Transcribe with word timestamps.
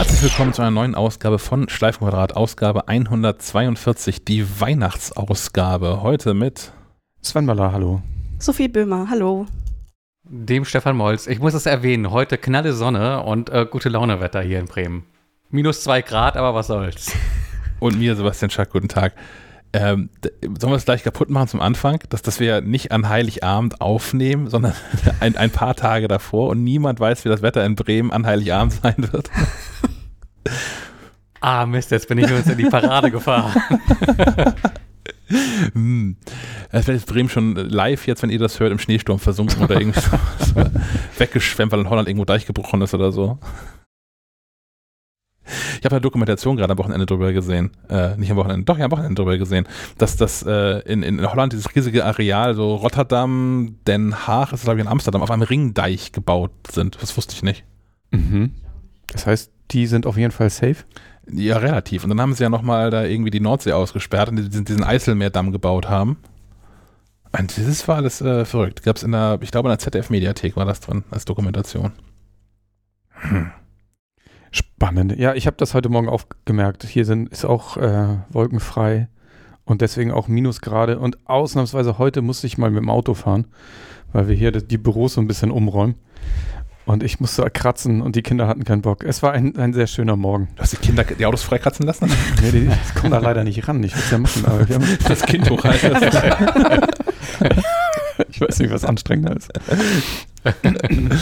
Herzlich 0.00 0.22
willkommen 0.22 0.54
zu 0.54 0.62
einer 0.62 0.70
neuen 0.70 0.94
Ausgabe 0.94 1.38
von 1.38 1.68
Schleifenquadrat, 1.68 2.34
Ausgabe 2.34 2.88
142, 2.88 4.24
die 4.24 4.58
Weihnachtsausgabe. 4.58 6.00
Heute 6.00 6.32
mit 6.32 6.72
Sven 7.20 7.44
Baller, 7.44 7.70
hallo. 7.72 8.00
Sophie 8.38 8.68
Böhmer, 8.68 9.08
hallo. 9.10 9.44
Dem 10.24 10.64
Stefan 10.64 10.96
Molz. 10.96 11.26
Ich 11.26 11.38
muss 11.38 11.52
es 11.52 11.66
erwähnen, 11.66 12.10
heute 12.10 12.38
knalle 12.38 12.72
Sonne 12.72 13.22
und 13.24 13.50
äh, 13.50 13.66
gute 13.70 13.90
Launewetter 13.90 14.40
hier 14.40 14.58
in 14.58 14.68
Bremen. 14.68 15.04
Minus 15.50 15.82
zwei 15.82 16.00
Grad, 16.00 16.38
aber 16.38 16.54
was 16.54 16.68
soll's. 16.68 17.12
Und 17.78 17.98
mir, 17.98 18.16
Sebastian 18.16 18.50
Schack, 18.50 18.70
guten 18.70 18.88
Tag. 18.88 19.12
Ähm, 19.74 20.08
sollen 20.58 20.72
wir 20.72 20.76
es 20.76 20.86
gleich 20.86 21.04
kaputt 21.04 21.28
machen 21.28 21.48
zum 21.48 21.60
Anfang, 21.60 22.00
dass, 22.08 22.22
dass 22.22 22.40
wir 22.40 22.62
nicht 22.62 22.90
an 22.90 23.08
Heiligabend 23.08 23.82
aufnehmen, 23.82 24.48
sondern 24.48 24.72
ein, 25.20 25.36
ein 25.36 25.50
paar 25.50 25.74
Tage 25.74 26.08
davor 26.08 26.48
und 26.48 26.64
niemand 26.64 27.00
weiß, 27.00 27.26
wie 27.26 27.28
das 27.28 27.42
Wetter 27.42 27.64
in 27.66 27.74
Bremen 27.74 28.10
an 28.10 28.24
Heiligabend 28.24 28.72
sein 28.72 28.94
wird? 29.12 29.30
ah, 31.40 31.66
Mist, 31.66 31.90
jetzt 31.90 32.08
bin 32.08 32.18
ich 32.18 32.30
uns 32.32 32.46
in 32.46 32.58
die 32.58 32.64
Parade 32.64 33.10
gefahren. 33.10 33.52
hm. 35.72 36.16
Es 36.70 36.86
wird 36.86 36.98
jetzt 36.98 37.08
Bremen 37.08 37.28
schon 37.28 37.56
live 37.56 38.06
jetzt, 38.06 38.22
wenn 38.22 38.30
ihr 38.30 38.38
das 38.38 38.60
hört, 38.60 38.72
im 38.72 38.78
Schneesturm 38.78 39.18
versunken 39.18 39.62
oder 39.62 39.80
irgendwie 39.80 40.00
so 40.38 40.64
weggeschwemmt, 41.18 41.72
weil 41.72 41.80
in 41.80 41.90
Holland 41.90 42.08
irgendwo 42.08 42.24
Deich 42.24 42.46
gebrochen 42.46 42.82
ist 42.82 42.94
oder 42.94 43.12
so. 43.12 43.38
Ich 45.78 45.84
habe 45.84 45.96
eine 45.96 46.00
Dokumentation 46.00 46.56
gerade 46.56 46.72
am 46.72 46.78
Wochenende 46.78 47.06
drüber 47.06 47.32
gesehen, 47.32 47.70
äh, 47.88 48.16
nicht 48.16 48.30
am 48.30 48.36
Wochenende, 48.36 48.64
doch 48.64 48.78
ja 48.78 48.84
am 48.84 48.90
Wochenende 48.92 49.14
drüber 49.14 49.38
gesehen, 49.38 49.66
dass 49.98 50.16
das 50.16 50.44
äh, 50.46 50.80
in, 50.80 51.02
in 51.02 51.28
Holland 51.28 51.52
dieses 51.52 51.74
riesige 51.74 52.04
Areal, 52.04 52.54
so 52.54 52.74
Rotterdam, 52.74 53.76
Den 53.86 54.26
Haag, 54.26 54.52
ist 54.52 54.64
glaube 54.64 54.78
ich 54.78 54.84
in 54.84 54.90
Amsterdam, 54.90 55.22
auf 55.22 55.30
einem 55.30 55.42
Ringdeich 55.42 56.12
gebaut 56.12 56.52
sind. 56.70 56.98
Das 57.00 57.16
wusste 57.16 57.34
ich 57.34 57.42
nicht. 57.42 57.64
Mhm. 58.10 58.52
Das 59.08 59.26
heißt, 59.26 59.50
die 59.70 59.86
sind 59.86 60.06
auf 60.06 60.16
jeden 60.16 60.32
Fall 60.32 60.50
safe? 60.50 60.84
Ja, 61.30 61.58
relativ. 61.58 62.04
Und 62.04 62.10
dann 62.10 62.20
haben 62.20 62.34
sie 62.34 62.42
ja 62.42 62.48
nochmal 62.48 62.90
da 62.90 63.04
irgendwie 63.04 63.30
die 63.30 63.40
Nordsee 63.40 63.72
ausgesperrt 63.72 64.28
und 64.28 64.36
diesen, 64.36 64.64
diesen 64.64 64.84
Eiselmeerdamm 64.84 65.52
gebaut 65.52 65.88
haben. 65.88 66.18
Und 67.38 67.56
das 67.56 67.86
war 67.86 67.96
alles 67.96 68.20
äh, 68.20 68.44
verrückt. 68.44 68.82
Gab 68.82 68.96
es 68.96 69.02
in 69.02 69.12
der, 69.12 69.38
ich 69.40 69.50
glaube 69.50 69.68
in 69.68 69.70
der 69.70 69.78
ZDF-Mediathek 69.78 70.56
war 70.56 70.64
das 70.64 70.80
drin 70.80 71.04
als 71.10 71.24
Dokumentation. 71.24 71.92
Hm. 73.10 73.52
Spannend. 74.50 75.16
Ja, 75.16 75.34
ich 75.34 75.46
habe 75.46 75.56
das 75.56 75.74
heute 75.74 75.88
Morgen 75.88 76.08
aufgemerkt. 76.08 76.82
Hier 76.84 77.04
sind, 77.04 77.28
ist 77.28 77.44
auch 77.44 77.76
äh, 77.76 78.16
wolkenfrei 78.30 79.08
und 79.64 79.80
deswegen 79.80 80.10
auch 80.10 80.26
Minusgrade. 80.26 80.98
Und 80.98 81.18
ausnahmsweise 81.28 81.98
heute 81.98 82.20
musste 82.22 82.48
ich 82.48 82.58
mal 82.58 82.70
mit 82.70 82.82
dem 82.82 82.90
Auto 82.90 83.14
fahren, 83.14 83.46
weil 84.12 84.26
wir 84.26 84.34
hier 84.34 84.50
die 84.50 84.78
Büros 84.78 85.14
so 85.14 85.20
ein 85.20 85.28
bisschen 85.28 85.52
umräumen. 85.52 85.94
Und 86.86 87.02
ich 87.02 87.20
musste 87.20 87.48
kratzen 87.50 88.00
und 88.02 88.16
die 88.16 88.22
Kinder 88.22 88.48
hatten 88.48 88.64
keinen 88.64 88.82
Bock. 88.82 89.04
Es 89.04 89.22
war 89.22 89.32
ein, 89.32 89.56
ein 89.56 89.72
sehr 89.72 89.86
schöner 89.86 90.16
Morgen. 90.16 90.48
Du 90.56 90.62
hast 90.62 90.72
die 90.72 90.76
Kinder 90.78 91.04
die 91.04 91.26
Autos 91.26 91.42
freikratzen 91.42 91.86
lassen? 91.86 92.10
nee, 92.42 92.50
die, 92.50 92.66
die 92.68 92.98
kommen 92.98 93.12
da 93.12 93.18
leider 93.18 93.44
nicht 93.44 93.68
ran. 93.68 93.82
Ich 93.84 93.92
würde 93.92 94.04
es 94.04 94.10
ja 94.10 94.18
machen, 94.18 94.44
aber 94.46 94.68
wir 94.68 94.74
haben 94.76 94.98
das 95.06 95.22
Kind 95.22 95.48
hochhalten. 95.50 95.96
ich 98.28 98.40
weiß 98.40 98.58
nicht, 98.58 98.72
was 98.72 98.84
anstrengender 98.84 99.36
ist. 99.36 99.52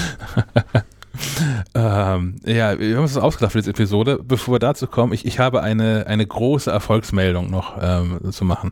ähm, 1.74 2.36
ja, 2.44 2.78
wir 2.78 2.96
haben 2.96 3.02
uns 3.02 3.14
das 3.14 3.22
ausgedacht 3.22 3.52
für 3.52 3.58
diese 3.58 3.70
Episode. 3.70 4.20
Bevor 4.22 4.54
wir 4.54 4.58
dazu 4.60 4.86
kommen, 4.86 5.12
ich, 5.12 5.26
ich 5.26 5.38
habe 5.38 5.62
eine, 5.62 6.06
eine 6.06 6.26
große 6.26 6.70
Erfolgsmeldung 6.70 7.50
noch 7.50 7.76
ähm, 7.80 8.32
zu 8.32 8.44
machen. 8.44 8.70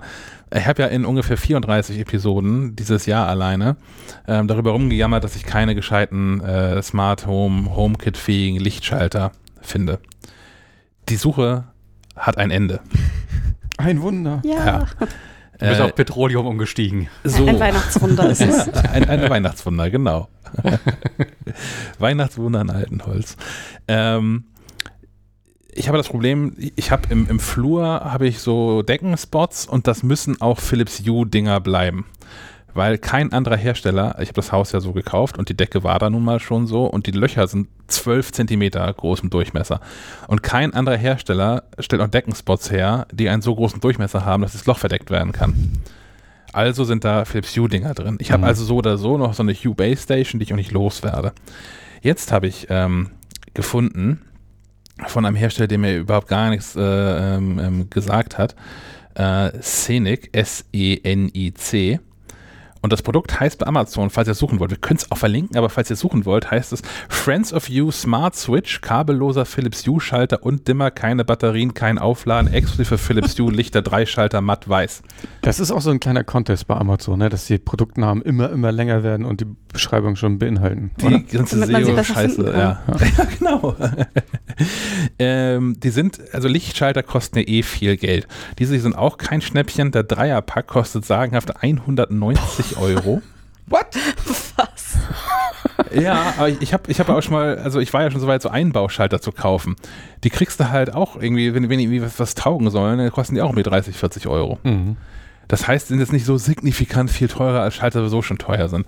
Ich 0.55 0.67
habe 0.67 0.83
ja 0.83 0.89
in 0.89 1.05
ungefähr 1.05 1.37
34 1.37 1.99
Episoden 1.99 2.77
dieses 2.77 3.07
Jahr 3.07 3.27
alleine 3.27 3.77
ähm, 4.29 4.47
darüber 4.47 4.71
rumgejammert, 4.73 5.25
dass 5.25 5.35
ich 5.35 5.45
keine 5.45 5.75
gescheiten 5.75 6.41
äh, 6.41 6.81
Smart 6.83 7.27
Home, 7.27 7.75
HomeKit-fähigen 7.75 8.61
Lichtschalter 8.61 9.33
finde. 9.61 9.99
Die 11.09 11.17
Suche 11.17 11.65
hat 12.15 12.39
ein 12.39 12.51
Ende. 12.51 12.81
Ein 13.79 14.01
Wunder. 14.01 14.41
Ja. 14.43 14.65
ja. 14.65 14.87
Du 15.59 15.67
bist 15.67 15.81
äh, 15.81 15.83
auf 15.83 15.95
Petroleum 15.95 16.47
umgestiegen. 16.47 17.09
So. 17.25 17.47
Ein 17.47 17.61
Weihnachtswunder 17.61 18.31
ist 18.31 18.41
es. 18.41 18.69
ein, 18.69 19.09
ein 19.09 19.29
Weihnachtswunder, 19.29 19.91
genau. 19.91 20.29
Weihnachtswunder 21.99 22.61
an 22.61 22.71
Altenholz. 22.71 23.37
Ähm, 23.87 24.45
ich 25.77 25.89
habe 25.89 25.99
das 25.99 26.09
Problem, 26.09 26.55
ich 26.77 26.91
habe 26.91 27.03
im, 27.11 27.29
im 27.29 27.39
Flur 27.39 27.85
habe 27.85 28.27
ich 28.27 28.41
so 28.41 28.83
Deckenspots 28.83 29.67
und 29.67 29.87
das 29.87 30.03
müssen 30.03 30.41
auch 30.41 30.59
Philips 30.59 31.03
Hue 31.07 31.27
Dinger 31.27 31.61
bleiben 31.61 32.07
weil 32.77 32.99
kein 32.99 33.33
anderer 33.33 33.57
Hersteller, 33.57 34.17
ich 34.21 34.29
habe 34.29 34.35
das 34.35 34.53
Haus 34.53 34.73
ja 34.73 34.81
so 34.81 34.93
gekauft 34.93 35.39
und 35.39 35.49
die 35.49 35.57
Decke 35.57 35.83
war 35.83 35.99
da 35.99 36.11
nun 36.11 36.23
mal 36.23 36.39
schon 36.41 36.67
so 36.67 36.85
und 36.85 37.07
die 37.07 37.11
Löcher 37.11 37.47
sind 37.47 37.69
12 37.89 38.33
Zentimeter 38.33 38.93
groß 38.93 39.21
im 39.21 39.31
Durchmesser. 39.31 39.81
Und 40.29 40.43
kein 40.43 40.75
anderer 40.75 40.97
Hersteller 40.97 41.65
stellt 41.79 42.03
auch 42.03 42.09
Deckenspots 42.09 42.71
her, 42.71 43.07
die 43.11 43.29
einen 43.29 43.43
so 43.43 43.55
großen 43.55 43.81
Durchmesser 43.81 44.25
haben, 44.25 44.43
dass 44.43 44.53
das 44.53 44.67
Loch 44.67 44.79
verdeckt 44.79 45.11
werden 45.11 45.33
kann. 45.33 45.73
Also 46.53 46.85
sind 46.85 47.05
da 47.05 47.25
Philips 47.25 47.57
Hue-Dinger 47.57 47.95
drin. 47.95 48.19
Ich 48.21 48.31
habe 48.31 48.43
mhm. 48.43 48.49
also 48.49 48.65
so 48.65 48.77
oder 48.77 48.99
so 48.99 49.17
noch 49.17 49.35
so 49.35 49.43
eine 49.43 49.55
Hue 49.55 49.75
Base 49.75 50.03
Station, 50.03 50.39
die 50.39 50.45
ich 50.45 50.53
auch 50.53 50.59
nicht 50.59 50.73
loswerde. 50.73 51.33
Jetzt 52.03 52.31
habe 52.31 52.47
ich 52.47 52.67
ähm, 52.69 53.11
gefunden 53.55 54.21
von 55.07 55.27
einem 55.27 55.37
Hersteller, 55.37 55.69
der 55.69 55.79
mir 55.79 55.97
überhaupt 55.99 56.29
gar 56.29 56.51
nichts 56.51 56.77
äh, 56.77 56.81
ähm, 56.81 57.59
ähm 57.59 57.91
gesagt 57.91 58.39
hat, 58.39 58.55
äh, 59.15 59.51
Scenic, 59.63 60.31
S-E-N-I-C. 60.33 62.01
Und 62.87 62.93
das 62.93 63.03
Produkt 63.03 63.41
heißt 63.41 63.59
bei 63.59 63.67
Amazon, 63.67 64.11
falls 64.11 64.29
ihr 64.29 64.33
es 64.33 64.39
suchen 64.39 64.61
wollt, 64.61 64.71
wir 64.71 64.79
können 64.79 64.99
es 64.99 65.11
auch 65.11 65.17
verlinken, 65.17 65.57
aber 65.57 65.71
falls 65.71 65.91
ihr 65.91 65.95
es 65.95 65.99
suchen 65.99 66.25
wollt, 66.25 66.53
heißt 66.53 66.73
es 66.73 66.83
Friends 67.09 67.53
of 67.53 67.69
You 67.69 67.91
Smart 67.91 68.37
Switch, 68.37 68.81
kabelloser 68.81 69.45
Philips 69.45 69.85
Hue 69.89 70.01
Schalter 70.01 70.45
und 70.45 70.69
Dimmer, 70.69 70.93
keine 70.93 71.25
Batterien, 71.25 71.75
kein 71.75 71.99
Aufladen, 71.99 72.53
exklusive 72.53 72.97
Philips 72.97 73.37
Hue 73.41 73.51
Lichter, 73.51 73.83
drei 73.83 74.07
Schalter, 74.07 74.41
matt 74.41 74.69
weiß. 74.69 75.03
Das 75.43 75.59
ist 75.59 75.73
auch 75.73 75.81
so 75.81 75.91
ein 75.91 75.99
kleiner 75.99 76.23
Contest 76.23 76.69
bei 76.69 76.77
Amazon, 76.77 77.19
ne? 77.19 77.29
dass 77.29 77.47
die 77.47 77.59
Produktnamen 77.59 78.23
immer, 78.23 78.51
immer 78.51 78.71
länger 78.71 79.03
werden 79.03 79.27
und 79.27 79.41
die 79.41 79.49
Beschreibung 79.73 80.17
schon 80.17 80.39
beinhalten. 80.39 80.93
Die 81.01 81.07
oder? 81.07 81.19
ganze 81.19 81.67
SEO-Scheiße, 81.67 82.45
ja. 82.47 82.57
ja. 82.57 82.83
ja. 83.19 83.25
genau. 83.39 83.77
ähm, 85.19 85.79
die 85.81 85.91
sind, 85.91 86.21
also 86.33 86.49
Lichtschalter 86.49 87.03
kosten 87.03 87.39
ja 87.39 87.45
eh 87.47 87.63
viel 87.63 87.97
Geld. 87.97 88.27
Diese 88.59 88.79
sind 88.79 88.97
auch 88.97 89.19
kein 89.19 89.43
Schnäppchen. 89.43 89.91
Der 89.91 90.03
Dreierpack 90.03 90.67
kostet 90.67 91.05
sagenhaft 91.05 91.63
190 91.63 92.76
Euro. 92.79 93.23
What? 93.69 93.87
Was? 94.57 94.97
Ja, 95.93 96.35
aber 96.37 96.49
ich 96.49 96.73
habe 96.73 96.91
ich 96.91 97.01
hab 97.01 97.09
auch 97.09 97.21
schon 97.21 97.35
mal, 97.35 97.59
also 97.59 97.81
ich 97.81 97.93
war 97.93 98.03
ja 98.03 98.11
schon 98.11 98.21
so 98.21 98.27
weit, 98.29 98.43
so 98.43 98.49
Einbauschalter 98.49 99.21
zu 99.21 99.33
kaufen. 99.33 99.77
Die 100.25 100.31
kriegst 100.31 100.61
du 100.61 100.71
halt 100.71 100.95
auch 100.95 101.17
irgendwie, 101.21 101.53
wenn, 101.53 101.69
wenn 101.69 101.79
die 101.79 101.85
irgendwie 101.85 102.03
was, 102.03 102.19
was 102.21 102.35
taugen 102.35 102.71
sollen, 102.71 102.99
dann 102.99 103.11
kosten 103.11 103.35
die 103.35 103.43
auch 103.43 103.49
irgendwie 103.49 103.65
30, 103.65 103.97
40 103.97 104.27
Euro. 104.29 104.59
Mhm. 104.63 104.97
Das 105.49 105.69
heißt, 105.69 105.89
sind 105.89 106.01
jetzt 106.01 106.13
nicht 106.13 106.25
so 106.25 106.37
signifikant 106.39 107.11
viel 107.11 107.29
teurer, 107.29 107.61
als 107.61 107.75
Schalter 107.77 108.01
sowieso 108.01 108.23
schon 108.23 108.39
teuer 108.39 108.69
sind. 108.69 108.87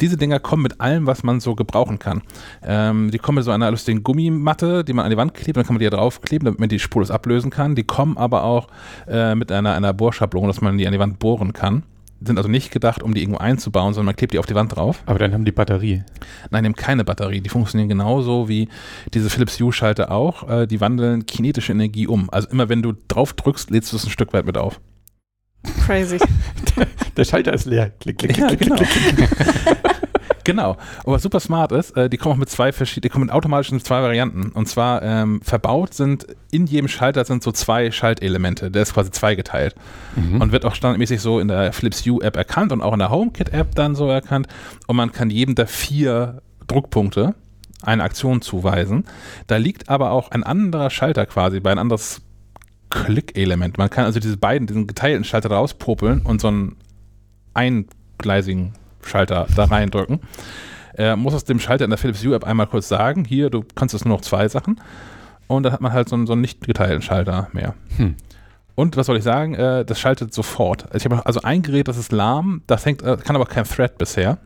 Diese 0.00 0.16
Dinger 0.16 0.40
kommen 0.40 0.62
mit 0.62 0.80
allem, 0.80 1.06
was 1.06 1.22
man 1.22 1.38
so 1.40 1.54
gebrauchen 1.54 1.98
kann. 1.98 2.22
Ähm, 2.64 3.10
die 3.12 3.18
kommen 3.18 3.36
mit 3.36 3.44
so 3.44 3.52
einer 3.52 3.70
lustigen 3.70 4.02
Gummimatte, 4.02 4.84
die 4.84 4.92
man 4.92 5.04
an 5.04 5.10
die 5.10 5.16
Wand 5.16 5.34
klebt, 5.34 5.56
dann 5.56 5.64
kann 5.64 5.74
man 5.74 5.80
die 5.80 5.88
da 5.88 5.96
draufkleben, 5.96 6.46
damit 6.46 6.58
man 6.58 6.68
die 6.68 6.80
spurlos 6.80 7.10
ablösen 7.10 7.50
kann. 7.50 7.76
Die 7.76 7.84
kommen 7.84 8.16
aber 8.16 8.42
auch 8.42 8.68
äh, 9.06 9.34
mit 9.34 9.52
einer, 9.52 9.74
einer 9.74 9.92
Bohrschablone, 9.92 10.48
dass 10.48 10.60
man 10.60 10.78
die 10.78 10.86
an 10.86 10.92
die 10.92 10.98
Wand 10.98 11.18
bohren 11.18 11.52
kann 11.52 11.84
sind 12.22 12.36
also 12.36 12.48
nicht 12.48 12.70
gedacht, 12.70 13.02
um 13.02 13.14
die 13.14 13.22
irgendwo 13.22 13.38
einzubauen, 13.38 13.94
sondern 13.94 14.06
man 14.06 14.16
klebt 14.16 14.34
die 14.34 14.38
auf 14.38 14.46
die 14.46 14.54
Wand 14.54 14.76
drauf. 14.76 15.02
Aber 15.06 15.18
dann 15.18 15.32
haben 15.32 15.44
die 15.44 15.52
Batterie. 15.52 16.04
Nein, 16.50 16.64
die 16.64 16.68
haben 16.68 16.76
keine 16.76 17.04
Batterie. 17.04 17.40
Die 17.40 17.48
funktionieren 17.48 17.88
genauso 17.88 18.48
wie 18.48 18.68
diese 19.14 19.30
Philips 19.30 19.58
Hue-Schalter 19.58 20.10
auch. 20.10 20.48
Äh, 20.48 20.66
die 20.66 20.80
wandeln 20.80 21.26
kinetische 21.26 21.72
Energie 21.72 22.06
um. 22.06 22.28
Also 22.30 22.48
immer 22.50 22.68
wenn 22.68 22.82
du 22.82 22.92
drauf 23.08 23.32
drückst, 23.32 23.70
lädst 23.70 23.92
du 23.92 23.96
es 23.96 24.04
ein 24.04 24.10
Stück 24.10 24.32
weit 24.32 24.46
mit 24.46 24.58
auf. 24.58 24.80
Crazy. 25.86 26.18
der, 26.76 26.86
der, 27.16 27.24
Schalter 27.24 27.52
ist 27.52 27.66
leer. 27.66 27.90
Klick, 28.00 28.18
klick, 28.18 28.34
klick, 28.34 28.38
ja, 28.38 28.46
klick, 28.48 28.60
genau. 28.60 28.76
klick, 28.76 29.16
klick. 29.16 29.28
genau. 30.50 30.76
Und 31.04 31.14
was 31.14 31.22
super 31.22 31.38
smart 31.38 31.70
ist, 31.70 31.96
äh, 31.96 32.10
die 32.10 32.16
kommen 32.16 32.34
auch 32.34 32.38
mit 32.38 32.50
zwei 32.50 32.72
verschiedenen, 32.72 33.02
die 33.02 33.08
kommen 33.10 33.26
mit 33.26 33.34
automatisch 33.34 33.70
mit 33.70 33.84
zwei 33.84 34.02
Varianten. 34.02 34.50
Und 34.50 34.66
zwar 34.66 35.02
ähm, 35.02 35.40
verbaut 35.42 35.94
sind 35.94 36.26
in 36.50 36.66
jedem 36.66 36.88
Schalter 36.88 37.24
sind 37.24 37.42
so 37.42 37.52
zwei 37.52 37.92
Schaltelemente. 37.92 38.70
Der 38.70 38.82
ist 38.82 38.94
quasi 38.94 39.10
zweigeteilt. 39.12 39.76
Mhm. 40.16 40.40
Und 40.40 40.52
wird 40.52 40.64
auch 40.64 40.74
standardmäßig 40.74 41.20
so 41.20 41.38
in 41.38 41.48
der 41.48 41.72
Philips 41.72 42.04
Hue 42.04 42.22
App 42.22 42.36
erkannt 42.36 42.72
und 42.72 42.82
auch 42.82 42.92
in 42.92 42.98
der 42.98 43.10
HomeKit 43.10 43.52
App 43.52 43.74
dann 43.76 43.94
so 43.94 44.08
erkannt. 44.08 44.48
Und 44.88 44.96
man 44.96 45.12
kann 45.12 45.30
jedem 45.30 45.54
der 45.54 45.68
vier 45.68 46.42
Druckpunkte 46.66 47.34
eine 47.82 48.02
Aktion 48.02 48.42
zuweisen. 48.42 49.04
Da 49.46 49.56
liegt 49.56 49.88
aber 49.88 50.10
auch 50.10 50.32
ein 50.32 50.42
anderer 50.42 50.90
Schalter 50.90 51.26
quasi 51.26 51.60
bei 51.60 51.70
ein 51.70 51.78
anderes 51.78 52.22
Klickelement. 52.90 53.78
Man 53.78 53.88
kann 53.88 54.04
also 54.04 54.18
diese 54.18 54.36
beiden, 54.36 54.66
diesen 54.66 54.88
geteilten 54.88 55.24
Schalter 55.24 55.50
rauspopeln 55.50 56.22
und 56.22 56.40
so 56.40 56.48
einen 56.48 56.76
eingleisigen 57.54 58.74
Schalter 59.02 59.46
da 59.54 59.64
reindrücken. 59.64 60.20
Er 60.94 61.16
muss 61.16 61.34
es 61.34 61.44
dem 61.44 61.60
Schalter 61.60 61.84
in 61.84 61.90
der 61.90 61.98
Philips 61.98 62.24
Hue 62.24 62.34
App 62.34 62.44
einmal 62.44 62.66
kurz 62.66 62.88
sagen, 62.88 63.24
hier, 63.24 63.50
du 63.50 63.64
kannst 63.74 63.94
jetzt 63.94 64.04
nur 64.04 64.14
noch 64.14 64.22
zwei 64.22 64.48
Sachen. 64.48 64.80
Und 65.46 65.64
dann 65.64 65.72
hat 65.72 65.80
man 65.80 65.92
halt 65.92 66.08
so 66.08 66.16
einen, 66.16 66.26
so 66.26 66.32
einen 66.32 66.42
nicht 66.42 66.60
geteilten 66.66 67.02
Schalter 67.02 67.48
mehr. 67.52 67.74
Hm. 67.96 68.16
Und 68.74 68.96
was 68.96 69.06
soll 69.06 69.16
ich 69.16 69.24
sagen? 69.24 69.54
Äh, 69.54 69.84
das 69.84 70.00
schaltet 70.00 70.32
sofort. 70.32 70.86
Ich 70.94 71.04
habe 71.04 71.24
also 71.26 71.42
ein 71.42 71.62
Gerät, 71.62 71.88
das 71.88 71.96
ist 71.96 72.12
lahm, 72.12 72.62
das 72.66 72.86
hängt, 72.86 73.02
äh, 73.02 73.16
kann 73.16 73.36
aber 73.36 73.46
kein 73.46 73.64
Thread 73.64 73.98
bisher. 73.98 74.38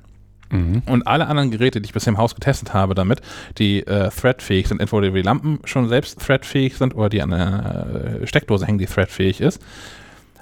Mhm. 0.51 0.83
Und 0.87 1.07
alle 1.07 1.27
anderen 1.27 1.51
Geräte, 1.51 1.81
die 1.81 1.87
ich 1.87 1.93
bisher 1.93 2.13
im 2.13 2.19
Haus 2.19 2.35
getestet 2.35 2.75
habe 2.75 2.95
damit, 2.95 3.21
die 3.59 3.87
äh, 3.87 4.11
threadfähig 4.11 4.69
sind, 4.69 4.81
entweder 4.81 5.11
die 5.11 5.23
Lampen 5.23 5.61
schon 5.65 5.89
selbst 5.89 6.21
threadfähig 6.21 6.77
sind 6.77 6.95
oder 6.95 7.09
die 7.09 7.23
an 7.23 7.33
einer 7.33 8.21
äh, 8.23 8.27
Steckdose 8.27 8.67
hängen, 8.67 8.79
die 8.79 8.87
threadfähig 8.87 9.41
ist, 9.41 9.61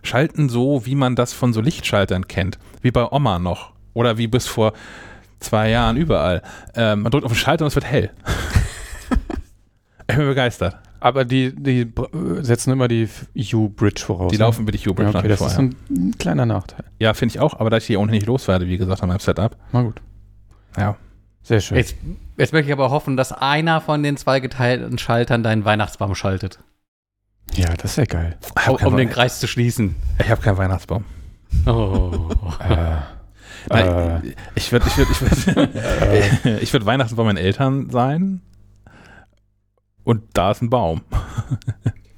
schalten 0.02 0.48
so, 0.48 0.84
wie 0.86 0.94
man 0.94 1.16
das 1.16 1.32
von 1.32 1.52
so 1.52 1.60
Lichtschaltern 1.60 2.28
kennt. 2.28 2.58
Wie 2.80 2.90
bei 2.90 3.10
Oma 3.10 3.38
noch. 3.38 3.72
Oder 3.94 4.18
wie 4.18 4.26
bis 4.26 4.46
vor 4.46 4.72
zwei 5.40 5.70
Jahren 5.70 5.96
überall. 5.96 6.42
Ähm, 6.74 7.02
man 7.02 7.12
drückt 7.12 7.24
auf 7.24 7.32
den 7.32 7.38
Schalter 7.38 7.64
und 7.64 7.68
es 7.68 7.74
wird 7.74 7.84
hell. 7.84 8.10
ich 10.08 10.16
bin 10.16 10.26
begeistert. 10.26 10.76
Aber 11.00 11.24
die, 11.24 11.52
die 11.52 11.92
setzen 12.42 12.72
immer 12.72 12.86
die 12.86 13.08
U-Bridge 13.52 14.02
voraus. 14.04 14.30
Die 14.30 14.38
ne? 14.38 14.44
laufen 14.44 14.62
über 14.62 14.70
die 14.70 14.78
ja, 14.78 14.86
Hubert 14.86 15.14
okay, 15.14 15.26
das 15.26 15.40
ist 15.40 15.54
vorher. 15.54 15.58
ein, 15.58 15.76
ein 15.90 16.14
kleiner 16.16 16.46
Nachteil. 16.46 16.84
Ja, 17.00 17.12
finde 17.12 17.34
ich 17.34 17.40
auch, 17.40 17.58
aber 17.58 17.70
da 17.70 17.78
ich 17.78 17.86
die 17.86 17.96
ohnehin 17.96 18.18
nicht 18.18 18.26
loswerde, 18.26 18.68
wie 18.68 18.78
gesagt, 18.78 19.02
an 19.02 19.08
meinem 19.08 19.18
Setup. 19.18 19.56
Na 19.72 19.82
gut. 19.82 20.00
Ja. 20.76 20.96
Sehr 21.42 21.60
schön. 21.60 21.76
Jetzt, 21.76 21.96
jetzt 22.36 22.52
möchte 22.52 22.68
ich 22.68 22.72
aber 22.72 22.90
hoffen, 22.90 23.16
dass 23.16 23.32
einer 23.32 23.80
von 23.80 24.04
den 24.04 24.16
zwei 24.16 24.38
geteilten 24.38 24.96
Schaltern 24.96 25.42
deinen 25.42 25.64
Weihnachtsbaum 25.64 26.14
schaltet. 26.14 26.60
Ja, 27.54 27.74
das 27.74 27.92
ist 27.92 27.96
ja 27.96 28.04
geil. 28.04 28.36
Habe 28.56 28.86
Um 28.86 28.96
den 28.96 29.10
Kreis 29.10 29.40
zu 29.40 29.48
schließen. 29.48 29.96
ich 30.20 30.30
hab 30.30 30.40
keinen 30.40 30.56
Weihnachtsbaum. 30.56 31.04
Oh. 31.66 32.28
Äh, 32.60 32.96
Nein, 33.68 34.22
äh, 34.24 34.34
ich 34.54 34.72
würde 34.72 34.86
ich 34.86 34.96
würd, 34.96 35.08
ich 35.10 35.20
würd, 35.20 35.74
ich 36.62 36.72
würd 36.72 36.86
Weihnachten 36.86 37.16
bei 37.16 37.24
meinen 37.24 37.36
Eltern 37.38 37.90
sein 37.90 38.42
und 40.04 40.22
da 40.34 40.50
ist 40.50 40.62
ein 40.62 40.70
Baum. 40.70 41.02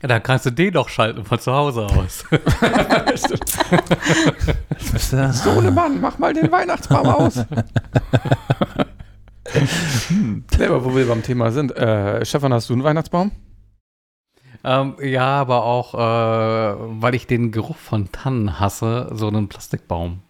Ja, 0.02 0.08
dann 0.08 0.22
kannst 0.22 0.44
du 0.44 0.50
den 0.50 0.74
doch 0.74 0.90
schalten 0.90 1.24
von 1.24 1.38
zu 1.38 1.50
Hause 1.50 1.86
aus. 1.86 2.26
Sohnemann, 5.32 5.98
mach 5.98 6.18
mal 6.18 6.34
den 6.34 6.52
Weihnachtsbaum 6.52 7.06
aus. 7.06 7.36
nee, 10.58 10.66
aber 10.66 10.84
wo 10.84 10.94
wir 10.94 11.08
beim 11.08 11.22
Thema 11.22 11.52
sind. 11.52 11.74
Äh, 11.74 12.22
Stefan, 12.26 12.52
hast 12.52 12.68
du 12.68 12.74
einen 12.74 12.84
Weihnachtsbaum? 12.84 13.32
ähm, 14.62 14.96
ja, 15.00 15.40
aber 15.40 15.64
auch, 15.64 15.94
äh, 15.94 16.76
weil 17.00 17.14
ich 17.14 17.26
den 17.26 17.50
Geruch 17.50 17.76
von 17.76 18.12
Tannen 18.12 18.60
hasse, 18.60 19.08
so 19.12 19.28
einen 19.28 19.48
Plastikbaum. 19.48 20.20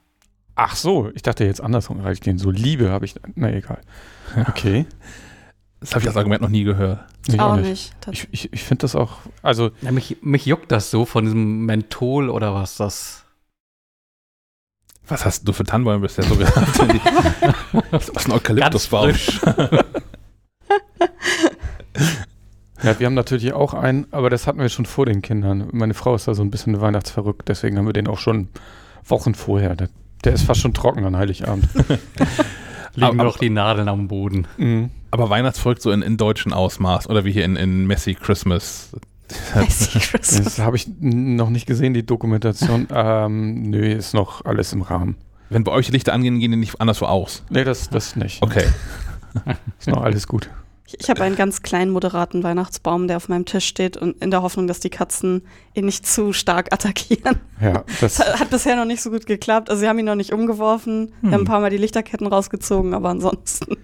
Ach 0.56 0.76
so, 0.76 1.10
ich 1.14 1.22
dachte 1.22 1.44
jetzt 1.44 1.60
andersrum, 1.60 2.02
weil 2.04 2.12
ich 2.12 2.20
den 2.20 2.38
so 2.38 2.50
liebe, 2.50 2.90
habe 2.90 3.04
ich. 3.04 3.14
Na 3.34 3.52
egal. 3.52 3.80
Okay. 4.48 4.86
Das 5.78 5.90
habe 5.90 6.00
ich 6.00 6.08
als 6.08 6.16
Argument 6.16 6.40
noch 6.40 6.48
nie 6.48 6.64
gehört. 6.64 7.04
Ich 7.28 7.38
auch 7.38 7.56
nicht. 7.56 7.92
Ich, 8.10 8.26
ich, 8.32 8.52
ich 8.52 8.62
finde 8.64 8.82
das 8.82 8.96
auch. 8.96 9.18
Also, 9.42 9.70
Ja, 9.82 9.92
mich, 9.92 10.16
mich 10.22 10.46
juckt 10.46 10.72
das 10.72 10.90
so 10.90 11.04
von 11.04 11.24
diesem 11.24 11.66
Menthol 11.66 12.30
oder 12.30 12.54
was 12.54 12.76
das. 12.76 13.24
Was 15.06 15.26
hast 15.26 15.46
du 15.46 15.52
für 15.52 15.64
Tannenbäume 15.64 16.00
bisher 16.00 16.24
so 16.24 16.36
gehabt? 16.36 16.80
das 17.90 18.08
ist 18.08 18.26
ein 18.26 18.32
Eukalyptusbaum. 18.32 19.12
ja, 22.82 22.98
wir 22.98 23.06
haben 23.06 23.14
natürlich 23.14 23.52
auch 23.52 23.74
einen, 23.74 24.06
aber 24.10 24.30
das 24.30 24.46
hatten 24.46 24.58
wir 24.60 24.70
schon 24.70 24.86
vor 24.86 25.04
den 25.04 25.20
Kindern. 25.20 25.68
Meine 25.72 25.94
Frau 25.94 26.14
ist 26.14 26.26
da 26.26 26.34
so 26.34 26.42
ein 26.42 26.50
bisschen 26.50 26.80
weihnachtsverrückt, 26.80 27.46
deswegen 27.48 27.76
haben 27.76 27.86
wir 27.86 27.92
den 27.92 28.08
auch 28.08 28.18
schon 28.18 28.48
Wochen 29.04 29.34
vorher. 29.34 29.76
Der, 30.24 30.32
ist 30.32 30.44
fast 30.44 30.60
schon 30.60 30.72
trocken 30.74 31.04
an 31.04 31.16
Heiligabend. 31.16 31.68
Liegen 32.94 33.06
Aber- 33.06 33.24
noch 33.24 33.38
die 33.38 33.50
Nadeln 33.50 33.88
am 33.88 34.08
Boden. 34.08 34.46
mhm. 34.56 34.90
Aber 35.10 35.30
Weihnachtsvolk 35.30 35.80
so 35.80 35.92
in, 35.92 36.02
in 36.02 36.16
deutschen 36.16 36.52
Ausmaß 36.52 37.08
oder 37.08 37.24
wie 37.24 37.30
hier 37.30 37.44
in, 37.44 37.54
in 37.54 37.86
Messy 37.86 38.14
Christmas. 38.14 38.90
Messy 39.54 40.00
Christmas. 40.00 40.42
Das 40.42 40.58
habe 40.58 40.76
ich 40.76 40.88
noch 41.00 41.50
nicht 41.50 41.66
gesehen, 41.66 41.94
die 41.94 42.04
Dokumentation. 42.04 42.88
ähm, 42.92 43.62
nö, 43.70 43.92
ist 43.92 44.12
noch 44.14 44.44
alles 44.44 44.72
im 44.72 44.82
Rahmen. 44.82 45.16
Wenn 45.50 45.62
bei 45.62 45.70
euch 45.70 45.86
die 45.86 45.92
Lichter 45.92 46.12
angehen, 46.12 46.40
gehen 46.40 46.50
die 46.50 46.56
nicht 46.56 46.80
anderswo 46.80 47.04
aus. 47.04 47.44
Nee, 47.48 47.62
das, 47.62 47.90
das 47.90 48.16
nicht. 48.16 48.42
Okay. 48.42 48.64
Ist 49.78 49.88
noch 49.88 50.02
alles 50.02 50.26
gut. 50.26 50.50
Ich, 50.98 51.10
habe 51.10 51.22
einen 51.22 51.36
ganz 51.36 51.62
kleinen, 51.62 51.90
moderaten 51.90 52.42
Weihnachtsbaum, 52.42 53.08
der 53.08 53.16
auf 53.18 53.28
meinem 53.28 53.44
Tisch 53.44 53.66
steht 53.66 53.96
und 53.96 54.22
in 54.22 54.30
der 54.30 54.42
Hoffnung, 54.42 54.66
dass 54.66 54.80
die 54.80 54.90
Katzen 54.90 55.42
ihn 55.74 55.84
nicht 55.86 56.06
zu 56.06 56.32
stark 56.32 56.72
attackieren. 56.72 57.36
Ja, 57.60 57.84
das, 58.00 58.16
Das 58.16 58.40
hat 58.40 58.50
bisher 58.50 58.76
noch 58.76 58.84
nicht 58.84 59.02
so 59.02 59.10
gut 59.10 59.26
geklappt. 59.26 59.70
Also 59.70 59.80
sie 59.80 59.88
haben 59.88 59.98
ihn 59.98 60.04
noch 60.04 60.14
nicht 60.14 60.32
umgeworfen. 60.32 61.12
Wir 61.22 61.32
haben 61.32 61.42
ein 61.42 61.46
paar 61.46 61.60
Mal 61.60 61.70
die 61.70 61.76
Lichterketten 61.78 62.26
rausgezogen, 62.26 62.94
aber 62.94 63.08
ansonsten. 63.10 63.76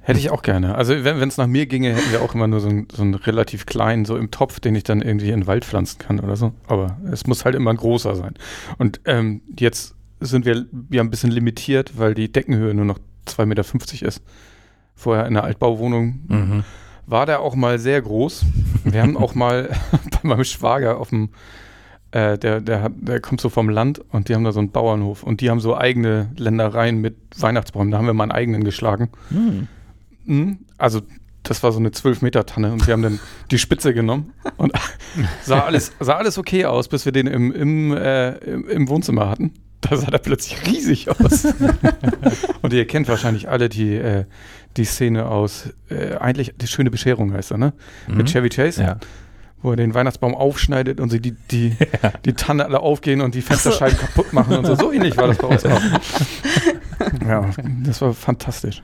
Hätte 0.00 0.20
ich 0.20 0.30
auch 0.30 0.42
gerne. 0.42 0.76
Also 0.76 0.94
wenn 1.02 1.20
es 1.28 1.36
nach 1.36 1.48
mir 1.48 1.66
ginge, 1.66 1.92
hätten 1.94 2.12
wir 2.12 2.22
auch 2.22 2.32
immer 2.34 2.46
nur 2.46 2.60
so, 2.60 2.68
einen- 2.68 2.86
so 2.94 3.02
einen 3.02 3.14
relativ 3.14 3.66
kleinen, 3.66 4.04
so 4.04 4.16
im 4.16 4.30
Topf, 4.30 4.60
den 4.60 4.76
ich 4.76 4.84
dann 4.84 5.02
irgendwie 5.02 5.30
in 5.30 5.40
den 5.40 5.46
Wald 5.48 5.64
pflanzen 5.64 5.98
kann 5.98 6.20
oder 6.20 6.36
so. 6.36 6.52
Aber 6.68 6.96
es 7.10 7.26
muss 7.26 7.44
halt 7.44 7.56
immer 7.56 7.70
ein 7.70 7.76
großer 7.76 8.14
sein. 8.14 8.34
Und 8.78 9.00
ähm, 9.04 9.42
jetzt 9.58 9.96
sind 10.20 10.44
wir 10.46 10.64
ja 10.90 11.02
ein 11.02 11.10
bisschen 11.10 11.32
limitiert, 11.32 11.98
weil 11.98 12.14
die 12.14 12.30
Deckenhöhe 12.30 12.72
nur 12.72 12.84
noch 12.84 12.98
2,50 13.26 13.44
Meter 13.46 14.06
ist. 14.06 14.22
Vorher 14.96 15.26
in 15.26 15.34
der 15.34 15.44
Altbauwohnung 15.44 16.20
Mhm. 16.26 16.64
war 17.06 17.26
der 17.26 17.40
auch 17.40 17.54
mal 17.54 17.78
sehr 17.78 18.00
groß. 18.02 18.44
Wir 18.84 19.02
haben 19.02 19.16
auch 19.16 19.34
mal 19.34 19.68
bei 20.10 20.28
meinem 20.28 20.44
Schwager 20.44 20.98
auf 20.98 21.10
dem, 21.10 21.28
äh, 22.12 22.38
der, 22.38 22.60
der, 22.60 22.82
hat, 22.82 22.92
der 22.96 23.20
kommt 23.20 23.40
so 23.40 23.48
vom 23.50 23.68
Land 23.68 24.00
und 24.10 24.28
die 24.28 24.34
haben 24.34 24.44
da 24.44 24.52
so 24.52 24.58
einen 24.60 24.70
Bauernhof 24.70 25.22
und 25.22 25.40
die 25.40 25.50
haben 25.50 25.60
so 25.60 25.76
eigene 25.76 26.30
Ländereien 26.36 27.00
mit 27.00 27.16
Weihnachtsbäumen. 27.38 27.90
Da 27.90 27.98
haben 27.98 28.06
wir 28.06 28.14
mal 28.14 28.24
einen 28.24 28.32
eigenen 28.32 28.64
geschlagen. 28.64 29.10
Hm. 29.28 29.68
Mhm. 30.24 30.58
Also 30.78 31.02
das 31.42 31.62
war 31.62 31.70
so 31.70 31.78
eine 31.78 31.92
12 31.92 32.22
Meter 32.22 32.44
Tanne 32.46 32.72
und 32.72 32.86
wir 32.86 32.92
haben 32.92 33.02
dann 33.02 33.20
die 33.52 33.58
Spitze 33.58 33.94
genommen 33.94 34.32
und 34.56 34.72
sah 35.44 35.60
alles, 35.60 35.92
sah 36.00 36.16
alles 36.16 36.38
okay 36.38 36.64
aus, 36.64 36.88
bis 36.88 37.04
wir 37.04 37.12
den 37.12 37.26
im, 37.28 37.52
im, 37.52 37.92
äh, 37.96 38.30
im, 38.38 38.68
im 38.68 38.88
Wohnzimmer 38.88 39.28
hatten. 39.28 39.52
Da 39.82 39.96
sah 39.96 40.10
der 40.10 40.18
plötzlich 40.18 40.66
riesig 40.66 41.08
aus. 41.10 41.44
und 42.62 42.72
ihr 42.72 42.86
kennt 42.86 43.06
wahrscheinlich 43.08 43.48
alle 43.48 43.68
die, 43.68 43.94
äh, 43.94 44.24
die 44.76 44.84
Szene 44.84 45.26
aus, 45.26 45.70
äh, 45.90 46.14
eigentlich 46.16 46.54
die 46.56 46.66
schöne 46.66 46.90
Bescherung 46.90 47.32
heißt 47.32 47.50
er, 47.52 47.58
ne? 47.58 47.72
Mit 48.06 48.28
Chevy 48.30 48.48
Chase, 48.48 48.82
Ja. 48.82 48.96
wo 49.62 49.70
er 49.70 49.76
den 49.76 49.94
Weihnachtsbaum 49.94 50.34
aufschneidet 50.34 51.00
und 51.00 51.10
sie 51.10 51.20
die, 51.20 51.32
die, 51.50 51.76
die 52.24 52.32
Tanne 52.34 52.64
alle 52.64 52.80
aufgehen 52.80 53.20
und 53.20 53.34
die 53.34 53.42
Fensterscheiben 53.42 53.98
kaputt 53.98 54.32
machen 54.32 54.56
und 54.58 54.66
so. 54.66 54.74
So 54.76 54.92
ähnlich 54.92 55.16
war 55.16 55.28
das 55.28 55.38
bei 55.38 55.46
uns 55.48 55.64
auch. 55.64 55.80
Ja, 57.28 57.50
das 57.84 58.00
war 58.00 58.14
fantastisch. 58.14 58.82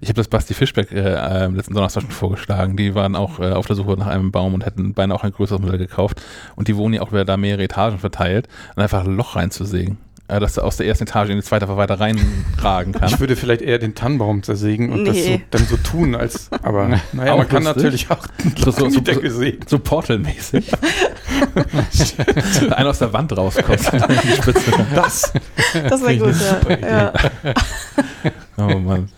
Ich 0.00 0.08
habe 0.08 0.16
das 0.16 0.28
Basti 0.28 0.54
Fischbeck 0.54 0.92
äh, 0.92 1.46
letzten 1.48 1.74
Donnerstag 1.74 2.02
schon 2.02 2.12
vorgeschlagen. 2.12 2.76
Die 2.76 2.94
waren 2.94 3.16
auch 3.16 3.40
äh, 3.40 3.50
auf 3.50 3.66
der 3.66 3.74
Suche 3.74 3.94
nach 3.98 4.06
einem 4.06 4.30
Baum 4.30 4.54
und 4.54 4.64
hätten 4.64 4.94
beinahe 4.94 5.16
auch 5.18 5.24
ein 5.24 5.32
größeres 5.32 5.60
Modell 5.60 5.78
gekauft. 5.78 6.22
Und 6.54 6.68
die 6.68 6.76
wohnen 6.76 6.94
ja 6.94 7.02
auch 7.02 7.10
wieder 7.10 7.24
da 7.24 7.36
mehrere 7.36 7.64
Etagen 7.64 7.98
verteilt 7.98 8.46
und 8.76 8.82
einfach 8.82 9.04
ein 9.04 9.16
Loch 9.16 9.34
reinzusägen. 9.34 9.98
Äh, 10.30 10.40
dass 10.40 10.52
du 10.54 10.60
aus 10.60 10.76
der 10.76 10.86
ersten 10.86 11.04
Etage 11.04 11.30
in 11.30 11.36
die 11.36 11.42
zweite 11.42 11.64
einfach 11.64 11.78
weiter 11.78 11.98
reinragen 11.98 12.92
Ich 12.92 13.00
kannst. 13.00 13.18
würde 13.18 13.34
vielleicht 13.34 13.62
eher 13.62 13.78
den 13.78 13.94
Tannenbaum 13.94 14.42
zersägen 14.42 14.92
und 14.92 15.06
das 15.06 15.16
so, 15.16 15.22
Nee. 15.30 15.42
dann 15.50 15.64
so 15.64 15.78
tun, 15.78 16.14
als. 16.14 16.50
Aber 16.62 16.86
naja, 17.14 17.34
man 17.34 17.48
kann 17.48 17.62
natürlich 17.62 18.10
auch 18.10 18.26
So, 18.58 18.70
so, 18.70 18.84
in 18.86 18.90
so, 18.92 19.00
so, 19.66 19.78
Portal-mäßig. 19.78 20.70
Einer 22.70 22.90
aus 22.90 22.98
der 22.98 23.12
Wand 23.14 23.34
rauskommt. 23.36 23.80
die 24.22 24.28
Spitze. 24.32 24.72
Das. 24.94 25.32
Das 25.88 26.02
wäre 26.02 26.18
gut, 26.18 26.34
ja. 26.78 26.88
ja. 26.88 27.12
Oh 28.58 28.78
Mann. 28.78 29.08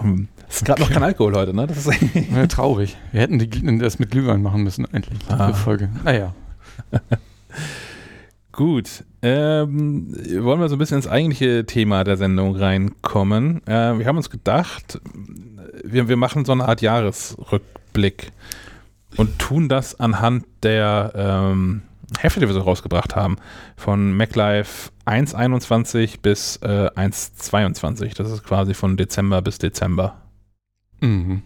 Hm. 0.00 0.28
Es 0.48 0.56
ist 0.56 0.64
gerade 0.64 0.80
noch 0.80 0.90
kein 0.90 1.02
Alkohol 1.02 1.34
heute, 1.34 1.52
ne? 1.54 1.66
Das 1.66 1.86
ist 1.86 1.90
Ja, 2.34 2.46
traurig. 2.46 2.96
Wir 3.12 3.20
hätten 3.20 3.38
die, 3.38 3.78
das 3.78 3.98
mit 3.98 4.10
Glühwein 4.10 4.40
machen 4.40 4.62
müssen, 4.62 4.86
eigentlich. 4.86 5.18
Ah. 5.28 5.48
Die 5.48 5.54
Folge. 5.58 5.90
Naja. 6.04 6.32
Gut. 8.52 9.04
Ähm, 9.20 10.14
wollen 10.44 10.60
wir 10.60 10.68
so 10.68 10.76
ein 10.76 10.78
bisschen 10.78 10.98
ins 10.98 11.08
eigentliche 11.08 11.66
Thema 11.66 12.04
der 12.04 12.16
Sendung 12.16 12.54
reinkommen. 12.54 13.66
Äh, 13.66 13.98
wir 13.98 14.06
haben 14.06 14.16
uns 14.16 14.30
gedacht, 14.30 15.00
wir, 15.82 16.08
wir 16.08 16.16
machen 16.16 16.44
so 16.44 16.52
eine 16.52 16.68
Art 16.68 16.82
Jahresrückblick 16.82 18.32
und 19.16 19.38
tun 19.38 19.68
das 19.68 19.98
anhand 19.98 20.44
der 20.62 21.12
ähm, 21.16 21.82
Hefte, 22.18 22.40
die 22.40 22.46
wir 22.46 22.54
so 22.54 22.60
rausgebracht 22.60 23.16
haben. 23.16 23.36
Von 23.76 24.16
MacLife 24.16 24.90
1.21 25.06 26.20
bis 26.22 26.56
äh, 26.62 26.88
1.22. 26.94 28.16
Das 28.16 28.30
ist 28.30 28.44
quasi 28.44 28.74
von 28.74 28.96
Dezember 28.96 29.42
bis 29.42 29.58
Dezember. 29.58 30.16
Mhm. 31.00 31.42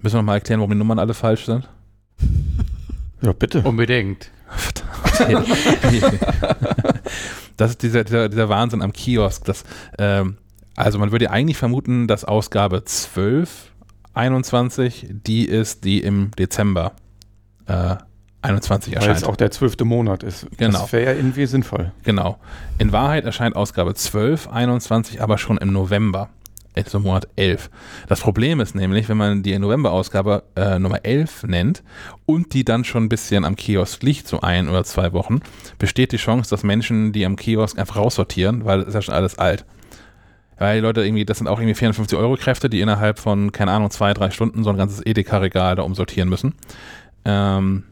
Müssen 0.00 0.14
wir 0.14 0.22
noch 0.22 0.26
mal 0.26 0.34
erklären, 0.34 0.60
warum 0.60 0.70
die 0.72 0.78
Nummern 0.78 0.98
alle 0.98 1.14
falsch 1.14 1.44
sind? 1.46 1.68
Ja, 3.20 3.32
bitte. 3.32 3.62
Unbedingt. 3.62 4.30
das 7.56 7.70
ist 7.70 7.82
dieser, 7.82 8.04
dieser, 8.04 8.28
dieser 8.28 8.48
Wahnsinn 8.48 8.82
am 8.82 8.92
Kiosk. 8.92 9.44
Das, 9.44 9.64
ähm, 9.98 10.36
also 10.76 10.98
man 10.98 11.12
würde 11.12 11.26
ja 11.26 11.30
eigentlich 11.30 11.56
vermuten, 11.56 12.06
dass 12.06 12.24
Ausgabe 12.24 12.84
12, 12.84 13.72
21, 14.14 15.08
die 15.10 15.46
ist, 15.46 15.84
die 15.84 16.00
im 16.00 16.30
Dezember 16.32 16.92
äh, 17.66 17.96
21 18.42 18.94
Weil 18.94 19.02
es 19.02 19.06
erscheint. 19.06 19.24
auch 19.28 19.36
der 19.36 19.50
zwölfte 19.50 19.84
Monat 19.84 20.22
ist. 20.22 20.46
Genau. 20.56 20.80
Das 20.80 20.92
wäre 20.92 21.04
ja 21.04 21.12
irgendwie 21.12 21.46
sinnvoll. 21.46 21.92
Genau. 22.02 22.38
In 22.78 22.92
Wahrheit 22.92 23.24
erscheint 23.24 23.54
Ausgabe 23.54 23.94
12, 23.94 24.48
21 24.48 25.22
aber 25.22 25.38
schon 25.38 25.58
im 25.58 25.72
November. 25.72 26.28
Also 26.74 27.00
Monat 27.00 27.28
11. 27.36 27.70
Das 28.08 28.20
Problem 28.20 28.60
ist 28.60 28.74
nämlich, 28.74 29.08
wenn 29.08 29.16
man 29.16 29.42
die 29.42 29.58
November-Ausgabe 29.58 30.44
äh, 30.56 30.78
Nummer 30.78 31.04
11 31.04 31.44
nennt 31.44 31.82
und 32.24 32.54
die 32.54 32.64
dann 32.64 32.84
schon 32.84 33.04
ein 33.04 33.08
bisschen 33.08 33.44
am 33.44 33.56
Kiosk 33.56 34.02
liegt, 34.02 34.26
so 34.26 34.40
ein 34.40 34.68
oder 34.68 34.84
zwei 34.84 35.12
Wochen, 35.12 35.40
besteht 35.78 36.12
die 36.12 36.16
Chance, 36.16 36.48
dass 36.48 36.62
Menschen 36.62 37.12
die 37.12 37.26
am 37.26 37.36
Kiosk 37.36 37.78
einfach 37.78 37.96
raussortieren, 37.96 38.64
weil 38.64 38.80
es 38.80 38.88
ist 38.88 38.94
ja 38.94 39.02
schon 39.02 39.14
alles 39.14 39.38
alt. 39.38 39.66
Weil 40.58 40.76
die 40.76 40.82
Leute 40.82 41.04
irgendwie, 41.04 41.24
das 41.24 41.38
sind 41.38 41.46
auch 41.46 41.58
irgendwie 41.58 41.74
450 41.74 42.16
Euro 42.16 42.36
Kräfte, 42.36 42.70
die 42.70 42.80
innerhalb 42.80 43.18
von, 43.18 43.52
keine 43.52 43.72
Ahnung, 43.72 43.90
zwei, 43.90 44.14
drei 44.14 44.30
Stunden 44.30 44.64
so 44.64 44.70
ein 44.70 44.76
ganzes 44.76 45.04
Edeka-Regal 45.04 45.76
da 45.76 45.82
umsortieren 45.82 46.28
müssen. 46.28 46.54
Ähm, 47.24 47.84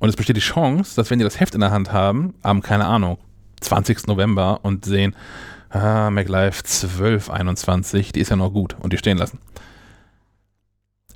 und 0.00 0.08
es 0.08 0.16
besteht 0.16 0.36
die 0.36 0.40
Chance, 0.40 0.96
dass 0.96 1.10
wenn 1.10 1.18
die 1.18 1.24
das 1.24 1.40
Heft 1.40 1.54
in 1.54 1.60
der 1.60 1.70
Hand 1.70 1.92
haben, 1.92 2.34
am, 2.42 2.62
keine 2.62 2.86
Ahnung, 2.86 3.18
20. 3.60 4.06
November 4.06 4.60
und 4.62 4.84
sehen, 4.84 5.14
ah, 5.70 6.10
MacLife 6.10 6.60
1221, 6.64 8.12
die 8.12 8.20
ist 8.20 8.30
ja 8.30 8.36
noch 8.36 8.50
gut 8.52 8.76
und 8.80 8.92
die 8.92 8.98
stehen 8.98 9.18
lassen. 9.18 9.38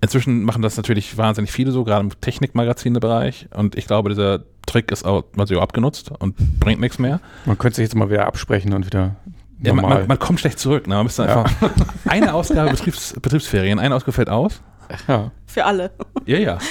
Inzwischen 0.00 0.42
machen 0.42 0.62
das 0.62 0.76
natürlich 0.76 1.16
wahnsinnig 1.16 1.52
viele 1.52 1.70
so, 1.70 1.84
gerade 1.84 2.04
im 2.04 2.20
Technikmagazine-Bereich. 2.20 3.48
Und 3.54 3.76
ich 3.76 3.86
glaube, 3.86 4.08
dieser 4.08 4.40
Trick 4.66 4.90
ist 4.90 5.04
auch 5.04 5.24
also 5.36 5.60
abgenutzt 5.60 6.10
und 6.18 6.34
bringt 6.58 6.80
nichts 6.80 6.98
mehr. 6.98 7.20
Man 7.44 7.56
könnte 7.56 7.76
sich 7.76 7.84
jetzt 7.84 7.94
mal 7.94 8.10
wieder 8.10 8.26
absprechen 8.26 8.72
und 8.74 8.84
wieder 8.84 9.14
Ja, 9.62 9.72
man, 9.72 9.82
normal. 9.82 9.98
man, 10.00 10.08
man 10.08 10.18
kommt 10.18 10.40
schlecht 10.40 10.58
zurück. 10.58 10.88
Ne? 10.88 10.96
Man 10.96 11.04
müsste 11.04 11.22
Ja. 11.24 11.42
einfach 11.44 11.70
eine 12.06 12.34
Ausgabe 12.34 12.70
Betriebs, 12.70 13.14
Betriebsferien, 13.20 13.78
eine 13.78 13.94
Ausgabe 13.94 14.12
fällt 14.12 14.28
aus. 14.28 14.60
ja. 15.06 15.30
Für 15.46 15.64
alle. 15.66 15.92
Ja, 16.26 16.38
ja. 16.38 16.58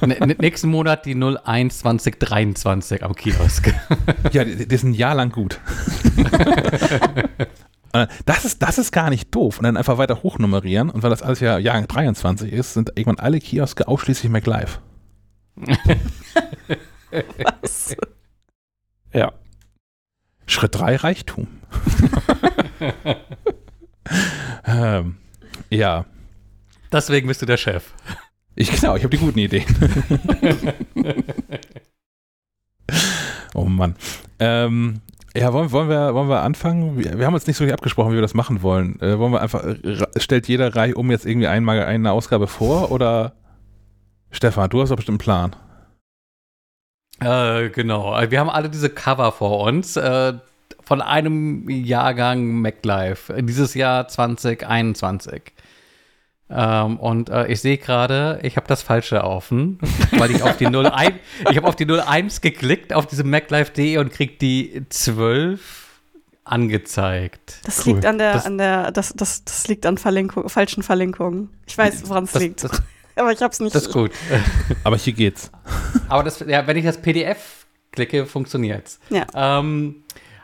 Nächsten 0.00 0.68
Monat 0.68 1.06
die 1.06 1.14
01 1.14 1.78
2023 1.78 3.02
am 3.02 3.14
Kiosk. 3.14 3.74
Ja, 4.32 4.44
die, 4.44 4.68
die 4.68 4.76
sind 4.76 4.90
ein 4.90 4.94
Jahr 4.94 5.14
lang 5.14 5.30
gut. 5.30 5.60
Dann, 7.92 8.08
das 8.26 8.44
ist, 8.44 8.62
das 8.62 8.78
ist 8.78 8.92
gar 8.92 9.10
nicht 9.10 9.34
doof. 9.34 9.58
Und 9.58 9.64
dann 9.64 9.76
einfach 9.76 9.98
weiter 9.98 10.22
hochnummerieren. 10.22 10.90
Und 10.90 11.02
weil 11.02 11.10
das 11.10 11.22
alles 11.22 11.40
ja 11.40 11.58
Jahrgang 11.58 11.88
23 11.88 12.52
ist, 12.52 12.74
sind 12.74 12.92
irgendwann 12.94 13.24
alle 13.24 13.38
Kioske 13.38 13.88
ausschließlich 13.88 14.30
MacLife. 14.30 14.80
Was? 17.62 17.96
ja. 19.12 19.32
Schritt 20.46 20.74
3, 20.74 20.96
Reichtum. 20.96 21.46
ähm, 24.66 25.16
ja, 25.70 26.06
Deswegen 26.92 27.28
bist 27.28 27.42
du 27.42 27.46
der 27.46 27.56
Chef. 27.56 27.92
Ich 28.58 28.70
genau, 28.72 28.96
ich 28.96 29.04
habe 29.04 29.16
die 29.16 29.24
guten 29.24 29.38
Ideen. 29.38 29.64
oh 33.54 33.64
Mann. 33.64 33.94
Ähm, 34.40 35.00
ja, 35.36 35.52
wollen, 35.52 35.70
wollen, 35.70 35.88
wir, 35.88 36.14
wollen 36.14 36.28
wir 36.28 36.42
anfangen? 36.42 36.98
Wir, 36.98 37.18
wir 37.18 37.26
haben 37.26 37.34
uns 37.34 37.46
nicht 37.46 37.56
so 37.56 37.62
richtig 37.62 37.74
abgesprochen, 37.74 38.10
wie 38.10 38.16
wir 38.16 38.22
das 38.22 38.34
machen 38.34 38.62
wollen. 38.62 39.00
Äh, 39.00 39.18
wollen 39.18 39.32
wir 39.32 39.40
einfach, 39.40 39.62
äh, 39.62 40.04
stellt 40.16 40.48
jeder 40.48 40.74
Reihe 40.74 40.96
um 40.96 41.10
jetzt 41.12 41.24
irgendwie 41.24 41.46
einmal 41.46 41.84
eine 41.84 42.10
Ausgabe 42.10 42.48
vor 42.48 42.90
oder 42.90 43.34
Stefan, 44.32 44.68
du 44.70 44.82
hast 44.82 44.90
doch 44.90 44.96
bestimmt 44.96 45.22
einen 45.26 45.52
Plan. 45.52 45.56
Äh, 47.20 47.70
genau. 47.70 48.10
Also 48.10 48.30
Wir 48.32 48.40
haben 48.40 48.50
alle 48.50 48.68
diese 48.70 48.90
Cover 48.90 49.30
vor 49.30 49.60
uns 49.60 49.96
äh, 49.96 50.34
von 50.82 51.00
einem 51.00 51.68
Jahrgang 51.68 52.60
MacLife. 52.60 53.42
Dieses 53.42 53.74
Jahr 53.74 54.08
2021. 54.08 55.42
Ähm, 56.50 56.96
und 56.98 57.28
äh, 57.28 57.46
ich 57.48 57.60
sehe 57.60 57.76
gerade, 57.76 58.40
ich 58.42 58.56
habe 58.56 58.66
das 58.66 58.82
Falsche 58.82 59.22
offen, 59.24 59.78
weil 60.12 60.30
ich 60.30 60.42
auf 60.42 60.56
die 60.56 60.66
01, 60.66 61.12
ich 61.50 61.56
habe 61.56 61.66
auf 61.68 61.76
die 61.76 61.84
01 61.86 62.40
geklickt, 62.40 62.92
auf 62.94 63.06
diese 63.06 63.22
MacLife.de 63.24 63.98
und 63.98 64.10
krieg 64.12 64.38
die 64.38 64.82
12 64.88 65.86
angezeigt. 66.44 67.60
Das 67.64 67.84
Cool. 67.86 67.94
liegt 67.94 68.06
an 68.06 68.18
der, 68.18 68.32
Das- 68.32 68.46
an 68.46 68.58
der, 68.58 68.90
das, 68.92 69.12
das, 69.14 69.44
das 69.44 69.68
liegt 69.68 69.84
an 69.86 69.98
Verlinkung, 69.98 70.48
falschen 70.48 70.82
Verlinkungen. 70.82 71.50
Ich 71.66 71.76
weiß, 71.76 72.08
woran 72.08 72.24
es 72.24 72.34
liegt. 72.34 72.64
das, 72.64 72.82
aber 73.16 73.32
ich 73.32 73.42
hab's 73.42 73.60
nicht. 73.60 73.74
das 73.74 73.82
ist 73.86 73.92
gut. 73.92 74.10
Aber 74.84 74.96
hier 74.96 75.12
geht's. 75.12 75.50
Aber 76.08 76.22
das, 76.22 76.40
ja, 76.46 76.66
wenn 76.66 76.76
ich 76.76 76.84
das 76.84 76.98
PDF 76.98 77.66
klicke, 77.92 78.24
funktioniert's. 78.26 78.98
Ja. 79.10 79.26
Ähm, 79.34 79.96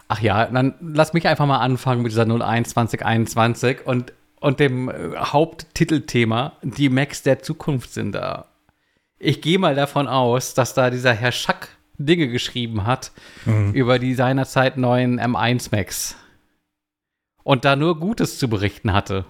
ach 0.08 0.20
ja, 0.20 0.46
dann 0.46 0.74
lass 0.80 1.12
mich 1.14 1.26
einfach 1.28 1.46
mal 1.46 1.58
anfangen 1.60 2.02
mit 2.02 2.12
dieser 2.12 2.26
01 2.26 2.70
2021 2.70 3.86
und, 3.86 4.12
und 4.44 4.60
dem 4.60 4.90
äh, 4.90 5.16
Haupttitelthema, 5.16 6.52
die 6.62 6.90
Macs 6.90 7.22
der 7.22 7.42
Zukunft 7.42 7.94
sind 7.94 8.12
da. 8.12 8.48
Ich 9.18 9.40
gehe 9.40 9.58
mal 9.58 9.74
davon 9.74 10.06
aus, 10.06 10.52
dass 10.52 10.74
da 10.74 10.90
dieser 10.90 11.14
Herr 11.14 11.32
Schack 11.32 11.68
Dinge 11.96 12.28
geschrieben 12.28 12.84
hat 12.84 13.12
über 13.72 13.98
die 13.98 14.14
seinerzeit 14.14 14.76
neuen 14.76 15.18
M1 15.18 15.68
Macs. 15.74 16.16
Und 17.42 17.64
da 17.64 17.74
nur 17.74 17.98
Gutes 17.98 18.38
zu 18.38 18.48
berichten 18.48 18.92
hatte. 18.92 19.24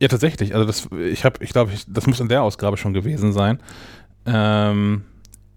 Ja, 0.00 0.06
tatsächlich. 0.06 0.54
Also 0.54 0.64
das, 0.64 0.88
ich 0.92 1.24
habe, 1.24 1.42
ich 1.42 1.50
glaube, 1.52 1.72
das 1.88 2.06
muss 2.06 2.20
in 2.20 2.28
der 2.28 2.42
Ausgabe 2.42 2.76
schon 2.76 2.92
gewesen 2.92 3.32
sein, 3.32 3.60
ähm, 4.26 5.02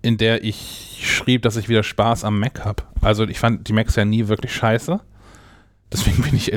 in 0.01 0.17
der 0.17 0.43
ich 0.43 0.99
schrieb, 1.03 1.43
dass 1.43 1.57
ich 1.57 1.69
wieder 1.69 1.83
Spaß 1.83 2.23
am 2.23 2.39
Mac 2.39 2.65
habe. 2.65 2.83
Also 3.01 3.27
ich 3.27 3.37
fand 3.37 3.67
die 3.67 3.73
Macs 3.73 3.95
ja 3.95 4.05
nie 4.05 4.27
wirklich 4.27 4.55
scheiße. 4.55 4.99
Deswegen 5.91 6.23
bin 6.23 6.35
ich, 6.35 6.51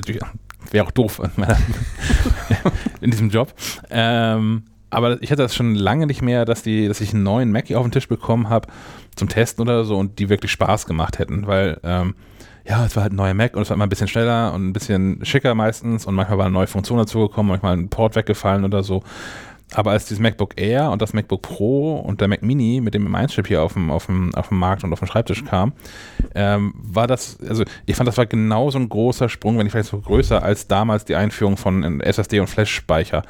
wäre 0.71 0.87
auch 0.87 0.91
doof 0.91 1.21
in, 3.01 3.11
diesem 3.11 3.31
Job. 3.31 3.53
Ähm, 3.91 4.65
aber 4.91 5.23
ich 5.23 5.31
hatte 5.31 5.43
das 5.43 5.55
schon 5.55 5.75
lange 5.75 6.07
nicht 6.07 6.23
mehr, 6.23 6.45
dass, 6.45 6.63
die, 6.63 6.89
dass 6.89 7.01
ich 7.01 7.13
einen 7.13 7.23
neuen 7.23 7.53
Mac 7.53 7.71
auf 7.73 7.85
den 7.85 7.93
Tisch 7.93 8.09
bekommen 8.09 8.49
habe 8.49 8.69
zum 9.17 9.29
Testen 9.29 9.63
oder 9.63 9.85
so 9.85 9.97
und 9.99 10.19
die 10.19 10.29
wirklich 10.29 10.53
Spaß 10.53 10.87
gemacht 10.87 11.19
hätten, 11.19 11.47
weil 11.47 11.79
ähm, 11.83 12.15
ja, 12.69 12.85
es 12.85 12.97
war 12.97 13.03
halt 13.03 13.13
ein 13.13 13.17
neuer 13.17 13.35
Mac 13.35 13.57
und 13.57 13.63
es 13.63 13.71
war 13.71 13.75
immer 13.75 13.87
ein 13.87 13.91
bisschen 13.91 14.09
schneller 14.09 14.53
und 14.53 14.69
ein 14.69 14.73
bisschen 14.73 15.25
schicker 15.25 15.55
meistens 15.55 16.07
und 16.07 16.15
manchmal 16.15 16.39
war 16.39 16.47
eine 16.47 16.55
neue 16.55 16.67
Funktion 16.67 16.99
dazugekommen, 16.99 17.51
manchmal 17.51 17.77
ein 17.77 17.89
Port 17.89 18.15
weggefallen 18.15 18.65
oder 18.65 18.83
so. 18.83 19.03
Aber 19.75 19.91
als 19.91 20.07
dieses 20.07 20.21
MacBook 20.21 20.59
Air 20.59 20.91
und 20.91 21.03
das 21.03 21.13
MacBook 21.13 21.43
Pro 21.43 21.97
und 21.97 22.21
der 22.21 22.29
Mac 22.29 22.43
Mini 22.43 22.81
mit 22.81 22.95
dem 22.95 23.07
M1-Chip 23.07 23.47
hier 23.47 23.63
auf 23.63 23.75
dem, 23.75 23.91
auf, 23.91 24.07
dem, 24.07 24.35
auf 24.35 24.49
dem 24.49 24.59
Markt 24.59 24.83
und 24.83 24.93
auf 24.93 25.01
dem 25.01 25.09
Schreibtisch 25.09 25.45
kam, 25.45 25.73
ähm, 26.35 26.73
war 26.75 27.07
das, 27.07 27.39
also 27.47 27.65
ich 27.85 27.95
fand, 27.95 28.09
das 28.09 28.17
war 28.17 28.27
genauso 28.27 28.79
ein 28.79 28.89
großer 28.89 29.29
Sprung, 29.29 29.59
wenn 29.59 29.65
nicht 29.65 29.73
vielleicht 29.73 29.91
so 29.91 30.01
größer 30.01 30.43
als 30.43 30.69
damals 30.69 31.05
die 31.05 31.17
Einführung 31.17 31.57
von 31.57 32.01
SSD 32.01 32.41
und 32.41 32.47
Flash-Speicher. 32.47 33.23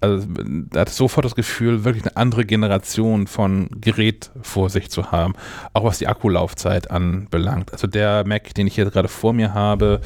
Also 0.00 0.26
da 0.70 0.80
hatte 0.80 0.92
sofort 0.92 1.26
das 1.26 1.34
Gefühl, 1.34 1.84
wirklich 1.84 2.04
eine 2.04 2.16
andere 2.16 2.46
Generation 2.46 3.26
von 3.26 3.68
Gerät 3.80 4.30
vor 4.40 4.70
sich 4.70 4.90
zu 4.90 5.12
haben, 5.12 5.34
auch 5.74 5.84
was 5.84 5.98
die 5.98 6.08
Akkulaufzeit 6.08 6.90
anbelangt. 6.90 7.72
Also 7.72 7.86
der 7.86 8.26
Mac, 8.26 8.54
den 8.54 8.66
ich 8.66 8.74
hier 8.74 8.86
gerade 8.86 9.08
vor 9.08 9.34
mir 9.34 9.52
habe, 9.52 10.00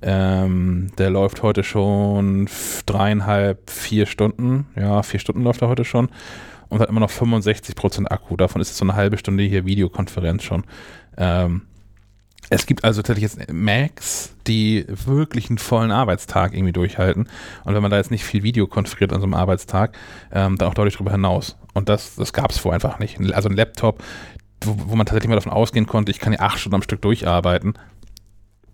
ähm, 0.00 0.92
der 0.96 1.10
läuft 1.10 1.42
heute 1.42 1.62
schon 1.62 2.48
dreieinhalb, 2.86 3.68
vier 3.68 4.06
Stunden. 4.06 4.66
Ja, 4.76 5.02
vier 5.02 5.20
Stunden 5.20 5.42
läuft 5.42 5.60
er 5.60 5.68
heute 5.68 5.84
schon 5.84 6.08
und 6.70 6.80
hat 6.80 6.88
immer 6.88 7.00
noch 7.00 7.10
65% 7.10 8.06
Akku. 8.10 8.36
Davon 8.36 8.62
ist 8.62 8.70
es 8.70 8.78
so 8.78 8.84
eine 8.84 8.94
halbe 8.94 9.18
Stunde 9.18 9.44
hier 9.44 9.66
Videokonferenz 9.66 10.42
schon. 10.42 10.64
Ähm, 11.16 11.62
es 12.50 12.66
gibt 12.66 12.84
also 12.84 13.02
tatsächlich 13.02 13.34
jetzt 13.34 13.52
Macs, 13.52 14.34
die 14.46 14.84
wirklich 14.88 15.48
einen 15.48 15.58
vollen 15.58 15.90
Arbeitstag 15.90 16.54
irgendwie 16.54 16.72
durchhalten. 16.72 17.28
Und 17.64 17.74
wenn 17.74 17.82
man 17.82 17.90
da 17.90 17.96
jetzt 17.96 18.10
nicht 18.10 18.24
viel 18.24 18.42
Video 18.42 18.66
konfiguriert 18.66 19.12
an 19.12 19.20
so 19.20 19.24
einem 19.24 19.34
Arbeitstag, 19.34 19.96
ähm, 20.32 20.56
dann 20.56 20.68
auch 20.68 20.74
deutlich 20.74 20.94
darüber 20.94 21.12
hinaus. 21.12 21.56
Und 21.72 21.88
das, 21.88 22.16
das 22.16 22.32
gab 22.32 22.50
es 22.50 22.58
vorher 22.58 22.74
einfach 22.74 22.98
nicht. 22.98 23.18
Also 23.32 23.48
ein 23.48 23.56
Laptop, 23.56 24.02
wo, 24.62 24.76
wo 24.90 24.96
man 24.96 25.06
tatsächlich 25.06 25.28
mal 25.28 25.36
davon 25.36 25.52
ausgehen 25.52 25.86
konnte, 25.86 26.10
ich 26.10 26.18
kann 26.18 26.32
hier 26.32 26.42
acht 26.42 26.58
Stunden 26.58 26.76
am 26.76 26.82
Stück 26.82 27.02
durcharbeiten, 27.02 27.74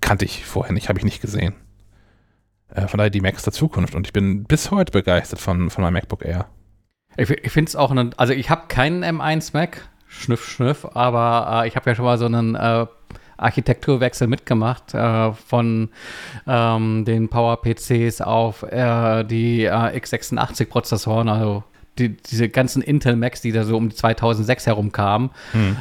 kannte 0.00 0.25
ich 0.25 0.45
vorher 0.45 0.73
nicht, 0.73 0.89
habe 0.89 0.99
ich 0.99 1.05
nicht 1.05 1.21
gesehen. 1.21 1.55
Äh, 2.69 2.89
von 2.89 2.99
daher 2.99 3.11
die 3.11 3.21
Macs 3.21 3.43
der 3.43 3.53
Zukunft. 3.53 3.95
Und 3.95 4.07
ich 4.07 4.12
bin 4.12 4.45
bis 4.45 4.71
heute 4.71 4.93
begeistert 4.93 5.41
von, 5.41 5.71
von 5.71 5.83
meinem 5.83 5.95
MacBook 5.95 6.25
Air. 6.25 6.47
Ich, 7.17 7.31
ich 7.31 7.53
finde 7.53 7.69
es 7.69 7.77
auch, 7.77 7.91
einen, 7.91 8.15
also 8.17 8.33
ich 8.33 8.50
habe 8.50 8.69
keinen 8.69 9.05
M1 9.05 9.50
Mac, 9.53 9.89
schniff, 10.07 10.49
schniff, 10.49 10.85
aber 10.85 11.65
äh, 11.65 11.69
ich 11.69 11.77
habe 11.77 11.91
ja 11.91 11.97
schon 11.97 12.05
mal 12.05 12.19
so 12.19 12.27
einen 12.27 12.55
äh, 12.55 12.87
Architekturwechsel 13.40 14.28
mitgemacht 14.28 14.94
äh, 14.94 15.32
von 15.32 15.88
ähm, 16.47 17.04
den 17.04 17.28
Power-PCs 17.28 18.20
auf 18.20 18.62
äh, 18.62 19.25
die 19.25 19.64
äh, 19.64 19.70
x86-Prozessoren, 19.70 21.28
also 21.28 21.64
die, 21.99 22.16
diese 22.16 22.49
ganzen 22.49 22.82
Intel 22.82 23.16
Macs, 23.16 23.40
die 23.40 23.52
da 23.52 23.64
so 23.64 23.76
um 23.76 23.90
2006 23.90 24.66
herum 24.66 24.92
kamen. 24.92 25.30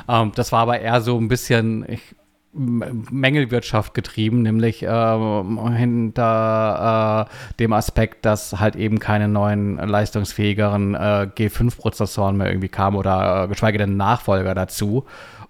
Ähm, 0.07 0.31
das 0.35 0.51
war 0.51 0.61
aber 0.61 0.79
eher 0.79 1.01
so 1.01 1.17
ein 1.17 1.27
bisschen 1.27 1.85
ich, 1.87 2.15
Mängelwirtschaft 2.51 3.93
getrieben, 3.93 4.41
nämlich 4.41 4.83
ähm, 4.87 5.71
hinter 5.75 7.27
äh, 7.29 7.55
dem 7.59 7.73
Aspekt, 7.73 8.25
dass 8.25 8.59
halt 8.59 8.75
eben 8.75 8.99
keine 8.99 9.27
neuen 9.27 9.75
leistungsfähigeren 9.77 10.95
äh, 10.95 11.27
G5-Prozessoren 11.35 12.37
mehr 12.37 12.47
irgendwie 12.47 12.69
kamen 12.69 12.97
oder 12.97 13.43
äh, 13.43 13.47
geschweige 13.47 13.77
denn 13.77 13.97
Nachfolger 13.97 14.55
dazu. 14.55 15.05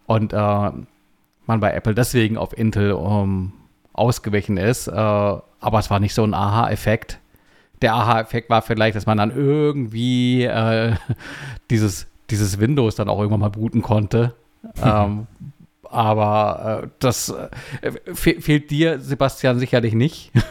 Und 0.07 0.33
äh, 0.33 0.71
man 1.49 1.59
bei 1.59 1.73
Apple 1.73 1.93
deswegen 1.93 2.37
auf 2.37 2.57
Intel 2.57 2.91
ähm, 2.91 3.51
ausgewichen 3.91 4.55
ist. 4.55 4.87
Äh, 4.87 4.91
aber 4.93 5.79
es 5.79 5.89
war 5.89 5.99
nicht 5.99 6.13
so 6.13 6.23
ein 6.23 6.33
Aha-Effekt. 6.33 7.19
Der 7.81 7.93
Aha-Effekt 7.93 8.49
war 8.49 8.61
vielleicht, 8.61 8.95
dass 8.95 9.05
man 9.05 9.17
dann 9.17 9.35
irgendwie 9.35 10.43
äh, 10.43 10.95
dieses, 11.69 12.07
dieses 12.29 12.59
Windows 12.59 12.95
dann 12.95 13.09
auch 13.09 13.19
irgendwann 13.19 13.41
mal 13.41 13.49
booten 13.49 13.81
konnte. 13.81 14.33
ähm, 14.83 15.27
aber 15.83 16.83
äh, 16.83 16.87
das 16.99 17.29
äh, 17.81 17.91
fe 18.13 18.39
fehlt 18.39 18.71
dir, 18.71 18.99
Sebastian, 18.99 19.59
sicherlich 19.59 19.93
nicht. 19.93 20.31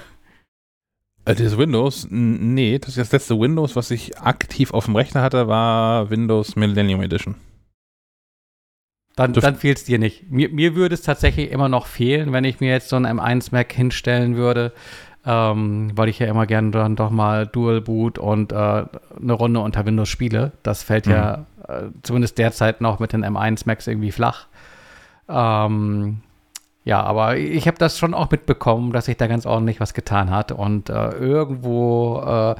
Äh, 1.24 1.34
dieses 1.34 1.58
Windows, 1.58 2.06
nee, 2.08 2.78
das, 2.78 2.94
das 2.94 3.12
letzte 3.12 3.38
Windows, 3.38 3.76
was 3.76 3.90
ich 3.90 4.16
aktiv 4.18 4.72
auf 4.72 4.86
dem 4.86 4.96
Rechner 4.96 5.20
hatte, 5.20 5.46
war 5.46 6.08
Windows 6.08 6.56
Millennium 6.56 7.02
Edition. 7.02 7.34
Dann, 9.18 9.32
dann 9.32 9.56
fehlt 9.56 9.78
es 9.78 9.84
dir 9.84 9.98
nicht. 9.98 10.30
Mir, 10.30 10.48
mir 10.48 10.76
würde 10.76 10.94
es 10.94 11.02
tatsächlich 11.02 11.50
immer 11.50 11.68
noch 11.68 11.86
fehlen, 11.86 12.32
wenn 12.32 12.44
ich 12.44 12.60
mir 12.60 12.70
jetzt 12.70 12.88
so 12.88 12.96
ein 12.96 13.04
M1 13.04 13.48
Mac 13.50 13.72
hinstellen 13.72 14.36
würde, 14.36 14.72
ähm, 15.26 15.90
weil 15.94 16.08
ich 16.08 16.20
ja 16.20 16.28
immer 16.28 16.46
gerne 16.46 16.70
dann 16.70 16.94
doch 16.94 17.10
mal 17.10 17.46
Dual 17.46 17.80
Boot 17.80 18.18
und 18.18 18.52
äh, 18.52 18.56
eine 18.56 19.32
Runde 19.32 19.58
unter 19.60 19.84
Windows 19.84 20.08
spiele. 20.08 20.52
Das 20.62 20.84
fällt 20.84 21.06
ja 21.08 21.46
äh, 21.66 21.88
zumindest 22.02 22.38
derzeit 22.38 22.80
noch 22.80 23.00
mit 23.00 23.12
den 23.12 23.24
M1 23.24 23.62
Macs 23.66 23.88
irgendwie 23.88 24.12
flach. 24.12 24.46
Ähm, 25.28 26.22
ja, 26.84 27.02
aber 27.02 27.36
ich 27.36 27.66
habe 27.66 27.76
das 27.76 27.98
schon 27.98 28.14
auch 28.14 28.30
mitbekommen, 28.30 28.92
dass 28.92 29.06
sich 29.06 29.16
da 29.16 29.26
ganz 29.26 29.44
ordentlich 29.44 29.80
was 29.80 29.92
getan 29.94 30.30
hat 30.30 30.52
und 30.52 30.88
äh, 30.88 31.10
irgendwo 31.10 32.20
äh, 32.20 32.54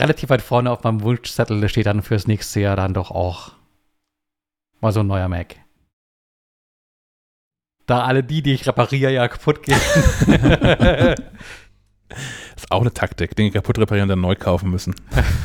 relativ 0.00 0.30
weit 0.30 0.42
vorne 0.42 0.72
auf 0.72 0.82
meinem 0.82 1.02
Wunschzettel 1.02 1.68
steht 1.68 1.86
dann 1.86 2.02
fürs 2.02 2.26
nächste 2.26 2.60
Jahr 2.60 2.74
dann 2.74 2.94
doch 2.94 3.10
auch 3.10 3.52
mal 4.80 4.92
so 4.92 5.00
ein 5.00 5.06
neuer 5.06 5.28
Mac. 5.28 5.56
Da 7.90 8.04
alle 8.04 8.22
die, 8.22 8.40
die 8.40 8.52
ich 8.52 8.68
repariere, 8.68 9.12
ja 9.12 9.26
kaputt 9.26 9.64
gehen. 9.64 9.76
Ist 12.56 12.70
auch 12.70 12.82
eine 12.82 12.94
Taktik. 12.94 13.34
Dinge 13.34 13.50
kaputt 13.50 13.78
reparieren 13.78 14.04
und 14.04 14.10
dann 14.10 14.20
neu 14.20 14.36
kaufen 14.36 14.70
müssen. 14.70 14.94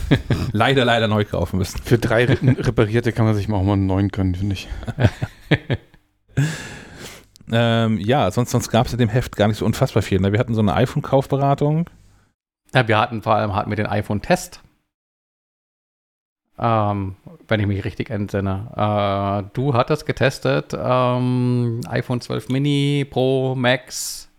leider, 0.52 0.86
leider 0.86 1.08
neu 1.08 1.26
kaufen 1.26 1.58
müssen. 1.58 1.82
Für 1.82 1.98
drei 1.98 2.26
Re- 2.26 2.38
reparierte 2.60 3.14
kann 3.14 3.26
man 3.26 3.34
sich 3.34 3.48
mal 3.48 3.58
auch 3.58 3.64
mal 3.64 3.74
einen 3.74 3.88
neuen 3.88 4.10
gönnen, 4.10 4.36
finde 4.36 4.54
ich. 4.54 4.68
Ähm, 7.52 8.00
ja, 8.00 8.30
sonst, 8.32 8.50
sonst 8.50 8.70
gab 8.70 8.88
es 8.88 8.94
in 8.94 8.98
dem 9.00 9.10
Heft 9.10 9.36
gar 9.36 9.48
nicht 9.48 9.58
so 9.58 9.66
unfassbar 9.66 10.02
viel. 10.02 10.20
Ne? 10.20 10.32
Wir 10.32 10.40
hatten 10.40 10.56
so 10.56 10.62
eine 10.62 10.74
iPhone-Kaufberatung. 10.74 11.90
ja, 12.74 12.88
wir 12.88 12.98
hatten 13.00 13.22
vor 13.22 13.36
allem 13.36 13.54
hatten 13.56 13.70
wir 13.70 13.76
den 13.76 13.86
iPhone-Test. 13.86 14.62
Ähm, 16.58 17.16
wenn 17.48 17.60
ich 17.60 17.68
mich 17.68 17.84
richtig 17.84 18.10
entsinne. 18.10 18.72
Äh, 18.76 19.50
du 19.54 19.74
hattest 19.74 20.06
getestet 20.06 20.74
ähm, 20.78 21.82
iPhone 21.88 22.22
12 22.22 22.50
Mini, 22.50 23.06
Pro, 23.10 23.56
Max, 23.56 24.30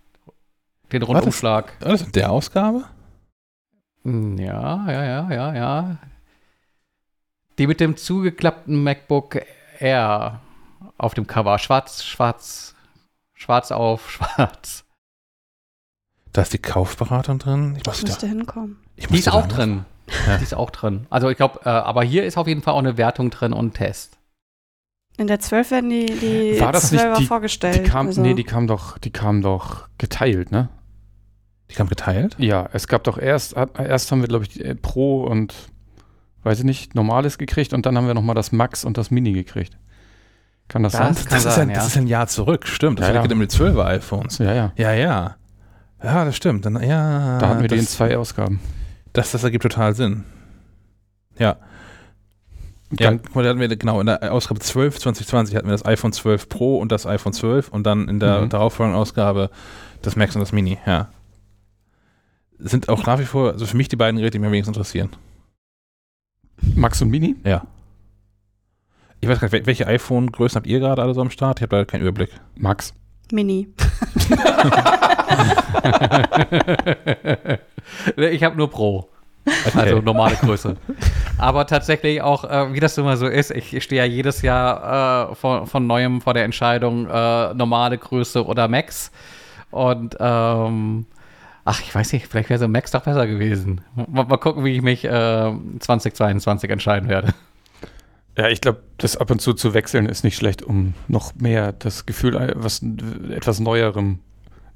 den 0.92 1.00
das- 1.00 1.08
Rundumschlag. 1.08 1.72
War 1.80 1.92
das 1.92 2.02
in 2.02 2.12
der 2.12 2.30
Ausgabe? 2.32 2.84
Hm, 4.04 4.38
Ja, 4.38 4.90
ja, 4.90 5.04
ja, 5.04 5.30
ja, 5.32 5.54
ja. 5.54 5.96
Die 7.58 7.66
mit 7.66 7.80
dem 7.80 7.96
zugeklappten 7.96 8.82
MacBook 8.82 9.38
Air 9.78 10.40
auf 10.98 11.14
dem 11.14 11.26
Cover. 11.26 11.58
Schwarz, 11.58 12.04
schwarz, 12.04 12.74
schwarz 13.34 13.70
auf 13.72 14.10
schwarz. 14.12 14.84
Da 16.32 16.42
ist 16.42 16.52
die 16.52 16.58
Kaufberatung 16.58 17.38
drin. 17.38 17.76
Ich 17.78 17.86
muss 17.86 18.00
da, 18.02 18.06
Müsste 18.08 18.26
hinkommen. 18.28 18.78
ich 18.96 19.06
Die 19.06 19.10
muss 19.12 19.20
ist 19.20 19.26
da 19.28 19.32
auch 19.32 19.46
drin. 19.46 19.86
Ja. 20.26 20.36
Die 20.38 20.42
ist 20.44 20.54
auch 20.54 20.70
drin. 20.70 21.06
Also 21.10 21.28
ich 21.30 21.36
glaube, 21.36 21.60
äh, 21.64 21.68
aber 21.68 22.02
hier 22.04 22.24
ist 22.24 22.36
auf 22.38 22.46
jeden 22.46 22.62
Fall 22.62 22.74
auch 22.74 22.78
eine 22.78 22.96
Wertung 22.96 23.30
drin 23.30 23.52
und 23.52 23.66
ein 23.66 23.72
Test. 23.72 24.18
In 25.18 25.26
der 25.26 25.40
12 25.40 25.70
werden 25.70 25.90
die, 25.90 26.06
die 26.06 26.60
War 26.60 26.72
das 26.72 26.92
nicht 26.92 27.02
12er 27.02 27.18
die- 27.18 27.24
vorgestellt. 27.26 27.76
Die 27.86 27.88
kam, 27.90 28.06
also. 28.08 28.20
nee, 28.20 28.34
die 28.34 28.44
kam 28.44 28.66
doch, 28.66 28.98
die 28.98 29.10
kam 29.10 29.42
doch 29.42 29.88
geteilt, 29.98 30.52
ne? 30.52 30.68
Die 31.70 31.74
kam 31.74 31.88
geteilt. 31.88 32.36
Ja, 32.38 32.68
es 32.72 32.86
gab 32.86 33.02
doch 33.04 33.18
erst, 33.18 33.56
erst 33.56 34.12
haben 34.12 34.20
wir, 34.20 34.28
glaube 34.28 34.44
ich, 34.44 34.50
die, 34.50 34.62
äh, 34.64 34.74
Pro 34.74 35.22
und, 35.24 35.54
weiß 36.44 36.58
ich 36.60 36.64
nicht, 36.64 36.94
Normales 36.94 37.38
gekriegt 37.38 37.72
und 37.72 37.86
dann 37.86 37.96
haben 37.96 38.06
wir 38.06 38.14
nochmal 38.14 38.34
das 38.36 38.52
Max 38.52 38.84
und 38.84 38.98
das 38.98 39.10
Mini 39.10 39.32
gekriegt. 39.32 39.76
Kann 40.68 40.82
das, 40.82 40.92
Das 40.92 41.00
sein? 41.00 41.14
Das, 41.14 41.24
kann 41.26 41.38
ist, 41.38 41.44
sein, 41.44 41.68
ja, 41.68 41.74
ja. 41.74 41.80
das 41.80 41.86
ist 41.88 41.96
ein 41.96 42.06
Jahr 42.06 42.26
zurück, 42.28 42.66
stimmt. 42.68 43.00
Das 43.00 43.08
Ja, 43.08 43.14
war 43.14 43.28
ja. 43.28 43.34
mit 43.34 43.50
12er 43.50 43.84
iPhones. 43.86 44.38
Ja, 44.38 44.52
ja. 44.52 44.72
Ja, 44.76 44.92
ja. 44.92 45.36
Ja, 46.02 46.24
das 46.24 46.36
stimmt. 46.36 46.66
Dann, 46.66 46.74
ja, 46.82 47.38
Da 47.38 47.48
hatten 47.48 47.62
wir 47.62 47.68
die 47.68 47.76
in 47.78 47.86
zwei 47.86 48.16
Ausgaben. 48.16 48.60
Das, 49.16 49.32
das 49.32 49.42
ergibt 49.44 49.62
total 49.62 49.94
Sinn. 49.94 50.24
Ja. 51.38 51.56
Ja, 52.92 53.08
Dann, 53.10 53.20
guck 53.22 53.34
mal, 53.34 53.42
da 53.42 53.48
hatten 53.50 53.58
wir 53.58 53.68
genau 53.76 53.98
in 54.00 54.06
der 54.06 54.32
Ausgabe 54.32 54.60
12 54.60 55.00
2020 55.00 55.56
hatten 55.56 55.66
wir 55.66 55.72
das 55.72 55.84
iPhone 55.84 56.12
12 56.12 56.48
Pro 56.48 56.78
und 56.78 56.92
das 56.92 57.04
iPhone 57.04 57.32
12 57.32 57.68
und 57.68 57.84
dann 57.84 58.08
in 58.08 58.20
der 58.20 58.42
Mhm. 58.42 58.48
darauffolgenden 58.48 59.00
Ausgabe 59.00 59.50
das 60.02 60.14
Max 60.14 60.36
und 60.36 60.40
das 60.40 60.52
Mini, 60.52 60.78
ja. 60.86 61.08
Sind 62.58 62.88
auch 62.88 63.04
nach 63.04 63.18
wie 63.18 63.24
vor, 63.24 63.50
also 63.52 63.66
für 63.66 63.76
mich 63.76 63.88
die 63.88 63.96
beiden 63.96 64.18
Geräte, 64.18 64.32
die 64.32 64.38
mich 64.38 64.46
am 64.46 64.52
wenigsten 64.52 64.70
interessieren. 64.72 65.10
Max 66.76 67.02
und 67.02 67.10
Mini? 67.10 67.34
Ja. 67.44 67.66
Ich 69.20 69.28
weiß 69.28 69.40
gar 69.40 69.46
nicht, 69.48 69.54
wel- 69.54 69.66
welche 69.66 69.86
iPhone-Größen 69.88 70.56
habt 70.56 70.66
ihr 70.68 70.78
gerade 70.78 71.02
alle 71.02 71.12
so 71.12 71.20
am 71.20 71.30
Start? 71.30 71.58
Ich 71.58 71.62
habe 71.64 71.74
leider 71.76 71.86
keinen 71.86 72.02
Überblick. 72.02 72.30
Max. 72.56 72.94
Mini. 73.32 73.68
ich 78.30 78.42
habe 78.42 78.56
nur 78.56 78.70
Pro. 78.70 79.08
Also 79.74 80.00
normale 80.00 80.36
Größe. 80.36 80.76
Aber 81.38 81.66
tatsächlich 81.66 82.20
auch, 82.20 82.44
äh, 82.44 82.72
wie 82.72 82.80
das 82.80 82.98
immer 82.98 83.16
so 83.16 83.26
ist, 83.26 83.50
ich, 83.50 83.82
stehe 83.82 84.02
ja 84.02 84.06
jedes 84.06 84.42
Jahr 84.42 85.30
äh, 85.30 85.34
von, 85.34 85.66
von 85.66 85.86
neuem 85.86 86.20
vor 86.20 86.34
der 86.34 86.44
Entscheidung, 86.44 87.08
äh, 87.08 87.54
normale 87.54 87.98
Größe 87.98 88.44
oder 88.44 88.68
Max. 88.68 89.12
Und 89.70 90.16
ähm, 90.18 91.06
ach, 91.64 91.80
ich 91.80 91.94
weiß 91.94 92.12
nicht, 92.12 92.26
vielleicht 92.26 92.50
wäre 92.50 92.58
so 92.58 92.68
Max 92.68 92.90
doch 92.90 93.02
besser 93.02 93.26
gewesen. 93.26 93.82
Mal, 93.94 94.24
mal 94.24 94.38
gucken, 94.38 94.64
wie 94.64 94.74
ich 94.74 94.82
mich 94.82 95.04
äh, 95.04 95.52
2022 95.78 96.70
entscheiden 96.70 97.08
werde. 97.08 97.34
Ja, 98.36 98.48
ich 98.48 98.60
glaube, 98.60 98.82
das 98.98 99.16
ab 99.16 99.30
und 99.30 99.40
zu 99.40 99.54
zu 99.54 99.74
wechseln 99.74 100.06
ist 100.06 100.24
nicht 100.24 100.36
schlecht, 100.36 100.62
um 100.62 100.94
noch 101.08 101.34
mehr 101.36 101.72
das 101.72 102.04
Gefühl, 102.04 102.36
äh, 102.36 102.52
was 102.56 102.82
etwas 103.30 103.60
Neuerem 103.60 104.18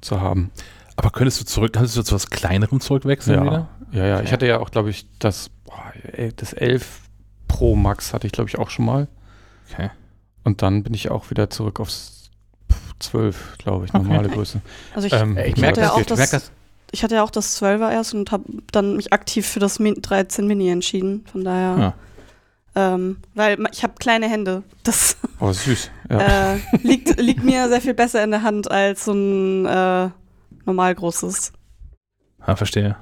zu 0.01 0.19
haben. 0.21 0.51
Aber 0.97 1.09
könntest 1.09 1.39
du 1.41 1.45
zurück, 1.45 1.73
kannst 1.73 1.95
du 1.97 2.03
zu 2.03 2.13
was 2.15 2.29
Kleinerem 2.29 2.79
zurückwechseln 2.81 3.39
ja. 3.39 3.45
wieder? 3.45 3.69
ja, 3.91 4.05
ja. 4.05 4.15
Okay. 4.15 4.25
Ich 4.25 4.33
hatte 4.33 4.45
ja 4.47 4.59
auch, 4.59 4.69
glaube 4.71 4.89
ich, 4.89 5.07
das, 5.19 5.49
boah, 5.65 5.93
das 6.35 6.53
11 6.53 7.01
Pro 7.47 7.75
Max 7.75 8.13
hatte 8.13 8.27
ich, 8.27 8.33
glaube 8.33 8.49
ich, 8.49 8.57
auch 8.59 8.69
schon 8.69 8.85
mal. 8.85 9.07
Okay. 9.71 9.89
Und 10.43 10.61
dann 10.61 10.83
bin 10.83 10.93
ich 10.93 11.09
auch 11.11 11.29
wieder 11.29 11.49
zurück 11.49 11.79
aufs 11.79 12.29
12, 12.99 13.57
glaube 13.57 13.85
ich, 13.85 13.93
Okay. 13.93 14.03
normale 14.03 14.29
Größe. 14.29 14.61
Also 14.95 15.07
ich, 15.07 15.13
Ähm, 15.13 15.37
Ich 15.37 15.55
Ja, 15.57 15.61
merke 15.61 15.81
das 15.81 15.89
ich 15.91 15.95
merk 15.97 16.07
das- 16.07 16.29
das. 16.31 16.51
ich 16.91 17.03
hatte 17.03 17.15
ja 17.15 17.23
auch 17.23 17.31
das 17.31 17.55
12er 17.61 17.91
erst 17.91 18.13
und 18.13 18.31
habe 18.31 18.43
dann 18.71 18.95
mich 18.95 19.11
aktiv 19.13 19.47
für 19.47 19.59
das 19.59 19.79
Min 19.79 19.95
13 20.01 20.45
Mini 20.47 20.69
entschieden. 20.69 21.25
Von 21.31 21.43
daher, 21.43 21.77
Ja. 21.79 21.93
Ähm, 22.75 23.17
weil 23.35 23.57
ich 23.71 23.83
habe 23.83 23.93
kleine 23.99 24.29
Hände. 24.29 24.63
Das 24.83 25.17
Oh, 25.39 25.51
süß. 25.51 25.89
Ja. 26.09 26.19
äh, 26.55 26.57
liegt, 26.83 27.19
liegt 27.19 27.43
mir 27.43 27.67
sehr 27.69 27.81
viel 27.81 27.93
besser 27.93 28.23
in 28.23 28.31
der 28.31 28.43
Hand 28.43 28.69
als 28.71 29.05
so 29.05 29.13
ein 29.13 29.65
äh, 29.65 30.09
normal 30.65 30.95
großes. 30.95 31.51
Ah, 32.39 32.55
verstehe. 32.55 32.95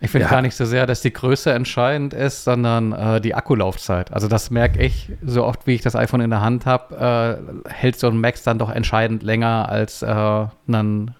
Ich 0.00 0.10
finde 0.12 0.26
Ja. 0.26 0.30
gar 0.30 0.42
nicht 0.42 0.54
so 0.54 0.64
sehr, 0.64 0.86
dass 0.86 1.00
die 1.00 1.12
Größe 1.12 1.52
entscheidend 1.52 2.14
ist, 2.14 2.44
sondern 2.44 2.92
äh, 2.92 3.20
die 3.20 3.34
Akkulaufzeit. 3.34 4.12
Also 4.12 4.28
das 4.28 4.50
merke 4.50 4.80
ich, 4.80 5.10
so 5.24 5.44
oft 5.44 5.66
wie 5.66 5.74
ich 5.74 5.80
das 5.82 5.96
iPhone 5.96 6.20
in 6.20 6.30
der 6.30 6.40
Hand 6.40 6.66
habe, 6.66 7.42
äh, 7.66 7.70
hält 7.70 7.98
so 7.98 8.06
ein 8.06 8.20
Max 8.20 8.44
dann 8.44 8.58
doch 8.60 8.70
entscheidend 8.70 9.24
länger 9.24 9.68
als 9.68 10.02
äh, 10.02 10.46
ein 10.68 11.14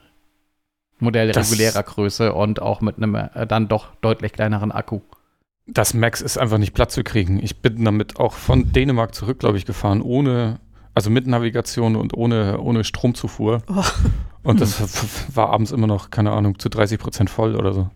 Modell 1.00 1.32
Das- 1.32 1.50
regulärer 1.50 1.82
Größe 1.82 2.32
und 2.32 2.62
auch 2.62 2.80
mit 2.80 2.96
einem 2.98 3.14
äh, 3.16 3.46
dann 3.48 3.66
doch 3.68 3.88
deutlich 4.00 4.32
kleineren 4.32 4.70
Akku. 4.72 5.00
Das 5.70 5.92
Max 5.92 6.22
ist 6.22 6.38
einfach 6.38 6.58
nicht 6.58 6.72
platt 6.72 6.90
zu 6.90 7.04
kriegen. 7.04 7.42
Ich 7.42 7.60
bin 7.60 7.84
damit 7.84 8.18
auch 8.18 8.32
von 8.32 8.72
Dänemark 8.72 9.14
zurück, 9.14 9.38
glaube 9.38 9.58
ich, 9.58 9.66
gefahren, 9.66 10.00
ohne, 10.00 10.60
also 10.94 11.10
mit 11.10 11.26
Navigation 11.26 11.94
und 11.94 12.16
ohne, 12.16 12.58
ohne 12.60 12.84
Stromzufuhr. 12.84 13.62
Oh. 13.68 13.84
Und 14.42 14.62
das 14.62 15.34
war 15.34 15.50
abends 15.50 15.72
immer 15.72 15.86
noch, 15.86 16.10
keine 16.10 16.32
Ahnung, 16.32 16.58
zu 16.58 16.70
30 16.70 16.98
Prozent 16.98 17.30
voll 17.30 17.54
oder 17.54 17.74
so. 17.74 17.90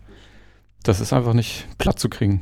Das 0.83 0.99
ist 0.99 1.13
einfach 1.13 1.33
nicht 1.33 1.67
platt 1.79 1.97
zu 1.97 2.09
kriegen. 2.09 2.41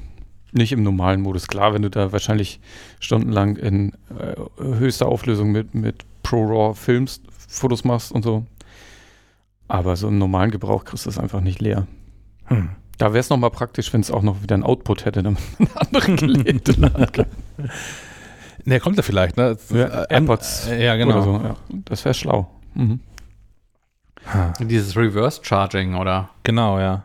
Nicht 0.52 0.74
im 0.74 0.84
normalen 0.84 1.22
Modus. 1.22 1.48
Klar, 1.48 1.74
wenn 1.74 1.82
du 1.82 1.90
da 1.90 2.12
wahrscheinlich 2.12 2.60
stundenlang 3.00 3.56
in 3.56 3.94
äh, 4.20 4.36
höchster 4.62 5.08
Auflösung 5.08 5.52
mit, 5.52 5.74
mit 5.74 6.04
Pro 6.24 6.44
RAW 6.44 6.76
filmst, 6.76 7.24
Fotos 7.48 7.86
machst 7.86 8.12
und 8.12 8.24
so. 8.24 8.46
Aber 9.70 9.96
so 9.96 10.10
im 10.10 10.18
normalen 10.18 10.52
Gebrauch 10.52 10.84
kriegst 10.84 11.06
du 11.06 11.10
es 11.10 11.18
einfach 11.18 11.40
nicht 11.40 11.62
leer. 11.62 11.88
Hm. 12.46 12.72
Da 12.98 13.08
wäre 13.14 13.20
es 13.20 13.30
nochmal 13.30 13.50
praktisch, 13.52 13.92
wenn 13.94 14.02
es 14.02 14.12
auch 14.12 14.22
noch 14.22 14.44
wieder 14.44 14.56
ein 14.56 14.64
Output 14.64 15.06
hätte, 15.06 15.24
damit 15.24 15.40
man 15.60 15.70
andere 15.76 16.16
Geräte 16.16 16.74
laden 16.74 17.12
kann. 17.12 17.26
Ne, 18.66 18.80
kommt 18.80 18.98
er 18.98 19.04
vielleicht, 19.04 19.38
ne? 19.38 19.58
Ja, 19.72 20.04
Äh, 20.04 20.14
AirPods 20.14 20.68
äh, 20.68 20.84
Ja, 20.86 20.96
genau. 20.96 21.14
Oder 21.16 21.24
so, 21.24 21.32
ja. 21.44 21.56
Das 21.86 22.06
wäre 22.06 22.14
schlau. 22.14 22.48
Mhm. 22.76 23.00
Ah, 24.32 24.54
Dieses 24.60 24.96
Reverse 24.96 25.40
Charging 25.44 25.96
oder? 25.96 26.30
Genau, 26.44 26.80
ja. 26.80 27.04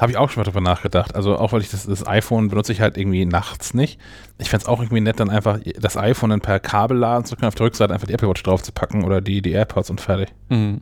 Habe 0.00 0.12
ich 0.12 0.16
auch 0.16 0.30
schon 0.30 0.40
mal 0.40 0.44
drüber 0.44 0.62
nachgedacht. 0.62 1.14
Also 1.14 1.36
auch 1.36 1.52
weil 1.52 1.60
ich 1.60 1.68
das, 1.70 1.84
das 1.84 2.06
iPhone 2.06 2.48
benutze 2.48 2.72
ich 2.72 2.80
halt 2.80 2.96
irgendwie 2.96 3.26
nachts 3.26 3.74
nicht. 3.74 4.00
Ich 4.38 4.48
fände 4.48 4.62
es 4.62 4.68
auch 4.68 4.80
irgendwie 4.80 5.02
nett, 5.02 5.20
dann 5.20 5.28
einfach 5.28 5.58
das 5.78 5.98
iPhone 5.98 6.30
dann 6.30 6.40
per 6.40 6.58
Kabel 6.58 6.96
laden 6.96 7.26
zu 7.26 7.36
können, 7.36 7.48
auf 7.48 7.54
der 7.54 7.66
Rückseite 7.66 7.92
einfach 7.92 8.06
die 8.06 8.14
Apple 8.14 8.30
Watch 8.30 8.42
drauf 8.42 8.62
zu 8.62 8.72
packen 8.72 9.04
oder 9.04 9.20
die, 9.20 9.42
die 9.42 9.52
AirPods 9.52 9.90
und 9.90 10.00
fertig. 10.00 10.30
Mhm. 10.48 10.80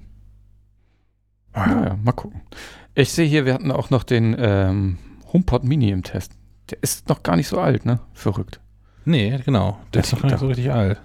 Naja, 1.53 1.97
mal 2.05 2.13
gucken. 2.13 2.43
Ich 2.99 3.13
sehe 3.13 3.29
hier, 3.29 3.47
wir 3.47 3.55
hatten 3.55 3.71
auch 3.71 3.91
noch 3.91 4.03
den 4.03 4.35
ähm, 4.37 4.99
HomePod 5.33 5.63
Mini 5.63 5.91
im 5.91 6.03
Test. 6.03 6.33
Der 6.69 6.83
ist 6.83 7.09
noch 7.09 7.23
gar 7.23 7.37
nicht 7.37 7.47
so 7.47 7.61
alt, 7.61 7.87
ne? 7.87 8.01
Verrückt. 8.13 8.59
Nee, 9.05 9.39
genau. 9.45 9.79
Der 9.95 10.03
ist 10.03 10.13
noch 10.13 10.23
gar 10.23 10.31
nicht 10.31 10.41
so 10.41 10.49
richtig 10.49 10.73
alt. 10.73 11.01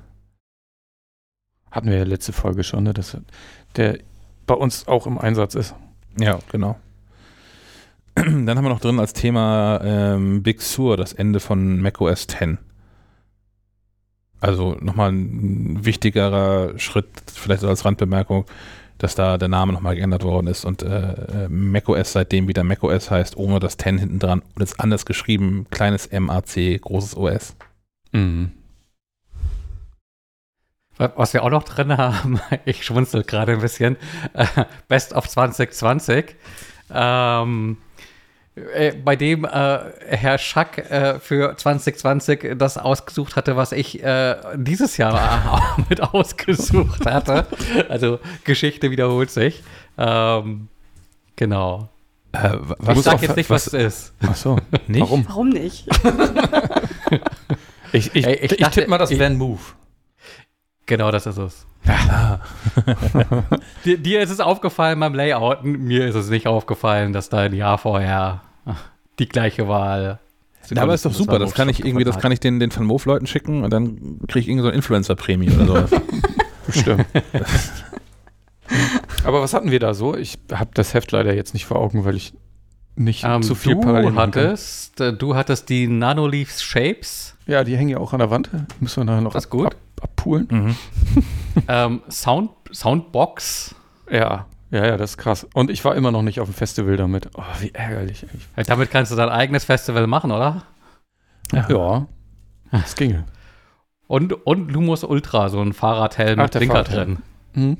Hatten 1.70 1.92
wir 1.92 1.98
ja 2.00 2.04
letzte 2.04 2.34
Folge 2.34 2.64
schon, 2.64 2.86
ne? 2.86 2.94
Dass 2.96 3.16
der 3.76 4.00
bei 4.48 4.56
uns 4.56 4.88
auch 4.88 5.06
im 5.06 5.20
Einsatz 5.20 5.54
ist. 5.54 5.76
Ja, 6.20 6.40
genau. 6.52 6.80
Dann 8.16 8.50
haben 8.50 8.64
wir 8.64 8.70
noch 8.70 8.82
drin 8.82 9.00
als 9.00 9.14
Thema 9.14 9.80
ähm, 9.84 10.42
Big 10.42 10.64
Sur, 10.64 10.98
das 10.98 11.14
Ende 11.14 11.40
von 11.40 11.80
macOS 11.80 12.26
10. 12.26 12.58
Also 14.40 14.78
nochmal 14.82 15.12
ein 15.12 15.86
wichtigerer 15.86 16.80
Schritt, 16.80 17.08
vielleicht 17.32 17.64
als 17.64 17.86
Randbemerkung, 17.86 18.46
dass 18.98 19.16
da 19.16 19.38
der 19.38 19.48
Name 19.48 19.74
nochmal 19.74 19.96
geändert 19.96 20.24
worden 20.24 20.48
ist 20.48 20.66
und 20.66 20.84
äh, 20.84 21.46
äh 21.46 21.50
macOS 21.50 22.14
seitdem 22.14 22.48
wieder 22.48 22.64
macOS 22.64 23.12
heißt, 23.12 23.38
ohne 23.38 23.60
das 23.60 23.78
10 23.78 23.98
hinten 23.98 24.20
dran 24.20 24.42
und 24.56 24.62
ist 24.62 24.80
anders 24.80 25.06
geschrieben, 25.06 25.68
kleines 25.72 26.10
MAC, 26.12 26.82
großes 26.82 27.18
OS. 27.18 27.56
Mhm. 28.12 28.52
Was 30.98 31.34
wir 31.34 31.44
auch 31.44 31.50
noch 31.50 31.64
drin 31.64 31.98
haben, 31.98 32.40
ich 32.66 32.86
schmunzel 32.86 33.24
gerade 33.24 33.54
ein 33.54 33.62
bisschen, 33.62 33.98
äh, 34.34 34.46
Best 34.88 35.14
of 35.14 35.28
2020. 35.28 36.36
Ähm, 36.94 37.78
äh, 37.78 37.93
bei 39.04 39.16
dem 39.16 39.46
äh, 39.46 39.80
Herr 40.10 40.38
Schack 40.38 40.78
äh, 40.78 41.20
für 41.20 41.58
2020 41.58 42.56
das 42.58 42.78
ausgesucht 42.78 43.36
hatte, 43.36 43.56
was 43.56 43.72
ich 43.72 44.04
äh, 44.04 44.36
dieses 44.56 44.98
Jahr 44.98 45.76
mit 45.90 46.02
ausgesucht 46.02 47.06
hatte. 47.08 47.48
Also 47.90 48.20
Geschichte 48.44 48.92
wiederholt 48.92 49.32
sich. 49.32 49.64
Ähm, 49.98 50.68
genau. 51.36 51.90
Äh, 52.32 52.58
was 52.78 52.98
ich 53.00 53.04
sag 53.04 53.22
jetzt 53.24 53.36
nicht, 53.36 53.50
was, 53.50 53.68
was 53.68 53.74
es 53.74 53.96
ist. 53.96 54.14
Ach 54.28 54.36
so, 54.36 54.58
nicht? 54.88 55.02
Warum? 55.02 55.26
Warum 55.28 55.50
nicht? 55.50 55.88
ich, 57.92 58.16
ich, 58.16 58.28
ich, 58.28 58.60
ich 58.60 58.68
tippe 58.68 58.90
mal, 58.90 59.00
das 59.00 59.12
ein 59.12 59.38
Move. 59.38 59.62
Genau, 60.86 61.12
das 61.12 61.26
ist 61.26 61.38
es. 61.38 61.66
Ja. 61.86 62.40
dir, 63.86 63.98
dir, 63.98 64.22
ist 64.22 64.30
es 64.30 64.40
aufgefallen 64.40 65.00
beim 65.00 65.14
Layouten, 65.14 65.84
mir 65.84 66.08
ist 66.08 66.16
es 66.16 66.30
nicht 66.30 66.48
aufgefallen, 66.48 67.14
dass 67.14 67.30
da 67.30 67.40
ein 67.40 67.54
Jahr 67.54 67.78
vorher 67.78 68.42
die 69.20 69.28
gleiche 69.28 69.68
Wahl. 69.68 70.20
Ja, 70.70 70.82
aber 70.82 70.94
ist 70.94 71.06
doch 71.06 71.14
super, 71.14 71.40
das 71.40 71.54
kann 71.54 71.68
ich 71.68 71.86
irgendwie, 71.86 72.06
das 72.06 72.20
kann 72.20 72.32
ich 72.32 72.40
den, 72.40 72.60
den 72.60 72.74
Van 72.74 72.86
Moof-Leuten 72.86 73.28
schicken 73.28 73.64
und 73.64 73.72
dann 73.72 74.20
kriege 74.28 74.40
ich 74.40 74.48
irgendwie 74.48 74.62
so 74.62 74.68
eine 74.70 74.78
Influencer-Prämie 74.78 75.52
oder 75.52 75.66
sowas. 75.66 75.92
Bestimmt. 76.68 77.06
aber 79.26 79.42
was 79.42 79.54
hatten 79.54 79.72
wir 79.72 79.80
da 79.80 79.94
so? 79.94 80.16
Ich 80.16 80.40
habe 80.54 80.72
das 80.74 80.94
Heft 80.94 81.12
leider 81.12 81.34
jetzt 81.34 81.54
nicht 81.54 81.66
vor 81.66 81.78
Augen, 81.80 82.06
weil 82.06 82.16
ich 82.16 82.34
nicht 82.96 83.26
um, 83.26 83.32
ähm, 83.32 83.42
zu 83.44 83.56
viel 83.56 83.76
du 83.76 84.16
hattest, 84.16 84.98
kann. 84.98 85.16
Äh, 85.16 85.18
du 85.18 85.36
hattest 85.36 85.70
die 85.70 85.88
Nanoleaf 85.88 86.60
Shapes. 86.60 87.36
Ja, 87.46 87.64
die 87.64 87.76
hängen 87.76 87.90
ja 87.90 87.98
auch 87.98 88.14
an 88.14 88.20
der 88.20 88.30
Wand. 88.30 88.50
Müssen 88.80 89.02
wir 89.02 89.06
nachher 89.06 89.22
noch 89.22 89.34
das 89.34 89.46
ab, 89.46 89.52
gut. 89.52 89.66
Ab, 89.68 89.76
abpulen. 90.04 90.48
Mhm. 90.50 90.76
ähm, 91.68 92.02
Sound, 92.10 92.52
Soundbox. 92.72 93.76
Ja, 94.12 94.46
ja, 94.72 94.86
ja, 94.88 94.98
das 94.98 95.12
ist 95.12 95.18
krass. 95.18 95.48
Und 95.54 95.70
ich 95.70 95.86
war 95.86 95.96
immer 95.96 96.12
noch 96.12 96.24
nicht 96.24 96.40
auf 96.40 96.50
dem 96.50 96.56
Festival 96.56 96.98
damit. 96.98 97.30
Oh, 97.36 97.44
wie 97.60 97.72
ärgerlich. 97.74 98.26
Ey. 98.56 98.64
Damit 98.64 98.90
kannst 98.90 99.12
du 99.12 99.16
dein 99.16 99.30
eigenes 99.30 99.66
Festival 99.66 100.08
machen, 100.08 100.32
oder? 100.32 100.64
Ja, 101.52 101.68
ja 101.70 102.08
das 102.72 102.96
ginge. 102.96 103.26
Und, 104.08 104.34
und 104.46 104.72
Lumos 104.72 105.04
Ultra, 105.04 105.50
so 105.50 105.62
ein 105.62 105.74
Fahrradhelm 105.74 106.40
Ach, 106.40 106.46
mit 106.46 106.54
Blinker 106.54 106.84
drin. 106.84 107.18
Mhm. 107.54 107.78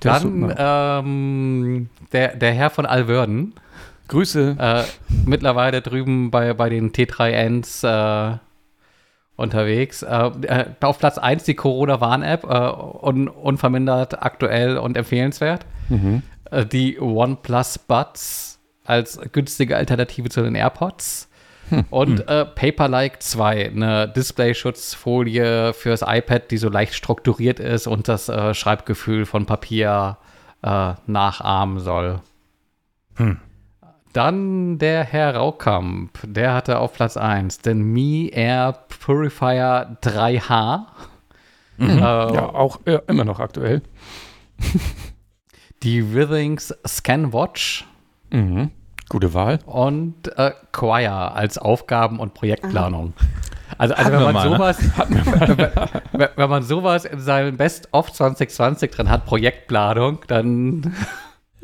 Dann 0.00 0.54
ähm, 0.56 1.88
der, 2.12 2.36
der 2.36 2.52
Herr 2.52 2.70
von 2.70 2.86
Alwörden. 2.86 3.54
Grüße. 4.08 4.56
Äh, 4.58 4.82
mittlerweile 5.24 5.80
drüben 5.80 6.30
bei, 6.30 6.52
bei 6.52 6.68
den 6.68 6.92
T3Ns 6.92 7.86
äh, 7.86 8.38
unterwegs. 9.42 10.02
Äh, 10.02 10.30
äh 10.42 10.64
auf 10.80 10.98
Platz 10.98 11.18
1 11.18 11.44
die 11.44 11.54
Corona-Warn-App, 11.54 12.44
äh, 12.44 13.06
un, 13.06 13.28
unvermindert 13.28 14.22
aktuell 14.22 14.78
und 14.78 14.96
empfehlenswert. 14.96 15.66
Mhm. 15.88 16.22
Äh, 16.50 16.66
die 16.66 17.00
OnePlus 17.00 17.78
Buds 17.78 18.60
als 18.84 19.20
günstige 19.32 19.76
Alternative 19.76 20.28
zu 20.28 20.42
den 20.42 20.54
AirPods. 20.54 21.28
Hm. 21.68 21.84
Und 21.90 22.18
hm. 22.20 22.28
äh, 22.28 22.44
Paperlike 22.44 23.18
2, 23.20 23.70
eine 23.70 24.08
Displayschutzfolie 24.08 25.72
fürs 25.72 26.02
iPad, 26.02 26.50
die 26.50 26.58
so 26.58 26.68
leicht 26.68 26.94
strukturiert 26.94 27.60
ist 27.60 27.86
und 27.86 28.08
das 28.08 28.28
äh, 28.28 28.52
Schreibgefühl 28.52 29.24
von 29.24 29.46
Papier 29.46 30.18
äh, 30.62 30.94
nachahmen 31.06 31.78
soll. 31.78 32.20
Hm. 33.16 33.38
Dann 34.12 34.78
der 34.78 35.04
Herr 35.04 35.36
Raukamp, 35.36 36.18
der 36.22 36.52
hatte 36.52 36.78
auf 36.78 36.92
Platz 36.92 37.16
1 37.16 37.60
den 37.60 37.82
Mi 37.82 38.28
Air 38.28 38.78
Purifier 39.00 39.96
3H. 40.02 40.86
Mhm. 41.78 41.88
Äh, 41.88 42.00
ja, 42.00 42.54
auch 42.54 42.80
äh, 42.84 42.98
immer 43.06 43.24
noch 43.24 43.40
aktuell. 43.40 43.82
die 45.82 46.14
Withings 46.14 46.74
Scanwatch. 46.86 47.86
Mhm. 48.30 48.70
Gute 49.08 49.32
Wahl. 49.34 49.60
Und 49.64 50.28
äh, 50.36 50.52
Choir 50.72 51.34
als 51.34 51.56
Aufgaben- 51.56 52.20
und 52.20 52.34
Projektplanung. 52.34 53.14
Also, 53.78 53.94
also 53.94 54.12
wenn, 54.12 54.22
man 54.22 54.34
mal, 54.34 54.50
ne? 54.50 54.56
sowas, 54.56 54.78
wenn, 56.12 56.28
wenn 56.36 56.50
man 56.50 56.62
sowas 56.62 57.04
in 57.06 57.20
seinem 57.20 57.56
Best 57.56 57.88
of 57.92 58.12
2020 58.12 58.90
drin 58.90 59.10
hat, 59.10 59.24
Projektplanung, 59.24 60.20
dann. 60.28 60.94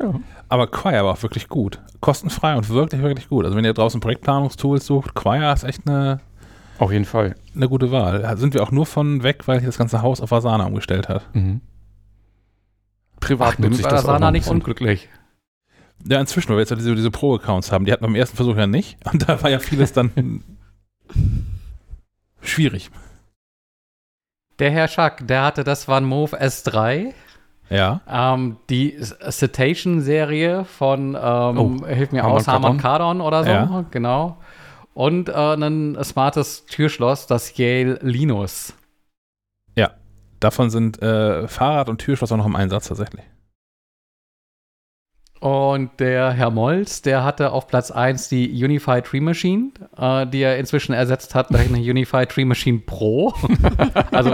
Ja. 0.01 0.13
Aber 0.47 0.67
Choir 0.67 1.03
war 1.03 1.13
auch 1.13 1.23
wirklich 1.23 1.49
gut. 1.49 1.81
Kostenfrei 1.99 2.55
und 2.55 2.69
wirklich, 2.69 3.01
wirklich 3.01 3.29
gut. 3.29 3.45
Also 3.45 3.57
wenn 3.57 3.65
ihr 3.65 3.73
draußen 3.73 3.99
Projektplanungstools 3.99 4.85
sucht, 4.85 5.13
Choir 5.13 5.53
ist 5.53 5.63
echt 5.63 5.87
eine 5.87 6.21
auf 6.79 6.93
jeden 6.93 7.05
Fall. 7.05 7.35
Eine 7.53 7.67
gute 7.67 7.91
Wahl. 7.91 8.21
Da 8.21 8.37
sind 8.37 8.53
wir 8.53 8.63
auch 8.63 8.71
nur 8.71 8.85
von 8.85 9.21
weg, 9.21 9.47
weil 9.47 9.59
sich 9.59 9.67
das 9.67 9.77
ganze 9.77 10.01
Haus 10.01 10.21
auf 10.21 10.31
Asana 10.31 10.65
umgestellt 10.65 11.09
hat. 11.09 11.23
Mhm. 11.35 11.59
Privat 13.19 13.55
Ach, 13.55 13.59
nutze 13.59 13.81
ich 13.81 13.87
das 13.87 14.05
Asana 14.05 14.31
nicht 14.31 14.47
unglücklich. 14.47 15.09
Ja, 16.07 16.21
inzwischen, 16.21 16.49
weil 16.49 16.55
wir 16.55 16.61
jetzt 16.61 16.75
diese, 16.77 16.95
diese 16.95 17.11
Pro-Accounts 17.11 17.73
haben. 17.73 17.83
Die 17.83 17.91
hatten 17.91 18.05
beim 18.05 18.15
ersten 18.15 18.37
Versuch 18.37 18.55
ja 18.55 18.65
nicht. 18.65 18.97
Und 19.11 19.27
da 19.27 19.43
war 19.43 19.49
ja 19.49 19.59
vieles 19.59 19.91
dann 19.91 20.41
schwierig. 22.41 22.89
Der 24.59 24.71
Herr 24.71 24.87
Schack, 24.87 25.27
der 25.27 25.43
hatte 25.43 25.65
das 25.65 25.89
war 25.89 25.97
ein 25.97 26.05
Move 26.05 26.41
S3. 26.41 27.13
Ja. 27.69 28.01
Ähm, 28.09 28.57
die 28.69 28.97
Cetacean-Serie 28.99 30.65
von, 30.65 31.15
ähm, 31.15 31.57
oh, 31.57 31.85
hilf 31.85 32.11
mir 32.11 32.25
aus, 32.25 32.47
Harman 32.47 32.77
Kardon 32.77 33.21
oder 33.21 33.43
so. 33.43 33.49
Ja. 33.49 33.85
Genau. 33.91 34.37
Und 34.93 35.29
äh, 35.29 35.33
ein 35.33 35.97
smartes 36.03 36.65
Türschloss, 36.65 37.27
das 37.27 37.57
Yale 37.57 37.99
Linus. 38.01 38.73
Ja. 39.75 39.91
Davon 40.39 40.69
sind 40.69 41.01
äh, 41.01 41.47
Fahrrad 41.47 41.89
und 41.89 41.99
Türschloss 41.99 42.31
auch 42.31 42.37
noch 42.37 42.45
im 42.45 42.55
Einsatz 42.55 42.87
tatsächlich. 42.87 43.25
Und 45.39 45.91
der 45.99 46.31
Herr 46.31 46.51
Molz, 46.51 47.01
der 47.01 47.23
hatte 47.23 47.53
auf 47.53 47.67
Platz 47.67 47.91
1 47.91 48.27
die 48.27 48.63
Unified 48.63 49.05
Tree 49.05 49.21
Machine, 49.21 49.69
äh, 49.97 50.27
die 50.27 50.41
er 50.41 50.57
inzwischen 50.57 50.91
ersetzt 50.93 51.33
hat 51.33 51.49
durch 51.51 51.69
eine 51.69 51.77
Unified 51.77 52.27
Tree 52.27 52.43
Machine 52.43 52.79
Pro. 52.79 53.33
also 54.11 54.31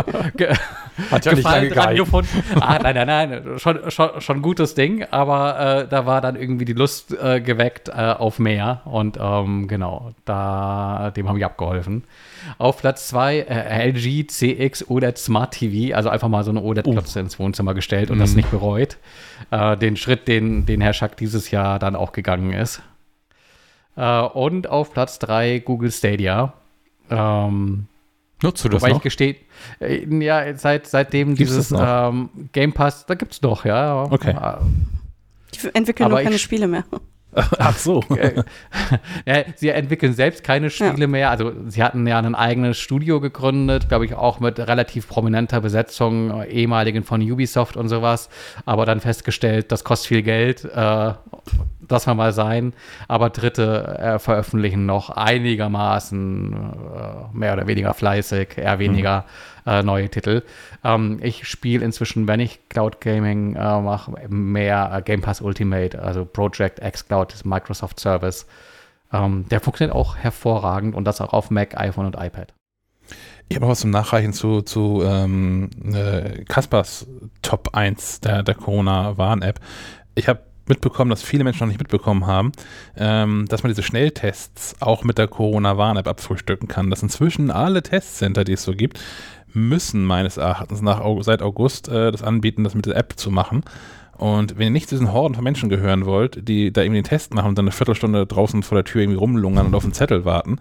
hat 1.12 1.26
ja 1.26 1.34
nicht 1.34 1.76
lange 1.76 1.96
gefunden. 1.96 2.44
Ah, 2.60 2.80
nein, 2.82 2.96
nein, 2.96 3.08
nein, 3.08 3.60
schon, 3.60 3.92
schon, 3.92 4.20
schon 4.20 4.42
gutes 4.42 4.74
Ding, 4.74 5.06
aber 5.12 5.84
äh, 5.84 5.88
da 5.88 6.08
war 6.08 6.22
dann 6.22 6.36
irgendwie 6.36 6.66
die 6.66 6.74
Lust 6.74 7.14
äh, 7.14 7.40
geweckt 7.40 7.90
äh, 7.90 7.94
auf 7.94 8.40
mehr 8.40 8.82
und 8.86 9.20
ähm, 9.22 9.68
genau, 9.68 10.14
da, 10.26 11.12
dem 11.16 11.28
habe 11.28 11.38
ich 11.38 11.46
abgeholfen. 11.46 12.04
Auf 12.58 12.80
Platz 12.80 13.08
2 13.10 13.40
äh, 13.40 13.90
LG 13.90 14.28
CX 14.28 14.90
OLED 14.90 15.18
Smart 15.18 15.54
TV, 15.54 15.96
also 15.96 16.10
einfach 16.10 16.30
mal 16.30 16.44
so 16.44 16.52
eine 16.52 16.62
OLED-Klotze 16.62 17.20
uh. 17.20 17.22
ins 17.24 17.40
Wohnzimmer 17.40 17.74
gestellt 17.74 18.10
und 18.10 18.18
mm. 18.18 18.22
das 18.22 18.32
mhm. 18.32 18.38
nicht 18.38 18.52
bereut. 18.52 18.98
Äh, 19.52 19.78
den 19.78 19.96
Schritt, 19.98 20.28
den, 20.28 20.66
den 20.66 20.82
Herr 20.82 20.94
Schack 20.94 21.18
dieses 21.18 21.52
Jahr 21.52 21.80
dann 21.80 21.96
auch 21.96 22.12
gegangen 22.12 22.54
ist. 22.54 22.82
Äh, 23.96 24.22
und 24.22 24.68
auf 24.70 24.94
Platz 24.94 25.20
3 25.20 25.60
Google 25.60 25.92
Stadia. 25.92 26.54
Ähm, 27.10 27.88
Nutzt 28.42 28.66
du 28.66 28.70
das 28.70 28.82
Wobei 28.82 28.90
noch? 28.92 28.98
ich 28.98 29.04
gestehe, 29.04 29.38
äh, 29.80 30.06
ja, 30.24 30.56
seit, 30.56 30.88
seitdem 30.88 31.36
gibt's 31.36 31.54
dieses 31.54 31.74
ähm, 31.78 32.30
Game 32.52 32.74
Pass, 32.74 33.06
da 33.06 33.16
gibt 33.16 33.34
es 33.34 33.42
noch, 33.42 33.66
ja. 33.66 34.04
Okay. 34.04 34.32
Äh, 34.32 34.58
Die 35.54 35.74
entwickeln 35.74 36.10
nur 36.10 36.22
keine 36.22 36.40
Spiele 36.40 36.68
mehr. 36.68 36.84
Ach 37.36 37.78
so. 37.78 38.02
ja, 39.26 39.44
sie 39.56 39.70
entwickeln 39.70 40.14
selbst 40.14 40.44
keine 40.44 40.70
Spiele 40.70 41.02
ja. 41.02 41.08
mehr. 41.08 41.30
Also 41.30 41.52
sie 41.68 41.84
hatten 41.84 42.08
ja 42.08 42.20
ein 42.20 42.36
eigenes 42.36 42.78
Studio 42.78 43.20
gegründet, 43.20 43.90
glaube 43.90 44.06
ich, 44.06 44.14
auch 44.14 44.40
mit 44.40 44.60
relativ 44.60 45.08
prominenter 45.08 45.62
Besetzung, 45.62 46.42
äh, 46.42 46.48
ehemaligen 46.48 47.04
von 47.04 47.22
Ubisoft 47.22 47.78
und 47.78 47.90
sowas. 47.90 48.30
Aber 48.66 48.86
dann 48.86 49.00
festgestellt, 49.00 49.72
das 49.72 49.84
kostet 49.84 50.08
viel 50.08 50.22
Geld. 50.24 50.66
Äh, 50.66 51.14
das 51.88 52.06
mal 52.06 52.14
mal 52.14 52.34
sein. 52.34 52.74
Aber 53.08 53.30
Dritte 53.30 53.98
äh, 54.00 54.20
veröffentlichen 54.20 54.86
noch 54.86 55.10
einigermaßen 55.10 56.54
äh, 56.54 57.38
mehr 57.38 57.54
oder 57.54 57.68
weniger 57.68 57.94
fleißig, 57.94 58.58
eher 58.58 58.80
weniger. 58.80 59.22
Mhm 59.22 59.56
äh, 59.66 59.84
neue 59.84 60.10
Titel. 60.10 60.44
Ähm, 60.84 61.20
ich 61.22 61.48
spiele 61.48 61.84
inzwischen, 61.84 62.28
wenn 62.28 62.40
ich 62.40 62.70
Cloud 62.70 63.02
Gaming 63.02 63.56
äh, 63.56 63.82
mache, 63.82 64.12
mehr 64.30 64.92
äh, 64.94 65.02
Game 65.02 65.22
Pass 65.22 65.42
Ultimate, 65.42 66.02
also 66.02 66.26
Project 66.26 66.80
X 66.80 67.08
Cloud, 67.08 67.34
das 67.34 67.46
Microsoft 67.46 68.00
Service. 68.00 68.46
Ähm, 69.12 69.46
der 69.50 69.60
funktioniert 69.60 69.96
auch 69.96 70.16
hervorragend 70.18 70.96
und 70.96 71.06
das 71.06 71.22
auch 71.22 71.34
auf 71.34 71.52
Mac, 71.52 71.78
iPhone 71.78 72.06
und 72.06 72.16
iPad. 72.16 72.54
Ich 73.48 73.56
habe 73.56 73.68
auch 73.68 73.72
was 73.72 73.82
zum 73.82 73.92
Nachreichen 73.92 74.34
zu, 74.34 74.62
zu 74.62 75.04
ähm, 75.06 75.70
äh, 75.94 76.44
Kaspers 76.46 77.08
Top 77.44 77.70
1 77.74 78.22
der, 78.22 78.42
der 78.42 78.56
Corona-Warn-App. 78.56 79.60
Ich 80.16 80.28
habe 80.28 80.42
mitbekommen, 80.68 81.10
dass 81.10 81.24
viele 81.24 81.44
Menschen 81.44 81.62
noch 81.62 81.68
nicht 81.68 81.80
mitbekommen 81.80 82.26
haben, 82.26 82.52
ähm, 82.98 83.46
dass 83.48 83.64
man 83.64 83.72
diese 83.72 83.84
Schnelltests 83.84 84.76
auch 84.82 85.04
mit 85.04 85.18
der 85.18 85.28
Corona-Warn-App 85.28 86.08
abfrühstücken 86.08 86.68
kann. 86.68 86.90
Dass 86.90 87.04
inzwischen 87.04 87.52
alle 87.52 87.84
Testcenter, 87.84 88.44
die 88.44 88.54
es 88.54 88.64
so 88.64 88.74
gibt, 88.74 89.00
müssen 89.54 90.04
meines 90.06 90.38
Erachtens 90.38 90.82
nach, 90.82 91.02
seit 91.22 91.42
August 91.42 91.88
äh, 91.88 92.12
das 92.12 92.24
anbieten, 92.24 92.64
das 92.64 92.76
mit 92.76 92.86
der 92.86 92.98
App 92.98 93.14
zu 93.18 93.32
machen. 93.32 93.64
Und 94.18 94.58
wenn 94.58 94.68
ihr 94.68 94.72
nicht 94.72 94.88
zu 94.88 94.96
diesen 94.96 95.12
Horden 95.12 95.36
von 95.36 95.44
Menschen 95.44 95.68
gehören 95.68 96.06
wollt, 96.06 96.48
die 96.48 96.72
da 96.72 96.82
irgendwie 96.82 97.02
den 97.02 97.08
Test 97.08 97.34
machen 97.34 97.50
und 97.50 97.58
dann 97.58 97.66
eine 97.66 97.74
Viertelstunde 97.74 98.26
draußen 98.26 98.64
vor 98.64 98.78
der 98.78 98.86
Tür 98.86 99.02
irgendwie 99.02 99.20
rumlungern 99.20 99.68
und 99.68 99.76
auf 99.76 99.84
einen 99.84 99.94
Zettel 99.94 100.24
warten, 100.24 100.60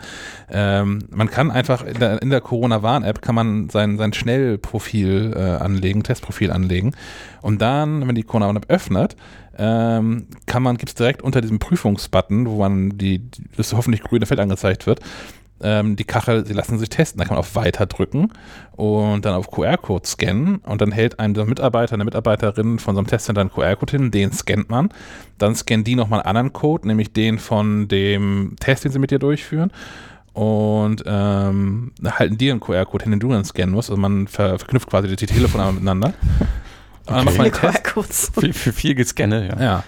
ähm, 0.50 0.98
man 1.10 1.30
kann 1.30 1.52
einfach 1.52 1.84
in 1.84 2.00
der, 2.00 2.18
der 2.18 2.40
Corona-Warn-App 2.40 3.22
kann 3.22 3.36
man 3.36 3.68
sein, 3.68 3.96
sein 3.96 4.12
Schnellprofil 4.12 5.34
äh, 5.36 5.40
anlegen, 5.62 6.02
Testprofil 6.02 6.50
anlegen. 6.50 6.94
Und 7.42 7.62
dann, 7.62 8.06
wenn 8.08 8.14
die 8.16 8.24
Corona-Warn-App 8.24 8.70
öffnet, 8.70 9.14
ähm, 9.58 10.26
kann 10.46 10.62
man, 10.62 10.76
gibt 10.76 10.90
es 10.90 10.94
direkt 10.94 11.22
unter 11.22 11.40
diesem 11.40 11.58
Prüfungsbutton, 11.58 12.46
wo 12.46 12.58
man 12.58 12.96
die, 12.98 13.22
das 13.56 13.72
hoffentlich 13.72 14.02
grüne 14.02 14.26
Feld 14.26 14.40
angezeigt 14.40 14.86
wird, 14.86 15.00
ähm, 15.60 15.96
die 15.96 16.04
Kachel, 16.04 16.44
sie 16.46 16.52
lassen 16.52 16.78
sich 16.78 16.88
testen. 16.88 17.18
Da 17.18 17.24
kann 17.24 17.34
man 17.34 17.40
auf 17.40 17.54
Weiter 17.54 17.86
drücken 17.86 18.32
und 18.72 19.24
dann 19.24 19.34
auf 19.34 19.50
QR-Code 19.50 20.06
scannen 20.06 20.56
und 20.56 20.80
dann 20.80 20.92
hält 20.92 21.16
der 21.18 21.44
Mitarbeiter, 21.46 21.94
eine 21.94 22.04
Mitarbeiterin 22.04 22.78
von 22.78 22.94
so 22.94 23.00
einem 23.00 23.06
Testcenter 23.06 23.40
einen 23.40 23.50
QR-Code 23.50 23.92
hin, 23.92 24.10
den 24.10 24.32
scannt 24.32 24.68
man. 24.68 24.90
Dann 25.38 25.54
scannen 25.54 25.84
die 25.84 25.96
nochmal 25.96 26.20
einen 26.20 26.28
anderen 26.28 26.52
Code, 26.52 26.86
nämlich 26.86 27.12
den 27.12 27.38
von 27.38 27.88
dem 27.88 28.56
Test, 28.60 28.84
den 28.84 28.92
sie 28.92 28.98
mit 28.98 29.10
dir 29.10 29.18
durchführen 29.18 29.72
und 30.34 31.04
ähm, 31.06 31.92
halten 32.04 32.36
dir 32.36 32.52
einen 32.52 32.60
QR-Code 32.60 33.04
hin, 33.04 33.12
den 33.12 33.20
du 33.20 33.30
dann 33.30 33.44
scannen 33.44 33.74
musst. 33.74 33.90
Also 33.90 34.00
man 34.00 34.26
ver 34.26 34.58
verknüpft 34.58 34.90
quasi 34.90 35.14
die 35.14 35.26
Telefone 35.26 35.72
miteinander. 35.72 36.12
Okay. 37.06 37.10
Und 37.10 37.16
dann 37.16 37.24
macht 37.24 37.38
man 37.38 37.46
Test. 37.52 38.32
Viel, 38.40 38.52
für 38.52 38.72
viel 38.72 38.94
gescannt, 38.94 39.32
ja. 39.32 39.60
Ja. 39.60 39.84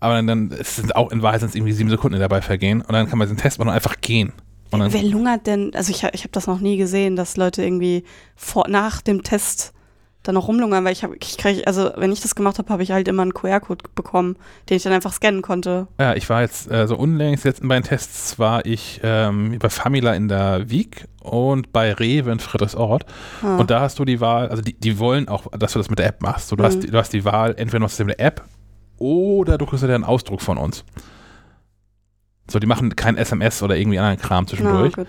Aber 0.00 0.14
dann, 0.14 0.26
dann 0.26 0.54
sind 0.62 0.94
auch 0.94 1.10
in 1.10 1.22
Wahrheit 1.22 1.40
sind 1.40 1.50
es 1.50 1.54
irgendwie 1.54 1.72
sieben 1.72 1.90
Sekunden 1.90 2.16
die 2.16 2.20
dabei 2.20 2.40
vergehen 2.40 2.82
und 2.82 2.92
dann 2.92 3.08
kann 3.08 3.18
man 3.18 3.26
diesen 3.26 3.38
Test 3.38 3.58
machen 3.58 3.68
und 3.68 3.74
einfach 3.74 4.00
gehen. 4.00 4.32
Wer, 4.70 4.92
wer 4.92 5.02
lungert 5.02 5.46
denn? 5.46 5.74
Also 5.74 5.90
ich, 5.90 6.04
ich 6.04 6.22
habe 6.22 6.32
das 6.32 6.46
noch 6.46 6.60
nie 6.60 6.76
gesehen, 6.76 7.16
dass 7.16 7.36
Leute 7.36 7.62
irgendwie 7.62 8.04
vor, 8.36 8.68
nach 8.68 9.00
dem 9.00 9.22
Test 9.22 9.72
dann 10.28 10.34
noch 10.34 10.46
rumlungern, 10.46 10.84
weil 10.84 10.92
ich 10.92 11.04
habe, 11.04 11.16
ich 11.22 11.38
krieg, 11.38 11.66
also 11.66 11.90
wenn 11.96 12.12
ich 12.12 12.20
das 12.20 12.34
gemacht 12.34 12.58
habe, 12.58 12.68
habe 12.68 12.82
ich 12.82 12.90
halt 12.90 13.08
immer 13.08 13.22
einen 13.22 13.32
QR-Code 13.32 13.86
bekommen, 13.94 14.36
den 14.68 14.76
ich 14.76 14.82
dann 14.82 14.92
einfach 14.92 15.14
scannen 15.14 15.40
konnte. 15.40 15.88
Ja, 15.98 16.14
ich 16.14 16.28
war 16.28 16.42
jetzt 16.42 16.70
äh, 16.70 16.86
so 16.86 16.96
unlängst 16.96 17.46
jetzt 17.46 17.60
in 17.60 17.66
meinen 17.66 17.82
Tests 17.82 18.38
war 18.38 18.66
ich 18.66 19.00
ähm, 19.02 19.56
bei 19.58 19.70
Famila 19.70 20.12
in 20.12 20.28
der 20.28 20.68
Wieg 20.68 21.08
und 21.22 21.72
bei 21.72 21.94
Rewe 21.94 22.30
in 22.30 22.40
Friedrichsort. 22.40 23.06
Ah. 23.42 23.56
Und 23.56 23.70
da 23.70 23.80
hast 23.80 23.98
du 23.98 24.04
die 24.04 24.20
Wahl, 24.20 24.48
also 24.48 24.62
die, 24.62 24.78
die 24.78 24.98
wollen 24.98 25.28
auch, 25.28 25.46
dass 25.58 25.72
du 25.72 25.78
das 25.78 25.88
mit 25.88 25.98
der 25.98 26.06
App 26.08 26.20
machst. 26.20 26.48
So, 26.48 26.56
du, 26.56 26.62
mhm. 26.62 26.66
hast, 26.66 26.92
du 26.92 26.98
hast 26.98 27.12
die 27.14 27.24
Wahl, 27.24 27.54
entweder 27.56 27.80
machst 27.80 27.98
du 27.98 28.02
das 28.02 28.08
mit 28.08 28.18
der 28.18 28.26
App 28.26 28.44
oder 28.98 29.56
du 29.56 29.64
kriegst 29.64 29.82
dir 29.82 29.94
einen 29.94 30.04
Ausdruck 30.04 30.42
von 30.42 30.58
uns. 30.58 30.84
So, 32.50 32.58
die 32.58 32.66
machen 32.66 32.94
kein 32.96 33.16
SMS 33.16 33.62
oder 33.62 33.78
irgendwie 33.78 33.98
anderen 33.98 34.18
Kram 34.18 34.46
zwischendurch. 34.46 34.94
No, 34.94 35.06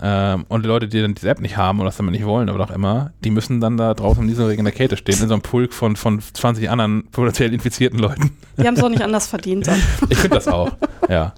ähm, 0.00 0.44
und 0.48 0.64
die 0.64 0.68
Leute, 0.68 0.88
die 0.88 1.00
dann 1.00 1.14
diese 1.14 1.28
App 1.28 1.40
nicht 1.40 1.56
haben 1.56 1.78
oder 1.78 1.88
das 1.88 1.96
damit 1.96 2.12
nicht 2.12 2.24
wollen, 2.24 2.48
aber 2.48 2.62
auch 2.62 2.70
immer, 2.70 3.12
die 3.24 3.30
müssen 3.30 3.60
dann 3.60 3.76
da 3.76 3.94
draußen 3.94 4.22
in 4.22 4.28
dieser 4.28 4.46
Regel 4.46 4.60
in 4.60 4.64
der 4.64 4.74
Kälte 4.74 4.96
stehen, 4.96 5.20
in 5.20 5.28
so 5.28 5.34
einem 5.34 5.42
Pulk 5.42 5.74
von, 5.74 5.96
von 5.96 6.20
20 6.20 6.70
anderen 6.70 7.06
potenziell 7.10 7.52
infizierten 7.52 7.98
Leuten. 7.98 8.36
Die 8.56 8.66
haben 8.66 8.74
es 8.74 8.82
auch 8.82 8.88
nicht 8.88 9.02
anders 9.02 9.26
verdient. 9.26 9.66
Dann. 9.66 9.80
Ich 10.08 10.18
finde 10.18 10.36
das 10.36 10.48
auch, 10.48 10.70
ja. 11.08 11.34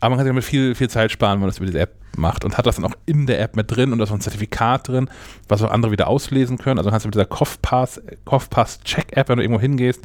Aber 0.00 0.10
man 0.10 0.18
kann 0.18 0.26
sich 0.26 0.30
damit 0.30 0.44
viel, 0.44 0.74
viel 0.74 0.90
Zeit 0.90 1.10
sparen, 1.10 1.34
wenn 1.34 1.40
man 1.40 1.48
das 1.48 1.58
über 1.58 1.66
diese 1.66 1.80
App 1.80 1.94
macht 2.16 2.44
und 2.44 2.56
hat 2.56 2.66
das 2.66 2.76
dann 2.76 2.84
auch 2.84 2.94
in 3.06 3.26
der 3.26 3.40
App 3.40 3.56
mit 3.56 3.70
drin 3.70 3.92
und 3.92 3.98
da 3.98 4.04
ist 4.04 4.12
ein 4.12 4.20
Zertifikat 4.20 4.88
drin, 4.88 5.08
was 5.48 5.62
auch 5.62 5.70
andere 5.70 5.90
wieder 5.92 6.06
auslesen 6.08 6.58
können. 6.58 6.78
Also 6.78 6.90
kannst 6.90 7.04
du 7.04 7.08
mit 7.08 7.14
dieser 7.14 7.26
Kopfpass, 7.26 8.00
Kopfpass 8.24 8.80
Check 8.80 9.16
App, 9.16 9.28
wenn 9.28 9.38
du 9.38 9.42
irgendwo 9.42 9.60
hingehst, 9.60 10.02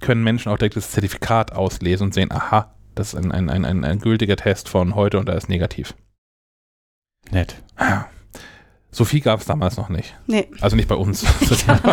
können 0.00 0.22
Menschen 0.22 0.50
auch 0.52 0.58
direkt 0.58 0.76
das 0.76 0.90
Zertifikat 0.90 1.52
auslesen 1.52 2.08
und 2.08 2.14
sehen, 2.14 2.32
aha, 2.32 2.72
das 2.94 3.14
ist 3.14 3.20
ein, 3.20 3.32
ein, 3.32 3.48
ein, 3.48 3.64
ein, 3.64 3.84
ein 3.84 4.00
gültiger 4.00 4.36
Test 4.36 4.68
von 4.68 4.94
heute 4.94 5.18
und 5.18 5.28
da 5.28 5.32
ist 5.32 5.48
negativ. 5.48 5.94
Nett. 7.30 7.56
Sophie 8.90 9.20
gab 9.20 9.40
es 9.40 9.46
damals 9.46 9.76
noch 9.76 9.90
nicht. 9.90 10.16
Nee. 10.26 10.48
Also 10.60 10.74
nicht 10.74 10.88
bei 10.88 10.94
uns. 10.94 11.22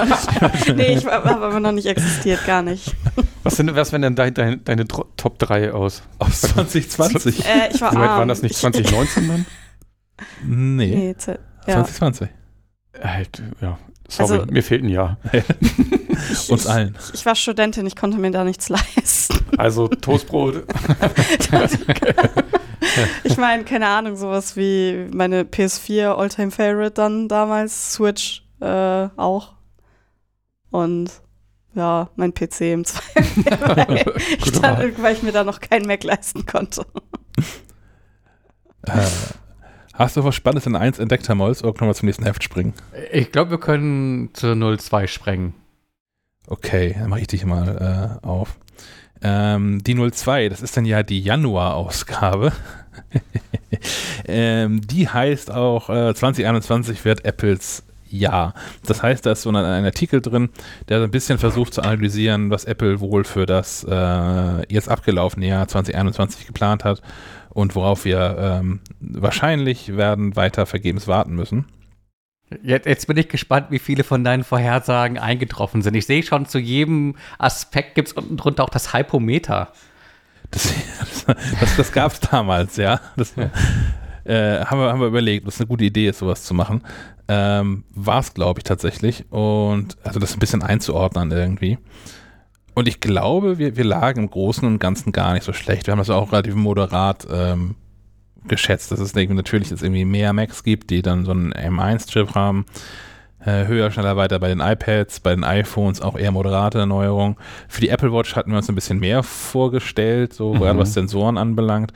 nee, 0.76 0.96
ich 0.96 1.06
habe 1.06 1.30
aber 1.30 1.60
noch 1.60 1.72
nicht 1.72 1.86
existiert, 1.86 2.46
gar 2.46 2.62
nicht. 2.62 2.96
Was, 3.44 3.58
sind, 3.58 3.76
was 3.76 3.92
wären 3.92 4.02
denn 4.02 4.16
dein, 4.16 4.34
dein, 4.34 4.64
deine 4.64 4.88
Top 4.88 5.38
3 5.38 5.72
aus? 5.72 6.04
Aus 6.18 6.42
2020? 6.42 7.46
Äh, 7.46 7.70
ich 7.74 7.82
war 7.82 7.92
Wie 7.92 7.98
weit 7.98 8.10
waren 8.10 8.28
das 8.28 8.42
nicht 8.42 8.56
2019 8.56 9.28
dann? 9.28 9.46
Nee. 10.44 10.96
nee 10.96 11.16
ja. 11.68 11.86
2020. 11.86 12.30
Halt, 13.04 13.44
ja. 13.62 13.78
Sorry, 14.08 14.40
also, 14.40 14.52
mir 14.52 14.64
fehlt 14.64 14.84
ein 14.84 14.90
Jahr. 14.90 15.18
Uns 16.50 16.68
allen. 16.68 16.96
Ich, 17.08 17.16
ich, 17.16 17.26
war 17.26 17.36
Studentin, 17.36 17.86
ich 17.86 17.96
konnte 17.96 18.18
mir 18.18 18.32
da 18.32 18.44
nichts 18.44 18.70
leisten. 18.70 19.40
Also 19.58 19.88
Toastbrot. 19.88 20.64
ich 23.24 23.38
meine, 23.38 23.64
keine 23.64 23.88
Ahnung, 23.88 24.16
sowas 24.16 24.56
wie 24.56 25.08
meine 25.14 25.44
PS4 25.44 26.16
Alltime 26.16 26.52
Favorite 26.52 26.92
dann 26.92 27.28
damals, 27.28 27.94
Switch 27.94 28.44
äh, 28.62 29.08
auch. 29.18 29.54
Und 30.72 31.12
ja, 31.74 32.10
mein 32.16 32.34
PC 32.34 32.62
im 32.62 32.86
Zweifel, 32.86 33.46
weil, 33.76 34.14
ich 34.38 34.52
dann, 34.54 34.94
weil 35.02 35.14
ich 35.14 35.24
mir 35.24 35.32
da 35.32 35.44
noch 35.44 35.60
keinen 35.60 35.86
Mac 35.86 36.04
leisten 36.04 36.46
konnte. 36.46 36.86
Äh, 38.84 39.02
hast 39.94 40.16
du 40.16 40.24
was 40.24 40.36
Spannendes 40.36 40.66
in 40.66 40.76
1 40.76 41.00
entdeckt, 41.00 41.28
Herr 41.28 41.36
Molz, 41.36 41.64
oder 41.64 41.74
können 41.74 41.90
wir 41.90 41.96
zum 41.96 42.06
nächsten 42.06 42.24
Heft 42.24 42.44
springen? 42.44 42.74
Ich 43.12 43.32
glaube, 43.32 43.52
wir 43.52 43.60
können 43.60 44.34
zur 44.34 44.56
02 44.56 45.08
sprengen. 45.08 45.54
Okay, 46.48 46.96
dann 46.98 47.10
mache 47.10 47.22
ich 47.22 47.28
dich 47.28 47.46
mal 47.46 48.20
äh, 48.24 48.26
auf. 48.26 48.58
Ähm, 49.28 49.84
die 49.84 49.96
02, 49.96 50.50
das 50.50 50.62
ist 50.62 50.78
dann 50.78 50.86
ja 50.86 51.02
die 51.02 51.20
Januar-Ausgabe. 51.20 52.52
ähm, 54.28 54.82
die 54.86 55.10
heißt 55.10 55.50
auch, 55.50 55.90
äh, 55.90 56.14
2021 56.14 57.04
wird 57.06 57.26
Apples 57.26 57.84
Jahr. 58.08 58.54
Das 58.86 59.02
heißt, 59.02 59.26
da 59.26 59.32
ist 59.32 59.42
so 59.42 59.50
ein, 59.50 59.56
ein, 59.56 59.84
Artikel 59.84 60.22
drin, 60.22 60.50
der 60.90 61.00
so 61.00 61.06
ein 61.06 61.12
bisschen 61.12 61.40
versucht 61.40 61.74
zu 61.74 61.82
analysieren, 61.82 62.52
was 62.52 62.66
Apple 62.66 63.00
wohl 63.00 63.24
für 63.24 63.48
das 63.48 63.84
äh, 63.84 64.72
jetzt 64.72 64.90
abgelaufene 64.90 65.48
Jahr 65.48 65.68
2021 65.68 66.46
geplant 66.46 66.84
hat 66.84 67.02
und 67.50 67.74
worauf 67.74 68.06
wir 68.06 68.38
ähm, 68.40 68.80
wahrscheinlich 69.00 69.98
werden 69.98 70.36
weiter 70.36 70.68
vergebens 70.68 71.08
warten 71.08 71.34
müssen. 71.34 71.66
Jetzt, 72.62 72.86
jetzt, 72.86 73.08
bin 73.08 73.18
ich 73.18 73.28
gespannt, 73.28 73.68
wie 73.72 73.80
viele 73.80 74.04
von 74.04 74.24
deinen 74.24 74.44
Vorhersagen 74.44 75.18
eingetroffen 75.18 75.82
sind. 75.82 75.96
Ich 75.96 76.06
sehe 76.06 76.22
schon, 76.22 76.46
zu 76.46 76.60
jedem 76.60 77.16
Aspekt 77.40 77.96
gibt 77.96 78.10
es 78.10 78.14
unten 78.14 78.38
drunter 78.38 78.64
auch 78.64 78.70
das 78.70 78.94
Hypometer. 78.94 79.72
Das, 80.52 80.74
das, 81.60 81.76
das 81.76 81.92
gab 81.92 82.12
es 82.12 82.20
damals, 82.20 82.78
ja. 82.78 83.00
Das 83.18 83.34
äh, 84.26 84.64
haben, 84.66 84.80
wir, 84.80 84.92
haben 84.92 85.00
wir 85.00 85.08
überlegt, 85.08 85.48
es 85.48 85.60
eine 85.60 85.68
gute 85.68 85.86
Idee 85.86 86.10
ist, 86.10 86.20
sowas 86.20 86.44
zu 86.44 86.54
machen. 86.54 86.84
Ähm, 87.28 87.84
War 87.92 88.20
es, 88.20 88.34
glaube 88.34 88.60
ich, 88.60 88.64
tatsächlich. 88.64 89.26
Und 89.32 89.98
also 90.04 90.20
das 90.20 90.34
ein 90.34 90.40
bisschen 90.40 90.62
einzuordnen 90.62 91.32
irgendwie. 91.32 91.80
Und 92.76 92.88
ich 92.88 93.00
glaube, 93.00 93.58
wir, 93.58 93.76
wir 93.76 93.86
lagen 93.86 94.24
im 94.24 94.30
Großen 94.30 94.68
und 94.68 94.80
Ganzen 94.80 95.12
gar 95.12 95.34
nicht 95.34 95.44
so 95.44 95.54
schlecht. 95.54 95.88
Wir 95.88 95.94
haben 95.94 96.00
das 96.00 96.10
auch 96.10 96.32
relativ 96.32 96.56
moderat 96.56 97.26
ähm, 97.32 97.76
geschätzt, 98.48 98.92
dass 98.92 99.00
es 99.00 99.14
natürlich 99.14 99.70
jetzt 99.70 99.84
irgendwie 99.84 100.06
mehr 100.06 100.34
Macs 100.34 100.64
gibt, 100.64 100.90
die 100.90 101.02
dann 101.02 101.26
so 101.26 101.32
einen 101.32 101.54
M1-Chip 101.54 102.36
haben. 102.36 102.66
Äh, 103.46 103.68
höher, 103.68 103.92
schneller, 103.92 104.18
weiter 104.18 104.40
bei 104.40 104.48
den 104.48 104.60
iPads, 104.60 105.20
bei 105.20 105.36
den 105.36 105.44
iPhones 105.44 106.02
auch 106.02 106.18
eher 106.18 106.32
moderate 106.32 106.80
Erneuerung. 106.80 107.38
Für 107.68 107.82
die 107.82 107.90
Apple 107.90 108.12
Watch 108.12 108.36
hatten 108.36 108.50
wir 108.50 108.58
uns 108.58 108.70
ein 108.70 108.76
bisschen 108.76 109.00
mehr 109.00 109.22
vorgestellt, 109.22 110.34
so 110.34 110.54
mhm. 110.54 110.60
gerade 110.60 110.80
was 110.80 110.94
Sensoren 110.94 111.38
anbelangt. 111.38 111.94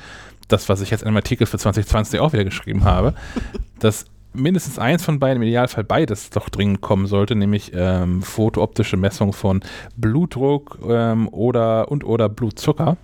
Das, 0.48 0.70
was 0.70 0.82
ich 0.82 0.92
jetzt 0.92 1.02
in 1.02 1.08
einem 1.08 1.18
Artikel 1.18 1.48
für 1.48 1.58
2020 1.58 2.20
auch 2.20 2.34
wieder 2.34 2.44
geschrieben 2.44 2.84
habe, 2.84 3.16
dass 3.80 4.06
mindestens 4.34 4.78
eins 4.78 5.04
von 5.04 5.20
beiden, 5.20 5.42
im 5.42 5.48
Idealfall 5.48 5.84
beides, 5.84 6.30
doch 6.30 6.50
dringend 6.50 6.82
kommen 6.82 7.08
sollte, 7.08 7.36
nämlich 7.36 7.72
ähm, 7.74 8.22
fotooptische 8.22 8.98
Messung 8.98 9.34
von 9.34 9.62
Blutdruck 9.98 10.78
ähm, 10.88 11.28
oder 11.30 11.90
und 11.90 12.04
oder 12.04 12.30
Blutzucker. 12.30 12.98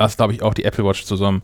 Was, 0.00 0.16
glaube 0.16 0.32
ich, 0.32 0.42
auch 0.42 0.54
die 0.54 0.64
Apple 0.64 0.84
Watch 0.84 1.04
zusammen 1.04 1.42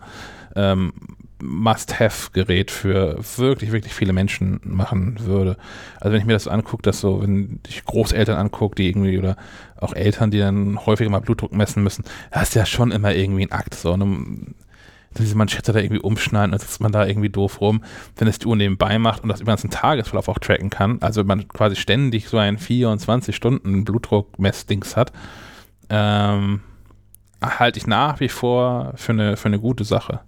ähm, 0.54 0.94
Must-Have-Gerät 1.42 2.70
für 2.70 3.18
wirklich, 3.36 3.70
wirklich 3.70 3.92
viele 3.92 4.14
Menschen 4.14 4.60
machen 4.64 5.18
würde. 5.20 5.58
Also 6.00 6.12
wenn 6.12 6.20
ich 6.20 6.26
mir 6.26 6.32
das 6.32 6.48
angucke, 6.48 6.82
dass 6.82 7.00
so, 7.00 7.20
wenn 7.20 7.60
ich 7.68 7.84
Großeltern 7.84 8.38
angucke, 8.38 8.76
die 8.76 8.88
irgendwie 8.88 9.18
oder 9.18 9.36
auch 9.78 9.92
Eltern, 9.92 10.30
die 10.30 10.38
dann 10.38 10.86
häufiger 10.86 11.10
mal 11.10 11.20
Blutdruck 11.20 11.52
messen 11.52 11.82
müssen, 11.82 12.04
das 12.30 12.44
ist 12.44 12.54
ja 12.54 12.64
schon 12.64 12.92
immer 12.92 13.14
irgendwie 13.14 13.44
ein 13.44 13.52
Akt. 13.52 13.74
So, 13.74 13.92
und 13.92 14.54
diese 15.18 15.36
Manschette 15.36 15.74
da 15.74 15.80
irgendwie 15.80 16.00
umschneiden 16.00 16.54
und 16.54 16.60
sitzt 16.60 16.80
man 16.80 16.92
da 16.92 17.06
irgendwie 17.06 17.28
doof 17.28 17.60
rum, 17.60 17.84
wenn 18.16 18.28
es 18.28 18.38
die 18.38 18.46
Uhr 18.46 18.56
nebenbei 18.56 18.98
macht 18.98 19.22
und 19.22 19.28
das 19.28 19.40
über 19.40 19.50
den 19.50 19.56
ganzen 19.56 19.70
Tagesverlauf 19.70 20.28
auch 20.28 20.38
tracken 20.38 20.70
kann. 20.70 21.02
Also 21.02 21.20
wenn 21.20 21.26
man 21.26 21.48
quasi 21.48 21.76
ständig 21.76 22.30
so 22.30 22.38
ein 22.38 22.56
24 22.56 23.36
Stunden 23.36 23.84
Blutdruck-Messdings 23.84 24.96
hat, 24.96 25.12
ähm, 25.90 26.60
halte 27.40 27.78
ich 27.78 27.86
nach 27.86 28.20
wie 28.20 28.28
vor 28.28 28.92
für 28.96 29.12
eine, 29.12 29.36
für 29.36 29.46
eine 29.46 29.60
gute 29.60 29.84
Sache. 29.84 30.20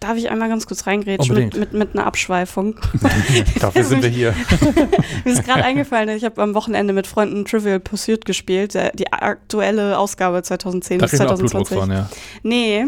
Darf 0.00 0.16
ich 0.16 0.30
einmal 0.30 0.48
ganz 0.48 0.66
kurz 0.66 0.86
reingrätschen 0.86 1.34
mit, 1.34 1.56
mit, 1.56 1.72
mit 1.72 1.94
einer 1.94 2.06
Abschweifung? 2.06 2.76
Dafür 3.60 3.84
sind 3.84 4.02
wir 4.02 4.08
hier. 4.08 4.34
Mir 5.24 5.32
ist 5.32 5.44
gerade 5.44 5.64
eingefallen, 5.64 6.08
ich 6.10 6.24
habe 6.24 6.42
am 6.42 6.54
Wochenende 6.54 6.92
mit 6.92 7.06
Freunden 7.06 7.44
Trivial 7.44 7.80
Pursuit 7.80 8.24
gespielt, 8.24 8.74
der, 8.74 8.92
die 8.92 9.12
aktuelle 9.12 9.98
Ausgabe 9.98 10.42
2010 10.42 10.98
Da 10.98 11.04
bis 11.04 11.10
kriegen 11.12 11.24
wir 11.24 11.32
auch 11.32 11.38
Blutdruck 11.38 11.68
2020. 11.68 11.78
von, 11.78 11.90
ja. 11.90 12.08
Nee, 12.42 12.86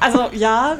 also 0.00 0.30
ja, 0.32 0.76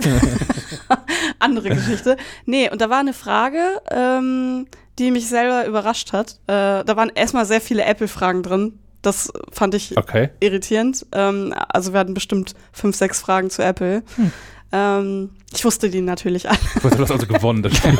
andere 1.38 1.70
Geschichte. 1.70 2.16
Nee, 2.44 2.70
und 2.70 2.80
da 2.80 2.90
war 2.90 3.00
eine 3.00 3.12
Frage, 3.12 3.80
ähm, 3.90 4.66
die 4.98 5.10
mich 5.10 5.28
selber 5.28 5.66
überrascht 5.66 6.12
hat. 6.12 6.38
Äh, 6.46 6.84
da 6.84 6.96
waren 6.96 7.10
erstmal 7.14 7.44
sehr 7.44 7.60
viele 7.60 7.84
Apple-Fragen 7.84 8.42
drin. 8.42 8.78
Das 9.06 9.32
fand 9.52 9.74
ich 9.74 9.96
Okay. 9.96 10.30
irritierend. 10.40 11.06
Ähm, 11.12 11.54
also 11.68 11.92
wir 11.92 12.00
hatten 12.00 12.12
bestimmt 12.14 12.54
fünf, 12.72 12.96
sechs 12.96 13.20
Fragen 13.20 13.50
zu 13.50 13.62
Apple. 13.62 14.02
Hm. 14.16 14.32
Ähm, 14.72 15.30
ich 15.54 15.64
wusste 15.64 15.88
die 15.90 16.00
natürlich 16.00 16.48
alle. 16.50 16.58
Du 16.82 16.90
hast 16.90 17.10
also 17.12 17.26
gewonnen, 17.26 17.62
das 17.62 17.76
Spiel. 17.76 17.96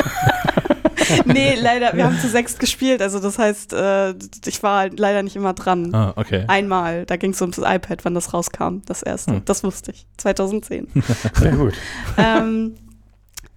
nee, 1.27 1.55
leider, 1.61 1.97
wir 1.97 2.05
haben 2.05 2.19
zu 2.19 2.29
sechs 2.29 2.59
gespielt. 2.59 3.01
Also 3.03 3.21
das 3.21 3.39
heißt, 3.39 3.73
äh, 3.73 4.15
ich 4.47 4.63
war 4.65 4.81
halt 4.81 4.99
leider 4.99 5.23
nicht 5.23 5.37
immer 5.37 5.53
dran. 5.53 5.95
Ah, 5.95 6.13
okay. 6.17 6.45
Einmal, 6.49 7.07
da 7.07 7.15
ging 7.17 7.31
es 7.31 7.41
ums 7.41 7.59
iPad, 7.59 8.05
wann 8.05 8.15
das 8.15 8.35
rauskam, 8.35 8.79
das 8.87 9.03
erste. 9.05 9.35
Hm. 9.35 9.43
Das 9.45 9.63
wusste 9.63 9.93
ich, 9.93 10.07
2010. 10.17 10.89
Sehr 11.35 11.53
gut. 11.53 11.75
ähm, 12.19 12.75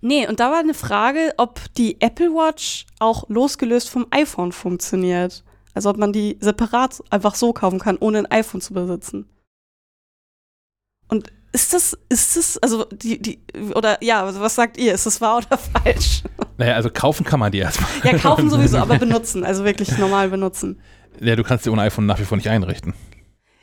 nee, 0.02 0.28
und 0.28 0.40
da 0.40 0.52
war 0.52 0.60
eine 0.60 0.76
Frage, 0.76 1.34
ob 1.38 1.60
die 1.78 2.00
Apple 2.00 2.30
Watch 2.30 2.86
auch 3.00 3.28
losgelöst 3.28 3.90
vom 3.90 4.06
iPhone 4.12 4.52
funktioniert. 4.52 5.44
Also 5.74 5.90
ob 5.90 5.98
man 5.98 6.14
die 6.14 6.38
separat 6.40 7.02
einfach 7.10 7.36
so 7.36 7.54
kaufen 7.54 7.80
kann, 7.80 7.98
ohne 8.00 8.20
ein 8.20 8.32
iPhone 8.32 8.62
zu 8.62 8.74
besitzen. 8.74 9.30
Und 11.08 11.32
ist 11.52 11.74
das, 11.74 11.98
ist 12.10 12.38
das, 12.38 12.58
also 12.60 12.86
die, 12.86 13.20
die, 13.20 13.40
oder 13.76 14.04
ja, 14.04 14.24
also 14.24 14.40
was 14.40 14.56
sagt 14.56 14.78
ihr? 14.78 14.94
Ist 14.94 15.06
das 15.06 15.20
wahr 15.22 15.38
oder 15.38 15.58
falsch? 15.84 16.24
Naja, 16.58 16.76
also 16.76 16.90
kaufen 16.92 17.26
kann 17.26 17.40
man 17.40 17.52
die 17.52 17.60
erstmal. 17.60 17.90
Ja, 18.04 18.18
kaufen 18.18 18.50
sowieso, 18.50 18.78
aber 18.80 19.00
benutzen, 19.00 19.44
also 19.44 19.64
wirklich 19.64 19.98
normal 19.98 20.30
benutzen. 20.30 20.80
Ja, 21.20 21.36
du 21.36 21.44
kannst 21.44 21.66
die 21.66 21.70
ohne 21.70 21.82
iPhone 21.82 22.06
nach 22.06 22.20
wie 22.20 22.26
vor 22.26 22.38
nicht 22.38 22.50
einrichten. 22.50 22.94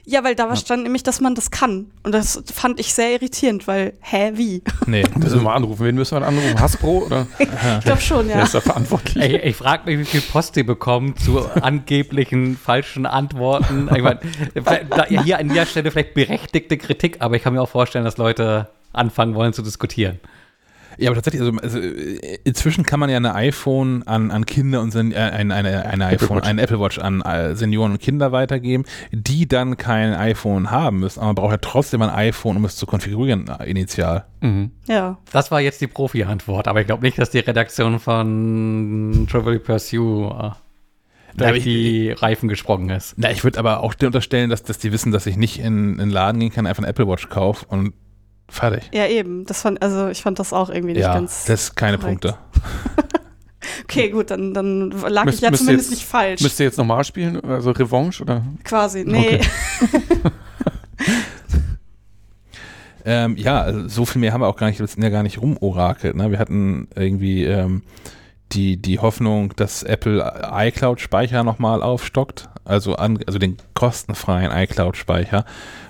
Ja, 0.08 0.22
weil 0.22 0.36
da 0.36 0.54
stand 0.54 0.84
nämlich, 0.84 1.02
dass 1.02 1.20
man 1.20 1.34
das 1.34 1.50
kann. 1.50 1.90
Und 2.04 2.12
das 2.12 2.40
fand 2.54 2.78
ich 2.78 2.94
sehr 2.94 3.14
irritierend, 3.14 3.66
weil, 3.66 3.92
hä, 4.00 4.30
wie? 4.34 4.62
Nee. 4.86 5.02
Müssen 5.16 5.40
wir 5.40 5.42
mal 5.42 5.54
anrufen. 5.54 5.84
Wen 5.84 5.96
müssen 5.96 6.20
wir 6.20 6.24
anrufen? 6.24 6.60
Hasbro 6.60 7.06
oder 7.06 7.26
Ich 7.38 7.84
glaube 7.84 8.00
schon, 8.00 8.28
wer 8.28 8.36
ja. 8.36 8.42
ist 8.44 8.54
da 8.54 8.60
verantwortlich? 8.60 9.24
Ich, 9.24 9.42
ich 9.42 9.56
frage 9.56 9.82
mich, 9.86 9.98
wie 9.98 10.04
viel 10.04 10.20
Post 10.20 10.54
die 10.54 10.62
bekommen 10.62 11.16
zu 11.16 11.44
angeblichen 11.60 12.56
falschen 12.56 13.04
Antworten. 13.04 13.90
Ich 13.96 14.02
mein, 14.02 14.20
da, 14.90 15.06
hier 15.06 15.38
an 15.38 15.48
der 15.48 15.66
Stelle 15.66 15.90
vielleicht 15.90 16.14
berechtigte 16.14 16.78
Kritik, 16.78 17.16
aber 17.18 17.34
ich 17.34 17.42
kann 17.42 17.54
mir 17.54 17.60
auch 17.60 17.68
vorstellen, 17.68 18.04
dass 18.04 18.16
Leute 18.16 18.68
anfangen 18.92 19.34
wollen 19.34 19.52
zu 19.52 19.62
diskutieren. 19.62 20.20
Ja, 20.98 21.10
aber 21.10 21.16
tatsächlich, 21.20 21.42
also, 21.42 21.58
also 21.60 21.78
äh, 21.78 22.38
inzwischen 22.44 22.84
kann 22.84 23.00
man 23.00 23.10
ja 23.10 23.16
eine 23.16 23.34
iPhone 23.34 24.02
an, 24.06 24.30
an 24.30 24.46
Kinder 24.46 24.80
und 24.80 24.90
Sen 24.92 25.12
äh, 25.12 25.16
eine, 25.16 25.54
eine, 25.54 25.84
eine 25.86 26.04
Apple 26.10 26.26
iPhone, 26.26 26.36
Watch. 26.38 26.48
eine 26.48 26.62
Apple 26.62 26.80
Watch 26.80 26.98
an 26.98 27.20
äh, 27.22 27.54
Senioren 27.54 27.92
und 27.92 28.00
Kinder 28.00 28.32
weitergeben, 28.32 28.84
die 29.12 29.46
dann 29.46 29.76
kein 29.76 30.14
iPhone 30.14 30.70
haben 30.70 30.98
müssen, 31.00 31.18
aber 31.20 31.26
man 31.28 31.34
braucht 31.34 31.52
ja 31.52 31.58
trotzdem 31.58 32.02
ein 32.02 32.10
iPhone, 32.10 32.56
um 32.56 32.64
es 32.64 32.76
zu 32.76 32.86
konfigurieren, 32.86 33.48
äh, 33.48 33.68
initial. 33.68 34.24
Mhm. 34.40 34.70
Ja. 34.88 35.18
Das 35.32 35.50
war 35.50 35.60
jetzt 35.60 35.80
die 35.80 35.86
Profi-Antwort, 35.86 36.68
aber 36.68 36.80
ich 36.80 36.86
glaube 36.86 37.02
nicht, 37.04 37.18
dass 37.18 37.30
die 37.30 37.40
Redaktion 37.40 37.98
von 38.00 39.26
Trivial 39.30 39.58
Pursuit 39.58 40.30
äh, 40.32 40.50
durch 41.36 41.56
ich- 41.58 41.64
die 41.64 42.10
Reifen 42.12 42.48
gesprungen 42.48 42.88
ist. 42.90 43.14
Na, 43.18 43.30
ich 43.30 43.44
würde 43.44 43.58
aber 43.58 43.82
auch 43.82 43.94
dir 43.94 44.06
unterstellen, 44.06 44.48
dass, 44.50 44.62
dass 44.62 44.78
die 44.78 44.92
wissen, 44.92 45.12
dass 45.12 45.26
ich 45.26 45.36
nicht 45.36 45.58
in, 45.58 45.92
in 45.92 45.98
den 45.98 46.10
Laden 46.10 46.40
gehen 46.40 46.50
kann, 46.52 46.66
einfach 46.66 46.82
eine 46.82 46.88
Apple 46.90 47.06
Watch 47.08 47.28
kaufe 47.28 47.66
und 47.66 47.92
fertig. 48.48 48.90
Ja, 48.92 49.06
eben. 49.06 49.44
Das 49.46 49.62
fand, 49.62 49.82
also 49.82 50.08
ich 50.08 50.22
fand 50.22 50.38
das 50.38 50.52
auch 50.52 50.68
irgendwie 50.70 50.94
nicht 50.94 51.02
ja, 51.02 51.14
ganz. 51.14 51.44
das 51.44 51.64
ist 51.64 51.76
keine 51.76 51.98
korrekt. 51.98 52.22
Punkte. 52.22 52.38
Okay, 53.82 54.10
gut, 54.10 54.30
dann, 54.30 54.54
dann 54.54 54.90
lag 55.08 55.24
Müsst- 55.24 55.38
ich 55.38 55.42
ja 55.42 55.52
zumindest 55.52 55.90
jetzt- 55.90 55.98
nicht 55.98 56.08
falsch. 56.08 56.40
Müsst 56.40 56.60
ihr 56.60 56.66
jetzt 56.66 56.78
nochmal 56.78 57.02
spielen? 57.02 57.40
Also 57.44 57.72
Revanche 57.72 58.22
oder? 58.22 58.42
Quasi. 58.62 59.04
Nee. 59.04 59.40
Okay. 59.40 60.30
Ähm, 63.08 63.36
ja, 63.36 63.60
also 63.60 63.86
so 63.86 64.04
viel 64.04 64.20
mehr 64.20 64.32
haben 64.32 64.40
wir 64.40 64.48
auch 64.48 64.56
gar 64.56 64.66
nicht, 64.66 64.80
wir 64.80 64.86
sind 64.88 65.00
ja 65.02 65.10
gar 65.10 65.22
nicht 65.22 65.40
rumorakelt. 65.40 66.16
Ne? 66.16 66.32
Wir 66.32 66.40
hatten 66.40 66.88
irgendwie 66.96 67.44
ähm, 67.44 67.82
die, 68.52 68.76
die 68.76 68.98
Hoffnung, 68.98 69.54
dass 69.56 69.82
Apple 69.82 70.50
iCloud-Speicher 70.52 71.42
nochmal 71.42 71.82
aufstockt, 71.82 72.48
also, 72.64 72.96
an, 72.96 73.18
also 73.26 73.38
den 73.38 73.56
kostenfreien 73.74 74.50
iCloud-Speicher. 74.52 75.44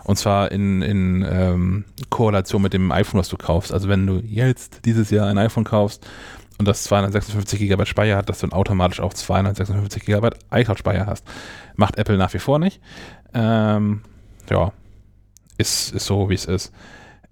Und 0.05 0.17
zwar 0.17 0.53
in, 0.53 0.83
in 0.83 1.27
ähm, 1.29 1.85
Korrelation 2.11 2.63
mit 2.63 2.73
dem 2.73 2.93
iPhone, 2.93 3.21
was 3.21 3.29
du 3.29 3.37
kaufst. 3.37 3.73
Also 3.73 3.89
wenn 3.89 4.07
du 4.07 4.21
jetzt 4.25 4.85
dieses 4.85 5.11
Jahr 5.11 5.27
ein 5.29 5.39
iPhone 5.39 5.65
kaufst 5.65 6.07
und 6.59 6.67
das 6.69 6.85
256 6.85 7.59
GB 7.59 7.87
Speicher 7.87 8.17
hat, 8.17 8.29
dass 8.29 8.41
du 8.41 8.47
dann 8.47 8.59
automatisch 8.59 9.01
auch 9.01 9.15
256 9.15 10.05
GB 10.05 10.31
iCloud-Speicher 10.53 11.07
hast. 11.07 11.27
Macht 11.77 11.99
Apple 11.99 12.17
nach 12.17 12.33
wie 12.35 12.39
vor 12.39 12.59
nicht. 12.59 12.81
Ähm, 13.35 14.03
ja, 14.51 14.73
ist, 15.59 15.93
ist 15.93 16.07
so, 16.07 16.29
wie 16.31 16.35
es 16.35 16.45
ist. 16.45 16.73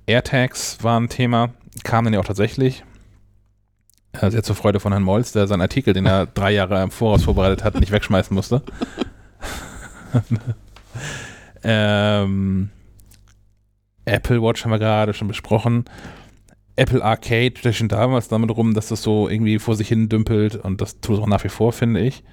AirTags 0.06 0.82
war 0.82 0.98
ein 1.00 1.08
Thema, 1.08 1.50
kam 1.82 2.04
dann 2.04 2.14
ja 2.14 2.20
auch 2.20 2.24
tatsächlich. 2.24 2.84
Sehr 4.20 4.42
zur 4.42 4.56
Freude 4.56 4.80
von 4.80 4.92
Herrn 4.92 5.02
Molz, 5.02 5.32
der 5.32 5.46
seinen 5.46 5.60
Artikel, 5.60 5.92
den 5.92 6.06
er 6.06 6.26
drei 6.26 6.52
Jahre 6.52 6.82
im 6.82 6.90
Voraus 6.90 7.24
vorbereitet 7.24 7.64
hat, 7.64 7.78
nicht 7.78 7.92
wegschmeißen 7.92 8.34
musste. 8.34 8.62
ähm, 11.64 12.70
Apple 14.04 14.42
Watch 14.42 14.64
haben 14.64 14.70
wir 14.70 14.78
gerade 14.78 15.14
schon 15.14 15.28
besprochen. 15.28 15.84
Apple 16.76 17.04
Arcade 17.04 17.54
steht 17.56 17.74
schon 17.74 17.88
damals 17.88 18.28
damit 18.28 18.50
rum, 18.50 18.74
dass 18.74 18.88
das 18.88 19.02
so 19.02 19.28
irgendwie 19.28 19.58
vor 19.58 19.76
sich 19.76 19.88
hin 19.88 20.08
dümpelt 20.08 20.56
und 20.56 20.80
das 20.80 21.00
tut 21.00 21.16
es 21.16 21.22
auch 21.22 21.26
nach 21.26 21.44
wie 21.44 21.48
vor, 21.48 21.72
finde 21.72 22.00
ich. 22.00 22.24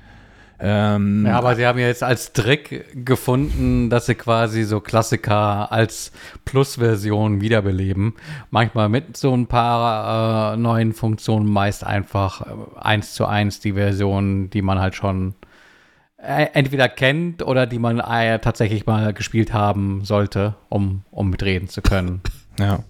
Ähm, 0.63 1.25
Ja, 1.25 1.37
aber 1.37 1.55
sie 1.55 1.65
haben 1.65 1.79
ja 1.79 1.87
jetzt 1.87 2.03
als 2.03 2.33
Trick 2.33 3.05
gefunden, 3.05 3.89
dass 3.89 4.05
sie 4.05 4.15
quasi 4.15 4.63
so 4.63 4.79
Klassiker 4.79 5.71
als 5.71 6.11
Plus-Version 6.45 7.41
wiederbeleben. 7.41 8.13
Manchmal 8.51 8.87
mit 8.87 9.17
so 9.17 9.35
ein 9.35 9.47
paar 9.47 10.53
äh, 10.53 10.57
neuen 10.57 10.93
Funktionen, 10.93 11.51
meist 11.51 11.83
einfach 11.83 12.41
äh, 12.41 12.53
eins 12.79 13.15
zu 13.15 13.25
eins 13.25 13.59
die 13.59 13.73
Version, 13.73 14.51
die 14.51 14.61
man 14.61 14.79
halt 14.79 14.93
schon 14.93 15.33
äh, 16.17 16.47
entweder 16.53 16.87
kennt 16.87 17.41
oder 17.41 17.65
die 17.65 17.79
man 17.79 17.99
äh, 17.99 18.37
tatsächlich 18.37 18.85
mal 18.85 19.13
gespielt 19.13 19.53
haben 19.53 20.05
sollte, 20.05 20.55
um, 20.69 21.03
um 21.09 21.29
mitreden 21.29 21.67
zu 21.67 21.81
können. 21.81 22.21
Ja. 22.59 22.83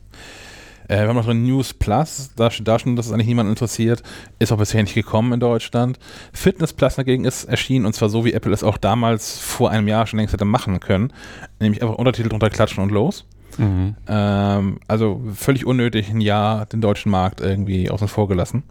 Äh, 0.92 1.04
wir 1.04 1.08
haben 1.08 1.16
noch 1.16 1.24
so 1.24 1.32
News 1.32 1.74
Plus, 1.74 2.32
da 2.36 2.52
steht 2.52 2.68
da 2.68 2.78
schon, 2.78 2.98
dass 2.98 3.06
es 3.06 3.14
eigentlich 3.14 3.28
niemand 3.28 3.50
interessiert. 3.50 4.04
Ist 4.40 4.52
auch 4.52 4.58
bisher 4.58 4.84
nicht 4.84 4.94
gekommen 4.94 5.32
in 5.32 5.40
Deutschland. 5.40 5.98
Fitness 6.34 6.74
Plus 6.74 6.96
dagegen 6.96 7.24
ist 7.24 7.46
erschienen 7.46 7.86
und 7.86 7.94
zwar 7.94 8.10
so, 8.10 8.26
wie 8.26 8.34
Apple 8.34 8.52
es 8.52 8.62
auch 8.62 8.78
damals 8.78 9.40
vor 9.40 9.72
einem 9.72 9.88
Jahr 9.88 10.06
schon 10.06 10.20
längst 10.20 10.34
hätte 10.34 10.44
machen 10.44 10.82
können. 10.82 11.14
Nämlich 11.62 11.82
einfach 11.82 11.96
Untertitel 11.96 12.28
drunter 12.28 12.50
klatschen 12.50 12.84
und 12.84 12.92
los. 12.92 13.26
Mhm. 13.58 13.96
Ähm, 14.06 14.80
also 14.90 15.22
völlig 15.34 15.66
unnötig 15.66 16.10
ein 16.10 16.20
Jahr 16.20 16.66
den 16.66 16.82
deutschen 16.82 17.10
Markt 17.10 17.40
irgendwie 17.40 17.90
außen 17.90 18.10
vor 18.10 18.28
gelassen. 18.28 18.64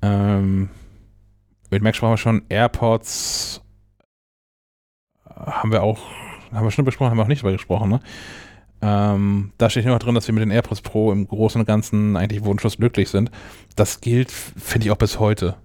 Ähm, 0.00 0.70
mit 1.68 1.82
Mac 1.82 1.96
sprachen 1.96 2.14
wir 2.14 2.16
schon, 2.16 2.42
AirPods 2.48 3.60
haben 5.26 5.70
wir 5.70 5.82
auch, 5.82 6.00
haben 6.50 6.64
wir 6.64 6.70
schon 6.70 6.86
besprochen, 6.86 7.10
haben 7.10 7.18
wir 7.18 7.24
auch 7.24 7.28
nicht 7.28 7.42
drüber 7.42 7.52
gesprochen, 7.52 7.90
ne? 7.90 8.00
Ähm, 8.82 9.52
da 9.58 9.68
steht 9.68 9.84
noch 9.84 9.98
drin, 9.98 10.14
dass 10.14 10.26
wir 10.26 10.34
mit 10.34 10.42
den 10.42 10.50
AirPods 10.50 10.80
Pro 10.80 11.12
im 11.12 11.28
Großen 11.28 11.60
und 11.60 11.66
Ganzen 11.66 12.16
eigentlich 12.16 12.44
wunschlos 12.44 12.78
glücklich 12.78 13.10
sind. 13.10 13.30
Das 13.76 14.00
gilt, 14.00 14.30
finde 14.30 14.86
ich, 14.86 14.90
auch 14.90 14.96
bis 14.96 15.18
heute. 15.18 15.56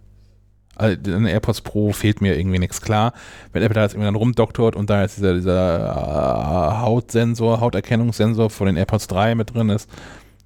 Also, 0.75 0.97
den 0.97 1.25
AirPods 1.25 1.61
Pro 1.61 1.93
fehlt 1.93 2.21
mir 2.21 2.37
irgendwie 2.37 2.59
nichts. 2.59 2.81
Klar, 2.81 3.13
wenn 3.53 3.63
Apple 3.63 3.75
da 3.75 3.83
jetzt 3.83 3.93
irgendwie 3.93 4.07
dann 4.07 4.15
rumdoktort 4.15 4.75
und 4.75 4.89
da 4.89 5.01
jetzt 5.01 5.17
dieser, 5.17 5.33
dieser 5.33 5.89
äh, 5.89 6.81
Hautsensor, 6.81 7.61
Hauterkennungssensor 7.61 8.49
von 8.49 8.67
den 8.67 8.75
AirPods 8.75 9.07
3 9.07 9.35
mit 9.35 9.53
drin 9.53 9.69
ist, 9.69 9.89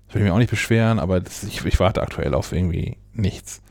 würde 0.10 0.20
ich 0.20 0.24
mich 0.26 0.32
auch 0.32 0.38
nicht 0.38 0.52
beschweren, 0.52 1.00
aber 1.00 1.20
das, 1.20 1.44
ich, 1.44 1.66
ich 1.66 1.80
warte 1.80 2.02
aktuell 2.02 2.36
auf 2.36 2.52
irgendwie 2.52 2.98
nichts. 3.14 3.62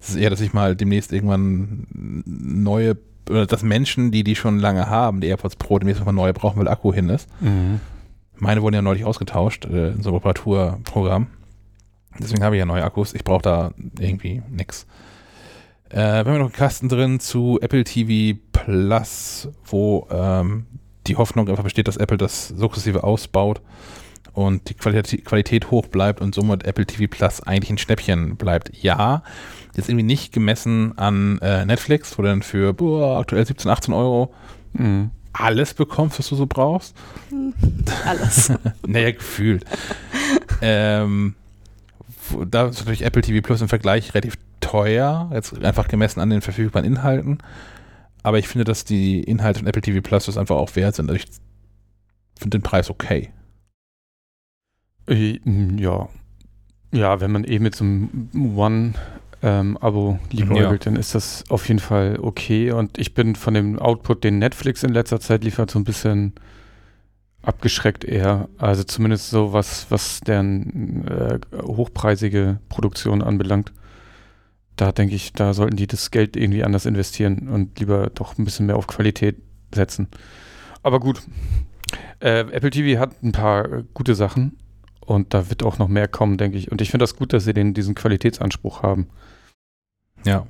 Es 0.00 0.10
ist 0.10 0.16
eher, 0.16 0.30
dass 0.30 0.40
ich 0.40 0.54
mal 0.54 0.76
demnächst 0.76 1.12
irgendwann 1.12 1.86
neue, 2.24 2.96
oder 3.28 3.46
dass 3.46 3.62
Menschen, 3.62 4.10
die 4.10 4.24
die 4.24 4.36
schon 4.36 4.58
lange 4.58 4.88
haben, 4.88 5.20
die 5.20 5.26
AirPods 5.26 5.56
Pro, 5.56 5.78
demnächst 5.78 6.04
mal 6.04 6.12
neue 6.12 6.32
brauchen, 6.32 6.58
weil 6.58 6.68
Akku 6.68 6.94
hin 6.94 7.10
ist. 7.10 7.28
Mhm. 7.40 7.80
Meine 8.38 8.62
wurden 8.62 8.74
ja 8.74 8.82
neulich 8.82 9.04
ausgetauscht 9.04 9.66
äh, 9.66 9.90
in 9.90 10.02
so 10.02 10.10
einem 10.10 10.16
Reparaturprogramm. 10.16 11.26
Deswegen 12.18 12.42
habe 12.42 12.56
ich 12.56 12.60
ja 12.60 12.66
neue 12.66 12.84
Akkus. 12.84 13.14
Ich 13.14 13.24
brauche 13.24 13.42
da 13.42 13.72
irgendwie 13.98 14.42
nix. 14.48 14.86
Äh, 15.90 15.96
wir 15.96 16.32
haben 16.32 16.38
noch 16.38 16.46
einen 16.46 16.52
Kasten 16.52 16.88
drin 16.88 17.20
zu 17.20 17.58
Apple 17.60 17.84
TV 17.84 18.38
Plus, 18.52 19.48
wo 19.64 20.06
ähm, 20.10 20.66
die 21.06 21.16
Hoffnung 21.16 21.48
einfach 21.48 21.64
besteht, 21.64 21.88
dass 21.88 21.96
Apple 21.96 22.18
das 22.18 22.48
sukzessive 22.48 23.04
ausbaut 23.04 23.60
und 24.32 24.68
die 24.68 24.74
Qualität, 24.74 25.70
hoch 25.70 25.86
bleibt 25.86 26.20
und 26.20 26.34
somit 26.34 26.64
Apple 26.64 26.86
TV 26.86 27.04
Plus 27.08 27.42
eigentlich 27.42 27.70
ein 27.70 27.78
Schnäppchen 27.78 28.36
bleibt. 28.36 28.70
Ja, 28.82 29.22
jetzt 29.74 29.88
irgendwie 29.88 30.04
nicht 30.04 30.32
gemessen 30.32 30.96
an 30.98 31.38
äh, 31.40 31.64
Netflix, 31.64 32.18
wo 32.18 32.22
dann 32.22 32.42
für 32.42 32.72
boah, 32.72 33.18
aktuell 33.18 33.46
17, 33.46 33.70
18 33.70 33.94
Euro 33.94 34.32
Mhm. 34.72 35.10
Alles 35.38 35.74
bekommst, 35.74 36.18
was 36.18 36.28
du 36.28 36.36
so 36.36 36.46
brauchst. 36.46 36.94
Alles. 38.06 38.52
Naja, 38.86 39.12
gefühlt. 39.12 39.64
ähm, 40.60 41.34
da 42.50 42.66
ist 42.66 42.78
natürlich 42.80 43.02
Apple 43.02 43.22
TV 43.22 43.44
Plus 43.44 43.60
im 43.60 43.68
Vergleich 43.68 44.14
relativ 44.14 44.34
teuer, 44.60 45.30
jetzt 45.32 45.64
einfach 45.64 45.88
gemessen 45.88 46.20
an 46.20 46.30
den 46.30 46.40
verfügbaren 46.42 46.86
Inhalten. 46.86 47.38
Aber 48.22 48.38
ich 48.38 48.48
finde, 48.48 48.64
dass 48.64 48.84
die 48.84 49.22
Inhalte 49.22 49.60
von 49.60 49.68
Apple 49.68 49.82
TV 49.82 50.00
Plus 50.00 50.26
das 50.26 50.36
einfach 50.36 50.56
auch 50.56 50.74
wert 50.76 50.94
sind. 50.96 51.08
Also 51.10 51.22
ich 51.22 51.30
finde 52.38 52.58
den 52.58 52.62
Preis 52.62 52.90
okay. 52.90 53.30
Äh, 55.08 55.38
Ja. 55.76 56.08
Ja, 56.92 57.20
wenn 57.20 57.32
man 57.32 57.44
eh 57.44 57.58
mit 57.58 57.74
so 57.74 57.84
einem 57.84 58.30
One-Abo 58.34 58.98
ähm, 59.42 59.78
liebäugelt, 60.30 60.86
dann 60.86 60.96
ist 60.96 61.14
das 61.14 61.44
auf 61.48 61.68
jeden 61.68 61.80
Fall 61.80 62.18
okay. 62.20 62.72
Und 62.72 62.98
ich 62.98 63.14
bin 63.14 63.36
von 63.36 63.54
dem 63.54 63.78
Output, 63.78 64.24
den 64.24 64.38
Netflix 64.38 64.82
in 64.82 64.92
letzter 64.92 65.20
Zeit 65.20 65.44
liefert, 65.44 65.70
so 65.70 65.78
ein 65.78 65.84
bisschen 65.84 66.34
abgeschreckt 67.42 68.04
eher. 68.04 68.48
Also 68.58 68.84
zumindest 68.84 69.30
so 69.30 69.52
was, 69.52 69.90
was 69.90 70.20
deren 70.20 71.06
äh, 71.06 71.38
hochpreisige 71.62 72.58
Produktion 72.68 73.22
anbelangt. 73.22 73.72
Da 74.76 74.92
denke 74.92 75.14
ich, 75.14 75.32
da 75.32 75.54
sollten 75.54 75.76
die 75.76 75.86
das 75.86 76.10
Geld 76.10 76.36
irgendwie 76.36 76.64
anders 76.64 76.86
investieren 76.86 77.48
und 77.48 77.78
lieber 77.80 78.10
doch 78.14 78.38
ein 78.38 78.44
bisschen 78.44 78.66
mehr 78.66 78.76
auf 78.76 78.86
Qualität 78.86 79.36
setzen. 79.74 80.08
Aber 80.82 81.00
gut. 81.00 81.22
Äh, 82.20 82.40
Apple 82.40 82.70
TV 82.70 83.00
hat 83.00 83.22
ein 83.22 83.32
paar 83.32 83.72
äh, 83.72 83.84
gute 83.94 84.14
Sachen 84.14 84.58
und 85.00 85.32
da 85.32 85.48
wird 85.48 85.62
auch 85.62 85.78
noch 85.78 85.88
mehr 85.88 86.08
kommen, 86.08 86.36
denke 86.36 86.58
ich. 86.58 86.70
Und 86.70 86.80
ich 86.80 86.90
finde 86.90 87.04
das 87.04 87.16
gut, 87.16 87.32
dass 87.32 87.44
sie 87.44 87.54
den, 87.54 87.74
diesen 87.74 87.94
Qualitätsanspruch 87.94 88.82
haben. 88.82 89.08
Ja. 90.24 90.46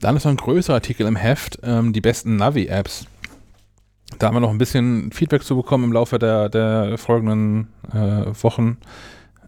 Dann 0.00 0.16
ist 0.16 0.24
noch 0.24 0.32
ein 0.32 0.36
größerer 0.36 0.76
Artikel 0.76 1.06
im 1.06 1.16
Heft, 1.16 1.58
ähm, 1.62 1.92
die 1.92 2.00
besten 2.00 2.36
Navi-Apps. 2.36 3.06
Da 4.18 4.26
haben 4.26 4.36
wir 4.36 4.40
noch 4.40 4.50
ein 4.50 4.58
bisschen 4.58 5.12
Feedback 5.12 5.42
zu 5.42 5.56
bekommen 5.56 5.84
im 5.84 5.92
Laufe 5.92 6.18
der, 6.18 6.48
der 6.48 6.96
folgenden 6.98 7.68
äh, 7.92 8.32
Wochen, 8.42 8.78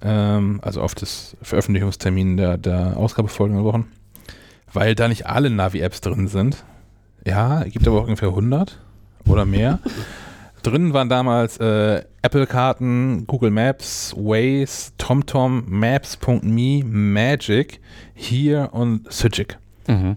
ähm, 0.02 0.60
also 0.62 0.82
auf 0.82 0.94
das 0.94 1.36
Veröffentlichungstermin 1.42 2.36
der, 2.36 2.58
der 2.58 2.96
Ausgabe 2.96 3.28
folgenden 3.28 3.64
Wochen, 3.64 3.86
weil 4.72 4.94
da 4.94 5.08
nicht 5.08 5.26
alle 5.26 5.50
Navi-Apps 5.50 6.00
drin 6.00 6.28
sind. 6.28 6.64
Ja, 7.24 7.64
gibt 7.64 7.86
aber 7.86 7.98
auch 7.98 8.04
ungefähr 8.04 8.28
100 8.28 8.78
oder 9.26 9.44
mehr. 9.44 9.78
Drin 10.60 10.92
waren 10.92 11.08
damals 11.08 11.58
äh, 11.58 12.04
Apple-Karten, 12.22 13.26
Google 13.26 13.50
Maps, 13.50 14.14
Waze, 14.16 14.92
TomTom, 14.98 15.64
Maps.me, 15.66 16.82
Magic, 16.84 17.80
Here 18.14 18.70
und 18.70 19.12
Sygic. 19.12 19.58
Mhm. 19.86 20.16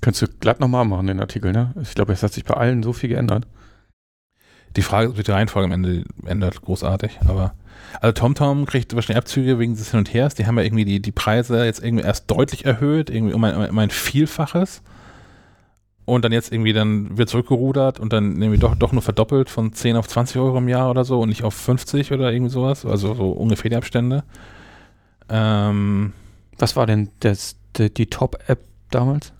Könntest 0.00 0.22
du 0.22 0.38
glatt 0.40 0.60
nochmal 0.60 0.84
machen, 0.84 1.06
den 1.06 1.20
Artikel, 1.20 1.52
ne? 1.52 1.74
Ich 1.82 1.94
glaube, 1.94 2.12
es 2.12 2.22
hat 2.22 2.32
sich 2.32 2.44
bei 2.44 2.54
allen 2.54 2.82
so 2.82 2.92
viel 2.92 3.08
geändert. 3.08 3.46
Die 4.76 4.82
Frage 4.82 5.06
ist, 5.06 5.10
ob 5.10 5.16
sich 5.16 5.24
die 5.24 5.32
Reihenfolge 5.32 5.66
am 5.66 5.72
Ende 5.72 6.04
ändert, 6.26 6.60
großartig, 6.60 7.18
aber 7.26 7.54
also 8.00 8.12
TomTom 8.12 8.66
kriegt 8.66 8.94
wahrscheinlich 8.94 9.18
Abzüge 9.18 9.58
wegen 9.58 9.74
des 9.74 9.90
Hin 9.90 9.98
und 9.98 10.12
Hers. 10.12 10.34
Die 10.34 10.46
haben 10.46 10.58
ja 10.58 10.64
irgendwie 10.64 10.84
die, 10.84 11.00
die 11.00 11.12
Preise 11.12 11.64
jetzt 11.64 11.82
irgendwie 11.82 12.04
erst 12.04 12.30
deutlich 12.30 12.64
erhöht, 12.64 13.10
irgendwie 13.10 13.34
um 13.34 13.42
ein, 13.44 13.70
um 13.70 13.78
ein 13.78 13.90
Vielfaches. 13.90 14.82
Und 16.06 16.24
dann 16.24 16.30
jetzt 16.32 16.52
irgendwie 16.52 16.72
dann 16.72 17.18
wird 17.18 17.28
zurückgerudert 17.28 17.98
und 18.00 18.12
dann 18.12 18.40
irgendwie 18.40 18.58
doch, 18.58 18.74
doch 18.76 18.92
nur 18.92 19.02
verdoppelt 19.02 19.50
von 19.50 19.72
10 19.72 19.96
auf 19.96 20.06
20 20.06 20.38
Euro 20.40 20.56
im 20.58 20.68
Jahr 20.68 20.88
oder 20.88 21.04
so 21.04 21.20
und 21.20 21.28
nicht 21.28 21.42
auf 21.42 21.52
50 21.54 22.12
oder 22.12 22.32
irgendwie 22.32 22.52
sowas. 22.52 22.86
Also 22.86 23.12
so 23.14 23.30
ungefähr 23.32 23.70
die 23.70 23.76
Abstände. 23.76 24.22
Ähm, 25.28 26.12
Was 26.58 26.76
war 26.76 26.86
denn 26.86 27.10
das, 27.20 27.56
die, 27.76 27.92
die 27.92 28.06
Top-App 28.06 28.60
damals? 28.90 29.32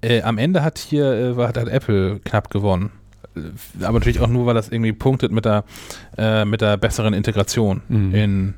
Äh, 0.00 0.22
am 0.22 0.38
Ende 0.38 0.62
hat 0.62 0.78
hier 0.78 1.12
äh, 1.12 1.36
war, 1.36 1.48
hat 1.48 1.56
Apple 1.56 2.18
knapp 2.24 2.50
gewonnen. 2.50 2.90
Äh, 3.36 3.84
Aber 3.84 3.98
natürlich 4.00 4.20
auch 4.20 4.26
nur, 4.28 4.46
weil 4.46 4.54
das 4.54 4.68
irgendwie 4.70 4.92
punktet 4.92 5.30
mit 5.30 5.44
der, 5.44 5.64
äh, 6.18 6.44
mit 6.44 6.60
der 6.60 6.76
besseren 6.76 7.14
Integration 7.14 7.82
Mhm. 7.88 8.14
in, 8.14 8.54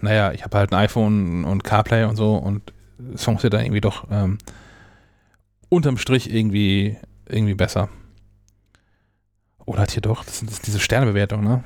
naja, 0.00 0.30
ich 0.32 0.44
habe 0.44 0.56
halt 0.56 0.72
ein 0.72 0.78
iPhone 0.78 1.44
und 1.44 1.64
CarPlay 1.64 2.04
und 2.04 2.14
so 2.14 2.36
und 2.36 2.72
Songs 3.16 3.42
sind 3.42 3.52
dann 3.54 3.62
irgendwie 3.64 3.80
doch 3.80 4.06
ähm, 4.12 4.38
unterm 5.68 5.98
Strich 5.98 6.32
irgendwie, 6.32 6.96
irgendwie 7.28 7.54
besser. 7.54 7.88
Oder 9.66 9.82
hat 9.82 9.90
hier 9.92 10.02
doch, 10.02 10.24
das 10.24 10.38
sind 10.38 10.50
das 10.50 10.60
diese 10.62 10.80
Sternebewertung, 10.80 11.44
ne? 11.44 11.64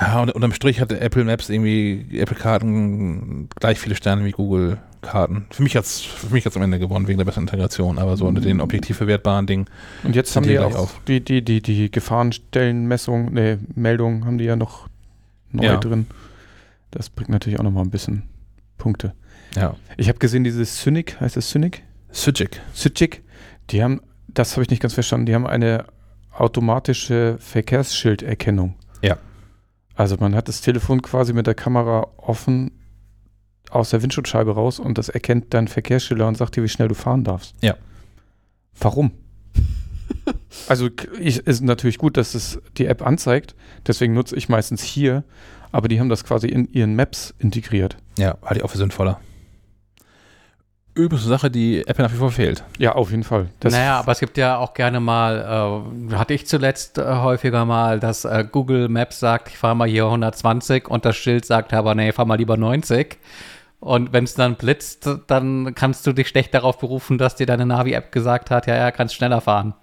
Ja, 0.00 0.20
und 0.22 0.30
unterm 0.32 0.52
Strich 0.52 0.80
hatte 0.80 0.98
Apple 1.00 1.24
Maps 1.24 1.48
irgendwie, 1.50 2.18
Apple-Karten 2.18 3.48
gleich 3.54 3.78
viele 3.78 3.94
Sterne 3.94 4.24
wie 4.24 4.30
Google-Karten. 4.30 5.46
Für 5.50 5.62
mich 5.62 5.74
für 5.74 6.32
mich 6.34 6.46
hat's 6.46 6.56
am 6.56 6.62
Ende 6.62 6.78
gewonnen, 6.78 7.08
wegen 7.08 7.18
der 7.18 7.26
besseren 7.26 7.44
Integration, 7.44 7.98
aber 7.98 8.16
so 8.16 8.26
unter 8.26 8.40
den 8.40 8.60
objektiv 8.62 8.96
verwertbaren 8.96 9.46
Dingen. 9.46 9.66
Und 10.02 10.16
jetzt 10.16 10.34
haben 10.34 10.44
die 10.44 10.50
die 10.50 10.58
auch 10.58 10.74
auf. 10.74 11.00
die, 11.06 11.20
die, 11.22 11.44
die, 11.44 11.60
die 11.60 11.90
Gefahrenstellenmessung, 11.90 13.34
ne, 13.34 13.58
Meldung 13.74 14.24
haben 14.24 14.38
die 14.38 14.44
ja 14.44 14.56
noch 14.56 14.88
neu 15.50 15.64
Ja. 15.64 15.76
drin. 15.76 16.06
Das 16.90 17.10
bringt 17.10 17.30
natürlich 17.30 17.58
auch 17.58 17.64
nochmal 17.64 17.84
ein 17.84 17.90
bisschen 17.90 18.22
Punkte. 18.78 19.12
Ja. 19.54 19.76
Ich 19.98 20.08
habe 20.08 20.18
gesehen, 20.18 20.42
dieses 20.42 20.78
Cynic, 20.80 21.20
heißt 21.20 21.36
es 21.36 21.50
Cynic? 21.50 21.82
Sygic. 22.12 22.60
Cynic, 22.74 23.22
die 23.70 23.82
haben, 23.82 24.00
das 24.28 24.52
habe 24.52 24.62
ich 24.62 24.70
nicht 24.70 24.82
ganz 24.82 24.94
verstanden, 24.94 25.26
die 25.26 25.34
haben 25.34 25.46
eine 25.46 25.86
automatische 26.32 27.36
Verkehrsschilderkennung. 27.40 28.74
Ja. 29.02 29.16
Also 29.94 30.16
man 30.18 30.34
hat 30.34 30.48
das 30.48 30.60
Telefon 30.60 31.02
quasi 31.02 31.32
mit 31.32 31.46
der 31.46 31.54
Kamera 31.54 32.06
offen 32.16 32.70
aus 33.70 33.90
der 33.90 34.02
Windschutzscheibe 34.02 34.54
raus 34.54 34.78
und 34.78 34.98
das 34.98 35.08
erkennt 35.08 35.54
dann 35.54 35.68
Verkehrsschilder 35.68 36.28
und 36.28 36.36
sagt 36.36 36.56
dir, 36.56 36.62
wie 36.62 36.68
schnell 36.68 36.88
du 36.88 36.94
fahren 36.94 37.24
darfst. 37.24 37.54
Ja. 37.60 37.76
Warum? 38.78 39.12
also 40.68 40.88
ich, 41.18 41.38
ist 41.38 41.62
natürlich 41.62 41.98
gut, 41.98 42.16
dass 42.16 42.34
es 42.34 42.60
die 42.76 42.86
App 42.86 43.04
anzeigt, 43.04 43.54
deswegen 43.86 44.14
nutze 44.14 44.36
ich 44.36 44.48
meistens 44.48 44.82
hier, 44.82 45.24
aber 45.70 45.88
die 45.88 46.00
haben 46.00 46.08
das 46.08 46.24
quasi 46.24 46.48
in 46.48 46.70
ihren 46.72 46.94
Maps 46.94 47.34
integriert. 47.38 47.96
Ja, 48.18 48.36
halte 48.42 48.58
ich 48.58 48.64
auch 48.64 48.70
für 48.70 48.78
sinnvoller. 48.78 49.20
Eine 50.94 51.16
Sache, 51.16 51.50
die 51.50 51.86
Apple 51.86 52.04
nach 52.04 52.12
wie 52.12 52.18
vor 52.18 52.30
fehlt. 52.30 52.64
Ja, 52.78 52.92
auf 52.92 53.10
jeden 53.10 53.24
Fall. 53.24 53.48
Das 53.60 53.72
naja, 53.72 53.98
aber 53.98 54.12
es 54.12 54.20
gibt 54.20 54.36
ja 54.36 54.58
auch 54.58 54.74
gerne 54.74 55.00
mal, 55.00 55.82
äh, 56.10 56.14
hatte 56.14 56.34
ich 56.34 56.46
zuletzt 56.46 56.98
äh, 56.98 57.04
häufiger 57.04 57.64
mal, 57.64 57.98
dass 57.98 58.26
äh, 58.26 58.44
Google 58.50 58.88
Maps 58.88 59.18
sagt, 59.18 59.48
ich 59.48 59.56
fahre 59.56 59.74
mal 59.74 59.88
hier 59.88 60.04
120 60.04 60.88
und 60.88 61.06
das 61.06 61.16
Schild 61.16 61.46
sagt 61.46 61.72
aber, 61.72 61.94
nee, 61.94 62.12
fahr 62.12 62.26
mal 62.26 62.36
lieber 62.36 62.58
90. 62.58 63.18
Und 63.80 64.12
wenn 64.12 64.24
es 64.24 64.34
dann 64.34 64.56
blitzt, 64.56 65.08
dann 65.26 65.74
kannst 65.74 66.06
du 66.06 66.12
dich 66.12 66.28
schlecht 66.28 66.54
darauf 66.54 66.78
berufen, 66.78 67.18
dass 67.18 67.36
dir 67.36 67.46
deine 67.46 67.66
Navi-App 67.66 68.12
gesagt 68.12 68.50
hat, 68.50 68.66
ja, 68.66 68.76
ja, 68.76 68.90
kannst 68.90 69.14
schneller 69.14 69.40
fahren. 69.40 69.74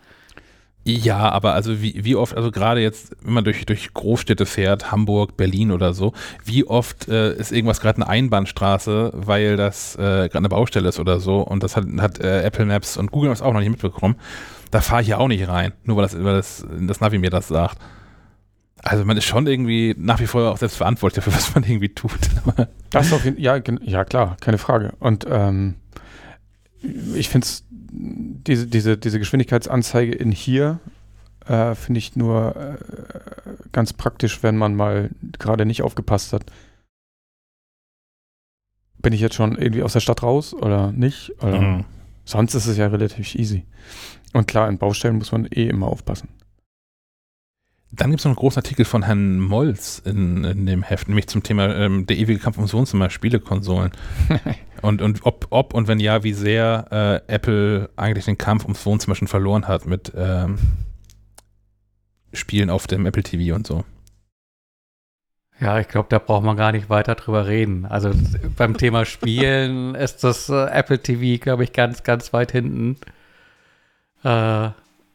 Ja, 0.98 1.30
aber 1.30 1.54
also 1.54 1.82
wie, 1.82 2.04
wie 2.04 2.16
oft, 2.16 2.36
also 2.36 2.52
gerade 2.52 2.82
jetzt, 2.82 3.16
wenn 3.22 3.34
man 3.34 3.44
durch, 3.44 3.66
durch 3.66 3.94
Großstädte 3.94 4.46
fährt, 4.46 4.92
Hamburg, 4.92 5.38
Berlin 5.38 5.72
oder 5.72 5.94
so, 5.94 6.14
wie 6.44 6.66
oft 6.66 7.08
äh, 7.08 7.34
ist 7.36 7.52
irgendwas 7.52 7.82
gerade 7.82 7.98
eine 7.98 8.08
Einbahnstraße, 8.08 9.12
weil 9.14 9.58
das 9.58 9.96
äh, 9.96 10.00
gerade 10.00 10.38
eine 10.38 10.50
Baustelle 10.50 10.90
ist 10.90 11.00
oder 11.00 11.20
so 11.20 11.42
und 11.42 11.64
das 11.64 11.76
hat, 11.76 11.86
hat 12.00 12.20
äh, 12.20 12.42
Apple 12.44 12.66
Maps 12.66 12.98
und 12.98 13.12
Google 13.12 13.30
Maps 13.30 13.42
auch 13.42 13.54
noch 13.54 13.60
nicht 13.60 13.70
mitbekommen. 13.70 14.16
Da 14.72 14.82
fahre 14.82 15.02
ich 15.02 15.08
ja 15.08 15.18
auch 15.18 15.28
nicht 15.28 15.48
rein, 15.48 15.74
nur 15.84 15.98
weil 15.98 16.04
das, 16.04 16.16
weil 16.16 16.36
das, 16.36 16.66
das 16.82 17.02
Navi 17.02 17.18
mir 17.18 17.30
das 17.30 17.48
sagt. 17.48 17.78
Also 18.82 19.04
man 19.04 19.18
ist 19.18 19.26
schon 19.26 19.46
irgendwie 19.46 19.94
nach 19.98 20.20
wie 20.20 20.28
vor 20.28 20.52
auch 20.52 20.58
selbst 20.58 20.78
verantwortlich 20.78 21.24
dafür, 21.24 21.36
was 21.36 21.54
man 21.54 21.64
irgendwie 21.64 21.90
tut. 21.90 22.20
Das 22.92 23.12
auf 23.14 23.26
jeden 23.26 23.40
ja, 23.40 23.60
ja, 23.82 24.06
klar, 24.06 24.38
keine 24.40 24.58
Frage. 24.58 24.94
Und 25.00 25.26
ähm, 25.30 25.76
ich 27.16 27.30
finde 27.30 27.46
es, 27.46 27.66
diese, 27.92 28.68
diese, 28.68 28.98
diese 28.98 29.20
Geschwindigkeitsanzeige 29.20 30.14
in 30.14 30.32
hier 30.32 30.80
äh, 31.46 31.76
finde 31.76 31.98
ich 31.98 32.16
nur 32.16 32.56
äh, 32.56 32.78
ganz 33.72 33.94
praktisch, 33.94 34.44
wenn 34.44 34.58
man 34.58 34.76
mal 34.76 35.10
gerade 35.38 35.66
nicht 35.66 35.82
aufgepasst 35.82 36.34
hat. 36.34 36.44
Bin 39.02 39.14
ich 39.14 39.22
jetzt 39.22 39.36
schon 39.36 39.58
irgendwie 39.58 39.84
aus 39.84 39.94
der 39.94 40.02
Stadt 40.02 40.24
raus 40.24 40.54
oder 40.54 40.92
nicht? 40.92 41.32
Oder 41.42 41.62
Mhm. 41.62 41.86
Sonst 42.26 42.54
ist 42.54 42.68
es 42.68 42.78
ja 42.78 42.86
relativ 42.86 43.34
easy. 43.34 43.64
Und 44.34 44.48
klar, 44.48 44.70
in 44.70 44.78
Baustellen 44.78 45.18
muss 45.18 45.32
man 45.32 45.46
eh 45.48 45.68
immer 45.68 45.88
aufpassen. 45.88 46.30
Dann 47.92 48.12
gibt 48.12 48.20
es 48.20 48.26
noch 48.26 48.32
einen 48.32 48.36
großen 48.36 48.62
Artikel 48.62 48.86
von 48.86 49.02
Herrn 49.02 49.40
Molz 49.40 50.00
in, 50.06 50.44
in 50.44 50.68
dem 50.68 50.84
Heft, 50.84 51.08
nämlich 51.08 51.26
zum 51.26 51.42
Thema 51.42 51.76
ähm, 51.76 52.06
der 52.06 52.18
ewige 52.18 52.40
Kampf 52.40 52.58
ums 52.58 52.74
Wohnzimmer, 52.74 53.10
Spielekonsolen. 53.10 53.92
und 54.82 55.02
und 55.02 55.26
ob, 55.26 55.48
ob 55.50 55.74
und 55.74 55.88
wenn 55.88 56.00
ja, 56.00 56.24
wie 56.24 56.34
sehr 56.34 57.24
äh, 57.28 57.34
Apple 57.34 57.90
eigentlich 57.96 58.26
den 58.26 58.38
Kampf 58.38 58.64
ums 58.64 58.86
Wohnzimmer 58.86 59.16
schon 59.16 59.28
verloren 59.28 59.68
hat 59.68 59.86
mit 59.86 60.12
ähm, 60.16 60.58
Spielen 62.34 62.70
auf 62.70 62.88
dem 62.88 63.06
Apple 63.06 63.24
TV 63.24 63.56
und 63.56 63.66
so. 63.66 63.84
Ja, 65.60 65.80
ich 65.80 65.90
glaube, 65.90 66.08
da 66.10 66.20
braucht 66.20 66.44
man 66.44 66.56
gar 66.56 66.72
nicht 66.72 66.90
weiter 66.90 67.16
drüber 67.16 67.48
reden. 67.48 67.86
Also 67.86 68.12
beim 68.56 68.78
Thema 68.78 69.04
Spielen 69.06 69.94
ist 69.96 70.24
das 70.24 70.48
äh, 70.50 70.66
Apple 70.68 71.00
TV, 71.00 71.42
glaube 71.42 71.66
ich, 71.66 71.74
ganz, 71.74 72.04
ganz 72.04 72.32
weit 72.32 72.52
hinten. 72.52 72.98
Äh, 74.24 74.70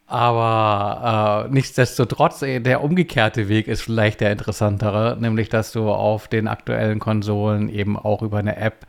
aber 0.07 1.45
äh, 1.47 1.51
nichtsdestotrotz, 1.51 2.43
eh, 2.43 2.59
der 2.59 2.83
umgekehrte 2.83 3.49
Weg 3.49 3.67
ist 3.67 3.81
vielleicht 3.81 4.21
der 4.21 4.31
interessantere, 4.31 5.17
nämlich 5.19 5.49
dass 5.49 5.71
du 5.71 5.89
auf 5.89 6.27
den 6.27 6.47
aktuellen 6.47 6.99
Konsolen 6.99 7.69
eben 7.69 7.97
auch 7.97 8.21
über 8.21 8.37
eine 8.37 8.57
App 8.57 8.85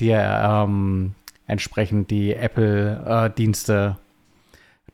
dir 0.00 0.18
ähm, 0.18 1.14
entsprechend 1.46 2.10
die 2.10 2.34
Apple-Dienste 2.34 3.98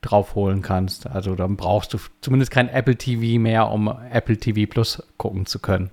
draufholen 0.01 0.61
kannst. 0.61 1.07
Also 1.07 1.35
dann 1.35 1.55
brauchst 1.55 1.93
du 1.93 1.97
zumindest 2.21 2.51
kein 2.51 2.69
Apple 2.69 2.95
TV 2.95 3.39
mehr, 3.39 3.69
um 3.69 3.87
Apple 3.87 4.37
TV 4.37 4.69
Plus 4.69 5.01
gucken 5.17 5.45
zu 5.45 5.59
können. 5.59 5.89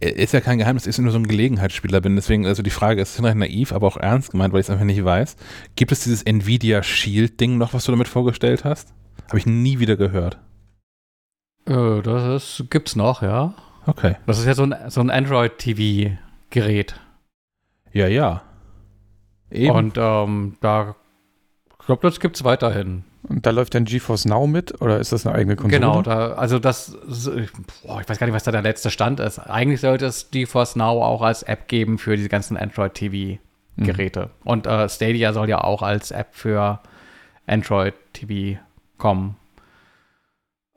ist 0.00 0.32
ja 0.32 0.40
kein 0.40 0.58
Geheimnis, 0.58 0.84
dass 0.84 0.98
ich 0.98 1.02
nur 1.02 1.12
so 1.12 1.18
ein 1.18 1.28
Gelegenheitsspieler 1.28 2.00
bin. 2.00 2.16
Deswegen, 2.16 2.46
also 2.46 2.62
die 2.62 2.70
Frage 2.70 3.02
ist 3.02 3.16
hinreichend 3.16 3.40
naiv, 3.40 3.72
aber 3.72 3.86
auch 3.86 3.96
ernst 3.96 4.32
gemeint, 4.32 4.52
weil 4.52 4.60
ich 4.60 4.66
es 4.66 4.70
einfach 4.70 4.84
nicht 4.84 5.04
weiß. 5.04 5.36
Gibt 5.76 5.92
es 5.92 6.00
dieses 6.00 6.22
Nvidia 6.22 6.82
Shield-Ding 6.82 7.58
noch, 7.58 7.74
was 7.74 7.84
du 7.84 7.92
damit 7.92 8.08
vorgestellt 8.08 8.64
hast? 8.64 8.92
Habe 9.28 9.38
ich 9.38 9.46
nie 9.46 9.78
wieder 9.78 9.96
gehört. 9.96 10.38
Äh, 11.66 12.00
das 12.02 12.60
ist, 12.60 12.70
gibt's 12.70 12.96
noch, 12.96 13.22
ja. 13.22 13.54
Okay. 13.86 14.16
Das 14.26 14.38
ist 14.38 14.46
ja 14.46 14.54
so 14.54 14.64
ein, 14.64 14.74
so 14.88 15.00
ein 15.00 15.10
Android-TV-Gerät. 16.50 17.00
Ja, 17.92 18.06
ja. 18.06 18.42
Eben. 19.50 19.74
Und 19.74 19.98
ähm, 19.98 20.56
da, 20.60 20.94
ich 21.80 21.86
glaube, 21.86 22.02
das 22.02 22.20
gibt's 22.20 22.44
weiterhin. 22.44 23.04
Und 23.22 23.44
da 23.44 23.50
läuft 23.50 23.74
dann 23.74 23.84
GeForce 23.84 24.24
Now 24.26 24.46
mit 24.46 24.80
oder 24.80 24.98
ist 24.98 25.12
das 25.12 25.26
eine 25.26 25.34
eigene 25.34 25.56
Konsole? 25.56 25.80
Genau, 25.80 26.02
da, 26.02 26.32
also 26.32 26.58
das, 26.58 26.96
boah, 27.82 28.00
ich 28.00 28.08
weiß 28.08 28.18
gar 28.18 28.26
nicht, 28.26 28.34
was 28.34 28.44
da 28.44 28.52
der 28.52 28.62
letzte 28.62 28.90
Stand 28.90 29.20
ist. 29.20 29.38
Eigentlich 29.38 29.80
sollte 29.80 30.06
es 30.06 30.30
GeForce 30.30 30.76
Now 30.76 31.02
auch 31.02 31.22
als 31.22 31.42
App 31.42 31.68
geben 31.68 31.98
für 31.98 32.16
diese 32.16 32.28
ganzen 32.28 32.56
Android 32.56 32.94
TV-Geräte. 32.94 34.30
Mhm. 34.42 34.50
Und 34.50 34.66
äh, 34.66 34.88
Stadia 34.88 35.32
soll 35.32 35.48
ja 35.48 35.62
auch 35.62 35.82
als 35.82 36.12
App 36.12 36.28
für 36.34 36.80
Android 37.46 37.94
TV 38.14 38.58
kommen. 38.96 39.36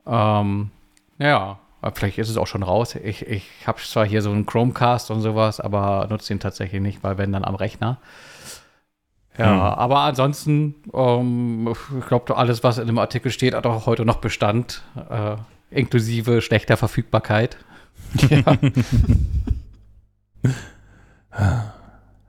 Ähm, 0.06 0.70
ja, 1.18 1.58
vielleicht 1.92 2.18
ist 2.18 2.28
es 2.28 2.36
auch 2.36 2.46
schon 2.46 2.62
raus. 2.62 2.94
Ich, 2.94 3.26
ich 3.26 3.50
habe 3.66 3.80
zwar 3.80 4.06
hier 4.06 4.22
so 4.22 4.30
einen 4.30 4.46
Chromecast 4.46 5.10
und 5.10 5.20
sowas, 5.20 5.60
aber 5.60 6.06
nutze 6.08 6.32
ihn 6.32 6.40
tatsächlich 6.40 6.80
nicht, 6.80 7.02
weil 7.02 7.18
wenn 7.18 7.32
dann 7.32 7.44
am 7.44 7.54
Rechner. 7.54 7.98
Ja, 9.36 9.50
hm. 9.50 9.60
aber 9.60 10.00
ansonsten, 10.00 10.76
ähm, 10.92 11.74
ich 11.98 12.06
glaube, 12.06 12.36
alles, 12.36 12.62
was 12.62 12.78
in 12.78 12.86
dem 12.86 12.98
Artikel 12.98 13.32
steht, 13.32 13.54
hat 13.54 13.66
auch 13.66 13.86
heute 13.86 14.04
noch 14.04 14.18
Bestand, 14.18 14.82
äh, 15.10 15.36
inklusive 15.70 16.40
schlechter 16.40 16.76
Verfügbarkeit. 16.76 17.56
Ja. 21.36 21.74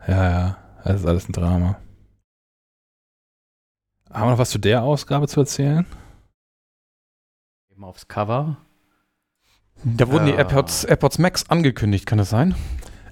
ja, 0.08 0.30
ja, 0.30 0.58
das 0.84 1.01
ist 1.01 1.06
alles 1.06 1.30
ein 1.30 1.34
Drama. 1.34 1.78
Haben 4.10 4.28
wir 4.28 4.32
noch 4.32 4.38
was 4.39 4.49
zu 4.49 4.58
der 4.58 4.82
Ausgabe 4.82 5.28
zu 5.28 5.41
erzählen? 5.41 5.86
Eben 7.70 7.84
aufs 7.84 8.08
Cover. 8.08 8.58
Da 9.88 10.10
wurden 10.10 10.26
die 10.26 10.34
AirPods, 10.34 10.84
AirPods 10.84 11.20
Max 11.20 11.48
angekündigt, 11.48 12.08
kann 12.08 12.18
das 12.18 12.32
sein? 12.32 12.56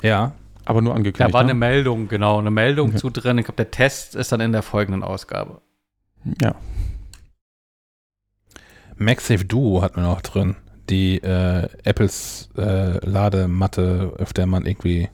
Ja. 0.01 0.33
Aber 0.65 0.81
nur 0.81 0.95
angekündigt. 0.95 1.29
Da 1.29 1.33
war 1.33 1.41
eine 1.41 1.53
Meldung, 1.53 2.07
genau, 2.07 2.39
eine 2.39 2.49
Meldung 2.49 2.89
okay. 2.89 2.97
zu 2.97 3.11
drin. 3.11 3.37
Ich 3.37 3.45
glaube, 3.45 3.57
der 3.57 3.69
Test 3.69 4.15
ist 4.15 4.31
dann 4.31 4.39
in 4.39 4.51
der 4.51 4.63
folgenden 4.63 5.03
Ausgabe. 5.03 5.61
Ja. 6.41 6.55
MagSafe 8.97 9.45
Duo 9.45 9.83
hat 9.83 9.97
man 9.97 10.05
auch 10.05 10.21
drin. 10.21 10.55
Die 10.89 11.17
äh, 11.17 11.67
Apples 11.83 12.49
äh, 12.57 13.05
Ladematte, 13.05 14.13
auf 14.19 14.33
der 14.33 14.47
man 14.47 14.65
irgendwie. 14.65 15.09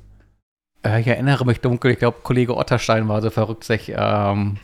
Äh, 0.86 1.02
ich 1.02 1.08
erinnere 1.08 1.46
mich 1.46 1.60
dunkel, 1.60 1.92
ich 1.92 2.00
glaube, 2.00 2.20
Kollege 2.24 2.56
Otterstein 2.56 3.08
war 3.10 3.22
so 3.22 3.30
verrückt, 3.30 3.66
sich 3.66 3.94
ähm, 3.96 4.58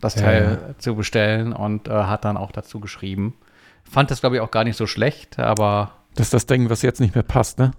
das 0.00 0.14
Teil 0.14 0.74
zu 0.78 0.94
bestellen 0.94 1.52
und 1.52 1.88
äh, 1.88 1.92
hat 1.92 2.24
dann 2.24 2.36
auch 2.36 2.52
dazu 2.52 2.80
geschrieben. 2.80 3.34
Fand 3.84 4.10
das, 4.10 4.20
glaube 4.20 4.36
ich, 4.36 4.42
auch 4.42 4.50
gar 4.50 4.64
nicht 4.64 4.76
so 4.76 4.86
schlecht, 4.86 5.38
aber. 5.38 5.92
Das 6.18 6.26
ist 6.26 6.34
das 6.34 6.46
Ding, 6.46 6.68
was 6.68 6.82
jetzt 6.82 6.98
nicht 7.00 7.14
mehr 7.14 7.22
passt, 7.22 7.60
ne? 7.60 7.70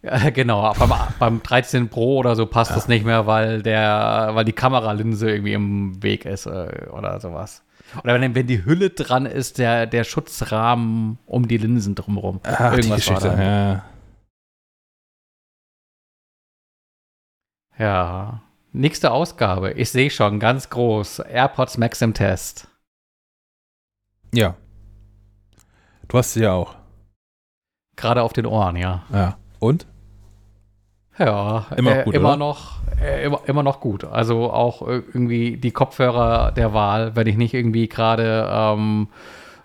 Ja, 0.00 0.30
genau, 0.34 0.72
beim, 0.78 0.92
beim 1.18 1.42
13 1.42 1.90
Pro 1.90 2.16
oder 2.16 2.34
so 2.34 2.46
passt 2.46 2.70
ja. 2.70 2.76
das 2.76 2.88
nicht 2.88 3.04
mehr, 3.04 3.26
weil 3.26 3.62
der, 3.62 4.30
weil 4.32 4.46
die 4.46 4.54
Kameralinse 4.54 5.30
irgendwie 5.30 5.52
im 5.52 6.02
Weg 6.02 6.24
ist 6.24 6.46
äh, 6.46 6.86
oder 6.90 7.20
sowas. 7.20 7.62
Oder 8.02 8.18
wenn, 8.18 8.34
wenn 8.34 8.46
die 8.46 8.64
Hülle 8.64 8.88
dran 8.88 9.26
ist, 9.26 9.58
der, 9.58 9.86
der 9.86 10.04
Schutzrahmen 10.04 11.18
um 11.26 11.48
die 11.48 11.58
Linsen 11.58 11.94
drumherum. 11.94 12.40
Ach, 12.44 12.72
Irgendwas 12.72 13.04
die 13.04 13.12
Geschichte, 13.12 13.36
ja. 13.38 13.84
Ja. 17.78 18.42
Nächste 18.72 19.10
Ausgabe. 19.10 19.72
Ich 19.72 19.90
sehe 19.90 20.08
schon 20.08 20.40
ganz 20.40 20.70
groß. 20.70 21.18
AirPods 21.18 21.76
Max 21.76 22.00
im 22.00 22.14
Test. 22.14 22.68
Ja. 24.32 24.56
Du 26.08 26.16
hast 26.16 26.32
sie 26.32 26.40
ja 26.40 26.54
auch. 26.54 26.74
Gerade 27.96 28.22
auf 28.22 28.32
den 28.32 28.46
Ohren, 28.46 28.76
ja. 28.76 29.02
Ja. 29.12 29.36
Und? 29.58 29.86
Ja, 31.18 31.66
immer, 31.76 32.00
äh, 32.00 32.04
gut, 32.04 32.14
immer 32.14 32.36
noch 32.36 32.76
äh, 33.00 33.24
immer, 33.24 33.40
immer 33.46 33.62
noch 33.62 33.80
gut. 33.80 34.04
Also 34.04 34.50
auch 34.50 34.82
irgendwie 34.82 35.56
die 35.56 35.70
Kopfhörer 35.70 36.52
der 36.52 36.72
Wahl, 36.72 37.16
wenn 37.16 37.26
ich 37.26 37.36
nicht 37.36 37.54
irgendwie 37.54 37.88
gerade 37.88 38.48
ähm, 38.50 39.08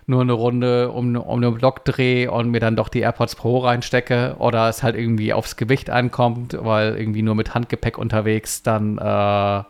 nur 0.06 0.22
eine 0.22 0.32
Runde 0.32 0.90
um, 0.90 1.16
um 1.16 1.40
den 1.40 1.54
Block 1.54 1.84
drehe 1.84 2.30
und 2.30 2.50
mir 2.50 2.60
dann 2.60 2.76
doch 2.76 2.88
die 2.88 3.00
AirPods 3.00 3.36
Pro 3.36 3.58
reinstecke 3.58 4.36
oder 4.38 4.68
es 4.68 4.82
halt 4.82 4.96
irgendwie 4.96 5.32
aufs 5.32 5.56
Gewicht 5.56 5.90
ankommt, 5.90 6.56
weil 6.60 6.96
irgendwie 6.96 7.22
nur 7.22 7.34
mit 7.34 7.54
Handgepäck 7.54 7.98
unterwegs, 7.98 8.62
dann 8.62 8.98
äh, 8.98 9.62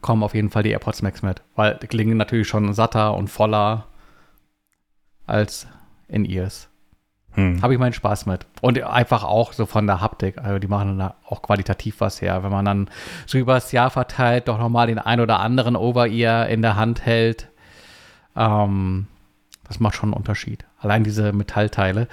kommen 0.00 0.22
auf 0.22 0.34
jeden 0.34 0.50
Fall 0.50 0.62
die 0.62 0.70
AirPods 0.70 1.02
Max 1.02 1.22
mit, 1.22 1.42
weil 1.54 1.78
die 1.80 1.86
klingen 1.86 2.16
natürlich 2.16 2.48
schon 2.48 2.72
satter 2.74 3.14
und 3.14 3.28
voller 3.28 3.86
als 5.26 5.66
in 6.08 6.24
Ears. 6.24 6.68
Hm. 7.32 7.62
Habe 7.62 7.74
ich 7.74 7.78
meinen 7.78 7.92
Spaß 7.92 8.26
mit. 8.26 8.46
Und 8.60 8.82
einfach 8.82 9.22
auch 9.22 9.52
so 9.52 9.66
von 9.66 9.86
der 9.86 10.00
Haptik. 10.00 10.38
Also 10.38 10.58
die 10.58 10.66
machen 10.66 10.98
dann 10.98 11.12
auch 11.24 11.42
qualitativ 11.42 12.00
was 12.00 12.20
her. 12.20 12.42
Wenn 12.42 12.50
man 12.50 12.64
dann 12.64 12.90
so 13.26 13.38
übers 13.38 13.70
Jahr 13.72 13.90
verteilt 13.90 14.48
doch 14.48 14.58
nochmal 14.58 14.88
den 14.88 14.98
ein 14.98 15.20
oder 15.20 15.40
anderen 15.40 15.76
Over-Ear 15.76 16.48
in 16.48 16.62
der 16.62 16.76
Hand 16.76 17.04
hält, 17.04 17.48
ähm, 18.34 19.06
das 19.68 19.78
macht 19.78 19.96
schon 19.96 20.08
einen 20.08 20.16
Unterschied. 20.16 20.64
Allein 20.80 21.04
diese 21.04 21.32
Metallteile. 21.32 22.08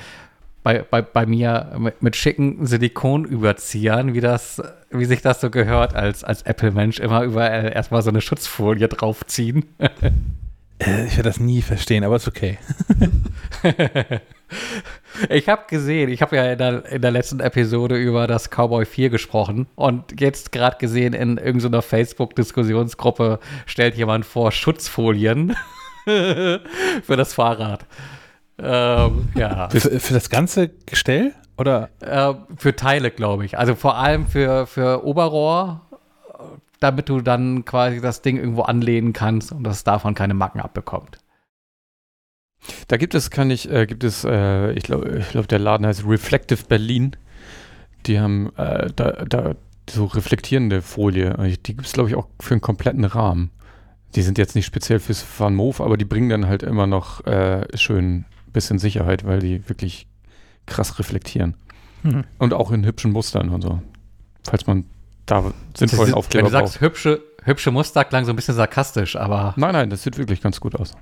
Bei, 0.62 0.80
bei, 0.80 1.02
bei 1.02 1.26
mir 1.26 1.74
mit, 1.78 2.02
mit 2.02 2.16
schicken 2.16 2.66
Silikonüberziehern, 2.66 4.14
wie 4.14 4.22
das, 4.22 4.62
wie 4.90 5.06
sich 5.06 5.22
das 5.22 5.40
so 5.40 5.50
gehört, 5.50 5.96
als, 5.96 6.24
als 6.24 6.42
Apple-Mensch 6.42 7.00
immer 7.00 7.22
überall 7.24 7.72
erstmal 7.74 8.02
so 8.02 8.10
eine 8.10 8.22
Schutzfolie 8.22 8.88
draufziehen. 8.88 9.66
Äh, 10.80 11.06
ich 11.06 11.18
werde 11.18 11.30
das 11.30 11.40
nie 11.40 11.62
verstehen, 11.62 12.04
aber 12.04 12.18
ist 12.18 12.28
okay. 12.28 12.58
ich 15.30 15.48
habe 15.48 15.64
gesehen, 15.68 16.10
ich 16.10 16.22
habe 16.22 16.36
ja 16.36 16.52
in 16.52 16.58
der, 16.58 16.86
in 16.86 17.02
der, 17.02 17.12
letzten 17.12 17.40
Episode 17.40 17.96
über 17.96 18.28
das 18.28 18.50
Cowboy 18.50 18.86
4 18.86 19.10
gesprochen 19.10 19.68
und 19.76 20.20
jetzt 20.20 20.52
gerade 20.52 20.78
gesehen 20.78 21.14
in 21.14 21.38
irgendeiner 21.38 21.82
Facebook-Diskussionsgruppe 21.82 23.40
stellt 23.66 23.96
jemand 23.96 24.26
vor 24.26 24.52
Schutzfolien 24.52 25.56
für 26.06 26.62
das 27.08 27.34
Fahrrad. 27.34 27.86
Ähm, 28.58 29.30
ja. 29.36 29.70
Für, 29.70 30.00
für, 30.00 30.14
das 30.14 30.30
ganze 30.30 30.70
Gestell? 30.86 31.34
Oder? 31.58 31.90
Äh, 32.00 32.34
für 32.58 32.76
Teile, 32.76 33.12
glaube 33.12 33.46
ich. 33.46 33.58
Also 33.58 33.76
vor 33.76 33.98
allem 33.98 34.28
für, 34.28 34.68
für 34.68 35.06
Oberrohr 35.06 35.85
damit 36.86 37.10
du 37.10 37.20
dann 37.20 37.66
quasi 37.66 38.00
das 38.00 38.22
Ding 38.22 38.38
irgendwo 38.38 38.62
anlehnen 38.62 39.12
kannst 39.12 39.52
und 39.52 39.64
das 39.64 39.84
davon 39.84 40.14
keine 40.14 40.36
Macken 40.36 40.62
abbekommt. 40.62 41.18
Da 42.88 42.98
gibt 42.98 43.16
es, 43.16 43.32
kann 43.32 43.50
ich, 43.50 43.72
äh, 43.72 43.88
gibt 43.88 44.04
es, 44.04 44.24
äh, 44.24 44.72
ich 44.74 44.84
glaube, 44.84 45.18
ich 45.18 45.30
glaub, 45.30 45.48
der 45.48 45.58
Laden 45.58 45.88
heißt 45.88 46.06
Reflective 46.06 46.64
Berlin. 46.68 47.16
Die 48.06 48.20
haben 48.20 48.56
äh, 48.56 48.92
da, 48.96 49.12
da 49.26 49.56
so 49.90 50.06
reflektierende 50.06 50.84
Folie. 50.84 51.36
Die 51.66 51.76
gibt 51.76 51.88
es, 51.88 51.94
glaube 51.94 52.10
ich, 52.10 52.16
auch 52.16 52.28
für 52.40 52.54
einen 52.54 52.62
kompletten 52.62 53.04
Rahmen. 53.04 53.50
Die 54.14 54.22
sind 54.22 54.38
jetzt 54.38 54.56
nicht 54.56 54.66
speziell 54.68 55.00
fürs 55.00 55.26
Van 55.40 55.56
Moof, 55.56 55.82
aber 55.82 55.98
die 55.98 56.06
bringen 56.06 56.30
dann 56.30 56.48
halt 56.48 56.62
immer 56.62 56.86
noch 56.86 57.26
äh, 57.26 57.66
schön 57.76 58.26
bisschen 58.54 58.78
Sicherheit, 58.78 59.26
weil 59.26 59.40
die 59.40 59.68
wirklich 59.68 60.08
krass 60.68 61.00
reflektieren. 61.00 61.56
Mhm. 62.04 62.26
Und 62.38 62.54
auch 62.54 62.72
in 62.72 62.86
hübschen 62.86 63.12
Mustern 63.12 63.50
und 63.50 63.62
so. 63.62 63.82
Falls 64.44 64.68
man 64.68 64.86
da 65.26 65.54
sinnvollen 65.76 66.08
sieht, 66.08 66.16
Aufkleber 66.16 66.46
Wenn 66.46 66.54
du 66.54 66.60
sagst, 66.60 66.82
hübsche, 66.82 67.22
hübsche 67.44 67.72
Muster 67.72 68.04
klang 68.06 68.26
so 68.26 68.32
ein 68.32 68.36
bisschen 68.36 68.56
sarkastisch, 68.56 69.16
aber. 69.16 69.54
Nein, 69.58 69.74
nein, 69.74 69.90
das 69.90 70.04
sieht 70.04 70.18
wirklich 70.18 70.42
ganz 70.42 70.60
gut 70.60 70.76
aus. 70.76 70.96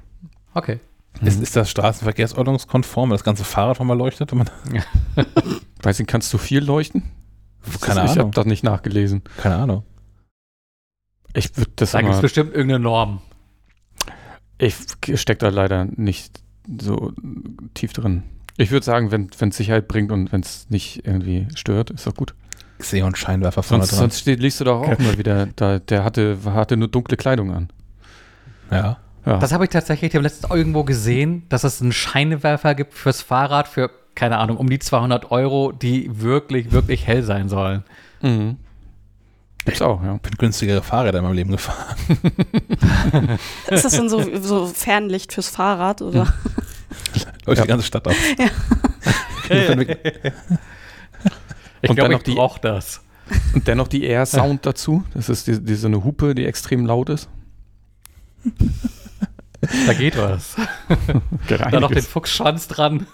Okay. 0.53 0.79
Mhm. 1.21 1.27
Ist, 1.27 1.41
ist 1.41 1.55
das 1.55 1.69
straßenverkehrsordnungskonform, 1.69 3.09
wenn 3.09 3.15
das 3.15 3.23
ganze 3.23 3.43
Fahrrad 3.43 3.79
nochmal 3.79 3.97
leuchtet? 3.97 4.31
Weiß 5.81 5.99
nicht, 5.99 6.07
kannst 6.07 6.33
du 6.33 6.37
viel 6.37 6.63
leuchten? 6.63 7.03
Keine 7.81 7.91
ist, 7.91 7.97
Ahnung. 7.97 8.11
Ich 8.11 8.19
habe 8.19 8.31
das 8.31 8.45
nicht 8.45 8.63
nachgelesen. 8.63 9.21
Keine 9.37 9.55
Ahnung. 9.55 9.83
Ich 11.33 11.55
würde 11.57 11.71
das 11.75 11.91
Da 11.91 12.01
gibt 12.01 12.13
es 12.13 12.21
bestimmt 12.21 12.53
irgendeine 12.53 12.83
Norm. 12.83 13.21
Ich 14.57 14.75
stecke 15.15 15.39
da 15.39 15.49
leider 15.49 15.85
nicht 15.85 16.41
so 16.79 17.13
tief 17.73 17.93
drin. 17.93 18.23
Ich 18.57 18.71
würde 18.71 18.85
sagen, 18.85 19.11
wenn 19.11 19.29
es 19.49 19.57
Sicherheit 19.57 19.87
bringt 19.87 20.11
und 20.11 20.31
wenn 20.31 20.41
es 20.41 20.67
nicht 20.69 21.05
irgendwie 21.05 21.47
stört, 21.55 21.89
ist 21.89 22.05
doch 22.05 22.13
gut. 22.13 22.35
Xeon-Scheinwerfer 22.79 23.63
vorne 23.63 23.83
sonst, 23.83 23.91
dran. 23.91 23.99
Sonst 23.99 24.19
steht, 24.19 24.39
liest 24.39 24.59
du 24.59 24.65
doch 24.65 24.81
auch 24.81 24.87
okay. 24.87 25.03
mal 25.03 25.17
wieder, 25.17 25.47
da, 25.55 25.79
der 25.79 26.03
hatte, 26.03 26.37
hatte 26.45 26.77
nur 26.77 26.87
dunkle 26.87 27.17
Kleidung 27.17 27.51
an. 27.51 27.69
Ja. 28.69 28.97
ja. 29.25 29.37
Das 29.39 29.51
habe 29.51 29.63
ich 29.63 29.69
tatsächlich 29.69 30.13
letztens 30.13 30.51
irgendwo 30.51 30.83
gesehen, 30.83 31.43
dass 31.49 31.63
es 31.63 31.81
einen 31.81 31.91
Scheinwerfer 31.91 32.75
gibt 32.75 32.93
fürs 32.93 33.21
Fahrrad 33.21 33.67
für, 33.67 33.89
keine 34.15 34.37
Ahnung, 34.37 34.57
um 34.57 34.69
die 34.69 34.79
200 34.79 35.31
Euro, 35.31 35.71
die 35.71 36.21
wirklich, 36.21 36.71
wirklich 36.71 37.07
hell 37.07 37.23
sein 37.23 37.49
sollen. 37.49 37.83
Mhm. 38.21 38.57
Gibt's 39.65 39.81
auch, 39.81 40.03
ja. 40.03 40.15
Ich 40.15 40.21
bin 40.21 40.33
günstigere 40.37 40.81
Fahrräder 40.81 41.19
in 41.19 41.23
meinem 41.23 41.35
Leben 41.35 41.51
gefahren. 41.51 41.95
Ist 43.69 43.85
das 43.85 43.93
denn 43.93 44.09
so, 44.09 44.21
so 44.41 44.67
Fernlicht 44.67 45.31
fürs 45.31 45.47
Fahrrad, 45.47 46.01
oder? 46.01 46.33
Leuchtet 47.45 47.57
ja. 47.57 47.63
die 47.63 47.67
ganze 47.67 47.85
Stadt 47.85 48.07
auf. 48.07 48.15
Ja. 48.37 48.45
ich 51.81 51.95
glaube, 51.95 52.13
noch 52.13 52.23
ich 52.25 52.35
brauche 52.35 52.59
das. 52.61 53.01
Und 53.53 53.67
dennoch 53.67 53.87
die 53.87 54.03
Air 54.03 54.25
Sound 54.25 54.65
dazu. 54.65 55.03
Das 55.13 55.29
ist 55.29 55.47
die, 55.47 55.63
die, 55.63 55.75
so 55.75 55.87
eine 55.87 56.03
Hupe, 56.03 56.35
die 56.35 56.45
extrem 56.45 56.85
laut 56.85 57.09
ist. 57.09 57.29
Da 59.87 59.93
geht 59.93 60.17
was. 60.17 60.55
Da 61.47 61.79
noch 61.79 61.91
den 61.91 62.03
Fuchsschwanz 62.03 62.67
dran. 62.67 63.07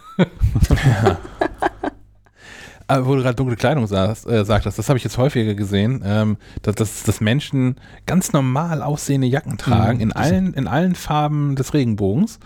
Aber 2.88 3.06
wo 3.06 3.16
du 3.16 3.22
gerade 3.22 3.36
dunkle 3.36 3.56
Kleidung 3.56 3.86
sagst, 3.86 4.28
äh, 4.28 4.44
sagtest, 4.44 4.80
das 4.80 4.90
habe 4.90 4.98
ich 4.98 5.04
jetzt 5.04 5.20
häufiger 5.20 5.54
gesehen, 5.54 6.02
ähm, 6.04 6.38
dass, 6.64 6.76
dass, 6.76 7.04
dass 7.04 7.22
Menschen 7.22 7.76
ganz 8.08 8.34
normal 8.34 8.82
aussehende 8.82 9.28
Jacken 9.28 9.60
tragen, 9.60 9.98
Mhm, 9.98 10.04
in, 10.04 10.12
allen, 10.14 10.54
in 10.56 10.68
allen 10.68 10.96
Farben 10.96 11.56
des 11.56 11.76
Regenbogens. 11.76 12.40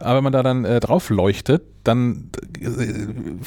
Aber 0.00 0.16
wenn 0.16 0.24
man 0.24 0.32
da 0.32 0.42
dann 0.42 0.64
äh, 0.64 0.80
drauf 0.80 1.10
leuchtet, 1.10 1.62
dann 1.84 2.30
äh, 2.60 2.66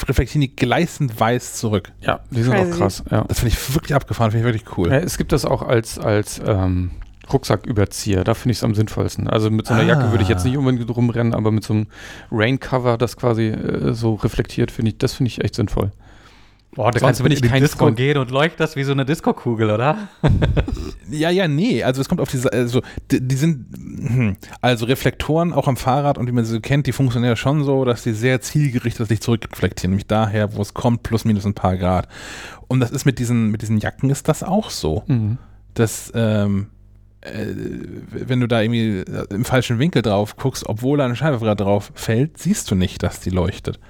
reflektieren 0.08 0.42
die 0.42 0.56
gleißend 0.56 1.20
weiß 1.20 1.54
zurück. 1.56 1.92
Ja, 2.02 2.20
die 2.30 2.44
sind 2.44 2.54
auch 2.54 2.64
Crazy. 2.66 2.78
krass. 2.80 3.04
Ja. 3.10 3.24
Das 3.28 3.40
finde 3.40 3.56
ich 3.56 3.74
wirklich 3.74 3.96
abgefahren, 3.96 4.32
finde 4.32 4.48
ich 4.50 4.54
wirklich 4.56 4.78
cool. 4.78 4.90
Ja, 4.90 4.98
es 4.98 5.18
gibt 5.18 5.32
das 5.32 5.46
auch 5.46 5.62
als, 5.62 5.98
als 6.00 6.42
ähm, 6.46 6.92
Rucksacküberzieher. 7.32 8.24
Da 8.24 8.34
finde 8.34 8.52
ich 8.52 8.58
es 8.58 8.64
am 8.64 8.76
sinnvollsten. 8.76 9.28
Also 9.28 9.50
mit 9.50 9.68
so 9.68 9.74
einer 9.74 9.84
Ah. 9.84 9.88
Jacke 9.88 10.12
würde 10.12 10.24
ich 10.24 10.30
jetzt 10.30 10.44
nicht 10.46 10.58
unbedingt 10.58 10.90
rumrennen, 10.96 11.34
aber 11.34 11.52
mit 11.52 11.64
so 11.64 11.74
einem 11.74 11.88
Raincover, 12.32 12.98
das 12.98 13.16
quasi 13.18 13.48
äh, 13.48 13.94
so 13.94 14.16
reflektiert, 14.16 14.72
finde 14.72 14.92
ich, 14.92 14.98
das 14.98 15.14
finde 15.14 15.30
ich 15.30 15.42
echt 15.44 15.56
sinnvoll. 15.56 15.92
Boah, 16.74 16.90
da 16.92 17.00
kannst 17.00 17.20
du 17.20 17.28
die 17.28 17.42
kein 17.42 17.62
Disco 17.62 17.92
gehen 17.92 18.18
und 18.18 18.32
leuchtest 18.32 18.78
wie 18.78 18.84
so 18.84 18.94
eine 18.94 19.04
Disco-Kugel, 19.06 19.72
oder? 19.72 20.08
Ja, 21.10 21.30
ja, 21.30 21.50
nee. 21.50 21.84
Also 21.84 22.00
es 22.00 22.08
kommt 22.08 22.22
auf 22.22 22.30
diese, 22.30 22.54
also 22.54 22.82
die, 23.12 23.20
die 23.20 23.36
sind, 23.36 23.66
hm, 23.76 24.38
also 24.62 24.86
Reflektoren 24.86 25.52
auch 25.52 25.68
am 25.68 25.76
Fahrrad 25.76 26.18
und 26.18 26.26
wie 26.28 26.32
man 26.32 26.46
sie 26.46 26.62
kennt, 26.62 26.88
die 26.88 26.94
funktionieren 26.94 27.32
ja 27.32 27.36
schon 27.36 27.66
so, 27.66 27.84
dass 27.84 28.04
die 28.04 28.14
sehr 28.14 28.40
zielgerichtet 28.40 29.10
sich 29.10 29.20
zurückreflektieren, 29.20 29.92
nämlich 29.92 30.08
daher, 30.08 30.56
wo 30.56 30.62
es 30.62 30.74
kommt, 30.74 31.04
plus 31.04 31.26
minus 31.26 31.46
ein 31.46 31.54
paar 31.54 31.76
Grad. 31.76 32.08
Und 32.70 32.80
das 32.80 32.92
ist 32.92 33.04
mit 33.04 33.20
diesen, 33.20 33.52
mit 33.52 33.62
diesen 33.62 33.80
Jacken 33.80 34.10
ist 34.10 34.30
das 34.30 34.42
auch 34.42 34.70
so. 34.70 35.04
Mhm. 35.08 35.38
Dass, 35.74 36.14
ähm, 36.16 36.68
äh, 37.20 37.46
wenn 38.12 38.40
du 38.40 38.48
da 38.48 38.62
irgendwie 38.62 39.00
äh, 39.00 39.26
im 39.32 39.44
falschen 39.44 39.80
Winkel 39.80 40.02
drauf 40.02 40.38
guckst, 40.38 40.66
obwohl 40.66 40.98
da 40.98 41.04
eine 41.04 41.18
Scheibe 41.18 41.40
gerade 41.40 41.62
drauf 41.62 41.92
fällt, 41.94 42.38
siehst 42.38 42.72
du 42.72 42.76
nicht, 42.76 43.04
dass 43.04 43.20
die 43.20 43.32
leuchtet. 43.32 43.82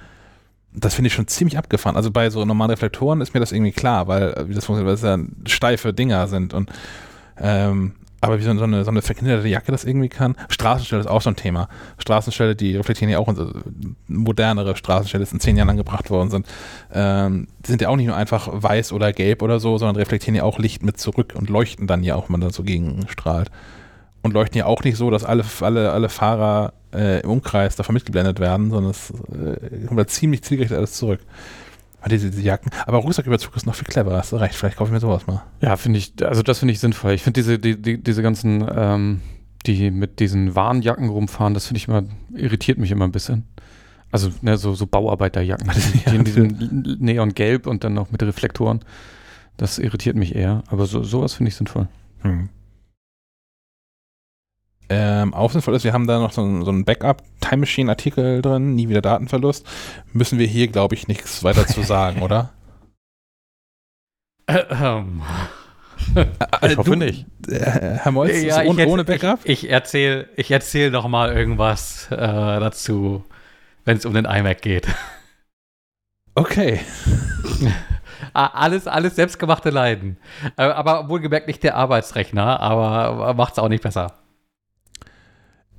Das 0.74 0.94
finde 0.94 1.08
ich 1.08 1.14
schon 1.14 1.28
ziemlich 1.28 1.58
abgefahren. 1.58 1.96
Also 1.96 2.10
bei 2.10 2.30
so 2.30 2.44
normalen 2.44 2.70
Reflektoren 2.70 3.20
ist 3.20 3.34
mir 3.34 3.40
das 3.40 3.52
irgendwie 3.52 3.72
klar, 3.72 4.08
weil 4.08 4.32
äh, 4.32 4.48
wie 4.48 4.54
das 4.54 4.64
funktioniert, 4.64 5.02
weil 5.02 5.12
es 5.12 5.20
ja 5.20 5.26
steife 5.46 5.92
Dinger 5.92 6.26
sind 6.28 6.54
und 6.54 6.70
ähm, 7.38 7.94
aber 8.22 8.38
wie 8.38 8.44
so 8.44 8.50
eine, 8.50 8.84
so 8.84 8.90
eine 8.90 9.02
verknitterte 9.02 9.48
Jacke 9.48 9.72
das 9.72 9.84
irgendwie 9.84 10.08
kann. 10.08 10.36
Straßenstelle 10.48 11.00
ist 11.00 11.08
auch 11.08 11.20
so 11.20 11.30
ein 11.30 11.36
Thema. 11.36 11.68
Straßenstelle, 11.98 12.54
die 12.54 12.76
reflektieren 12.76 13.10
ja 13.10 13.18
auch 13.18 13.26
unsere 13.26 13.52
modernere 14.06 14.76
Straßenstelle, 14.76 15.24
die 15.24 15.32
in 15.32 15.40
zehn 15.40 15.56
Jahren 15.56 15.70
angebracht 15.70 16.08
worden 16.08 16.30
sind. 16.30 16.46
Ähm, 16.92 17.48
die 17.66 17.72
sind 17.72 17.82
ja 17.82 17.88
auch 17.88 17.96
nicht 17.96 18.06
nur 18.06 18.14
einfach 18.14 18.48
weiß 18.52 18.92
oder 18.92 19.12
gelb 19.12 19.42
oder 19.42 19.58
so, 19.58 19.76
sondern 19.76 19.96
reflektieren 19.96 20.36
ja 20.36 20.44
auch 20.44 20.60
Licht 20.60 20.84
mit 20.84 21.00
zurück 21.00 21.34
und 21.36 21.50
leuchten 21.50 21.88
dann 21.88 22.04
ja 22.04 22.14
auch, 22.14 22.28
wenn 22.28 22.34
man 22.34 22.40
da 22.42 22.50
so 22.50 22.62
gegen 22.62 23.08
strahlt. 23.08 23.50
Und 24.22 24.34
leuchten 24.34 24.56
ja 24.56 24.66
auch 24.66 24.84
nicht 24.84 24.96
so, 24.96 25.10
dass 25.10 25.24
alle, 25.24 25.44
alle, 25.60 25.90
alle 25.90 26.08
Fahrer 26.08 26.74
äh, 26.94 27.20
im 27.20 27.30
Umkreis 27.30 27.76
davon 27.76 27.94
mitgeblendet 27.94 28.40
werden, 28.40 28.70
sondern 28.70 28.90
es 28.90 29.10
äh, 29.10 29.86
kommt 29.86 29.98
da 30.00 30.06
ziemlich 30.06 30.42
zielgerichtet 30.42 30.78
alles 30.78 30.92
zurück. 30.92 31.20
Diese, 32.10 32.30
diese 32.30 32.42
Jacken. 32.42 32.70
Aber 32.86 32.98
Rucksacküberzug 32.98 33.54
ist 33.56 33.64
noch 33.64 33.76
viel 33.76 33.86
cleverer, 33.86 34.18
hast 34.18 34.32
du 34.32 34.36
recht. 34.36 34.56
Vielleicht 34.56 34.76
kaufe 34.76 34.88
ich 34.88 34.92
mir 34.92 35.00
sowas 35.00 35.26
mal. 35.28 35.42
Ja, 35.60 35.76
finde 35.76 36.00
ich, 36.00 36.12
also 36.22 36.42
das 36.42 36.58
finde 36.58 36.72
ich 36.72 36.80
sinnvoll. 36.80 37.12
Ich 37.12 37.22
finde 37.22 37.40
diese, 37.40 37.58
die, 37.60 37.80
die, 37.80 38.02
diese 38.02 38.22
ganzen, 38.22 38.66
ähm, 38.74 39.20
die 39.66 39.92
mit 39.92 40.18
diesen 40.18 40.56
Warnjacken 40.56 41.08
rumfahren, 41.08 41.54
das 41.54 41.66
finde 41.66 41.78
ich 41.78 41.86
immer, 41.86 42.02
irritiert 42.34 42.78
mich 42.78 42.90
immer 42.90 43.04
ein 43.04 43.12
bisschen. 43.12 43.44
Also, 44.10 44.30
ne, 44.42 44.58
so, 44.58 44.74
so 44.74 44.86
Bauarbeiterjacken, 44.86 45.70
die 45.70 46.10
in 46.14 46.24
diesem 46.24 46.98
Neongelb 46.98 47.66
und 47.68 47.84
dann 47.84 47.94
noch 47.94 48.10
mit 48.10 48.22
Reflektoren. 48.22 48.80
Das 49.56 49.78
irritiert 49.78 50.16
mich 50.16 50.34
eher. 50.34 50.64
Aber 50.66 50.86
so, 50.86 51.04
sowas 51.04 51.34
finde 51.34 51.50
ich 51.50 51.56
sinnvoll. 51.56 51.86
Hm. 52.22 52.48
Ähm, 54.88 55.32
auch 55.32 55.50
sinnvoll 55.50 55.74
ist, 55.74 55.84
wir 55.84 55.92
haben 55.92 56.06
da 56.06 56.18
noch 56.18 56.32
so, 56.32 56.42
ein- 56.42 56.64
so 56.64 56.70
einen 56.70 56.84
Backup-Time 56.84 57.58
Machine-Artikel 57.58 58.42
drin, 58.42 58.74
nie 58.74 58.88
wieder 58.88 59.00
Datenverlust. 59.00 59.66
Müssen 60.12 60.38
wir 60.38 60.46
hier, 60.46 60.68
glaube 60.68 60.94
ich, 60.94 61.08
nichts 61.08 61.42
weiter 61.44 61.66
zu 61.66 61.82
sagen, 61.82 62.22
oder? 62.22 62.50
Ähm. 64.48 65.22
Ich 66.62 66.76
hoffe 66.76 66.96
nicht. 66.96 67.26
Äh, 67.46 67.60
Herr 68.02 68.10
Molz, 68.10 68.32
ist 68.32 68.42
Ja, 68.42 68.62
ich 68.62 68.68
ohne, 68.68 68.86
ohne 68.88 69.04
Backup? 69.04 69.38
Ich, 69.44 69.64
ich 69.64 69.70
erzähle 69.70 70.28
ich 70.36 70.50
erzähl 70.50 70.90
noch 70.90 71.06
mal 71.06 71.32
irgendwas 71.32 72.08
äh, 72.10 72.16
dazu, 72.16 73.24
wenn 73.84 73.96
es 73.98 74.04
um 74.04 74.12
den 74.14 74.24
iMac 74.24 74.60
geht. 74.62 74.86
Okay. 76.34 76.80
Ah, 78.34 78.46
alles, 78.54 78.86
alles 78.86 79.16
selbstgemachte 79.16 79.68
Leiden. 79.70 80.16
Äh, 80.56 80.62
aber 80.62 81.08
wohlgemerkt 81.10 81.48
nicht 81.48 81.62
der 81.62 81.76
Arbeitsrechner, 81.76 82.60
aber 82.60 83.34
macht 83.34 83.52
es 83.54 83.58
auch 83.58 83.68
nicht 83.68 83.82
besser. 83.82 84.14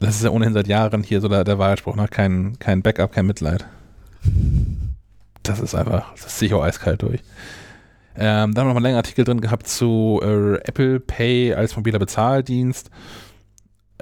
Das 0.04 0.16
ist 0.16 0.24
ja 0.24 0.30
ohnehin 0.32 0.54
seit 0.54 0.68
Jahren 0.68 1.02
hier 1.04 1.22
so 1.22 1.28
der, 1.30 1.44
der 1.44 1.58
Wahlspruch, 1.60 1.96
ne? 1.96 2.08
kein, 2.10 2.58
kein 2.60 2.82
Backup, 2.82 3.14
kein 3.14 3.26
Mitleid. 3.26 3.66
Das 5.44 5.60
ist 5.60 5.76
einfach, 5.76 6.12
das 6.14 6.38
ziehe 6.38 6.48
ich 6.48 6.54
auch 6.54 6.64
eiskalt 6.64 7.02
durch. 7.02 7.22
Ähm, 8.16 8.54
da 8.54 8.62
haben 8.62 8.68
wir 8.68 8.74
noch 8.74 8.74
mal 8.74 8.76
einen 8.76 8.84
längeren 8.84 8.98
Artikel 8.98 9.26
drin 9.26 9.42
gehabt 9.42 9.68
zu 9.68 10.20
äh, 10.24 10.56
Apple 10.66 11.00
Pay 11.00 11.54
als 11.56 11.76
mobiler 11.76 12.00
Bezahldienst. 12.00 12.90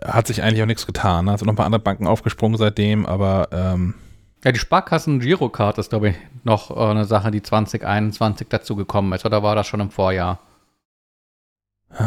Hat 0.04 0.28
sich 0.28 0.42
eigentlich 0.42 0.62
auch 0.64 0.68
nichts 0.68 0.86
getan. 0.88 1.26
ne? 1.26 1.32
Also 1.32 1.46
noch 1.46 1.54
ein 1.54 1.56
paar 1.56 1.66
andere 1.68 1.82
Banken 1.82 2.08
aufgesprungen 2.08 2.58
seitdem, 2.58 3.06
aber 3.06 3.50
ähm, 3.52 3.94
Ja, 4.44 4.52
die 4.52 4.60
Sparkassen 4.60 5.20
Girocard 5.20 5.78
ist, 5.78 5.90
glaube 5.92 6.10
ich, 6.10 6.16
noch 6.44 6.72
äh, 6.72 6.80
eine 6.90 7.06
Sache, 7.06 7.30
die 7.32 7.42
2021 7.44 8.48
dazu 8.50 8.76
gekommen 8.76 9.14
ist. 9.14 9.24
Oder 9.26 9.44
war 9.44 9.56
das 9.56 9.68
schon 9.68 9.80
im 9.80 9.92
Vorjahr? 9.92 10.40
äh, 11.94 12.04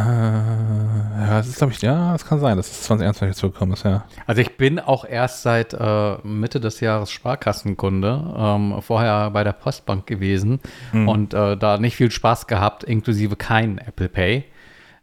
ja, 1.27 1.39
das 1.39 1.49
ist, 1.49 1.57
glaube 1.59 1.73
ich, 1.73 1.81
ja, 1.83 2.13
das 2.13 2.27
kann 2.27 2.39
sein, 2.41 2.57
dass 2.57 2.71
es 2.71 2.83
2021 2.83 3.37
zugekommen 3.39 3.75
ist, 3.75 3.85
ja. 3.85 4.05
Also 4.27 4.41
ich 4.41 4.57
bin 4.57 4.79
auch 4.79 5.05
erst 5.05 5.43
seit 5.43 5.73
äh, 5.75 6.17
Mitte 6.23 6.61
des 6.61 6.81
Jahres 6.81 7.11
Sparkassenkunde, 7.11 8.35
ähm, 8.37 8.77
vorher 8.81 9.31
bei 9.31 9.45
der 9.45 9.53
Postbank 9.53 10.07
gewesen 10.07 10.61
Hm. 10.91 11.09
und 11.09 11.35
äh, 11.35 11.57
da 11.57 11.79
nicht 11.79 11.97
viel 11.97 12.11
Spaß 12.11 12.47
gehabt, 12.47 12.85
inklusive 12.85 13.37
kein 13.37 13.79
Apple 13.79 14.09
Pay. 14.09 14.45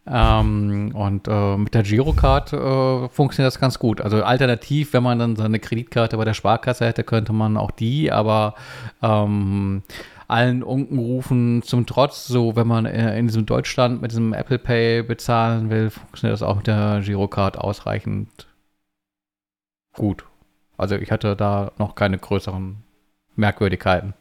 Ähm, 0.07 0.91
und 0.95 1.27
äh, 1.27 1.57
mit 1.57 1.75
der 1.75 1.83
Girocard 1.83 2.53
äh, 2.53 3.07
funktioniert 3.09 3.53
das 3.53 3.59
ganz 3.59 3.77
gut. 3.77 4.01
Also 4.01 4.23
alternativ, 4.23 4.93
wenn 4.93 5.03
man 5.03 5.19
dann 5.19 5.35
seine 5.35 5.59
Kreditkarte 5.59 6.17
bei 6.17 6.25
der 6.25 6.33
Sparkasse 6.33 6.87
hätte, 6.87 7.03
könnte 7.03 7.33
man 7.33 7.55
auch 7.55 7.69
die, 7.69 8.11
aber 8.11 8.55
ähm, 9.03 9.83
allen 10.31 10.63
Unkenrufen 10.63 11.61
zum 11.61 11.85
Trotz, 11.85 12.27
so 12.27 12.55
wenn 12.55 12.67
man 12.67 12.85
äh, 12.85 13.17
in 13.19 13.27
diesem 13.27 13.45
Deutschland 13.45 14.01
mit 14.01 14.11
diesem 14.11 14.33
Apple 14.33 14.59
Pay 14.59 15.03
bezahlen 15.03 15.69
will, 15.69 15.89
funktioniert 15.89 16.33
das 16.33 16.41
auch 16.41 16.55
mit 16.55 16.67
der 16.67 17.01
Girocard 17.03 17.57
ausreichend 17.57 18.47
gut. 19.93 20.25
Also 20.77 20.95
ich 20.95 21.11
hatte 21.11 21.35
da 21.35 21.73
noch 21.77 21.95
keine 21.95 22.17
größeren 22.17 22.77
Merkwürdigkeiten. 23.35 24.13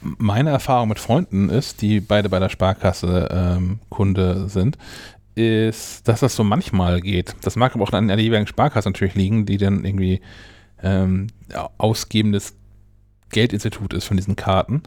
Meine 0.00 0.50
Erfahrung 0.50 0.88
mit 0.88 0.98
Freunden 0.98 1.48
ist, 1.48 1.80
die 1.80 2.00
beide 2.00 2.28
bei 2.28 2.38
der 2.38 2.48
Sparkasse 2.48 3.28
ähm, 3.30 3.78
Kunde 3.88 4.48
sind, 4.48 4.76
ist, 5.34 6.06
dass 6.06 6.20
das 6.20 6.36
so 6.36 6.44
manchmal 6.44 7.00
geht. 7.00 7.34
Das 7.42 7.56
mag 7.56 7.74
aber 7.74 7.84
auch 7.84 7.92
an 7.92 8.08
der 8.08 8.18
jeweiligen 8.18 8.46
Sparkasse 8.46 8.88
natürlich 8.88 9.14
liegen, 9.14 9.46
die 9.46 9.56
dann 9.56 9.84
irgendwie 9.84 10.20
ähm, 10.82 11.28
ausgebendes 11.78 12.56
Geldinstitut 13.30 13.94
ist 13.94 14.04
von 14.04 14.16
diesen 14.16 14.36
Karten. 14.36 14.82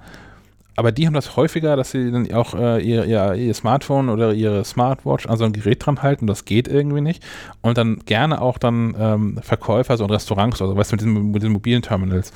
Aber 0.78 0.91
die 0.91 1.07
haben 1.07 1.15
das 1.15 1.36
häufiger, 1.36 1.75
dass 1.75 1.89
sie 1.89 2.11
dann 2.11 2.32
auch 2.34 2.53
äh, 2.53 2.80
ihr, 2.80 3.03
ihr, 3.05 3.34
ihr 3.34 3.53
Smartphone 3.55 4.09
oder 4.09 4.32
ihre 4.34 4.63
Smartwatch 4.63 5.25
an 5.25 5.36
so 5.36 5.43
ein 5.43 5.51
Gerät 5.51 5.84
dran 5.84 6.03
halten, 6.03 6.28
das 6.28 6.45
geht 6.45 6.67
irgendwie 6.67 7.01
nicht. 7.01 7.25
Und 7.61 7.80
dann 7.80 8.01
gerne 8.05 8.39
auch 8.39 8.59
dann 8.59 8.95
ähm, 8.97 9.39
Verkäufer, 9.41 9.97
so 9.97 10.03
in 10.03 10.11
Restaurants 10.11 10.61
oder 10.61 10.69
so, 10.69 10.78
weißt 10.78 10.91
du, 10.91 10.95
mit 10.95 11.01
diesen, 11.01 11.32
mit 11.32 11.41
diesen 11.41 11.53
mobilen 11.53 11.82
Terminals, 11.82 12.32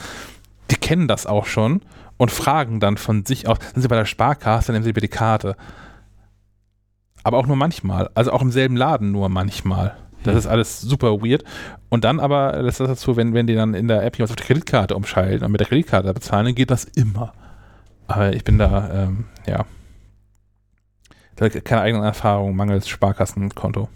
die 0.72 0.76
kennen 0.76 1.08
das 1.08 1.28
auch 1.28 1.46
schon 1.46 1.82
und 2.18 2.32
fragen 2.32 2.80
dann 2.80 2.98
von 2.98 3.26
sich 3.26 3.48
aus, 3.48 3.60
sind 3.74 3.84
Sie 3.84 3.88
bei 3.88 3.96
der 3.96 4.06
Sparkasse, 4.06 4.72
nehmen 4.72 4.84
Sie 4.84 4.92
bitte 4.92 5.06
die 5.06 5.16
Karte. 5.16 5.56
Aber 7.24 7.38
auch 7.38 7.46
nur 7.46 7.58
manchmal. 7.58 8.10
Also 8.16 8.32
auch 8.32 8.42
im 8.42 8.50
selben 8.50 8.76
Laden 8.76 9.12
nur 9.12 9.30
manchmal. 9.30 9.96
Das 10.24 10.36
ist 10.36 10.48
alles 10.48 10.82
super 10.82 11.22
weird. 11.22 11.44
Und 11.90 12.06
dann 12.06 12.20
aber, 12.20 12.64
das 12.64 12.80
ist 12.80 12.88
dazu, 12.88 13.18
wenn, 13.18 13.36
wenn 13.36 13.46
die 13.46 13.54
dann 13.54 13.76
in 13.76 13.88
der 13.88 14.04
App 14.04 14.18
jemand 14.18 14.32
auf 14.32 14.36
die 14.36 14.44
Kreditkarte 14.44 14.96
umschalten 14.96 15.46
und 15.46 15.52
mit 15.52 15.62
der 15.62 15.68
Kreditkarte 15.68 16.12
bezahlen, 16.12 16.46
dann 16.46 16.56
geht 16.56 16.72
das 16.72 16.86
immer. 16.86 17.34
Aber 18.12 18.34
ich 18.34 18.44
bin 18.44 18.58
da, 18.58 19.04
ähm, 19.06 19.26
ja. 19.46 19.66
Keine 21.64 21.82
eigene 21.82 22.06
Erfahrung, 22.06 22.56
mangels 22.56 22.88
Sparkassenkonto. 22.88 23.90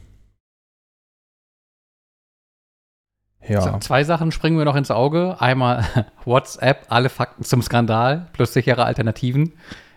Ja. 3.48 3.62
So, 3.62 3.78
zwei 3.80 4.04
Sachen 4.04 4.32
springen 4.32 4.58
mir 4.58 4.66
noch 4.66 4.76
ins 4.76 4.90
Auge. 4.90 5.40
Einmal 5.40 5.86
WhatsApp, 6.26 6.86
alle 6.90 7.10
Fakten 7.10 7.44
zum 7.44 7.62
Skandal 7.62 8.28
plus 8.34 8.54
sichere 8.54 8.86
Alternativen. 8.86 9.54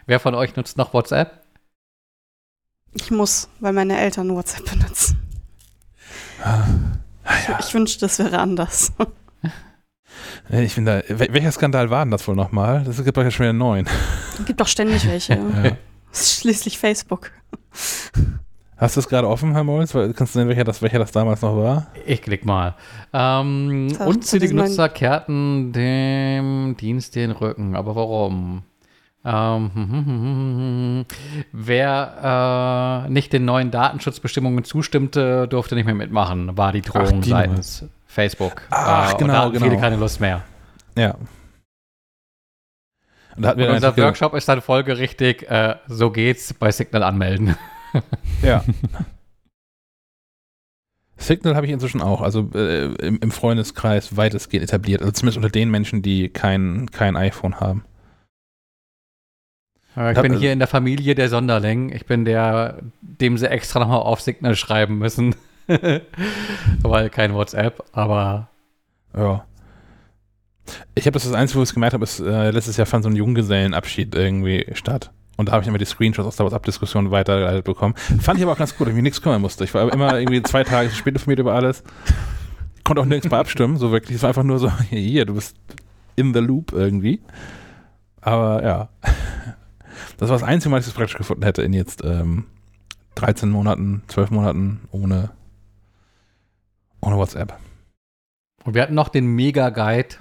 Wer 0.07 0.21
von 0.21 0.35
euch 0.35 0.57
nutzt 0.57 0.77
noch 0.77 0.93
WhatsApp? 0.93 1.45
Ich 2.93 3.11
muss, 3.11 3.49
weil 3.61 3.73
meine 3.73 3.99
Eltern 3.99 4.35
WhatsApp 4.35 4.71
benutzen. 4.71 5.19
Ah, 6.43 6.65
Ich, 7.31 7.67
ich 7.67 7.75
wünschte, 7.75 8.01
das 8.01 8.19
wäre 8.19 8.39
anders. 8.39 8.93
Äh, 10.51 10.65
Ich 10.65 10.75
bin 10.75 10.85
da, 10.85 10.99
wel- 11.09 11.33
welcher 11.33 11.53
Skandal 11.53 11.91
war 11.91 12.05
denn 12.05 12.11
das 12.11 12.27
wohl 12.29 12.35
nochmal? 12.35 12.83
Das 12.85 13.03
gibt 13.05 13.17
doch 13.17 13.23
ja 13.23 13.31
schon 13.31 13.45
wieder 13.45 13.53
neun. 13.53 13.87
Gibt 14.47 14.61
doch 14.61 14.69
ständig 14.69 15.07
welche. 15.09 15.35
Ja. 15.65 15.73
Das 16.11 16.23
ist 16.23 16.41
schließlich 16.41 16.79
Facebook. 16.79 17.31
Hast 18.79 18.97
du 18.97 19.01
es 19.01 19.09
gerade 19.09 19.29
offen, 19.29 19.53
Herr 19.53 19.63
Molz? 19.65 19.95
Weil- 19.95 20.15
Kannst 20.15 20.35
du 20.35 20.39
sehen, 20.39 20.49
welcher 20.49 20.65
das, 20.65 20.81
welcher 20.81 20.99
das 20.99 21.13
damals 21.13 21.43
noch 21.43 21.55
war? 21.55 21.89
Ich 22.07 22.23
klick 22.23 22.47
mal. 22.47 22.75
Ähm, 23.13 23.89
unzählige 24.07 24.55
Nutzer 24.55 24.89
kehrten 24.89 25.73
dem 25.73 26.77
Dienst 26.81 27.15
den 27.15 27.31
Rücken. 27.33 27.77
Aber 27.77 27.95
warum? 27.95 28.63
Ähm, 29.25 29.71
hm, 29.75 29.91
hm, 29.91 30.07
hm, 30.07 30.07
hm, 30.07 30.59
hm. 30.59 31.05
Wer 31.53 33.05
äh, 33.07 33.11
nicht 33.11 33.33
den 33.35 33.45
neuen 33.45 33.71
Datenschutzbestimmungen 33.71 34.65
zustimmte, 34.65 35.47
durfte 35.47 35.75
nicht 35.75 35.85
mehr 35.87 35.95
mitmachen, 35.95 36.57
war 36.57 36.73
die 36.73 36.81
Drohung 36.83 37.19
Ach, 37.19 37.21
die 37.23 37.29
seitens 37.31 37.85
Facebook. 38.19 38.63
Ach, 38.71 39.11
äh, 39.11 39.13
und 39.13 39.19
genau, 39.21 39.33
da 39.33 39.41
hatten 39.43 39.53
genau. 39.53 39.67
viele 39.67 39.81
keine 39.81 39.95
Lust 39.95 40.21
mehr. 40.21 40.43
Ja. 40.97 41.15
Und 43.37 43.43
da 43.45 43.53
Und 43.53 43.63
unser 43.63 43.97
Workshop 43.97 44.35
ist 44.35 44.49
dann 44.49 44.61
folgerichtig, 44.61 45.49
äh, 45.49 45.77
so 45.87 46.11
geht's, 46.11 46.53
bei 46.53 46.73
Signal 46.73 47.05
anmelden. 47.05 47.57
Ja. 48.43 48.63
Signal 51.17 51.57
habe 51.57 51.65
ich 51.65 51.73
inzwischen 51.73 52.03
auch, 52.03 52.21
also 52.21 52.51
äh, 52.55 52.85
im, 52.97 53.19
im 53.21 53.31
Freundeskreis 53.31 54.15
weitestgehend 54.17 54.65
etabliert. 54.65 55.01
Also 55.01 55.13
zumindest 55.13 55.39
unter 55.39 55.49
den 55.49 55.71
Menschen, 55.71 56.03
die 56.03 56.29
kein, 56.29 56.91
kein 56.91 57.17
iPhone 57.17 57.61
haben. 57.61 57.85
Äh, 59.97 60.11
Ich 60.11 60.17
Ja, 60.17 60.23
bin 60.23 60.39
hier 60.39 60.53
in 60.53 60.59
der 60.59 60.69
Familie 60.69 61.15
der 61.15 61.31
Sonderling. 61.31 61.91
Ich 61.91 62.05
bin 62.05 62.27
der, 62.27 62.79
dem 63.01 63.39
sie 63.39 63.51
extra 63.51 63.81
nochmal 63.81 64.01
auf 64.01 64.21
Signal 64.21 64.55
schreiben 64.55 64.99
müssen. 64.99 65.35
Weil 66.83 67.11
kein 67.11 67.35
WhatsApp, 67.35 67.85
aber 67.93 68.49
Ja. 69.17 69.45
Ich 70.95 71.07
habe 71.07 71.15
das 71.15 71.25
das 71.25 71.33
Einzige, 71.33 71.59
wo 71.59 71.63
ich 71.63 71.71
es 71.71 71.75
gemerkt 71.75 71.95
habe, 71.95 72.05
ist, 72.05 72.21
äh, 72.21 72.51
letztes 72.51 72.77
Jahr 72.77 72.87
fand 72.87 73.03
so 73.03 73.09
ein 73.09 73.17
Junggesellenabschied 73.17 74.15
irgendwie 74.15 74.67
statt. 74.75 75.11
Und 75.39 75.49
da 75.49 75.53
habe 75.53 75.63
ich 75.63 75.69
immer 75.69 75.79
die 75.79 75.85
Screenshots 75.85 76.27
aus 76.27 76.37
der 76.37 76.47
WhatsApp-Diskussion 76.47 77.11
weitergeleitet 77.11 77.65
bekommen. 77.65 77.95
Fand 78.21 78.39
ich 78.39 78.45
aber 78.45 78.53
auch 78.53 78.59
ganz 78.59 78.77
gut, 78.77 78.87
dass 78.87 78.91
ich 78.91 78.97
mich 78.97 79.05
nichts 79.05 79.23
kümmern 79.23 79.41
musste. 79.41 79.65
Ich 79.65 79.73
war 79.73 79.91
immer 79.93 80.19
irgendwie 80.19 80.43
zwei 80.43 80.65
Tage 80.65 80.91
später 80.91 81.17
informiert 81.17 81.39
über 81.39 81.55
alles. 81.55 81.85
Konnte 82.85 83.01
auch 83.01 83.07
nirgends 83.07 83.31
bei 83.31 83.39
abstimmen, 83.39 83.77
so 83.77 83.93
wirklich. 83.93 84.17
Es 84.17 84.23
war 84.23 84.29
einfach 84.29 84.43
nur 84.43 84.59
so, 84.59 84.71
hier, 84.91 85.25
du 85.27 85.35
bist 85.35 85.57
in 86.17 86.35
the 86.35 86.41
loop 86.41 86.73
irgendwie. 86.73 87.21
Aber 88.21 88.63
ja. 88.65 88.89
Das 90.17 90.29
war 90.29 90.39
das 90.39 90.43
Einzige, 90.43 90.75
was 90.75 90.85
ich 90.85 90.89
es 90.89 90.95
praktisch 90.95 91.17
gefunden 91.17 91.45
hätte 91.45 91.63
in 91.63 91.73
jetzt 91.73 92.05
ähm, 92.05 92.47
13 93.15 93.49
Monaten, 93.49 94.03
12 94.09 94.31
Monaten 94.31 94.81
ohne, 94.91 95.31
ohne 97.01 97.17
WhatsApp. 97.17 97.59
und 98.65 98.75
wir 98.75 98.83
hatten 98.83 98.95
noch 98.95 99.09
den 99.09 99.27
Mega-Guide 99.27 100.17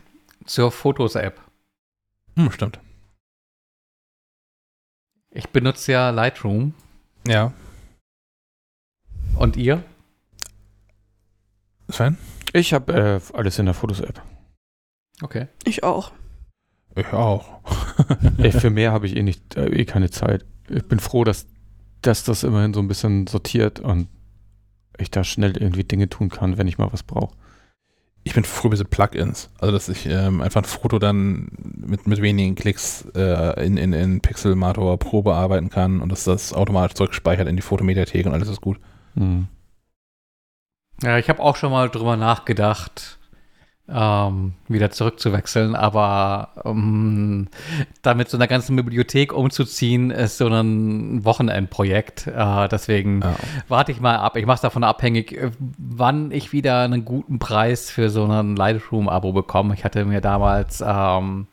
zur 0.45 0.71
Fotos-App. 0.71 1.41
Hm, 2.35 2.51
stimmt. 2.51 2.79
Ich 5.31 5.49
benutze 5.49 5.91
ja 5.91 6.09
Lightroom. 6.11 6.73
Ja. 7.27 7.53
Und 9.35 9.57
ihr? 9.57 9.83
Sven? 11.89 12.17
Ich 12.53 12.73
habe 12.73 12.93
äh, 12.93 13.19
alles 13.33 13.59
in 13.59 13.65
der 13.65 13.73
Fotos-App. 13.75 14.21
Okay. 15.21 15.47
Ich 15.65 15.83
auch. 15.83 16.11
Ich 16.95 17.11
auch. 17.13 17.59
Ey, 18.37 18.51
für 18.51 18.69
mehr 18.69 18.91
habe 18.91 19.05
ich 19.05 19.15
eh 19.15 19.23
nicht, 19.23 19.55
äh, 19.55 19.67
eh 19.67 19.85
keine 19.85 20.09
Zeit. 20.09 20.45
Ich 20.69 20.87
bin 20.87 20.99
froh, 20.99 21.23
dass, 21.23 21.47
dass 22.01 22.23
das 22.23 22.43
immerhin 22.43 22.73
so 22.73 22.79
ein 22.79 22.87
bisschen 22.87 23.27
sortiert 23.27 23.79
und 23.79 24.07
ich 25.03 25.11
da 25.11 25.23
schnell 25.23 25.57
irgendwie 25.57 25.83
Dinge 25.83 26.09
tun 26.09 26.29
kann, 26.29 26.57
wenn 26.57 26.67
ich 26.67 26.77
mal 26.77 26.91
was 26.91 27.03
brauche. 27.03 27.35
Ich 28.23 28.33
bin 28.33 28.43
froh 28.43 28.67
über 28.67 28.75
diese 28.75 28.85
Plugins. 28.85 29.49
Also, 29.59 29.71
dass 29.71 29.87
ich 29.87 30.05
ähm, 30.05 30.41
einfach 30.41 30.61
ein 30.61 30.65
Foto 30.65 30.99
dann 30.99 31.47
mit, 31.61 32.07
mit 32.07 32.21
wenigen 32.21 32.55
Klicks 32.55 33.05
äh, 33.15 33.65
in, 33.65 33.77
in, 33.77 33.93
in 33.93 34.19
Pixelmator 34.19 34.97
Pro 34.99 35.21
bearbeiten 35.21 35.69
kann 35.69 36.01
und 36.01 36.11
dass 36.11 36.25
das 36.25 36.51
automatisch 36.51 36.95
zurückspeichert 36.95 37.47
in 37.47 37.55
die 37.55 37.61
Fotomediathek 37.61 38.25
und 38.25 38.33
alles 38.33 38.49
ist 38.49 38.59
gut. 38.59 38.79
Hm. 39.15 39.47
Ja, 41.03 41.17
ich 41.19 41.29
habe 41.29 41.41
auch 41.41 41.55
schon 41.55 41.71
mal 41.71 41.89
drüber 41.89 42.17
nachgedacht, 42.17 43.16
ähm, 43.89 44.53
wieder 44.67 44.91
zurückzuwechseln, 44.91 45.75
aber 45.75 46.49
ähm, 46.65 47.47
damit 48.01 48.29
so 48.29 48.37
einer 48.37 48.47
ganzen 48.47 48.75
Bibliothek 48.75 49.31
umzuziehen, 49.33 50.11
ist 50.11 50.37
so 50.37 50.47
ein 50.47 51.23
Wochenendprojekt. 51.23 52.27
Äh, 52.27 52.67
deswegen 52.67 53.21
Ja. 53.21 53.35
warte 53.67 53.91
ich 53.91 54.01
mal 54.01 54.17
ab. 54.17 54.35
Ich 54.37 54.45
mache 54.45 54.55
es 54.55 54.61
davon 54.61 54.83
abhängig, 54.83 55.31
äh, 55.33 55.51
wann 55.77 56.31
ich 56.31 56.51
wieder 56.51 56.81
einen 56.81 57.05
guten 57.05 57.39
Preis 57.39 57.89
für 57.89 58.09
so 58.09 58.25
ein 58.25 58.55
Lightroom-Abo 58.55 59.31
bekomme. 59.31 59.73
Ich 59.73 59.83
hatte 59.85 60.03
mir 60.05 60.19
damals, 60.21 60.83
ähm, 60.85 61.47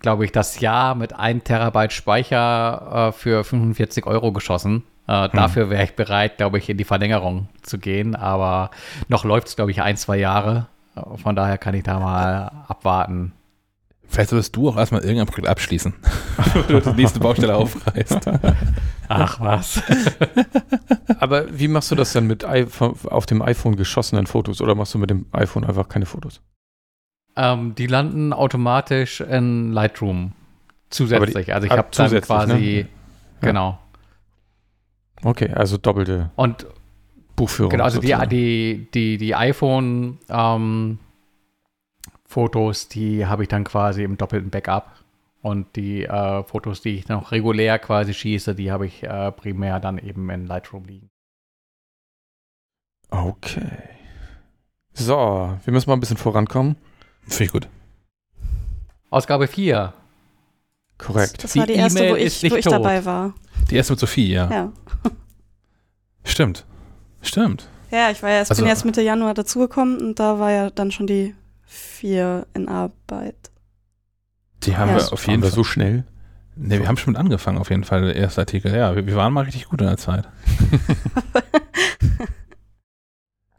glaube 0.00 0.24
ich, 0.26 0.32
das 0.32 0.60
Jahr 0.60 0.94
mit 0.94 1.12
1 1.14 1.44
Terabyte 1.44 1.92
Speicher 1.92 3.08
äh, 3.08 3.12
für 3.12 3.42
45 3.42 4.06
Euro 4.06 4.32
geschossen. 4.32 4.84
Äh, 5.06 5.28
Dafür 5.30 5.70
wäre 5.70 5.84
ich 5.84 5.96
bereit, 5.96 6.36
glaube 6.38 6.58
ich, 6.58 6.68
in 6.70 6.76
die 6.78 6.84
Verlängerung 6.84 7.48
zu 7.62 7.78
gehen. 7.78 8.14
Aber 8.14 8.70
noch 9.08 9.24
läuft 9.24 9.48
es, 9.48 9.56
glaube 9.56 9.70
ich, 9.70 9.82
ein, 9.82 9.96
zwei 9.96 10.16
Jahre. 10.18 10.66
Von 11.16 11.36
daher 11.36 11.58
kann 11.58 11.74
ich 11.74 11.82
da 11.82 11.98
mal 11.98 12.50
abwarten. 12.68 13.32
Vielleicht 14.06 14.30
solltest 14.30 14.54
du 14.54 14.68
auch 14.68 14.76
erstmal 14.76 15.02
irgendein 15.02 15.26
Projekt 15.26 15.48
abschließen, 15.48 15.94
bevor 16.36 16.62
du 16.62 16.80
die 16.80 16.96
nächste 17.00 17.20
Baustelle 17.20 17.56
aufreißt. 17.56 18.30
Ach 19.08 19.40
was. 19.40 19.82
Aber 21.18 21.58
wie 21.58 21.68
machst 21.68 21.90
du 21.90 21.94
das 21.94 22.12
denn 22.12 22.26
mit 22.26 22.44
auf 22.44 23.26
dem 23.26 23.42
iPhone 23.42 23.76
geschossenen 23.76 24.26
Fotos 24.26 24.60
oder 24.60 24.74
machst 24.74 24.94
du 24.94 24.98
mit 24.98 25.10
dem 25.10 25.26
iPhone 25.32 25.64
einfach 25.64 25.88
keine 25.88 26.06
Fotos? 26.06 26.40
ähm, 27.36 27.74
die 27.74 27.86
landen 27.86 28.32
automatisch 28.32 29.20
in 29.20 29.72
Lightroom 29.72 30.32
zusätzlich. 30.90 31.52
also 31.52 31.66
ich 31.66 31.72
ah, 31.72 31.78
habe 31.78 31.88
dann 31.90 32.06
zusätzlich, 32.06 32.26
quasi, 32.26 32.54
ne? 32.54 32.88
genau. 33.40 33.78
Okay, 35.22 35.50
also 35.52 35.78
doppelte 35.78 36.30
Und 36.36 36.66
Buchführung. 37.36 37.70
Genau, 37.70 37.84
also 37.84 38.00
die, 38.00 38.08
sozusagen. 38.08 38.30
die, 38.30 38.88
die, 38.94 39.16
die 39.18 39.34
iPhone-Fotos, 39.34 40.98
die 42.88 43.26
habe 43.26 43.42
ich 43.42 43.48
dann 43.48 43.64
quasi 43.64 44.02
im 44.04 44.16
doppelten 44.16 44.50
Backup. 44.50 44.90
Und 45.42 45.76
die 45.76 46.04
äh, 46.04 46.42
Fotos, 46.44 46.80
die 46.80 46.90
ich 46.96 47.08
noch 47.08 47.30
regulär 47.30 47.78
quasi 47.78 48.14
schieße, 48.14 48.54
die 48.54 48.72
habe 48.72 48.86
ich 48.86 49.02
äh, 49.02 49.30
primär 49.32 49.78
dann 49.78 49.98
eben 49.98 50.30
in 50.30 50.46
Lightroom 50.46 50.84
liegen. 50.86 51.10
Okay. 53.10 53.70
So, 54.94 55.58
wir 55.62 55.72
müssen 55.72 55.90
mal 55.90 55.96
ein 55.96 56.00
bisschen 56.00 56.16
vorankommen. 56.16 56.76
Finde 57.26 57.44
ich 57.44 57.52
gut. 57.52 57.68
Ausgabe 59.10 59.46
4. 59.46 59.92
Korrekt. 60.98 61.44
Das 61.44 61.52
Die 61.52 61.58
war 61.58 61.66
die 61.66 61.74
erste, 61.74 62.00
wo 62.00 62.04
E-Mail 62.14 62.26
ich, 62.26 62.50
wo 62.50 62.56
ich 62.56 62.64
tot. 62.64 62.72
dabei 62.74 63.04
war. 63.04 63.34
Die 63.70 63.76
erste 63.76 63.92
mit 63.92 64.00
Sophie, 64.00 64.32
ja. 64.32 64.50
Ja. 64.50 64.72
Stimmt. 66.24 66.64
Stimmt. 67.24 67.68
Ja, 67.90 68.10
ich 68.10 68.22
war 68.22 68.30
ja 68.30 68.36
erst, 68.36 68.50
Also- 68.50 68.62
bin 68.62 68.68
erst 68.68 68.84
Mitte 68.84 69.02
Januar 69.02 69.34
dazugekommen 69.34 69.98
und 70.00 70.18
da 70.20 70.38
war 70.38 70.50
ja 70.50 70.70
dann 70.70 70.90
schon 70.92 71.06
die 71.06 71.34
vier 71.66 72.46
in 72.54 72.68
Arbeit. 72.68 73.36
Die 74.64 74.76
haben 74.76 74.90
Ja. 74.90 74.96
wir 74.96 75.12
auf 75.12 75.26
jeden 75.26 75.42
Fall. 75.42 75.50
so 75.50 75.64
schnell. 75.64 76.04
Ne, 76.56 76.78
wir 76.78 76.86
haben 76.86 76.96
schon 76.96 77.12
mit 77.14 77.20
angefangen, 77.20 77.58
auf 77.58 77.70
jeden 77.70 77.82
Fall, 77.84 78.02
der 78.02 78.14
erste 78.16 78.42
Artikel. 78.42 78.72
Ja, 78.74 78.94
wir, 78.94 79.06
wir 79.06 79.16
waren 79.16 79.32
mal 79.32 79.42
richtig 79.44 79.64
gut 79.68 79.80
in 79.80 79.88
der 79.88 79.96
Zeit. 79.96 80.28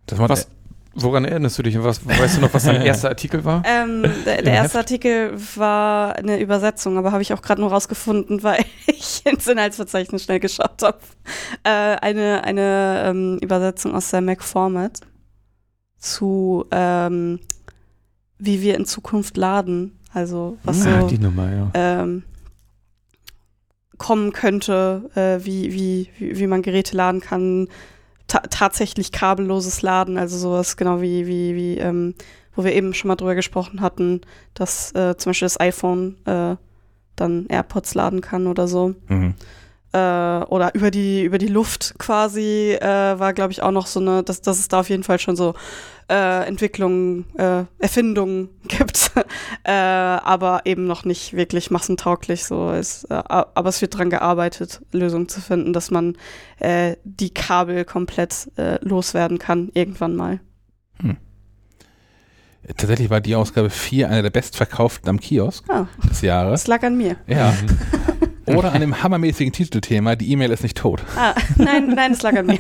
Das 0.07 0.20
macht 0.20 0.30
Was, 0.30 0.47
woran 0.96 1.26
erinnerst 1.26 1.58
du 1.58 1.64
dich? 1.64 1.82
Was, 1.82 2.06
weißt 2.06 2.38
du 2.38 2.41
noch, 2.41 2.54
was 2.54 2.64
dein 2.64 2.82
erster 2.86 3.10
Artikel 3.10 3.43
war? 3.46 3.64
Ähm, 3.66 4.04
der, 4.26 4.41
der 4.41 4.54
erste 4.54 4.78
Heft? 4.80 4.88
Artikel 4.88 5.34
war 5.56 6.16
eine 6.16 6.39
Übersetzung, 6.39 6.98
aber 6.98 7.12
habe 7.12 7.22
ich 7.22 7.34
auch 7.34 7.41
gerade 7.41 7.62
nur 7.62 7.72
rausgefunden, 7.72 8.43
weil 8.43 8.64
ich 8.88 9.26
ins 9.26 9.48
Inhaltsverzeichnis 9.48 10.24
schnell 10.24 10.39
geschaut 10.39 10.82
habe. 10.82 11.00
Äh, 11.64 11.70
eine 11.70 12.43
eine 12.43 13.04
ähm, 13.06 13.38
Übersetzung 13.41 13.93
aus 13.93 14.10
der 14.10 14.22
Mac 14.22 14.43
Format 14.43 15.02
zu 15.98 16.66
ähm, 16.72 17.39
wie 18.38 18.62
wir 18.62 18.76
in 18.76 18.86
Zukunft 18.86 19.38
laden. 19.38 20.00
Also 20.14 20.58
was 20.64 20.86
ah, 20.86 21.02
so 21.02 21.08
die 21.08 21.18
Nummer, 21.18 21.52
ja. 21.52 21.72
ähm, 21.74 22.24
kommen 23.98 24.34
könnte, 24.34 25.10
äh, 25.16 25.46
wie, 25.46 25.74
wie, 25.74 26.10
wie, 26.18 26.39
wie 26.39 26.48
man 26.48 26.62
Geräte 26.62 26.96
laden 26.96 27.22
kann, 27.22 27.68
ta 28.28 28.39
tatsächlich 28.49 29.11
kabelloses 29.11 29.82
Laden, 29.82 30.17
also 30.17 30.38
sowas 30.38 30.78
genau 30.78 31.01
wie, 31.01 31.28
wie, 31.28 31.55
wie 31.55 31.78
ähm, 31.78 32.15
wo 32.55 32.63
wir 32.63 32.73
eben 32.73 32.93
schon 32.93 33.09
mal 33.09 33.15
drüber 33.15 33.36
gesprochen 33.36 33.82
hatten, 33.82 34.21
dass 34.53 34.93
äh, 34.93 35.15
zum 35.17 35.32
Beispiel 35.32 35.45
das 35.45 35.59
iPhone 35.59 36.15
äh, 36.26 36.55
dann 37.15 37.45
AirPods 37.47 37.93
laden 37.95 38.21
kann 38.21 38.47
oder 38.47 38.67
so. 38.67 38.95
Mhm. 39.07 39.36
Äh, 39.96 40.43
oder 40.48 40.76
über 40.76 40.91
die, 40.91 41.24
über 41.24 41.38
die 41.38 41.48
Luft 41.48 41.96
quasi 41.98 42.74
äh, 42.74 42.84
war, 43.18 43.32
glaube 43.34 43.54
ich, 43.54 43.62
auch 43.62 43.72
noch 43.72 43.88
so 43.88 44.02
eine, 44.02 44.24
dass, 44.24 44.41
dass 44.41 44.60
es 44.60 44.68
da 44.68 44.82
auf 44.82 44.89
jeden 44.89 45.04
Fall 45.04 45.20
schon 45.20 45.38
so 45.38 45.54
äh, 46.10 46.46
Entwicklungen, 46.46 47.24
äh, 47.38 47.64
Erfindungen 47.80 48.50
gibt, 48.68 49.12
äh, 49.64 49.72
aber 49.72 50.62
eben 50.66 50.86
noch 50.86 51.06
nicht 51.06 51.34
wirklich 51.34 51.72
massentauglich 51.72 52.43
so 52.43 52.72
ist. 52.72 53.06
Äh, 53.06 53.14
aber 53.26 53.70
es 53.70 53.82
wird 53.82 53.98
dran 53.98 54.10
gearbeitet, 54.10 54.82
Lösungen 54.91 55.30
zu 55.30 55.39
finden, 55.39 55.72
dass 55.72 55.91
man 55.91 56.18
äh, 56.60 56.98
die 57.06 57.34
Kabel 57.34 57.86
komplett 57.86 58.52
äh, 58.58 58.78
loswerden 58.86 59.39
kann, 59.39 59.70
irgendwann 59.74 60.16
mal. 60.18 60.41
Tatsächlich 62.78 63.12
war 63.12 63.22
die 63.22 63.36
Ausgabe 63.36 63.70
4 63.70 64.10
eine 64.10 64.24
der 64.24 64.32
bestverkauften 64.32 65.08
am 65.08 65.20
Kiosk 65.20 65.70
Ah, 65.70 65.86
des 66.10 66.22
Jahres. 66.22 66.62
das 66.62 66.68
lag 66.68 66.82
an 66.84 66.98
mir. 66.98 67.16
Ja. 67.28 67.54
Oder 68.48 68.74
an 68.74 68.82
dem 68.82 69.02
hammermäßigen 69.02 69.54
Titelthema, 69.54 70.16
die 70.16 70.32
E-Mail 70.32 70.52
ist 70.52 70.64
nicht 70.64 70.78
tot. 70.78 71.04
Ah, 71.18 71.34
nein, 71.58 71.88
nein, 71.96 72.12
es 72.12 72.22
lag 72.22 72.38
an 72.38 72.46
mir. 72.46 72.60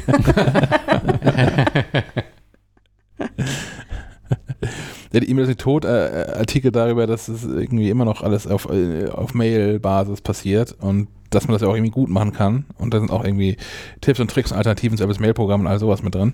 Ja, 5.15 5.21
die 5.21 5.29
E-Mail 5.29 5.43
ist 5.43 5.49
nicht 5.49 5.61
tot, 5.61 5.85
äh, 5.85 6.23
äh, 6.23 6.37
Artikel 6.39 6.71
darüber, 6.71 7.07
dass 7.07 7.29
es 7.29 7.45
irgendwie 7.45 7.89
immer 7.89 8.03
noch 8.03 8.21
alles 8.21 8.47
auf, 8.47 8.67
äh, 8.69 9.07
auf 9.07 9.33
Mail-Basis 9.33 10.19
passiert 10.19 10.73
und 10.73 11.07
dass 11.29 11.47
man 11.47 11.53
das 11.53 11.61
ja 11.61 11.69
auch 11.69 11.75
irgendwie 11.75 11.91
gut 11.91 12.09
machen 12.09 12.33
kann. 12.33 12.65
Und 12.77 12.93
da 12.93 12.99
sind 12.99 13.11
auch 13.11 13.23
irgendwie 13.23 13.55
Tipps 14.01 14.19
und 14.19 14.29
Tricks 14.29 14.51
und 14.51 14.57
Alternativen 14.57 14.97
zu 14.97 15.03
Apples 15.03 15.19
Mail-Programm 15.19 15.61
und 15.61 15.67
all 15.67 15.79
sowas 15.79 16.03
mit 16.03 16.15
drin. 16.15 16.33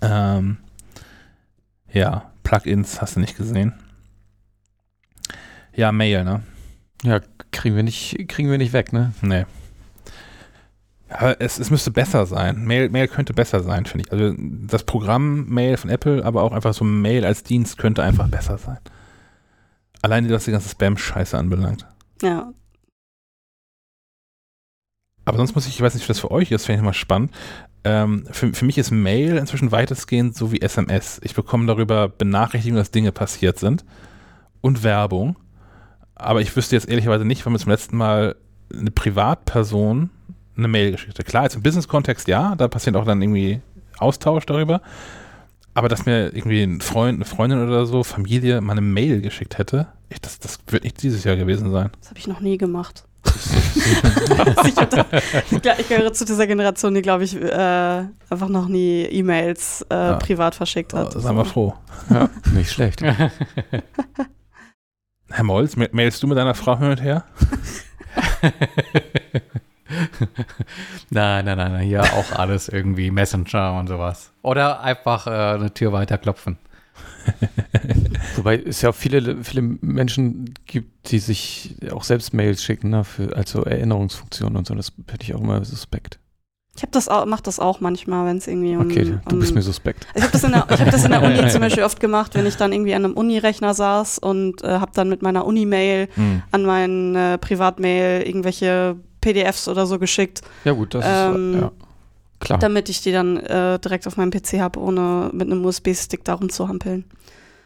Ähm, 0.00 0.56
ja, 1.92 2.32
Plugins 2.44 3.02
hast 3.02 3.16
du 3.16 3.20
nicht 3.20 3.36
gesehen. 3.36 3.74
Ja, 5.74 5.92
Mail, 5.92 6.24
ne? 6.24 6.42
Ja, 7.02 7.20
kriegen 7.52 7.76
wir 7.76 7.82
nicht, 7.82 8.28
kriegen 8.28 8.50
wir 8.50 8.58
nicht 8.58 8.72
weg, 8.72 8.92
ne? 8.92 9.12
Nee. 9.22 9.44
Aber 11.08 11.40
es, 11.40 11.58
es 11.58 11.70
müsste 11.70 11.90
besser 11.90 12.24
sein. 12.26 12.64
Mail, 12.64 12.88
Mail 12.88 13.06
könnte 13.06 13.34
besser 13.34 13.62
sein, 13.62 13.84
finde 13.84 14.06
ich. 14.06 14.12
Also 14.12 14.34
das 14.38 14.84
Programm 14.84 15.46
Mail 15.46 15.76
von 15.76 15.90
Apple, 15.90 16.24
aber 16.24 16.42
auch 16.42 16.52
einfach 16.52 16.72
so 16.72 16.84
Mail 16.84 17.24
als 17.24 17.42
Dienst 17.42 17.76
könnte 17.76 18.02
einfach 18.02 18.28
besser 18.28 18.56
sein. 18.56 18.78
Alleine, 20.00 20.30
was 20.30 20.46
die 20.46 20.52
ganze 20.52 20.70
Spam-Scheiße 20.70 21.36
anbelangt. 21.36 21.86
Ja, 22.22 22.52
Aber 25.24 25.36
sonst 25.36 25.54
muss 25.54 25.66
ich, 25.66 25.74
ich 25.74 25.80
weiß 25.80 25.94
nicht, 25.94 26.04
wie 26.04 26.08
das 26.08 26.20
für 26.20 26.30
euch 26.30 26.50
ist, 26.50 26.66
finde 26.66 26.80
ich 26.80 26.84
mal 26.84 26.92
spannend. 26.92 27.32
Ähm, 27.84 28.26
für, 28.30 28.52
für 28.52 28.64
mich 28.64 28.78
ist 28.78 28.90
Mail 28.90 29.36
inzwischen 29.36 29.72
weitestgehend 29.72 30.36
so 30.36 30.52
wie 30.52 30.60
SMS. 30.60 31.20
Ich 31.22 31.34
bekomme 31.34 31.66
darüber 31.66 32.08
Benachrichtigungen, 32.08 32.80
dass 32.80 32.90
Dinge 32.90 33.12
passiert 33.12 33.58
sind 33.58 33.84
und 34.60 34.82
Werbung. 34.82 35.36
Aber 36.22 36.40
ich 36.40 36.54
wüsste 36.56 36.76
jetzt 36.76 36.88
ehrlicherweise 36.88 37.24
nicht, 37.24 37.44
wann 37.44 37.52
mir 37.52 37.58
zum 37.58 37.70
letzten 37.70 37.96
Mal 37.96 38.36
eine 38.72 38.90
Privatperson 38.90 40.10
eine 40.56 40.68
Mail 40.68 40.92
geschickt 40.92 41.18
hat. 41.18 41.26
Klar, 41.26 41.44
jetzt 41.44 41.54
im 41.56 41.62
Business-Kontext 41.62 42.28
ja, 42.28 42.54
da 42.56 42.68
passiert 42.68 42.96
auch 42.96 43.04
dann 43.04 43.22
irgendwie 43.22 43.60
Austausch 43.98 44.46
darüber. 44.46 44.80
Aber 45.74 45.88
dass 45.88 46.04
mir 46.04 46.34
irgendwie 46.34 46.62
ein 46.62 46.80
Freund, 46.80 47.16
eine 47.16 47.24
Freundin 47.24 47.66
oder 47.66 47.86
so, 47.86 48.02
Familie 48.04 48.60
mal 48.60 48.72
eine 48.72 48.82
Mail 48.82 49.22
geschickt 49.22 49.56
hätte, 49.58 49.86
ich, 50.10 50.20
das, 50.20 50.38
das 50.38 50.58
wird 50.66 50.84
nicht 50.84 51.02
dieses 51.02 51.24
Jahr 51.24 51.36
gewesen 51.36 51.70
sein. 51.70 51.90
das 52.00 52.10
habe 52.10 52.18
ich 52.18 52.26
noch 52.26 52.40
nie 52.40 52.58
gemacht. 52.58 53.04
ich, 54.66 54.76
hab 54.76 54.90
da, 54.90 55.06
ich 55.50 55.80
ich 55.80 55.88
gehöre 55.88 56.12
zu 56.12 56.24
dieser 56.26 56.46
Generation, 56.46 56.92
die, 56.94 57.02
glaube 57.02 57.24
ich, 57.24 57.40
äh, 57.40 58.04
einfach 58.28 58.48
noch 58.48 58.68
nie 58.68 59.04
E-Mails 59.04 59.86
äh, 59.90 59.94
Ja. 59.94 60.16
privat 60.16 60.54
verschickt 60.54 60.92
hat. 60.92 61.14
Äh, 61.14 61.20
Sei 61.20 61.32
mal 61.32 61.44
froh. 61.44 61.72
Ja, 62.10 62.28
nicht 62.52 62.70
schlecht. 62.70 63.02
Herr 65.32 65.44
Molz, 65.44 65.76
ma- 65.76 65.86
mailst 65.92 66.22
du 66.22 66.26
mit 66.26 66.36
deiner 66.38 66.54
Frau 66.54 66.78
hin 66.78 66.90
und 66.90 67.02
her? 67.02 67.24
nein, 71.10 71.44
nein, 71.44 71.56
nein, 71.58 71.72
nein, 71.72 71.80
hier 71.80 72.02
auch 72.02 72.32
alles 72.32 72.68
irgendwie 72.68 73.10
Messenger 73.10 73.78
und 73.78 73.88
sowas. 73.88 74.32
Oder 74.42 74.80
einfach 74.80 75.26
äh, 75.26 75.30
eine 75.30 75.72
Tür 75.72 75.92
weiter 75.92 76.18
klopfen. 76.18 76.58
Wobei 78.36 78.56
es 78.58 78.82
ja 78.82 78.90
auch 78.90 78.94
viele, 78.94 79.42
viele 79.44 79.62
Menschen 79.62 80.52
gibt, 80.66 81.10
die 81.10 81.18
sich 81.18 81.76
auch 81.92 82.04
selbst 82.04 82.34
Mails 82.34 82.62
schicken, 82.62 82.90
ne, 82.90 83.04
für, 83.04 83.34
also 83.36 83.64
Erinnerungsfunktionen 83.64 84.56
und 84.56 84.66
so. 84.66 84.74
Das 84.74 84.92
hätte 85.10 85.24
ich 85.24 85.34
auch 85.34 85.40
immer 85.40 85.64
suspekt. 85.64 86.18
Ich 86.74 86.82
habe 86.82 86.90
das 86.92 87.08
auch, 87.08 87.26
mach 87.26 87.42
das 87.42 87.60
auch 87.60 87.80
manchmal, 87.80 88.26
wenn 88.26 88.38
es 88.38 88.46
irgendwie 88.46 88.76
um. 88.76 88.86
Okay, 88.90 89.04
du 89.04 89.34
um, 89.34 89.40
bist 89.40 89.54
mir 89.54 89.60
suspekt. 89.60 90.06
Ich 90.14 90.22
habe 90.22 90.32
das, 90.32 90.42
in 90.42 90.52
der- 90.52 90.66
ich 90.70 90.80
hab 90.80 90.90
das 90.90 91.04
in 91.04 91.10
der 91.10 91.22
Uni 91.22 91.46
zum 91.50 91.60
Beispiel 91.60 91.82
oft 91.82 92.00
gemacht, 92.00 92.34
wenn 92.34 92.46
ich 92.46 92.56
dann 92.56 92.72
irgendwie 92.72 92.94
an 92.94 93.04
einem 93.04 93.14
Uni-Rechner 93.14 93.74
saß 93.74 94.18
und 94.18 94.62
äh, 94.64 94.68
habe 94.68 94.90
dann 94.94 95.08
mit 95.10 95.20
meiner 95.22 95.44
Uni-Mail 95.44 96.08
Hm. 96.14 96.42
an 96.50 96.64
meine 96.64 97.36
Privatmail 97.38 98.22
irgendwelche 98.26 98.96
PDFs 99.20 99.68
oder 99.68 99.86
so 99.86 99.98
geschickt, 99.98 100.40
Ja 100.64 100.72
gut, 100.72 100.94
das 100.94 101.04
Ähm, 101.06 101.54
ist, 101.54 101.60
ja, 101.60 101.72
klar. 102.40 102.58
damit 102.58 102.88
ich 102.88 103.02
die 103.02 103.12
dann 103.12 103.36
äh, 103.36 103.78
direkt 103.78 104.06
auf 104.06 104.16
meinem 104.16 104.30
PC 104.30 104.58
habe, 104.60 104.80
ohne 104.80 105.30
mit 105.34 105.50
einem 105.50 105.64
USB-Stick 105.64 106.24
darum 106.24 106.48
zu 106.48 106.68
hampeln. 106.68 107.04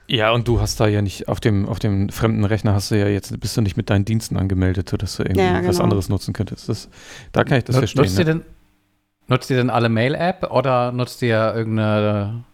Ja, 0.09 0.33
und 0.33 0.47
du 0.49 0.61
hast 0.61 0.79
da 0.81 0.87
ja 0.89 1.01
nicht, 1.01 1.29
auf 1.29 1.41
dem, 1.41 1.67
auf 1.69 1.79
dem 1.79 2.09
fremden 2.11 2.45
Rechner 2.45 2.75
hast 2.75 2.91
du 2.91 2.99
ja 2.99 3.07
jetzt, 3.09 3.39
bist 3.41 3.57
du 3.57 3.61
nicht 3.61 3.77
mit 3.77 3.89
deinen 3.91 4.05
Diensten 4.05 4.37
angemeldet, 4.37 4.89
sodass 4.91 5.17
du 5.17 5.23
irgendwie 5.23 5.41
Ja, 5.43 5.57
was 5.65 5.77
genau. 5.77 5.85
anderes 5.85 6.09
nutzen 6.09 6.33
könntest. 6.35 6.69
Das, 6.69 6.89
da 7.33 7.43
kann 7.45 7.59
ich 7.59 7.65
das 7.65 7.75
Nut- 7.77 7.81
verstehen. 7.81 8.03
nutzt, 8.03 8.19
ihr 8.19 8.25
ne? 8.25 8.31
denn, 8.35 8.43
nutzt 9.29 9.51
ihr 9.51 9.57
denn 9.57 9.71
alle 9.71 9.89
Mail-App 9.89 10.51
oder 10.51 10.93
nutzt 10.93 11.23
ihr 11.23 11.55
irgendeine 11.55 12.45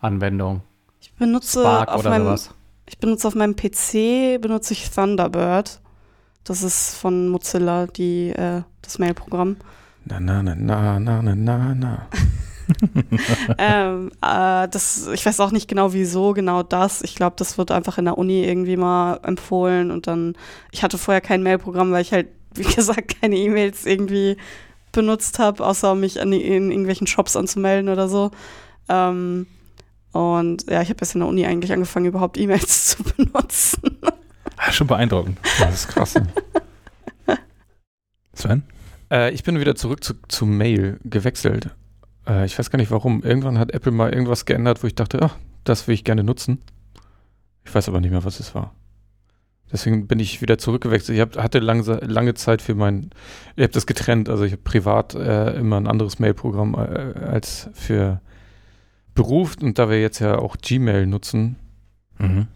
Drittanwendung? 0.00 0.62
Ich 1.00 1.12
benutze 1.14 1.60
Spark 1.60 1.88
auf 1.90 2.00
oder 2.00 2.10
meinem, 2.10 2.24
sowas? 2.24 2.54
ich 2.86 2.98
benutze 2.98 3.28
auf 3.28 3.34
meinem 3.34 3.56
PC 3.56 4.40
benutze 4.40 4.72
ich 4.72 4.90
Thunderbird. 4.90 5.80
Das 6.44 6.62
ist 6.62 6.94
von 6.96 7.28
Mozilla, 7.28 7.86
die 7.86 8.30
äh, 8.30 8.62
das 8.82 8.98
Mail-Programm. 8.98 9.56
Na, 10.04 10.18
na, 10.18 10.42
na, 10.42 10.54
na, 10.54 10.98
na, 10.98 11.22
na, 11.22 11.34
na, 11.34 11.74
na. 11.74 12.08
ähm, 13.58 14.10
äh, 14.22 14.68
das, 14.68 15.08
ich 15.08 15.24
weiß 15.26 15.40
auch 15.40 15.50
nicht 15.50 15.68
genau, 15.68 15.92
wieso 15.92 16.32
genau 16.32 16.62
das. 16.62 17.02
Ich 17.02 17.14
glaube, 17.14 17.36
das 17.36 17.58
wird 17.58 17.70
einfach 17.70 17.98
in 17.98 18.06
der 18.06 18.16
Uni 18.18 18.44
irgendwie 18.44 18.76
mal 18.76 19.20
empfohlen 19.22 19.90
und 19.90 20.06
dann, 20.06 20.34
ich 20.70 20.82
hatte 20.82 20.98
vorher 20.98 21.20
kein 21.20 21.42
Mail-Programm, 21.42 21.92
weil 21.92 22.02
ich 22.02 22.12
halt, 22.12 22.28
wie 22.54 22.62
gesagt, 22.62 23.20
keine 23.20 23.36
E-Mails 23.36 23.86
irgendwie 23.86 24.36
benutzt 24.92 25.38
habe, 25.38 25.64
außer 25.64 25.92
um 25.92 26.00
mich 26.00 26.20
an 26.20 26.30
die, 26.30 26.42
in 26.42 26.70
irgendwelchen 26.70 27.06
Shops 27.06 27.36
anzumelden 27.36 27.88
oder 27.88 28.08
so. 28.08 28.30
Ähm, 28.88 29.46
und 30.12 30.68
ja, 30.68 30.82
ich 30.82 30.88
habe 30.88 30.98
erst 31.00 31.14
in 31.14 31.20
der 31.20 31.28
Uni 31.28 31.46
eigentlich 31.46 31.72
angefangen, 31.72 32.06
überhaupt 32.06 32.38
E-Mails 32.38 32.86
zu 32.96 33.04
benutzen. 33.04 33.98
Ah, 34.56 34.72
schon 34.72 34.86
beeindruckend. 34.86 35.38
Das 35.58 35.74
ist 35.74 35.88
krass. 35.88 36.14
Sven? 38.34 38.62
äh, 39.10 39.32
ich 39.32 39.42
bin 39.42 39.58
wieder 39.60 39.74
zurück 39.74 40.02
zu, 40.02 40.14
zu 40.28 40.46
Mail 40.46 40.98
gewechselt. 41.04 41.70
Äh, 42.26 42.46
ich 42.46 42.58
weiß 42.58 42.70
gar 42.70 42.78
nicht 42.78 42.90
warum. 42.90 43.22
Irgendwann 43.22 43.58
hat 43.58 43.72
Apple 43.72 43.92
mal 43.92 44.12
irgendwas 44.12 44.44
geändert, 44.44 44.82
wo 44.82 44.86
ich 44.86 44.94
dachte, 44.94 45.20
ach, 45.22 45.36
das 45.64 45.86
will 45.86 45.94
ich 45.94 46.04
gerne 46.04 46.24
nutzen. 46.24 46.62
Ich 47.64 47.74
weiß 47.74 47.88
aber 47.88 48.00
nicht 48.00 48.10
mehr, 48.10 48.24
was 48.24 48.40
es 48.40 48.54
war. 48.54 48.74
Deswegen 49.72 50.06
bin 50.08 50.18
ich 50.18 50.40
wieder 50.42 50.58
zurückgewechselt. 50.58 51.16
Ich 51.16 51.20
hab, 51.20 51.36
hatte 51.36 51.60
lange, 51.60 51.82
lange 52.04 52.34
Zeit 52.34 52.60
für 52.62 52.74
mein, 52.74 53.10
ich 53.56 53.62
habe 53.62 53.72
das 53.72 53.86
getrennt. 53.86 54.28
Also 54.28 54.44
ich 54.44 54.52
habe 54.52 54.62
privat 54.62 55.14
äh, 55.14 55.52
immer 55.56 55.76
ein 55.76 55.86
anderes 55.86 56.18
Mail-Programm 56.18 56.74
äh, 56.74 56.78
als 57.20 57.70
für 57.74 58.20
Beruf. 59.14 59.56
Und 59.62 59.78
da 59.78 59.88
wir 59.88 60.00
jetzt 60.00 60.18
ja 60.18 60.38
auch 60.38 60.56
Gmail 60.60 61.06
nutzen, 61.06 61.56
Mhm. 62.18 62.48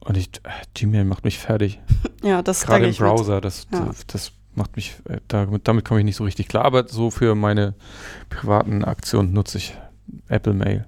und 0.00 0.16
ich, 0.16 0.28
äh, 0.44 0.50
Gmail 0.74 1.04
macht 1.04 1.24
mich 1.24 1.38
fertig. 1.38 1.80
ja, 2.22 2.40
das 2.42 2.60
da 2.60 2.66
Gerade 2.66 2.84
im 2.84 2.90
ich 2.90 3.00
mit. 3.00 3.08
Browser, 3.08 3.40
das, 3.40 3.66
Ja. 3.72 3.80
das, 3.86 4.06
das 4.06 4.32
macht 4.54 4.76
mich, 4.76 4.94
äh, 5.08 5.18
damit, 5.26 5.66
damit 5.66 5.84
komme 5.84 6.00
ich 6.00 6.04
nicht 6.04 6.16
so 6.16 6.24
richtig 6.24 6.46
klar. 6.48 6.64
Aber 6.64 6.86
so 6.86 7.10
für 7.10 7.34
meine 7.34 7.74
privaten 8.28 8.84
Aktionen 8.84 9.32
nutze 9.32 9.58
ich 9.58 9.76
Apple 10.28 10.52
Mail. 10.54 10.86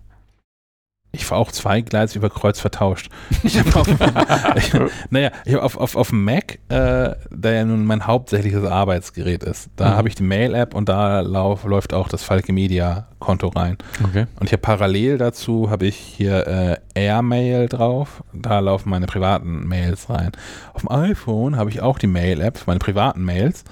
Ich 1.16 1.24
fahre 1.26 1.40
auch 1.40 1.50
zweigleisig 1.50 2.16
über 2.16 2.30
Kreuz 2.30 2.60
vertauscht. 2.60 3.08
Ich 3.42 3.58
habe 3.58 3.74
auf, 3.74 3.88
ich, 4.56 4.72
naja, 5.10 5.30
ich 5.44 5.54
hab 5.54 5.62
auf, 5.62 5.76
auf, 5.76 5.96
auf 5.96 6.10
dem 6.10 6.24
Mac, 6.24 6.58
äh, 6.68 7.14
der 7.30 7.52
ja 7.52 7.64
nun 7.64 7.84
mein 7.86 8.06
hauptsächliches 8.06 8.64
Arbeitsgerät 8.64 9.42
ist, 9.42 9.70
da 9.76 9.90
Mhm. 9.90 9.96
habe 9.96 10.08
ich 10.08 10.14
die 10.14 10.22
Mail-App 10.22 10.74
und 10.74 10.88
da 10.88 11.20
lauf, 11.20 11.64
läuft 11.64 11.94
auch 11.94 12.08
das 12.08 12.22
Falke 12.22 12.52
Media-Konto 12.52 13.48
rein. 13.48 13.76
Okay. 14.04 14.26
Und 14.38 14.46
ich 14.46 14.52
habe 14.52 14.62
parallel 14.62 15.18
dazu 15.18 15.70
habe 15.70 15.86
ich 15.86 15.96
hier 15.96 16.46
äh, 16.46 16.76
Airmail 16.94 17.68
drauf, 17.68 18.22
da 18.32 18.58
laufen 18.60 18.90
meine 18.90 19.06
privaten 19.06 19.66
Mails 19.66 20.08
rein. 20.10 20.32
Auf 20.74 20.82
dem 20.82 20.90
iPhone 20.90 21.56
habe 21.56 21.70
ich 21.70 21.80
auch 21.80 21.98
die 21.98 22.06
Mail-App 22.06 22.60
meine 22.66 22.78
privaten 22.78 23.24
Mails 23.24 23.64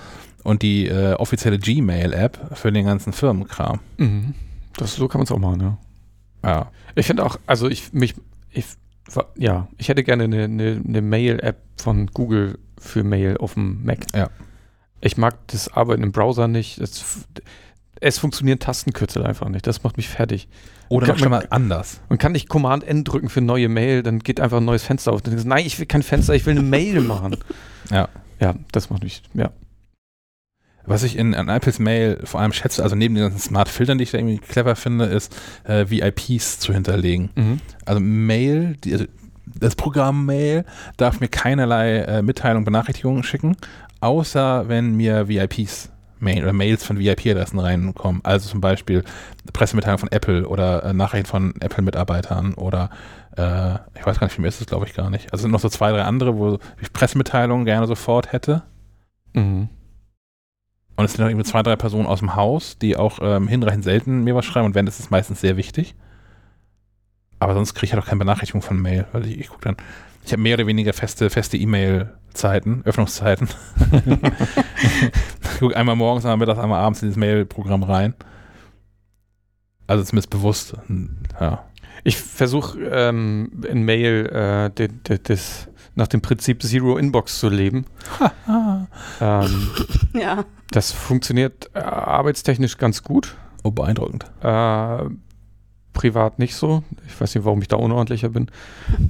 und 0.42 0.62
die 0.62 0.88
äh, 0.88 1.14
offizielle 1.14 1.58
Gmail-App 1.58 2.38
für 2.56 2.72
den 2.72 2.86
ganzen 2.86 3.12
Firmenkram. 3.12 3.80
Mhm. 3.98 4.34
Das, 4.76 4.94
so 4.96 5.06
kann 5.08 5.20
man 5.20 5.24
es 5.24 5.30
auch 5.32 5.38
machen, 5.38 5.60
ja. 5.60 5.78
Ja. 6.50 6.66
Ich 6.94 7.06
finde 7.06 7.24
auch, 7.24 7.38
also 7.46 7.68
ich 7.68 7.92
mich, 7.92 8.14
ich, 8.50 8.64
ja, 9.36 9.68
ich 9.78 9.88
hätte 9.88 10.04
gerne 10.04 10.24
eine, 10.24 10.44
eine, 10.44 10.82
eine 10.86 11.02
Mail-App 11.02 11.58
von 11.76 12.06
Google 12.08 12.58
für 12.78 13.02
Mail 13.04 13.36
auf 13.38 13.54
dem 13.54 13.84
Mac. 13.84 13.98
Ja. 14.14 14.30
Ich 15.00 15.16
mag 15.16 15.36
das 15.48 15.68
Arbeiten 15.72 16.02
im 16.02 16.12
Browser 16.12 16.48
nicht. 16.48 16.78
Es, 16.78 17.00
f- 17.00 17.26
es 18.00 18.18
funktionieren 18.18 18.58
Tastenkürzel 18.58 19.24
einfach 19.24 19.48
nicht. 19.48 19.66
Das 19.66 19.82
macht 19.82 19.96
mich 19.96 20.08
fertig. 20.08 20.48
Oder 20.88 21.06
Kann 21.06 21.18
noch 21.20 21.28
mal 21.30 21.46
anders. 21.50 22.00
Man 22.08 22.18
kann 22.18 22.32
nicht 22.32 22.48
Command 22.48 22.84
N 22.84 23.04
drücken 23.04 23.28
für 23.28 23.40
neue 23.40 23.68
Mail, 23.68 24.02
dann 24.02 24.18
geht 24.20 24.40
einfach 24.40 24.58
ein 24.58 24.64
neues 24.64 24.82
Fenster 24.84 25.12
auf. 25.12 25.22
Dann 25.22 25.32
denkst 25.32 25.46
nein, 25.46 25.64
ich 25.66 25.78
will 25.78 25.86
kein 25.86 26.02
Fenster, 26.02 26.34
ich 26.34 26.44
will 26.46 26.52
eine 26.52 26.62
Mail 26.62 27.00
machen. 27.00 27.36
Ja. 27.90 28.08
Ja, 28.40 28.54
das 28.72 28.90
macht 28.90 29.02
mich, 29.04 29.22
ja. 29.34 29.50
Was 30.86 31.02
ich 31.02 31.16
in, 31.16 31.34
an 31.34 31.48
Apples 31.48 31.78
Mail 31.78 32.20
vor 32.24 32.40
allem 32.40 32.52
schätze, 32.52 32.82
also 32.82 32.94
neben 32.94 33.14
den 33.14 33.24
ganzen 33.24 33.38
Smart-Filtern, 33.38 33.98
die 33.98 34.04
ich 34.04 34.10
da 34.10 34.18
irgendwie 34.18 34.38
clever 34.38 34.76
finde, 34.76 35.06
ist, 35.06 35.34
äh, 35.64 35.86
VIPs 35.88 36.58
zu 36.58 36.72
hinterlegen. 36.72 37.30
Mhm. 37.34 37.60
Also 37.84 38.00
Mail, 38.00 38.76
die, 38.84 38.92
also 38.92 39.06
das 39.46 39.76
Programm 39.76 40.26
Mail 40.26 40.64
darf 40.96 41.20
mir 41.20 41.28
keinerlei 41.28 41.98
äh, 41.98 42.22
Mitteilung, 42.22 42.64
Benachrichtigungen 42.64 43.22
schicken, 43.22 43.56
außer 44.00 44.68
wenn 44.68 44.94
mir 44.96 45.28
VIPs 45.28 45.90
Mail 46.20 46.42
oder 46.42 46.52
Mails 46.52 46.84
von 46.84 46.98
VIP-Adressen 46.98 47.58
reinkommen. 47.58 48.20
Also 48.24 48.48
zum 48.48 48.60
Beispiel 48.60 49.04
Pressemitteilung 49.52 49.98
von 49.98 50.10
Apple 50.10 50.48
oder 50.48 50.84
äh, 50.84 50.92
Nachrichten 50.92 51.26
von 51.26 51.54
Apple-Mitarbeitern 51.60 52.54
oder 52.54 52.90
äh, 53.36 53.74
ich 53.98 54.04
weiß 54.04 54.18
gar 54.18 54.26
nicht, 54.26 54.36
wie 54.38 54.42
mehr 54.42 54.48
ist 54.48 54.60
es, 54.60 54.66
glaube 54.66 54.86
ich, 54.86 54.94
gar 54.94 55.10
nicht. 55.10 55.32
Also 55.32 55.42
sind 55.42 55.50
noch 55.50 55.60
so 55.60 55.68
zwei, 55.68 55.92
drei 55.92 56.02
andere, 56.02 56.36
wo 56.36 56.58
ich 56.80 56.92
Pressemitteilungen 56.92 57.64
gerne 57.64 57.86
sofort 57.86 58.32
hätte. 58.32 58.62
Mhm. 59.34 59.68
Und 60.96 61.04
es 61.04 61.12
sind 61.12 61.20
dann 61.20 61.30
irgendwie 61.30 61.48
zwei, 61.48 61.62
drei 61.62 61.76
Personen 61.76 62.06
aus 62.06 62.20
dem 62.20 62.36
Haus, 62.36 62.78
die 62.78 62.96
auch 62.96 63.18
ähm, 63.20 63.48
hinreichend 63.48 63.84
selten 63.84 64.22
mir 64.22 64.34
was 64.34 64.44
schreiben 64.44 64.66
und 64.66 64.74
wenn, 64.74 64.86
ist 64.86 65.00
es 65.00 65.10
meistens 65.10 65.40
sehr 65.40 65.56
wichtig. 65.56 65.94
Aber 67.40 67.54
sonst 67.54 67.74
kriege 67.74 67.86
ich 67.86 67.92
halt 67.92 68.02
auch 68.02 68.08
keine 68.08 68.20
Benachrichtigung 68.20 68.62
von 68.62 68.80
Mail, 68.80 69.06
weil 69.12 69.26
ich, 69.26 69.38
ich 69.38 69.48
gucke 69.48 69.62
dann, 69.64 69.76
ich 70.24 70.32
habe 70.32 70.40
mehr 70.40 70.54
oder 70.54 70.66
weniger 70.66 70.92
feste, 70.92 71.28
feste 71.30 71.56
E-Mail-Zeiten, 71.56 72.82
Öffnungszeiten. 72.84 73.48
ich 75.42 75.58
gucke 75.58 75.76
einmal 75.76 75.96
morgens, 75.96 76.24
einmal 76.24 76.38
mittags, 76.38 76.58
einmal 76.58 76.80
abends 76.80 77.02
in 77.02 77.08
dieses 77.08 77.18
Mail-Programm 77.18 77.82
rein. 77.82 78.14
Also 79.86 80.04
zumindest 80.04 80.30
bewusst. 80.30 80.74
Ja. 81.38 81.64
Ich 82.04 82.16
versuche 82.16 82.78
ähm, 82.80 83.62
in 83.68 83.82
Mail 83.82 84.70
äh, 84.78 84.88
des, 85.18 85.68
nach 85.94 86.08
dem 86.08 86.20
Prinzip 86.22 86.62
Zero 86.62 86.96
Inbox 86.96 87.38
zu 87.38 87.48
leben. 87.48 87.86
ähm, 89.20 89.68
Ja. 90.14 90.44
das 90.70 90.92
funktioniert 90.92 91.70
äh, 91.74 91.78
arbeitstechnisch 91.80 92.78
ganz 92.78 93.02
gut. 93.02 93.36
Oh, 93.62 93.70
beeindruckend. 93.70 94.24
Äh, 94.42 95.04
privat 95.92 96.38
nicht 96.38 96.54
so. 96.56 96.82
Ich 97.06 97.18
weiß 97.20 97.34
nicht, 97.34 97.44
warum 97.44 97.62
ich 97.62 97.68
da 97.68 97.76
unordentlicher 97.76 98.28
bin. 98.30 98.50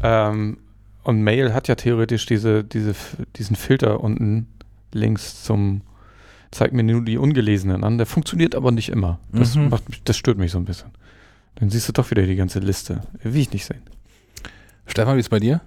Ähm, 0.02 0.58
und 1.02 1.22
Mail 1.22 1.52
hat 1.54 1.68
ja 1.68 1.74
theoretisch 1.74 2.26
diese, 2.26 2.64
diese, 2.64 2.94
diesen 3.36 3.56
Filter 3.56 4.00
unten 4.00 4.46
links 4.92 5.42
zum 5.44 5.82
zeigt 6.50 6.72
mir 6.72 6.84
nur 6.84 7.02
die 7.04 7.18
ungelesenen 7.18 7.82
an. 7.82 7.98
Der 7.98 8.06
funktioniert 8.06 8.54
aber 8.54 8.70
nicht 8.70 8.88
immer. 8.90 9.18
Das, 9.32 9.56
Mhm. 9.56 9.70
macht, 9.70 9.82
das 10.04 10.16
stört 10.16 10.38
mich 10.38 10.52
so 10.52 10.58
ein 10.58 10.64
bisschen. 10.64 10.90
Dann 11.56 11.68
siehst 11.68 11.88
du 11.88 11.92
doch 11.92 12.10
wieder 12.12 12.22
die 12.22 12.36
ganze 12.36 12.60
Liste. 12.60 13.00
Will 13.24 13.40
ich 13.40 13.50
nicht 13.52 13.64
sehen. 13.64 13.82
Stefan, 14.86 15.16
wie 15.16 15.20
ist 15.20 15.26
es 15.26 15.30
bei 15.30 15.40
dir? 15.40 15.62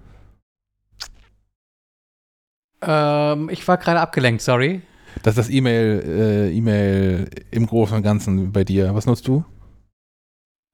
Ähm, 2.82 3.49
ich 3.49 3.67
war 3.67 3.78
gerade 3.78 3.99
abgelenkt, 3.99 4.41
sorry. 4.41 4.82
Das 5.23 5.38
ist 5.38 5.47
das 5.47 5.49
E-Mail, 5.49 6.03
äh, 6.05 6.51
E-Mail 6.51 7.30
im 7.51 7.65
Großen 7.65 7.97
und 7.97 8.03
Ganzen 8.03 8.51
bei 8.51 8.63
dir. 8.63 8.93
Was 8.93 9.05
nutzt 9.05 9.28
du? 9.28 9.43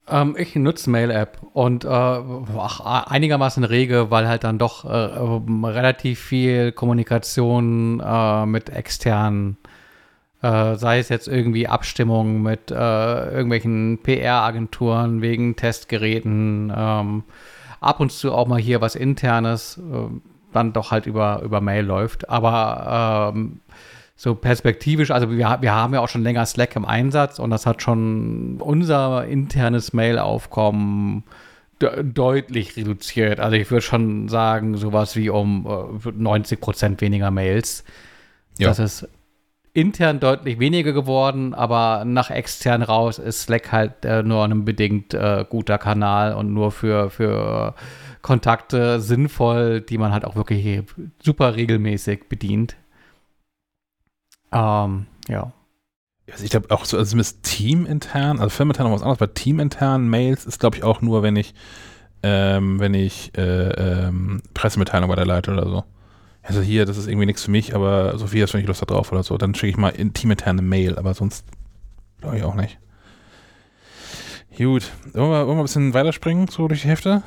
Ähm, 0.08 0.36
ich 0.38 0.56
nutze 0.56 0.90
Mail-App 0.90 1.40
und 1.54 1.86
äh, 1.86 1.88
ach, 1.88 3.06
einigermaßen 3.08 3.64
rege, 3.64 4.12
weil 4.12 4.28
halt 4.28 4.44
dann 4.44 4.58
doch 4.58 4.84
äh, 4.86 4.88
relativ 5.68 6.20
viel 6.20 6.74
Kommunikation 6.74 8.02
äh, 8.06 8.46
mit 8.46 8.70
externen, 8.70 9.58
äh, 10.42 10.76
sei 10.76 11.00
es 11.00 11.08
jetzt 11.08 11.30
irgendwie 11.30 11.70
Abstimmungen 11.70 12.44
mit 12.44 12.70
äh, 12.70 13.30
irgendwelchen 13.32 14.00
PR-Agenturen 14.04 15.22
wegen 15.22 15.56
Testgeräten, 15.56 16.74
ähm, 16.76 17.24
ab 17.80 18.02
und 18.02 18.12
zu 18.12 18.34
auch 18.34 18.48
mal 18.48 18.60
hier 18.60 18.82
was 18.82 18.96
internes, 18.96 19.78
äh, 19.78 20.33
dann 20.54 20.74
doch 20.74 20.92
halt 20.92 21.06
über, 21.06 21.42
über 21.44 21.62
Mail 21.62 21.86
läuft. 21.86 22.30
Aber 22.30 23.34
ähm, 23.36 23.60
so 24.16 24.36
perspektivisch, 24.36 25.12
also 25.12 25.30
wir, 25.30 25.58
wir 25.62 25.74
haben 25.74 25.94
ja 25.94 26.00
auch 26.00 26.10
schon 26.10 26.24
länger 26.24 26.46
Slack 26.46 26.76
im 26.76 26.86
Einsatz 26.86 27.40
und 27.40 27.50
das 27.50 27.66
hat 27.66 27.82
schon 27.82 28.62
unser 28.62 29.26
internes 29.26 29.94
Mail-Aufkommen 29.94 31.24
de 31.82 32.04
deutlich 32.04 32.78
reduziert. 32.78 33.40
Also 33.40 33.56
ich 33.58 33.70
würde 33.70 33.82
schon 33.82 34.30
sagen, 34.30 34.78
sowas 34.78 35.16
wie 35.16 35.30
um 35.30 36.00
äh, 36.06 36.12
90 36.12 36.62
Prozent 36.62 37.02
weniger 37.02 37.32
Mails. 37.32 37.84
Ja. 38.58 38.68
Das 38.70 38.80
ist 38.80 39.10
intern 39.74 40.20
deutlich 40.20 40.60
weniger 40.60 40.94
geworden, 40.94 41.54
aber 41.54 42.06
nach 42.06 42.30
extern 42.30 42.84
raus 42.84 43.18
ist 43.18 43.42
Slack 43.42 43.72
halt 43.72 44.06
äh, 44.06 44.22
nur 44.22 44.44
ein 44.44 44.66
bedingt 44.66 45.14
äh, 45.14 45.46
guter 45.50 45.80
Kanal 45.80 46.34
und 46.36 46.54
nur 46.54 46.72
für, 46.72 47.10
für 47.10 47.74
Kontakte 48.22 49.02
sinnvoll, 49.02 49.82
die 49.82 49.98
man 49.98 50.12
halt 50.12 50.26
auch 50.26 50.36
wirklich 50.36 50.84
super 51.22 51.56
regelmäßig 51.56 52.30
bedient. 52.30 52.76
Ähm, 54.52 55.08
ja. 55.28 55.52
Also 56.32 56.46
ich 56.46 56.52
glaube 56.52 56.72
auch 56.72 56.86
so, 56.86 56.98
also 56.98 57.10
zumindest 57.10 57.44
teamintern, 57.44 58.40
also 58.40 58.50
firmenintern 58.50 58.88
noch 58.88 58.94
was 58.94 59.02
anderes, 59.02 59.22
aber 59.22 59.34
teamintern 59.34 60.08
Mails 60.08 60.46
ist 60.46 60.60
glaube 60.60 60.78
ich 60.78 60.84
auch 60.84 61.02
nur, 61.02 61.24
wenn 61.24 61.36
ich, 61.36 61.54
ähm, 62.22 62.80
wenn 62.80 62.94
ich 62.94 63.36
äh, 63.38 63.70
ähm, 63.70 64.42
Pressemitteilung 64.54 65.10
weiterleite 65.10 65.52
oder 65.52 65.68
so. 65.68 65.84
Also 66.46 66.62
hier, 66.62 66.86
das 66.86 66.98
ist 66.98 67.08
irgendwie 67.08 67.26
nichts 67.26 67.44
für 67.44 67.52
mich, 67.52 67.74
aber 67.74 68.18
Sophie, 68.18 68.44
hast 68.44 68.54
du 68.54 68.58
nicht 68.58 68.68
Lust 68.68 68.82
da 68.82 68.86
drauf 68.86 69.12
oder 69.14 69.24
so, 69.24 69.38
dann 69.38 69.56
schicke 69.56 69.70
ich 69.72 69.78
mal 69.78 69.90
in 69.90 70.14
teaminterne 70.14 70.62
Mail, 70.62 70.98
aber 70.98 71.14
sonst 71.14 71.46
glaube 72.20 72.38
ich 72.38 72.44
auch 72.44 72.56
nicht. 72.56 72.78
Gut, 74.58 74.92
wollen 75.14 75.32
wir, 75.32 75.48
wollen 75.48 75.58
wir 75.58 75.62
ein 75.62 75.64
bisschen 75.64 75.94
weiterspringen, 75.94 76.48
so 76.48 76.68
durch 76.68 76.82
die 76.84 76.88
Hefte? 76.90 77.24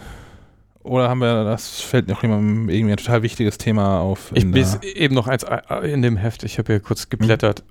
Oder 0.83 1.09
haben 1.09 1.19
wir, 1.19 1.43
das 1.43 1.81
fällt 1.81 2.07
noch 2.09 2.23
jemandem 2.23 2.69
irgendwie 2.69 2.93
ein 2.93 2.97
total 2.99 3.23
wichtiges 3.23 3.59
Thema 3.59 3.99
auf? 4.01 4.31
Ich 4.35 4.45
in 4.45 4.53
bis 4.53 4.79
der- 4.79 4.95
eben 4.97 5.15
noch 5.17 5.27
eins 5.27 5.43
äh, 5.43 5.91
in 5.93 6.03
dem 6.03 6.17
Heft. 6.17 6.45
Ich 6.45 6.59
habe 6.59 6.75
ja 6.75 6.79
kurz 6.79 7.09
geblättert. 7.09 7.65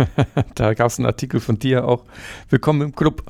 da 0.54 0.74
gab 0.74 0.88
es 0.88 0.98
einen 0.98 1.06
Artikel 1.06 1.40
von 1.40 1.58
dir 1.58 1.86
auch. 1.86 2.04
Willkommen 2.50 2.82
im 2.82 2.94
Club. 2.94 3.22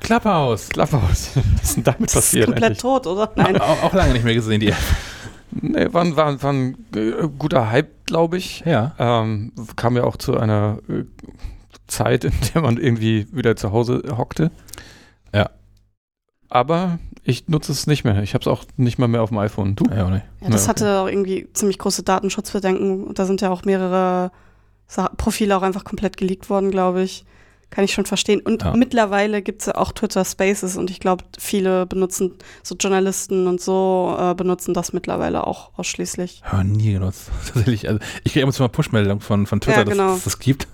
Clubhouse. 0.00 0.70
Clubhouse. 0.70 1.30
Was 1.60 1.62
ist 1.62 1.76
denn 1.76 1.84
damit 1.84 2.00
Das 2.02 2.08
ist 2.08 2.14
passiert 2.14 2.46
komplett 2.46 2.64
eigentlich? 2.64 2.78
tot, 2.78 3.06
oder? 3.06 3.30
Nein. 3.36 3.60
Auch, 3.60 3.82
auch 3.84 3.92
lange 3.94 4.14
nicht 4.14 4.24
mehr 4.24 4.34
gesehen, 4.34 4.58
die 4.58 4.68
App. 4.70 4.76
Nee, 5.50 5.92
war, 5.92 6.02
ein- 6.04 6.16
war, 6.16 6.42
war 6.42 6.52
ein 6.52 6.76
äh, 6.94 7.28
guter 7.38 7.70
Hype, 7.70 8.06
glaube 8.06 8.36
ich. 8.36 8.60
Ja. 8.66 8.94
Ähm, 8.98 9.52
kam 9.76 9.96
ja 9.96 10.04
auch 10.04 10.16
zu 10.16 10.36
einer 10.38 10.78
äh, 10.88 11.04
Zeit, 11.86 12.24
in 12.24 12.32
der 12.54 12.62
man 12.62 12.76
irgendwie 12.78 13.26
wieder 13.32 13.56
zu 13.56 13.72
Hause 13.72 14.02
hockte. 14.16 14.50
Ja. 15.34 15.50
Aber 16.50 16.98
ich 17.24 17.48
nutze 17.48 17.72
es 17.72 17.86
nicht 17.86 18.04
mehr. 18.04 18.22
Ich 18.22 18.34
habe 18.34 18.42
es 18.42 18.48
auch 18.48 18.64
nicht 18.76 18.98
mal 18.98 19.08
mehr 19.08 19.22
auf 19.22 19.28
dem 19.30 19.38
iPhone. 19.38 19.76
Du? 19.76 19.84
Ja, 19.94 20.06
auch 20.06 20.10
nicht. 20.10 20.24
Ja, 20.40 20.48
das 20.50 20.66
Ja, 20.66 20.70
okay. 20.72 20.80
hatte 20.84 20.98
auch 21.00 21.06
irgendwie 21.08 21.48
ziemlich 21.52 21.78
große 21.78 22.02
Datenschutzbedenken. 22.02 23.04
Und 23.04 23.18
Da 23.18 23.26
sind 23.26 23.40
ja 23.40 23.50
auch 23.50 23.64
mehrere 23.64 24.30
Sa 24.86 25.10
Profile 25.16 25.56
auch 25.56 25.62
einfach 25.62 25.84
komplett 25.84 26.16
geleakt 26.16 26.48
worden, 26.48 26.70
glaube 26.70 27.02
ich. 27.02 27.24
Kann 27.70 27.84
ich 27.84 27.92
schon 27.92 28.06
verstehen. 28.06 28.40
Und 28.40 28.62
Ja. 28.62 28.74
mittlerweile 28.74 29.42
gibt 29.42 29.60
es 29.60 29.66
ja 29.66 29.74
auch 29.76 29.92
Twitter 29.92 30.24
Spaces 30.24 30.76
und 30.76 30.90
ich 30.90 31.00
glaube, 31.00 31.24
viele 31.38 31.84
benutzen, 31.84 32.32
so 32.62 32.74
Journalisten 32.76 33.46
und 33.46 33.60
so, 33.60 34.16
äh, 34.18 34.34
benutzen 34.34 34.72
das 34.72 34.92
mittlerweile 34.94 35.46
auch 35.46 35.70
ausschließlich. 35.78 36.42
Ja, 36.50 36.64
nie 36.64 36.92
genutzt. 36.94 37.30
Tatsächlich. 37.46 37.86
Also 37.88 38.00
ich 38.24 38.32
kriege 38.32 38.42
immer 38.44 38.54
mal 38.58 38.68
Push-Meldungen 38.68 39.20
von, 39.20 39.46
von 39.46 39.60
Twitter, 39.60 39.78
Ja, 39.80 39.84
genau. 39.84 40.08
dass 40.08 40.18
es 40.18 40.24
das 40.24 40.38
gibt. 40.38 40.66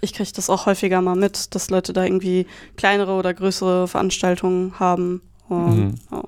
Ich 0.00 0.14
kriege 0.14 0.30
das 0.34 0.48
auch 0.48 0.64
häufiger 0.64 1.02
mal 1.02 1.16
mit, 1.16 1.54
dass 1.54 1.68
Leute 1.68 1.92
da 1.92 2.04
irgendwie 2.04 2.46
kleinere 2.78 3.12
oder 3.12 3.34
größere 3.34 3.86
Veranstaltungen 3.86 4.78
haben. 4.80 5.20
Mhm. 5.50 5.96
ja. 6.10 6.22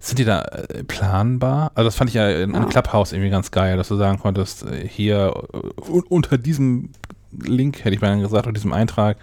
Sind 0.00 0.18
die 0.18 0.24
da 0.24 0.40
äh, 0.42 0.82
planbar? 0.84 1.70
Also 1.74 1.86
das 1.88 1.94
fand 1.96 2.08
ich 2.10 2.14
ja 2.14 2.28
in, 2.30 2.54
Ja. 2.54 2.64
Clubhouse 2.64 3.12
irgendwie 3.12 3.30
ganz 3.30 3.50
geil, 3.50 3.76
dass 3.76 3.88
du 3.88 3.96
sagen 3.96 4.18
konntest, 4.18 4.64
äh, 4.64 4.88
hier 4.88 5.32
äh, 5.52 5.90
un- 5.90 6.04
unter 6.08 6.36
diesem 6.38 6.90
Link, 7.32 7.84
hätte 7.84 7.94
ich 7.94 8.00
mal 8.00 8.18
gesagt, 8.20 8.46
unter 8.46 8.52
diesem 8.52 8.72
Eintrag, 8.72 9.18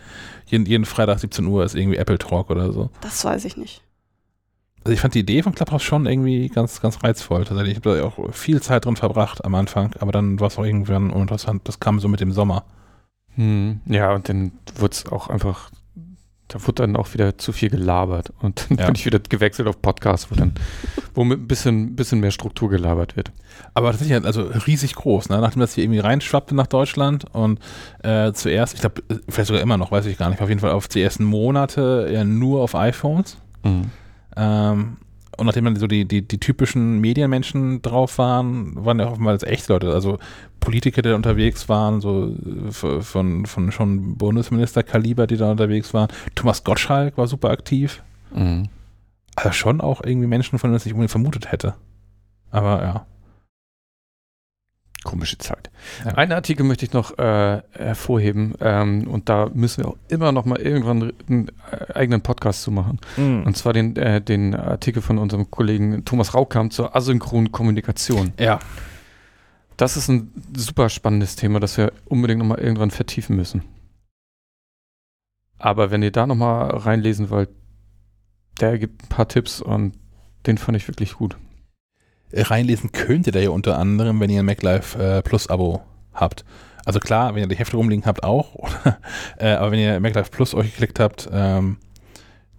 jeden, 0.47 0.65
jeden 0.65 0.85
Freitag 0.85 1.19
17 1.19 1.45
Uhr 1.45 1.63
ist 1.63 1.75
irgendwie 1.75 1.97
Apple 1.97 2.17
Talk 2.17 2.49
oder 2.49 2.71
so. 2.71 2.89
Das 3.01 3.23
weiß 3.23 3.45
ich 3.45 3.57
nicht. 3.57 3.81
Also 4.83 4.93
ich 4.93 4.99
fand 4.99 5.15
die 5.15 5.19
Idee 5.19 5.41
von 5.41 5.55
Clubhouse 5.55 5.81
schon 5.81 6.05
irgendwie 6.05 6.47
ganz, 6.47 6.79
ganz 6.79 7.03
reizvoll. 7.03 7.43
Tatsächlich. 7.43 7.77
Ich 7.77 7.83
habe 7.83 7.97
da 7.97 8.03
auch 8.05 8.31
viel 8.33 8.61
Zeit 8.61 8.85
drin 8.85 8.95
verbracht 8.95 9.43
am 9.43 9.55
Anfang, 9.55 9.95
aber 9.99 10.11
dann 10.11 10.39
war 10.39 10.47
es 10.47 10.59
auch 10.59 10.63
irgendwann 10.63 11.09
uninteressant. 11.09 11.67
Das 11.67 11.79
kam 11.79 11.99
so 11.99 12.07
mit 12.07 12.19
dem 12.19 12.31
Sommer. 12.31 12.65
Hm, 13.33 13.81
ja, 13.87 14.13
und 14.13 14.29
dann 14.29 14.51
wurde 14.75 14.93
es 14.93 15.05
auch 15.07 15.29
einfach, 15.29 15.71
da 16.47 16.61
wurde 16.61 16.83
dann 16.83 16.95
auch 16.95 17.13
wieder 17.13 17.37
zu 17.39 17.51
viel 17.51 17.69
gelabert. 17.69 18.31
Und 18.41 18.67
dann 18.69 18.77
Ja. 18.77 18.85
bin 18.85 18.95
ich 18.95 19.05
wieder 19.05 19.17
gewechselt 19.19 19.67
auf 19.67 19.81
Podcasts, 19.81 20.29
wo 20.29 20.35
dann, 20.35 20.53
wo 21.15 21.23
ein 21.23 21.47
bisschen, 21.47 21.95
bisschen 21.95 22.19
mehr 22.19 22.29
Struktur 22.31 22.69
gelabert 22.69 23.15
wird. 23.17 23.31
Aber 23.73 23.89
tatsächlich, 23.91 24.23
also 24.25 24.43
riesig 24.67 24.93
groß, 24.95 25.29
ne? 25.29 25.39
nachdem 25.41 25.61
das 25.61 25.73
hier 25.73 25.83
irgendwie 25.83 25.99
reinschwappte 26.01 26.53
nach 26.53 26.67
Deutschland 26.67 27.25
und 27.33 27.59
äh, 28.03 28.31
zuerst, 28.33 28.75
ich 28.75 28.81
glaube, 28.81 29.01
vielleicht 29.27 29.47
sogar 29.47 29.61
immer 29.63 29.77
noch, 29.77 29.91
weiß 29.91 30.05
ich 30.05 30.17
gar 30.17 30.29
nicht, 30.29 30.41
auf 30.41 30.49
jeden 30.49 30.61
Fall 30.61 30.71
auf 30.71 30.87
die 30.87 31.01
ersten 31.01 31.23
Monate 31.23 32.09
ja 32.11 32.23
nur 32.23 32.61
auf 32.61 32.75
iPhones. 32.75 33.37
Ähm, 34.37 34.97
und 35.37 35.45
nachdem 35.45 35.65
dann 35.65 35.75
so 35.75 35.87
die, 35.87 36.05
die, 36.05 36.21
die 36.21 36.39
typischen 36.39 36.99
Medienmenschen 36.99 37.81
drauf 37.81 38.17
waren, 38.17 38.85
waren 38.85 38.99
ja 38.99 39.07
oftmals 39.07 39.43
echte 39.43 39.73
Leute, 39.73 39.93
also 39.93 40.17
Politiker, 40.59 41.01
die 41.01 41.09
da 41.09 41.15
unterwegs 41.15 41.69
waren, 41.69 42.01
so 42.01 42.27
äh, 42.27 43.01
von, 43.01 43.45
von 43.45 43.71
schon 43.71 44.17
Bundesministerkaliber, 44.17 45.27
die 45.27 45.37
da 45.37 45.51
unterwegs 45.51 45.93
waren. 45.93 46.09
Thomas 46.35 46.63
Gottschalk 46.63 47.17
war 47.17 47.27
super 47.27 47.49
aktiv. 47.49 48.03
Mhm. 48.33 48.69
Also 49.35 49.51
schon 49.51 49.81
auch 49.81 50.01
irgendwie 50.03 50.27
Menschen, 50.27 50.59
von 50.59 50.69
denen 50.69 50.77
ich 50.77 50.85
nicht 50.85 50.93
unbedingt 50.93 51.11
vermutet 51.11 51.51
hätte. 51.51 51.75
Aber 52.51 52.81
ja. 52.81 53.05
Komische 55.05 55.37
Zeit. 55.37 55.71
Ja. 56.03 56.11
Einen 56.15 56.33
Artikel 56.33 56.65
möchte 56.65 56.85
ich 56.85 56.91
noch 56.91 57.17
äh, 57.17 57.61
hervorheben 57.71 58.55
ähm, 58.59 59.07
und 59.07 59.29
da 59.29 59.49
müssen 59.53 59.83
wir 59.83 59.87
auch 59.89 59.97
immer 60.09 60.33
noch 60.33 60.43
mal 60.43 60.59
irgendwann 60.59 61.13
einen 61.29 61.47
äh, 61.71 61.93
eigenen 61.93 62.19
Podcast 62.21 62.63
zu 62.63 62.71
machen. 62.71 62.99
Und 63.45 63.55
zwar 63.55 63.71
den, 63.71 63.95
äh, 63.95 64.19
den 64.19 64.53
Artikel 64.53 65.01
von 65.01 65.17
unserem 65.17 65.49
Kollegen 65.49 66.03
Thomas 66.03 66.33
Raukam 66.33 66.71
zur 66.71 66.93
asynchronen 66.93 67.53
Kommunikation. 67.53 68.33
Ja. 68.37 68.59
Das 69.77 69.95
ist 69.95 70.09
ein 70.09 70.31
super 70.55 70.89
spannendes 70.89 71.35
Thema, 71.35 71.59
das 71.59 71.77
wir 71.77 71.93
unbedingt 72.05 72.39
nochmal 72.39 72.59
irgendwann 72.59 72.91
vertiefen 72.91 73.35
müssen. 73.35 73.63
Aber 75.57 75.91
wenn 75.91 76.03
ihr 76.03 76.11
da 76.11 76.27
nochmal 76.27 76.69
reinlesen 76.69 77.29
wollt, 77.29 77.49
der 78.59 78.77
gibt 78.77 79.03
ein 79.03 79.09
paar 79.09 79.27
Tipps 79.27 79.61
und 79.61 79.93
den 80.47 80.57
fand 80.57 80.77
ich 80.77 80.87
wirklich 80.87 81.13
gut. 81.13 81.37
Reinlesen 82.33 82.91
könnt 82.91 83.27
ihr 83.27 83.33
da 83.33 83.39
ja 83.39 83.49
unter 83.49 83.77
anderem, 83.77 84.19
wenn 84.19 84.29
ihr 84.29 84.39
ein 84.39 84.45
MacLife 84.45 84.97
äh, 85.01 85.21
Plus 85.21 85.47
Abo 85.47 85.81
habt. 86.13 86.45
Also 86.85 86.99
klar, 86.99 87.33
wenn 87.33 87.43
ihr 87.43 87.47
die 87.47 87.55
Hefte 87.55 87.77
rumliegen 87.77 88.05
habt 88.05 88.23
auch, 88.23 88.69
äh, 89.37 89.51
aber 89.51 89.71
wenn 89.71 89.79
ihr 89.79 89.99
MacLife 89.99 90.29
Plus 90.31 90.53
euch 90.53 90.71
geklickt 90.71 90.99
habt, 90.99 91.29
ähm, 91.31 91.77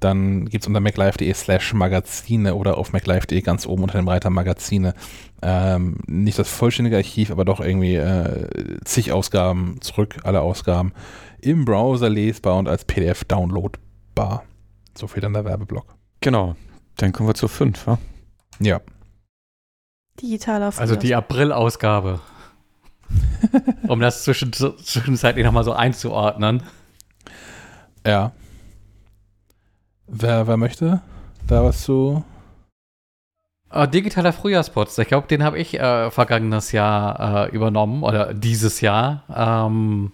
dann 0.00 0.46
gibt 0.46 0.64
es 0.64 0.68
unter 0.68 0.80
maclife.de 0.80 1.32
slash 1.32 1.72
Magazine 1.72 2.54
oder 2.54 2.76
auf 2.76 2.92
maclife.de 2.92 3.40
ganz 3.40 3.66
oben 3.66 3.84
unter 3.84 3.98
dem 3.98 4.08
Reiter 4.08 4.30
Magazine 4.30 4.94
ähm, 5.42 5.98
nicht 6.06 6.38
das 6.38 6.48
vollständige 6.48 6.96
Archiv, 6.96 7.30
aber 7.30 7.44
doch 7.44 7.60
irgendwie 7.60 7.96
äh, 7.96 8.78
zig 8.84 9.12
Ausgaben 9.12 9.80
zurück, 9.80 10.18
alle 10.24 10.42
Ausgaben 10.42 10.92
im 11.40 11.64
Browser 11.64 12.10
lesbar 12.10 12.56
und 12.56 12.68
als 12.68 12.84
PDF 12.84 13.24
downloadbar. 13.24 14.44
So 14.96 15.06
viel 15.06 15.22
dann 15.22 15.32
der 15.32 15.44
Werbeblock. 15.44 15.94
Genau, 16.20 16.56
dann 16.96 17.12
kommen 17.12 17.28
wir 17.28 17.34
zur 17.34 17.48
5, 17.48 17.86
wa? 17.86 17.98
Ja. 18.60 18.80
Digitaler 20.20 20.72
Also 20.76 20.96
die 20.96 21.14
April-Ausgabe. 21.14 22.20
um 23.88 24.00
das 24.00 24.24
zwischen, 24.24 24.52
zwischenzeitlich 24.52 25.44
nochmal 25.44 25.64
so 25.64 25.72
einzuordnen. 25.72 26.62
Ja. 28.06 28.32
Wer, 30.06 30.46
wer 30.46 30.56
möchte 30.56 31.00
da 31.46 31.64
was 31.64 31.82
zu? 31.82 32.24
Uh, 33.74 33.86
digitaler 33.86 34.32
Frühjahrsputz. 34.32 34.96
Ich 34.98 35.08
glaube, 35.08 35.26
den 35.26 35.42
habe 35.42 35.58
ich 35.58 35.74
äh, 35.78 36.10
vergangenes 36.10 36.72
Jahr 36.72 37.48
äh, 37.48 37.54
übernommen 37.54 38.04
oder 38.04 38.32
dieses 38.32 38.80
Jahr. 38.80 39.24
Ähm, 39.34 40.12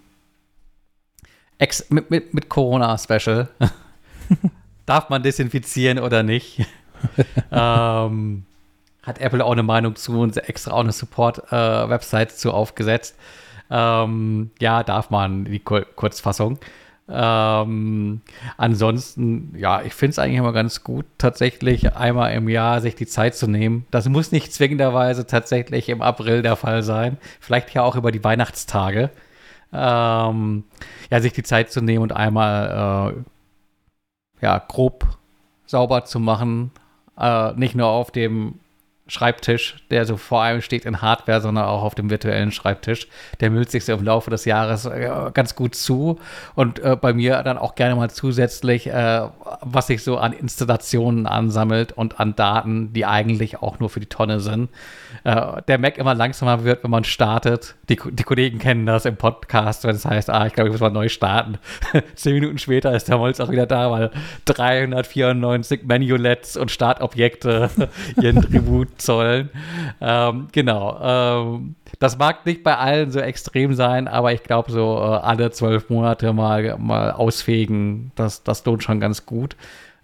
ex 1.59 1.91
mit, 1.91 2.11
mit, 2.11 2.35
mit 2.35 2.49
Corona-Special. 2.49 3.49
Darf 4.87 5.11
man 5.11 5.23
desinfizieren 5.23 5.99
oder 5.99 6.23
nicht? 6.23 6.67
ähm, 7.53 8.47
hat 9.03 9.19
Apple 9.19 9.45
auch 9.45 9.53
eine 9.53 9.63
Meinung 9.63 9.97
zu 9.97 10.21
und 10.21 10.37
extra 10.49 10.73
auch 10.73 10.81
eine 10.81 10.93
Support-Website 10.93 12.33
äh, 12.33 12.35
zu 12.35 12.53
aufgesetzt. 12.53 13.17
Ähm, 13.71 14.51
ja, 14.61 14.83
darf 14.83 15.11
man, 15.11 15.45
die 15.47 15.59
Kur 15.59 15.85
Kurzfassung. 15.97 16.59
Ähm, 17.09 18.21
ansonsten, 18.57 19.55
ja, 19.57 19.83
ich 19.83 19.93
finde 19.93 20.13
es 20.13 20.19
eigentlich 20.19 20.39
immer 20.39 20.53
ganz 20.53 20.85
gut, 20.85 21.05
tatsächlich 21.19 21.95
einmal 21.95 22.33
im 22.33 22.49
Jahr 22.49 22.81
sich 22.81 22.95
die 22.95 23.07
Zeit 23.07 23.35
zu 23.35 23.49
nehmen. 23.49 23.87
Das 23.91 24.09
muss 24.09 24.33
nicht 24.33 24.53
zwingenderweise 24.53 25.27
tatsächlich 25.27 25.89
im 25.89 26.01
April 26.01 26.43
der 26.43 26.57
Fall 26.57 26.83
sein. 26.83 27.19
Vielleicht 27.41 27.75
ja 27.75 27.83
auch 27.83 27.97
über 27.97 28.13
die 28.13 28.23
Weihnachtstage. 28.23 29.11
Ähm, 29.73 30.65
ja, 31.11 31.21
sich 31.21 31.33
die 31.33 31.43
Zeit 31.43 31.73
zu 31.73 31.81
nehmen 31.81 32.03
und 32.03 32.13
einmal, 32.13 33.15
äh, 34.41 34.45
ja, 34.45 34.59
grob 34.59 35.07
sauber 35.67 36.05
zu 36.05 36.21
machen. 36.21 36.71
Äh, 37.19 37.53
nicht 37.55 37.75
nur 37.75 37.89
auf 37.89 38.11
dem 38.11 38.61
Schreibtisch, 39.09 39.77
der 39.91 40.07
so 40.07 40.17
vor 40.17 40.43
allem 40.43 40.63
steht 40.63 40.85
in 40.85 41.03
Hardware, 41.03 41.41
sondern 41.41 41.65
auch 41.65 41.83
auf 41.83 41.97
dem 41.97 42.09
virtuellen 42.09 42.53
Schreibtisch. 42.53 43.09
Der 43.41 43.51
müllt 43.51 43.69
sich 43.69 43.85
so 43.85 43.93
im 43.93 44.05
Laufe 44.05 44.31
des 44.31 44.45
Jahres 44.45 44.87
äh, 44.87 45.11
ganz 45.35 45.57
gut 45.57 45.75
zu 45.75 46.21
und 46.55 46.79
äh, 46.79 46.97
bei 46.97 47.13
mir 47.13 47.43
dann 47.43 47.59
auch 47.59 47.75
gerne 47.75 47.97
mal 47.97 48.11
zusätzlich, 48.11 48.87
äh, 48.87 49.23
was 49.61 49.89
sich 49.89 50.05
so 50.05 50.19
an 50.19 50.33
Installationen 50.33 51.27
ansammelt 51.27 51.91
und 51.91 52.21
an 52.21 52.37
Daten, 52.37 52.93
die 52.93 53.05
eigentlich 53.05 53.61
auch 53.61 53.81
nur 53.81 53.91
für 53.91 53.99
die 53.99 54.07
Tonne 54.07 54.39
sind. 54.39 54.71
Äh, 55.25 55.63
der 55.67 55.79
Mac 55.79 55.99
immer 55.99 56.15
langsamer 56.15 56.63
wird, 56.63 56.85
wenn 56.85 56.91
man 56.93 57.03
startet. 57.03 57.75
Die, 57.89 57.99
die 58.11 58.23
Kollegen 58.23 58.61
kennen 58.61 58.87
das 58.87 59.05
im 59.05 59.17
Podcast, 59.17 59.83
wenn 59.83 59.97
es 59.97 60.05
heißt, 60.05 60.31
ah, 60.31 60.47
ich 60.47 60.53
glaube, 60.53 60.69
ich 60.69 60.73
muss 60.73 60.81
mal 60.81 60.91
neu 60.91 61.09
starten. 61.09 61.59
Zehn 62.15 62.35
Minuten 62.35 62.59
später 62.59 62.95
ist 62.95 63.09
der 63.09 63.19
Molz 63.19 63.41
auch 63.41 63.51
wieder 63.51 63.67
da, 63.67 63.91
weil 63.91 64.13
394 64.45 65.83
Menulets 65.83 66.57
und 66.57 66.71
Startobjekte 66.71 67.69
ihren 68.21 68.41
Tribut 68.43 68.92
zollen. 69.01 69.51
Ähm, 70.01 70.49
genau. 70.53 70.99
Ähm, 71.03 71.75
das 71.99 72.19
mag 72.19 72.45
nicht 72.47 72.63
bei 72.63 72.77
allen 72.77 73.11
so 73.11 73.21
extrem 73.21 73.75
sein, 73.75 74.09
aber 74.09 74.33
ich 74.33 74.43
glaube, 74.43 74.73
so 74.73 74.97
äh, 74.99 75.03
alle 75.03 75.51
zwölf 75.51 75.91
Monate 75.91 76.33
mal, 76.33 76.77
mal 76.79 77.13
ausfegen, 77.13 78.13
das, 78.15 78.43
das 78.43 78.65
lohnt 78.65 78.83
schon 78.83 79.01
ganz 79.01 79.27
gut. 79.27 79.57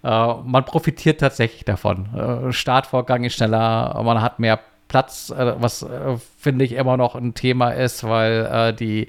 Äh, 0.03 0.35
man 0.45 0.65
profitiert 0.65 1.21
tatsächlich 1.21 1.65
davon. 1.65 2.09
Äh, 2.15 2.53
Startvorgang 2.53 3.25
ist 3.25 3.35
schneller, 3.35 4.01
man 4.05 4.23
hat 4.23 4.39
mehr 4.39 4.61
Platz, 4.89 5.31
äh, 5.31 5.55
was 5.59 5.83
äh, 5.83 6.17
finde 6.39 6.65
ich 6.65 6.73
immer 6.73 6.97
noch 6.97 7.15
ein 7.15 7.35
Thema 7.35 7.71
ist, 7.71 8.05
weil 8.05 8.47
äh, 8.47 8.75
die 8.75 9.09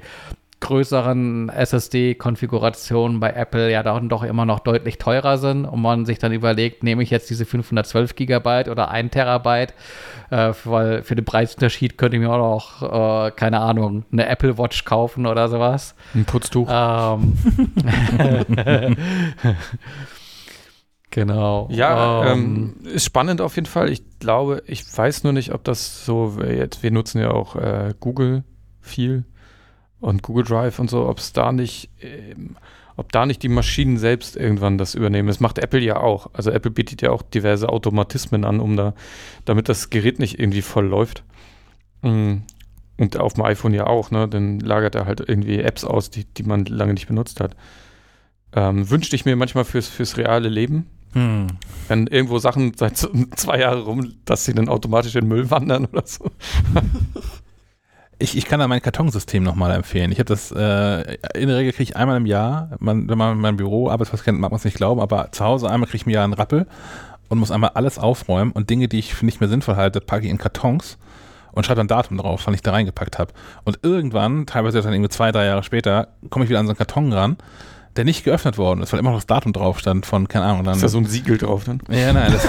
größeren 0.61 1.49
SSD-Konfigurationen 1.49 3.19
bei 3.19 3.31
Apple 3.31 3.71
ja 3.71 3.81
dann 3.81 4.09
doch 4.09 4.23
immer 4.23 4.45
noch 4.45 4.59
deutlich 4.59 4.97
teurer 4.97 5.37
sind 5.37 5.65
und 5.65 5.81
man 5.81 6.05
sich 6.05 6.19
dann 6.19 6.33
überlegt, 6.33 6.83
nehme 6.83 7.01
ich 7.01 7.09
jetzt 7.09 7.29
diese 7.29 7.45
512 7.45 8.15
Gigabyte 8.15 8.67
oder 8.67 8.91
1 8.91 9.11
Terabyte, 9.11 9.73
äh, 10.31 10.53
weil 10.65 11.03
für 11.03 11.15
den 11.15 11.23
Preisunterschied 11.23 11.97
könnte 11.97 12.17
ich 12.17 12.23
mir 12.23 12.31
auch 12.31 12.81
noch, 12.81 13.27
äh, 13.27 13.31
keine 13.31 13.61
Ahnung, 13.61 14.03
eine 14.11 14.27
Apple 14.27 14.57
Watch 14.57 14.83
kaufen 14.83 15.25
oder 15.25 15.47
sowas. 15.47 15.95
Ein 16.13 16.25
Putztuch. 16.25 16.67
Ähm, 16.69 17.37
genau. 21.09 21.69
Ja, 21.71 22.33
ähm, 22.33 22.75
ähm, 22.83 22.87
ist 22.87 23.05
spannend 23.05 23.39
auf 23.39 23.55
jeden 23.55 23.67
Fall. 23.67 23.89
Ich 23.89 24.19
glaube, 24.19 24.61
ich 24.65 24.85
weiß 24.95 25.23
nur 25.23 25.31
nicht, 25.31 25.53
ob 25.53 25.63
das 25.63 26.05
so 26.05 26.37
jetzt, 26.41 26.83
wir 26.83 26.91
nutzen 26.91 27.21
ja 27.21 27.31
auch 27.31 27.55
äh, 27.55 27.93
Google 27.99 28.43
viel 28.81 29.23
und 29.99 30.23
Google 30.23 30.45
Drive 30.45 30.79
und 30.79 30.89
so, 30.89 31.07
ob 31.07 31.19
es 31.19 31.33
da 31.33 31.51
nicht, 31.51 31.89
ähm, 32.01 32.55
ob 32.95 33.11
da 33.11 33.25
nicht 33.25 33.43
die 33.43 33.49
Maschinen 33.49 33.97
selbst 33.97 34.35
irgendwann 34.35 34.77
das 34.77 34.95
übernehmen. 34.95 35.27
Das 35.27 35.39
macht 35.39 35.57
Apple 35.57 35.79
ja 35.79 35.97
auch. 35.97 36.29
Also 36.33 36.51
Apple 36.51 36.71
bietet 36.71 37.01
ja 37.01 37.11
auch 37.11 37.21
diverse 37.21 37.69
Automatismen 37.69 38.45
an, 38.45 38.59
um 38.59 38.75
da, 38.75 38.93
damit 39.45 39.69
das 39.69 39.89
Gerät 39.89 40.19
nicht 40.19 40.39
irgendwie 40.39 40.61
voll 40.61 40.85
läuft. 40.85 41.23
Mm. 42.01 42.37
Und 42.97 43.17
auf 43.17 43.35
dem 43.35 43.45
iPhone 43.45 43.73
ja 43.73 43.87
auch, 43.87 44.11
ne? 44.11 44.27
Dann 44.27 44.59
lagert 44.59 44.93
er 44.95 45.05
halt 45.05 45.23
irgendwie 45.25 45.59
Apps 45.59 45.85
aus, 45.85 46.09
die, 46.09 46.25
die 46.25 46.43
man 46.43 46.65
lange 46.65 46.93
nicht 46.93 47.07
benutzt 47.07 47.39
hat. 47.39 47.55
Ähm, 48.51 48.89
wünschte 48.89 49.15
ich 49.15 49.23
mir 49.23 49.37
manchmal 49.37 49.63
fürs, 49.63 49.87
fürs 49.87 50.17
reale 50.17 50.49
Leben. 50.49 50.87
Hm. 51.13 51.47
Wenn 51.87 52.07
irgendwo 52.07 52.39
Sachen 52.39 52.73
seit 52.75 52.97
zwei 53.37 53.59
Jahren 53.59 53.81
rum, 53.81 54.13
dass 54.25 54.43
sie 54.43 54.53
dann 54.53 54.67
automatisch 54.67 55.15
in 55.15 55.21
den 55.21 55.29
Müll 55.29 55.49
wandern 55.49 55.85
oder 55.85 56.05
so. 56.05 56.29
Ich, 58.21 58.37
ich 58.37 58.45
kann 58.45 58.59
da 58.59 58.67
mein 58.67 58.81
Kartonsystem 58.81 59.43
nochmal 59.43 59.71
empfehlen. 59.71 60.11
Ich 60.11 60.19
habe 60.19 60.25
das, 60.25 60.51
äh, 60.51 61.17
in 61.35 61.47
der 61.47 61.57
Regel 61.57 61.71
kriege 61.71 61.83
ich 61.83 61.95
einmal 61.95 62.17
im 62.17 62.25
Jahr, 62.25 62.71
man, 62.79 63.09
wenn 63.09 63.17
man 63.17 63.39
mein 63.39 63.55
Büro 63.55 63.89
Arbeitsplatz 63.89 64.23
kennt, 64.23 64.39
mag 64.39 64.51
man 64.51 64.57
es 64.57 64.65
nicht 64.65 64.75
glauben, 64.75 64.99
aber 64.99 65.31
zu 65.31 65.45
Hause 65.45 65.69
einmal 65.69 65.87
kriege 65.87 65.97
ich 65.97 66.05
mir 66.05 66.15
ja 66.15 66.23
einen 66.25 66.33
Rappel 66.33 66.67
und 67.29 67.39
muss 67.39 67.49
einmal 67.49 67.71
alles 67.75 67.97
aufräumen 67.97 68.51
und 68.51 68.69
Dinge, 68.69 68.89
die 68.89 68.99
ich 68.99 69.15
für 69.15 69.25
nicht 69.25 69.39
mehr 69.39 69.49
sinnvoll 69.49 69.77
halte, 69.77 70.01
packe 70.01 70.25
ich 70.25 70.31
in 70.31 70.37
Kartons 70.37 70.97
und 71.53 71.65
schreibe 71.65 71.77
dann 71.79 71.87
Datum 71.87 72.17
drauf, 72.17 72.41
wann 72.45 72.53
ich 72.53 72.61
da 72.61 72.71
reingepackt 72.71 73.19
habe. 73.19 73.33
Und 73.63 73.79
irgendwann, 73.83 74.45
teilweise 74.45 74.81
dann 74.81 74.93
irgendwie 74.93 75.09
zwei, 75.09 75.31
drei 75.31 75.45
Jahre 75.45 75.63
später, 75.63 76.09
komme 76.29 76.43
ich 76.43 76.49
wieder 76.49 76.59
an 76.59 76.65
so 76.65 76.71
einen 76.71 76.77
Karton 76.77 77.13
ran 77.13 77.37
der 77.95 78.05
nicht 78.05 78.23
geöffnet 78.23 78.57
worden 78.57 78.81
ist, 78.81 78.93
weil 78.93 78.99
immer 78.99 79.09
noch 79.11 79.17
das 79.17 79.27
Datum 79.27 79.51
drauf 79.51 79.79
stand 79.79 80.05
von, 80.05 80.27
keine 80.27 80.45
Ahnung. 80.45 80.63
Dann, 80.63 80.75
ist 80.75 80.83
da 80.83 80.87
so 80.87 80.99
ein 80.99 81.05
Siegel 81.05 81.37
drauf 81.37 81.63
dann? 81.65 81.81
Ja, 81.89 82.13
nein. 82.13 82.31
Das, 82.31 82.47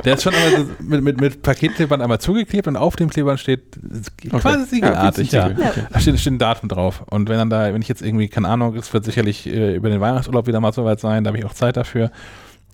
der 0.04 0.14
ist 0.14 0.22
schon 0.22 0.32
so 0.32 0.66
mit, 0.84 1.02
mit, 1.02 1.20
mit 1.20 1.42
Paketklebern 1.42 2.00
einmal 2.00 2.20
zugeklebt 2.20 2.68
und 2.68 2.76
auf 2.76 2.96
dem 2.96 3.10
Klebern 3.10 3.38
steht 3.38 3.78
okay. 4.26 4.38
quasi 4.38 4.66
siegelartig, 4.66 5.32
ja. 5.32 5.48
ja. 5.48 5.72
Da 5.90 6.00
steht, 6.00 6.20
steht 6.20 6.34
ein 6.34 6.38
Datum 6.38 6.68
drauf. 6.68 7.02
Und 7.10 7.28
wenn 7.28 7.38
dann 7.38 7.50
da, 7.50 7.72
wenn 7.72 7.82
ich 7.82 7.88
jetzt 7.88 8.02
irgendwie, 8.02 8.28
keine 8.28 8.48
Ahnung, 8.48 8.76
es 8.76 8.92
wird 8.92 9.04
sicherlich 9.04 9.46
äh, 9.46 9.74
über 9.74 9.88
den 9.88 10.00
Weihnachtsurlaub 10.00 10.46
wieder 10.46 10.60
mal 10.60 10.72
soweit 10.72 11.00
sein, 11.00 11.24
da 11.24 11.28
habe 11.28 11.38
ich 11.38 11.44
auch 11.44 11.54
Zeit 11.54 11.76
dafür. 11.76 12.10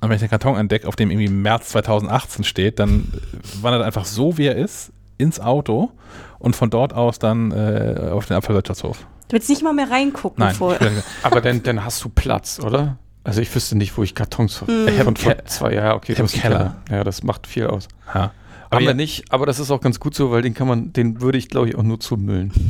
Und 0.00 0.08
wenn 0.08 0.16
ich 0.16 0.20
den 0.20 0.30
Karton 0.30 0.56
entdecke, 0.56 0.86
auf 0.86 0.96
dem 0.96 1.10
irgendwie 1.10 1.28
März 1.28 1.70
2018 1.70 2.44
steht, 2.44 2.78
dann 2.78 3.12
wandert 3.62 3.82
er 3.82 3.86
einfach 3.86 4.04
so, 4.04 4.38
wie 4.38 4.46
er 4.46 4.56
ist, 4.56 4.92
ins 5.16 5.40
Auto 5.40 5.90
und 6.38 6.54
von 6.54 6.70
dort 6.70 6.92
aus 6.92 7.18
dann 7.18 7.50
äh, 7.50 8.10
auf 8.12 8.26
den 8.26 8.36
Abfallwirtschaftshof. 8.36 9.06
Du 9.28 9.34
willst 9.34 9.48
nicht 9.48 9.62
mal 9.62 9.74
mehr 9.74 9.90
reingucken 9.90 10.42
Nein, 10.42 10.54
vorher. 10.54 10.90
Aber 11.22 11.40
dann, 11.40 11.62
dann 11.62 11.84
hast 11.84 12.02
du 12.02 12.08
Platz, 12.08 12.60
oder? 12.60 12.98
Also 13.24 13.42
ich 13.42 13.54
wüsste 13.54 13.76
nicht, 13.76 13.96
wo 13.98 14.02
ich 14.02 14.14
Kartons 14.14 14.62
hm. 14.62 14.88
Ich 14.88 14.98
habe 14.98 15.14
vor 15.14 15.44
zwei 15.44 15.74
Jahren, 15.74 15.96
okay, 15.96 16.12
ich 16.12 16.18
habe 16.18 16.28
Keller. 16.28 16.76
Keller. 16.86 16.98
Ja, 16.98 17.04
das 17.04 17.22
macht 17.22 17.46
viel 17.46 17.66
aus. 17.66 17.88
Ha. 18.14 18.32
Aber 18.70 18.76
Haben 18.76 18.84
ja, 18.84 18.90
wir 18.90 18.94
nicht, 18.94 19.30
aber 19.30 19.46
das 19.46 19.58
ist 19.58 19.70
auch 19.70 19.80
ganz 19.80 20.00
gut 20.00 20.14
so, 20.14 20.30
weil 20.30 20.42
den 20.42 20.54
kann 20.54 20.66
man, 20.66 20.92
den 20.92 21.20
würde 21.20 21.38
ich, 21.38 21.48
glaube 21.48 21.68
ich, 21.68 21.76
auch 21.76 21.82
nur 21.82 22.00
zumüllen. 22.00 22.52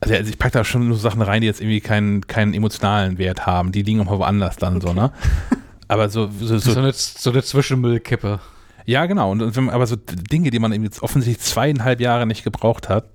Also, 0.00 0.16
also 0.16 0.28
ich 0.28 0.38
packe 0.38 0.52
da 0.52 0.64
schon 0.64 0.86
nur 0.86 0.98
Sachen 0.98 1.22
rein, 1.22 1.40
die 1.40 1.46
jetzt 1.46 1.62
irgendwie 1.62 1.80
keinen, 1.80 2.26
keinen 2.26 2.52
emotionalen 2.52 3.16
Wert 3.16 3.46
haben. 3.46 3.72
Die 3.72 3.80
liegen 3.80 4.06
auch 4.06 4.18
woanders 4.18 4.56
dann 4.56 4.76
okay. 4.76 4.88
so, 4.88 4.92
ne? 4.92 5.12
Aber 5.88 6.10
so, 6.10 6.28
so, 6.40 6.58
so, 6.58 6.72
so, 6.72 6.78
eine, 6.78 6.92
so 6.92 7.30
eine 7.30 7.42
Zwischenmüllkippe. 7.42 8.38
Ja, 8.84 9.06
genau. 9.06 9.30
Und, 9.30 9.40
und 9.40 9.56
wenn, 9.56 9.70
aber 9.70 9.86
so 9.86 9.96
Dinge, 9.96 10.50
die 10.50 10.58
man 10.58 10.72
eben 10.72 10.84
jetzt 10.84 11.02
offensichtlich 11.02 11.46
zweieinhalb 11.46 12.00
Jahre 12.00 12.26
nicht 12.26 12.44
gebraucht 12.44 12.90
hat, 12.90 13.08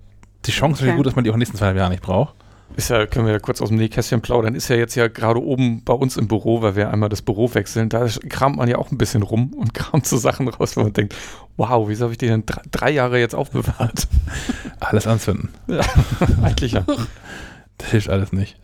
die 0.45 0.51
Chance 0.51 0.83
okay. 0.83 0.91
ist 0.91 0.97
gut, 0.97 1.05
dass 1.05 1.15
man 1.15 1.23
die 1.23 1.29
auch 1.29 1.33
in 1.33 1.37
den 1.37 1.39
nächsten 1.39 1.57
zweieinhalb 1.57 1.77
Jahren 1.77 1.91
nicht 1.91 2.03
braucht. 2.03 2.33
ist 2.75 2.89
ja, 2.89 3.05
können 3.05 3.25
wir 3.25 3.33
ja 3.33 3.39
kurz 3.39 3.61
aus 3.61 3.69
dem 3.69 3.77
Nähkästchen 3.77 4.21
plaudern, 4.21 4.55
ist 4.55 4.69
ja 4.69 4.75
jetzt 4.75 4.95
ja 4.95 5.07
gerade 5.07 5.41
oben 5.43 5.83
bei 5.83 5.93
uns 5.93 6.17
im 6.17 6.27
Büro, 6.27 6.61
weil 6.61 6.75
wir 6.75 6.91
einmal 6.91 7.09
das 7.09 7.21
Büro 7.21 7.53
wechseln, 7.53 7.89
da 7.89 8.07
kramt 8.29 8.57
man 8.57 8.69
ja 8.69 8.77
auch 8.77 8.91
ein 8.91 8.97
bisschen 8.97 9.23
rum 9.23 9.53
und 9.53 9.73
kramt 9.73 10.05
so 10.05 10.17
Sachen 10.17 10.47
raus, 10.47 10.77
wo 10.77 10.81
man 10.81 10.93
denkt, 10.93 11.15
wow, 11.57 11.87
wieso 11.87 12.05
habe 12.05 12.13
ich 12.13 12.17
die 12.17 12.27
denn 12.27 12.45
drei, 12.45 12.61
drei 12.71 12.91
Jahre 12.91 13.19
jetzt 13.19 13.35
aufbewahrt? 13.35 14.07
Alles 14.79 15.07
anzünden. 15.07 15.49
Ja, 15.67 15.81
eigentlich 16.41 16.73
ja. 16.73 16.85
Das 17.77 17.91
hilft 17.91 18.09
alles 18.09 18.33
nicht. 18.33 18.57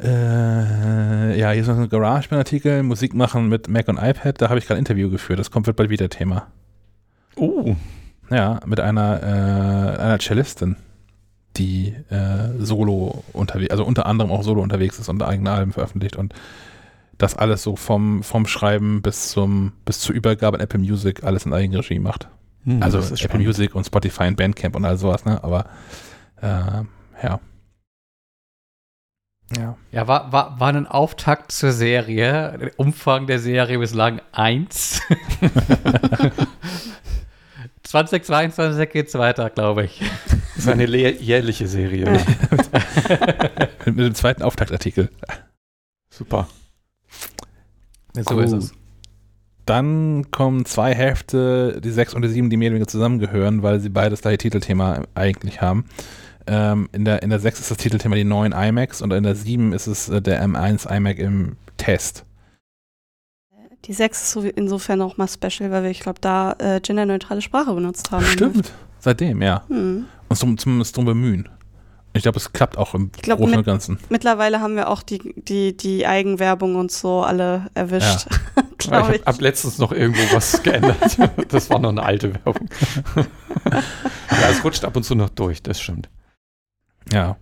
äh, 0.00 1.38
ja, 1.38 1.50
hier 1.50 1.60
ist 1.60 1.66
noch 1.66 1.76
ein 1.76 1.88
GarageBand-Artikel, 1.88 2.84
Musik 2.84 3.14
machen 3.14 3.48
mit 3.48 3.68
Mac 3.68 3.88
und 3.88 3.98
iPad, 3.98 4.40
da 4.40 4.48
habe 4.48 4.58
ich 4.58 4.66
gerade 4.66 4.78
ein 4.78 4.82
Interview 4.82 5.10
geführt, 5.10 5.40
das 5.40 5.50
kommt 5.50 5.66
wird 5.66 5.76
bald 5.76 5.90
wieder 5.90 6.08
Thema. 6.08 6.46
Oh. 7.34 7.74
Ja, 8.30 8.60
mit 8.66 8.80
einer, 8.80 9.22
äh, 9.22 10.00
einer 10.00 10.18
Cellistin, 10.18 10.76
die 11.56 11.94
äh, 12.10 12.50
solo 12.58 13.24
unterwegs, 13.32 13.70
also 13.70 13.84
unter 13.84 14.06
anderem 14.06 14.30
auch 14.30 14.42
solo 14.42 14.62
unterwegs 14.62 14.98
ist 14.98 15.08
und 15.08 15.22
eigene 15.22 15.50
Alben 15.50 15.72
veröffentlicht 15.72 16.16
und 16.16 16.34
das 17.16 17.36
alles 17.36 17.62
so 17.62 17.74
vom, 17.74 18.22
vom 18.22 18.46
Schreiben 18.46 19.02
bis 19.02 19.30
zum 19.30 19.72
bis 19.84 20.00
zur 20.00 20.14
Übergabe 20.14 20.58
an 20.58 20.62
Apple 20.62 20.78
Music 20.78 21.24
alles 21.24 21.46
in 21.46 21.52
Eigenregie 21.52 21.98
macht. 21.98 22.28
Hm, 22.64 22.82
also 22.82 22.98
Apple 22.98 23.16
spannend. 23.16 23.46
Music 23.46 23.74
und 23.74 23.84
Spotify 23.84 24.24
und 24.24 24.36
Bandcamp 24.36 24.76
und 24.76 24.84
all 24.84 24.96
sowas, 24.96 25.24
ne? 25.24 25.42
Aber 25.42 25.64
äh, 26.40 26.84
ja. 27.22 27.40
Ja. 29.56 29.76
Ja, 29.90 30.06
war, 30.06 30.30
war, 30.30 30.60
war 30.60 30.68
ein 30.68 30.86
Auftakt 30.86 31.52
zur 31.52 31.72
Serie. 31.72 32.58
Der 32.58 32.70
Umfang 32.78 33.26
der 33.26 33.38
Serie 33.38 33.78
bislang 33.78 34.20
eins. 34.30 35.00
2022 37.88 38.90
geht's 38.90 39.14
weiter, 39.14 39.50
glaube 39.50 39.84
ich. 39.84 40.02
Das 40.58 40.66
ist 40.66 40.72
eine 40.72 40.86
jährliche 40.86 41.68
Serie. 41.68 42.10
Mit, 42.10 42.26
mit 43.86 43.98
dem 44.06 44.14
zweiten 44.16 44.42
Auftaktartikel. 44.42 45.08
Super. 46.10 46.48
So 48.12 48.34
Gut. 48.34 48.44
ist 48.44 48.52
es. 48.52 48.72
Dann 49.66 50.32
kommen 50.32 50.64
zwei 50.64 50.96
Hälfte, 50.96 51.80
die 51.80 51.92
sechs 51.92 52.12
und 52.12 52.22
die 52.22 52.28
sieben, 52.28 52.50
die 52.50 52.56
mehr 52.56 52.70
oder 52.70 52.74
weniger 52.74 52.88
zusammengehören, 52.88 53.62
weil 53.62 53.78
sie 53.78 53.88
beides 53.88 54.22
gleiche 54.22 54.38
Titelthema 54.38 55.04
eigentlich 55.14 55.60
haben. 55.60 55.84
Ähm, 56.48 56.88
in, 56.90 57.04
der, 57.04 57.22
in 57.22 57.30
der 57.30 57.38
6 57.38 57.60
ist 57.60 57.70
das 57.70 57.78
Titelthema 57.78 58.16
die 58.16 58.24
neuen 58.24 58.52
iMacs 58.52 59.00
und 59.00 59.12
in 59.12 59.22
der 59.22 59.36
7 59.36 59.72
ist 59.72 59.86
es 59.86 60.08
äh, 60.08 60.20
der 60.20 60.42
M1 60.44 60.92
iMac 60.92 61.18
im 61.20 61.56
Test. 61.76 62.24
Die 63.84 63.92
6 63.92 64.22
ist 64.22 64.30
so 64.32 64.42
insofern 64.42 65.00
auch 65.02 65.16
mal 65.16 65.28
special, 65.28 65.70
weil 65.70 65.84
wir, 65.84 65.90
ich 65.90 66.00
glaube, 66.00 66.20
da 66.20 66.54
äh, 66.58 66.80
genderneutrale 66.80 67.40
Sprache 67.40 67.72
benutzt 67.72 68.10
haben. 68.10 68.24
Stimmt. 68.26 68.72
Seitdem, 68.98 69.40
ja. 69.40 69.62
Hm. 69.68 70.06
Uns 70.28 70.40
drum, 70.40 70.58
zumindest 70.58 70.96
drum 70.96 71.04
bemühen. 71.04 71.48
Ich 72.14 72.22
glaube, 72.22 72.38
es 72.38 72.52
klappt 72.52 72.76
auch 72.76 72.94
im 72.94 73.12
glaub, 73.12 73.38
Großen 73.38 73.50
mit- 73.50 73.58
und 73.58 73.64
Ganzen. 73.64 73.98
Mittlerweile 74.08 74.60
haben 74.60 74.74
wir 74.74 74.88
auch 74.88 75.02
die, 75.02 75.34
die, 75.36 75.76
die 75.76 76.06
Eigenwerbung 76.06 76.74
und 76.74 76.90
so 76.90 77.22
alle 77.22 77.70
erwischt. 77.74 78.26
ich 78.80 78.90
habe 78.90 79.16
ich. 79.16 79.22
hab 79.24 79.40
letztens 79.40 79.78
noch 79.78 79.92
irgendwo 79.92 80.22
was 80.34 80.62
geändert. 80.62 81.16
Das 81.48 81.70
war 81.70 81.78
noch 81.78 81.90
eine 81.90 82.02
alte 82.02 82.34
Werbung. 82.34 82.68
ja, 83.70 84.48
es 84.50 84.64
rutscht 84.64 84.84
ab 84.84 84.96
und 84.96 85.04
zu 85.04 85.14
noch 85.14 85.30
durch, 85.30 85.62
das 85.62 85.80
stimmt. 85.80 86.08
Ja. 87.12 87.36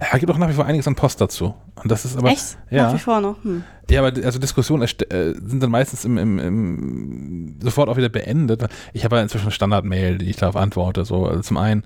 Es 0.00 0.18
gibt 0.20 0.30
auch 0.30 0.38
nach 0.38 0.48
wie 0.48 0.54
vor 0.54 0.66
einiges 0.66 0.86
an 0.86 0.94
Post 0.94 1.20
dazu. 1.20 1.54
Und 1.82 1.90
das 1.90 2.04
ist 2.04 2.16
aber. 2.16 2.28
Echt? 2.28 2.58
Ja. 2.70 2.84
Nach 2.84 2.94
wie 2.94 2.98
vor 2.98 3.20
noch. 3.20 3.42
Hm. 3.44 3.64
Ja, 3.90 4.04
aber 4.04 4.22
also 4.24 4.38
Diskussionen 4.38 4.82
äh, 4.82 5.34
sind 5.34 5.62
dann 5.62 5.70
meistens 5.70 6.04
im, 6.04 6.18
im, 6.18 6.38
im 6.38 7.56
sofort 7.62 7.88
auch 7.88 7.96
wieder 7.96 8.10
beendet. 8.10 8.66
Ich 8.92 9.04
habe 9.04 9.16
ja 9.16 9.22
inzwischen 9.22 9.46
eine 9.46 9.52
Standard-Mail, 9.52 10.18
die 10.18 10.28
ich 10.28 10.36
darauf 10.36 10.56
antworte. 10.56 11.04
So, 11.04 11.26
also 11.26 11.40
zum 11.40 11.56
einen, 11.56 11.84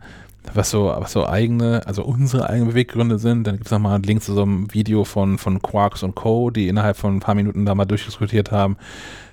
was 0.55 0.71
so, 0.71 0.87
was 0.87 1.13
so 1.13 1.27
eigene, 1.27 1.87
also 1.87 2.03
unsere 2.03 2.49
eigenen 2.49 2.71
Beweggründe 2.71 3.19
sind. 3.19 3.47
Dann 3.47 3.55
gibt 3.55 3.67
es 3.67 3.73
nochmal 3.73 3.95
einen 3.95 4.05
Link 4.05 4.23
zu 4.23 4.35
so 4.35 4.43
einem 4.43 4.73
Video 4.75 5.05
von, 5.05 5.39
von 5.39 5.63
Quarks 5.63 6.03
und 6.03 6.15
Co., 6.15 6.51
die 6.51 6.69
innerhalb 6.69 6.97
von 6.97 7.17
ein 7.17 7.21
paar 7.21 7.37
Minuten 7.37 7.65
da 7.67 7.75
mal 7.75 7.85
durchdiskutiert 7.85 8.51
haben, 8.51 8.77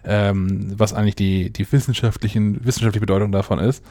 ähm, 0.06 0.74
was 0.78 0.94
eigentlich 0.94 1.16
die, 1.16 1.52
die 1.52 1.70
wissenschaftlichen, 1.72 2.64
wissenschaftliche 2.66 3.02
Bedeutung 3.02 3.32
davon 3.32 3.58
ist. 3.60 3.84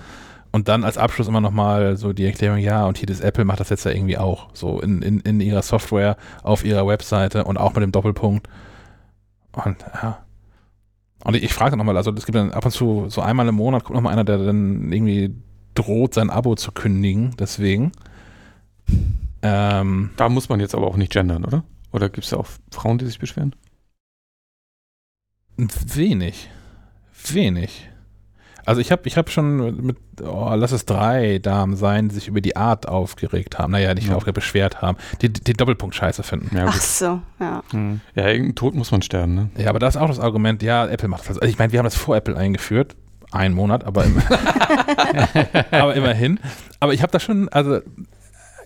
Und 0.51 0.69
dann 0.69 0.85
als 0.85 0.97
Abschluss 0.97 1.29
immer 1.29 1.41
nochmal 1.41 1.97
so 1.97 2.13
die 2.13 2.25
Erklärung, 2.25 2.59
ja, 2.59 2.87
und 2.87 2.97
hier 2.99 3.07
das 3.07 3.21
Apple 3.21 3.45
macht 3.45 3.61
das 3.61 3.69
jetzt 3.69 3.85
ja 3.85 3.91
irgendwie 3.91 4.19
auch, 4.19 4.49
so 4.55 4.81
in, 4.81 5.03
in, 5.03 5.21
in 5.21 5.41
ihrer 5.41 5.63
Software, 5.63 6.17
auf 6.43 6.65
ihrer 6.65 6.87
Webseite 6.87 7.45
und 7.45 7.59
auch 7.59 7.75
mit 7.75 7.83
dem 7.83 7.93
Doppelpunkt. 7.93 8.49
Und 9.53 9.85
ja. 9.95 10.25
Und 11.25 11.35
ich, 11.35 11.43
ich 11.43 11.53
frage 11.53 11.77
nochmal, 11.77 11.97
also 11.97 12.13
es 12.13 12.25
gibt 12.25 12.37
dann 12.37 12.53
ab 12.53 12.65
und 12.65 12.71
zu, 12.71 13.07
so 13.09 13.21
einmal 13.21 13.49
im 13.49 13.57
Monat 13.57 13.85
kommt 13.85 13.97
nochmal 13.97 14.13
einer, 14.13 14.25
der 14.25 14.39
dann 14.39 14.91
irgendwie 14.93 15.35
droht, 15.75 16.15
sein 16.15 16.31
Abo 16.31 16.55
zu 16.55 16.73
kündigen, 16.73 17.35
deswegen. 17.39 17.93
Ähm, 19.43 20.11
Da 20.17 20.29
muss 20.29 20.49
man 20.49 20.61
jetzt 20.61 20.75
aber 20.75 20.87
auch 20.87 20.97
nicht 20.97 21.13
gendern, 21.13 21.45
oder? 21.45 21.63
Oder 21.93 22.09
gibt 22.09 22.25
es 22.25 22.31
da 22.31 22.39
auch 22.39 22.49
Frauen, 22.71 22.99
die 22.99 23.07
sich 23.07 23.19
beschweren? 23.19 23.55
wenig. 25.57 26.49
Wenig. 27.33 27.91
Also 28.69 28.81
ich 28.83 28.93
habe 28.93 29.03
ich 29.07 29.17
hab 29.17 29.31
schon 29.31 29.77
mit, 29.87 29.97
oh, 30.23 30.53
lass 30.55 30.73
es 30.73 30.85
drei 30.85 31.39
Damen 31.39 31.75
sein, 31.75 32.09
die 32.09 32.15
sich 32.17 32.29
über 32.29 32.41
die 32.43 32.55
Art 32.57 32.87
aufgeregt 32.87 33.59
haben. 33.59 33.73
Naja, 33.73 33.95
nicht 33.95 34.09
Ja. 34.09 34.15
aufgeregt, 34.17 34.35
beschwert 34.35 34.83
haben, 34.83 34.99
die 35.23 35.33
die 35.33 35.55
Doppelpunkt 35.55 35.95
scheiße 35.95 36.23
finden. 36.23 36.55
Ja, 36.57 36.67
Ach 36.69 36.73
gut. 36.75 36.83
so, 36.83 37.21
ja. 37.41 37.63
Hm. 37.71 38.01
Ja, 38.15 38.29
irgendein 38.29 38.55
Tod 38.57 38.75
muss 38.75 38.91
man 38.91 39.01
sterben, 39.03 39.35
ne? 39.35 39.51
Ja, 39.57 39.71
aber 39.71 39.79
da 39.79 39.89
ist 39.89 39.97
auch 39.97 40.09
das 40.09 40.21
Argument, 40.21 40.63
ja, 40.63 40.87
Apple 40.87 41.09
macht 41.09 41.23
das. 41.31 41.39
Also 41.39 41.49
ich 41.51 41.59
meine, 41.59 41.73
wir 41.73 41.79
haben 41.79 41.85
das 41.85 41.97
vor 41.97 42.15
Apple 42.17 42.37
eingeführt. 42.37 42.95
Einen 43.33 43.55
Monat, 43.55 43.85
aber, 43.85 44.05
im, 44.05 44.21
aber 45.71 45.95
immerhin. 45.95 46.39
Aber 46.81 46.93
ich 46.95 47.03
habe 47.03 47.13
da 47.13 47.21
schon, 47.21 47.49
also 47.51 47.81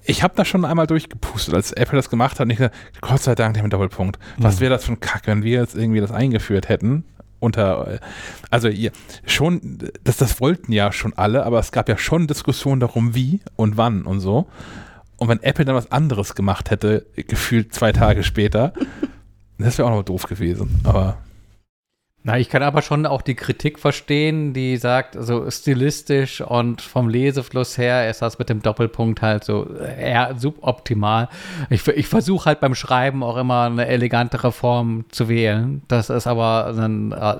ich 0.04 0.22
habe 0.22 0.34
da 0.36 0.44
schon 0.44 0.64
einmal 0.64 0.86
durchgepustet, 0.86 1.54
als 1.54 1.72
Apple 1.72 1.96
das 1.96 2.10
gemacht 2.10 2.38
hat. 2.40 2.46
Und 2.46 2.50
ich 2.50 2.56
gesagt, 2.58 2.74
Gott 3.00 3.20
sei 3.22 3.34
Dank, 3.34 3.54
der 3.54 3.62
mit 3.62 3.72
Doppelpunkt. 3.72 4.18
Was 4.38 4.56
Mhm. 4.56 4.60
wäre 4.60 4.70
das 4.74 4.84
für 4.84 4.92
ein 4.92 5.00
Kack, 5.00 5.22
wenn 5.26 5.42
wir 5.44 5.60
jetzt 5.60 5.76
irgendwie 5.76 6.00
das 6.00 6.10
eingeführt 6.10 6.68
hätten? 6.68 7.04
Unter, 7.42 7.98
also 8.50 8.68
ihr, 8.68 8.92
schon, 9.26 9.78
das, 10.04 10.16
das 10.16 10.40
wollten 10.40 10.70
ja 10.70 10.92
schon 10.92 11.12
alle, 11.14 11.44
aber 11.44 11.58
es 11.58 11.72
gab 11.72 11.88
ja 11.88 11.98
schon 11.98 12.28
Diskussionen 12.28 12.78
darum, 12.78 13.16
wie 13.16 13.40
und 13.56 13.76
wann 13.76 14.02
und 14.02 14.20
so. 14.20 14.46
Und 15.16 15.28
wenn 15.28 15.42
Apple 15.42 15.64
dann 15.64 15.74
was 15.74 15.90
anderes 15.90 16.36
gemacht 16.36 16.70
hätte, 16.70 17.04
gefühlt 17.16 17.74
zwei 17.74 17.90
Tage 17.90 18.22
später, 18.22 18.72
das 19.58 19.76
wäre 19.76 19.88
auch 19.88 19.92
noch 19.92 20.04
doof 20.04 20.28
gewesen. 20.28 20.80
Aber 20.84 21.18
Na, 22.24 22.38
ich 22.38 22.48
kann 22.48 22.62
aber 22.62 22.82
schon 22.82 23.04
auch 23.04 23.20
die 23.20 23.34
Kritik 23.34 23.80
verstehen, 23.80 24.52
die 24.52 24.76
sagt, 24.76 25.16
so 25.18 25.50
stilistisch 25.50 26.40
und 26.40 26.80
vom 26.80 27.08
Lesefluss 27.08 27.76
her 27.78 28.08
ist 28.08 28.22
das 28.22 28.38
mit 28.38 28.48
dem 28.48 28.62
Doppelpunkt 28.62 29.22
halt 29.22 29.42
so 29.42 29.68
eher 29.74 30.34
suboptimal. 30.38 31.28
Ich, 31.68 31.84
ich 31.88 32.06
versuche 32.06 32.44
halt 32.46 32.60
beim 32.60 32.76
Schreiben 32.76 33.24
auch 33.24 33.36
immer 33.36 33.64
eine 33.64 33.88
elegantere 33.88 34.52
Form 34.52 35.04
zu 35.10 35.28
wählen. 35.28 35.82
Das 35.88 36.10
ist 36.10 36.28
aber 36.28 36.72
ein 36.78 37.10
äh, 37.10 37.34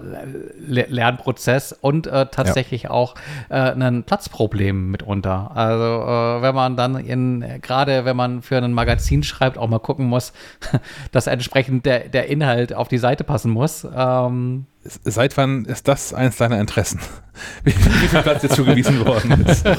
Le- 0.66 0.86
Lernprozess 0.88 1.72
und 1.80 2.08
äh, 2.08 2.26
tatsächlich 2.26 2.90
auch 2.90 3.14
äh, 3.50 3.54
ein 3.54 4.02
Platzproblem 4.02 4.90
mitunter. 4.90 5.52
Also 5.54 5.84
äh, 5.84 6.42
wenn 6.42 6.56
man 6.56 6.76
dann 6.76 6.96
in, 6.96 7.44
gerade 7.62 8.04
wenn 8.04 8.16
man 8.16 8.42
für 8.42 8.56
ein 8.58 8.72
Magazin 8.72 9.22
schreibt, 9.22 9.58
auch 9.58 9.68
mal 9.68 9.78
gucken 9.78 10.06
muss, 10.06 10.32
dass 11.12 11.28
entsprechend 11.28 11.86
der, 11.86 12.08
der 12.08 12.26
Inhalt 12.28 12.74
auf 12.74 12.88
die 12.88 12.98
Seite 12.98 13.22
passen 13.22 13.52
muss. 13.52 13.86
Ähm, 13.96 14.66
Seit 14.84 15.36
wann 15.36 15.64
ist 15.64 15.86
das 15.86 16.12
eins 16.12 16.36
deiner 16.36 16.60
Interessen? 16.60 17.00
Wie, 17.64 17.72
wie 17.72 18.08
viel 18.08 18.22
Platz 18.22 18.42
dir 18.42 18.50
zugewiesen 18.50 19.06
worden 19.06 19.46
ist? 19.46 19.64
Ja, 19.64 19.76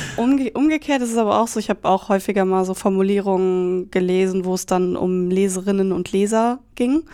umge 0.16 0.50
umgekehrt 0.52 1.02
ist 1.02 1.12
es 1.12 1.16
aber 1.16 1.38
auch 1.38 1.46
so, 1.46 1.60
ich 1.60 1.70
habe 1.70 1.88
auch 1.88 2.08
häufiger 2.08 2.44
mal 2.44 2.64
so 2.64 2.74
Formulierungen 2.74 3.90
gelesen, 3.90 4.44
wo 4.44 4.54
es 4.54 4.66
dann 4.66 4.96
um 4.96 5.30
Leserinnen 5.30 5.92
und 5.92 6.10
Leser 6.10 6.58
ging. 6.74 7.04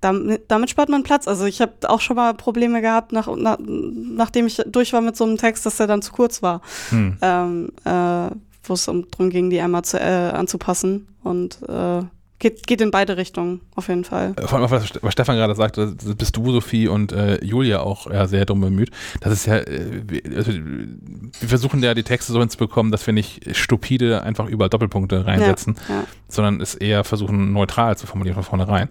Damit, 0.00 0.44
damit 0.48 0.70
spart 0.70 0.88
man 0.88 1.02
Platz. 1.02 1.26
Also 1.26 1.44
ich 1.44 1.60
habe 1.60 1.72
auch 1.88 2.00
schon 2.00 2.16
mal 2.16 2.32
Probleme 2.34 2.80
gehabt, 2.80 3.12
nach, 3.12 3.26
nach, 3.36 3.58
nachdem 3.60 4.46
ich 4.46 4.62
durch 4.66 4.92
war 4.92 5.00
mit 5.00 5.16
so 5.16 5.24
einem 5.24 5.36
Text, 5.36 5.66
dass 5.66 5.76
der 5.76 5.88
dann 5.88 6.02
zu 6.02 6.12
kurz 6.12 6.42
war. 6.42 6.62
Hm. 6.90 7.16
Ähm, 7.20 7.72
äh, 7.84 8.30
wo 8.62 8.74
es 8.74 8.88
um, 8.88 9.10
darum 9.10 9.30
ging, 9.30 9.50
die 9.50 9.60
einmal 9.60 9.82
zu, 9.82 9.98
äh, 9.98 10.30
anzupassen. 10.30 11.08
Und 11.22 11.58
äh, 11.68 12.02
geht, 12.40 12.66
geht 12.66 12.80
in 12.80 12.90
beide 12.90 13.16
Richtungen, 13.16 13.60
auf 13.76 13.88
jeden 13.88 14.02
Fall. 14.02 14.34
Vor 14.44 14.58
allem, 14.58 14.70
was, 14.70 14.92
was 15.00 15.12
Stefan 15.12 15.36
gerade 15.36 15.54
sagte, 15.54 15.94
bist 16.16 16.36
du, 16.36 16.50
Sophie 16.50 16.88
und 16.88 17.12
äh, 17.12 17.42
Julia 17.44 17.80
auch 17.80 18.10
ja, 18.10 18.26
sehr 18.26 18.44
drum 18.46 18.60
bemüht. 18.60 18.90
Das 19.20 19.32
ist 19.32 19.46
ja, 19.46 19.58
äh, 19.58 20.02
wir, 20.08 20.22
also, 20.36 20.52
wir 20.52 21.48
versuchen 21.48 21.82
ja 21.82 21.94
die 21.94 22.02
Texte 22.02 22.32
so 22.32 22.40
hinzubekommen, 22.40 22.90
dass 22.90 23.06
wir 23.06 23.14
nicht 23.14 23.56
stupide 23.56 24.22
einfach 24.24 24.48
überall 24.48 24.70
Doppelpunkte 24.70 25.24
reinsetzen, 25.24 25.76
Ja. 25.88 26.04
sondern 26.28 26.60
es 26.60 26.74
eher 26.74 27.04
versuchen, 27.04 27.52
neutral 27.52 27.96
zu 27.96 28.06
formulieren 28.06 28.34
von 28.34 28.44
vornherein. 28.44 28.88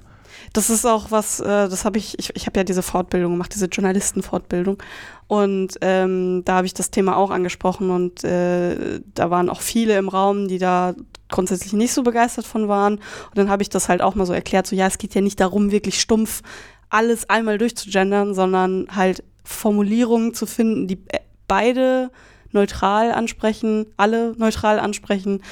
Das 0.54 0.70
ist 0.70 0.86
auch 0.86 1.12
was, 1.12 1.40
äh, 1.40 1.46
das 1.46 1.86
habe 1.86 1.98
ich, 1.98 2.18
ich, 2.18 2.36
ich 2.36 2.46
habe 2.46 2.60
ja 2.60 2.64
diese 2.64 2.82
Fortbildung 2.82 3.34
gemacht, 3.34 3.54
diese 3.54 3.66
Journalistenfortbildung. 3.66 4.82
Und 5.28 5.78
ähm, 5.82 6.44
da 6.46 6.56
habe 6.56 6.68
ich 6.68 6.74
das 6.74 6.92
Thema 6.92 7.18
auch 7.18 7.30
angesprochen 7.30 7.92
und 7.92 8.24
äh, 8.24 9.00
da 9.14 9.30
waren 9.30 9.50
auch 9.50 9.62
viele 9.62 9.98
im 9.98 10.10
Raum, 10.10 10.48
die 10.48 10.58
da 10.58 10.96
grundsätzlich 11.30 11.74
nicht 11.74 11.94
so 11.94 12.04
begeistert 12.04 12.46
von 12.46 12.68
waren. 12.68 12.96
Und 12.96 13.38
dann 13.38 13.50
habe 13.50 13.62
ich 13.62 13.70
das 13.70 13.90
halt 13.90 14.02
auch 14.02 14.16
mal 14.16 14.26
so 14.26 14.34
erklärt, 14.34 14.68
so 14.68 14.76
ja, 14.76 14.88
es 14.88 14.98
geht 14.98 15.16
ja 15.16 15.22
nicht 15.22 15.40
darum, 15.40 15.72
wirklich 15.72 16.00
stumpf 16.00 16.42
alles 16.90 17.30
einmal 17.30 17.58
durchzugendern, 17.58 18.34
sondern 18.34 18.88
halt 18.96 19.24
Formulierungen 19.44 20.34
zu 20.34 20.46
finden, 20.46 20.88
die 20.88 21.00
äh, 21.10 21.20
beide 21.48 22.12
neutral 22.52 23.12
ansprechen, 23.12 23.86
alle 23.98 24.34
neutral 24.38 24.80
ansprechen. 24.80 25.44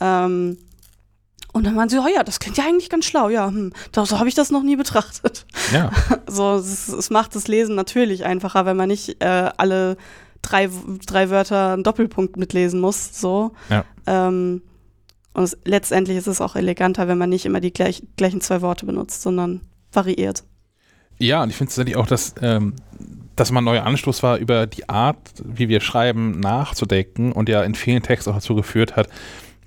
Ähm, 0.00 0.58
und 1.52 1.64
dann 1.64 1.76
waren 1.76 1.88
sie, 1.88 1.98
oh 1.98 2.06
ja, 2.06 2.22
das 2.22 2.40
klingt 2.40 2.56
ja 2.58 2.64
eigentlich 2.64 2.90
ganz 2.90 3.06
schlau, 3.06 3.28
ja, 3.28 3.46
hm, 3.48 3.72
da, 3.92 4.04
so 4.06 4.18
habe 4.18 4.28
ich 4.28 4.34
das 4.34 4.50
noch 4.50 4.62
nie 4.62 4.76
betrachtet. 4.76 5.46
Ja. 5.72 5.90
So, 6.30 6.56
es, 6.56 6.88
es 6.88 7.08
macht 7.08 7.34
das 7.34 7.48
Lesen 7.48 7.74
natürlich 7.74 8.24
einfacher, 8.26 8.66
wenn 8.66 8.76
man 8.76 8.88
nicht 8.88 9.22
äh, 9.24 9.50
alle 9.56 9.96
drei, 10.42 10.68
drei 11.06 11.30
Wörter 11.30 11.72
einen 11.72 11.82
Doppelpunkt 11.82 12.36
mitlesen 12.36 12.80
muss. 12.80 13.18
So. 13.18 13.52
Ja. 13.70 13.84
Ähm, 14.06 14.62
und 15.38 15.44
es, 15.44 15.56
letztendlich 15.64 16.16
ist 16.16 16.26
es 16.26 16.40
auch 16.40 16.56
eleganter, 16.56 17.06
wenn 17.06 17.16
man 17.16 17.30
nicht 17.30 17.46
immer 17.46 17.60
die 17.60 17.72
gleich, 17.72 18.02
gleichen 18.16 18.40
zwei 18.40 18.60
Worte 18.60 18.86
benutzt, 18.86 19.22
sondern 19.22 19.60
variiert. 19.92 20.42
Ja, 21.18 21.44
und 21.44 21.50
ich 21.50 21.56
finde 21.56 21.70
tatsächlich 21.70 21.96
auch, 21.96 22.08
dass 22.08 22.34
ähm, 22.42 22.74
das 23.36 23.52
mal 23.52 23.60
ein 23.60 23.64
neuer 23.64 23.84
Anstoß 23.84 24.24
war, 24.24 24.38
über 24.38 24.66
die 24.66 24.88
Art, 24.88 25.16
wie 25.44 25.68
wir 25.68 25.80
schreiben, 25.80 26.40
nachzudenken 26.40 27.30
und 27.30 27.48
ja 27.48 27.62
in 27.62 27.76
vielen 27.76 28.02
Texten 28.02 28.30
auch 28.30 28.34
dazu 28.34 28.56
geführt 28.56 28.96
hat, 28.96 29.08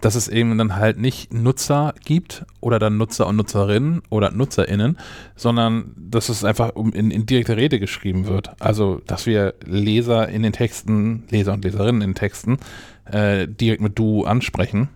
dass 0.01 0.15
es 0.15 0.27
eben 0.27 0.57
dann 0.57 0.75
halt 0.75 0.99
nicht 0.99 1.33
Nutzer 1.33 1.93
gibt 2.03 2.45
oder 2.59 2.77
dann 2.77 2.97
Nutzer 2.97 3.27
und 3.27 3.37
Nutzerinnen 3.37 4.01
oder 4.09 4.31
NutzerInnen, 4.31 4.97
sondern 5.37 5.93
dass 5.95 6.27
es 6.27 6.43
einfach 6.43 6.75
in, 6.75 7.11
in 7.11 7.25
direkte 7.25 7.55
Rede 7.55 7.79
geschrieben 7.79 8.27
wird. 8.27 8.51
Also, 8.59 8.99
dass 9.07 9.25
wir 9.25 9.53
Leser 9.63 10.27
in 10.27 10.43
den 10.43 10.51
Texten, 10.51 11.23
Leser 11.29 11.53
und 11.53 11.63
Leserinnen 11.63 12.01
in 12.01 12.09
den 12.09 12.15
Texten 12.15 12.57
äh, 13.05 13.47
direkt 13.47 13.81
mit 13.81 13.97
Du 13.97 14.25
ansprechen 14.25 14.89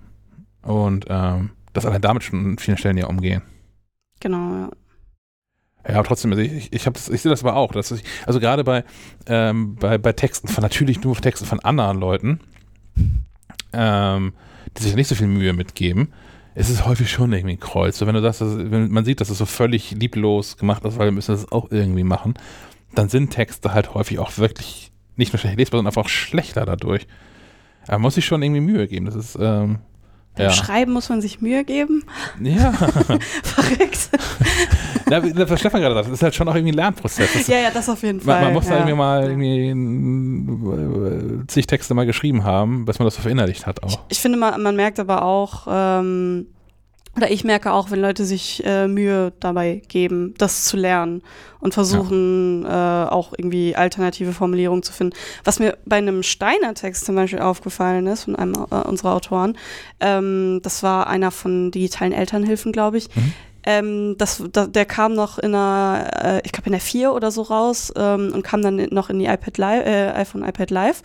und 0.66 1.06
ähm, 1.10 1.52
dass 1.74 1.86
allein 1.86 2.02
damit 2.02 2.24
schon 2.24 2.46
an 2.46 2.58
vielen 2.58 2.78
Stellen 2.78 2.98
ja 2.98 3.08
umgehen. 3.08 3.42
Genau, 4.20 4.54
ja. 4.54 4.72
Ja, 5.88 5.96
aber 5.96 6.04
trotzdem, 6.04 6.32
also 6.32 6.42
ich, 6.42 6.74
ich, 6.74 6.84
das, 6.84 7.10
ich 7.10 7.22
sehe 7.22 7.30
das 7.30 7.44
aber 7.44 7.56
auch. 7.56 7.72
Dass 7.72 7.92
ich, 7.92 8.04
also 8.26 8.40
gerade 8.40 8.64
bei, 8.64 8.84
ähm, 9.28 9.76
bei, 9.76 10.00
bei 10.00 10.14
Texten 10.14 10.48
von 10.48 10.64
natürlich 10.64 11.04
nur 11.04 11.16
Texten 11.16 11.46
von 11.46 11.60
anderen 11.60 12.00
Leuten, 12.00 12.40
ähm, 13.72 14.34
die 14.76 14.82
sich 14.82 14.96
nicht 14.96 15.08
so 15.08 15.16
viel 15.16 15.28
Mühe 15.28 15.54
mitgeben, 15.54 16.12
ist 16.56 16.70
es 16.70 16.86
häufig 16.88 17.12
schon 17.12 17.34
irgendwie 17.34 17.56
ein 17.56 17.60
Kreuz. 17.60 18.00
So, 18.00 18.08
wenn 18.08 18.16
du 18.16 18.22
sagst, 18.22 18.42
dass, 18.42 18.58
wenn 18.58 18.90
man 18.90 19.06
sieht, 19.06 19.22
dass 19.22 19.30
es 19.30 19.38
so 19.38 19.46
völlig 19.46 19.92
lieblos 19.92 20.58
gemacht 20.58 20.84
ist, 20.86 20.98
weil 20.98 21.08
wir 21.08 21.12
müssen 21.12 21.34
das 21.34 21.52
auch 21.52 21.70
irgendwie 21.70 22.04
machen, 22.04 22.34
dann 22.96 23.10
sind 23.10 23.30
Texte 23.30 23.74
halt 23.74 23.94
häufig 23.94 24.18
auch 24.18 24.38
wirklich 24.40 24.92
nicht 25.18 25.34
nur 25.34 25.40
schlecht 25.40 25.58
lesbar, 25.58 25.78
sondern 25.78 25.92
einfach 25.92 26.06
auch 26.06 26.10
schlechter 26.10 26.66
dadurch. 26.66 27.06
Man 27.88 28.02
muss 28.02 28.16
sich 28.16 28.26
schon 28.26 28.42
irgendwie 28.42 28.62
Mühe 28.62 28.88
geben. 28.88 29.06
Das 29.06 29.16
ist, 29.16 29.38
ähm, 29.40 29.80
Beim 30.36 30.48
ja. 30.48 30.52
Schreiben 30.52 30.92
muss 30.92 31.10
man 31.10 31.22
sich 31.22 31.42
Mühe 31.42 31.64
geben. 31.64 32.04
Ja. 32.42 32.72
Verrückt. 33.44 34.10
wie- 35.06 35.50
was 35.50 35.60
Stefan 35.60 35.82
gerade 35.82 35.96
sagt, 35.96 36.08
das 36.08 36.14
ist 36.14 36.24
halt 36.24 36.36
schon 36.36 36.48
auch 36.50 36.56
irgendwie 36.56 36.74
ein 36.74 36.78
Lernprozess. 36.78 37.32
Das 37.34 37.48
ja, 37.48 37.58
ja, 37.58 37.72
das 37.72 37.88
auf 37.90 38.04
jeden 38.04 38.20
Fall. 38.20 38.36
Man, 38.36 38.44
man 38.46 38.54
muss 38.54 38.66
da 38.66 38.72
ja. 38.72 38.78
irgendwie 38.80 38.96
mal 38.96 39.30
irgendwie 39.30 39.70
äh, 41.44 41.48
zig 41.48 41.68
Texte 41.68 41.94
mal 41.94 42.06
geschrieben 42.06 42.44
haben, 42.44 42.86
bis 42.86 43.00
man 43.00 43.06
das 43.06 43.16
so 43.16 43.22
verinnerlicht 43.22 43.66
hat 43.66 43.82
auch. 43.84 44.00
Ich 44.10 44.20
finde, 44.20 44.38
man, 44.38 44.62
man 44.62 44.76
merkt 44.76 45.00
aber 45.00 45.24
auch, 45.24 45.68
ähm, 45.70 46.48
oder 47.16 47.32
ich 47.32 47.44
merke 47.44 47.72
auch, 47.72 47.92
wenn 47.92 48.02
Leute 48.02 48.26
sich 48.26 48.64
äh, 48.66 48.88
Mühe 48.88 49.32
dabei 49.40 49.82
geben, 49.88 50.34
das 50.38 50.66
zu 50.66 50.76
lernen 50.76 51.22
und 51.60 51.74
versuchen, 51.74 52.66
äh, 52.66 52.68
auch 52.68 53.34
irgendwie 53.38 53.76
alternative 53.76 54.34
Formulierungen 54.34 54.84
zu 54.84 54.92
finden. 54.92 55.16
Was 55.44 55.60
mir 55.60 55.78
bei 55.86 55.98
einem 55.98 56.24
Steiner-Text 56.24 57.06
zum 57.06 57.16
Beispiel 57.16 57.40
aufgefallen 57.40 58.06
ist, 58.08 58.26
von 58.26 58.36
einem 58.36 58.54
äh, 58.54 58.76
unserer 58.76 59.16
Autoren, 59.16 59.58
ähm, 60.00 60.60
das 60.64 60.84
war 60.84 61.08
einer 61.08 61.32
von 61.32 61.72
digitalen 61.72 62.12
Elternhilfen, 62.12 62.72
glaube 62.72 62.98
ich. 62.98 63.08
Mhm. 63.16 63.34
Ähm, 63.68 64.16
das, 64.20 64.44
da, 64.52 64.68
der 64.68 64.86
kam 64.86 65.16
noch 65.16 65.40
in 65.40 65.56
einer, 65.56 66.10
äh, 66.24 66.42
ich 66.44 66.52
glaube 66.52 66.68
in 66.68 66.74
der 66.74 66.82
4 66.82 67.14
oder 67.14 67.32
so 67.32 67.42
raus 67.42 67.92
ähm, 67.96 68.32
und 68.34 68.44
kam 68.44 68.62
dann 68.62 68.76
noch 68.92 69.10
in 69.10 69.18
die 69.18 69.26
iPad 69.26 69.58
Live, 69.58 69.86
äh, 69.88 70.12
iPhone 70.12 70.44
iPad 70.44 70.70
Live. 70.70 71.02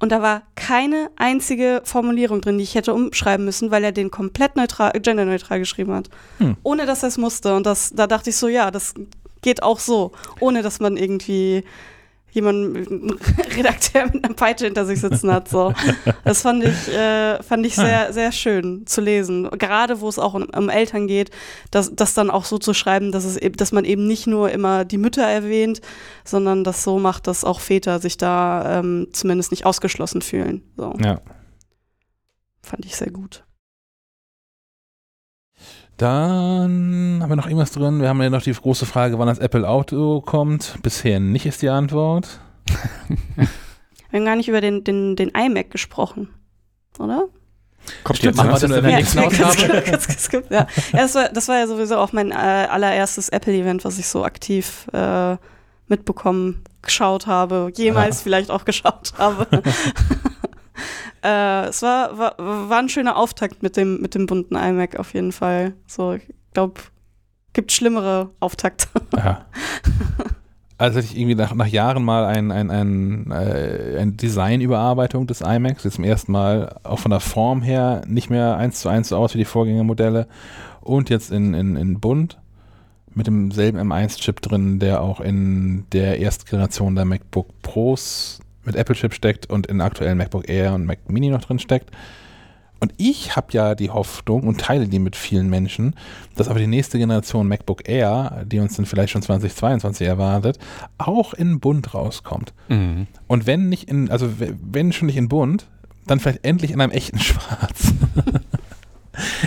Und 0.00 0.12
da 0.12 0.22
war 0.22 0.42
keine 0.54 1.10
einzige 1.16 1.82
Formulierung 1.84 2.40
drin, 2.40 2.58
die 2.58 2.64
ich 2.64 2.74
hätte 2.74 2.94
umschreiben 2.94 3.44
müssen, 3.44 3.70
weil 3.70 3.82
er 3.82 3.92
den 3.92 4.10
komplett 4.10 4.54
neutral, 4.54 4.92
genderneutral 4.92 5.58
geschrieben 5.58 5.92
hat. 5.92 6.08
Hm. 6.38 6.56
Ohne 6.62 6.86
dass 6.86 7.02
er 7.02 7.08
es 7.08 7.18
musste. 7.18 7.54
Und 7.56 7.66
das, 7.66 7.90
da 7.94 8.06
dachte 8.06 8.30
ich 8.30 8.36
so, 8.36 8.48
ja, 8.48 8.70
das 8.70 8.94
geht 9.42 9.62
auch 9.62 9.80
so. 9.80 10.12
Ohne 10.40 10.62
dass 10.62 10.78
man 10.78 10.96
irgendwie 10.96 11.64
jemanden, 12.38 12.76
einen 12.76 13.18
Redakteur 13.56 14.06
mit 14.12 14.24
einer 14.24 14.34
Peitsche 14.34 14.64
hinter 14.66 14.86
sich 14.86 15.00
sitzen 15.00 15.32
hat. 15.32 15.48
So. 15.48 15.72
Das 16.24 16.42
fand 16.42 16.64
ich, 16.64 16.88
äh, 16.94 17.42
fand 17.42 17.66
ich 17.66 17.74
sehr, 17.74 18.12
sehr 18.12 18.32
schön 18.32 18.86
zu 18.86 19.00
lesen. 19.00 19.48
Gerade 19.58 20.00
wo 20.00 20.08
es 20.08 20.18
auch 20.18 20.34
um, 20.34 20.44
um 20.56 20.68
Eltern 20.68 21.06
geht, 21.06 21.30
das, 21.70 21.94
das 21.94 22.14
dann 22.14 22.30
auch 22.30 22.44
so 22.44 22.58
zu 22.58 22.74
schreiben, 22.74 23.12
dass, 23.12 23.24
es, 23.24 23.36
eben- 23.36 23.56
dass 23.56 23.72
man 23.72 23.84
eben 23.84 24.06
nicht 24.06 24.26
nur 24.26 24.50
immer 24.50 24.84
die 24.84 24.98
Mütter 24.98 25.22
erwähnt, 25.24 25.80
sondern 26.24 26.64
das 26.64 26.82
so 26.84 26.98
macht, 26.98 27.26
dass 27.26 27.44
auch 27.44 27.60
Väter 27.60 27.98
sich 27.98 28.16
da 28.16 28.78
ähm, 28.78 29.08
zumindest 29.12 29.50
nicht 29.50 29.66
ausgeschlossen 29.66 30.22
fühlen. 30.22 30.62
So. 30.76 30.94
Ja. 31.04 31.20
Fand 32.62 32.84
ich 32.84 32.96
sehr 32.96 33.10
gut. 33.10 33.44
Dann 35.98 37.18
haben 37.20 37.28
wir 37.28 37.36
noch 37.36 37.46
irgendwas 37.46 37.72
drin. 37.72 38.00
Wir 38.00 38.08
haben 38.08 38.22
ja 38.22 38.30
noch 38.30 38.42
die 38.42 38.52
große 38.52 38.86
Frage, 38.86 39.18
wann 39.18 39.26
das 39.26 39.40
Apple 39.40 39.68
Auto 39.68 40.20
kommt. 40.20 40.78
Bisher 40.82 41.18
nicht 41.18 41.44
ist 41.44 41.60
die 41.60 41.68
Antwort. 41.68 42.40
Wir 43.36 43.46
haben 44.20 44.24
gar 44.24 44.36
nicht 44.36 44.48
über 44.48 44.60
den, 44.60 44.84
den, 44.84 45.16
den 45.16 45.30
iMac 45.30 45.70
gesprochen, 45.70 46.28
oder? 47.00 47.24
Kommt 48.04 48.18
Stimmt, 48.18 48.36
jetzt, 48.36 48.36
machen 48.36 48.48
wir 48.48 48.52
das 48.52 48.62
in 48.62 48.70
der 48.70 48.90
Ja, 48.90 48.96
nächsten 48.98 49.18
Ausgabe? 49.18 50.44
ja. 50.54 50.60
ja 50.60 50.66
das, 50.92 51.14
war, 51.14 51.28
das 51.30 51.48
war 51.48 51.58
ja 51.58 51.66
sowieso 51.66 51.96
auch 51.96 52.12
mein 52.12 52.30
äh, 52.30 52.34
allererstes 52.34 53.28
Apple-Event, 53.30 53.84
was 53.84 53.98
ich 53.98 54.06
so 54.06 54.24
aktiv 54.24 54.86
äh, 54.92 55.36
mitbekommen, 55.88 56.62
geschaut 56.82 57.26
habe, 57.26 57.72
jemals 57.74 58.18
Ah. 58.18 58.22
vielleicht 58.22 58.50
auch 58.50 58.64
geschaut 58.64 59.14
habe. 59.18 59.46
äh, 61.28 61.68
es 61.68 61.82
war, 61.82 62.18
war, 62.18 62.34
war 62.38 62.78
ein 62.78 62.88
schöner 62.88 63.16
Auftakt 63.16 63.62
mit 63.62 63.76
dem, 63.76 64.00
mit 64.00 64.14
dem 64.14 64.26
bunten 64.26 64.56
iMac 64.56 64.98
auf 64.98 65.14
jeden 65.14 65.32
Fall. 65.32 65.74
So, 65.86 66.14
ich 66.14 66.22
glaube, 66.54 66.80
gibt 67.52 67.72
schlimmere 67.72 68.30
Auftakte. 68.40 68.88
Ja. 69.16 69.46
Also 70.80 70.98
hatte 70.98 71.08
ich 71.08 71.18
irgendwie 71.18 71.34
nach, 71.34 71.52
nach 71.56 71.66
Jahren 71.66 72.04
mal 72.04 72.24
ein, 72.24 72.52
ein, 72.52 72.70
ein, 72.70 73.32
äh, 73.32 73.96
eine 73.98 74.12
Designüberarbeitung 74.12 75.26
des 75.26 75.40
iMacs, 75.40 75.82
jetzt 75.82 75.94
zum 75.94 76.04
ersten 76.04 76.30
Mal 76.30 76.78
auch 76.84 77.00
von 77.00 77.10
der 77.10 77.18
Form 77.18 77.62
her 77.62 78.02
nicht 78.06 78.30
mehr 78.30 78.56
eins 78.56 78.78
zu 78.78 78.88
eins 78.88 79.08
so 79.08 79.16
aus 79.16 79.34
wie 79.34 79.38
die 79.38 79.44
Vorgängermodelle 79.44 80.28
und 80.80 81.10
jetzt 81.10 81.32
in, 81.32 81.52
in, 81.52 81.74
in 81.74 81.98
bunt 81.98 82.38
mit 83.12 83.26
demselben 83.26 83.80
M1-Chip 83.80 84.40
drin, 84.40 84.78
der 84.78 85.02
auch 85.02 85.20
in 85.20 85.84
der 85.90 86.20
ersten 86.20 86.48
Generation 86.48 86.94
der 86.94 87.06
MacBook 87.06 87.48
Pros 87.62 88.38
mit 88.68 88.76
Apple-Chip 88.76 89.12
steckt 89.12 89.46
und 89.50 89.66
in 89.66 89.80
aktuellen 89.80 90.18
MacBook 90.18 90.48
Air 90.48 90.74
und 90.74 90.84
Mac 90.84 91.08
Mini 91.08 91.30
noch 91.30 91.44
drin 91.44 91.58
steckt. 91.58 91.90
Und 92.80 92.94
ich 92.96 93.34
habe 93.34 93.48
ja 93.50 93.74
die 93.74 93.90
Hoffnung 93.90 94.44
und 94.44 94.60
teile 94.60 94.86
die 94.86 95.00
mit 95.00 95.16
vielen 95.16 95.50
Menschen, 95.50 95.94
dass 96.36 96.48
aber 96.48 96.60
die 96.60 96.68
nächste 96.68 96.98
Generation 96.98 97.48
MacBook 97.48 97.88
Air, 97.88 98.44
die 98.46 98.60
uns 98.60 98.76
dann 98.76 98.86
vielleicht 98.86 99.10
schon 99.10 99.22
2022 99.22 100.06
erwartet, 100.06 100.58
auch 100.96 101.34
in 101.34 101.58
bunt 101.58 101.92
rauskommt. 101.92 102.52
Mhm. 102.68 103.08
Und 103.26 103.46
wenn 103.46 103.68
nicht 103.68 103.88
in, 103.88 104.10
also 104.10 104.32
wenn 104.38 104.92
schon 104.92 105.06
nicht 105.06 105.16
in 105.16 105.28
bunt, 105.28 105.66
dann 106.06 106.20
vielleicht 106.20 106.44
endlich 106.44 106.70
in 106.70 106.80
einem 106.80 106.92
echten 106.92 107.18
Schwarz. 107.18 107.92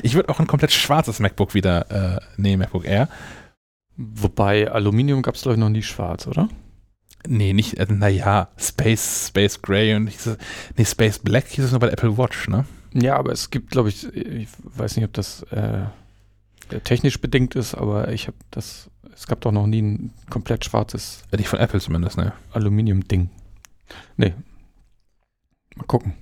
ich 0.03 0.14
würde 0.14 0.27
auch 0.27 0.39
ein 0.39 0.48
komplett 0.48 0.73
schwarzes 0.73 1.19
MacBook 1.19 1.53
wieder 1.53 1.89
äh, 1.89 2.19
nehmen, 2.35 2.60
MacBook 2.60 2.85
Air. 2.85 3.07
Wobei 3.95 4.69
Aluminium 4.69 5.22
gab 5.22 5.35
es, 5.35 5.43
glaube 5.43 5.56
ich, 5.56 5.60
noch 5.60 5.69
nie 5.69 5.84
schwarz, 5.84 6.27
oder? 6.27 6.49
Nee, 7.27 7.53
nicht, 7.53 7.77
äh, 7.77 7.88
naja, 7.89 8.49
Space, 8.57 9.27
Space 9.27 9.61
Gray 9.61 9.95
und 9.95 10.07
hieß 10.07 10.26
es, 10.27 10.38
nee, 10.77 10.85
Space 10.85 11.19
Black 11.19 11.48
hieß 11.48 11.65
es 11.65 11.72
nur 11.72 11.80
bei 11.80 11.88
der 11.88 11.93
Apple 11.93 12.18
Watch, 12.18 12.48
ne? 12.48 12.65
Ja, 12.93 13.15
aber 13.15 13.31
es 13.31 13.49
gibt, 13.49 13.72
glaube 13.72 13.89
ich, 13.89 14.14
ich 14.15 14.49
weiß 14.64 14.95
nicht, 14.95 15.06
ob 15.06 15.14
das 15.14 15.43
äh, 15.43 15.85
technisch 16.84 17.22
bedingt 17.22 17.56
ist, 17.56 17.76
aber 17.76 18.11
ich 18.11 18.27
habe 18.27 18.38
das, 18.49 18.89
es 19.14 19.27
gab 19.27 19.41
doch 19.41 19.52
noch 19.52 19.68
nie 19.68 19.81
ein 19.81 20.14
komplett 20.30 20.65
schwarzes 20.65 21.23
Nicht 21.31 21.48
von 21.48 21.60
Apple 21.60 21.80
zumindest, 21.80 22.18
ne? 22.18 22.34
Aluminium-Ding. 22.53 23.30
Nee. 24.18 24.34
Mal 25.76 25.85
gucken. 25.85 26.14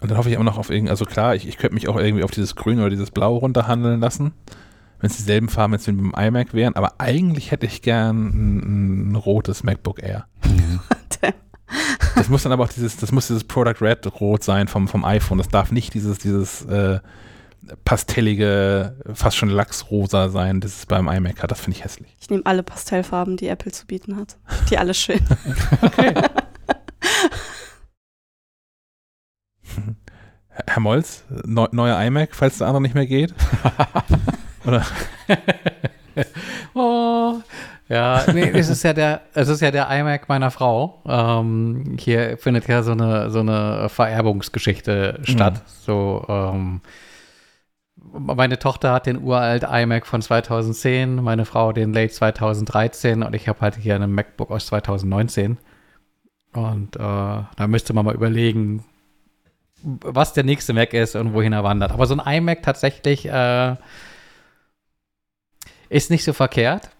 Und 0.00 0.10
dann 0.10 0.18
hoffe 0.18 0.28
ich 0.28 0.34
immer 0.34 0.44
noch 0.44 0.58
auf 0.58 0.70
irgend, 0.70 0.90
also 0.90 1.06
klar, 1.06 1.34
ich, 1.34 1.48
ich 1.48 1.56
könnte 1.56 1.74
mich 1.74 1.88
auch 1.88 1.96
irgendwie 1.96 2.24
auf 2.24 2.30
dieses 2.30 2.56
Grün 2.56 2.78
oder 2.78 2.90
dieses 2.90 3.10
Blau 3.10 3.36
runterhandeln 3.36 4.00
lassen, 4.00 4.32
wenn 5.04 5.10
es 5.10 5.18
dieselben 5.18 5.50
Farben 5.50 5.74
jetzt 5.74 5.86
wie 5.86 5.92
beim 5.92 6.14
iMac 6.16 6.54
wären, 6.54 6.76
aber 6.76 6.94
eigentlich 6.96 7.50
hätte 7.50 7.66
ich 7.66 7.82
gern 7.82 8.28
ein, 8.28 9.12
ein 9.12 9.16
rotes 9.16 9.62
MacBook 9.62 10.02
Air. 10.02 10.26
Das 12.14 12.28
muss 12.28 12.44
dann 12.44 12.52
aber 12.52 12.62
auch 12.64 12.68
dieses, 12.68 12.96
das 12.98 13.10
muss 13.10 13.26
dieses 13.26 13.42
Product 13.42 13.80
Red 13.80 14.06
Rot 14.20 14.44
sein 14.44 14.68
vom, 14.68 14.86
vom 14.86 15.04
iPhone. 15.04 15.38
Das 15.38 15.48
darf 15.48 15.72
nicht 15.72 15.92
dieses, 15.92 16.18
dieses 16.18 16.64
äh, 16.66 17.00
pastellige, 17.84 18.96
fast 19.12 19.36
schon 19.36 19.48
Lachsrosa 19.48 20.28
sein, 20.28 20.60
das 20.60 20.78
es 20.78 20.86
beim 20.86 21.08
iMac 21.08 21.42
hat. 21.42 21.50
Das 21.50 21.60
finde 21.60 21.76
ich 21.78 21.84
hässlich. 21.84 22.16
Ich 22.20 22.30
nehme 22.30 22.46
alle 22.46 22.62
Pastellfarben, 22.62 23.36
die 23.36 23.48
Apple 23.48 23.72
zu 23.72 23.86
bieten 23.86 24.16
hat. 24.16 24.36
Die 24.70 24.78
alle 24.78 24.94
schön. 24.94 25.18
Herr 30.48 30.80
Molz, 30.80 31.24
neu, 31.44 31.66
neuer 31.72 32.00
iMac, 32.00 32.36
falls 32.36 32.58
der 32.58 32.68
andere 32.68 32.82
nicht 32.82 32.94
mehr 32.94 33.06
geht. 33.06 33.34
oh, 36.74 37.34
ja, 37.88 38.24
nee, 38.32 38.50
es 38.50 38.68
ist 38.68 38.82
ja 38.82 38.92
der, 38.92 39.22
es 39.34 39.48
ist 39.48 39.60
ja 39.60 39.70
der 39.70 39.90
iMac 39.90 40.28
meiner 40.28 40.50
Frau. 40.50 41.02
Ähm, 41.06 41.96
hier 41.98 42.38
findet 42.38 42.66
ja 42.66 42.82
so 42.82 42.92
eine, 42.92 43.30
so 43.30 43.40
eine 43.40 43.88
Vererbungsgeschichte 43.88 45.20
statt. 45.24 45.62
So, 45.66 46.24
ähm, 46.28 46.80
meine 47.96 48.58
Tochter 48.58 48.92
hat 48.92 49.06
den 49.06 49.22
uralt 49.22 49.64
iMac 49.64 50.06
von 50.06 50.22
2010, 50.22 51.16
meine 51.16 51.44
Frau 51.44 51.72
den 51.72 51.92
Late 51.92 52.12
2013 52.12 53.22
und 53.22 53.34
ich 53.34 53.48
habe 53.48 53.60
halt 53.60 53.76
hier 53.76 53.96
einen 53.96 54.12
MacBook 54.12 54.50
aus 54.50 54.66
2019. 54.66 55.58
Und 56.54 56.96
äh, 56.96 56.98
da 56.98 57.66
müsste 57.66 57.92
man 57.92 58.04
mal 58.04 58.14
überlegen, 58.14 58.84
was 59.82 60.32
der 60.32 60.44
nächste 60.44 60.72
Mac 60.72 60.94
ist 60.94 61.16
und 61.16 61.34
wohin 61.34 61.52
er 61.52 61.64
wandert. 61.64 61.92
Aber 61.92 62.06
so 62.06 62.16
ein 62.16 62.36
iMac 62.36 62.62
tatsächlich 62.62 63.26
äh, 63.26 63.76
ist 65.94 66.10
nicht 66.10 66.24
so 66.24 66.32
verkehrt. 66.32 66.90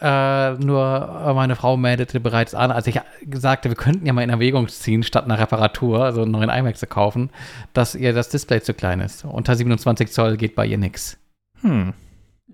Äh, 0.00 0.52
nur 0.54 1.32
meine 1.34 1.56
Frau 1.56 1.76
meldete 1.78 2.20
bereits 2.20 2.54
an, 2.54 2.70
als 2.70 2.86
ich 2.86 3.00
sagte, 3.32 3.70
wir 3.70 3.76
könnten 3.76 4.04
ja 4.04 4.12
mal 4.12 4.22
in 4.22 4.28
Erwägung 4.30 4.68
ziehen, 4.68 5.02
statt 5.02 5.24
einer 5.24 5.38
Reparatur, 5.38 6.04
also 6.04 6.22
einen 6.22 6.32
neuen 6.32 6.50
iMac 6.50 6.76
zu 6.76 6.86
kaufen, 6.86 7.30
dass 7.72 7.94
ihr 7.94 8.12
das 8.12 8.28
Display 8.28 8.60
zu 8.60 8.74
klein 8.74 9.00
ist. 9.00 9.24
Unter 9.24 9.56
27 9.56 10.10
Zoll 10.12 10.36
geht 10.36 10.54
bei 10.54 10.66
ihr 10.66 10.76
nichts. 10.76 11.16
Hm. 11.62 11.94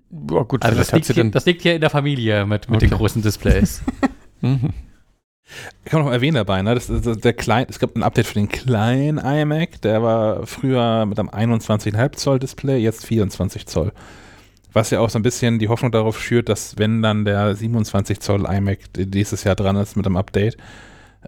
Boah, 0.09 0.47
gut, 0.47 0.63
Also 0.63 0.77
das 0.77 0.91
liegt, 0.93 1.07
hier, 1.11 1.23
das 1.31 1.45
liegt 1.45 1.63
hier 1.63 1.75
in 1.75 1.81
der 1.81 1.89
Familie 1.89 2.45
mit, 2.45 2.69
mit 2.69 2.81
den 2.81 2.87
Okay. 2.89 2.97
großen 2.97 3.21
Displays. 3.21 3.81
Mhm. 4.41 4.71
Ich 5.85 5.91
kann 5.91 6.01
noch 6.01 6.07
mal 6.07 6.13
erwähnen 6.15 6.35
dabei, 6.35 6.61
ne? 6.61 6.75
Das, 6.75 6.87
das, 6.87 7.17
der 7.17 7.31
klein, 7.31 7.65
es 7.69 7.79
gab 7.79 7.95
ein 7.95 8.03
Update 8.03 8.27
für 8.27 8.33
den 8.33 8.49
kleinen 8.49 9.17
iMac, 9.17 9.81
der 9.81 10.03
war 10.03 10.45
früher 10.45 11.05
mit 11.05 11.17
einem 11.17 11.29
21,5 11.29 12.11
Zoll 12.17 12.39
Display, 12.39 12.77
jetzt 12.79 13.05
24 13.05 13.67
Zoll. 13.67 13.93
Was 14.73 14.89
ja 14.89 14.99
auch 14.99 15.09
so 15.09 15.19
ein 15.19 15.23
bisschen 15.23 15.59
die 15.59 15.69
Hoffnung 15.69 15.91
darauf 15.91 16.19
schürt, 16.19 16.49
dass 16.49 16.77
wenn 16.77 17.01
dann 17.01 17.25
der 17.25 17.55
27 17.55 18.19
Zoll 18.19 18.45
iMac 18.45 18.79
dieses 18.95 19.43
Jahr 19.43 19.55
dran 19.55 19.75
ist 19.75 19.95
mit 19.95 20.05
dem 20.05 20.17
Update, 20.17 20.57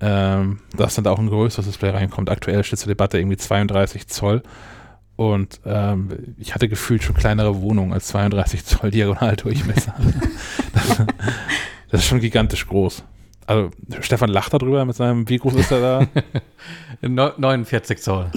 ähm, 0.01 0.59
dass 0.75 0.95
dann 0.95 1.03
da 1.03 1.11
auch 1.11 1.19
ein 1.19 1.29
größeres 1.29 1.65
Display 1.67 1.91
reinkommt. 1.91 2.29
Aktuell 2.29 2.63
steht 2.63 2.79
zur 2.79 2.89
Debatte 2.89 3.17
irgendwie 3.17 3.37
32 3.37 4.07
Zoll. 4.07 4.43
Und 5.15 5.61
ähm, 5.65 6.35
ich 6.37 6.53
hatte 6.53 6.67
gefühlt 6.67 7.03
schon 7.03 7.15
kleinere 7.15 7.61
Wohnungen 7.61 7.93
als 7.93 8.07
32 8.07 8.65
Zoll 8.65 8.91
Diagonaldurchmesser. 8.91 9.95
das, 10.73 11.03
das 11.89 12.01
ist 12.01 12.07
schon 12.07 12.19
gigantisch 12.19 12.67
groß. 12.67 13.03
Also 13.47 13.69
Stefan 14.01 14.29
lacht 14.29 14.53
darüber 14.53 14.83
mit 14.85 14.95
seinem, 14.95 15.29
wie 15.29 15.37
groß 15.37 15.53
ist 15.55 15.71
er 15.71 15.81
da? 15.81 16.07
Neu- 17.07 17.33
49 17.37 18.01
Zoll. 18.01 18.31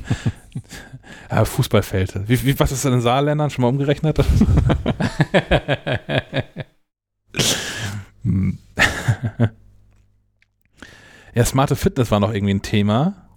ja, 1.30 1.44
Fußballfeld. 1.44 2.28
Wie, 2.28 2.42
wie, 2.44 2.58
was 2.58 2.72
ist 2.72 2.84
denn 2.84 2.94
in 2.94 3.00
Saarländern? 3.00 3.50
Schon 3.50 3.62
mal 3.62 3.68
umgerechnet? 3.68 4.18
Hm. 8.22 8.58
ja, 11.34 11.44
smarte 11.44 11.76
Fitness 11.76 12.10
war 12.10 12.18
noch 12.18 12.32
irgendwie 12.34 12.54
ein 12.54 12.62
Thema. 12.62 13.28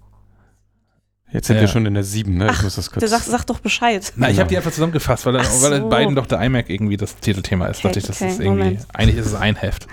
Jetzt 1.31 1.45
sind 1.45 1.57
Ja. 1.57 1.61
wir 1.61 1.67
schon 1.67 1.85
in 1.85 1.93
der 1.93 2.03
7, 2.03 2.33
ne? 2.35 2.49
Ich 2.51 2.63
muss 2.63 2.73
das 2.75 2.89
kurz. 2.89 3.01
Der 3.01 3.07
sag, 3.07 3.21
sag 3.21 3.45
doch 3.45 3.59
Bescheid. 3.59 4.11
Na, 4.15 4.27
ich 4.27 4.31
Genau. 4.31 4.39
habe 4.41 4.49
die 4.49 4.57
einfach 4.57 4.71
zusammengefasst, 4.71 5.27
weil, 5.27 5.37
Ach 5.37 5.45
weil 5.61 5.73
in 5.73 5.81
so. 5.83 5.89
beiden 5.89 6.15
doch 6.15 6.25
der 6.25 6.41
iMac 6.41 6.69
irgendwie 6.71 6.97
das 6.97 7.15
Titelthema 7.17 7.67
ist. 7.67 7.79
Okay, 7.79 7.89
dachte 7.89 7.99
ich, 7.99 8.05
das 8.07 8.19
okay, 8.19 8.31
ist 8.31 8.39
irgendwie, 8.39 8.63
Moment. 8.63 8.87
eigentlich 8.95 9.17
ist 9.17 9.27
es 9.27 9.35
ein 9.35 9.55
Heft. 9.55 9.85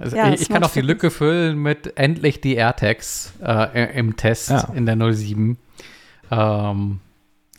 Also 0.00 0.16
Ja, 0.16 0.32
ich, 0.32 0.42
ich 0.42 0.48
kann 0.48 0.64
auch 0.64 0.70
die. 0.72 0.80
Lücke 0.80 1.10
füllen 1.10 1.58
mit 1.58 1.96
endlich 1.98 2.40
die 2.40 2.54
AirTags 2.56 3.32
äh, 3.42 3.98
im 3.98 4.16
Test 4.16 4.50
Ja. 4.50 4.68
in 4.74 4.86
der 4.86 4.96
07. 5.14 5.58
Ähm, 6.30 7.00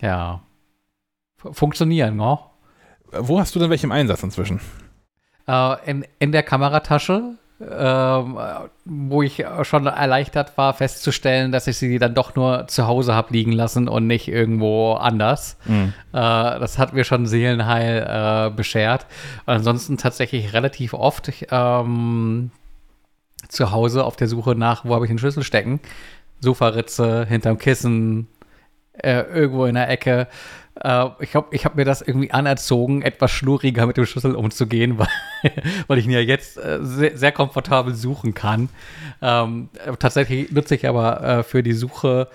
ja. 0.01 0.41
Funktionieren, 1.37 2.15
ne? 2.17 2.39
Wo 3.11 3.39
hast 3.39 3.53
du 3.55 3.59
denn 3.59 3.69
welche 3.69 3.85
im 3.87 3.91
Einsatz 3.91 4.23
inzwischen? 4.23 4.59
Äh, 5.47 5.89
in, 5.89 6.05
in 6.19 6.31
der 6.31 6.43
Kameratasche, 6.43 7.35
ähm, 7.69 8.37
äh, 8.37 8.67
wo 8.85 9.21
ich 9.21 9.45
schon 9.63 9.85
erleichtert 9.85 10.57
war, 10.57 10.73
festzustellen, 10.73 11.51
dass 11.51 11.67
ich 11.67 11.77
sie 11.77 11.99
dann 11.99 12.15
doch 12.15 12.35
nur 12.35 12.67
zu 12.67 12.87
Hause 12.87 13.13
habe 13.13 13.33
liegen 13.33 13.51
lassen 13.51 13.87
und 13.87 14.07
nicht 14.07 14.27
irgendwo 14.27 14.93
anders. 14.93 15.57
Hm. 15.65 15.93
Äh, 16.11 16.13
das 16.13 16.77
hat 16.77 16.93
mir 16.93 17.03
schon 17.03 17.27
Seelenheil 17.27 18.47
äh, 18.47 18.55
beschert. 18.55 19.05
Ansonsten 19.45 19.97
tatsächlich 19.97 20.53
relativ 20.53 20.93
oft 20.93 21.31
ähm, 21.51 22.51
zu 23.47 23.71
Hause 23.71 24.05
auf 24.05 24.15
der 24.15 24.27
Suche 24.27 24.55
nach, 24.55 24.85
wo 24.85 24.95
habe 24.95 25.05
ich 25.05 25.11
den 25.11 25.19
Schlüssel 25.19 25.43
stecken. 25.43 25.79
Sofaritze, 26.39 27.25
hinterm 27.25 27.57
Kissen, 27.59 28.27
äh, 28.93 29.21
irgendwo 29.21 29.65
in 29.65 29.75
der 29.75 29.89
Ecke. 29.89 30.27
Äh, 30.75 31.07
ich 31.19 31.31
glaube, 31.31 31.55
ich 31.55 31.65
habe 31.65 31.75
mir 31.75 31.85
das 31.85 32.01
irgendwie 32.01 32.31
anerzogen, 32.31 33.01
etwas 33.01 33.31
schluriger 33.31 33.85
mit 33.85 33.97
dem 33.97 34.05
Schlüssel 34.05 34.35
umzugehen, 34.35 34.97
weil, 34.97 35.07
weil 35.87 35.97
ich 35.97 36.05
ihn 36.05 36.11
ja 36.11 36.19
jetzt 36.19 36.57
äh, 36.57 36.79
sehr, 36.81 37.17
sehr 37.17 37.31
komfortabel 37.31 37.93
suchen 37.93 38.33
kann. 38.33 38.69
Ähm, 39.21 39.69
äh, 39.85 39.95
tatsächlich 39.97 40.51
nutze 40.51 40.75
ich 40.75 40.87
aber 40.87 41.21
äh, 41.23 41.43
für 41.43 41.63
die 41.63 41.73
Suche 41.73 42.27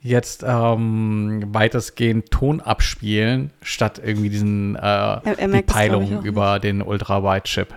jetzt 0.00 0.44
ähm, 0.46 1.42
weitestgehend 1.48 2.30
Ton 2.30 2.60
abspielen, 2.60 3.50
statt 3.62 4.00
irgendwie 4.02 4.30
diesen 4.30 4.76
äh, 4.76 4.78
er 4.80 5.48
die 5.48 5.62
Peilung 5.62 6.22
über 6.22 6.60
den 6.60 6.82
Ultra-Wide-Chip. 6.82 7.74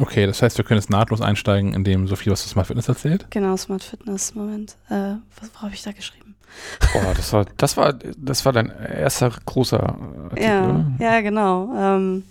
Okay, 0.00 0.26
das 0.26 0.42
heißt, 0.42 0.58
wir 0.58 0.64
können 0.64 0.80
jetzt 0.80 0.90
nahtlos 0.90 1.20
einsteigen, 1.20 1.72
indem 1.72 2.08
Sophie 2.08 2.30
was 2.30 2.42
zu 2.42 2.48
Smart 2.48 2.66
Fitness 2.66 2.88
erzählt. 2.88 3.26
Genau, 3.30 3.56
Smart 3.56 3.82
Fitness, 3.82 4.34
Moment. 4.34 4.76
Äh, 4.88 5.14
was 5.40 5.50
wo 5.54 5.62
habe 5.62 5.74
ich 5.74 5.82
da 5.82 5.92
geschrieben? 5.92 6.23
Boah, 6.92 7.14
das 7.14 7.32
war, 7.32 7.44
das 7.56 7.76
war, 7.76 7.92
das 7.92 8.44
war 8.44 8.52
dein 8.52 8.70
erster 8.70 9.30
großer 9.44 9.80
Artikel, 9.80 10.44
Ja, 10.44 10.64
oder? 10.64 10.86
ja, 10.98 11.20
genau. 11.20 11.72
Ähm, 11.76 12.24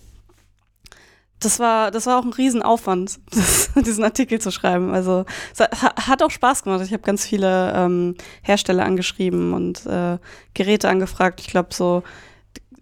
das 1.40 1.60
war, 1.60 1.92
das 1.92 2.06
war 2.06 2.20
auch 2.20 2.24
ein 2.24 2.34
Riesenaufwand, 2.34 3.20
das, 3.32 3.72
diesen 3.76 4.04
Artikel 4.04 4.40
zu 4.40 4.52
schreiben. 4.52 4.94
Also 4.94 5.26
es 5.54 5.60
hat, 5.60 6.08
hat 6.08 6.24
auch 6.24 6.32
Spaß 6.32 6.64
gemacht. 6.64 6.82
Ich 6.86 6.94
habe 6.94 7.04
ganz 7.04 7.26
viele 7.26 7.74
ähm, 7.76 8.16
Hersteller 8.42 8.86
angeschrieben 8.86 9.54
und 9.54 9.86
äh, 9.86 10.18
Geräte 10.54 10.90
angefragt. 10.90 11.42
Ich 11.42 11.48
glaube, 11.48 11.74
so, 11.74 12.04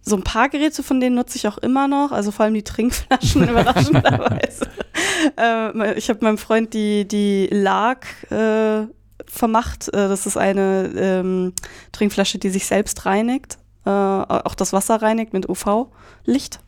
so 0.02 0.16
ein 0.16 0.22
paar 0.22 0.48
Geräte 0.48 0.82
von 0.82 1.00
denen 1.00 1.16
nutze 1.16 1.36
ich 1.36 1.48
auch 1.48 1.58
immer 1.58 1.88
noch. 1.88 2.12
Also 2.12 2.30
vor 2.30 2.44
allem 2.44 2.54
die 2.54 2.64
Trinkflaschen 2.64 3.48
überraschenderweise. 3.48 4.68
äh, 5.38 5.94
ich 5.94 6.08
habe 6.08 6.24
meinem 6.24 6.38
Freund 6.38 6.74
die, 6.74 7.06
die 7.06 7.48
LAG 7.50 8.06
äh, 8.30 8.86
vermacht. 9.26 9.88
Äh, 9.88 10.08
das 10.08 10.26
ist 10.26 10.36
eine 10.36 10.92
ähm, 10.96 11.52
Trinkflasche, 11.92 12.38
die 12.38 12.50
sich 12.50 12.66
selbst 12.66 13.06
reinigt. 13.06 13.58
Äh, 13.84 13.90
auch 13.90 14.54
das 14.54 14.72
Wasser 14.72 15.02
reinigt 15.02 15.32
mit 15.32 15.48
UV-Licht. 15.48 16.60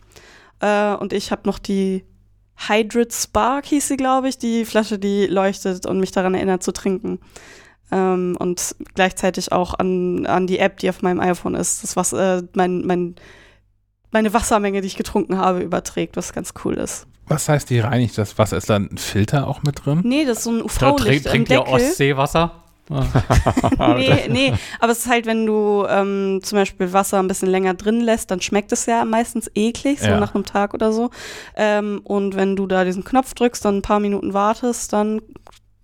Äh, 0.61 0.95
und 0.95 1.13
ich 1.13 1.31
habe 1.31 1.43
noch 1.45 1.59
die 1.59 2.05
Hydrate 2.57 3.15
Spark, 3.15 3.67
hieß 3.67 3.89
sie, 3.89 3.97
glaube 3.97 4.29
ich, 4.29 4.39
die 4.39 4.65
Flasche, 4.65 4.99
die 4.99 5.27
leuchtet 5.27 5.87
und 5.87 6.01
mich 6.01 6.13
daran 6.13 6.35
erinnert 6.35 6.63
zu 6.63 6.73
trinken. 6.73 7.19
Ähm, 7.91 8.37
und 8.39 8.77
gleichzeitig 8.95 9.53
auch 9.53 9.75
an, 9.75 10.27
an 10.27 10.47
die 10.47 10.59
App, 10.59 10.79
die 10.79 10.89
auf 10.89 11.03
meinem 11.03 11.21
iPhone 11.21 11.55
ist, 11.55 11.83
das 11.83 11.97
was 11.97 12.13
äh, 12.13 12.43
mein, 12.55 12.87
mein, 12.87 13.17
meine 14.11 14.33
Wassermenge, 14.33 14.81
die 14.81 14.87
ich 14.87 14.97
getrunken 14.97 15.39
habe, 15.39 15.61
überträgt, 15.61 16.17
was 16.17 16.33
ganz 16.33 16.55
cool 16.65 16.75
ist. 16.75 17.07
Was 17.27 17.49
heißt, 17.49 17.71
die 17.71 17.81
reinigt 17.81 18.19
das 18.19 18.37
Wasser? 18.39 18.57
Ist 18.59 18.69
da 18.71 18.77
ein 18.77 18.97
Filter 18.99 19.47
auch 19.49 19.63
mit 19.63 19.85
drin? 19.85 20.03
Nee, 20.05 20.25
das 20.25 20.39
ist 20.39 20.45
so 20.45 20.51
ein 20.51 20.63
UV-Licht 20.63 21.25
im 21.27 21.31
trinkt 21.33 21.51
ihr. 21.51 21.67
Ostseewasser? 21.67 22.53
Ah. 22.91 23.07
nee, 23.97 24.29
nee, 24.29 24.53
aber 24.79 24.93
es 24.93 24.99
ist 24.99 25.09
halt, 25.11 25.25
wenn 25.25 25.47
du 25.47 25.87
ähm, 25.89 26.41
zum 26.43 26.59
Beispiel 26.59 26.93
Wasser 26.93 27.19
ein 27.19 27.29
bisschen 27.29 27.49
länger 27.49 27.73
drin 27.75 28.01
lässt, 28.03 28.31
dann 28.31 28.43
schmeckt 28.43 28.73
es 28.73 28.85
ja 28.85 29.05
meistens 29.07 29.51
eklig, 29.55 30.01
so 30.01 30.09
Ja. 30.09 30.21
nach 30.21 30.35
einem 30.35 30.45
Tag 30.45 30.75
oder 30.75 30.93
so. 30.93 31.11
Ähm, 31.57 32.03
und 32.05 32.37
wenn 32.37 32.57
du 32.57 32.67
da 32.67 32.85
diesen 32.85 33.03
Knopf 33.05 33.33
drückst, 33.33 33.65
dann 33.65 33.79
ein 33.79 33.83
paar 33.83 34.01
Minuten 34.01 34.35
wartest, 34.35 34.93
dann 34.93 35.23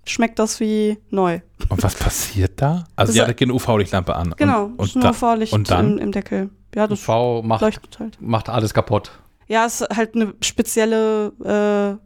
schmeckt 0.05 0.39
das 0.39 0.61
wie 0.61 0.99
neu. 1.09 1.41
Und 1.71 1.83
was 1.83 1.95
passiert 1.95 2.61
da? 2.61 2.85
Also, 2.97 3.13
Das 3.13 3.17
ja, 3.17 3.23
ist- 3.25 3.29
da 3.29 3.33
geht 3.33 3.49
eine 3.49 3.55
UV-Lichtlampe 3.55 4.15
an. 4.15 4.35
Genau, 4.37 4.65
Und, 4.65 4.81
das 4.81 4.89
ist 4.89 4.97
und, 4.97 5.05
UV-Licht 5.07 5.71
im, 5.71 5.97
im 5.99 6.13
Deckel. 6.13 6.51
Ja, 6.75 6.87
das 6.87 7.01
UV 7.09 7.43
macht, 7.43 7.63
halt. 7.99 8.19
macht 8.21 8.49
alles 8.51 8.75
kaputt. 8.75 9.11
Ja, 9.51 9.67
es 9.67 9.81
ist 9.81 9.97
halt 9.97 10.15
eine 10.15 10.33
spezielle, 10.43 11.99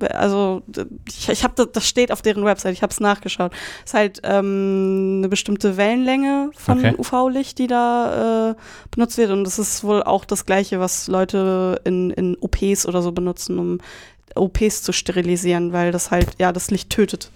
äh, 0.00 0.04
also 0.12 0.62
ich, 1.06 1.28
ich 1.28 1.44
habe 1.44 1.54
das, 1.54 1.68
das 1.72 1.86
steht 1.86 2.10
auf 2.10 2.22
deren 2.22 2.44
Website, 2.44 2.72
ich 2.72 2.82
habe 2.82 2.90
es 2.90 2.98
nachgeschaut. 2.98 3.52
Es 3.84 3.92
ist 3.92 3.94
halt 3.94 4.20
ähm, 4.24 5.18
eine 5.18 5.28
bestimmte 5.28 5.76
Wellenlänge 5.76 6.50
von 6.56 6.78
Okay. 6.78 6.96
UV-Licht, 6.98 7.60
die 7.60 7.68
da 7.68 8.50
äh, 8.50 8.54
benutzt 8.90 9.16
wird 9.16 9.30
und 9.30 9.44
das 9.44 9.60
ist 9.60 9.84
wohl 9.84 10.02
auch 10.02 10.24
das 10.24 10.44
gleiche, 10.44 10.80
was 10.80 11.06
Leute 11.06 11.80
in, 11.84 12.10
in 12.10 12.36
OPs 12.40 12.84
oder 12.84 13.00
so 13.00 13.12
benutzen, 13.12 13.60
um 13.60 13.78
OPs 14.34 14.82
zu 14.82 14.92
sterilisieren, 14.92 15.72
weil 15.72 15.92
das 15.92 16.10
halt, 16.10 16.30
ja, 16.40 16.50
das 16.50 16.72
Licht 16.72 16.90
tötet. 16.90 17.30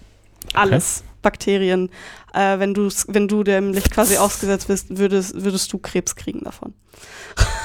Alles. 0.53 1.05
Bakterien. 1.21 1.89
Äh, 2.33 2.59
wenn, 2.59 2.75
wenn 2.75 3.29
du 3.29 3.43
dem 3.43 3.71
Licht 3.71 3.91
quasi 3.91 4.17
ausgesetzt 4.17 4.67
bist, 4.67 4.97
würdest, 4.97 5.41
würdest 5.41 5.71
du 5.71 5.77
Krebs 5.77 6.17
kriegen 6.17 6.41
davon. 6.41 6.73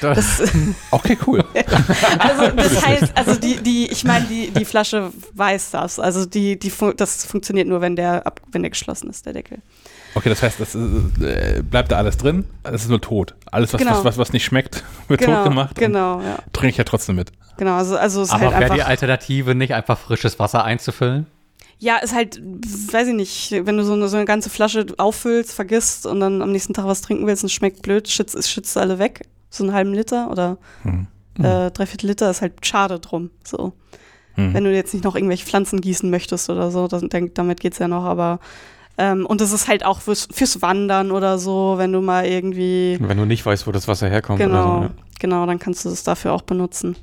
Das, 0.00 0.42
okay, 0.90 1.18
cool. 1.26 1.44
also 2.18 2.48
das 2.56 2.86
heißt, 2.86 3.12
also 3.16 3.34
die, 3.36 3.56
die, 3.56 3.90
ich 3.90 4.04
meine, 4.04 4.24
die, 4.26 4.50
die 4.50 4.64
Flasche 4.64 5.12
weiß 5.34 5.72
das. 5.72 5.98
Also 5.98 6.24
die, 6.24 6.58
die, 6.58 6.70
fun- 6.70 6.94
das 6.96 7.24
funktioniert 7.24 7.66
nur, 7.68 7.80
wenn 7.80 7.96
der, 7.96 8.26
ab, 8.26 8.40
wenn 8.52 8.62
der 8.62 8.70
geschlossen 8.70 9.10
ist, 9.10 9.26
der 9.26 9.32
Deckel. 9.32 9.58
Okay, 10.14 10.28
das 10.28 10.42
heißt, 10.42 10.60
das 10.60 10.74
äh, 10.74 11.62
bleibt 11.62 11.90
da 11.90 11.96
alles 11.96 12.16
drin. 12.16 12.44
Es 12.64 12.82
ist 12.82 12.90
nur 12.90 13.00
tot. 13.00 13.34
Alles, 13.50 13.72
was, 13.72 13.78
Genau. 13.80 13.92
was, 13.92 14.04
was, 14.04 14.18
was 14.18 14.32
nicht 14.32 14.44
schmeckt, 14.44 14.84
wird 15.08 15.20
genau, 15.20 15.36
tot 15.36 15.44
gemacht. 15.44 15.74
Genau, 15.76 16.20
ja. 16.20 16.38
Trinke 16.52 16.70
ich 16.70 16.76
ja 16.76 16.84
trotzdem 16.84 17.16
mit. 17.16 17.32
Genau, 17.56 17.74
also, 17.74 17.96
also 17.96 18.22
es 18.22 18.28
ist 18.28 18.34
Aber 18.34 18.52
halt 18.54 18.60
wäre 18.60 18.74
die 18.74 18.82
Alternative 18.82 19.54
nicht 19.54 19.74
einfach 19.74 19.98
frisches 19.98 20.38
Wasser 20.38 20.64
einzufüllen? 20.64 21.26
Ja, 21.78 21.96
ist 21.96 22.14
halt, 22.14 22.40
weiß 22.40 23.08
ich 23.08 23.14
nicht, 23.14 23.50
wenn 23.66 23.76
du 23.76 23.84
so 23.84 23.94
eine, 23.94 24.06
so 24.06 24.16
eine 24.16 24.26
ganze 24.26 24.50
Flasche 24.50 24.86
auffüllst, 24.98 25.52
vergisst 25.52 26.06
und 26.06 26.20
dann 26.20 26.40
am 26.40 26.52
nächsten 26.52 26.74
Tag 26.74 26.84
was 26.86 27.00
trinken 27.00 27.26
willst 27.26 27.42
und 27.42 27.46
es 27.48 27.52
schmeckt 27.52 27.82
blöd, 27.82 28.08
schützt, 28.08 28.36
es 28.36 28.48
schützt 28.48 28.76
alle 28.76 29.00
weg. 29.00 29.22
So 29.52 29.64
einen 29.64 29.72
halben 29.74 29.92
Liter 29.92 30.30
oder 30.30 30.56
Hm. 30.82 31.06
äh, 31.38 31.70
dreiviertel 31.70 32.06
Liter 32.08 32.30
ist 32.30 32.40
halt 32.42 32.64
schade 32.66 32.98
drum. 32.98 33.30
So. 33.44 33.72
Hm. 34.34 34.54
Wenn 34.54 34.64
du 34.64 34.74
jetzt 34.74 34.94
nicht 34.94 35.04
noch 35.04 35.14
irgendwelche 35.14 35.44
Pflanzen 35.46 35.80
gießen 35.82 36.08
möchtest 36.10 36.48
oder 36.50 36.70
so, 36.70 36.88
das, 36.88 37.04
dann, 37.08 37.32
damit 37.34 37.60
geht's 37.60 37.78
ja 37.78 37.86
noch, 37.86 38.04
aber 38.04 38.40
ähm, 38.98 39.26
und 39.26 39.40
das 39.40 39.52
ist 39.52 39.68
halt 39.68 39.84
auch 39.84 40.00
fürs, 40.00 40.26
fürs 40.30 40.60
Wandern 40.62 41.10
oder 41.10 41.38
so, 41.38 41.74
wenn 41.76 41.92
du 41.92 42.00
mal 42.00 42.26
irgendwie 42.26 42.98
Wenn 43.00 43.16
du 43.18 43.24
nicht 43.26 43.44
weißt, 43.44 43.66
wo 43.66 43.72
das 43.72 43.88
Wasser 43.88 44.08
herkommt 44.08 44.38
genau, 44.38 44.78
oder 44.78 44.88
so. 44.88 44.94
genau, 45.18 45.46
dann 45.46 45.58
kannst 45.58 45.84
du 45.84 45.90
das 45.90 46.02
dafür 46.02 46.32
auch 46.32 46.42
benutzen. 46.42 46.96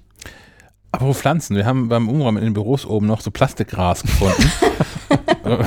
Apropos 0.92 1.20
Pflanzen, 1.20 1.56
wir 1.56 1.66
haben 1.68 1.88
beim 1.88 2.10
Umräumen 2.10 2.40
in 2.40 2.46
den 2.46 2.54
Büros 2.54 2.84
oben 2.86 3.06
noch 3.06 3.22
so 3.22 3.30
Plastikgras 3.30 4.02
gefunden. 4.02 4.52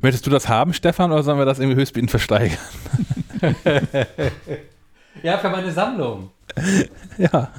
Möchtest 0.00 0.26
du 0.26 0.30
das 0.30 0.48
haben, 0.48 0.72
Stefan, 0.74 1.10
oder 1.10 1.24
sollen 1.24 1.38
wir 1.38 1.44
das 1.44 1.58
irgendwie 1.58 1.80
höchstbietend 1.80 2.10
versteigern? 2.10 2.58
Ja, 5.22 5.38
für 5.38 5.50
meine 5.50 5.70
Sammlung. 5.70 6.30
Ja. 7.18 7.50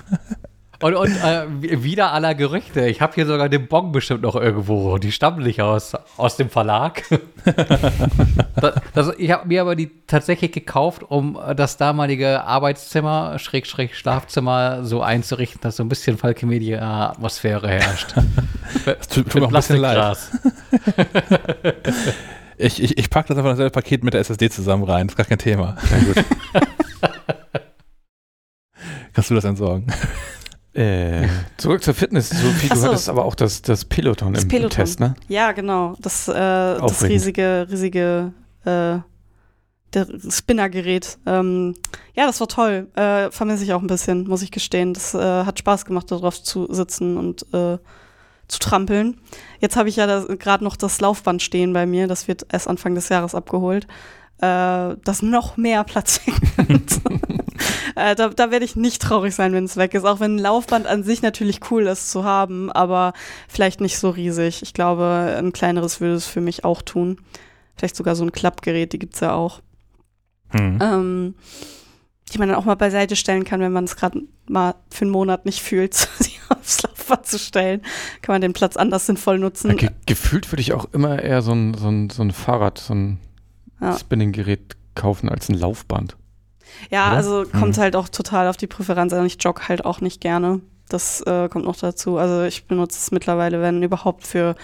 Und, 0.81 0.95
und 0.95 1.11
äh, 1.23 1.45
wieder 1.83 2.11
aller 2.11 2.33
Gerüchte. 2.33 2.87
Ich 2.87 3.01
habe 3.01 3.13
hier 3.13 3.27
sogar 3.27 3.49
den 3.49 3.67
Bon 3.67 3.91
bestimmt 3.91 4.23
noch 4.23 4.35
irgendwo. 4.35 4.97
Die 4.97 5.11
stammen 5.11 5.43
nicht 5.43 5.61
aus, 5.61 5.93
aus 6.17 6.37
dem 6.37 6.49
Verlag. 6.49 7.03
das, 8.55 8.73
das, 8.93 9.13
ich 9.19 9.29
habe 9.29 9.47
mir 9.47 9.61
aber 9.61 9.75
die 9.75 9.91
tatsächlich 10.07 10.51
gekauft, 10.51 11.03
um 11.07 11.39
das 11.55 11.77
damalige 11.77 12.43
Arbeitszimmer, 12.43 13.37
Schräg, 13.37 13.67
Schlafzimmer 13.67 14.83
so 14.83 15.03
einzurichten, 15.03 15.61
dass 15.61 15.75
so 15.75 15.83
ein 15.83 15.89
bisschen 15.89 16.17
Falke-Media-Atmosphäre 16.17 17.69
herrscht. 17.69 18.15
Das 18.85 19.09
tut, 19.09 19.29
tut 19.29 19.41
mir 19.41 19.47
auch 19.47 19.49
ein 19.49 19.55
bisschen 19.55 19.77
leid. 19.77 20.17
Ich, 22.57 22.81
ich, 22.81 22.97
ich 22.97 23.09
packe 23.09 23.27
das 23.27 23.37
einfach 23.37 23.51
in 23.51 23.57
dasselbe 23.57 23.71
Paket 23.71 24.03
mit 24.03 24.13
der 24.13 24.21
SSD 24.21 24.49
zusammen 24.49 24.83
rein. 24.83 25.07
Das 25.07 25.13
ist 25.13 25.17
gar 25.17 25.25
kein 25.25 25.39
Thema. 25.39 25.75
Ja, 25.91 26.13
gut. 26.13 26.25
Kannst 29.13 29.29
du 29.29 29.35
das 29.35 29.43
entsorgen? 29.43 29.87
äh, 30.73 31.27
zurück 31.57 31.83
zur 31.83 31.93
Fitness. 31.93 32.29
Sophie, 32.29 32.69
du 32.69 32.75
so. 32.75 32.87
hattest 32.87 33.09
aber 33.09 33.25
auch 33.25 33.35
das, 33.35 33.61
das 33.61 33.85
Peloton 33.85 34.33
Das 34.33 34.43
im, 34.43 34.49
Peloton. 34.49 34.69
Test, 34.69 34.99
ne? 34.99 35.15
Ja, 35.27 35.51
genau. 35.51 35.95
Das, 35.99 36.27
äh, 36.27 36.33
das 36.33 37.03
riesige, 37.03 37.67
riesige 37.69 38.33
äh, 38.65 38.99
der 39.93 40.07
Spinnergerät. 40.29 41.17
Ähm, 41.25 41.75
ja, 42.15 42.25
das 42.25 42.39
war 42.39 42.47
toll. 42.47 42.87
Äh, 42.95 43.29
vermisse 43.31 43.63
ich 43.63 43.73
auch 43.73 43.81
ein 43.81 43.87
bisschen, 43.87 44.27
muss 44.27 44.41
ich 44.41 44.51
gestehen. 44.51 44.93
Das 44.93 45.13
äh, 45.13 45.19
hat 45.19 45.59
Spaß 45.59 45.85
gemacht, 45.85 46.09
da 46.11 46.17
drauf 46.17 46.41
zu 46.41 46.67
sitzen 46.71 47.17
und 47.17 47.41
äh, 47.53 47.77
zu 48.47 48.59
trampeln. 48.59 49.19
Jetzt 49.59 49.75
habe 49.77 49.89
ich 49.89 49.95
ja 49.95 50.25
gerade 50.25 50.63
noch 50.63 50.75
das 50.75 51.01
Laufband 51.01 51.41
stehen 51.41 51.73
bei 51.73 51.85
mir. 51.85 52.07
Das 52.07 52.27
wird 52.27 52.45
erst 52.51 52.67
Anfang 52.67 52.95
des 52.95 53.09
Jahres 53.09 53.35
abgeholt. 53.35 53.87
Äh, 54.41 54.95
das 55.03 55.21
noch 55.21 55.57
mehr 55.57 55.83
Platz 55.83 56.21
wegnimmt. 56.57 57.01
Äh, 57.95 58.15
da 58.15 58.29
da 58.29 58.51
werde 58.51 58.65
ich 58.65 58.75
nicht 58.75 59.01
traurig 59.01 59.35
sein, 59.35 59.53
wenn 59.53 59.65
es 59.65 59.77
weg 59.77 59.93
ist. 59.93 60.05
Auch 60.05 60.19
wenn 60.19 60.35
ein 60.35 60.39
Laufband 60.39 60.87
an 60.87 61.03
sich 61.03 61.21
natürlich 61.21 61.59
cool 61.71 61.87
ist 61.87 62.11
zu 62.11 62.23
haben, 62.23 62.71
aber 62.71 63.13
vielleicht 63.47 63.81
nicht 63.81 63.97
so 63.97 64.09
riesig. 64.09 64.61
Ich 64.61 64.73
glaube, 64.73 65.35
ein 65.37 65.53
kleineres 65.53 66.01
würde 66.01 66.15
es 66.15 66.27
für 66.27 66.41
mich 66.41 66.63
auch 66.63 66.81
tun. 66.81 67.17
Vielleicht 67.75 67.95
sogar 67.95 68.15
so 68.15 68.23
ein 68.23 68.31
Klappgerät, 68.31 68.93
die 68.93 68.99
gibt's 68.99 69.19
ja 69.21 69.33
auch. 69.33 69.61
Hm. 70.49 70.79
Ähm, 70.81 71.35
die 72.31 72.37
man 72.37 72.47
dann 72.49 72.57
auch 72.57 72.65
mal 72.65 72.75
beiseite 72.75 73.15
stellen 73.15 73.43
kann, 73.43 73.59
wenn 73.59 73.71
man 73.71 73.83
es 73.83 73.95
gerade 73.95 74.21
mal 74.47 74.75
für 74.89 75.03
einen 75.03 75.11
Monat 75.11 75.45
nicht 75.45 75.61
fühlt, 75.61 75.93
sich 76.19 76.39
aufs 76.49 76.83
Laufband 76.83 77.25
zu 77.25 77.39
stellen. 77.39 77.81
Kann 78.21 78.33
man 78.33 78.41
den 78.41 78.53
Platz 78.53 78.77
anders 78.77 79.05
sinnvoll 79.05 79.39
nutzen. 79.39 79.75
Ge 79.77 79.89
gefühlt 80.05 80.51
würde 80.51 80.61
ich 80.61 80.73
auch 80.73 80.85
immer 80.93 81.21
eher 81.21 81.41
so 81.41 81.53
ein, 81.53 81.73
so 81.73 81.89
ein, 81.89 82.09
so 82.09 82.21
ein 82.23 82.31
Fahrrad, 82.31 82.77
so 82.77 82.93
ein 82.93 83.19
Ja. 83.79 83.97
Spinning-Gerät 83.97 84.75
kaufen 84.95 85.29
als 85.29 85.49
ein 85.49 85.55
Laufband. 85.55 86.17
Ja, 86.89 87.07
Oder? 87.07 87.17
also 87.17 87.43
kommt 87.51 87.77
Mhm. 87.77 87.81
halt 87.81 87.95
auch 87.95 88.09
total 88.09 88.47
auf 88.47 88.57
die 88.57 88.67
Präferenz 88.67 89.13
an. 89.13 89.25
Ich 89.25 89.37
jogge 89.41 89.67
halt 89.67 89.85
auch 89.85 90.01
nicht 90.01 90.21
gerne. 90.21 90.61
Das 90.89 91.21
äh, 91.21 91.47
kommt 91.49 91.65
noch 91.65 91.77
dazu. 91.77 92.17
Also 92.17 92.43
ich 92.43 92.65
benutze 92.65 92.97
es 92.97 93.11
mittlerweile, 93.11 93.61
wenn 93.61 93.81
überhaupt 93.81 94.27
für 94.27 94.55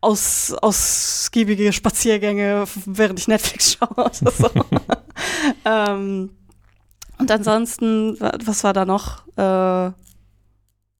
aus, 0.00 0.54
ausgiebige 0.62 1.72
Spaziergänge, 1.72 2.64
während 2.86 3.18
ich 3.18 3.26
Netflix 3.28 3.72
schaue 3.78 3.88
oder 4.04 4.30
so. 4.30 4.50
ähm, 5.64 6.30
und 7.18 7.30
ansonsten, 7.30 8.18
wa- 8.20 8.32
was 8.44 8.62
war 8.64 8.72
da 8.72 8.84
noch? 8.84 9.26
Äh, 9.36 9.92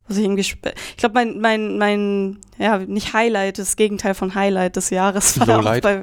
was 0.06 0.18
ich 0.18 0.24
irgendwie, 0.24 0.43
ich 0.43 0.97
glaube, 0.98 1.14
mein, 1.14 1.40
mein, 1.40 1.78
mein, 1.78 2.39
ja, 2.59 2.78
nicht 2.78 3.14
Highlight, 3.14 3.59
das 3.59 3.76
Gegenteil 3.76 4.14
von 4.14 4.35
Highlight 4.35 4.76
des 4.76 4.90
Jahres 4.90 5.40
war 5.40 5.47
Lowlight. 5.47 5.82
bei, 5.82 6.01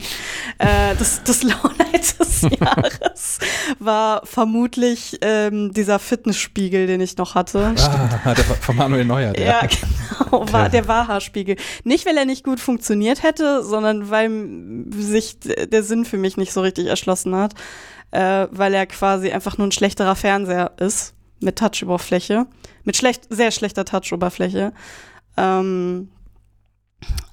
äh, 0.58 0.96
das, 0.98 1.22
das 1.24 1.44
Lowlight 1.44 2.20
des 2.20 2.42
Jahres 2.60 3.40
war 3.78 4.22
vermutlich 4.26 5.20
ähm, 5.22 5.72
dieser 5.72 6.00
Fitnessspiegel, 6.00 6.88
den 6.88 7.00
ich 7.00 7.18
noch 7.18 7.36
hatte. 7.36 7.76
Ah, 7.78 8.34
der 8.34 8.50
war 8.50 8.56
von 8.56 8.76
Manuel 8.76 9.06
Neuer. 9.06 9.34
Der. 9.34 9.46
Ja, 9.46 9.62
genau, 9.68 10.52
war 10.52 10.70
der 10.70 10.88
Waha-Spiegel. 10.88 11.58
Nicht, 11.84 12.08
weil 12.08 12.18
er 12.18 12.26
nicht 12.26 12.44
gut 12.44 12.60
funktioniert 12.60 13.22
hätte, 13.22 13.64
sondern 13.64 14.10
weil 14.10 14.32
sich 14.90 15.38
der 15.40 15.84
Sinn 15.84 16.06
für 16.06 16.18
mich 16.18 16.38
nicht 16.38 16.54
so 16.54 16.62
richtig 16.62 16.88
erschlossen 16.88 17.36
hat, 17.36 17.54
äh, 18.10 18.48
weil 18.50 18.74
er 18.74 18.88
quasi 18.88 19.30
einfach 19.32 19.60
nur 19.60 19.68
ein 19.68 19.72
schlechterer 19.72 20.16
Fernseher 20.16 20.72
ist 20.80 21.14
mit 21.40 21.58
Touch-Oberfläche, 21.58 22.46
mit 22.84 22.98
schlecht, 22.98 23.28
sehr 23.30 23.52
schlechter 23.52 23.86
Touch-Oberfläche. 23.86 24.74
Ähm, 25.38 26.10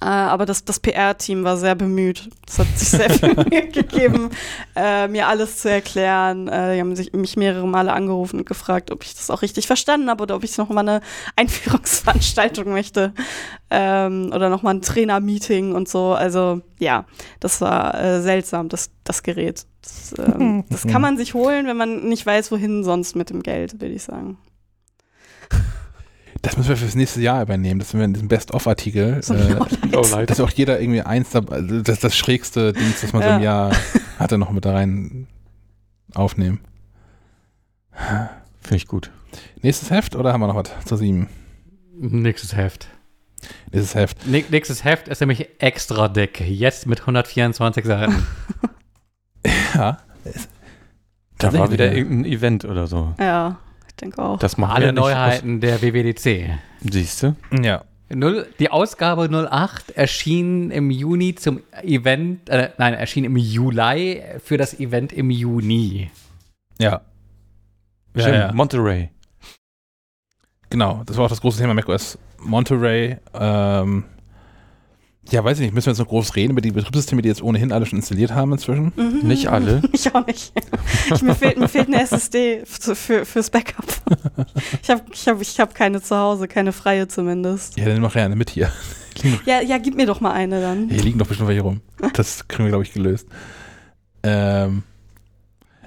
äh, 0.01 0.05
aber 0.05 0.45
das, 0.45 0.63
das 0.63 0.79
PR-Team 0.79 1.43
war 1.43 1.57
sehr 1.57 1.75
bemüht. 1.75 2.29
Es 2.47 2.57
hat 2.57 2.67
sich 2.75 2.89
sehr 2.89 3.09
viel 3.09 3.35
Mühe 3.49 3.67
gegeben, 3.67 4.29
äh, 4.75 5.07
mir 5.07 5.27
alles 5.27 5.57
zu 5.57 5.69
erklären. 5.69 6.47
Äh, 6.47 6.75
die 6.75 6.79
haben 6.79 6.95
sich, 6.95 7.11
mich 7.13 7.35
mehrere 7.35 7.67
Male 7.67 7.91
angerufen 7.91 8.39
und 8.39 8.45
gefragt, 8.45 8.91
ob 8.91 9.03
ich 9.03 9.13
das 9.13 9.29
auch 9.29 9.41
richtig 9.41 9.67
verstanden 9.67 10.09
habe 10.09 10.23
oder 10.23 10.35
ob 10.35 10.43
ich 10.43 10.57
noch 10.57 10.69
mal 10.69 10.87
eine 10.87 11.01
Einführungsveranstaltung 11.35 12.71
möchte 12.71 13.13
ähm, 13.69 14.31
oder 14.33 14.49
noch 14.49 14.63
mal 14.63 14.71
ein 14.71 14.81
Trainer-Meeting 14.81 15.75
und 15.75 15.89
so. 15.89 16.13
Also 16.13 16.61
ja, 16.79 17.05
das 17.41 17.59
war 17.59 18.01
äh, 18.01 18.21
seltsam, 18.21 18.69
das, 18.69 18.91
das 19.03 19.21
Gerät. 19.21 19.65
Das, 19.81 20.15
ähm, 20.17 20.63
das 20.69 20.87
kann 20.87 21.01
man 21.01 21.17
sich 21.17 21.33
holen, 21.33 21.67
wenn 21.67 21.77
man 21.77 22.07
nicht 22.07 22.25
weiß, 22.25 22.51
wohin 22.51 22.85
sonst 22.85 23.17
mit 23.17 23.29
dem 23.29 23.43
Geld, 23.43 23.81
würde 23.81 23.93
ich 23.93 24.03
sagen. 24.03 24.37
Das 26.41 26.55
müssen 26.57 26.69
wir 26.69 26.77
fürs 26.77 26.95
nächste 26.95 27.21
Jahr 27.21 27.41
übernehmen. 27.41 27.79
Das 27.79 27.89
sind 27.89 27.99
wir 27.99 28.05
in 28.05 28.13
diesem 28.13 28.27
Best-of-Artikel. 28.29 29.21
So 29.21 29.33
äh. 29.33 29.57
Lowlight. 29.91 30.29
dass 30.29 30.39
auch 30.39 30.49
jeder 30.51 30.79
irgendwie 30.79 31.01
eins, 31.01 31.31
dabei- 31.31 31.55
also 31.55 31.81
das, 31.81 31.99
das 31.99 32.15
schrägste 32.15 32.71
Ding, 32.73 32.93
das 33.01 33.11
man 33.13 33.21
so 33.23 33.29
im 33.29 33.41
Jahr 33.41 33.71
hatte, 34.19 34.37
noch 34.37 34.51
mit 34.51 34.63
da 34.65 34.73
rein 34.73 35.27
aufnehmen. 36.15 36.59
Finde 38.61 38.75
ich 38.77 38.87
gut. 38.87 39.11
Nächstes 39.61 39.91
Heft 39.91 40.15
oder 40.15 40.31
haben 40.33 40.39
wir 40.41 40.47
noch 40.47 40.55
was 40.55 40.69
zur 40.85 40.97
sieben? 40.97 41.27
Nächstes 41.97 42.55
Heft. 42.55 42.87
Nächstes 43.71 43.95
Heft. 43.95 44.17
Nä- 44.25 44.45
Nächstes 44.49 44.83
Heft 44.85 45.07
ist 45.09 45.19
nämlich 45.19 45.49
extra 45.59 46.07
dick. 46.07 46.39
Jetzt 46.41 46.85
mit 46.87 47.01
124 47.01 47.85
Seiten. 47.85 48.25
Ja. 49.75 49.99
Da 51.37 51.53
war 51.53 51.71
wieder 51.71 51.85
ja. 51.85 51.93
irgendein 51.93 52.29
Event 52.29 52.65
oder 52.65 52.87
so. 52.87 53.13
Ja, 53.19 53.57
denke 53.99 54.21
auch. 54.21 54.39
Das 54.39 54.57
machen 54.57 54.75
Alle 54.75 54.87
ja 54.87 54.91
Neuheiten 54.91 55.61
der 55.61 55.81
WWDC. 55.81 56.57
Siehst 56.81 57.23
du? 57.23 57.35
Ja. 57.61 57.83
Null, 58.11 58.47
die 58.57 58.71
Ausgabe 58.71 59.29
08 59.29 59.91
erschien 59.91 60.71
im 60.71 60.89
Juni 60.89 61.35
zum 61.35 61.61
Event, 61.83 62.49
äh, 62.49 62.71
nein, 62.77 62.95
erschien 62.95 63.23
im 63.23 63.37
Juli 63.37 64.23
für 64.43 64.57
das 64.57 64.79
Event 64.79 65.13
im 65.13 65.29
Juni. 65.29 66.09
Ja. 66.79 67.01
Ja, 68.15 68.21
Stimmt, 68.21 68.35
ja. 68.37 68.53
Monterey. 68.53 69.09
Genau. 70.71 71.03
Das 71.05 71.17
war 71.17 71.25
auch 71.25 71.29
das 71.29 71.41
große 71.41 71.59
Thema 71.59 71.73
macOS 71.75 72.17
Monterey. 72.39 73.17
Ähm, 73.33 74.05
ja, 75.29 75.43
weiß 75.43 75.59
ich 75.59 75.65
nicht. 75.65 75.73
Müssen 75.73 75.87
wir 75.87 75.91
jetzt 75.91 75.99
noch 75.99 76.07
groß 76.07 76.35
reden 76.35 76.51
über 76.51 76.61
die 76.61 76.71
Betriebssysteme, 76.71 77.21
die 77.21 77.29
jetzt 77.29 77.43
ohnehin 77.43 77.71
alle 77.71 77.85
schon 77.85 77.99
installiert 77.99 78.31
haben 78.31 78.51
inzwischen? 78.53 78.93
Mhm. 78.95 79.27
Nicht 79.27 79.47
alle. 79.47 79.81
Ich 79.91 80.13
auch 80.15 80.25
nicht. 80.25 80.53
Ich, 81.13 81.21
mir, 81.21 81.35
fehlt, 81.35 81.57
mir 81.57 81.67
fehlt 81.67 81.87
eine 81.87 82.01
SSD 82.01 82.63
für, 82.65 82.95
für, 82.95 83.25
fürs 83.25 83.49
Backup. 83.49 83.85
Ich 84.81 84.89
habe 84.89 85.01
ich 85.11 85.27
hab, 85.27 85.41
ich 85.41 85.59
hab 85.59 85.75
keine 85.75 86.01
zu 86.01 86.15
Hause, 86.15 86.47
keine 86.47 86.71
freie 86.71 87.07
zumindest. 87.07 87.77
Ja, 87.77 87.85
dann 87.85 88.01
mach 88.01 88.13
gerne 88.13 88.35
mit 88.35 88.49
hier. 88.49 88.71
Ja, 89.45 89.59
ja, 89.59 89.79
gib 89.79 89.95
mir 89.95 90.05
doch 90.05 90.21
mal 90.21 90.31
eine 90.31 90.61
dann. 90.61 90.87
Hier 90.87 91.03
liegen 91.03 91.19
doch 91.19 91.27
bestimmt 91.27 91.49
welche 91.49 91.61
rum. 91.61 91.81
Das 92.13 92.47
kriegen 92.47 92.63
wir, 92.63 92.69
glaube 92.69 92.85
ich, 92.85 92.93
gelöst. 92.93 93.27
Ähm, 94.23 94.83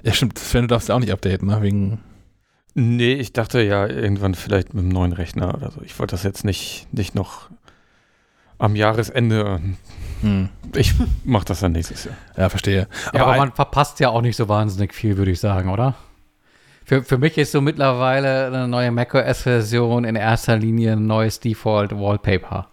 ja, 0.03 0.13
stimmt. 0.13 0.37
Sven, 0.37 0.63
du 0.63 0.67
darfst 0.67 0.89
ja 0.89 0.93
auch 0.95 0.99
nicht 0.99 1.11
updaten, 1.11 1.47
ne? 1.47 1.59
Wegen. 1.63 1.99
Nee, 2.75 3.13
ich 3.13 3.33
dachte 3.33 3.61
ja 3.63 3.87
irgendwann 3.87 4.35
vielleicht 4.35 4.75
mit 4.75 4.83
einem 4.83 4.91
neuen 4.91 5.13
Rechner 5.13 5.55
oder 5.55 5.71
so. 5.71 5.81
Ich 5.81 5.97
wollte 5.97 6.11
das 6.11 6.21
jetzt 6.21 6.43
nicht, 6.45 6.87
nicht 6.91 7.15
noch 7.15 7.49
am 8.63 8.75
Jahresende. 8.77 9.59
Hm. 10.21 10.49
Ich 10.75 10.95
mache 11.25 11.45
das 11.45 11.59
dann 11.59 11.73
nächstes 11.73 12.05
Jahr. 12.05 12.15
Ja, 12.37 12.49
verstehe. 12.49 12.87
Ja, 13.13 13.25
aber 13.25 13.35
man 13.35 13.51
verpasst 13.51 13.99
ja 13.99 14.09
auch 14.09 14.21
nicht 14.21 14.37
so 14.37 14.47
wahnsinnig 14.47 14.93
viel, 14.93 15.17
würde 15.17 15.31
ich 15.31 15.39
sagen, 15.41 15.69
oder? 15.69 15.95
Für, 16.85 17.03
für 17.03 17.17
mich 17.17 17.37
ist 17.37 17.51
so 17.51 17.59
mittlerweile 17.59 18.47
eine 18.47 18.67
neue 18.67 18.91
macOS-Version 18.91 20.05
in 20.05 20.15
erster 20.15 20.55
Linie 20.55 20.93
ein 20.93 21.07
neues 21.07 21.41
Default-Wallpaper. 21.41 22.69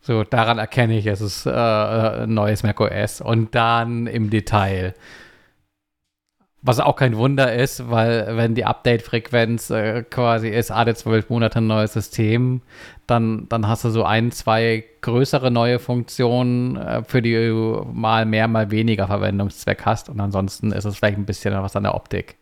So, 0.00 0.22
daran 0.22 0.58
erkenne 0.58 0.96
ich, 0.98 1.06
es 1.06 1.20
ist 1.20 1.46
äh, 1.46 1.50
ein 1.50 2.32
neues 2.32 2.62
macOS. 2.62 3.20
Und 3.20 3.54
dann 3.56 4.06
im 4.06 4.30
Detail. 4.30 4.94
Was 6.66 6.80
auch 6.80 6.96
kein 6.96 7.16
Wunder 7.16 7.54
ist, 7.54 7.90
weil 7.90 8.36
wenn 8.36 8.56
die 8.56 8.64
Update-Frequenz 8.64 9.70
äh, 9.70 10.02
quasi 10.02 10.48
ist, 10.48 10.72
alle 10.72 10.96
zwölf 10.96 11.30
Monate 11.30 11.58
ein 11.58 11.68
neues 11.68 11.92
System, 11.92 12.60
dann, 13.06 13.48
dann 13.48 13.68
hast 13.68 13.84
du 13.84 13.90
so 13.90 14.02
ein, 14.02 14.32
zwei 14.32 14.84
größere 15.00 15.52
neue 15.52 15.78
Funktionen, 15.78 16.76
äh, 16.76 17.04
für 17.04 17.22
die 17.22 17.34
du 17.34 17.86
mal 17.92 18.26
mehr, 18.26 18.48
mal 18.48 18.72
weniger 18.72 19.06
Verwendungszweck 19.06 19.86
hast. 19.86 20.08
Und 20.08 20.18
ansonsten 20.18 20.72
ist 20.72 20.84
es 20.84 20.96
vielleicht 20.96 21.18
ein 21.18 21.24
bisschen 21.24 21.54
was 21.54 21.76
an 21.76 21.84
der 21.84 21.94
Optik. 21.94 22.36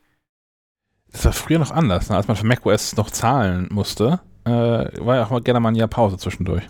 Das 1.12 1.26
war 1.26 1.32
früher 1.32 1.58
noch 1.58 1.70
anders, 1.70 2.08
ne? 2.08 2.16
als 2.16 2.26
man 2.26 2.38
für 2.38 2.46
macOS 2.46 2.96
noch 2.96 3.10
zahlen 3.10 3.68
musste, 3.70 4.20
äh, 4.46 4.50
war 4.50 5.16
ja 5.16 5.24
auch 5.24 5.30
mal 5.30 5.42
gerne 5.42 5.60
mal 5.60 5.68
ein 5.68 5.74
Jahr 5.74 5.88
Pause 5.88 6.16
zwischendurch. 6.16 6.64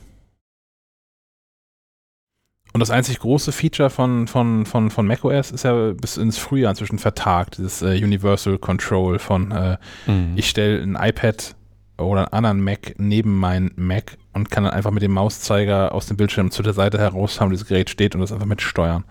Und 2.74 2.80
das 2.80 2.90
einzig 2.90 3.20
große 3.20 3.52
Feature 3.52 3.88
von, 3.88 4.26
von, 4.26 4.66
von, 4.66 4.90
von 4.90 5.06
macOS 5.06 5.52
ist 5.52 5.62
ja 5.62 5.92
bis 5.92 6.16
ins 6.16 6.38
Frühjahr 6.38 6.70
inzwischen 6.70 6.98
vertagt, 6.98 7.58
dieses 7.58 7.82
äh, 7.82 8.02
Universal 8.02 8.58
Control 8.58 9.20
von 9.20 9.52
äh, 9.52 9.78
mhm. 10.06 10.32
ich 10.34 10.48
stelle 10.48 10.82
ein 10.82 10.96
iPad 10.96 11.54
oder 11.98 12.22
einen 12.22 12.32
anderen 12.32 12.64
Mac 12.64 12.94
neben 12.98 13.38
meinen 13.38 13.70
Mac 13.76 14.18
und 14.32 14.50
kann 14.50 14.64
dann 14.64 14.72
einfach 14.72 14.90
mit 14.90 15.04
dem 15.04 15.12
Mauszeiger 15.12 15.94
aus 15.94 16.06
dem 16.06 16.16
Bildschirm 16.16 16.50
zu 16.50 16.64
der 16.64 16.72
Seite 16.72 16.98
heraus 16.98 17.40
haben, 17.40 17.46
wo 17.46 17.52
dieses 17.52 17.68
Gerät 17.68 17.90
steht 17.90 18.16
und 18.16 18.22
das 18.22 18.32
einfach 18.32 18.44
mitsteuern. 18.44 19.04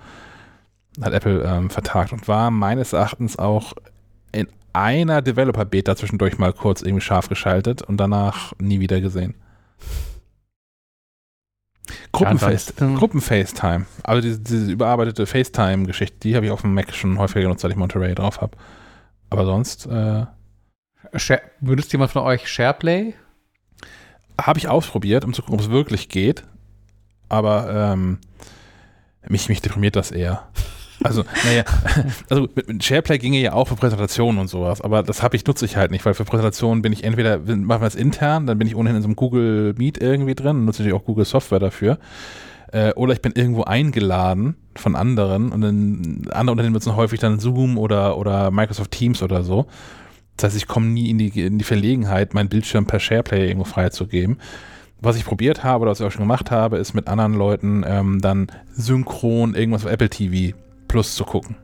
Hat 1.02 1.14
Apple 1.14 1.44
ähm, 1.44 1.70
vertagt 1.70 2.12
und 2.12 2.28
war 2.28 2.52
meines 2.52 2.92
Erachtens 2.92 3.40
auch 3.40 3.72
in 4.34 4.50
einer 4.74 5.22
Developer-Beta 5.22 5.96
zwischendurch 5.96 6.38
mal 6.38 6.52
kurz 6.52 6.82
irgendwie 6.82 7.02
scharf 7.02 7.30
geschaltet 7.30 7.82
und 7.82 7.96
danach 7.96 8.52
nie 8.60 8.82
wieder 8.82 9.00
gesehen. 9.00 9.36
Gruppen-FaceTime. 12.12 12.96
Gruppen 12.96 13.22
also 14.04 14.22
diese, 14.22 14.40
diese 14.40 14.72
überarbeitete 14.72 15.26
FaceTime-Geschichte, 15.26 16.18
die 16.22 16.36
habe 16.36 16.46
ich 16.46 16.52
auf 16.52 16.62
dem 16.62 16.74
Mac 16.74 16.94
schon 16.94 17.18
häufiger 17.18 17.42
genutzt, 17.42 17.62
seit 17.62 17.72
ich 17.72 17.78
Monterey 17.78 18.16
drauf 18.16 18.42
habe. 18.42 18.58
Aber 19.30 19.46
sonst. 19.46 19.86
Äh, 19.88 20.26
benutzt 21.60 21.92
jemand 21.92 22.12
von 22.12 22.24
euch 22.24 22.48
SharePlay? 22.48 23.14
Habe 24.40 24.60
ich 24.60 24.68
ausprobiert, 24.68 25.26
um 25.26 25.34
zu 25.34 25.42
gucken, 25.42 25.56
ob 25.56 25.62
es 25.62 25.70
wirklich 25.70 26.10
geht. 26.10 26.44
Aber 27.30 27.94
ähm, 27.94 28.20
mich, 29.28 29.50
mich 29.50 29.62
deprimiert 29.62 29.96
das 29.96 30.12
eher. 30.12 30.48
Also, 31.02 31.24
naja, 31.46 31.64
also 32.30 32.48
mit, 32.56 32.84
SharePlay 32.84 33.18
ginge 33.18 33.40
ja 33.40 33.54
auch 33.54 33.68
für 33.68 33.76
Präsentationen 33.76 34.40
und 34.40 34.48
sowas, 34.48 34.82
aber 34.82 35.04
das 35.04 35.24
habe 35.24 35.36
ich, 35.36 35.46
nutze 35.46 35.66
ich 35.66 35.76
halt 35.76 35.92
nicht, 35.92 36.06
weil 36.06 36.14
für 36.14 36.26
Präsentationen 36.26 36.82
bin 36.82 36.94
ich 36.94 37.04
entweder, 37.04 37.40
machen 37.40 37.82
wir 37.82 37.88
es 37.88 37.96
intern, 37.96 38.48
dann 38.48 38.58
bin 38.58 38.68
ich 38.68 38.76
ohnehin 38.76 38.98
in 38.98 39.02
so 39.02 39.08
einem 39.08 39.16
Google 39.16 39.74
Meet 39.78 40.02
irgendwie 40.02 40.36
drin, 40.36 40.66
nutze 40.66 40.82
natürlich 40.82 41.00
auch 41.00 41.06
Google 41.06 41.26
Software 41.26 41.60
dafür. 41.60 41.98
Äh, 42.72 42.94
oder 42.94 43.14
ich 43.14 43.22
bin 43.22 43.34
irgendwo 43.36 43.64
eingeladen 43.64 44.56
von 44.76 44.96
anderen 44.96 45.52
und 45.52 45.62
dann 45.62 46.28
andere 46.32 46.52
Unternehmen 46.52 46.74
nutzen 46.74 46.96
häufig 46.96 47.20
dann 47.20 47.40
Zoom 47.40 47.78
oder, 47.78 48.18
oder 48.18 48.50
Microsoft 48.52 48.92
Teams 48.92 49.22
oder 49.22 49.44
so. 49.44 49.68
Das 50.38 50.46
heißt, 50.46 50.58
ich 50.58 50.68
komme 50.68 50.88
nie 50.88 51.10
in 51.10 51.20
die, 51.20 51.40
in 51.40 51.60
die 51.60 51.64
Verlegenheit, 51.64 52.34
meinen 52.34 52.50
Bildschirm 52.50 52.88
per 52.88 53.00
SharePlay 53.00 53.48
irgendwo 53.48 53.66
freizugeben. 53.66 54.38
Was 55.00 55.18
ich 55.18 55.26
probiert 55.26 55.64
habe 55.64 55.84
oder 55.84 55.92
was 55.92 56.00
ich 56.00 56.06
auch 56.06 56.12
schon 56.12 56.24
gemacht 56.24 56.50
habe, 56.50 56.78
ist 56.78 56.94
mit 56.94 57.08
anderen 57.08 57.34
Leuten 57.34 57.84
ähm, 57.86 58.22
dann 58.22 58.48
synchron 58.72 59.54
irgendwas 59.54 59.86
auf 59.86 59.92
Apple 59.92 60.10
TV 60.10 60.56
Plus 60.94 61.16
zu 61.16 61.26
gucken. 61.26 61.56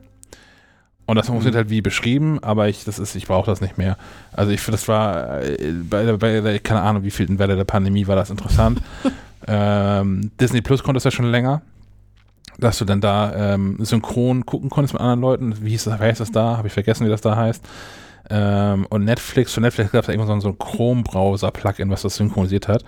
Und 1.06 1.14
das 1.14 1.28
funktioniert 1.28 1.54
mhm. 1.54 1.58
halt 1.58 1.70
wie 1.70 1.82
beschrieben, 1.82 2.42
aber 2.42 2.68
ich, 2.68 2.82
das 2.82 2.98
ist, 2.98 3.14
ich 3.14 3.28
brauche 3.28 3.48
das 3.48 3.60
nicht 3.60 3.78
mehr. 3.78 3.96
Also 4.32 4.50
ich 4.50 4.60
finde, 4.60 4.76
das 4.76 4.88
war 4.88 5.40
äh, 5.40 5.72
bei, 5.88 6.16
bei 6.16 6.40
der, 6.40 6.58
keine 6.58 6.80
Ahnung, 6.80 7.04
wie 7.04 7.12
viel 7.12 7.38
Welle 7.38 7.54
der 7.54 7.64
Pandemie 7.64 8.08
war 8.08 8.16
das 8.16 8.30
interessant. 8.30 8.82
ähm, 9.46 10.32
Disney 10.40 10.62
Plus 10.62 10.82
konnte 10.82 10.98
es 10.98 11.04
ja 11.04 11.12
schon 11.12 11.30
länger, 11.30 11.62
dass 12.58 12.78
du 12.78 12.84
dann 12.84 13.00
da 13.00 13.54
ähm, 13.54 13.76
synchron 13.78 14.44
gucken 14.44 14.68
konntest 14.68 14.94
mit 14.94 15.00
anderen 15.00 15.20
Leuten. 15.20 15.64
Wie 15.64 15.70
hieß 15.70 15.84
das, 15.84 16.00
wer 16.00 16.08
heißt 16.08 16.20
das 16.20 16.32
da? 16.32 16.56
Habe 16.56 16.66
ich 16.66 16.74
vergessen, 16.74 17.06
wie 17.06 17.10
das 17.10 17.20
da 17.20 17.36
heißt. 17.36 17.64
Ähm, 18.28 18.84
und 18.90 19.04
Netflix, 19.04 19.54
für 19.54 19.60
Netflix 19.60 19.92
gab 19.92 20.02
es 20.02 20.08
irgendwann 20.08 20.40
so 20.40 20.48
ein 20.48 20.58
Chrome-Browser-Plugin, 20.58 21.88
was 21.88 22.02
das 22.02 22.16
synchronisiert 22.16 22.66
hat. 22.66 22.84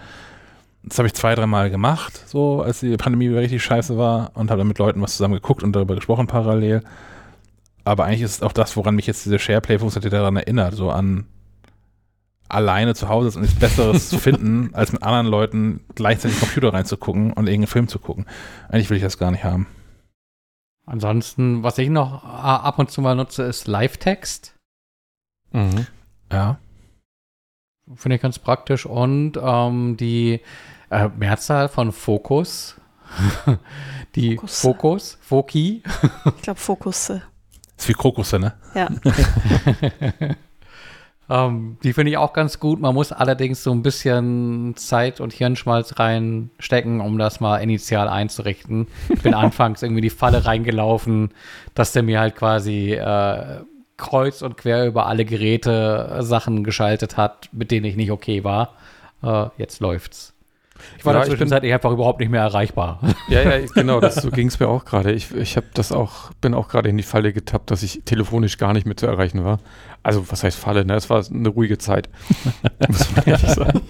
Das 0.85 0.99
habe 0.99 1.07
ich 1.07 1.15
zwei, 1.15 1.35
dreimal 1.35 1.71
gemacht, 1.71 2.25
so 2.27 2.63
als 2.63 2.81
die 2.81 2.97
Pandemie 2.97 3.29
richtig 3.29 3.63
scheiße 3.63 3.97
war 3.97 4.33
und 4.35 4.51
habe 4.51 4.59
dann 4.59 4.69
mit 4.69 4.79
Leuten 4.79 5.01
was 5.01 5.17
zusammen 5.17 5.35
geguckt 5.35 5.63
und 5.63 5.73
darüber 5.75 5.95
gesprochen 5.95 6.27
parallel. 6.27 6.83
Aber 7.85 8.05
eigentlich 8.05 8.23
ist 8.23 8.37
es 8.37 8.43
auch 8.43 8.53
das, 8.53 8.77
woran 8.77 8.97
mich 8.97 9.07
jetzt 9.07 9.25
diese 9.25 9.39
SharePlay-Funktionalität 9.39 10.13
daran 10.13 10.37
erinnert, 10.37 10.75
so 10.75 10.91
an 10.91 11.27
alleine 12.49 12.95
zu 12.95 13.09
Hause 13.09 13.29
ist 13.29 13.37
und 13.37 13.43
nichts 13.43 13.59
Besseres 13.59 14.09
zu 14.09 14.19
finden, 14.19 14.71
als 14.75 14.93
mit 14.93 15.03
anderen 15.03 15.27
Leuten 15.27 15.81
gleichzeitig 15.95 16.39
Computer 16.39 16.73
reinzugucken 16.73 17.33
und 17.33 17.47
irgendeinen 17.47 17.67
Film 17.67 17.89
zu 17.89 17.99
gucken. 17.99 18.27
Eigentlich 18.69 18.91
will 18.91 18.99
ich 18.99 19.03
das 19.03 19.19
gar 19.19 19.31
nicht 19.31 19.45
haben. 19.45 19.67
Ansonsten, 20.85 21.63
was 21.63 21.79
ich 21.79 21.89
noch 21.89 22.25
ab 22.25 22.79
und 22.79 22.91
zu 22.91 23.01
mal 23.01 23.15
nutze, 23.15 23.45
ist 23.45 23.69
Live-Text. 23.69 24.55
Mhm. 25.53 25.87
Ja. 26.31 26.59
Finde 27.95 28.17
ich 28.17 28.23
ganz 28.23 28.39
praktisch. 28.39 28.85
Und 28.85 29.39
ähm, 29.43 29.97
die 29.97 30.41
äh, 30.93 31.09
Mehrzahl 31.17 31.69
von 31.69 31.91
Fokus. 31.91 32.77
die 34.15 34.37
Fokus. 34.37 34.61
Fokus, 34.61 35.19
Foki. 35.21 35.83
ich 36.37 36.43
glaube 36.43 36.61
Fokusse. 36.61 37.23
Ist 37.77 37.89
wie 37.89 37.95
Krokusse, 37.95 38.39
ne? 38.39 38.53
Ja. 38.75 38.89
ähm, 41.47 41.79
die 41.83 41.93
finde 41.93 42.13
ich 42.13 42.17
auch 42.17 42.33
ganz 42.33 42.61
gut. 42.61 42.81
Man 42.81 42.95
muss 42.95 43.11
allerdings 43.11 43.63
so 43.63 43.73
ein 43.73 43.83
bisschen 43.83 44.75
Zeit 44.77 45.21
und 45.21 45.33
Hirnschmalz 45.33 45.99
reinstecken, 45.99 47.01
um 47.01 47.19
das 47.19 47.41
mal 47.41 47.59
initial 47.59 48.09
einzurichten. 48.09 48.87
Ich 49.09 49.23
bin 49.23 49.35
anfangs 49.35 49.83
irgendwie 49.83 50.03
die 50.03 50.11
Falle 50.11 50.45
reingelaufen, 50.45 51.33
dass 51.75 51.93
der 51.93 52.03
mir 52.03 52.21
halt 52.21 52.37
quasi 52.37 52.93
äh, 52.93 53.61
kreuz 53.97 54.43
und 54.43 54.57
quer 54.57 54.87
über 54.87 55.07
alle 55.07 55.25
Geräte 55.25 56.19
Sachen 56.21 56.65
geschaltet 56.65 57.17
hat, 57.17 57.49
mit 57.53 57.71
denen 57.71 57.87
ich 57.87 57.97
nicht 57.97 58.11
okay 58.11 58.45
war. 58.45 58.75
Äh, 59.23 59.47
jetzt 59.59 59.81
läuft's. 59.81 60.32
Ich 60.99 61.05
war 61.05 61.15
ja, 61.15 61.21
in 61.21 61.29
der 61.29 61.37
Zwischenzeit 61.37 61.65
einfach 61.65 61.93
überhaupt 61.93 62.21
nicht 62.21 62.31
mehr 62.31 62.43
erreichbar. 62.43 63.01
Ja, 63.29 63.43
ja, 63.43 63.67
genau, 63.75 64.01
das, 64.01 64.17
so 64.17 64.31
ging 64.31 64.49
es 64.49 64.61
mir 64.61 64.69
auch 64.69 64.85
gerade. 64.85 65.13
Ich, 65.13 65.35
ich 65.35 65.57
habe 65.57 65.67
das 65.75 65.93
auch, 65.93 66.33
bin 66.41 66.55
auch 66.55 66.69
gerade 66.69 66.89
in 66.89 66.97
die 66.97 67.03
Falle 67.03 67.33
getappt, 67.33 67.71
dass 67.71 67.83
ich 67.83 68.03
telefonisch 68.05 68.59
gar 68.59 68.73
nicht 68.73 68.87
mehr 68.87 68.97
zu 68.97 69.07
erreichen 69.07 69.45
war. 69.45 69.59
Also, 70.03 70.31
was 70.31 70.43
heißt 70.43 70.59
Falle, 70.59 70.85
ne? 70.85 70.95
Es 70.95 71.11
war 71.11 71.25
eine 71.29 71.49
ruhige 71.49 71.79
Zeit. 71.79 72.09
muss 72.89 73.15
man 73.15 73.25
ehrlich 73.25 73.51
sagen. 73.51 73.81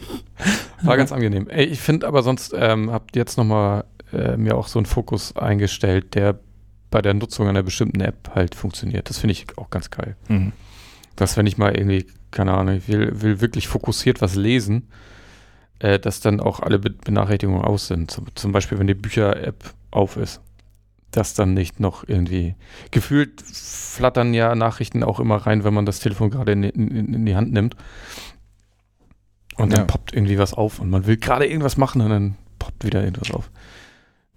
War 0.82 0.96
ganz 0.96 1.12
angenehm. 1.12 1.48
Ey, 1.48 1.64
ich 1.64 1.80
finde 1.80 2.06
aber 2.06 2.22
sonst, 2.22 2.54
ähm, 2.56 2.90
habt 2.90 3.16
jetzt 3.16 3.38
nochmal 3.38 3.84
äh, 4.12 4.36
mir 4.36 4.56
auch 4.56 4.68
so 4.68 4.78
einen 4.78 4.86
Fokus 4.86 5.36
eingestellt, 5.36 6.14
der 6.14 6.38
bei 6.90 7.02
der 7.02 7.14
Nutzung 7.14 7.48
einer 7.48 7.62
bestimmten 7.62 8.00
App 8.00 8.30
halt 8.34 8.54
funktioniert. 8.54 9.08
Das 9.08 9.18
finde 9.18 9.32
ich 9.32 9.46
auch 9.56 9.70
ganz 9.70 9.90
geil. 9.90 10.16
Mhm. 10.28 10.52
Dass 11.16 11.36
wenn 11.36 11.46
ich 11.46 11.58
mal 11.58 11.74
irgendwie, 11.76 12.06
keine 12.30 12.52
Ahnung, 12.52 12.76
ich 12.76 12.88
will, 12.88 13.22
will 13.22 13.40
wirklich 13.40 13.66
fokussiert 13.66 14.20
was 14.20 14.34
lesen, 14.34 14.88
äh, 15.82 15.98
dass 15.98 16.20
dann 16.20 16.40
auch 16.40 16.60
alle 16.60 16.78
Be 16.78 16.90
Benachrichtigungen 16.90 17.62
aus 17.62 17.88
sind. 17.88 18.10
Zum, 18.10 18.26
zum 18.36 18.52
Beispiel, 18.52 18.78
wenn 18.78 18.86
die 18.86 18.94
Bücher-App 18.94 19.74
auf 19.90 20.16
ist. 20.16 20.40
Dass 21.10 21.34
dann 21.34 21.52
nicht 21.52 21.80
noch 21.80 22.08
irgendwie 22.08 22.54
gefühlt 22.90 23.42
flattern 23.42 24.32
ja 24.32 24.54
Nachrichten 24.54 25.02
auch 25.02 25.20
immer 25.20 25.36
rein, 25.36 25.64
wenn 25.64 25.74
man 25.74 25.84
das 25.84 25.98
Telefon 25.98 26.30
gerade 26.30 26.52
in, 26.52 26.62
in, 26.62 27.14
in, 27.14 27.26
die 27.26 27.36
Hand 27.36 27.52
nimmt. 27.52 27.76
Und 29.56 29.72
dann 29.72 29.80
ja. 29.80 29.84
poppt 29.84 30.14
irgendwie 30.14 30.38
was 30.38 30.54
auf 30.54 30.78
und 30.78 30.88
man 30.88 31.06
will 31.06 31.18
gerade 31.18 31.46
irgendwas 31.46 31.76
machen 31.76 32.00
und 32.00 32.10
dann 32.10 32.36
poppt 32.58 32.86
wieder 32.86 33.02
irgendwas 33.04 33.30
auf. 33.30 33.50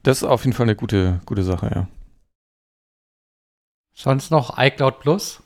Das 0.04 0.18
ist 0.18 0.24
auf 0.24 0.44
jeden 0.44 0.54
Fall 0.54 0.66
eine 0.66 0.76
gute, 0.76 1.22
gute 1.26 1.44
Sache, 1.44 1.72
ja. 1.74 1.88
Sonst 3.94 4.32
noch 4.32 4.58
iCloud 4.58 5.00
Plus? 5.00 5.42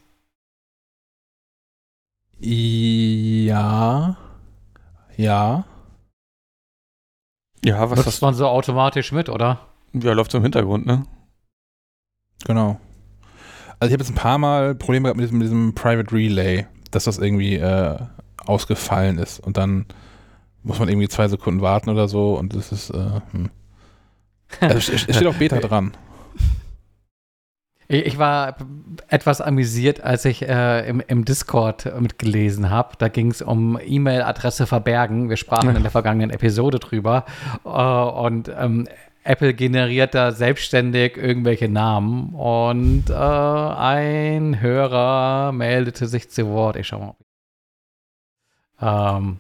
Ja. 2.40 4.18
Ja. 5.18 5.66
Ja, 7.64 7.90
was 7.90 8.06
Nutzt 8.06 8.22
man 8.22 8.34
so 8.34 8.48
automatisch 8.48 9.12
mit, 9.12 9.30
oder? 9.30 9.60
Ja, 9.94 10.14
läuft 10.14 10.32
so 10.32 10.38
im 10.38 10.44
Hintergrund, 10.44 10.86
ne? 10.86 11.06
Genau. 12.46 12.80
Also 13.80 13.90
ich 13.90 13.94
habe 13.94 14.04
jetzt 14.04 14.12
ein 14.12 14.16
paar 14.16 14.38
Mal 14.38 14.76
Probleme 14.76 15.04
gehabt 15.04 15.18
mit 15.18 15.26
diesem, 15.26 15.38
mit 15.40 15.46
diesem 15.46 15.74
Private 15.74 16.14
Relay, 16.14 16.68
dass 16.92 17.06
das 17.06 17.18
irgendwie 17.18 17.56
äh, 17.56 17.98
ausgefallen 18.46 19.18
ist 19.18 19.40
und 19.40 19.58
dann 19.58 19.86
muss 20.64 20.80
man 20.80 20.90
irgendwie 20.90 21.08
zwei 21.08 21.28
Sekunden 21.28 21.62
warten 21.62 21.90
oder 21.90 22.08
so 22.08 22.38
und 22.38 22.56
das 22.56 22.72
ist 22.72 22.90
äh, 22.90 23.22
hm. 23.32 23.50
also 24.60 24.94
es 24.94 25.02
steht 25.02 25.28
auch 25.28 25.36
Beta 25.36 25.60
dran. 25.62 25.94
Ich 27.92 28.20
war 28.20 28.56
etwas 29.08 29.42
amüsiert, 29.42 30.02
als 30.02 30.24
ich 30.24 30.48
äh, 30.48 30.88
im, 30.88 31.02
im, 31.08 31.26
Discord 31.26 32.00
mitgelesen 32.00 32.70
habe. 32.70 32.96
Da 33.00 33.08
ging 33.08 33.32
es 33.32 33.42
um 33.42 33.80
E-Mail-Adresse 33.84 34.68
verbergen. 34.68 35.28
Wir 35.28 35.38
sprachen 35.38 35.76
in 35.76 35.82
der 35.82 35.90
vergangenen 35.90 36.30
Episode 36.30 36.78
drüber. 36.78 37.26
Uh, 37.66 38.26
und 38.26 38.48
ähm, 38.56 38.88
Apple 39.24 39.56
generiert 39.56 40.14
da 40.14 40.32
selbstständig 40.32 41.18
irgendwelche 41.18 41.68
Namen 41.68 42.36
und 42.36 43.10
äh, 43.10 43.14
ein 43.14 44.62
Hörer 44.62 45.52
meldete 45.52 46.06
sich 46.06 46.30
zu 46.30 46.48
Wort. 46.48 46.76
Ich 46.76 46.88
schau 46.88 47.16
mal. 48.80 49.18
Ähm, 49.18 49.40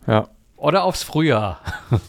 Ja. 0.06 0.28
Oder 0.56 0.84
aufs 0.84 1.02
Frühjahr. 1.02 1.60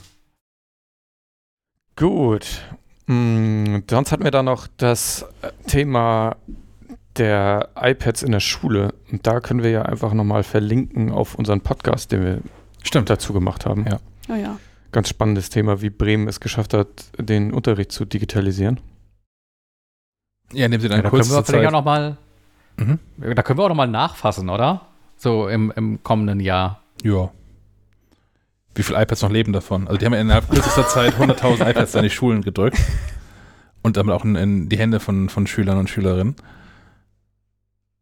Gut. 1.95 2.61
Mm, 3.07 3.80
sonst 3.89 4.11
hatten 4.11 4.23
wir 4.23 4.31
da 4.31 4.43
noch 4.43 4.67
das 4.77 5.26
äh, 5.41 5.51
Thema 5.67 6.35
der 7.17 7.69
iPads 7.76 8.23
in 8.23 8.31
der 8.31 8.39
Schule. 8.41 8.93
Und 9.11 9.26
da 9.26 9.39
können 9.39 9.63
wir 9.63 9.69
ja 9.72 9.84
einfach 9.84 10.13
nochmal 10.13 10.43
verlinken 10.43 11.11
auf 11.11 11.35
unseren 11.35 11.61
Podcast, 11.61 12.11
den 12.11 12.23
wir 12.26 12.41
Stimmt. 12.84 13.09
dazu 13.09 13.31
gemacht 13.31 13.65
haben. 13.65 13.85
Ja. 13.88 13.99
Oh 14.30 14.34
ja. 14.35 14.57
Ganz 14.91 15.09
spannendes 15.09 15.49
Thema, 15.49 15.81
wie 15.81 15.89
Bremen 15.89 16.27
es 16.27 16.39
geschafft 16.39 16.73
hat, 16.73 16.88
den 17.17 17.53
Unterricht 17.53 17.91
zu 17.91 18.05
digitalisieren. 18.05 18.80
Ja, 20.51 20.67
nehmen 20.67 20.81
Sie 20.81 20.89
dann 20.89 20.97
Ja, 20.97 21.03
da 21.03 21.09
können 21.09 21.22
kurz 21.22 21.30
wir 21.30 21.35
zur 21.35 21.45
vielleicht 21.45 21.67
auch 21.67 21.72
Zeit. 21.72 21.73
noch 21.73 21.85
mal 21.85 22.17
Mhm. 22.77 22.99
Da 23.17 23.41
können 23.41 23.59
wir 23.59 23.63
auch 23.63 23.69
nochmal 23.69 23.88
nachfassen, 23.88 24.49
oder? 24.49 24.81
So 25.17 25.47
im, 25.47 25.72
im 25.76 26.03
kommenden 26.03 26.39
Jahr. 26.39 26.81
Ja. 27.03 27.31
Wie 28.76 28.84
viele 28.84 29.02
iPads 29.02 29.22
noch 29.22 29.31
leben 29.31 29.53
davon? 29.53 29.88
Also 29.88 29.97
die 29.97 30.06
haben 30.06 30.14
ja 30.14 30.19
innerhalb 30.22 30.49
kürzester 30.49 30.88
Zeit 30.88 31.14
100.000 31.15 31.69
iPads 31.72 31.95
an 31.95 32.03
die 32.03 32.10
Schulen 32.10 32.41
gedrückt. 32.41 32.77
Und 33.81 33.97
damit 33.97 34.14
auch 34.14 34.23
in, 34.26 34.35
in 34.35 34.69
die 34.69 34.77
Hände 34.77 34.99
von, 34.99 35.30
von 35.30 35.47
Schülern 35.47 35.77
und 35.77 35.89
Schülerinnen. 35.89 36.35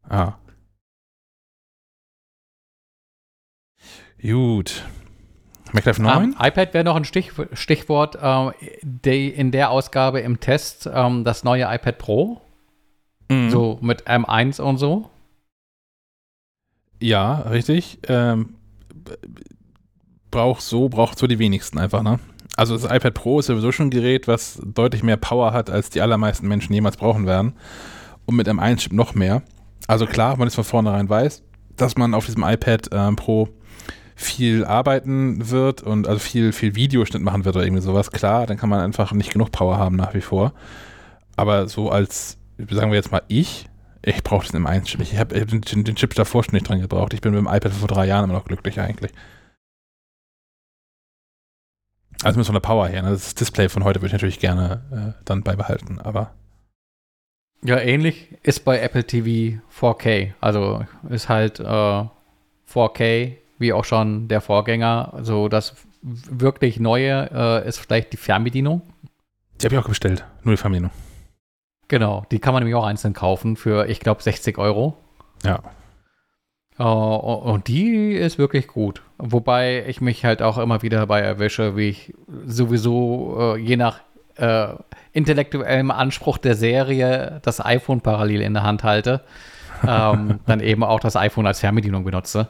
Ah. 0.09 0.33
Gut. 4.21 4.83
MacLife 5.73 6.01
9? 6.01 6.23
Ähm, 6.23 6.35
iPad 6.39 6.73
wäre 6.73 6.83
noch 6.83 6.95
ein 6.95 7.03
Stich, 7.05 7.31
Stichwort. 7.53 8.17
Ähm, 8.21 8.51
die, 8.81 9.27
in 9.29 9.51
der 9.51 9.69
Ausgabe 9.71 10.19
im 10.21 10.39
Test 10.39 10.89
ähm, 10.91 11.23
das 11.23 11.43
neue 11.43 11.63
iPad 11.63 11.97
Pro, 11.97 12.41
Mhm. 13.29 13.49
so 13.49 13.79
mit 13.81 14.07
M1 14.07 14.61
und 14.61 14.77
so. 14.77 15.09
Ja, 17.01 17.39
richtig. 17.41 17.99
Ähm, 18.07 18.55
braucht 20.33 20.61
so, 20.61 20.89
braucht 20.89 21.17
so 21.17 21.27
die 21.27 21.39
wenigsten 21.39 21.77
einfach, 21.77 22.03
ne? 22.03 22.19
Also 22.57 22.75
das 22.75 22.83
iPad 22.83 23.13
Pro 23.13 23.39
ist 23.39 23.45
sowieso 23.45 23.71
schon 23.71 23.87
ein 23.87 23.91
Gerät, 23.91 24.27
was 24.27 24.59
deutlich 24.63 25.03
mehr 25.03 25.17
Power 25.17 25.53
hat, 25.53 25.69
als 25.69 25.89
die 25.89 26.01
allermeisten 26.01 26.47
Menschen 26.47 26.73
jemals 26.73 26.97
brauchen 26.97 27.25
werden. 27.25 27.53
Und 28.25 28.35
mit 28.35 28.47
M1-Chip 28.47 28.93
noch 28.93 29.15
mehr. 29.15 29.43
Also 29.87 30.05
klar, 30.05 30.37
man 30.37 30.47
ist 30.47 30.55
von 30.55 30.63
vornherein 30.63 31.09
weiß, 31.09 31.43
dass 31.75 31.97
man 31.97 32.13
auf 32.13 32.25
diesem 32.25 32.43
iPad 32.43 32.89
ähm, 32.91 33.15
Pro 33.15 33.49
viel 34.15 34.65
arbeiten 34.65 35.49
wird 35.49 35.81
und 35.81 36.07
also 36.07 36.19
viel, 36.19 36.51
viel 36.51 36.75
Videoschnitt 36.75 37.21
machen 37.21 37.45
wird 37.45 37.55
oder 37.55 37.65
irgendwie 37.65 37.81
sowas. 37.81 38.11
Klar, 38.11 38.45
dann 38.45 38.57
kann 38.57 38.69
man 38.69 38.79
einfach 38.79 39.11
nicht 39.13 39.31
genug 39.31 39.51
Power 39.51 39.77
haben 39.77 39.95
nach 39.95 40.13
wie 40.13 40.21
vor. 40.21 40.53
Aber 41.35 41.67
so 41.67 41.89
als, 41.89 42.37
sagen 42.69 42.91
wir 42.91 42.97
jetzt 42.97 43.11
mal 43.11 43.23
ich, 43.27 43.67
ich 44.03 44.23
brauche 44.23 44.47
den 44.47 44.65
M1-Chip. 44.65 45.01
Ich 45.01 45.17
habe 45.17 45.39
hab 45.39 45.47
den, 45.47 45.61
den 45.61 45.95
Chip 45.95 46.13
davor 46.13 46.43
schon 46.43 46.53
nicht 46.53 46.69
dran 46.69 46.79
gebraucht. 46.79 47.13
Ich 47.13 47.21
bin 47.21 47.33
mit 47.33 47.39
dem 47.39 47.47
iPad 47.47 47.71
vor 47.73 47.87
drei 47.87 48.05
Jahren 48.05 48.25
immer 48.25 48.33
noch 48.33 48.45
glücklich 48.45 48.79
eigentlich. 48.79 49.11
Also 52.23 52.37
mit 52.39 52.45
so 52.45 52.51
einer 52.51 52.59
Power 52.59 52.87
her. 52.87 53.01
Ne? 53.01 53.09
Das 53.09 53.35
Display 53.35 53.69
von 53.69 53.83
heute 53.83 53.99
würde 53.99 54.07
ich 54.07 54.13
natürlich 54.13 54.39
gerne 54.39 54.81
äh, 55.17 55.21
dann 55.25 55.43
beibehalten, 55.43 55.99
aber 55.99 56.31
Ja, 57.63 57.77
ähnlich 57.79 58.29
ist 58.43 58.65
bei 58.65 58.79
Apple 58.79 59.05
TV 59.05 59.61
4K. 59.79 60.33
Also 60.41 60.85
ist 61.09 61.29
halt 61.29 61.59
äh, 61.59 61.63
4K, 62.71 63.33
wie 63.59 63.73
auch 63.73 63.85
schon 63.85 64.27
der 64.27 64.41
Vorgänger. 64.41 65.19
So 65.21 65.47
das 65.49 65.75
wirklich 66.01 66.79
Neue 66.79 67.29
äh, 67.33 67.67
ist 67.67 67.79
vielleicht 67.79 68.11
die 68.13 68.17
Fernbedienung. 68.17 68.81
die 69.61 69.65
habe 69.65 69.75
ich 69.75 69.81
auch 69.81 69.87
bestellt. 69.89 70.25
Nur 70.43 70.53
die 70.55 70.57
Fernbedienung. 70.61 70.91
Genau, 71.87 72.25
die 72.31 72.39
kann 72.39 72.53
man 72.53 72.63
nämlich 72.63 72.75
auch 72.75 72.85
einzeln 72.85 73.13
kaufen 73.13 73.55
für, 73.55 73.87
ich 73.87 73.99
glaube, 73.99 74.23
60 74.23 74.57
Euro. 74.57 74.97
Ja. 75.43 75.59
Äh, 76.83 76.85
und 76.85 77.67
die 77.67 78.11
ist 78.11 78.37
wirklich 78.37 78.67
gut. 78.67 79.01
Wobei 79.17 79.85
ich 79.87 80.01
mich 80.01 80.25
halt 80.25 80.41
auch 80.41 80.57
immer 80.57 80.81
wieder 80.81 80.99
dabei 80.99 81.21
erwische, 81.21 81.77
wie 81.77 81.89
ich 81.89 82.13
sowieso 82.45 83.55
äh, 83.55 83.57
je 83.57 83.77
nach 83.77 83.99
äh, 84.35 84.67
intellektuellem 85.13 85.91
Anspruch 85.91 86.37
der 86.37 86.55
Serie 86.55 87.39
das 87.43 87.63
iPhone 87.63 88.01
parallel 88.01 88.41
in 88.41 88.53
der 88.53 88.63
Hand 88.63 88.83
halte. 88.83 89.21
ähm, 89.87 90.39
dann 90.45 90.59
eben 90.59 90.83
auch 90.83 90.99
das 90.99 91.15
iPhone 91.15 91.45
als 91.45 91.59
Fernbedienung 91.59 92.03
benutze. 92.03 92.47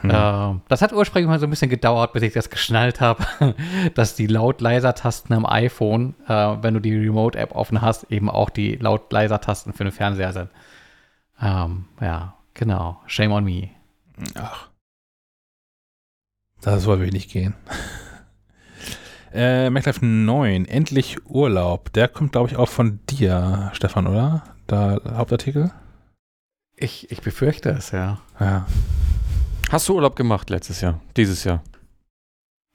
Hm. 0.00 0.10
Äh, 0.10 0.60
das 0.68 0.82
hat 0.82 0.92
ursprünglich 0.92 1.28
mal 1.28 1.38
so 1.38 1.46
ein 1.46 1.50
bisschen 1.50 1.70
gedauert, 1.70 2.12
bis 2.12 2.22
ich 2.22 2.32
das 2.32 2.50
geschnallt 2.50 3.00
habe, 3.00 3.24
dass 3.94 4.14
die 4.14 4.26
Laut-Leiser-Tasten 4.26 5.34
am 5.34 5.46
iPhone, 5.46 6.14
äh, 6.28 6.32
wenn 6.60 6.74
du 6.74 6.80
die 6.80 6.96
Remote-App 6.96 7.54
offen 7.54 7.82
hast, 7.82 8.10
eben 8.10 8.30
auch 8.30 8.50
die 8.50 8.76
Laut-Leiser-Tasten 8.76 9.72
für 9.72 9.84
den 9.84 9.92
Fernseher 9.92 10.32
sind. 10.32 10.50
Ähm, 11.40 11.86
ja, 12.00 12.34
genau. 12.54 13.00
Shame 13.06 13.32
on 13.32 13.44
me. 13.44 13.70
Ach. 14.34 14.68
Das 16.60 16.82
soll 16.84 16.98
wirklich 16.98 17.12
nicht 17.12 17.30
gehen. 17.30 17.54
äh, 19.32 19.68
MacLife 19.70 20.04
9, 20.04 20.64
endlich 20.66 21.26
Urlaub. 21.26 21.92
Der 21.92 22.08
kommt, 22.08 22.32
glaube 22.32 22.50
ich, 22.50 22.56
auch 22.56 22.68
von 22.68 23.00
dir, 23.10 23.70
Stefan, 23.74 24.06
oder? 24.06 24.44
Da 24.66 25.00
Hauptartikel? 25.14 25.72
Ich, 26.76 27.10
ich 27.10 27.20
befürchte 27.20 27.70
es, 27.70 27.90
ja. 27.90 28.18
Ja. 28.38 28.66
Hast 29.70 29.88
du 29.88 29.94
Urlaub 29.94 30.16
gemacht 30.16 30.50
letztes 30.50 30.80
Jahr, 30.80 31.00
dieses 31.16 31.44
Jahr? 31.44 31.62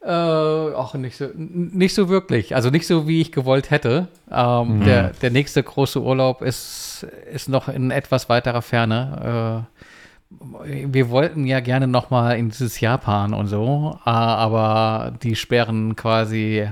Äh, 0.07 0.73
auch 0.75 0.93
nicht 0.93 1.17
so, 1.17 1.27
nicht 1.35 1.93
so 1.93 2.07
wirklich. 2.07 2.55
Also 2.55 2.69
nicht 2.69 2.87
so, 2.87 3.07
wie 3.07 3.19
ich 3.19 3.31
gewollt 3.33 3.71
hätte. 3.71 4.07
Ähm, 4.31 4.79
Mhm. 4.79 4.83
der, 4.85 5.09
der 5.09 5.31
nächste 5.31 5.61
große 5.61 6.01
Urlaub 6.01 6.41
ist, 6.41 7.05
ist 7.33 7.49
noch 7.49 7.67
in 7.67 7.91
etwas 7.91 8.29
weiterer 8.29 8.61
Ferne. 8.61 9.65
Äh, 9.69 10.85
wir 10.87 11.09
wollten 11.09 11.45
ja 11.45 11.59
gerne 11.59 11.87
noch 11.87 12.09
mal 12.09 12.37
in 12.37 12.49
dieses 12.49 12.79
Japan 12.79 13.33
und 13.33 13.47
so, 13.47 13.97
äh, 14.05 14.09
aber 14.09 15.13
die 15.23 15.35
sperren 15.35 15.95
quasi 15.95 16.67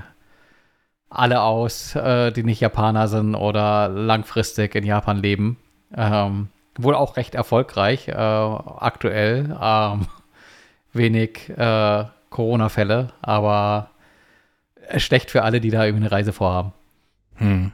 alle 1.10 1.42
aus, 1.42 1.96
äh, 1.96 2.32
die 2.32 2.44
nicht 2.44 2.60
Japaner 2.62 3.08
sind 3.08 3.36
oder 3.36 3.88
langfristig 3.90 4.76
in 4.76 4.86
Japan 4.86 5.18
leben. 5.18 5.58
Ähm, 5.96 6.48
wohl 6.78 6.96
auch 6.96 7.16
recht 7.18 7.36
erfolgreich 7.36 8.08
äh, 8.10 8.14
aktuell. 8.14 9.58
Ähm, 9.62 10.08
wenig 10.94 11.50
äh, 11.58 12.04
Corona-Fälle, 12.36 13.14
aber 13.22 13.92
schlecht 14.98 15.32
für 15.32 15.44
alle, 15.44 15.62
die 15.62 15.70
da 15.70 15.86
irgendwie 15.86 16.04
eine 16.04 16.12
Reise 16.12 16.34
vorhaben. 16.34 16.74
Hm. 17.36 17.72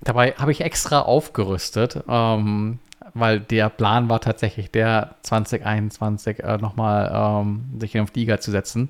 Dabei 0.00 0.32
habe 0.32 0.50
ich 0.50 0.62
extra 0.62 1.02
aufgerüstet, 1.02 2.02
ähm, 2.08 2.78
weil 3.12 3.40
der 3.40 3.68
Plan 3.68 4.08
war 4.08 4.20
tatsächlich 4.20 4.70
der 4.70 5.16
2021 5.22 6.38
äh, 6.38 6.56
nochmal 6.56 7.10
ähm, 7.14 7.78
sich 7.78 7.94
in 7.94 8.02
den 8.02 8.06
Flieger 8.08 8.40
zu 8.40 8.50
setzen 8.50 8.88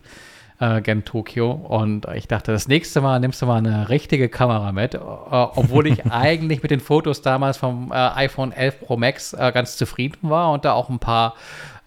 äh, 0.60 0.80
gen 0.82 1.04
Tokio. 1.04 1.50
Und 1.50 2.06
ich 2.14 2.28
dachte, 2.28 2.52
das 2.52 2.68
nächste 2.68 3.00
Mal 3.00 3.18
nimmst 3.18 3.42
du 3.42 3.46
mal 3.46 3.56
eine 3.56 3.88
richtige 3.88 4.28
Kamera 4.28 4.72
mit, 4.72 4.94
äh, 4.94 4.98
obwohl 4.98 5.86
ich 5.86 6.04
eigentlich 6.12 6.62
mit 6.62 6.70
den 6.70 6.80
Fotos 6.80 7.22
damals 7.22 7.56
vom 7.56 7.90
äh, 7.90 7.94
iPhone 7.94 8.52
11 8.52 8.80
Pro 8.80 8.96
Max 8.96 9.32
äh, 9.32 9.50
ganz 9.52 9.76
zufrieden 9.76 10.30
war 10.30 10.52
und 10.52 10.64
da 10.64 10.72
auch 10.72 10.90
ein 10.90 10.98
paar 10.98 11.34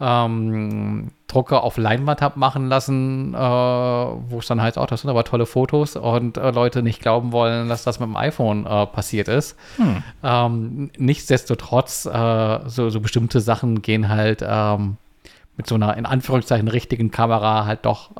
ähm, 0.01 1.11
Drucke 1.27 1.61
auf 1.61 1.77
Leinwand 1.77 2.21
habe 2.21 2.39
machen 2.39 2.67
lassen, 2.67 3.33
äh, 3.33 3.37
wo 3.37 4.39
es 4.39 4.47
dann 4.47 4.61
heißt, 4.61 4.77
oh, 4.77 4.85
das 4.85 5.01
sind 5.01 5.09
aber 5.09 5.23
tolle 5.23 5.45
Fotos 5.45 5.95
und 5.95 6.37
äh, 6.37 6.51
Leute 6.51 6.81
nicht 6.81 6.99
glauben 6.99 7.31
wollen, 7.31 7.69
dass 7.69 7.83
das 7.83 7.99
mit 7.99 8.09
dem 8.09 8.17
iPhone 8.17 8.63
passiert 8.63 9.27
ist. 9.27 9.55
Hm. 9.77 10.03
Ähm, 10.23 10.91
nichtsdestotrotz, 10.97 12.03
so, 12.03 12.89
so, 12.89 12.99
bestimmte 12.99 13.39
Sachen 13.39 13.81
gehen 13.81 14.09
halt 14.09 14.43
ähm, 14.45 14.97
mit 15.57 15.67
so 15.67 15.75
einer 15.75 15.95
in 15.97 16.05
Anführungszeichen 16.05 16.67
richtigen 16.67 17.11
Kamera 17.11 17.65
halt 17.65 17.85
doch 17.85 18.11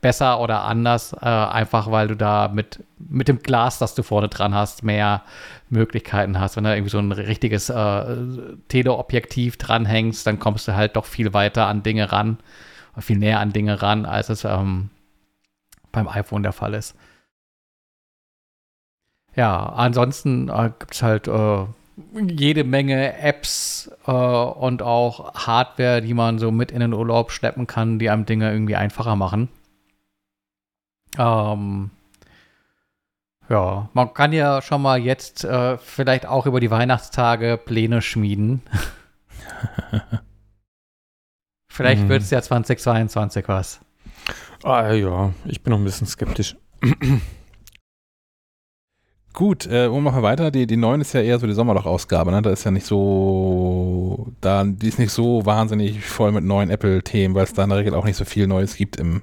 besser 0.00 0.40
oder 0.40 0.64
anders, 0.64 1.12
äh, 1.14 1.26
einfach 1.26 1.90
weil 1.90 2.08
du 2.08 2.16
da 2.16 2.48
mit, 2.48 2.84
mit 2.98 3.28
dem 3.28 3.42
Glas, 3.42 3.78
das 3.78 3.94
du 3.94 4.02
vorne 4.02 4.28
dran 4.28 4.54
hast, 4.54 4.82
mehr 4.82 5.22
Möglichkeiten 5.70 6.38
hast. 6.38 6.56
Wenn 6.56 6.64
du 6.64 6.74
irgendwie 6.74 6.90
so 6.90 6.98
ein 6.98 7.12
richtiges 7.12 7.70
äh, 7.70 8.16
Teleobjektiv 8.68 9.56
dranhängst, 9.56 10.26
dann 10.26 10.38
kommst 10.38 10.68
du 10.68 10.76
halt 10.76 10.96
doch 10.96 11.06
viel 11.06 11.32
weiter 11.32 11.66
an 11.66 11.82
Dinge 11.82 12.12
ran, 12.12 12.38
viel 12.98 13.18
näher 13.18 13.40
an 13.40 13.52
Dinge 13.52 13.80
ran, 13.80 14.04
als 14.04 14.28
es 14.28 14.44
ähm, 14.44 14.90
beim 15.92 16.08
iPhone 16.08 16.42
der 16.42 16.52
Fall 16.52 16.74
ist. 16.74 16.94
Ja, 19.34 19.66
ansonsten 19.66 20.48
äh, 20.48 20.70
gibt 20.78 20.94
es 20.94 21.02
halt 21.02 21.28
äh, 21.28 21.64
jede 22.28 22.64
Menge 22.64 23.18
Apps 23.18 23.90
äh, 24.06 24.10
und 24.10 24.82
auch 24.82 25.34
Hardware, 25.34 26.02
die 26.02 26.14
man 26.14 26.38
so 26.38 26.50
mit 26.50 26.70
in 26.70 26.80
den 26.80 26.92
Urlaub 26.92 27.30
schleppen 27.30 27.66
kann, 27.66 27.98
die 27.98 28.10
einem 28.10 28.26
Dinge 28.26 28.52
irgendwie 28.52 28.76
einfacher 28.76 29.16
machen. 29.16 29.48
Ähm, 31.18 31.90
ja, 33.48 33.90
man 33.94 34.14
kann 34.14 34.32
ja 34.32 34.62
schon 34.62 34.80
mal 34.80 34.98
jetzt 35.00 35.44
äh, 35.44 35.76
vielleicht 35.78 36.24
auch 36.26 36.46
über 36.46 36.60
die 36.60 36.70
Weihnachtstage 36.70 37.58
Pläne 37.62 38.00
schmieden. 38.00 38.62
vielleicht 41.68 42.04
mhm. 42.04 42.08
wird 42.08 42.22
es 42.22 42.30
ja 42.30 42.40
2022 42.40 43.48
was. 43.48 43.80
Ah 44.62 44.92
ja, 44.92 45.32
ich 45.46 45.62
bin 45.62 45.72
noch 45.72 45.78
ein 45.78 45.84
bisschen 45.84 46.06
skeptisch. 46.06 46.56
Gut, 49.32 49.66
äh, 49.66 49.88
machen 49.88 50.18
wir 50.18 50.22
weiter. 50.22 50.50
Die, 50.50 50.66
die 50.66 50.76
9 50.76 51.00
ist 51.00 51.14
ja 51.14 51.22
eher 51.22 51.38
so 51.38 51.46
die 51.46 51.54
Sommerloch-Ausgabe, 51.54 52.30
ne? 52.30 52.42
Da 52.42 52.50
ist 52.50 52.64
ja 52.64 52.70
nicht 52.70 52.86
so, 52.86 54.28
da, 54.40 54.64
die 54.64 54.88
ist 54.88 54.98
nicht 54.98 55.12
so 55.12 55.46
wahnsinnig 55.46 56.04
voll 56.04 56.32
mit 56.32 56.44
neuen 56.44 56.68
Apple-Themen, 56.68 57.34
weil 57.34 57.44
es 57.44 57.54
da 57.54 57.64
in 57.64 57.70
der 57.70 57.78
Regel 57.78 57.94
auch 57.94 58.04
nicht 58.04 58.16
so 58.16 58.24
viel 58.24 58.46
Neues 58.46 58.76
gibt 58.76 58.96
im 58.96 59.22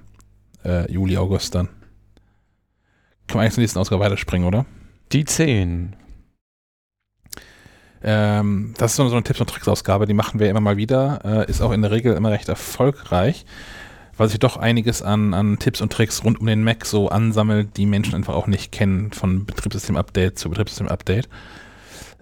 äh, 0.66 0.92
Juli, 0.92 1.18
August 1.18 1.56
dann. 1.56 1.70
Können 3.28 3.40
wir 3.40 3.42
eigentlich 3.42 3.54
zur 3.56 3.62
nächsten 3.62 3.80
Ausgabe 3.80 4.04
weiterspringen, 4.04 4.48
oder? 4.48 4.66
Die 5.12 5.26
10. 5.26 5.96
Ähm, 8.04 8.74
das 8.78 8.92
ist 8.92 8.98
so 8.98 9.04
eine 9.04 9.24
Tipps- 9.24 9.42
und 9.42 9.50
Tricks-Ausgabe, 9.50 10.06
die 10.06 10.14
machen 10.14 10.40
wir 10.40 10.50
immer 10.50 10.62
mal 10.62 10.78
wieder. 10.78 11.20
Äh, 11.24 11.50
ist 11.50 11.62
auch 11.62 11.72
in 11.72 11.82
der 11.82 11.92
Regel 11.92 12.16
immer 12.16 12.32
recht 12.32 12.48
erfolgreich, 12.48 13.46
weil 14.16 14.30
sich 14.30 14.40
doch 14.40 14.58
einiges 14.58 15.02
an, 15.02 15.34
an 15.34 15.60
Tipps 15.60 15.82
und 15.82 15.92
Tricks 15.92 16.24
rund 16.24 16.40
um 16.40 16.46
den 16.46 16.64
Mac 16.64 16.86
so 16.86 17.10
ansammelt, 17.10 17.76
die 17.76 17.86
Menschen 17.86 18.16
einfach 18.16 18.36
auch 18.36 18.48
nicht 18.48 18.72
kennen, 18.72 19.12
von 19.12 19.46
Betriebssystem-Update 19.46 20.38
zu 20.38 20.50
Betriebssystem-Update. 20.50 21.28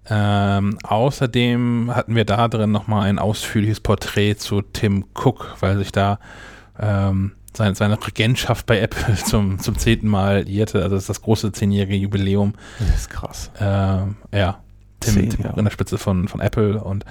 Ähm, 0.07 0.77
außerdem 0.83 1.91
hatten 1.93 2.15
wir 2.15 2.25
da 2.25 2.47
drin 2.47 2.71
nochmal 2.71 3.09
ein 3.09 3.19
ausführliches 3.19 3.79
Porträt 3.79 4.35
zu 4.35 4.61
Tim 4.61 5.05
Cook, 5.15 5.55
weil 5.59 5.77
sich 5.77 5.91
da 5.91 6.19
ähm, 6.79 7.33
seine, 7.55 7.75
seine 7.75 7.97
Regentschaft 8.05 8.65
bei 8.65 8.79
Apple 8.79 9.15
zum, 9.25 9.59
zum 9.59 9.77
zehnten 9.77 10.07
Mal 10.07 10.47
jährte. 10.47 10.81
Also 10.81 10.95
das 10.95 11.03
ist 11.03 11.09
das 11.09 11.21
große 11.21 11.51
zehnjährige 11.51 11.95
Jubiläum. 11.95 12.53
Das 12.79 13.01
ist 13.01 13.09
krass. 13.09 13.51
Ähm, 13.59 14.17
ja, 14.33 14.59
Tim, 14.99 15.13
Zehn, 15.13 15.29
Tim 15.29 15.45
ja. 15.45 15.53
in 15.57 15.63
der 15.63 15.71
Spitze 15.71 15.97
von, 15.97 16.27
von 16.27 16.41
Apple 16.41 16.83
und 16.83 17.05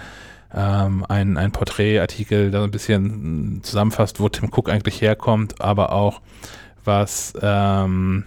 ähm, 0.54 1.04
ein, 1.08 1.36
ein 1.36 1.52
Porträtartikel, 1.52 2.50
der 2.50 2.60
so 2.60 2.64
ein 2.64 2.70
bisschen 2.70 3.60
zusammenfasst, 3.62 4.20
wo 4.20 4.28
Tim 4.28 4.50
Cook 4.52 4.70
eigentlich 4.70 5.00
herkommt, 5.00 5.60
aber 5.60 5.92
auch 5.92 6.20
was, 6.84 7.32
ähm, 7.42 8.24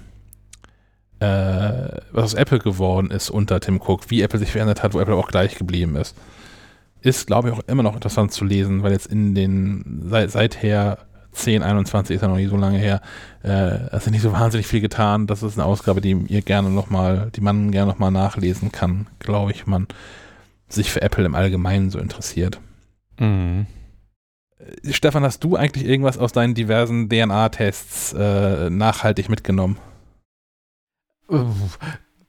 äh, 1.20 1.26
was 2.12 2.26
aus 2.26 2.34
Apple 2.34 2.60
geworden 2.60 3.12
ist 3.12 3.30
unter 3.30 3.60
Tim 3.60 3.80
Cook, 3.80 4.10
wie 4.10 4.22
Apple 4.22 4.40
sich 4.40 4.52
verändert 4.52 4.84
hat, 4.84 4.94
wo 4.94 5.00
Apple 5.00 5.16
auch 5.16 5.30
gleich 5.30 5.56
geblieben 5.58 5.96
ist. 5.96 6.16
Ist, 7.02 7.28
glaube 7.28 7.50
ich, 7.50 7.56
auch 7.56 7.62
immer 7.68 7.84
noch 7.84 7.94
interessant 7.94 8.34
zu 8.34 8.44
lesen, 8.44 8.84
weil 8.84 8.92
jetzt 8.92 9.08
in 9.08 9.34
den, 9.36 10.04
seit, 10.10 10.32
seither 10.32 10.98
10, 11.38 11.64
21 11.64 12.16
ist 12.16 12.22
ja 12.22 12.28
noch 12.28 12.38
nie 12.38 12.48
so 12.48 12.58
lange 12.58 12.78
her. 12.78 13.02
Äh, 13.44 13.96
es 13.96 14.06
ist 14.06 14.12
nicht 14.12 14.22
so 14.22 14.32
wahnsinnig 14.32 14.68
viel 14.68 14.82
getan. 14.82 15.28
Das 15.28 15.44
ist 15.44 15.58
eine 15.58 15.66
Ausgabe, 15.66 16.02
die 16.02 16.12
ihr 16.28 16.42
gerne 16.42 16.70
nochmal, 16.70 17.32
die 17.36 17.42
man 17.42 17.72
gerne 17.72 17.92
nochmal 17.92 18.12
nachlesen 18.12 18.72
kann, 18.72 19.08
glaube 19.20 19.52
ich, 19.52 19.68
man 19.68 19.88
sich 20.68 20.92
für 20.92 21.02
Apple 21.02 21.26
im 21.26 21.36
Allgemeinen 21.36 21.90
so 21.90 22.00
interessiert. 22.00 22.60
Mhm. 23.20 23.68
Äh, 24.60 24.94
Stefan, 24.94 25.24
hast 25.24 25.44
du 25.44 25.56
eigentlich 25.56 25.86
irgendwas 25.86 26.18
aus 26.18 26.32
deinen 26.34 26.56
diversen 26.56 27.10
DNA-Tests 27.10 28.14
äh, 28.14 28.70
nachhaltig 28.70 29.30
mitgenommen? 29.30 29.78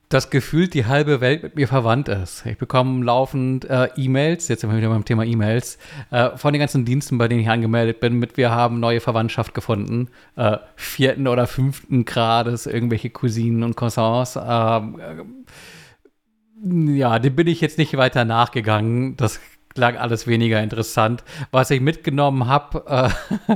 Dass 0.09 0.31
gefühlt 0.31 0.73
die 0.73 0.87
halbe 0.87 1.21
Welt 1.21 1.43
mit 1.43 1.55
mir 1.55 1.67
verwandt 1.67 2.09
ist. 2.09 2.43
Ich 2.47 2.57
bekomme 2.57 3.05
laufend 3.05 3.65
äh, 3.65 3.89
E-Mails, 3.95 4.47
jetzt 4.47 4.61
sind 4.61 4.71
wir 4.71 4.77
wieder 4.77 4.89
beim 4.89 5.05
Thema 5.05 5.23
E-Mails, 5.23 5.77
äh, 6.09 6.35
von 6.35 6.51
den 6.51 6.59
ganzen 6.59 6.83
Diensten, 6.83 7.19
bei 7.19 7.27
denen 7.27 7.41
ich 7.41 7.49
angemeldet 7.49 7.99
bin, 7.99 8.15
mit 8.15 8.35
wir 8.35 8.49
haben 8.49 8.79
neue 8.79 9.01
Verwandtschaft 9.01 9.53
gefunden, 9.53 10.09
äh, 10.35 10.57
vierten 10.75 11.27
oder 11.27 11.45
fünften 11.45 12.05
Grades, 12.05 12.65
irgendwelche 12.65 13.11
Cousinen 13.11 13.61
und 13.61 13.75
Cousins. 13.75 14.35
Ähm, 14.35 14.99
äh, 14.99 16.97
ja, 16.97 17.19
dem 17.19 17.35
bin 17.35 17.47
ich 17.47 17.61
jetzt 17.61 17.77
nicht 17.77 17.95
weiter 17.95 18.25
nachgegangen. 18.25 19.15
Das 19.15 19.39
klang 19.79 19.95
alles 19.95 20.27
weniger 20.27 20.61
interessant. 20.61 21.23
Was 21.51 21.71
ich 21.71 21.79
mitgenommen 21.79 22.47
habe, 22.47 22.83
äh, 22.85 23.55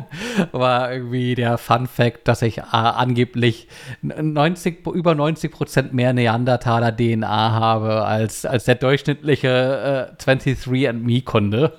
war 0.54 0.94
irgendwie 0.94 1.36
der 1.36 1.58
Fun 1.58 1.86
Fact, 1.86 2.30
dass 2.30 2.42
ich 2.42 2.60
äh, 2.60 2.64
angeblich 2.72 3.68
90, 4.02 4.88
über 4.88 5.16
90 5.16 5.52
Prozent 5.52 5.94
mehr 5.94 6.14
Neandertaler 6.14 6.96
DNA 6.96 7.52
habe 7.52 8.06
als, 8.06 8.46
als 8.46 8.64
der 8.64 8.76
durchschnittliche 8.76 10.16
äh, 10.18 10.24
23andMe-Kunde. 10.24 11.74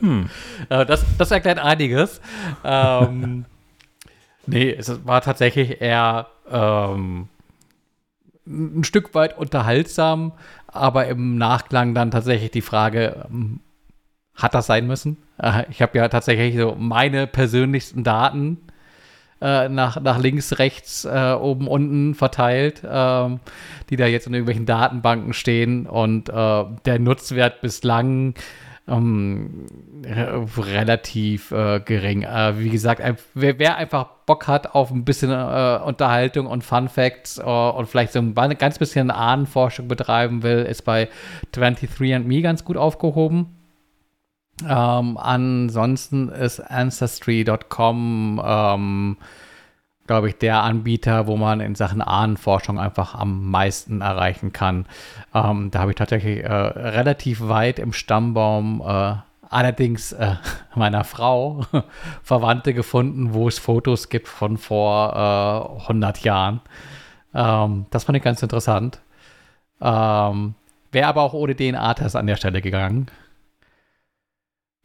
Hm. 0.00 0.30
Äh, 0.68 0.86
das, 0.86 1.04
das 1.18 1.30
erklärt 1.32 1.58
einiges. 1.58 2.20
ähm, 2.64 3.44
nee, 4.46 4.70
es 4.70 5.04
war 5.04 5.20
tatsächlich 5.20 5.80
eher 5.82 6.28
ähm, 6.50 7.28
ein 8.46 8.84
Stück 8.84 9.14
weit 9.14 9.36
unterhaltsam, 9.36 10.32
aber 10.68 11.08
im 11.08 11.36
Nachklang 11.36 11.94
dann 11.94 12.10
tatsächlich 12.10 12.52
die 12.52 12.62
Frage, 12.62 13.26
ähm, 13.28 13.60
hat 14.34 14.54
das 14.54 14.66
sein 14.66 14.86
müssen? 14.86 15.18
Äh, 15.38 15.64
ich 15.70 15.82
habe 15.82 15.98
ja 15.98 16.08
tatsächlich 16.08 16.56
so 16.56 16.74
meine 16.78 17.26
persönlichsten 17.26 18.04
Daten 18.04 18.58
äh, 19.42 19.68
nach, 19.68 20.00
nach 20.00 20.18
links, 20.18 20.58
rechts, 20.58 21.04
äh, 21.04 21.32
oben, 21.32 21.66
unten 21.66 22.14
verteilt, 22.14 22.82
ähm, 22.88 23.40
die 23.90 23.96
da 23.96 24.06
jetzt 24.06 24.28
in 24.28 24.34
irgendwelchen 24.34 24.66
Datenbanken 24.66 25.32
stehen 25.32 25.86
und 25.86 26.28
äh, 26.28 26.64
der 26.84 26.98
Nutzwert 27.00 27.60
bislang 27.60 28.34
ähm, 28.86 29.66
relativ 30.04 31.50
äh, 31.50 31.80
gering. 31.80 32.22
Äh, 32.22 32.58
wie 32.58 32.68
gesagt, 32.68 33.02
wer, 33.34 33.58
wer, 33.58 33.76
einfach 33.76 34.06
Bock 34.26 34.46
hat 34.46 34.76
auf 34.76 34.92
ein 34.92 35.04
bisschen 35.04 35.30
Unterhaltung 35.30 36.46
und 36.46 36.62
Fun 36.62 36.88
Facts 36.88 37.40
und 37.40 37.88
vielleicht 37.88 38.12
so 38.12 38.20
ein 38.20 38.34
ganz 38.34 38.78
bisschen 38.78 39.10
Ahnenforschung 39.10 39.88
betreiben 39.88 40.44
will, 40.44 40.58
ist 40.58 40.82
bei 40.82 41.08
23andMe 41.52 42.42
ganz 42.42 42.64
gut 42.64 42.76
aufgehoben. 42.76 43.61
Ähm, 44.68 45.16
ansonsten 45.16 46.28
ist 46.28 46.60
Ancestry.com, 46.60 48.42
ähm, 48.44 49.16
glaube 50.06 50.28
ich, 50.28 50.38
der 50.38 50.62
Anbieter, 50.62 51.26
wo 51.26 51.36
man 51.36 51.60
in 51.60 51.74
Sachen 51.74 52.02
Ahnenforschung 52.02 52.78
einfach 52.78 53.14
am 53.14 53.50
meisten 53.50 54.00
erreichen 54.00 54.52
kann. 54.52 54.86
Ähm, 55.34 55.70
da 55.70 55.80
habe 55.80 55.92
ich 55.92 55.96
tatsächlich 55.96 56.42
äh, 56.42 56.52
relativ 56.52 57.40
weit 57.48 57.78
im 57.78 57.92
Stammbaum 57.92 58.82
äh, 58.86 59.14
allerdings 59.48 60.12
äh, 60.12 60.36
meiner 60.74 61.04
Frau 61.04 61.64
Verwandte 62.22 62.74
gefunden, 62.74 63.34
wo 63.34 63.48
es 63.48 63.58
Fotos 63.58 64.08
gibt 64.08 64.28
von 64.28 64.56
vor 64.58 65.78
100 65.82 66.20
äh, 66.20 66.26
Jahren. 66.26 66.60
Ähm, 67.34 67.86
das 67.90 68.04
fand 68.04 68.16
ich 68.16 68.24
ganz 68.24 68.42
interessant. 68.42 69.00
Ähm, 69.80 70.54
Wäre 70.92 71.06
aber 71.06 71.22
auch 71.22 71.32
ohne 71.32 71.56
DNA-Test 71.56 72.16
an 72.16 72.26
der 72.26 72.36
Stelle 72.36 72.60
gegangen. 72.60 73.06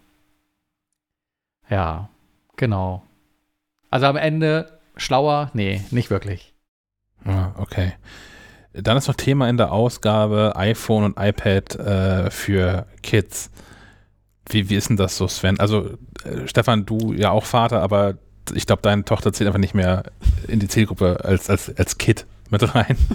ja, 1.70 2.08
genau. 2.56 3.04
Also 3.90 4.06
am 4.06 4.18
Ende 4.18 4.80
schlauer? 4.96 5.50
Nee, 5.54 5.82
nicht 5.92 6.10
wirklich. 6.10 6.54
Ja, 7.26 7.54
okay. 7.58 7.94
Dann 8.74 8.98
ist 8.98 9.08
noch 9.08 9.16
Thema 9.16 9.50
in 9.50 9.58
der 9.58 9.72
Ausgabe 9.72 10.54
iPhone 10.56 11.04
und 11.04 11.18
iPad 11.20 11.76
äh, 11.76 12.30
für 12.32 12.86
Kids. 13.02 13.50
Wie, 14.50 14.70
wie 14.70 14.76
ist 14.76 14.90
denn 14.90 14.98
das 14.98 15.18
so, 15.18 15.28
Sven? 15.28 15.60
Also, 15.60 15.92
äh, 16.24 16.48
Stefan, 16.48 16.86
du 16.86 17.14
ja 17.14 17.32
auch 17.32 17.46
Vater, 17.46 17.82
aber 17.82 18.16
ich 18.54 18.66
glaube, 18.66 18.82
deine 18.82 19.06
Tochter 19.06 19.32
zählt 19.34 19.48
einfach 19.48 19.60
nicht 19.60 19.76
mehr 19.76 20.04
in 20.48 20.60
die 20.60 20.68
Zielgruppe 20.68 21.24
als, 21.24 21.50
als, 21.50 21.76
als 21.78 21.98
Kid 21.98 22.26
mit 22.50 22.74
rein. 22.76 22.98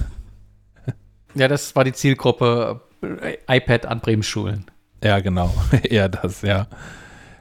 Ja, 1.37 1.49
das 1.49 1.75
war 1.75 1.83
die 1.83 1.93
Zielgruppe 1.93 2.81
äh, 3.03 3.37
iPad 3.49 3.87
an 3.87 3.99
Bremsschulen. 3.99 4.67
Ja, 5.03 5.19
genau. 5.19 5.53
Eher 5.83 6.09
das, 6.09 6.43
ja. 6.43 6.69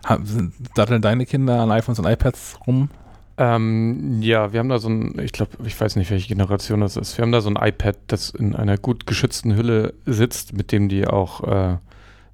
Haben- 0.04 0.52
Datteln 0.74 1.00
deine 1.04 1.28
Kinder 1.28 1.60
an 1.62 1.72
iPhones 1.72 2.00
und 2.00 2.08
iPads 2.08 2.58
rum? 2.66 2.90
Ähm, 3.38 4.22
ja, 4.22 4.54
wir 4.54 4.60
haben 4.60 4.70
da 4.70 4.78
so 4.78 4.90
ein, 4.90 5.18
ich 5.20 5.32
glaube, 5.32 5.52
ich 5.66 5.80
weiß 5.80 5.96
nicht, 5.96 6.12
welche 6.12 6.28
Generation 6.28 6.82
das 6.82 6.98
ist. 6.98 7.18
Wir 7.18 7.24
haben 7.24 7.32
da 7.32 7.42
so 7.42 7.50
ein 7.50 7.56
iPad, 7.56 7.98
das 8.08 8.30
in 8.30 8.56
einer 8.56 8.78
gut 8.78 9.08
geschützten 9.08 9.56
Hülle 9.56 9.96
sitzt, 10.06 10.54
mit 10.54 10.72
dem 10.72 10.88
die 10.88 11.08
auch 11.08 11.44
äh, 11.44 11.78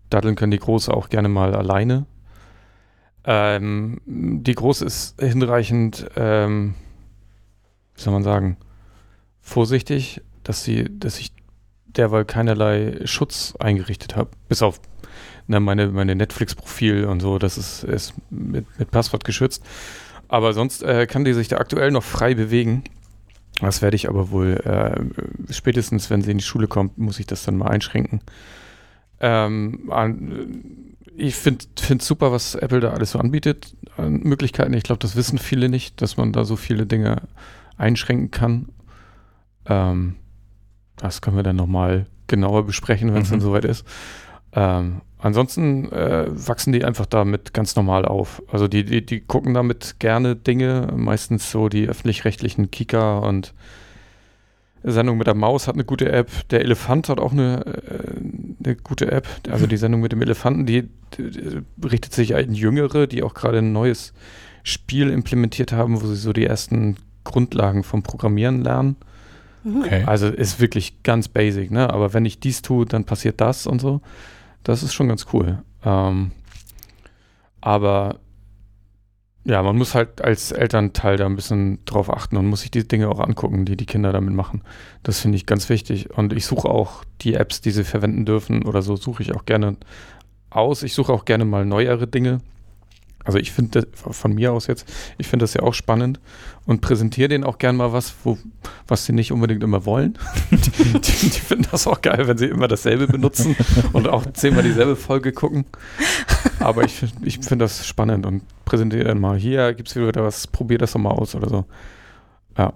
daddeln 0.09 0.35
können. 0.35 0.51
Die 0.51 0.59
Große 0.59 0.93
auch 0.93 1.09
gerne 1.09 1.30
mal 1.30 1.55
alleine. 1.55 2.05
Ähm, 3.23 4.01
die 4.05 4.55
Große 4.55 4.85
ist 4.85 5.21
hinreichend, 5.21 6.09
ähm, 6.15 6.76
wie 7.95 8.01
soll 8.01 8.13
man 8.13 8.23
sagen, 8.23 8.57
vorsichtig, 9.41 10.21
dass 10.43 10.63
sie, 10.63 10.85
dass 10.99 11.19
ich 11.19 11.31
derweil 11.85 12.26
keinerlei 12.26 12.99
Schutz 13.05 13.55
eingerichtet 13.59 14.15
habe. 14.15 14.31
Bis 14.47 14.61
auf 14.61 14.81
na, 15.47 15.59
meine, 15.59 15.88
meine 15.88 16.15
Netflix-Profil 16.15 17.05
und 17.05 17.21
so, 17.21 17.39
das 17.39 17.57
ist, 17.57 17.84
ist 17.84 18.13
mit, 18.30 18.65
mit 18.77 18.91
Passwort 18.91 19.23
geschützt. 19.23 19.63
Aber 20.30 20.53
sonst 20.53 20.84
äh, 20.84 21.06
kann 21.07 21.26
die 21.26 21.34
sich 21.34 21.47
da 21.49 21.57
aktuell 21.57 21.91
noch 21.91 22.03
frei 22.03 22.34
bewegen. 22.35 22.84
Das 23.60 23.81
werde 23.81 23.95
ich 23.95 24.07
aber 24.07 24.31
wohl 24.31 24.53
äh, 24.64 25.51
spätestens, 25.53 26.10
wenn 26.10 26.22
sie 26.22 26.31
in 26.31 26.38
die 26.38 26.43
Schule 26.43 26.68
kommt, 26.68 26.97
muss 26.97 27.19
ich 27.19 27.26
das 27.27 27.43
dann 27.43 27.57
mal 27.57 27.68
einschränken. 27.68 28.22
Ähm, 29.19 29.89
an, 29.91 30.95
ich 31.18 31.35
finde 31.35 31.65
es 31.89 32.07
super, 32.07 32.31
was 32.31 32.56
Apple 32.56 32.80
da 32.80 32.91
alles 32.91 33.11
so 33.11 33.19
anbietet 33.19 33.76
an 33.97 34.22
Möglichkeiten. 34.22 34.73
Ich 34.73 34.84
glaube, 34.84 34.99
das 34.99 35.18
wissen 35.18 35.38
viele 35.38 35.68
nicht, 35.68 36.01
dass 36.01 36.15
man 36.15 36.31
da 36.31 36.45
so 36.45 36.56
viele 36.56 36.85
Dinge 36.85 37.23
einschränken 37.76 38.31
kann. 38.31 38.69
Ähm, 39.65 40.15
das 40.95 41.22
können 41.22 41.35
wir 41.35 41.43
dann 41.43 41.57
nochmal 41.57 42.06
genauer 42.27 42.65
besprechen, 42.65 43.14
wenn 43.14 43.23
es 43.23 43.30
Mhm. 43.30 43.34
dann 43.34 43.41
soweit 43.41 43.65
ist. 43.65 43.85
Ähm, 44.53 45.01
ansonsten 45.20 45.91
äh, 45.91 46.26
wachsen 46.30 46.74
die 46.74 46.84
einfach 46.84 47.06
damit 47.06 47.54
ganz 47.54 47.76
normal 47.76 48.06
auf. 48.06 48.41
Also 48.52 48.68
die, 48.68 48.84
die, 48.84 49.06
die 49.06 49.22
gucken 49.22 49.54
damit 49.54 49.96
gerne 50.00 50.36
Dinge, 50.36 50.91
meistens 50.96 51.52
so 51.52 51.70
die 51.70 51.88
öffentlich-rechtlichen 51.88 52.72
Kika 52.72 53.20
und 53.20 53.54
Sendung 54.84 55.18
mit 55.18 55.28
der 55.28 55.36
Maus 55.36 55.68
hat 55.68 55.76
eine 55.76 55.84
gute 55.84 56.12
App. 56.12 56.30
Der 56.50 56.62
Elefant 56.62 57.10
hat 57.10 57.20
auch 57.20 57.34
eine, 57.34 57.66
äh, 57.66 58.64
eine 58.66 58.76
gute 58.76 59.12
App. 59.12 59.28
Also 59.50 59.68
die 59.68 59.78
Sendung 59.78 60.02
mit 60.02 60.12
dem 60.12 60.22
Elefanten, 60.22 60.66
die, 60.66 60.90
die, 61.18 61.32
die 61.32 61.62
richtet 61.86 62.14
sich 62.14 62.36
an 62.36 62.54
Jüngere, 62.54 63.08
die 63.08 63.24
auch 63.24 63.34
gerade 63.34 63.60
ein 63.60 63.74
neues 63.74 64.14
Spiel 64.64 65.10
implementiert 65.10 65.74
haben, 65.74 66.02
wo 66.02 66.08
sie 66.08 66.16
so 66.16 66.34
die 66.34 66.46
ersten 66.46 66.96
Grundlagen 67.24 67.84
vom 67.84 68.04
Programmieren 68.04 68.64
lernen. 68.64 68.96
Mhm. 69.64 69.82
Okay. 69.82 70.04
Also 70.06 70.28
ist 70.28 70.60
wirklich 70.60 71.04
ganz 71.04 71.28
basic, 71.28 71.72
ne? 71.72 71.90
Aber 71.90 72.14
wenn 72.14 72.26
ich 72.26 72.40
dies 72.40 72.62
tue, 72.62 72.86
dann 72.86 73.04
passiert 73.04 73.41
das 73.41 73.68
und 73.68 73.82
so. 73.82 74.02
Das 74.64 74.84
ist 74.84 74.94
schon 74.94 75.07
ganz 75.07 75.27
cool. 75.34 75.64
Ähm, 75.84 76.31
aber 77.61 78.19
ja, 79.45 79.64
man 79.64 79.77
muss 79.77 79.95
halt 79.95 80.22
als 80.22 80.52
Elternteil 80.52 81.18
da 81.18 81.26
ein 81.26 81.36
bisschen 81.36 81.84
drauf 81.86 82.11
achten 82.11 82.38
und 82.38 82.48
muss 82.48 82.61
sich 82.61 82.72
die 82.72 82.88
Dinge 82.88 83.10
auch 83.10 83.19
angucken, 83.19 83.65
die 83.65 83.77
die 83.77 83.86
Kinder 83.86 84.11
damit 84.11 84.34
machen. 84.34 84.64
Das 85.02 85.19
finde 85.22 85.38
ich 85.38 85.45
ganz 85.45 85.69
wichtig. 85.69 86.11
Und 86.15 86.34
ich 86.34 86.45
suche 86.45 86.69
auch 86.69 87.03
die 87.22 87.34
Apps, 87.34 87.61
die 87.61 87.72
sie 87.72 87.84
verwenden 87.84 88.26
dürfen 88.26 88.64
oder 88.64 88.81
so, 88.81 88.95
suche 88.95 89.23
ich 89.23 89.34
auch 89.34 89.45
gerne 89.45 89.77
aus. 90.49 90.84
Ich 90.84 90.94
suche 90.94 91.14
auch 91.14 91.26
gerne 91.26 91.45
mal 91.45 91.65
neuere 91.65 92.07
Dinge. 92.07 92.40
Also 93.26 93.38
ich 93.38 93.52
finde 93.52 93.88
von 93.94 94.34
mir 94.34 94.54
aus 94.54 94.68
jetzt, 94.68 94.91
ich 95.18 95.28
finde 95.28 95.44
das 95.44 95.54
ja 95.54 95.62
auch 95.62 95.74
spannend 95.74 96.20
und 96.66 96.82
präsentiere 96.82 97.28
denen 97.28 97.44
auch 97.44 97.58
gern 97.58 97.76
mal 97.76 97.91
was, 97.91 98.14
wo, 98.24 98.38
was 98.88 99.06
sie 99.06 99.14
nicht 99.14 99.32
unbedingt 99.32 99.64
immer 99.64 99.86
wollen. 99.86 100.18
die, 100.52 101.00
die, 101.00 101.30
die 101.30 101.40
finden 101.40 101.68
das 101.70 101.86
auch 101.86 102.02
geil, 102.02 102.28
wenn 102.28 102.38
sie 102.38 102.46
immer 102.46 102.68
dasselbe 102.68 103.08
benutzen 103.08 103.56
und 103.94 104.08
auch 104.08 104.26
zehnmal 104.34 104.64
dieselbe 104.64 104.96
Folge 104.96 105.34
gucken. 105.34 105.66
Aber 106.60 106.84
ich, 106.84 107.04
ich 107.22 107.40
finde 107.40 107.66
das 107.66 107.86
spannend 107.86 108.26
und 108.26 108.44
präsentiere 108.66 109.04
dann 109.04 109.20
mal, 109.20 109.38
hier 109.38 109.74
gibt 109.74 109.90
es 109.90 109.96
wieder 109.96 110.24
was, 110.24 110.48
probier 110.48 110.78
das 110.78 110.94
doch 110.94 111.00
mal 111.00 111.12
aus 111.12 111.36
oder 111.36 111.50
so. 111.50 111.66
Ja. 112.58 112.74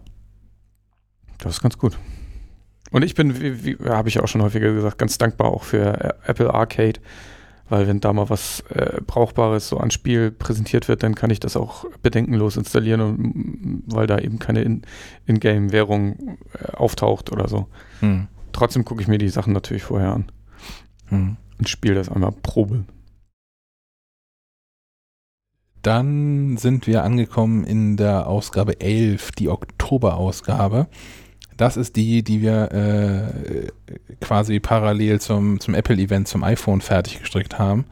Das 1.39 1.53
ist 1.53 1.61
ganz 1.61 1.77
gut. 1.77 1.97
Und 2.91 3.03
ich 3.03 3.15
bin, 3.15 3.41
wie, 3.41 3.65
wie 3.65 3.89
habe 3.89 4.07
ich 4.07 4.19
auch 4.19 4.27
schon 4.27 4.41
häufiger 4.41 4.71
gesagt, 4.71 4.97
ganz 4.97 5.17
dankbar 5.17 5.47
auch 5.47 5.63
für 5.63 6.15
Apple 6.25 6.53
Arcade, 6.53 6.99
weil 7.73 7.87
wenn 7.87 7.99
da 7.99 8.13
mal 8.13 8.29
was 8.29 8.59
äh, 8.69 9.01
Brauchbares 9.07 9.67
so 9.67 9.77
an 9.79 9.89
Spiel 9.89 10.29
präsentiert 10.29 10.87
wird, 10.87 11.01
dann 11.01 11.15
kann 11.15 11.31
ich 11.31 11.39
das 11.39 11.57
auch 11.57 11.85
bedenkenlos 12.03 12.55
installieren, 12.55 13.01
und, 13.01 13.17
mm, 13.17 13.83
weil 13.87 14.05
da 14.05 14.19
eben 14.19 14.37
keine 14.37 14.61
In- 14.61 14.83
Ingame-Währung 15.25 16.37
äh, 16.53 16.71
auftaucht 16.73 17.31
oder 17.31 17.47
so. 17.47 17.67
Hm. 18.01 18.27
Trotzdem 18.51 18.85
gucke 18.85 19.01
ich 19.01 19.07
mir 19.07 19.17
die 19.17 19.29
Sachen 19.29 19.53
natürlich 19.53 19.81
vorher 19.83 20.13
an 20.13 20.31
Hm. 21.07 21.37
und 21.57 21.67
spiele 21.67 21.95
das 21.95 22.09
einmal 22.09 22.31
Probe. 22.31 22.85
Dann 25.81 26.55
sind 26.57 26.85
wir 26.87 27.03
angekommen 27.03 27.63
in 27.65 27.97
der 27.97 28.27
Ausgabe 28.27 28.79
11, 28.79 29.31
die 29.31 29.49
Oktoberausgabe. 29.49 30.87
Das 31.57 31.77
ist 31.77 31.95
die, 31.95 32.23
die 32.23 32.41
wir 32.41 32.71
äh, 32.71 33.67
quasi 34.21 34.59
parallel 34.59 35.21
zum, 35.21 35.59
zum 35.59 35.75
Apple-Event 35.75 36.27
zum 36.27 36.43
iPhone 36.43 36.81
fertig 36.81 37.19
gestrickt 37.19 37.59
haben. 37.59 37.85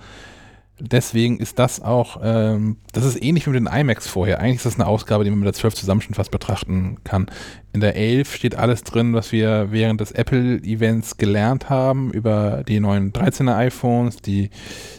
Deswegen 0.84 1.38
ist 1.38 1.60
das 1.60 1.80
auch, 1.80 2.20
ähm, 2.24 2.78
das 2.92 3.06
ist 3.06 3.24
ähnlich 3.24 3.46
wie 3.46 3.52
mit 3.52 3.60
den 3.60 3.68
iMacs 3.68 4.08
vorher. 4.08 4.40
Eigentlich 4.40 4.58
ist 4.58 4.66
das 4.66 4.80
eine 4.80 4.88
Ausgabe, 4.88 5.24
die 5.24 5.30
man 5.30 5.40
mit 5.40 5.46
der 5.46 5.54
12 5.54 5.76
zusammen 5.76 6.02
schon 6.02 6.16
fast 6.16 6.32
betrachten 6.32 6.98
kann. 7.04 7.28
In 7.72 7.82
der 7.82 7.96
11 7.96 8.34
steht 8.34 8.56
alles 8.56 8.84
drin, 8.84 9.14
was 9.14 9.32
wir 9.32 9.68
während 9.70 10.02
des 10.02 10.12
Apple-Events 10.12 11.18
gelernt 11.18 11.70
haben 11.70 12.12
über 12.12 12.64
die 12.68 12.80
neuen 12.80 13.14
13er 13.14 13.56
iPhones, 13.58 14.18
die 14.18 14.50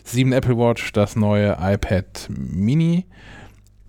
7 0.04 0.32
Apple 0.32 0.56
Watch, 0.56 0.92
das 0.92 1.16
neue 1.16 1.56
iPad 1.60 2.28
Mini 2.30 3.06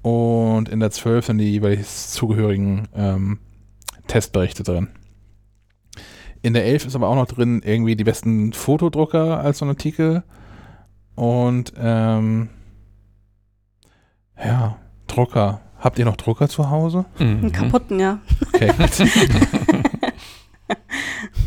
und 0.02 0.70
in 0.70 0.80
der 0.80 0.92
12 0.92 1.28
sind 1.28 1.38
die 1.38 1.52
jeweils 1.52 2.12
zugehörigen 2.12 2.88
ähm, 2.96 3.40
Testberichte 4.08 4.64
drin. 4.64 4.90
In 6.42 6.54
der 6.54 6.66
11 6.66 6.88
ist 6.88 6.96
aber 6.96 7.08
auch 7.08 7.16
noch 7.16 7.28
drin 7.28 7.62
irgendwie 7.64 7.96
die 7.96 8.04
besten 8.04 8.52
Fotodrucker 8.54 9.40
als 9.40 9.60
so 9.60 9.66
ein 9.66 9.70
Artikel 9.70 10.24
und 11.16 11.74
ähm, 11.78 12.50
ja, 14.38 14.78
Drucker. 15.08 15.62
Habt 15.80 16.00
ihr 16.00 16.06
noch 16.06 16.16
Drucker 16.18 16.48
zu 16.50 16.70
Hause? 16.70 17.06
Einen 17.20 17.52
kaputten, 17.52 18.00
ja. 18.00 18.20
Okay. 18.54 18.72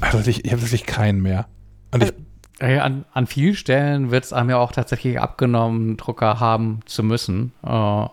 also 0.01 0.31
ich, 0.31 0.45
ich 0.45 0.53
habe 0.53 0.63
wirklich 0.63 0.85
keinen 0.87 1.23
mehr. 1.23 1.47
Und 1.93 2.03
ich, 2.05 2.13
Äh, 2.59 2.79
An, 2.79 3.05
an 3.13 3.27
vielen 3.27 3.55
Stellen 3.55 4.11
wird 4.11 4.25
es 4.25 4.33
einem 4.33 4.51
ja 4.51 4.57
auch 4.59 4.73
tatsächlich 4.73 5.21
abgenommen, 5.21 5.97
Drucker 5.97 6.41
haben 6.41 6.81
zu 6.87 7.03
müssen. 7.03 7.53
Äh, 7.63 8.07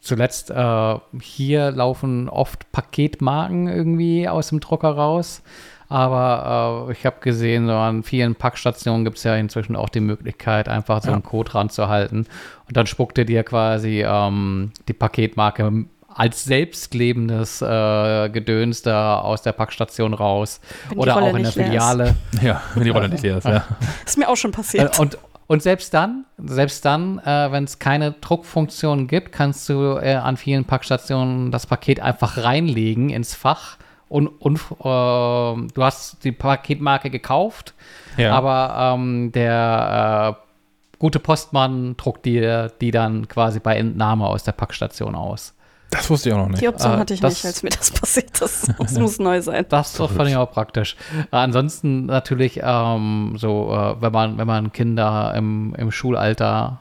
zuletzt 0.00 0.50
äh, 0.50 0.94
hier 1.20 1.70
laufen 1.70 2.28
oft 2.28 2.70
Paketmarken 2.72 3.68
irgendwie 3.68 4.28
aus 4.28 4.48
dem 4.48 4.60
Drucker 4.60 4.90
raus. 4.90 5.42
Aber 5.88 6.86
äh, 6.88 6.92
ich 6.92 7.04
habe 7.06 7.16
gesehen, 7.20 7.66
so 7.66 7.72
an 7.74 8.02
vielen 8.02 8.34
Packstationen 8.34 9.04
gibt 9.04 9.18
es 9.18 9.24
ja 9.24 9.36
inzwischen 9.36 9.76
auch 9.76 9.88
die 9.90 10.00
Möglichkeit, 10.00 10.68
einfach 10.68 11.02
so 11.02 11.08
Ja. 11.08 11.14
einen 11.14 11.22
Code 11.22 11.54
ranzuhalten. 11.54 12.26
Und 12.66 12.76
dann 12.76 12.86
spuckt 12.86 13.18
er 13.18 13.24
dir 13.26 13.44
quasi 13.44 14.02
ähm, 14.06 14.72
die 14.88 14.94
Paketmarke 14.94 15.84
als 16.08 16.44
selbstklebendes 16.44 17.60
äh, 17.60 18.28
Gedöns 18.30 18.82
da 18.82 19.18
aus 19.18 19.42
der 19.42 19.52
Packstation 19.52 20.14
raus. 20.14 20.60
Wenn 20.88 20.98
Oder 20.98 21.16
auch 21.16 21.34
in 21.34 21.42
der. 21.42 21.52
Filiale. 21.52 22.14
ja, 22.40 22.62
wenn 22.74 22.84
die 22.84 22.90
Rolle 22.90 23.08
nicht 23.08 23.22
leer 23.22 23.38
ist, 23.38 23.44
ja. 23.46 23.64
Ist 24.06 24.16
mir 24.18 24.28
auch 24.28 24.36
schon 24.36 24.52
passiert. 24.52 24.96
Äh, 24.98 25.02
und, 25.02 25.18
und 25.46 25.62
selbst 25.62 25.92
dann, 25.94 26.24
selbst 26.38 26.84
dann, 26.84 27.18
äh, 27.18 27.52
wenn 27.52 27.64
es 27.64 27.78
keine 27.78 28.12
Druckfunktion 28.12 29.06
gibt, 29.06 29.32
kannst 29.32 29.68
du 29.68 29.96
äh, 29.98 30.14
an 30.14 30.36
vielen 30.36 30.64
Packstationen 30.64 31.50
das 31.50 31.66
Paket 31.66 32.00
einfach 32.00 32.38
reinlegen 32.42 33.10
ins 33.10 33.34
Fach 33.34 33.76
und, 34.08 34.28
und 34.28 34.58
äh, 34.58 34.82
du 34.82 35.82
hast 35.82 36.24
die 36.24 36.32
Paketmarke 36.32 37.10
gekauft, 37.10 37.74
Ja. 38.16 38.32
aber 38.32 38.94
ähm, 38.96 39.32
der 39.32 40.38
äh, 40.40 40.98
gute 40.98 41.18
Postmann 41.18 41.96
druckt 41.96 42.24
dir 42.24 42.72
die 42.80 42.90
dann 42.90 43.28
quasi 43.28 43.60
bei 43.60 43.76
Entnahme 43.76 44.26
aus 44.26 44.44
der 44.44 44.52
Packstation 44.52 45.14
aus. 45.14 45.54
Das 45.90 46.10
wusste 46.10 46.28
ich 46.28 46.34
auch 46.34 46.38
noch 46.38 46.48
nicht. 46.48 46.60
Die 46.60 46.68
Option 46.68 46.92
Äh, 46.92 46.96
hatte 46.96 47.14
ich 47.14 47.20
das- 47.20 47.34
nicht, 47.34 47.44
als 47.46 47.62
mir 47.62 47.70
das 47.70 47.90
passiert 48.00 48.40
ist. 48.40 48.72
Das 48.78 48.92
muss 48.98 49.18
neu 49.18 49.40
sein. 49.42 49.64
Das 49.68 49.92
doch 49.94 50.10
fand 50.10 50.28
ich 50.28 50.36
auch 50.36 50.50
praktisch. 50.50 50.96
Äh, 51.30 51.36
ansonsten 51.36 52.06
natürlich 52.06 52.60
ähm, 52.62 53.34
so, 53.36 53.72
äh, 53.72 54.00
wenn 54.02 54.12
man 54.12 54.38
wenn 54.38 54.46
man 54.46 54.72
Kinder 54.72 55.32
im, 55.36 55.74
im 55.76 55.90
Schulalter 55.92 56.80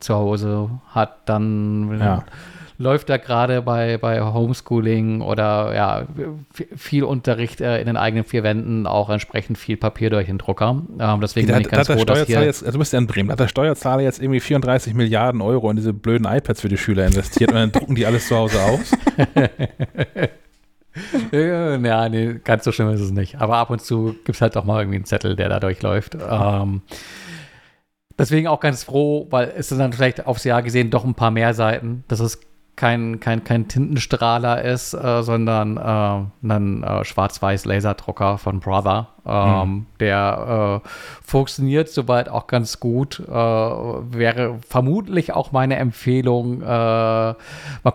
zu 0.00 0.14
Hause 0.14 0.70
hat, 0.88 1.28
dann 1.28 1.98
Ja. 1.98 2.24
Läuft 2.76 3.08
da 3.08 3.16
gerade 3.18 3.62
bei, 3.62 3.98
bei 3.98 4.20
Homeschooling 4.20 5.20
oder 5.20 5.74
ja, 5.74 6.06
viel 6.76 7.04
Unterricht 7.04 7.60
äh, 7.60 7.78
in 7.80 7.86
den 7.86 7.96
eigenen 7.96 8.24
vier 8.24 8.42
Wänden 8.42 8.86
auch 8.86 9.10
entsprechend 9.10 9.58
viel 9.58 9.76
Papier 9.76 10.10
durch 10.10 10.26
den 10.26 10.38
Drucker. 10.38 10.82
Ähm, 10.98 11.20
deswegen 11.20 11.48
Da, 11.48 11.54
bin 11.54 11.62
ich 11.62 11.68
ganz 11.68 11.88
froh, 11.88 12.04
dass 12.04 12.26
hier 12.26 12.42
jetzt, 12.44 12.62
also 12.64 12.72
du 12.72 12.78
bist 12.80 12.92
ja 12.92 12.98
in 12.98 13.06
Bremen, 13.06 13.28
da 13.28 13.32
hat 13.32 13.40
der 13.40 13.48
Steuerzahler 13.48 14.02
jetzt 14.02 14.20
irgendwie 14.20 14.40
34 14.40 14.94
Milliarden 14.94 15.40
Euro 15.40 15.70
in 15.70 15.76
diese 15.76 15.92
blöden 15.92 16.26
iPads 16.26 16.60
für 16.60 16.68
die 16.68 16.78
Schüler 16.78 17.06
investiert 17.06 17.50
und 17.50 17.56
dann 17.56 17.72
drucken 17.72 17.94
die 17.94 18.06
alles 18.06 18.28
zu 18.28 18.36
Hause 18.36 18.60
aus. 18.62 18.92
Ja, 21.32 22.08
nee, 22.08 22.34
ganz 22.44 22.62
so 22.62 22.70
schlimm 22.70 22.88
ist 22.90 23.00
es 23.00 23.10
nicht. 23.10 23.40
Aber 23.40 23.56
ab 23.56 23.70
und 23.70 23.80
zu 23.80 24.14
gibt 24.24 24.36
es 24.36 24.40
halt 24.40 24.56
auch 24.56 24.64
mal 24.64 24.80
irgendwie 24.80 24.96
einen 24.96 25.04
Zettel, 25.04 25.34
der 25.34 25.48
da 25.48 25.58
durchläuft. 25.58 26.16
Ähm, 26.30 26.82
deswegen 28.16 28.46
auch 28.46 28.60
ganz 28.60 28.84
froh, 28.84 29.26
weil 29.30 29.52
es 29.56 29.70
sind 29.70 29.78
dann 29.78 29.92
vielleicht 29.92 30.26
aufs 30.26 30.44
Jahr 30.44 30.62
gesehen 30.62 30.90
doch 30.90 31.04
ein 31.04 31.14
paar 31.14 31.32
mehr 31.32 31.52
Seiten. 31.52 32.04
Das 32.06 32.20
ist 32.20 32.40
kein, 32.76 33.20
kein, 33.20 33.44
kein 33.44 33.68
Tintenstrahler 33.68 34.62
ist, 34.62 34.94
äh, 34.94 35.22
sondern 35.22 35.76
äh, 35.76 36.48
ein 36.48 36.82
äh, 36.82 37.04
schwarz-weiß 37.04 37.66
Laserdrucker 37.66 38.38
von 38.38 38.60
Brother. 38.60 39.08
Ähm, 39.24 39.86
Der 40.00 40.82
äh, 40.84 40.88
funktioniert 41.22 41.88
soweit 41.88 42.28
auch 42.28 42.46
ganz 42.46 42.80
gut. 42.80 43.20
Äh, 43.20 43.32
wäre 43.32 44.58
vermutlich 44.68 45.32
auch 45.32 45.52
meine 45.52 45.76
Empfehlung. 45.76 46.62
Äh, 46.62 46.66
mal 46.66 47.36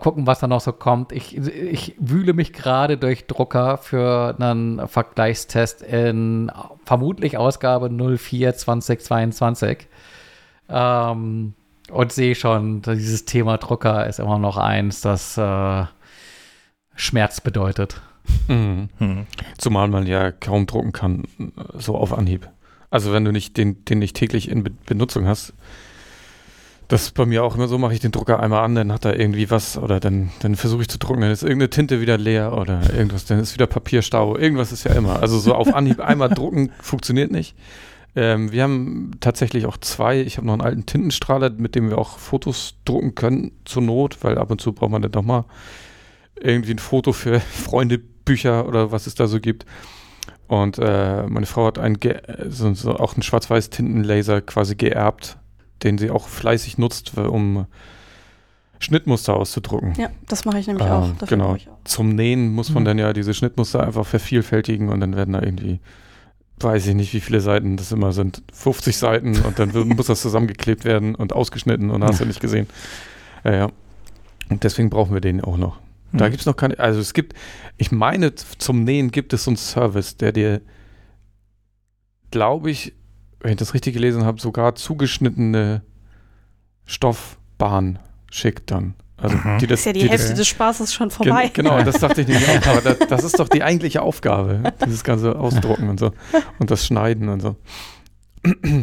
gucken, 0.00 0.26
was 0.26 0.40
da 0.40 0.46
noch 0.46 0.60
so 0.60 0.72
kommt. 0.72 1.12
Ich, 1.12 1.36
ich 1.36 1.94
wühle 1.98 2.32
mich 2.32 2.52
gerade 2.52 2.96
durch 2.96 3.26
Drucker 3.26 3.76
für 3.76 4.34
einen 4.38 4.88
Vergleichstest 4.88 5.82
in 5.82 6.50
vermutlich 6.84 7.36
Ausgabe 7.36 7.90
04 7.90 8.54
2022. 8.54 9.88
Ähm, 10.70 11.54
und 11.90 12.12
sehe 12.12 12.34
schon, 12.34 12.82
dieses 12.82 13.24
Thema 13.24 13.58
Drucker 13.58 14.06
ist 14.06 14.18
immer 14.18 14.38
noch 14.38 14.56
eins, 14.56 15.00
das 15.00 15.36
äh, 15.36 15.84
Schmerz 16.94 17.40
bedeutet. 17.40 18.00
Mhm. 18.48 18.88
Hm. 18.98 19.26
Zumal 19.58 19.88
man 19.88 20.06
ja 20.06 20.30
kaum 20.30 20.66
drucken 20.66 20.92
kann, 20.92 21.24
so 21.74 21.96
auf 21.96 22.16
Anhieb. 22.16 22.48
Also 22.90 23.12
wenn 23.12 23.24
du 23.24 23.32
nicht 23.32 23.56
den, 23.56 23.84
den 23.84 24.00
nicht 24.00 24.16
täglich 24.16 24.50
in 24.50 24.64
Be 24.64 24.70
Benutzung 24.86 25.26
hast, 25.26 25.54
das 26.88 27.02
ist 27.02 27.14
bei 27.14 27.24
mir 27.24 27.44
auch 27.44 27.54
immer 27.54 27.68
so, 27.68 27.78
mache 27.78 27.94
ich 27.94 28.00
den 28.00 28.10
Drucker 28.10 28.40
einmal 28.40 28.64
an, 28.64 28.74
dann 28.74 28.92
hat 28.92 29.04
er 29.04 29.18
irgendwie 29.18 29.48
was 29.48 29.78
oder 29.78 30.00
dann, 30.00 30.30
dann 30.40 30.56
versuche 30.56 30.82
ich 30.82 30.88
zu 30.88 30.98
drucken, 30.98 31.20
dann 31.20 31.30
ist 31.30 31.44
irgendeine 31.44 31.70
Tinte 31.70 32.00
wieder 32.00 32.18
leer 32.18 32.52
oder 32.58 32.82
irgendwas, 32.92 33.26
dann 33.26 33.38
ist 33.38 33.54
wieder 33.54 33.68
Papierstau, 33.68 34.36
irgendwas 34.36 34.72
ist 34.72 34.82
ja 34.84 34.94
immer. 34.94 35.20
Also 35.22 35.38
so 35.38 35.54
auf 35.54 35.72
Anhieb 35.72 36.00
einmal 36.00 36.30
drucken 36.30 36.72
funktioniert 36.80 37.30
nicht. 37.30 37.54
Ähm, 38.16 38.50
wir 38.50 38.62
haben 38.64 39.12
tatsächlich 39.20 39.66
auch 39.66 39.76
zwei, 39.78 40.20
ich 40.20 40.36
habe 40.36 40.46
noch 40.46 40.54
einen 40.54 40.62
alten 40.62 40.86
Tintenstrahler, 40.86 41.50
mit 41.50 41.74
dem 41.74 41.90
wir 41.90 41.98
auch 41.98 42.18
Fotos 42.18 42.74
drucken 42.84 43.14
können, 43.14 43.52
zur 43.64 43.82
Not, 43.82 44.18
weil 44.24 44.36
ab 44.38 44.50
und 44.50 44.60
zu 44.60 44.72
braucht 44.72 44.90
man 44.90 45.02
dann 45.02 45.12
doch 45.12 45.22
mal 45.22 45.44
irgendwie 46.40 46.72
ein 46.72 46.78
Foto 46.78 47.12
für 47.12 47.38
Freundebücher 47.40 48.66
oder 48.66 48.90
was 48.92 49.06
es 49.06 49.14
da 49.14 49.26
so 49.26 49.38
gibt. 49.40 49.64
Und 50.48 50.78
äh, 50.78 51.22
meine 51.28 51.46
Frau 51.46 51.66
hat 51.66 51.78
einen 51.78 51.96
so, 52.48 52.74
so 52.74 52.96
auch 52.96 53.14
einen 53.14 53.22
schwarz-weiß 53.22 53.70
Tintenlaser 53.70 54.40
quasi 54.40 54.74
geerbt, 54.74 55.38
den 55.84 55.96
sie 55.96 56.10
auch 56.10 56.26
fleißig 56.26 56.76
nutzt, 56.78 57.16
um 57.16 57.66
Schnittmuster 58.80 59.34
auszudrucken. 59.34 59.92
Ja, 59.98 60.08
das 60.26 60.44
mache 60.44 60.58
ich 60.58 60.66
nämlich 60.66 60.84
Ah, 60.86 61.00
auch. 61.02 61.08
Dafür 61.18 61.26
genau. 61.36 61.52
auch. 61.54 61.58
Zum 61.84 62.08
Nähen 62.14 62.52
muss 62.52 62.70
man 62.70 62.82
Mhm. 62.82 62.86
dann 62.86 62.98
ja 62.98 63.12
diese 63.12 63.34
Schnittmuster 63.34 63.86
einfach 63.86 64.06
vervielfältigen 64.06 64.88
und 64.88 65.00
dann 65.00 65.14
werden 65.14 65.34
da 65.34 65.42
irgendwie, 65.42 65.78
weiß 66.62 66.86
ich 66.86 66.94
nicht, 66.94 67.12
wie 67.14 67.20
viele 67.20 67.40
Seiten 67.40 67.76
das 67.76 67.92
immer 67.92 68.12
sind, 68.12 68.42
50 68.52 68.96
Seiten 68.96 69.40
und 69.42 69.58
dann 69.58 69.72
wird- 69.74 69.86
muss 69.96 70.06
das 70.06 70.20
zusammengeklebt 70.22 70.84
werden 70.84 71.14
und 71.14 71.32
ausgeschnitten 71.32 71.90
und 71.90 72.04
hast 72.04 72.20
du 72.20 72.24
nicht 72.26 72.40
gesehen. 72.40 72.66
Ja, 73.44 73.52
ja. 73.54 73.68
Und 74.48 74.64
deswegen 74.64 74.90
brauchen 74.90 75.14
wir 75.14 75.20
den 75.20 75.40
auch 75.40 75.56
noch. 75.56 75.78
Da 76.12 76.24
Hm. 76.24 76.30
gibt 76.32 76.40
es 76.40 76.46
noch 76.46 76.56
keine, 76.56 76.78
also 76.78 76.98
es 77.00 77.14
gibt, 77.14 77.34
ich 77.78 77.92
meine, 77.92 78.34
zum 78.34 78.82
Nähen 78.84 79.10
gibt 79.12 79.32
es 79.32 79.44
so 79.44 79.50
einen 79.50 79.56
Service, 79.56 80.16
der 80.16 80.32
dir, 80.32 80.60
glaube 82.30 82.70
ich, 82.70 82.92
wenn 83.40 83.52
ich 83.52 83.56
das 83.58 83.74
richtig 83.74 83.94
gelesen 83.94 84.24
habe, 84.24 84.40
sogar 84.40 84.74
zugeschnittene 84.74 85.82
Stoffbahn 86.84 87.98
schickt 88.30 88.70
dann. 88.70 88.94
Also 89.22 89.36
Mhm. 89.36 89.58
die 89.58 89.66
das, 89.66 89.80
Ist 89.80 89.86
ja 89.86 89.92
die, 89.92 90.00
die 90.00 90.08
Hälfte 90.10 90.28
das, 90.30 90.38
des 90.38 90.48
Spaßes 90.48 90.94
schon 90.94 91.08
Gen- 91.08 91.16
vorbei. 91.16 91.50
Genau, 91.52 91.82
das 91.82 91.98
dachte 91.98 92.22
ich 92.22 92.28
nicht 92.28 92.48
auch, 92.48 92.66
aber 92.70 92.80
das, 92.80 92.98
das 93.08 93.24
ist 93.24 93.38
doch 93.38 93.48
die 93.48 93.62
eigentliche 93.62 94.02
Aufgabe, 94.02 94.62
dieses 94.84 95.04
ganze 95.04 95.38
Ausdrucken 95.38 95.88
und 95.88 96.00
so 96.00 96.12
und 96.58 96.70
das 96.70 96.86
Schneiden 96.86 97.28
und 97.28 97.40
so. 97.40 97.56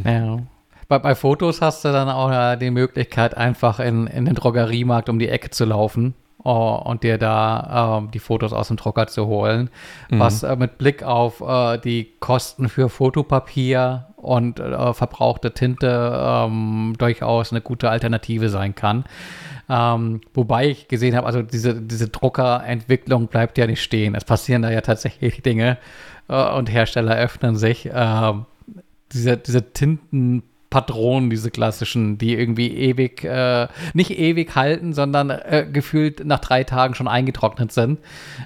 Ja. 0.05 0.37
Bei, 0.87 0.99
bei 0.99 1.15
Fotos 1.15 1.61
hast 1.61 1.83
du 1.83 1.89
dann 1.91 2.09
auch 2.09 2.31
äh, 2.31 2.55
die 2.57 2.71
Möglichkeit, 2.71 3.35
einfach 3.35 3.79
in, 3.79 4.07
in 4.07 4.25
den 4.25 4.35
Drogeriemarkt 4.35 5.09
um 5.09 5.19
die 5.19 5.27
Ecke 5.27 5.49
zu 5.49 5.65
laufen 5.65 6.13
oh, 6.43 6.81
und 6.85 7.03
dir 7.03 7.17
da 7.17 7.97
ähm, 7.99 8.11
die 8.11 8.19
Fotos 8.19 8.53
aus 8.53 8.69
dem 8.69 8.77
Drucker 8.77 9.07
zu 9.07 9.25
holen. 9.25 9.69
Mhm. 10.09 10.19
Was 10.19 10.43
äh, 10.43 10.55
mit 10.55 10.77
Blick 10.77 11.03
auf 11.03 11.41
äh, 11.41 11.77
die 11.79 12.13
Kosten 12.19 12.69
für 12.69 12.87
Fotopapier 12.89 14.05
und 14.15 14.59
äh, 14.59 14.93
verbrauchte 14.93 15.53
Tinte 15.53 16.11
ähm, 16.15 16.95
durchaus 16.97 17.51
eine 17.51 17.61
gute 17.61 17.89
Alternative 17.89 18.49
sein 18.49 18.73
kann. 18.73 19.03
Ähm, 19.69 20.21
wobei 20.33 20.69
ich 20.69 20.87
gesehen 20.87 21.15
habe, 21.15 21.27
also 21.27 21.41
diese, 21.41 21.81
diese 21.81 22.07
Druckerentwicklung 22.09 23.27
bleibt 23.27 23.57
ja 23.57 23.67
nicht 23.67 23.81
stehen. 23.81 24.15
Es 24.15 24.23
passieren 24.23 24.61
da 24.61 24.71
ja 24.71 24.81
tatsächlich 24.81 25.41
Dinge 25.43 25.77
äh, 26.29 26.51
und 26.51 26.71
Hersteller 26.71 27.17
öffnen 27.17 27.55
sich. 27.55 27.89
Ähm, 27.93 28.45
diese, 29.11 29.37
diese 29.37 29.71
Tintenpatronen, 30.69 31.29
diese 31.29 31.51
klassischen, 31.51 32.17
die 32.17 32.35
irgendwie 32.35 32.75
ewig, 32.75 33.23
äh, 33.23 33.67
nicht 33.93 34.11
ewig 34.11 34.55
halten, 34.55 34.93
sondern 34.93 35.29
äh, 35.29 35.65
gefühlt 35.71 36.25
nach 36.25 36.39
drei 36.39 36.63
Tagen 36.63 36.93
schon 36.95 37.07
eingetrocknet 37.07 37.71
sind 37.71 37.99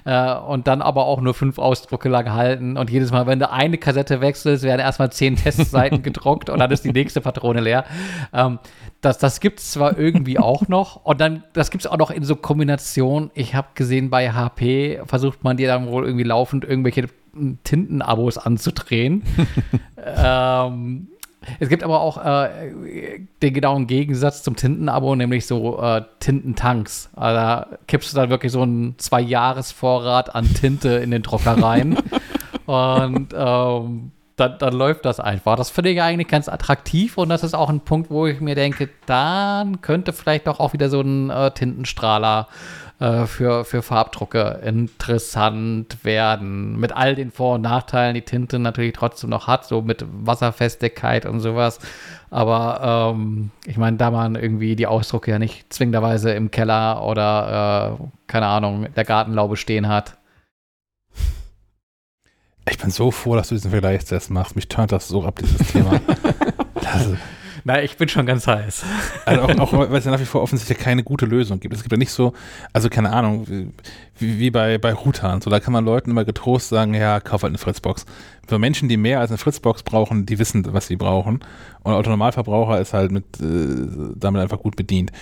äh, 0.04 0.34
und 0.34 0.66
dann 0.66 0.82
aber 0.82 1.06
auch 1.06 1.20
nur 1.20 1.34
fünf 1.34 1.58
Ausdrucke 1.58 2.08
lang 2.08 2.32
halten. 2.32 2.76
Und 2.76 2.90
jedes 2.90 3.10
Mal, 3.10 3.26
wenn 3.26 3.38
du 3.38 3.50
eine 3.50 3.78
Kassette 3.78 4.20
wechselst, 4.20 4.64
werden 4.64 4.80
erstmal 4.80 5.10
zehn 5.12 5.36
Testseiten 5.36 6.02
gedruckt 6.02 6.50
und 6.50 6.58
dann 6.58 6.70
ist 6.70 6.84
die 6.84 6.92
nächste 6.92 7.20
Patrone 7.20 7.60
leer. 7.60 7.84
Ähm, 8.32 8.58
das, 9.00 9.18
das 9.18 9.40
gibt 9.40 9.58
es 9.58 9.72
zwar 9.72 9.98
irgendwie 9.98 10.38
auch 10.38 10.68
noch 10.68 11.04
und 11.04 11.20
dann, 11.20 11.42
das 11.54 11.70
gibt 11.70 11.84
es 11.84 11.90
auch 11.90 11.98
noch 11.98 12.10
in 12.10 12.22
so 12.22 12.36
Kombination. 12.36 13.30
Ich 13.34 13.54
habe 13.54 13.68
gesehen, 13.74 14.10
bei 14.10 14.30
HP 14.30 15.00
versucht 15.06 15.42
man 15.42 15.56
dir 15.56 15.68
dann 15.68 15.88
wohl 15.88 16.04
irgendwie 16.04 16.24
laufend 16.24 16.64
irgendwelche 16.64 17.08
Tintenabos 17.64 18.38
anzudrehen. 18.38 19.22
ähm, 19.96 21.08
es 21.60 21.68
gibt 21.68 21.82
aber 21.82 22.00
auch 22.00 22.24
äh, 22.24 23.20
den 23.42 23.54
genauen 23.54 23.86
Gegensatz 23.86 24.42
zum 24.42 24.56
Tintenabo, 24.56 25.14
nämlich 25.16 25.46
so 25.46 25.80
äh, 25.80 26.02
Tintentanks. 26.20 27.10
Also 27.14 27.36
da 27.36 27.66
kippst 27.86 28.12
du 28.12 28.16
dann 28.16 28.30
wirklich 28.30 28.52
so 28.52 28.62
einen 28.62 28.98
Zwei-Jahres-Vorrat 28.98 30.34
an 30.34 30.52
Tinte 30.54 30.90
in 30.90 31.10
den 31.10 31.22
Drucker 31.22 31.62
rein. 31.62 31.96
und 32.66 33.34
ähm, 33.36 34.12
dann, 34.36 34.58
dann 34.58 34.74
läuft 34.74 35.04
das 35.04 35.20
einfach. 35.20 35.56
Das 35.56 35.70
finde 35.70 35.90
ich 35.90 36.02
eigentlich 36.02 36.28
ganz 36.28 36.48
attraktiv 36.48 37.18
und 37.18 37.28
das 37.28 37.44
ist 37.44 37.54
auch 37.54 37.68
ein 37.68 37.80
Punkt, 37.80 38.10
wo 38.10 38.26
ich 38.26 38.40
mir 38.40 38.54
denke, 38.54 38.88
dann 39.06 39.80
könnte 39.82 40.12
vielleicht 40.12 40.46
doch 40.46 40.58
auch 40.58 40.72
wieder 40.72 40.88
so 40.88 41.00
ein 41.00 41.30
äh, 41.30 41.50
Tintenstrahler 41.50 42.48
äh, 43.02 43.26
für, 43.26 43.64
für 43.64 43.82
Farbdrucke 43.82 44.60
interessant 44.64 46.04
werden. 46.04 46.78
Mit 46.78 46.92
all 46.92 47.16
den 47.16 47.32
Vor- 47.32 47.56
und 47.56 47.62
Nachteilen, 47.62 48.14
die 48.14 48.22
Tinte 48.22 48.60
natürlich 48.60 48.92
trotzdem 48.92 49.28
noch 49.28 49.48
hat, 49.48 49.66
so 49.66 49.82
mit 49.82 50.04
Wasserfestigkeit 50.08 51.26
und 51.26 51.40
sowas. 51.40 51.80
Aber 52.30 53.12
ähm, 53.12 53.50
ich 53.66 53.76
meine, 53.76 53.96
da 53.96 54.12
man 54.12 54.36
irgendwie 54.36 54.76
die 54.76 54.86
Ausdrucke 54.86 55.32
ja 55.32 55.40
nicht 55.40 55.72
zwingenderweise 55.72 56.30
im 56.30 56.52
Keller 56.52 57.04
oder, 57.04 57.98
äh, 57.98 58.04
keine 58.28 58.46
Ahnung, 58.46 58.86
der 58.94 59.04
Gartenlaube 59.04 59.56
stehen 59.56 59.88
hat. 59.88 60.16
Ich 62.70 62.78
bin 62.78 62.90
so 62.90 63.10
froh, 63.10 63.34
dass 63.34 63.48
du 63.48 63.56
diesen 63.56 63.72
Vergleichstest 63.72 64.30
machst. 64.30 64.54
Mich 64.54 64.68
turnt 64.68 64.92
das 64.92 65.08
so 65.08 65.24
ab, 65.24 65.40
dieses 65.40 65.72
Thema. 65.72 66.00
Das 66.74 67.06
ist, 67.06 67.16
Na, 67.64 67.80
ich 67.82 67.96
bin 67.96 68.08
schon 68.08 68.26
ganz 68.26 68.46
heiß. 68.46 68.82
also 69.24 69.42
auch, 69.42 69.58
auch 69.58 69.72
weil 69.90 69.94
es 69.96 70.04
ja 70.04 70.10
nach 70.10 70.20
wie 70.20 70.24
vor 70.24 70.42
offensichtlich 70.42 70.78
keine 70.78 71.04
gute 71.04 71.26
Lösung 71.26 71.60
gibt. 71.60 71.74
Es 71.74 71.82
gibt 71.82 71.92
ja 71.92 71.98
nicht 71.98 72.10
so, 72.10 72.32
also 72.72 72.88
keine 72.88 73.12
Ahnung, 73.12 73.46
wie, 74.18 74.38
wie 74.38 74.50
bei, 74.50 74.78
bei 74.78 74.92
Routern. 74.92 75.40
So, 75.40 75.48
da 75.50 75.60
kann 75.60 75.72
man 75.72 75.84
Leuten 75.84 76.10
immer 76.10 76.24
getrost 76.24 76.70
sagen, 76.70 76.92
ja, 76.94 77.20
kauf 77.20 77.42
halt 77.42 77.50
eine 77.50 77.58
Fritzbox. 77.58 78.04
Für 78.48 78.58
Menschen, 78.58 78.88
die 78.88 78.96
mehr 78.96 79.20
als 79.20 79.30
eine 79.30 79.38
Fritzbox 79.38 79.84
brauchen, 79.84 80.26
die 80.26 80.38
wissen, 80.38 80.66
was 80.72 80.88
sie 80.88 80.96
brauchen. 80.96 81.40
Und 81.84 81.92
Autonormalverbraucher 81.92 82.80
ist 82.80 82.92
halt 82.94 83.12
mit, 83.12 83.24
äh, 83.40 84.14
damit 84.16 84.40
einfach 84.42 84.58
gut 84.58 84.74
bedient. 84.76 85.12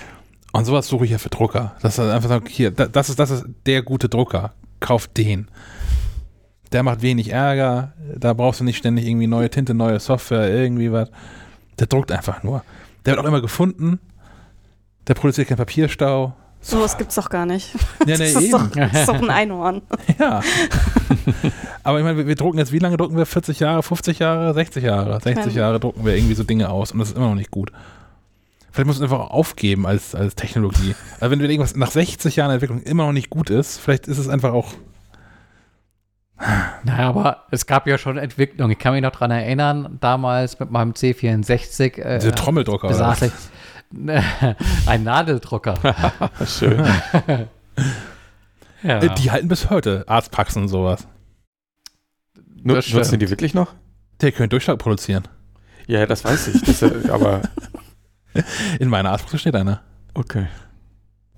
Und 0.53 0.65
sowas 0.65 0.89
suche 0.89 1.05
ich 1.05 1.11
ja 1.11 1.19
für 1.19 1.29
Drucker. 1.29 1.77
Das 1.83 1.99
ist 1.99 2.01
einfach 2.11 2.29
sagen, 2.29 2.47
hier, 2.49 2.71
da- 2.71 2.87
das 2.89 3.09
ist, 3.11 3.19
das 3.19 3.31
ist 3.31 3.45
der 3.67 3.83
gute 3.83 4.09
Drucker. 4.09 4.55
Kauf 4.81 5.07
den. 5.09 5.49
der 6.73 6.83
macht 6.85 7.03
wenig 7.03 7.31
Ärger, 7.31 7.93
da 8.17 8.33
brauchst 8.33 8.61
du 8.61 8.65
nicht 8.65 8.79
ständig 8.79 9.07
irgendwie 9.07 9.27
neue 9.27 9.51
Tinte, 9.51 9.75
neue 9.75 9.99
Software, 10.01 10.49
irgendwie 10.53 10.91
was. 10.93 11.11
Der 11.81 11.87
druckt 11.87 12.13
einfach 12.13 12.43
nur. 12.43 12.63
Der 13.05 13.15
wird 13.15 13.25
auch 13.25 13.29
immer 13.29 13.41
gefunden. 13.41 13.99
Der 15.09 15.15
produziert 15.15 15.49
keinen 15.49 15.57
Papierstau. 15.57 16.35
Sowas 16.61 16.99
gibt's 16.99 17.15
doch 17.15 17.31
gar 17.31 17.47
nicht. 17.47 17.71
Ja, 18.07 18.17
das, 18.17 18.19
nee, 18.19 18.45
ist 18.45 18.53
doch, 18.53 18.67
das 18.71 18.93
ist 18.93 19.09
doch 19.09 19.15
ein 19.23 19.31
Einhorn. 19.31 19.83
Ja. 20.19 20.43
Aber 21.83 21.99
ich 21.99 22.05
meine, 22.05 22.19
wir, 22.19 22.27
wir 22.27 22.35
drucken 22.35 22.59
jetzt, 22.59 22.73
wie 22.73 22.79
lange 22.79 22.97
drucken 22.97 23.17
wir? 23.17 23.25
40 23.27 23.61
Jahre, 23.61 23.83
50 23.83 24.19
Jahre, 24.19 24.53
60 24.55 24.85
Jahre? 24.85 25.21
60 25.21 25.37
meine- 25.37 25.53
Jahre 25.53 25.81
drucken 25.81 26.05
wir 26.05 26.15
irgendwie 26.15 26.35
so 26.35 26.45
Dinge 26.45 26.69
aus 26.69 26.93
und 26.93 26.99
das 26.99 27.09
ist 27.09 27.17
immer 27.17 27.29
noch 27.29 27.35
nicht 27.35 27.51
gut. 27.51 27.73
Vielleicht 28.73 28.87
muss 28.87 28.99
man 29.01 29.11
einfach 29.11 29.25
auch 29.27 29.31
aufgeben 29.31 29.87
als, 29.87 30.15
als 30.15 30.35
Technologie. 30.35 30.95
Also 31.19 31.31
wenn 31.33 31.41
wir 31.41 31.49
irgendwas 31.51 31.75
nach 31.77 31.91
60 31.91 32.37
Jahren 32.37 32.51
Entwicklung 32.53 32.83
immer 32.83 33.05
noch 33.07 33.13
nicht 33.13 33.31
gut 33.31 33.51
ist, 33.51 33.79
vielleicht 33.79 34.07
ist 34.07 34.19
es 34.19 34.29
einfach 34.29 34.53
auch. 34.53 34.73
Naja, 36.85 37.09
aber 37.09 37.45
es 37.51 37.67
gab 37.67 37.87
ja 37.87 37.99
schon 37.99 38.17
Entwicklung. 38.17 38.71
Ich 38.71 38.79
kann 38.79 38.95
mich 38.95 39.03
noch 39.03 39.13
dran 39.13 39.31
erinnern, 39.31 39.99
damals 40.01 40.59
mit 40.59 40.71
meinem 40.71 40.93
C64 40.93 41.99
äh, 42.01 42.19
Diese 42.19 42.33
Trommeldrucker. 42.33 42.87
oder 42.89 42.95
besaß 42.97 43.21
was? 43.23 43.29
ich 43.29 43.33
einen 44.89 45.05
Nadeldrucker. 45.05 45.75
Schön. 46.47 46.83
ja. 48.83 48.99
Äh, 48.99 49.15
Die 49.17 49.31
halten 49.31 49.49
bis 49.49 49.69
heute 49.69 50.05
Arztpraxen 50.09 50.63
und 50.63 50.69
sowas. 50.69 51.07
Nu 52.63 52.75
Das 52.75 52.91
nutzen 52.93 53.19
die 53.19 53.29
wirklich 53.31 53.53
noch? 53.55 53.75
Der 54.21 54.33
können 54.33 54.49
Durchschlag 54.51 54.79
produzieren. 54.79 55.27
Ja, 55.87 56.07
das 56.07 56.25
weiß 56.25 56.49
ich. 56.49 56.63
Das, 56.63 56.83
äh, 56.83 57.11
aber 57.11 57.43
In 58.79 58.89
meiner 58.89 59.11
Arztpraxis 59.11 59.41
steht 59.43 59.57
einer. 59.57 59.81
okay. 60.15 60.47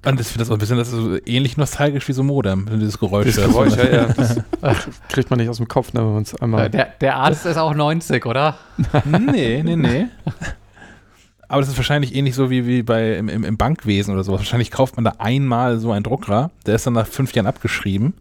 Und 0.04 0.18
das, 0.18 0.32
das 0.32 0.42
ist 0.42 0.50
auch 0.50 0.54
ein 0.54 0.58
bisschen 0.58 0.78
das 0.78 0.88
ist 0.88 0.94
so 0.94 1.16
ähnlich 1.26 1.56
nostalgisch 1.56 2.08
wie 2.08 2.12
so 2.12 2.24
Modem, 2.24 2.68
wenn 2.68 2.80
dieses 2.80 2.98
Geräusch 2.98 3.36
Das. 3.36 3.46
Geräusch, 3.46 3.76
ja, 3.76 3.88
ja, 3.88 4.06
das 4.60 4.88
kriegt 5.08 5.30
man 5.30 5.38
nicht 5.38 5.48
aus 5.48 5.58
dem 5.58 5.68
Kopf, 5.68 5.92
ne, 5.92 6.00
wenn 6.00 6.14
man 6.14 6.22
es 6.22 6.32
Äh, 6.32 6.42
einmal. 6.42 6.70
Der, 6.70 6.86
der 7.00 7.16
Arzt 7.16 7.46
ist 7.46 7.56
auch 7.56 7.72
90, 7.72 8.26
oder? 8.26 8.58
Nee, 9.04 9.62
nee, 9.62 9.76
nee. 9.76 10.06
Aber 11.46 11.60
das 11.60 11.68
ist 11.68 11.76
wahrscheinlich 11.76 12.14
ähnlich 12.16 12.34
so 12.34 12.50
wie, 12.50 12.66
wie 12.66 12.82
bei 12.82 13.16
im, 13.16 13.28
im, 13.28 13.56
Bankwesen 13.56 14.12
oder 14.12 14.24
sowas. 14.24 14.40
Wahrscheinlich 14.40 14.70
kauft 14.70 14.96
man 14.96 15.04
da 15.04 15.14
einmal 15.18 15.78
so 15.78 15.92
einen 15.92 16.02
Drucker, 16.02 16.50
der 16.66 16.74
ist 16.74 16.86
dann 16.86 16.94
nach 16.94 17.06
fünf 17.06 17.32
Jahren 17.34 17.46
abgeschrieben, 17.46 18.14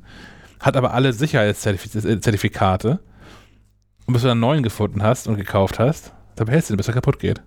hat 0.59 0.75
aber 0.75 0.93
alle 0.93 1.13
Sicherheitszertifikate. 1.13 2.99
Und 4.05 4.13
bis 4.13 4.21
du 4.21 4.27
dann 4.27 4.33
einen 4.33 4.41
neuen 4.41 4.63
gefunden 4.63 5.01
hast 5.01 5.27
und 5.27 5.37
gekauft 5.37 5.79
hast, 5.79 6.11
da 6.35 6.43
behältst 6.43 6.69
du 6.69 6.73
den, 6.73 6.77
bis 6.77 6.89
er 6.89 6.93
kaputt 6.93 7.19
geht. 7.19 7.41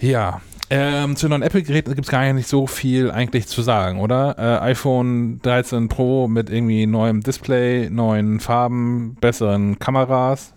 Ja. 0.00 0.40
Ähm, 0.74 1.16
zu 1.16 1.28
neuen 1.28 1.42
Apple-Geräten 1.42 1.94
gibt 1.94 2.06
es 2.06 2.10
gar 2.10 2.32
nicht 2.32 2.48
so 2.48 2.66
viel 2.66 3.10
eigentlich 3.10 3.46
zu 3.46 3.60
sagen, 3.60 4.00
oder? 4.00 4.38
Äh, 4.38 4.70
iPhone 4.70 5.38
13 5.42 5.88
Pro 5.88 6.28
mit 6.28 6.48
irgendwie 6.48 6.86
neuem 6.86 7.20
Display, 7.20 7.90
neuen 7.90 8.40
Farben, 8.40 9.16
besseren 9.20 9.78
Kameras. 9.78 10.54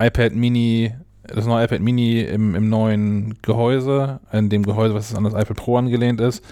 iPad 0.00 0.34
Mini, 0.34 0.94
das 1.24 1.44
neue 1.44 1.66
iPad 1.66 1.80
Mini 1.80 2.22
im, 2.22 2.54
im 2.54 2.70
neuen 2.70 3.36
Gehäuse, 3.42 4.20
in 4.32 4.48
dem 4.48 4.62
Gehäuse, 4.62 4.94
was 4.94 5.14
an 5.14 5.24
das 5.24 5.34
iPad 5.34 5.58
Pro 5.58 5.76
angelehnt 5.76 6.22
ist. 6.22 6.42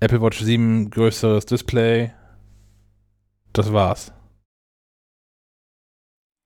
Apple 0.00 0.20
Watch 0.20 0.38
7, 0.38 0.90
größeres 0.90 1.46
Display. 1.46 2.10
Das 3.54 3.72
war's. 3.72 4.12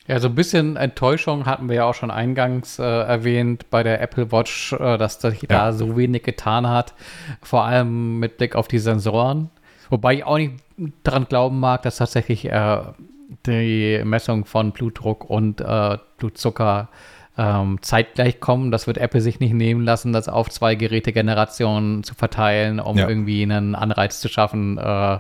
Ja, 0.06 0.20
so 0.20 0.28
ein 0.28 0.34
bisschen 0.34 0.76
Enttäuschung 0.76 1.46
hatten 1.46 1.68
wir 1.68 1.76
ja 1.76 1.84
auch 1.86 1.94
schon 1.94 2.10
eingangs 2.10 2.78
äh, 2.78 2.82
erwähnt 2.82 3.70
bei 3.70 3.82
der 3.82 4.02
Apple 4.02 4.30
Watch, 4.32 4.74
äh, 4.74 4.98
dass 4.98 5.20
sich 5.20 5.42
Ja. 5.42 5.48
da 5.48 5.72
so 5.72 5.96
wenig 5.96 6.22
getan 6.24 6.68
hat, 6.68 6.94
vor 7.42 7.64
allem 7.64 8.18
mit 8.18 8.36
Blick 8.36 8.54
auf 8.54 8.68
die 8.68 8.78
Sensoren. 8.78 9.50
Wobei 9.88 10.14
ich 10.16 10.24
auch 10.24 10.36
nicht 10.36 10.52
daran 11.04 11.26
glauben 11.26 11.58
mag, 11.58 11.82
dass 11.82 11.96
tatsächlich 11.96 12.44
äh, 12.50 12.78
die 13.46 14.02
Messung 14.04 14.44
von 14.44 14.72
Blutdruck 14.72 15.28
und 15.30 15.60
äh, 15.62 15.96
Blutzucker 16.18 16.88
ähm, 17.38 17.78
zeitgleich 17.80 18.40
kommen. 18.40 18.70
Das 18.70 18.86
wird 18.86 18.98
Apple 18.98 19.20
sich 19.22 19.40
nicht 19.40 19.54
nehmen 19.54 19.84
lassen, 19.84 20.12
das 20.12 20.28
auf 20.28 20.50
zwei 20.50 20.74
Gerätegenerationen 20.74 22.04
zu 22.04 22.14
verteilen, 22.14 22.78
um 22.78 22.96
Ja. 22.98 23.08
irgendwie 23.08 23.42
einen 23.42 23.74
Anreiz 23.74 24.20
zu 24.20 24.28
schaffen, 24.28 24.76
äh, 24.78 25.18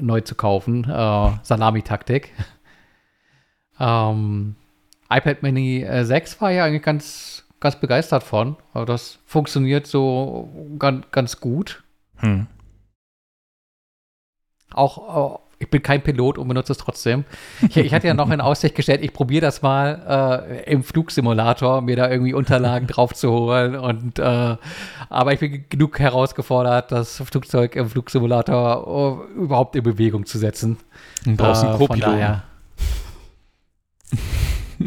neu 0.00 0.20
zu 0.22 0.34
kaufen. 0.34 0.84
Äh, 0.84 1.30
Salamitaktik. 1.42 2.32
Ähm, 3.80 4.56
iPad 5.10 5.42
Mini 5.42 5.82
äh, 5.82 6.04
6 6.04 6.40
war 6.40 6.50
ja 6.50 6.64
eigentlich 6.64 6.82
ganz, 6.82 7.44
ganz 7.60 7.76
begeistert 7.76 8.22
von. 8.22 8.56
Aber 8.72 8.86
das 8.86 9.18
funktioniert 9.24 9.86
so 9.86 10.48
ganz, 10.78 11.06
ganz 11.10 11.40
gut. 11.40 11.82
Hm. 12.16 12.46
Auch, 14.72 15.34
äh, 15.34 15.38
ich 15.60 15.70
bin 15.70 15.82
kein 15.82 16.02
Pilot 16.02 16.38
und 16.38 16.46
benutze 16.46 16.72
es 16.72 16.78
trotzdem. 16.78 17.24
Ich, 17.62 17.76
ich 17.76 17.94
hatte 17.94 18.06
ja 18.06 18.14
noch 18.14 18.30
in 18.30 18.40
Aussicht 18.42 18.74
gestellt, 18.74 19.02
ich 19.02 19.12
probiere 19.12 19.40
das 19.40 19.62
mal 19.62 20.46
äh, 20.46 20.70
im 20.70 20.84
Flugsimulator, 20.84 21.80
mir 21.80 21.96
da 21.96 22.10
irgendwie 22.10 22.34
Unterlagen 22.34 22.86
drauf 22.88 23.14
zu 23.14 23.30
holen. 23.30 23.76
Und, 23.76 24.18
äh, 24.18 24.56
aber 25.08 25.32
ich 25.32 25.40
bin 25.40 25.64
genug 25.68 25.98
herausgefordert, 25.98 26.92
das 26.92 27.22
Flugzeug 27.24 27.76
im 27.76 27.88
Flugsimulator 27.88 29.26
äh, 29.34 29.40
überhaupt 29.40 29.74
in 29.74 29.82
Bewegung 29.82 30.26
zu 30.26 30.38
setzen. 30.38 30.76
Du 31.24 31.34
brauchst 31.34 31.64
einen 31.64 31.74
Äh, 31.74 31.78
von 31.78 31.86
Co-Piloten. 31.88 32.42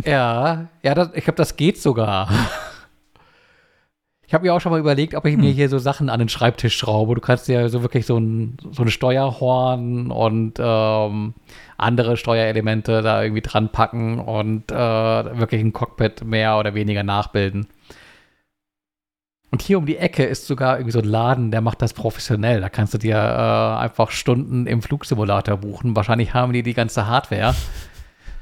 Ja, 0.06 0.68
ja, 0.84 0.96
das, 0.96 1.10
ich 1.14 1.24
glaube, 1.24 1.38
das 1.38 1.56
geht 1.58 1.82
sogar. 1.82 2.30
Ich 4.26 4.34
habe 4.34 4.46
mir 4.46 4.54
auch 4.54 4.62
schon 4.62 4.72
mal 4.72 4.80
überlegt, 4.80 5.14
ob 5.14 5.26
ich 5.26 5.34
Hm. 5.34 5.42
mir 5.42 5.52
hier 5.52 5.68
so 5.68 5.78
Sachen 5.78 6.10
an 6.10 6.20
den 6.20 6.30
Schreibtisch 6.30 6.78
schraube. 6.78 7.16
Du 7.16 7.22
kannst 7.22 7.50
ja 7.50 7.68
so 7.68 7.82
wirklich 7.82 8.06
so 8.06 8.18
ein, 8.18 8.56
so 8.72 8.84
ein 8.84 8.90
Steuerhorn 8.90 10.10
und 10.10 10.54
ähm, 10.58 11.34
andere 11.78 12.16
Steuerelemente 12.16 13.02
da 13.02 13.22
irgendwie 13.24 13.42
dran 13.42 13.74
packen 13.74 14.20
und 14.20 14.72
äh, 14.72 14.76
wirklich 14.76 15.62
ein 15.62 15.74
Cockpit 15.74 16.24
mehr 16.24 16.58
oder 16.58 16.74
weniger 16.76 17.04
nachbilden. 17.04 17.68
Und 19.52 19.62
hier 19.62 19.78
um 19.78 19.86
die 19.86 19.98
Ecke 19.98 20.24
ist 20.24 20.48
sogar 20.48 20.78
irgendwie 20.78 20.94
so 20.94 21.00
ein 21.00 21.06
Laden, 21.06 21.52
der 21.52 21.60
macht 21.60 21.82
das 21.82 21.92
professionell. 21.92 22.62
Da 22.62 22.70
kannst 22.70 22.94
du 22.94 22.98
dir 22.98 23.16
äh, 23.18 23.82
einfach 23.82 24.12
Stunden 24.12 24.66
im 24.66 24.82
Flugsimulator 24.82 25.58
buchen. 25.58 25.94
Wahrscheinlich 25.94 26.34
haben 26.34 26.54
die 26.54 26.64
die 26.64 26.74
ganze 26.74 27.06
Hardware. 27.08 27.54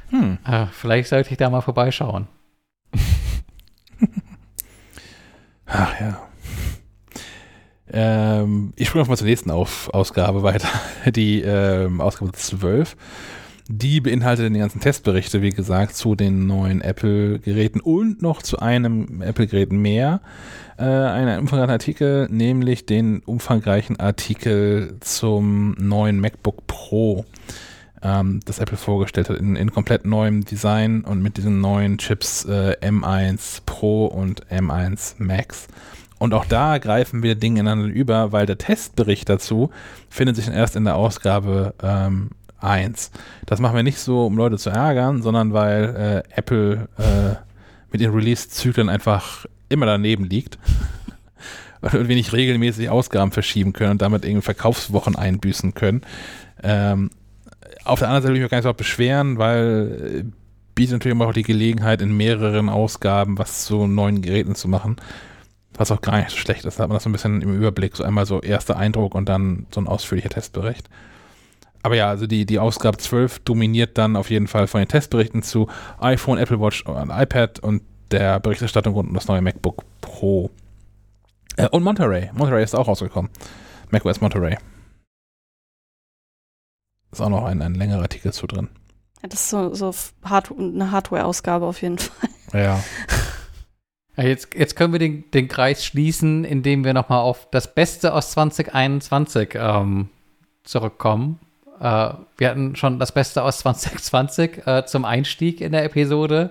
Hm. 0.09 0.37
Äh, 0.45 0.67
vielleicht 0.71 1.09
sollte 1.09 1.31
ich 1.31 1.37
da 1.37 1.49
mal 1.49 1.61
vorbeischauen. 1.61 2.27
Ach 5.65 5.99
ja. 5.99 6.29
Ähm, 7.91 8.73
ich 8.75 8.87
springe 8.87 9.05
mal 9.05 9.17
zur 9.17 9.27
nächsten 9.27 9.51
Auf 9.51 9.89
Ausgabe 9.93 10.43
weiter. 10.43 10.69
Die 11.11 11.41
ähm, 11.41 12.01
Ausgabe 12.01 12.31
12. 12.31 12.95
Die 13.71 14.01
beinhaltet 14.01 14.51
die 14.51 14.57
ganzen 14.57 14.79
Testberichte, 14.79 15.43
wie 15.43 15.51
gesagt, 15.51 15.95
zu 15.95 16.15
den 16.15 16.47
neuen 16.47 16.81
Apple-Geräten 16.81 17.79
und 17.79 18.19
noch 18.19 18.41
zu 18.41 18.57
einem 18.57 19.21
Apple-Gerät 19.21 19.71
mehr. 19.71 20.21
Äh, 20.79 20.85
einen 20.85 21.41
umfangreichen 21.41 21.71
Artikel, 21.71 22.27
nämlich 22.31 22.87
den 22.87 23.19
umfangreichen 23.19 23.99
Artikel 23.99 24.97
zum 25.01 25.75
neuen 25.77 26.19
MacBook 26.19 26.65
Pro, 26.65 27.25
ähm, 28.01 28.39
das 28.45 28.59
Apple 28.59 28.77
vorgestellt 28.77 29.29
hat, 29.29 29.37
in, 29.37 29.55
in 29.55 29.71
komplett 29.71 30.05
neuem 30.05 30.45
Design 30.45 31.01
und 31.01 31.21
mit 31.21 31.37
diesen 31.37 31.61
neuen 31.61 31.97
Chips 31.97 32.45
äh, 32.45 32.77
M1 32.81 33.61
Pro 33.65 34.05
und 34.05 34.45
M1 34.47 35.15
Max. 35.17 35.67
Und 36.17 36.33
auch 36.33 36.45
da 36.45 36.77
greifen 36.77 37.23
wir 37.23 37.35
Dinge 37.35 37.61
ineinander 37.61 37.93
über, 37.93 38.31
weil 38.31 38.45
der 38.45 38.57
Testbericht 38.57 39.29
dazu 39.29 39.71
findet 40.09 40.35
sich 40.35 40.47
erst 40.49 40.75
in 40.75 40.83
der 40.83 40.95
Ausgabe 40.95 41.73
ähm, 41.81 42.31
1. 42.59 43.11
Das 43.45 43.59
machen 43.59 43.75
wir 43.75 43.83
nicht 43.83 43.99
so, 43.99 44.25
um 44.25 44.35
Leute 44.35 44.57
zu 44.57 44.69
ärgern, 44.69 45.21
sondern 45.21 45.53
weil 45.53 46.23
äh, 46.29 46.35
Apple 46.35 46.89
äh, 46.97 47.35
mit 47.91 48.01
ihren 48.01 48.13
Release-Zyklen 48.13 48.89
einfach 48.89 49.45
immer 49.69 49.85
daneben 49.85 50.25
liegt. 50.25 50.57
und 51.81 52.09
wir 52.09 52.15
nicht 52.15 52.33
regelmäßig 52.33 52.89
Ausgaben 52.89 53.31
verschieben 53.31 53.71
können 53.71 53.91
und 53.91 54.01
damit 54.01 54.25
irgendwie 54.25 54.43
Verkaufswochen 54.43 55.15
einbüßen 55.15 55.73
können. 55.73 56.01
Ähm, 56.61 57.09
auf 57.85 57.99
der 57.99 58.07
anderen 58.07 58.23
Seite 58.23 58.33
will 58.33 58.37
ich 58.37 58.43
mich 58.43 58.51
gar 58.51 58.57
nicht 58.57 58.65
so 58.65 58.73
beschweren, 58.73 59.37
weil 59.37 60.23
äh, 60.25 60.31
bietet 60.75 60.93
natürlich 60.93 61.15
immer 61.15 61.27
auch 61.27 61.33
die 61.33 61.43
Gelegenheit, 61.43 62.01
in 62.01 62.15
mehreren 62.15 62.69
Ausgaben 62.69 63.37
was 63.37 63.65
zu 63.65 63.87
neuen 63.87 64.21
Geräten 64.21 64.55
zu 64.55 64.67
machen. 64.67 64.97
Was 65.73 65.91
auch 65.91 66.01
gar 66.01 66.17
nicht 66.17 66.29
so 66.31 66.37
schlecht 66.37 66.65
ist. 66.65 66.79
Da 66.79 66.83
hat 66.83 66.89
man 66.89 66.95
das 66.95 67.03
so 67.03 67.09
ein 67.09 67.13
bisschen 67.13 67.41
im 67.41 67.55
Überblick. 67.55 67.95
So 67.95 68.03
einmal 68.03 68.25
so 68.25 68.41
erster 68.41 68.77
Eindruck 68.77 69.15
und 69.15 69.29
dann 69.29 69.65
so 69.71 69.79
ein 69.79 69.87
ausführlicher 69.87 70.29
Testbericht. 70.29 70.89
Aber 71.83 71.95
ja, 71.95 72.09
also 72.09 72.27
die, 72.27 72.45
die 72.45 72.59
Ausgabe 72.59 72.97
12 72.97 73.39
dominiert 73.39 73.97
dann 73.97 74.15
auf 74.15 74.29
jeden 74.29 74.47
Fall 74.47 74.67
von 74.67 74.81
den 74.81 74.87
Testberichten 74.87 75.43
zu 75.43 75.69
iPhone, 75.99 76.37
Apple 76.37 76.59
Watch 76.59 76.83
und 76.83 77.09
iPad 77.09 77.59
und 77.59 77.81
der 78.11 78.39
Berichterstattung 78.39 78.93
rund 78.93 79.09
um 79.09 79.15
das 79.15 79.27
neue 79.27 79.41
MacBook 79.41 79.83
Pro. 80.01 80.49
Äh, 81.55 81.67
und 81.69 81.83
Monterey. 81.83 82.29
Monterey 82.33 82.63
ist 82.63 82.75
auch 82.75 82.87
rausgekommen. 82.87 83.31
macOS 83.91 84.21
Monterey. 84.21 84.57
Ist 87.11 87.21
auch 87.21 87.29
noch 87.29 87.45
ein, 87.45 87.61
ein 87.61 87.75
längerer 87.75 88.01
Artikel 88.01 88.33
zu 88.33 88.47
drin. 88.47 88.69
Ja, 89.21 89.29
das 89.29 89.41
ist 89.41 89.49
so, 89.49 89.73
so 89.73 89.93
Hard 90.23 90.51
eine 90.57 90.91
Hardware-Ausgabe 90.91 91.65
auf 91.65 91.81
jeden 91.81 91.97
Fall. 91.97 92.29
Ja. 92.53 92.83
Ja, 94.17 94.25
jetzt, 94.25 94.53
jetzt 94.53 94.75
können 94.75 94.91
wir 94.91 94.99
den, 94.99 95.31
den 95.31 95.47
Kreis 95.47 95.85
schließen, 95.85 96.43
indem 96.43 96.83
wir 96.83 96.93
nochmal 96.93 97.19
auf 97.19 97.47
das 97.51 97.73
Beste 97.73 98.13
aus 98.13 98.31
2021 98.31 99.51
ähm, 99.55 100.09
zurückkommen. 100.65 101.39
äh, 101.79 102.09
wir 102.37 102.49
hatten 102.49 102.75
schon 102.75 102.99
das 102.99 103.13
Beste 103.13 103.43
aus 103.43 103.59
2020 103.59 104.67
äh, 104.67 104.85
zum 104.85 105.05
Einstieg 105.05 105.61
in 105.61 105.71
der 105.71 105.85
Episode. 105.85 106.49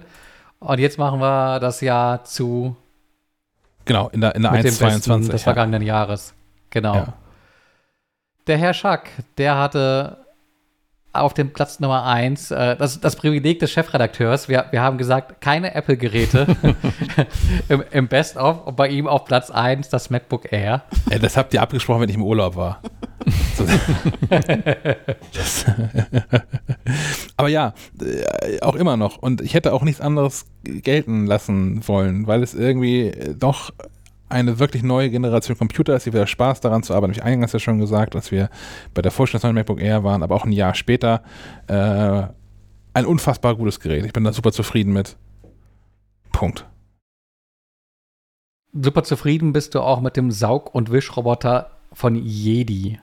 Und 0.60 0.78
jetzt 0.78 0.96
machen 0.96 1.20
wir 1.20 1.60
das 1.60 1.82
Jahr 1.82 2.24
zu 2.24 2.74
Genau, 3.84 4.08
in 4.08 4.22
der, 4.22 4.34
in 4.34 4.42
der 4.42 4.52
mit 4.52 4.64
dem 4.64 4.76
Besten 4.76 5.12
1,22. 5.12 5.18
des 5.18 5.28
ja. 5.32 5.38
vergangenen 5.38 5.82
Jahres. 5.82 6.32
Genau. 6.70 6.94
Ja. 6.94 7.12
Der 8.46 8.56
Herr 8.56 8.72
Schack, 8.72 9.10
der 9.36 9.58
hatte 9.58 10.24
auf 11.20 11.34
dem 11.34 11.52
Platz 11.52 11.80
Nummer 11.80 12.04
1 12.04 12.50
äh, 12.50 12.76
das, 12.76 13.00
das 13.00 13.16
Privileg 13.16 13.58
des 13.58 13.70
Chefredakteurs. 13.70 14.48
Wir, 14.48 14.66
wir 14.70 14.82
haben 14.82 14.98
gesagt, 14.98 15.40
keine 15.40 15.74
Apple-Geräte 15.74 16.46
im, 17.68 17.84
im 17.90 18.08
Best-of 18.08 18.66
und 18.66 18.76
bei 18.76 18.88
ihm 18.88 19.06
auf 19.06 19.24
Platz 19.24 19.50
1 19.50 19.88
das 19.88 20.10
MacBook 20.10 20.52
Air. 20.52 20.82
Äh, 21.10 21.18
das 21.18 21.36
habt 21.36 21.54
ihr 21.54 21.62
abgesprochen, 21.62 22.02
wenn 22.02 22.08
ich 22.08 22.16
im 22.16 22.22
Urlaub 22.22 22.56
war. 22.56 22.80
Das, 25.32 25.66
aber 27.36 27.48
ja, 27.48 27.74
äh, 28.00 28.60
auch 28.60 28.74
immer 28.74 28.96
noch. 28.96 29.18
Und 29.18 29.40
ich 29.40 29.54
hätte 29.54 29.72
auch 29.72 29.82
nichts 29.82 30.00
anderes 30.00 30.46
gelten 30.64 31.26
lassen 31.26 31.86
wollen, 31.86 32.26
weil 32.26 32.42
es 32.42 32.54
irgendwie 32.54 33.12
doch 33.38 33.70
eine 34.28 34.58
wirklich 34.58 34.82
neue 34.82 35.10
Generation 35.10 35.56
Computer 35.56 35.96
ist, 35.96 36.06
die 36.06 36.12
wieder 36.12 36.26
Spaß 36.26 36.60
daran 36.60 36.82
zu 36.82 36.94
arbeiten. 36.94 37.12
Habe 37.12 37.20
ich 37.20 37.24
eingangs 37.24 37.52
ja 37.52 37.58
schon 37.58 37.78
gesagt, 37.78 38.14
dass 38.14 38.30
wir 38.30 38.50
bei 38.94 39.02
der 39.02 39.10
Vorstellung 39.10 39.40
des 39.40 39.44
neuen 39.44 39.54
MacBook 39.54 39.80
Air 39.80 40.04
waren, 40.04 40.22
aber 40.22 40.34
auch 40.34 40.44
ein 40.44 40.52
Jahr 40.52 40.74
später 40.74 41.22
äh, 41.66 42.22
ein 42.94 43.06
unfassbar 43.06 43.54
gutes 43.56 43.80
Gerät. 43.80 44.04
Ich 44.04 44.12
bin 44.12 44.24
da 44.24 44.32
super 44.32 44.52
zufrieden 44.52 44.92
mit. 44.92 45.16
Punkt. 46.32 46.66
Super 48.72 49.02
zufrieden 49.02 49.52
bist 49.52 49.74
du 49.74 49.80
auch 49.80 50.00
mit 50.00 50.16
dem 50.16 50.30
Saug- 50.30 50.74
und 50.74 50.92
Wischroboter 50.92 51.70
von 51.92 52.14
Jedi. 52.14 52.98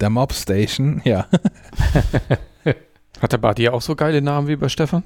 Der 0.00 0.10
Mob 0.10 0.32
Station, 0.32 1.00
ja. 1.04 1.26
Hat 3.20 3.32
der 3.32 3.38
Barty 3.38 3.68
auch 3.68 3.82
so 3.82 3.96
geile 3.96 4.22
Namen 4.22 4.48
wie 4.48 4.56
bei 4.56 4.68
Stefan? 4.68 5.02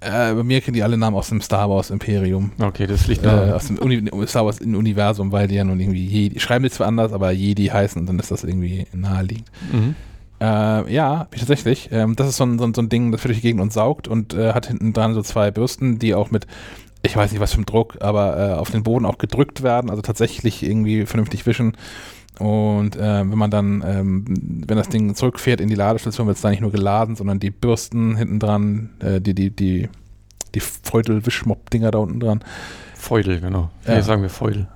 Äh, 0.00 0.34
bei 0.34 0.42
mir 0.42 0.60
kennen 0.60 0.74
die 0.74 0.82
alle 0.82 0.96
Namen 0.96 1.16
aus 1.16 1.28
dem 1.28 1.40
Star 1.40 1.70
Wars 1.70 1.90
Imperium. 1.90 2.52
Okay, 2.58 2.86
das 2.86 3.06
liegt 3.06 3.24
Äh, 3.24 3.28
aus 3.28 3.66
dem 3.66 3.78
Uni 3.78 4.02
Star 4.26 4.44
Wars 4.44 4.60
Universum, 4.60 5.32
weil 5.32 5.48
die 5.48 5.54
ja 5.54 5.64
nun 5.64 5.80
irgendwie 5.80 6.04
Jedi, 6.04 6.38
schreiben 6.38 6.64
die 6.64 6.70
zwar 6.70 6.86
anders, 6.86 7.12
aber 7.12 7.30
Jedi 7.30 7.66
heißen 7.66 8.00
und 8.00 8.06
dann 8.06 8.18
ist 8.18 8.30
das 8.30 8.44
irgendwie 8.44 8.86
naheliegend. 8.92 9.50
Mhm. 9.72 9.94
Äh, 10.40 10.92
ja, 10.92 11.28
tatsächlich. 11.30 11.88
Ähm, 11.92 12.14
das 12.14 12.28
ist 12.28 12.36
so 12.36 12.44
ein, 12.44 12.58
so, 12.58 12.64
ein, 12.66 12.74
so 12.74 12.82
ein 12.82 12.88
Ding, 12.88 13.10
das 13.10 13.22
für 13.22 13.28
durch 13.28 13.38
die 13.38 13.42
Gegend 13.42 13.62
und 13.62 13.72
saugt 13.72 14.06
und 14.06 14.34
äh, 14.34 14.52
hat 14.52 14.66
hinten 14.66 14.92
dran 14.92 15.14
so 15.14 15.22
zwei 15.22 15.50
Bürsten, 15.50 15.98
die 15.98 16.14
auch 16.14 16.30
mit, 16.30 16.46
ich 17.02 17.16
weiß 17.16 17.32
nicht 17.32 17.40
was 17.40 17.54
für 17.54 17.62
ein 17.62 17.66
Druck, 17.66 17.96
aber 18.00 18.38
äh, 18.38 18.52
auf 18.52 18.70
den 18.70 18.82
Boden 18.82 19.06
auch 19.06 19.16
gedrückt 19.16 19.62
werden, 19.62 19.88
also 19.88 20.02
tatsächlich 20.02 20.62
irgendwie 20.62 21.06
vernünftig 21.06 21.46
wischen. 21.46 21.76
Und 22.38 22.96
äh, 22.96 23.00
wenn 23.00 23.38
man 23.38 23.50
dann, 23.50 23.82
ähm, 23.86 24.24
wenn 24.66 24.76
das 24.76 24.88
Ding 24.88 25.14
zurückfährt 25.14 25.60
in 25.60 25.68
die 25.68 25.74
Ladestation, 25.74 26.26
wird 26.26 26.36
es 26.36 26.42
da 26.42 26.50
nicht 26.50 26.60
nur 26.60 26.72
geladen, 26.72 27.16
sondern 27.16 27.40
die 27.40 27.50
Bürsten 27.50 28.16
hinten 28.16 28.38
dran, 28.38 28.90
äh, 29.00 29.20
die, 29.20 29.34
die, 29.34 29.50
die, 29.50 29.88
die 30.54 30.60
Feudel-Wischmopp-Dinger 30.60 31.90
da 31.90 31.98
unten 31.98 32.20
dran, 32.20 32.40
Feudel, 32.94 33.40
genau. 33.40 33.70
Ja. 33.86 33.94
Hier 33.94 34.02
sagen 34.02 34.22
wir 34.22 34.30
Feudel. 34.30 34.68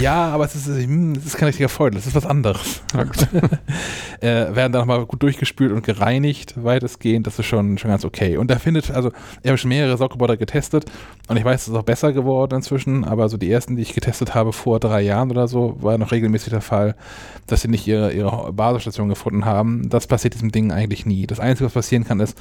Ja, 0.00 0.28
aber 0.28 0.44
es 0.44 0.54
ist, 0.54 0.66
hm, 0.66 1.12
es 1.12 1.26
ist 1.26 1.36
kein 1.36 1.46
richtiger 1.46 1.68
Feudel, 1.68 1.98
es 1.98 2.06
ist 2.06 2.14
was 2.14 2.26
anderes. 2.26 2.82
äh, 4.20 4.54
werden 4.54 4.72
dann 4.72 4.80
nochmal 4.80 5.04
gut 5.06 5.22
durchgespült 5.22 5.72
und 5.72 5.84
gereinigt, 5.84 6.62
weitestgehend. 6.62 7.26
Das 7.26 7.38
ist 7.38 7.46
schon, 7.46 7.78
schon 7.78 7.90
ganz 7.90 8.04
okay. 8.04 8.36
Und 8.36 8.50
da 8.50 8.58
findet, 8.58 8.90
also, 8.90 9.10
ich 9.42 9.48
habe 9.48 9.58
schon 9.58 9.68
mehrere 9.68 9.96
Saugroboter 9.96 10.36
getestet 10.36 10.86
und 11.28 11.36
ich 11.36 11.44
weiß, 11.44 11.62
es 11.62 11.68
ist 11.68 11.74
auch 11.74 11.82
besser 11.82 12.12
geworden 12.12 12.56
inzwischen, 12.56 13.04
aber 13.04 13.28
so 13.28 13.36
die 13.36 13.50
ersten, 13.50 13.76
die 13.76 13.82
ich 13.82 13.94
getestet 13.94 14.34
habe 14.34 14.52
vor 14.52 14.80
drei 14.80 15.02
Jahren 15.02 15.30
oder 15.30 15.48
so, 15.48 15.76
war 15.80 15.98
noch 15.98 16.12
regelmäßig 16.12 16.50
der 16.50 16.60
Fall, 16.60 16.96
dass 17.46 17.62
sie 17.62 17.68
nicht 17.68 17.86
ihre, 17.86 18.12
ihre 18.12 18.52
Basisstation 18.52 19.08
gefunden 19.08 19.44
haben. 19.44 19.88
Das 19.88 20.06
passiert 20.06 20.34
diesem 20.34 20.52
Ding 20.52 20.72
eigentlich 20.72 21.06
nie. 21.06 21.26
Das 21.26 21.40
Einzige, 21.40 21.66
was 21.66 21.74
passieren 21.74 22.04
kann, 22.04 22.20
ist, 22.20 22.38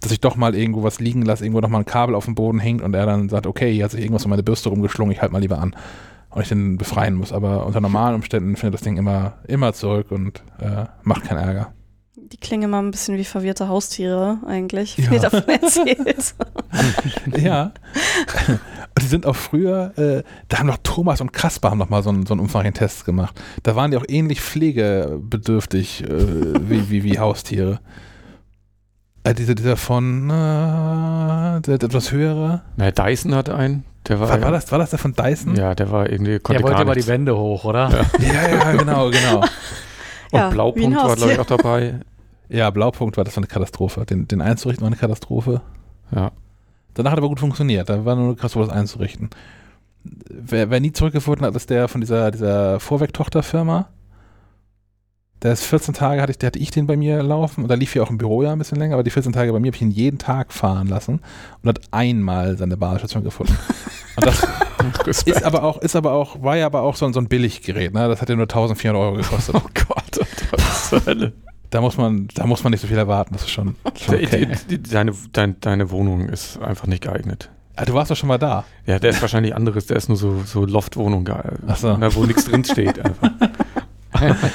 dass 0.00 0.12
ich 0.12 0.20
doch 0.20 0.36
mal 0.36 0.54
irgendwo 0.54 0.82
was 0.82 0.98
liegen 0.98 1.22
lasse, 1.22 1.44
irgendwo 1.44 1.60
noch 1.60 1.68
mal 1.68 1.78
ein 1.78 1.84
Kabel 1.84 2.14
auf 2.14 2.24
dem 2.24 2.34
Boden 2.34 2.58
hängt 2.58 2.82
und 2.82 2.94
er 2.94 3.06
dann 3.06 3.28
sagt, 3.28 3.46
okay, 3.46 3.72
hier 3.72 3.84
hat 3.84 3.90
sich 3.90 4.00
irgendwas 4.00 4.24
um 4.24 4.30
meine 4.30 4.42
Bürste 4.42 4.70
rumgeschlungen, 4.70 5.12
ich 5.12 5.20
halte 5.20 5.32
mal 5.32 5.40
lieber 5.40 5.58
an. 5.58 5.74
Und 6.30 6.42
ich 6.42 6.48
den 6.48 6.78
befreien 6.78 7.14
muss. 7.14 7.32
Aber 7.32 7.66
unter 7.66 7.80
normalen 7.80 8.14
Umständen 8.14 8.56
findet 8.56 8.74
das 8.74 8.82
Ding 8.82 8.96
immer, 8.96 9.34
immer 9.48 9.72
zurück 9.72 10.10
und 10.10 10.42
äh, 10.60 10.84
macht 11.02 11.24
keinen 11.24 11.38
Ärger. 11.38 11.72
Die 12.14 12.36
klingen 12.36 12.64
immer 12.64 12.80
ein 12.80 12.92
bisschen 12.92 13.16
wie 13.18 13.24
verwirrte 13.24 13.66
Haustiere 13.68 14.38
eigentlich, 14.46 14.96
Ja. 14.96 15.04
wie 15.10 15.14
ihr 15.16 15.20
davon 15.20 15.48
erzählt. 15.48 16.34
ja. 17.36 17.72
Und 18.46 19.02
die 19.02 19.06
sind 19.06 19.26
auch 19.26 19.34
früher, 19.34 19.92
äh, 19.98 20.22
da 20.46 20.58
haben 20.58 20.68
noch 20.68 20.78
Thomas 20.84 21.20
und 21.20 21.32
Kasper 21.32 21.70
haben 21.70 21.78
noch 21.78 21.88
mal 21.88 22.04
so 22.04 22.10
einen, 22.10 22.26
so 22.26 22.34
einen 22.34 22.40
umfangreichen 22.40 22.74
Test 22.74 23.04
gemacht. 23.04 23.40
Da 23.64 23.74
waren 23.74 23.90
die 23.90 23.96
auch 23.96 24.04
ähnlich 24.06 24.40
pflegebedürftig 24.40 26.04
äh, 26.04 26.08
wie, 26.68 26.90
wie, 26.90 27.02
wie 27.02 27.18
Haustiere. 27.18 27.80
Äh, 29.24 29.34
dieser, 29.34 29.56
dieser 29.56 29.76
von, 29.76 30.30
äh, 30.30 30.32
der, 30.32 31.78
der 31.78 31.82
etwas 31.82 32.12
höhere. 32.12 32.62
Na, 32.76 32.90
Dyson 32.92 33.34
hat 33.34 33.50
einen. 33.50 33.84
Der 34.08 34.18
war, 34.18 34.28
War, 34.28 34.40
war, 34.40 34.50
das, 34.52 34.70
war 34.72 34.78
das 34.78 34.90
der 34.90 34.98
von 34.98 35.12
Dyson? 35.12 35.56
Ja, 35.56 35.74
der 35.74 35.90
war 35.90 36.10
irgendwie, 36.10 36.38
konnte 36.38 36.62
Der 36.62 36.68
wollte 36.68 36.82
immer 36.82 36.94
die. 36.94 37.06
Wände 37.06 37.36
hoch, 37.36 37.64
oder? 37.64 37.90
ja, 38.18 38.48
ja 38.48 38.72
genau, 38.72 39.10
genau. 39.10 39.40
Und 39.40 39.48
Ja, 40.32 40.48
Blaupunkt 40.50 40.96
war, 40.96 41.16
glaube 41.16 41.32
ich, 41.32 41.38
auch 41.38 41.46
dabei. 41.46 42.00
Ja, 42.48 42.70
Blaupunkt 42.70 43.16
war 43.16 43.24
das 43.24 43.36
war 43.36 43.42
eine 43.42 43.46
Katastrophe. 43.46 44.06
Den, 44.06 44.26
den 44.26 44.40
einzurichten 44.40 44.82
war 44.82 44.88
eine 44.88 44.96
Katastrophe. 44.96 45.60
Ja. 46.14 46.32
Danach 46.94 47.12
hat 47.12 47.18
aber 47.18 47.28
gut 47.28 47.40
funktioniert. 47.40 47.88
Da 47.88 48.04
war 48.04 48.16
nur 48.16 48.26
eine 48.26 48.34
Katastrophe, 48.34 48.68
das 48.68 48.76
einzurichten. 48.76 49.30
Wer, 50.02 50.70
wer 50.70 50.80
nie 50.80 50.92
zurückgefunden 50.92 51.46
hat, 51.46 51.54
ist 51.54 51.70
der 51.70 51.88
von 51.88 52.00
dieser, 52.00 52.30
dieser 52.30 52.80
Vorweg-Tochterfirma. 52.80 53.88
Der 55.42 55.52
ist 55.52 55.64
14 55.64 55.94
Tage, 55.94 56.20
hatte 56.20 56.34
ich, 56.38 56.44
hatte 56.46 56.58
ich 56.58 56.70
den 56.70 56.86
bei 56.86 56.96
mir 56.98 57.22
laufen 57.22 57.62
und 57.62 57.68
da 57.68 57.74
lief 57.74 57.94
ja 57.94 58.02
auch 58.02 58.10
im 58.10 58.18
Büro 58.18 58.42
ja 58.42 58.52
ein 58.52 58.58
bisschen 58.58 58.78
länger, 58.78 58.94
aber 58.94 59.02
die 59.02 59.10
14 59.10 59.32
Tage 59.32 59.52
bei 59.52 59.58
mir 59.58 59.68
habe 59.68 59.76
ich 59.76 59.80
ihn 59.82 59.90
jeden 59.90 60.18
Tag 60.18 60.52
fahren 60.52 60.86
lassen 60.86 61.20
und 61.62 61.68
hat 61.68 61.80
einmal 61.92 62.58
seine 62.58 62.76
Basisstation 62.76 63.24
gefunden. 63.24 63.56
Und 64.16 65.06
das 65.06 65.22
ist 65.22 65.44
aber 65.44 65.62
auch, 65.62 65.78
ist 65.78 65.94
aber 65.96 66.12
auch, 66.12 66.42
war 66.42 66.56
ja 66.56 66.66
aber 66.66 66.82
auch 66.82 66.96
so, 66.96 67.06
ein- 67.06 67.12
so 67.12 67.20
ein 67.20 67.28
Billiggerät, 67.28 67.94
ne? 67.94 68.08
Das 68.08 68.20
hat 68.20 68.28
ja 68.28 68.34
nur 68.34 68.44
1400 68.44 69.00
Euro 69.00 69.14
gekostet. 69.16 69.54
Oh 69.62 69.68
Gott, 69.74 70.26
was 70.50 70.88
zur 70.90 71.06
Hölle. 71.06 71.32
Da 71.70 71.80
muss 71.80 71.96
man, 71.96 72.28
da 72.34 72.44
muss 72.46 72.64
man 72.64 72.72
nicht 72.72 72.80
so 72.80 72.88
viel 72.88 72.98
erwarten, 72.98 73.32
das 73.34 73.42
ist 73.42 73.50
schon, 73.50 73.76
schon 73.96 74.16
okay. 74.16 74.48
Deine, 74.90 75.12
dein, 75.32 75.56
deine 75.60 75.90
Wohnung 75.90 76.28
ist 76.28 76.58
einfach 76.60 76.86
nicht 76.86 77.02
geeignet. 77.04 77.48
Ah, 77.76 77.84
du 77.84 77.94
warst 77.94 78.10
doch 78.10 78.16
schon 78.16 78.28
mal 78.28 78.38
da. 78.38 78.64
Ja, 78.86 78.98
der 78.98 79.10
ist 79.10 79.22
wahrscheinlich 79.22 79.54
anderes. 79.54 79.86
Der 79.86 79.96
ist 79.96 80.08
nur 80.08 80.18
so, 80.18 80.42
so 80.44 80.66
Loftwohnung, 80.66 81.26
so. 81.76 81.96
wo 82.16 82.24
nichts 82.24 82.44
drin 82.46 82.64
steht. 82.64 82.98
Einfach. 84.12 84.50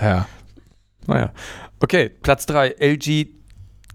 Ja. 0.00 0.26
Naja. 1.06 1.32
Okay, 1.80 2.08
Platz 2.08 2.46
3, 2.46 2.76
LG 2.78 3.28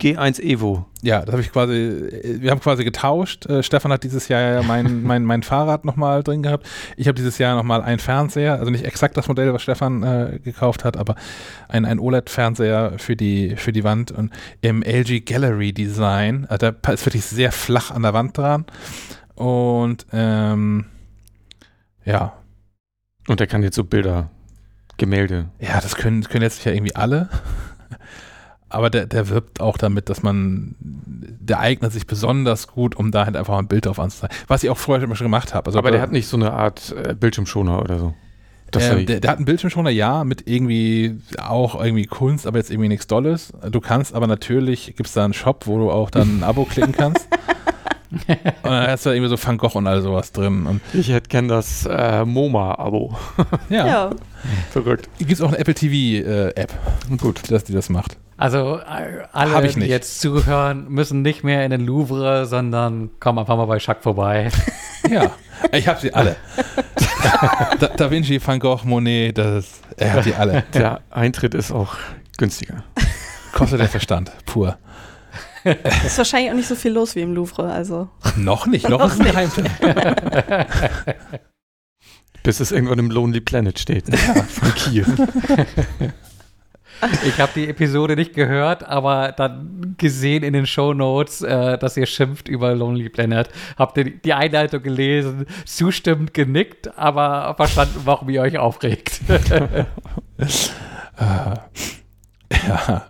G1 0.01 0.41
Evo. 0.41 0.85
Ja, 1.01 1.21
das 1.21 1.33
habe 1.33 1.41
ich 1.41 1.51
quasi, 1.51 1.73
äh, 1.73 2.41
wir 2.41 2.51
haben 2.51 2.59
quasi 2.59 2.83
getauscht. 2.83 3.45
Äh, 3.45 3.63
Stefan 3.63 3.91
hat 3.91 4.03
dieses 4.03 4.27
Jahr 4.27 4.41
ja 4.41 4.63
mein, 4.63 5.03
mein, 5.03 5.23
mein 5.23 5.43
Fahrrad 5.43 5.85
nochmal 5.85 6.23
drin 6.23 6.43
gehabt. 6.43 6.67
Ich 6.97 7.07
habe 7.07 7.15
dieses 7.15 7.37
Jahr 7.37 7.55
nochmal 7.55 7.81
einen 7.81 7.99
Fernseher, 7.99 8.59
also 8.59 8.71
nicht 8.71 8.85
exakt 8.85 9.15
das 9.15 9.27
Modell, 9.27 9.53
was 9.53 9.61
Stefan 9.61 10.03
äh, 10.03 10.39
gekauft 10.43 10.83
hat, 10.83 10.97
aber 10.97 11.15
ein, 11.69 11.85
ein 11.85 11.99
OLED-Fernseher 11.99 12.93
für 12.97 13.15
die, 13.15 13.55
für 13.55 13.71
die 13.71 13.83
Wand 13.83 14.11
und 14.11 14.31
im 14.61 14.81
LG 14.83 15.21
Gallery 15.25 15.71
Design. 15.71 16.45
Äh, 16.49 16.57
der 16.57 16.75
ist 16.89 17.05
wirklich 17.05 17.25
sehr 17.25 17.51
flach 17.51 17.91
an 17.91 18.01
der 18.01 18.13
Wand 18.13 18.37
dran. 18.37 18.65
Und 19.35 20.05
ähm, 20.11 20.85
ja, 22.03 22.33
Und 23.27 23.39
der 23.39 23.47
kann 23.47 23.63
jetzt 23.63 23.75
so 23.75 23.83
Bilder, 23.83 24.29
Gemälde. 24.97 25.49
ja, 25.59 25.81
das 25.81 25.95
können, 25.95 26.23
können 26.23 26.43
jetzt 26.43 26.63
ja 26.65 26.71
irgendwie 26.71 26.95
alle. 26.95 27.29
Aber 28.69 28.89
der, 28.89 29.05
der 29.05 29.29
wirbt 29.29 29.61
auch 29.61 29.77
damit, 29.77 30.09
dass 30.09 30.21
man, 30.23 30.75
der 30.79 31.59
eignet 31.59 31.93
sich 31.93 32.07
besonders 32.07 32.67
gut, 32.67 32.95
um 32.95 33.11
da 33.11 33.25
halt 33.25 33.37
einfach 33.37 33.53
mal 33.53 33.59
ein 33.59 33.67
Bild 33.67 33.85
drauf 33.85 33.99
anzuzeigen. 33.99 34.35
Was 34.47 34.63
ich 34.63 34.69
auch 34.69 34.77
vorher 34.77 35.03
immer 35.03 35.15
schon 35.15 35.25
gemacht 35.25 35.53
habe. 35.53 35.67
Also, 35.67 35.77
Aber 35.79 35.91
der 35.91 36.01
hat 36.01 36.11
nicht 36.11 36.27
so 36.27 36.35
eine 36.35 36.51
Art 36.51 36.93
äh, 37.05 37.13
Bildschirmschoner 37.13 37.79
oder 37.81 37.99
so. 37.99 38.13
Das 38.71 38.83
er- 38.83 39.03
der, 39.03 39.19
der 39.21 39.31
hat 39.31 39.37
einen 39.37 39.45
Bildschirmschoner, 39.45 39.91
ja, 39.91 40.23
mit 40.23 40.47
irgendwie 40.49 41.19
auch 41.41 41.81
irgendwie 41.81 42.05
Kunst, 42.07 42.47
aber 42.47 42.57
jetzt 42.57 42.71
irgendwie 42.71 42.89
nichts 42.89 43.07
Dolles. 43.07 43.53
Du 43.69 43.79
kannst 43.79 44.13
aber 44.13 44.27
natürlich, 44.27 44.87
gibt 44.97 45.07
es 45.07 45.13
da 45.13 45.23
einen 45.23 45.33
Shop, 45.33 45.67
wo 45.67 45.77
du 45.77 45.91
auch 45.91 46.09
dann 46.09 46.39
ein 46.39 46.43
Abo 46.43 46.65
klicken 46.65 46.91
kannst. 46.91 47.27
und 48.63 48.71
dann 48.71 48.87
hast 48.87 49.05
du 49.05 49.09
da 49.09 49.15
irgendwie 49.15 49.35
so 49.35 49.43
Van 49.47 49.57
Gogh 49.57 49.75
und 49.77 49.87
all 49.87 50.01
sowas 50.01 50.31
drin. 50.31 50.65
Und 50.65 50.81
ich 50.93 51.09
hätte 51.09 51.29
gern 51.29 51.47
das 51.47 51.85
äh, 51.89 52.23
MoMA-Abo. 52.25 53.15
ja, 53.69 53.85
Ja, 53.87 54.09
Verrückt. 54.71 55.09
gibt 55.17 55.31
es 55.31 55.41
auch 55.41 55.49
eine 55.49 55.57
Apple 55.59 55.73
TV-App, 55.73 56.73
Gut. 57.17 57.41
die, 57.45 57.51
das, 57.51 57.63
die 57.65 57.73
das 57.73 57.89
macht. 57.89 58.17
Also 58.37 58.79
äh, 58.79 59.23
alle, 59.31 59.53
Hab 59.53 59.63
ich 59.63 59.75
die 59.75 59.81
jetzt 59.85 60.19
zuhören, 60.19 60.87
müssen 60.89 61.21
nicht 61.21 61.43
mehr 61.43 61.63
in 61.63 61.71
den 61.71 61.81
Louvre, 61.85 62.45
sondern 62.45 63.09
kommen 63.19 63.39
einfach 63.39 63.55
mal 63.55 63.65
bei 63.65 63.79
Schack 63.79 64.03
vorbei. 64.03 64.49
Ja, 65.07 65.29
ich 65.71 65.87
habe 65.87 65.99
sie 65.99 66.11
alle. 66.15 66.35
da, 67.79 67.87
da 67.95 68.09
Vinci, 68.09 68.39
Van 68.43 68.59
Gogh, 68.59 68.79
Monet, 68.85 69.37
das, 69.37 69.81
er 69.97 70.13
hat 70.13 70.25
die 70.25 70.33
alle. 70.33 70.63
Der 70.73 71.01
Eintritt 71.11 71.53
ist 71.53 71.71
auch 71.71 71.95
günstiger. 72.39 72.83
Kostet 73.53 73.81
der 73.81 73.87
Verstand, 73.87 74.31
pur. 74.47 74.77
Ist 76.05 76.17
wahrscheinlich 76.17 76.51
auch 76.51 76.55
nicht 76.55 76.67
so 76.67 76.75
viel 76.75 76.91
los 76.91 77.15
wie 77.15 77.21
im 77.21 77.33
Louvre, 77.33 77.71
also. 77.71 78.09
Noch 78.37 78.67
nicht, 78.67 78.87
noch, 78.87 79.05
ist 79.05 79.19
ein 79.19 79.25
Geheimtipp. 79.25 79.69
Bis 82.43 82.59
es 82.59 82.71
irgendwann 82.71 82.99
im 82.99 83.09
Lonely 83.09 83.41
Planet 83.41 83.79
steht. 83.79 84.15
Von 84.15 84.75
Kiew. 84.75 85.05
Ich 87.25 87.39
habe 87.39 87.51
die 87.55 87.67
Episode 87.67 88.15
nicht 88.15 88.33
gehört, 88.33 88.87
aber 88.87 89.33
dann 89.33 89.95
gesehen 89.97 90.43
in 90.43 90.53
den 90.53 90.65
Shownotes, 90.65 91.41
äh, 91.41 91.77
dass 91.77 91.97
ihr 91.97 92.05
schimpft 92.05 92.47
über 92.47 92.73
Lonely 92.73 93.09
Planet. 93.09 93.49
Habt 93.77 93.97
ihr 93.97 94.05
die 94.05 94.33
Einleitung 94.33 94.81
gelesen, 94.81 95.45
zustimmend 95.65 96.33
genickt, 96.33 96.97
aber 96.97 97.53
verstanden, 97.55 98.01
warum 98.05 98.29
ihr 98.29 98.41
euch 98.41 98.57
aufregt. 98.57 99.19
ja. 101.19 103.07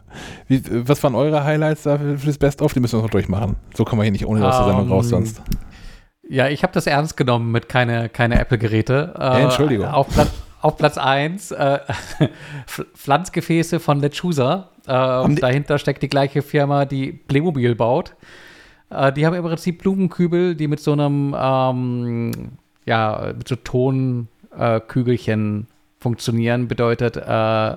Wie, 0.47 0.61
was 0.87 1.03
waren 1.03 1.15
eure 1.15 1.43
Highlights 1.43 1.83
da 1.83 1.97
für, 1.97 2.17
das 2.25 2.37
Best-of? 2.37 2.73
Die 2.73 2.79
müssen 2.79 2.99
wir 2.99 3.03
noch 3.03 3.09
durchmachen. 3.09 3.55
So 3.75 3.85
kommen 3.85 3.99
wir 3.99 4.03
hier 4.03 4.11
nicht 4.11 4.25
ohne 4.25 4.47
aus 4.47 4.57
der 4.57 4.65
Sendung 4.67 4.89
raus 4.89 5.05
Ähm, 5.05 5.09
sonst. 5.09 5.41
Ja, 6.27 6.47
ich 6.49 6.63
habe 6.63 6.73
das 6.73 6.87
ernst 6.87 7.17
genommen 7.17 7.51
mit 7.51 7.69
keine, 7.69 8.09
keine 8.09 8.39
Apple-Geräte. 8.39 9.13
Äh, 9.19 9.43
Entschuldigung. 9.43 9.87
Auf, 9.87 10.07
Pla 10.09 10.25
auf 10.61 10.77
Platz 10.77 10.97
1 10.97 11.51
äh, 11.51 11.79
Pf- 12.67 12.85
Pflanzgefäße 12.95 13.79
von 13.79 13.99
Lechusa. 13.99 14.69
Äh, 14.87 15.35
dahinter 15.35 15.77
steckt 15.77 16.01
die 16.01 16.09
gleiche 16.09 16.41
Firma, 16.41 16.85
die 16.85 17.11
Playmobil 17.13 17.75
baut. 17.75 18.15
Äh, 18.89 19.13
die 19.13 19.25
haben 19.27 19.35
im 19.35 19.43
Prinzip 19.43 19.79
Blumenkübel, 19.83 20.55
die 20.55 20.67
mit 20.67 20.79
so 20.79 20.93
einem, 20.93 21.35
ähm, 21.39 22.31
ja, 22.85 23.33
mit 23.37 23.47
so 23.47 23.55
Tonkügelchen 23.55 24.87
Kügelchen 24.87 25.67
funktionieren. 25.99 26.67
Bedeutet, 26.67 27.17
äh, 27.17 27.75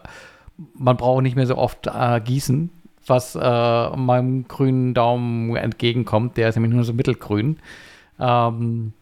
man 0.74 0.96
braucht 0.96 1.22
nicht 1.22 1.36
mehr 1.36 1.46
so 1.46 1.56
oft 1.56 1.86
äh, 1.86 2.20
gießen, 2.20 2.70
was 3.06 3.34
äh, 3.34 3.96
meinem 3.96 4.46
grünen 4.48 4.94
Daumen 4.94 5.56
entgegenkommt. 5.56 6.36
Der 6.36 6.48
ist 6.48 6.56
nämlich 6.56 6.72
nur 6.74 6.84
so 6.84 6.92
mittelgrün. 6.92 7.58
Ähm, 8.18 8.92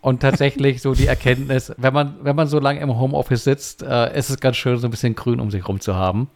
und 0.00 0.20
tatsächlich 0.20 0.80
so 0.80 0.94
die 0.94 1.06
Erkenntnis, 1.06 1.72
wenn 1.76 1.92
man, 1.92 2.14
wenn 2.22 2.34
man 2.34 2.48
so 2.48 2.58
lange 2.58 2.80
im 2.80 2.98
Homeoffice 2.98 3.44
sitzt, 3.44 3.82
äh, 3.82 4.16
ist 4.16 4.30
es 4.30 4.40
ganz 4.40 4.56
schön, 4.56 4.78
so 4.78 4.86
ein 4.86 4.90
bisschen 4.90 5.14
grün 5.14 5.40
um 5.40 5.50
sich 5.50 5.68
rum 5.68 5.80
zu 5.80 5.94
haben. 5.94 6.28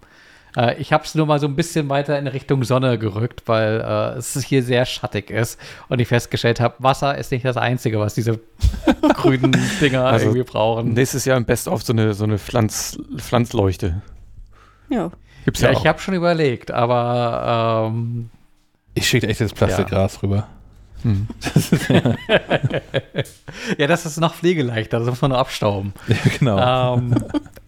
Äh, 0.57 0.77
ich 0.81 0.93
habe 0.93 1.05
es 1.05 1.15
nur 1.15 1.27
mal 1.27 1.41
so 1.41 1.47
ein 1.47 1.57
bisschen 1.57 1.89
weiter 1.89 2.19
in 2.19 2.27
Richtung 2.27 2.63
Sonne 2.65 2.99
gerückt, 2.99 3.43
weil 3.47 3.81
äh, 3.81 4.19
es 4.19 4.39
hier 4.45 4.63
sehr 4.63 4.85
schattig 4.85 5.31
ist 5.31 5.59
und 5.89 6.01
ich 6.01 6.09
festgestellt 6.09 6.61
habe, 6.61 6.75
Wasser 6.79 7.17
ist 7.17 7.33
nicht 7.33 7.45
das 7.45 7.57
Einzige, 7.57 7.99
was 7.99 8.15
diese 8.15 8.39
grünen 9.15 9.57
Dinger 9.81 10.05
Also, 10.15 10.27
irgendwie 10.27 10.45
brauchen. 10.45 10.93
Nächstes 10.93 11.25
Jahr 11.25 11.37
im 11.37 11.45
Best-of 11.45 11.83
so 11.83 11.93
eine, 11.93 12.13
so 12.15 12.25
eine 12.25 12.39
Pflanz, 12.39 12.99
Pflanzleuchte. 13.17 14.03
Ja. 14.89 15.11
Gibt's 15.45 15.61
ja, 15.61 15.71
ja, 15.73 15.79
ich 15.79 15.87
habe 15.87 15.99
schon 15.99 16.15
überlegt, 16.15 16.71
aber 16.71 17.91
ähm, 17.91 18.31
Ich 18.95 19.09
schicke 19.09 19.29
echt 19.29 19.41
das 19.41 19.53
Plastikgras 19.53 20.23
rüber. 20.23 20.49
Hm. 21.03 21.29
ja, 23.79 23.87
das 23.87 24.07
ist 24.07 24.19
noch 24.19 24.35
pflegeleichter, 24.35 24.99
das 25.01 25.09
muss 25.09 25.21
man 25.21 25.33
nur 25.33 25.39
abstauben. 25.39 25.93
Ja, 26.09 26.17
genau. 26.39 26.97
ähm, 26.97 27.15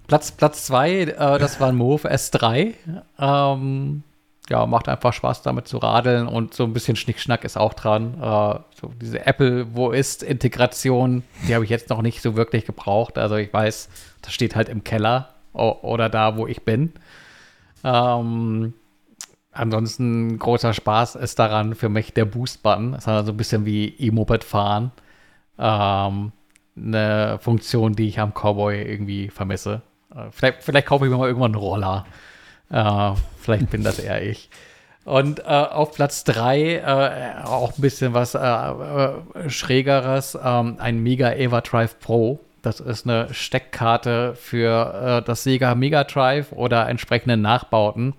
Platz, 0.06 0.32
Platz 0.32 0.64
zwei, 0.64 1.02
äh, 1.02 1.38
das 1.38 1.60
war 1.60 1.68
ein 1.68 1.76
Move 1.76 2.10
S3. 2.10 2.72
Ähm, 3.18 4.02
ja, 4.48 4.64
macht 4.66 4.88
einfach 4.88 5.12
Spaß 5.12 5.42
damit 5.42 5.68
zu 5.68 5.78
radeln 5.78 6.28
und 6.28 6.54
so 6.54 6.64
ein 6.64 6.72
bisschen 6.72 6.96
Schnickschnack 6.96 7.44
ist 7.44 7.58
auch 7.58 7.74
dran. 7.74 8.14
Äh, 8.14 8.58
so 8.80 8.92
diese 9.00 9.26
Apple 9.26 9.74
Wo 9.74 9.90
ist 9.90 10.22
Integration, 10.22 11.24
die 11.46 11.54
habe 11.54 11.64
ich 11.64 11.70
jetzt 11.70 11.90
noch 11.90 12.00
nicht 12.00 12.22
so 12.22 12.36
wirklich 12.36 12.64
gebraucht. 12.64 13.18
Also 13.18 13.36
ich 13.36 13.52
weiß, 13.52 13.88
das 14.22 14.32
steht 14.32 14.54
halt 14.54 14.68
im 14.68 14.84
Keller 14.84 15.30
oder 15.56 16.08
da, 16.08 16.36
wo 16.36 16.46
ich 16.46 16.62
bin. 16.62 16.92
Ähm, 17.84 18.74
ansonsten 19.52 20.38
großer 20.38 20.74
Spaß 20.74 21.16
ist 21.16 21.38
daran 21.38 21.74
für 21.74 21.88
mich 21.88 22.12
der 22.12 22.24
Boost-Button. 22.24 22.92
Das 22.92 23.04
ist 23.04 23.08
also 23.08 23.32
ein 23.32 23.36
bisschen 23.36 23.64
wie 23.64 23.88
E-Moped 23.88 24.44
fahren. 24.44 24.92
Ähm, 25.58 26.32
eine 26.76 27.38
Funktion, 27.40 27.94
die 27.94 28.08
ich 28.08 28.20
am 28.20 28.32
Cowboy 28.32 28.82
irgendwie 28.82 29.28
vermisse. 29.30 29.82
Äh, 30.14 30.30
vielleicht, 30.30 30.62
vielleicht 30.62 30.86
kaufe 30.86 31.06
ich 31.06 31.10
mir 31.10 31.18
mal 31.18 31.28
irgendwann 31.28 31.54
einen 31.54 31.62
Roller. 31.62 32.06
Äh, 32.70 33.12
vielleicht 33.38 33.70
bin 33.70 33.82
das 33.82 33.98
eher 33.98 34.22
ich. 34.22 34.50
Und 35.04 35.38
äh, 35.38 35.44
auf 35.44 35.92
Platz 35.92 36.24
3 36.24 36.74
äh, 36.78 37.44
auch 37.44 37.78
ein 37.78 37.80
bisschen 37.80 38.12
was 38.12 38.34
äh, 38.34 38.40
äh, 38.40 39.48
Schrägeres, 39.48 40.36
ähm, 40.42 40.76
ein 40.80 41.00
Mega 41.00 41.32
Everdrive 41.32 42.00
Pro. 42.00 42.40
Das 42.66 42.80
ist 42.80 43.06
eine 43.06 43.32
Steckkarte 43.32 44.34
für 44.34 45.20
äh, 45.20 45.22
das 45.24 45.44
Sega 45.44 45.76
Mega 45.76 46.02
Drive 46.02 46.50
oder 46.50 46.88
entsprechende 46.88 47.36
Nachbauten, 47.36 48.14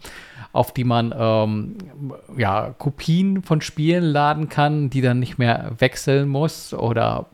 auf 0.54 0.74
die 0.74 0.86
man 0.86 1.14
ähm, 1.20 1.76
ja, 2.38 2.74
Kopien 2.78 3.44
von 3.44 3.60
Spielen 3.60 4.06
laden 4.06 4.48
kann, 4.48 4.90
die 4.90 5.02
dann 5.02 5.20
nicht 5.20 5.38
mehr 5.38 5.74
wechseln 5.80 6.30
muss 6.30 6.74
oder 6.74 7.26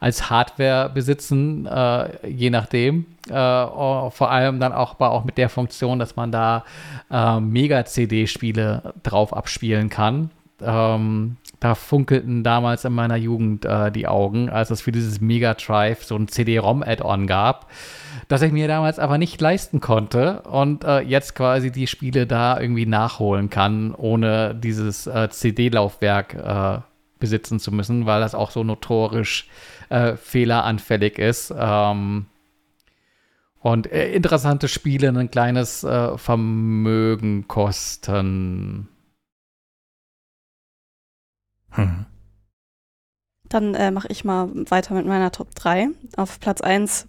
als 0.00 0.28
Hardware 0.28 0.90
besitzen, 0.92 1.64
äh, 1.64 2.28
je 2.28 2.50
nachdem. 2.50 3.06
Äh, 3.30 3.32
oh, 3.32 4.10
vor 4.10 4.30
allem 4.30 4.60
dann 4.60 4.74
auch, 4.74 4.96
aber 4.96 5.12
auch 5.12 5.24
mit 5.24 5.38
der 5.38 5.48
Funktion, 5.48 5.98
dass 5.98 6.14
man 6.14 6.30
da 6.30 6.62
äh, 7.10 7.40
Mega-CD-Spiele 7.40 8.92
drauf 9.02 9.34
abspielen 9.34 9.88
kann. 9.88 10.28
Ähm, 10.60 11.38
da 11.60 11.74
funkelten 11.74 12.44
damals 12.44 12.84
in 12.84 12.92
meiner 12.92 13.16
Jugend 13.16 13.64
äh, 13.64 13.90
die 13.90 14.06
Augen, 14.06 14.48
als 14.48 14.70
es 14.70 14.80
für 14.80 14.92
dieses 14.92 15.20
Mega 15.20 15.54
Drive 15.54 16.04
so 16.04 16.14
ein 16.16 16.28
CD-ROM-Add-on 16.28 17.26
gab, 17.26 17.70
das 18.28 18.42
ich 18.42 18.52
mir 18.52 18.68
damals 18.68 18.98
aber 18.98 19.18
nicht 19.18 19.40
leisten 19.40 19.80
konnte 19.80 20.42
und 20.42 20.84
äh, 20.84 21.00
jetzt 21.00 21.34
quasi 21.34 21.72
die 21.72 21.88
Spiele 21.88 22.26
da 22.26 22.60
irgendwie 22.60 22.86
nachholen 22.86 23.50
kann, 23.50 23.92
ohne 23.94 24.54
dieses 24.54 25.06
äh, 25.08 25.28
CD-Laufwerk 25.30 26.34
äh, 26.34 26.80
besitzen 27.18 27.58
zu 27.58 27.72
müssen, 27.72 28.06
weil 28.06 28.20
das 28.20 28.36
auch 28.36 28.52
so 28.52 28.62
notorisch 28.62 29.48
äh, 29.88 30.14
fehleranfällig 30.14 31.18
ist. 31.18 31.52
Ähm, 31.58 32.26
und 33.60 33.90
äh, 33.90 34.12
interessante 34.12 34.68
Spiele 34.68 35.08
ein 35.08 35.30
kleines 35.30 35.80
Vermögen 35.80 37.48
kosten. 37.48 38.88
Hm. 41.70 42.06
Dann 43.48 43.74
äh, 43.74 43.90
mache 43.90 44.08
ich 44.08 44.24
mal 44.24 44.50
weiter 44.70 44.94
mit 44.94 45.06
meiner 45.06 45.32
Top 45.32 45.54
3. 45.54 45.88
Auf 46.16 46.38
Platz 46.40 46.60
1 46.60 47.06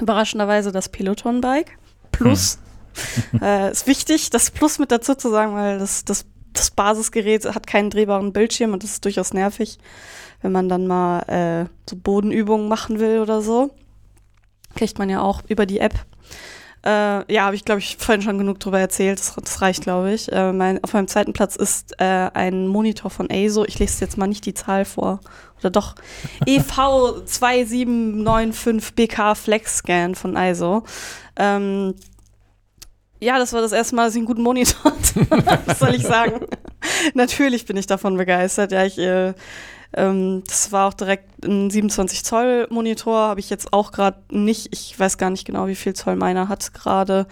überraschenderweise 0.00 0.72
das 0.72 0.88
Peloton-Bike. 0.88 1.78
Plus. 2.12 2.58
äh, 3.40 3.70
ist 3.70 3.86
wichtig, 3.86 4.30
das 4.30 4.50
Plus 4.50 4.78
mit 4.78 4.90
dazu 4.92 5.14
zu 5.14 5.30
sagen, 5.30 5.54
weil 5.54 5.78
das, 5.78 6.04
das, 6.04 6.26
das 6.52 6.70
Basisgerät 6.70 7.44
hat 7.46 7.66
keinen 7.66 7.90
drehbaren 7.90 8.32
Bildschirm 8.32 8.72
und 8.72 8.82
das 8.82 8.92
ist 8.92 9.04
durchaus 9.04 9.32
nervig, 9.32 9.78
wenn 10.42 10.52
man 10.52 10.68
dann 10.68 10.86
mal 10.86 11.20
äh, 11.22 11.66
so 11.88 11.96
Bodenübungen 11.96 12.68
machen 12.68 12.98
will 12.98 13.20
oder 13.20 13.42
so. 13.42 13.74
Kriegt 14.74 14.98
man 14.98 15.08
ja 15.08 15.20
auch 15.22 15.42
über 15.48 15.66
die 15.66 15.78
App. 15.78 15.94
Äh, 16.84 17.32
ja, 17.32 17.44
habe 17.44 17.56
ich, 17.56 17.64
glaube 17.64 17.80
ich, 17.80 17.96
vorhin 17.98 18.20
schon 18.20 18.36
genug 18.36 18.60
drüber 18.60 18.78
erzählt. 18.78 19.18
Das, 19.18 19.34
das 19.34 19.62
reicht, 19.62 19.84
glaube 19.84 20.12
ich. 20.12 20.30
Äh, 20.30 20.52
mein, 20.52 20.84
auf 20.84 20.92
meinem 20.92 21.08
zweiten 21.08 21.32
Platz 21.32 21.56
ist 21.56 21.98
äh, 21.98 22.28
ein 22.34 22.68
Monitor 22.68 23.10
von 23.10 23.30
ASO. 23.30 23.64
Ich 23.64 23.78
lese 23.78 24.02
jetzt 24.02 24.18
mal 24.18 24.26
nicht 24.26 24.44
die 24.44 24.52
Zahl 24.52 24.84
vor. 24.84 25.20
Oder 25.60 25.70
doch. 25.70 25.94
E 26.46 26.58
EV2795BK 26.58 29.34
Flex 29.34 29.78
Scan 29.78 30.14
von 30.14 30.36
ISO. 30.36 30.84
Ähm, 31.36 31.94
ja, 33.18 33.38
das 33.38 33.54
war 33.54 33.62
das 33.62 33.72
erste 33.72 33.96
Mal, 33.96 34.04
dass 34.04 34.14
ich 34.14 34.18
einen 34.18 34.26
guten 34.26 34.42
Monitor 34.42 34.84
hatte. 34.92 35.26
Was 35.64 35.78
soll 35.78 35.94
ich 35.94 36.02
sagen? 36.02 36.46
Natürlich 37.14 37.64
bin 37.64 37.78
ich 37.78 37.86
davon 37.86 38.18
begeistert. 38.18 38.72
Ja, 38.72 38.84
ich, 38.84 38.98
äh, 38.98 39.32
ähm, 39.96 40.42
das 40.46 40.72
war 40.72 40.88
auch 40.88 40.94
direkt 40.94 41.44
ein 41.44 41.70
27 41.70 42.24
Zoll 42.24 42.66
Monitor, 42.70 43.28
habe 43.28 43.40
ich 43.40 43.50
jetzt 43.50 43.72
auch 43.72 43.92
gerade 43.92 44.18
nicht. 44.30 44.68
Ich 44.72 44.98
weiß 44.98 45.18
gar 45.18 45.30
nicht 45.30 45.44
genau, 45.44 45.66
wie 45.66 45.74
viel 45.74 45.94
Zoll 45.94 46.16
meiner 46.16 46.48
hat 46.48 46.74
gerade. 46.74 47.26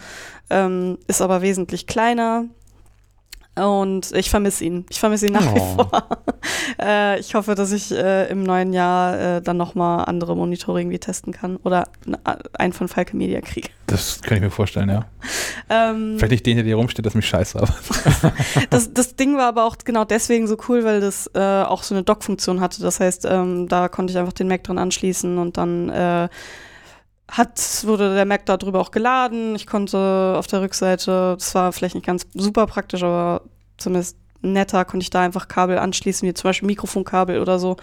Ähm, 0.50 0.98
ist 1.06 1.22
aber 1.22 1.42
wesentlich 1.42 1.86
kleiner. 1.86 2.44
Und 3.54 4.12
ich 4.12 4.30
vermisse 4.30 4.64
ihn. 4.64 4.86
Ich 4.88 4.98
vermisse 4.98 5.26
ihn 5.26 5.34
nach 5.34 5.46
Oh. 5.46 5.54
wie 5.54 5.58
vor. 5.74 6.08
äh, 6.80 7.20
ich 7.20 7.34
hoffe, 7.34 7.54
dass 7.54 7.70
ich 7.70 7.92
äh, 7.92 8.28
im 8.30 8.42
neuen 8.44 8.72
Jahr 8.72 9.18
äh, 9.36 9.42
dann 9.42 9.58
nochmal 9.58 10.06
andere 10.06 10.34
Monitore 10.34 10.80
irgendwie 10.80 10.98
testen 10.98 11.34
kann 11.34 11.56
oder 11.58 11.84
n- 12.06 12.16
einen 12.54 12.72
von 12.72 12.88
Falke 12.88 13.16
Media 13.16 13.40
kriege. 13.40 13.68
Das 13.88 14.22
kann 14.22 14.38
ich 14.38 14.42
mir 14.42 14.50
vorstellen, 14.50 14.88
ja. 14.88 15.04
Ähm, 15.68 16.14
Vielleicht 16.16 16.30
nicht 16.30 16.46
den, 16.46 16.56
der 16.56 16.64
hier 16.64 16.76
rumsteht, 16.76 17.04
das 17.04 17.14
mich 17.14 17.26
scheiße, 17.28 17.58
aber. 17.58 17.74
das, 18.70 18.94
das 18.94 19.16
Ding 19.16 19.36
war 19.36 19.48
aber 19.48 19.64
auch 19.66 19.76
genau 19.84 20.06
deswegen 20.06 20.46
so 20.46 20.56
cool, 20.66 20.82
weil 20.84 21.02
das 21.02 21.28
äh, 21.34 21.38
auch 21.62 21.82
so 21.82 21.94
eine 21.94 22.02
Dock-Funktion 22.02 22.62
hatte. 22.62 22.80
Das 22.80 23.00
heißt, 23.00 23.26
ähm, 23.26 23.68
da 23.68 23.88
konnte 23.88 24.10
ich 24.12 24.18
einfach 24.18 24.32
den 24.32 24.48
Mac 24.48 24.64
dran 24.64 24.78
anschließen 24.78 25.36
und 25.36 25.58
dann 25.58 25.90
äh, 25.90 26.30
hat, 27.32 27.84
wurde 27.86 28.14
der 28.14 28.26
Mac 28.26 28.44
darüber 28.46 28.80
auch 28.80 28.90
geladen. 28.90 29.56
Ich 29.56 29.66
konnte 29.66 30.34
auf 30.36 30.46
der 30.46 30.60
Rückseite, 30.60 31.36
das 31.38 31.54
war 31.54 31.72
vielleicht 31.72 31.94
nicht 31.94 32.06
ganz 32.06 32.26
super 32.34 32.66
praktisch, 32.66 33.02
aber 33.02 33.42
zumindest 33.78 34.18
netter, 34.42 34.84
konnte 34.84 35.02
ich 35.02 35.10
da 35.10 35.22
einfach 35.22 35.48
Kabel 35.48 35.78
anschließen, 35.78 36.28
wie 36.28 36.34
zum 36.34 36.48
Beispiel 36.48 36.66
Mikrofonkabel 36.66 37.40
oder 37.40 37.58
so. 37.58 37.76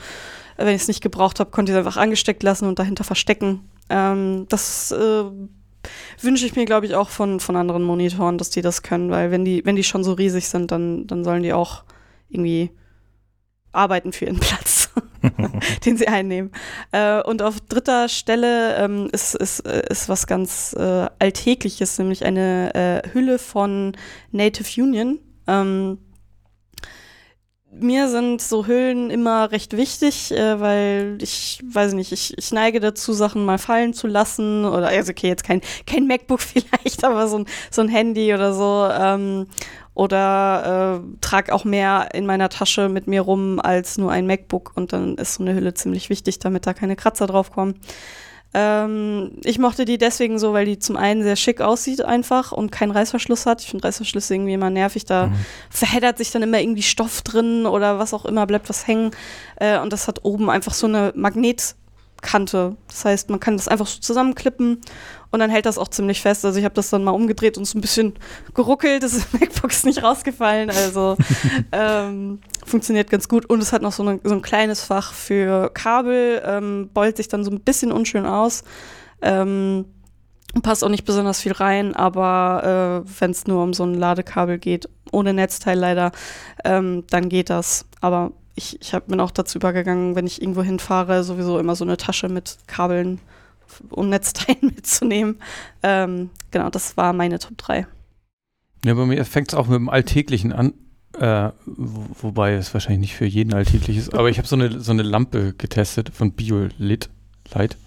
Wenn 0.57 0.75
ich 0.75 0.83
es 0.83 0.87
nicht 0.87 1.01
gebraucht 1.01 1.39
habe, 1.39 1.49
konnte 1.49 1.71
ich 1.71 1.77
es 1.77 1.85
einfach 1.85 1.99
angesteckt 1.99 2.43
lassen 2.43 2.67
und 2.67 2.77
dahinter 2.77 3.03
verstecken. 3.03 3.67
Ähm, 3.89 4.45
das 4.49 4.91
äh, 4.91 5.23
wünsche 6.21 6.45
ich 6.45 6.55
mir, 6.55 6.65
glaube 6.65 6.85
ich, 6.85 6.95
auch 6.95 7.09
von, 7.09 7.39
von 7.39 7.55
anderen 7.55 7.83
Monitoren, 7.83 8.37
dass 8.37 8.51
die 8.51 8.61
das 8.61 8.83
können, 8.83 9.09
weil 9.09 9.31
wenn 9.31 9.45
die, 9.45 9.65
wenn 9.65 9.75
die 9.75 9.83
schon 9.83 10.03
so 10.03 10.13
riesig 10.13 10.47
sind, 10.47 10.71
dann, 10.71 11.07
dann 11.07 11.23
sollen 11.23 11.43
die 11.43 11.53
auch 11.53 11.83
irgendwie 12.29 12.71
arbeiten 13.71 14.11
für 14.11 14.25
ihren 14.25 14.39
Platz. 14.39 14.78
den 15.85 15.97
sie 15.97 16.07
einnehmen. 16.07 16.51
Äh, 16.91 17.21
und 17.23 17.41
auf 17.41 17.59
dritter 17.61 18.09
Stelle 18.09 18.75
ähm, 18.77 19.09
ist, 19.11 19.35
ist, 19.35 19.61
ist 19.61 20.09
was 20.09 20.27
ganz 20.27 20.73
äh, 20.77 21.07
Alltägliches, 21.19 21.97
nämlich 21.99 22.25
eine 22.25 22.73
äh, 22.75 23.09
Hülle 23.13 23.39
von 23.39 23.95
Native 24.31 24.81
Union. 24.81 25.19
Ähm, 25.47 25.99
mir 27.71 28.09
sind 28.09 28.41
so 28.41 28.65
Hüllen 28.65 29.09
immer 29.09 29.51
recht 29.51 29.77
wichtig, 29.77 30.31
äh, 30.31 30.59
weil 30.59 31.17
ich 31.21 31.61
weiß 31.63 31.93
nicht, 31.93 32.11
ich, 32.11 32.37
ich 32.37 32.51
neige 32.51 32.79
dazu, 32.79 33.13
Sachen 33.13 33.45
mal 33.45 33.57
fallen 33.57 33.93
zu 33.93 34.07
lassen. 34.07 34.65
Oder 34.65 34.87
also 34.87 35.11
okay, 35.11 35.27
jetzt 35.27 35.43
kein, 35.43 35.61
kein 35.85 36.07
MacBook 36.07 36.41
vielleicht, 36.41 37.03
aber 37.03 37.27
so 37.27 37.39
ein, 37.39 37.45
so 37.71 37.81
ein 37.81 37.89
Handy 37.89 38.33
oder 38.33 38.53
so. 38.53 38.87
Ähm, 38.91 39.47
oder 39.93 41.01
äh, 41.03 41.17
trage 41.21 41.53
auch 41.53 41.65
mehr 41.65 42.09
in 42.13 42.25
meiner 42.25 42.49
Tasche 42.49 42.89
mit 42.89 43.07
mir 43.07 43.21
rum 43.21 43.59
als 43.59 43.97
nur 43.97 44.11
ein 44.11 44.27
MacBook 44.27 44.71
und 44.75 44.93
dann 44.93 45.15
ist 45.15 45.35
so 45.35 45.43
eine 45.43 45.53
Hülle 45.53 45.73
ziemlich 45.73 46.09
wichtig, 46.09 46.39
damit 46.39 46.67
da 46.67 46.73
keine 46.73 46.95
Kratzer 46.95 47.27
drauf 47.27 47.51
kommen. 47.51 47.75
Ähm, 48.51 49.31
ich 49.43 49.59
mochte 49.59 49.85
die 49.85 49.99
deswegen 49.99 50.39
so, 50.39 50.53
weil 50.53 50.65
die 50.65 50.79
zum 50.79 50.97
einen 50.97 51.21
sehr 51.21 51.35
schick 51.35 51.61
aussieht 51.61 52.03
einfach 52.03 52.51
und 52.51 52.71
keinen 52.71 52.91
Reißverschluss 52.91 53.45
hat. 53.45 53.61
Ich 53.61 53.69
finde 53.69 53.87
Reißverschlüsse 53.87 54.33
irgendwie 54.33 54.53
immer 54.53 54.71
nervig. 54.71 55.05
Da 55.05 55.27
mhm. 55.27 55.35
verheddert 55.69 56.17
sich 56.17 56.31
dann 56.31 56.41
immer 56.41 56.59
irgendwie 56.59 56.81
Stoff 56.81 57.21
drin 57.21 57.67
oder 57.67 57.99
was 57.99 58.13
auch 58.13 58.25
immer, 58.25 58.47
bleibt 58.47 58.67
was 58.69 58.87
hängen. 58.87 59.11
Äh, 59.57 59.79
und 59.79 59.93
das 59.93 60.07
hat 60.07 60.25
oben 60.25 60.49
einfach 60.49 60.73
so 60.73 60.87
eine 60.87 61.11
Magnetkante. 62.19 62.75
Das 62.87 63.05
heißt, 63.05 63.29
man 63.29 63.39
kann 63.39 63.57
das 63.57 63.67
einfach 63.67 63.87
so 63.87 63.99
zusammenklippen 63.99 64.79
und 65.31 65.39
dann 65.39 65.49
hält 65.49 65.65
das 65.65 65.77
auch 65.77 65.87
ziemlich 65.87 66.21
fest. 66.21 66.45
Also 66.45 66.59
ich 66.59 66.65
habe 66.65 66.75
das 66.75 66.89
dann 66.89 67.03
mal 67.03 67.11
umgedreht 67.11 67.57
und 67.57 67.65
so 67.65 67.77
ein 67.77 67.81
bisschen 67.81 68.13
geruckelt. 68.53 69.03
Das 69.03 69.31
MacBook 69.33 69.71
ist 69.71 69.85
nicht 69.85 70.03
rausgefallen. 70.03 70.69
Also 70.69 71.17
ähm, 71.71 72.39
funktioniert 72.65 73.09
ganz 73.09 73.27
gut. 73.27 73.45
Und 73.45 73.61
es 73.61 73.73
hat 73.73 73.81
noch 73.81 73.91
so, 73.91 74.03
eine, 74.03 74.19
so 74.23 74.33
ein 74.33 74.41
kleines 74.41 74.83
Fach 74.83 75.13
für 75.13 75.69
Kabel. 75.73 76.41
Ähm, 76.45 76.89
beult 76.93 77.17
sich 77.17 77.27
dann 77.27 77.43
so 77.43 77.51
ein 77.51 77.61
bisschen 77.61 77.91
unschön 77.91 78.25
aus. 78.25 78.63
Ähm, 79.21 79.85
passt 80.63 80.83
auch 80.83 80.89
nicht 80.89 81.05
besonders 81.05 81.41
viel 81.41 81.51
rein, 81.51 81.95
aber 81.95 83.03
äh, 83.05 83.11
wenn 83.19 83.31
es 83.31 83.45
nur 83.45 83.61
um 83.61 83.73
so 83.73 83.83
ein 83.83 83.93
Ladekabel 83.93 84.57
geht, 84.57 84.89
ohne 85.11 85.33
Netzteil 85.33 85.77
leider, 85.77 86.11
ähm, 86.63 87.03
dann 87.09 87.29
geht 87.29 87.49
das. 87.51 87.85
Aber 88.01 88.31
ich, 88.59 88.81
ich 88.81 88.93
hab, 88.93 89.07
bin 89.07 89.19
auch 89.21 89.31
dazu 89.31 89.57
übergegangen, 89.57 90.15
wenn 90.15 90.27
ich 90.27 90.41
irgendwo 90.41 90.61
hinfahre, 90.61 91.23
sowieso 91.23 91.57
immer 91.59 91.75
so 91.75 91.85
eine 91.85 91.97
Tasche 91.97 92.27
mit 92.27 92.57
Kabeln 92.67 93.19
um 93.89 94.09
Netzteilen 94.09 94.59
mitzunehmen. 94.75 95.37
Ähm, 95.81 96.29
genau, 96.51 96.69
das 96.69 96.97
war 96.97 97.13
meine 97.13 97.39
Top 97.39 97.57
3. 97.57 97.87
Ja, 98.85 98.93
bei 98.93 99.05
mir 99.05 99.23
fängt 99.25 99.49
es 99.49 99.55
auch 99.55 99.67
mit 99.67 99.77
dem 99.77 99.89
Alltäglichen 99.89 100.51
an. 100.51 100.73
Äh, 101.17 101.51
wo, 101.65 102.05
wobei 102.21 102.53
es 102.53 102.71
wahrscheinlich 102.73 102.99
nicht 102.99 103.15
für 103.15 103.25
jeden 103.25 103.53
alltäglich 103.53 103.97
ist, 103.97 104.13
aber 104.13 104.29
ich 104.29 104.37
habe 104.37 104.47
so 104.47 104.55
eine, 104.55 104.79
so 104.79 104.91
eine 104.91 105.01
Lampe 105.01 105.53
getestet 105.57 106.09
von 106.13 106.33
BioLit 106.33 107.09
Light. 107.51 107.77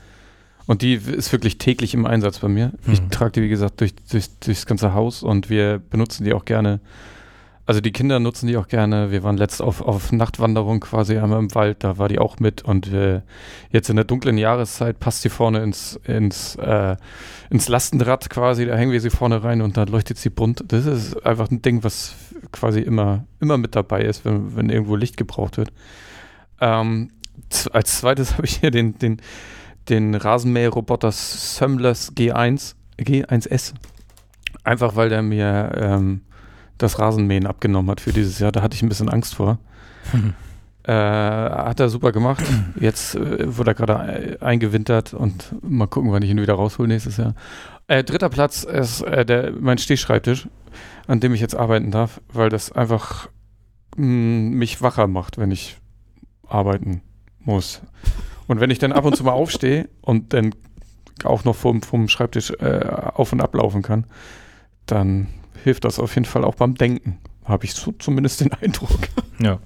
Und 0.66 0.82
die 0.82 0.94
ist 0.94 1.30
wirklich 1.30 1.58
täglich 1.58 1.94
im 1.94 2.04
Einsatz 2.04 2.40
bei 2.40 2.48
mir. 2.48 2.72
Mhm. 2.84 2.92
Ich 2.92 3.00
trage 3.10 3.32
die, 3.32 3.42
wie 3.42 3.48
gesagt, 3.48 3.80
durch, 3.80 3.94
durch, 4.10 4.26
durchs 4.40 4.66
ganze 4.66 4.92
Haus 4.92 5.22
und 5.22 5.50
wir 5.50 5.78
benutzen 5.78 6.24
die 6.24 6.32
auch 6.32 6.44
gerne 6.44 6.80
also 7.64 7.80
die 7.80 7.92
Kinder 7.92 8.18
nutzen 8.18 8.48
die 8.48 8.56
auch 8.56 8.66
gerne. 8.66 9.10
Wir 9.12 9.22
waren 9.22 9.36
letzt 9.36 9.62
auf, 9.62 9.80
auf 9.80 10.10
Nachtwanderung 10.10 10.80
quasi 10.80 11.16
einmal 11.16 11.38
im 11.38 11.54
Wald, 11.54 11.84
da 11.84 11.96
war 11.98 12.08
die 12.08 12.18
auch 12.18 12.38
mit 12.38 12.62
und 12.62 12.92
äh, 12.92 13.22
jetzt 13.70 13.88
in 13.88 13.96
der 13.96 14.04
dunklen 14.04 14.36
Jahreszeit 14.36 14.98
passt 14.98 15.22
sie 15.22 15.28
vorne 15.28 15.62
ins, 15.62 15.98
ins, 16.04 16.56
äh, 16.56 16.96
ins 17.50 17.68
Lastenrad 17.68 18.30
quasi, 18.30 18.66
da 18.66 18.74
hängen 18.74 18.90
wir 18.90 19.00
sie 19.00 19.10
vorne 19.10 19.44
rein 19.44 19.62
und 19.62 19.76
dann 19.76 19.88
leuchtet 19.88 20.18
sie 20.18 20.30
bunt. 20.30 20.64
Das 20.68 20.86
ist 20.86 21.24
einfach 21.24 21.50
ein 21.50 21.62
Ding, 21.62 21.84
was 21.84 22.14
quasi 22.50 22.80
immer, 22.80 23.24
immer 23.40 23.58
mit 23.58 23.76
dabei 23.76 24.02
ist, 24.02 24.24
wenn, 24.24 24.56
wenn 24.56 24.68
irgendwo 24.68 24.96
Licht 24.96 25.16
gebraucht 25.16 25.56
wird. 25.56 25.72
Ähm, 26.60 27.10
als 27.72 27.98
zweites 27.98 28.32
habe 28.36 28.46
ich 28.46 28.56
hier 28.56 28.72
den, 28.72 28.98
den, 28.98 29.22
den 29.88 30.16
Rasenmäherroboter 30.16 31.12
Sömless 31.12 32.12
G1, 32.12 32.74
G1S. 32.98 33.74
Einfach 34.64 34.96
weil 34.96 35.08
der 35.08 35.22
mir 35.22 35.72
ähm, 35.76 36.22
das 36.82 36.98
Rasenmähen 36.98 37.46
abgenommen 37.46 37.90
hat 37.90 38.00
für 38.00 38.12
dieses 38.12 38.38
Jahr. 38.38 38.52
Da 38.52 38.62
hatte 38.62 38.74
ich 38.74 38.82
ein 38.82 38.88
bisschen 38.88 39.08
Angst 39.08 39.34
vor. 39.34 39.58
Mhm. 40.12 40.34
Äh, 40.84 40.92
hat 40.92 41.78
er 41.78 41.88
super 41.88 42.12
gemacht. 42.12 42.42
Jetzt 42.80 43.14
äh, 43.14 43.56
wurde 43.56 43.70
er 43.70 43.74
gerade 43.74 44.38
eingewintert 44.40 45.14
und 45.14 45.54
mal 45.62 45.86
gucken, 45.86 46.10
wann 46.10 46.22
ich 46.22 46.30
ihn 46.30 46.40
wieder 46.40 46.54
raushole 46.54 46.88
nächstes 46.88 47.16
Jahr. 47.16 47.34
Äh, 47.86 48.04
dritter 48.04 48.28
Platz 48.28 48.64
ist 48.64 49.02
äh, 49.02 49.24
der, 49.24 49.52
mein 49.52 49.78
Stehschreibtisch, 49.78 50.48
an 51.06 51.20
dem 51.20 51.34
ich 51.34 51.40
jetzt 51.40 51.54
arbeiten 51.54 51.90
darf, 51.90 52.20
weil 52.32 52.48
das 52.48 52.72
einfach 52.72 53.28
mh, 53.96 54.06
mm, 54.06 54.50
mich 54.54 54.82
wacher 54.82 55.06
macht, 55.06 55.38
wenn 55.38 55.50
ich 55.50 55.78
arbeiten 56.48 57.02
muss. 57.40 57.80
Und 58.46 58.60
wenn 58.60 58.70
ich 58.70 58.78
dann 58.78 58.92
ab 58.92 59.04
und 59.04 59.16
zu 59.16 59.24
mal 59.24 59.32
aufstehe 59.32 59.88
und 60.00 60.32
dann 60.32 60.54
auch 61.24 61.44
noch 61.44 61.54
vom, 61.54 61.82
vom 61.82 62.08
Schreibtisch 62.08 62.50
äh, 62.58 62.86
auf 63.14 63.32
und 63.32 63.40
ablaufen 63.40 63.82
kann, 63.82 64.06
dann 64.86 65.28
hilft 65.62 65.84
das 65.84 65.98
auf 65.98 66.14
jeden 66.14 66.24
Fall 66.24 66.44
auch 66.44 66.54
beim 66.54 66.74
Denken. 66.74 67.18
Habe 67.44 67.64
ich 67.64 67.74
so 67.74 67.92
zumindest 67.92 68.40
den 68.40 68.52
Eindruck. 68.62 69.00
Ja. 69.40 69.58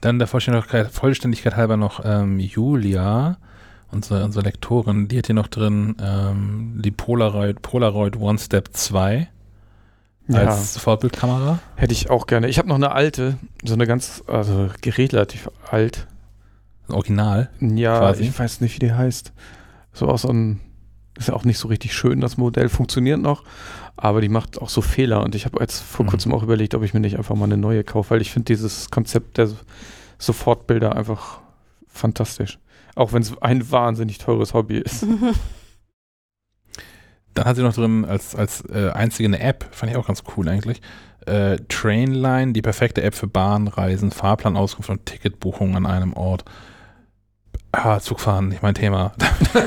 Dann 0.00 0.18
der 0.18 0.28
Vollständigkeit, 0.28 0.90
Vollständigkeit 0.90 1.56
halber 1.56 1.76
noch 1.76 2.00
ähm, 2.04 2.38
Julia, 2.38 3.38
unsere, 3.90 4.24
unsere 4.24 4.44
Lektorin, 4.44 5.08
die 5.08 5.18
hat 5.18 5.26
hier 5.26 5.34
noch 5.34 5.48
drin 5.48 5.96
ähm, 6.00 6.80
die 6.84 6.90
Polaroid, 6.90 7.62
Polaroid 7.62 8.16
One 8.16 8.38
Step 8.38 8.68
2 8.72 9.28
als 10.28 10.74
ja. 10.74 10.80
Vorbildkamera. 10.80 11.60
Hätte 11.76 11.92
ich 11.92 12.10
auch 12.10 12.26
gerne. 12.26 12.48
Ich 12.48 12.58
habe 12.58 12.68
noch 12.68 12.76
eine 12.76 12.92
alte, 12.92 13.38
so 13.64 13.74
eine 13.74 13.86
ganz, 13.86 14.22
also 14.26 14.70
relativ 14.84 15.50
alt. 15.70 16.06
Original? 16.88 17.50
Ja, 17.60 17.98
quasi. 17.98 18.24
ich 18.24 18.38
weiß 18.38 18.60
nicht, 18.60 18.74
wie 18.76 18.86
die 18.86 18.92
heißt. 18.92 19.32
So 19.92 20.08
aus 20.08 20.22
so 20.22 20.28
einem, 20.28 20.60
ist 21.16 21.28
ja 21.28 21.34
auch 21.34 21.44
nicht 21.44 21.58
so 21.58 21.68
richtig 21.68 21.94
schön, 21.94 22.20
das 22.20 22.36
Modell 22.36 22.68
funktioniert 22.68 23.20
noch, 23.20 23.42
aber 23.96 24.20
die 24.20 24.28
macht 24.28 24.60
auch 24.60 24.68
so 24.68 24.82
Fehler 24.82 25.22
und 25.24 25.34
ich 25.34 25.46
habe 25.46 25.58
jetzt 25.60 25.80
vor 25.80 26.04
mhm. 26.04 26.10
kurzem 26.10 26.34
auch 26.34 26.42
überlegt, 26.42 26.74
ob 26.74 26.82
ich 26.82 26.92
mir 26.92 27.00
nicht 27.00 27.16
einfach 27.16 27.34
mal 27.34 27.46
eine 27.46 27.56
neue 27.56 27.82
kaufe, 27.82 28.10
weil 28.10 28.20
ich 28.20 28.30
finde 28.30 28.52
dieses 28.52 28.90
Konzept 28.90 29.38
der 29.38 29.48
Sofortbilder 30.18 30.94
einfach 30.94 31.40
fantastisch. 31.88 32.58
Auch 32.94 33.12
wenn 33.12 33.22
es 33.22 33.40
ein 33.42 33.70
wahnsinnig 33.70 34.18
teures 34.18 34.54
Hobby 34.54 34.78
ist. 34.78 35.06
Dann 37.34 37.44
hat 37.44 37.56
sie 37.56 37.62
noch 37.62 37.74
drin 37.74 38.04
als, 38.06 38.34
als 38.34 38.64
äh, 38.70 38.90
einzige 38.90 39.28
eine 39.28 39.40
App, 39.40 39.66
fand 39.70 39.92
ich 39.92 39.98
auch 39.98 40.06
ganz 40.06 40.22
cool 40.36 40.48
eigentlich. 40.48 40.80
Äh, 41.26 41.58
Trainline, 41.68 42.52
die 42.52 42.62
perfekte 42.62 43.02
App 43.02 43.14
für 43.14 43.26
Bahnreisen, 43.26 44.10
Fahrplanauskunft 44.10 44.88
und 44.88 45.04
Ticketbuchung 45.04 45.76
an 45.76 45.84
einem 45.84 46.14
Ort. 46.14 46.44
Ah, 47.72 48.00
Zugfahren, 48.00 48.48
nicht 48.48 48.62
mein 48.62 48.74
Thema. 48.74 49.12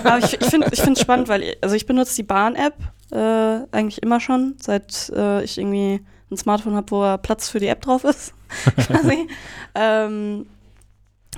Aber 0.03 0.17
ich, 0.17 0.41
ich 0.41 0.47
finde 0.47 0.67
es 0.71 0.99
spannend, 1.01 1.27
weil 1.29 1.43
ich, 1.43 1.57
also 1.61 1.75
ich 1.75 1.85
benutze 1.85 2.15
die 2.15 2.23
Bahn-App 2.23 2.73
äh, 3.11 3.65
eigentlich 3.71 4.01
immer 4.03 4.19
schon, 4.19 4.55
seit 4.61 5.11
äh, 5.15 5.43
ich 5.43 5.57
irgendwie 5.57 6.01
ein 6.31 6.37
Smartphone 6.37 6.75
habe, 6.75 6.91
wo 6.91 7.17
Platz 7.17 7.49
für 7.49 7.59
die 7.59 7.67
App 7.67 7.81
drauf 7.81 8.03
ist. 8.03 8.33
quasi. 8.87 9.27
ähm, 9.75 10.45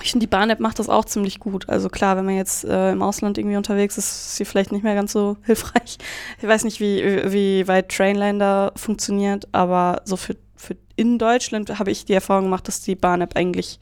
ich 0.02 0.12
finde, 0.12 0.26
die 0.26 0.30
Bahn-App 0.30 0.60
macht 0.60 0.80
das 0.80 0.90
auch 0.90 1.06
ziemlich 1.06 1.40
gut. 1.40 1.70
Also 1.70 1.90
klar, 1.90 2.18
wenn 2.18 2.26
man 2.26 2.36
jetzt 2.36 2.64
äh, 2.64 2.92
im 2.92 3.02
Ausland 3.02 3.38
irgendwie 3.38 3.58
unterwegs 3.58 3.98
ist, 3.98 4.10
ist 4.10 4.36
sie 4.38 4.46
vielleicht 4.46 4.72
nicht 4.72 4.84
mehr 4.84 4.96
ganz 4.96 5.12
so 5.12 5.38
hilfreich. 5.44 5.98
Ich 6.40 6.48
weiß 6.48 6.64
nicht, 6.64 6.80
wie, 6.80 7.04
wie 7.32 7.68
weit 7.68 7.90
Trainline 7.90 8.40
da 8.40 8.72
funktioniert, 8.76 9.48
aber 9.52 10.02
so 10.06 10.18
für, 10.18 10.36
für 10.56 10.76
in 10.96 11.20
Deutschland 11.20 11.78
habe 11.80 11.92
ich 11.92 12.06
die 12.06 12.14
Erfahrung 12.14 12.46
gemacht, 12.46 12.68
dass 12.68 12.82
die 12.82 12.96
Bahn-App 12.96 13.36
eigentlich 13.36 13.80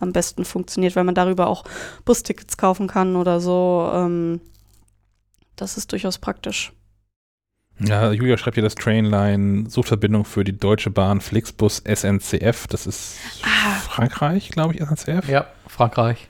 am 0.00 0.12
besten 0.12 0.44
funktioniert, 0.44 0.96
weil 0.96 1.04
man 1.04 1.14
darüber 1.14 1.46
auch 1.46 1.64
Bustickets 2.04 2.56
kaufen 2.56 2.88
kann 2.88 3.16
oder 3.16 3.40
so. 3.40 3.90
Ähm, 3.92 4.40
das 5.56 5.76
ist 5.76 5.92
durchaus 5.92 6.18
praktisch. 6.18 6.72
Ja, 7.80 8.12
Julia 8.12 8.38
schreibt 8.38 8.54
hier 8.54 8.62
das 8.62 8.76
Trainline, 8.76 9.68
Suchverbindung 9.68 10.24
für 10.24 10.44
die 10.44 10.56
Deutsche 10.56 10.90
Bahn 10.90 11.20
Flixbus 11.20 11.82
SNCF. 11.84 12.66
Das 12.68 12.86
ist 12.86 13.16
ah. 13.42 13.74
Frankreich, 13.80 14.50
glaube 14.50 14.74
ich, 14.74 14.80
SNCF. 14.80 15.28
Ja, 15.28 15.46
Frankreich. 15.66 16.28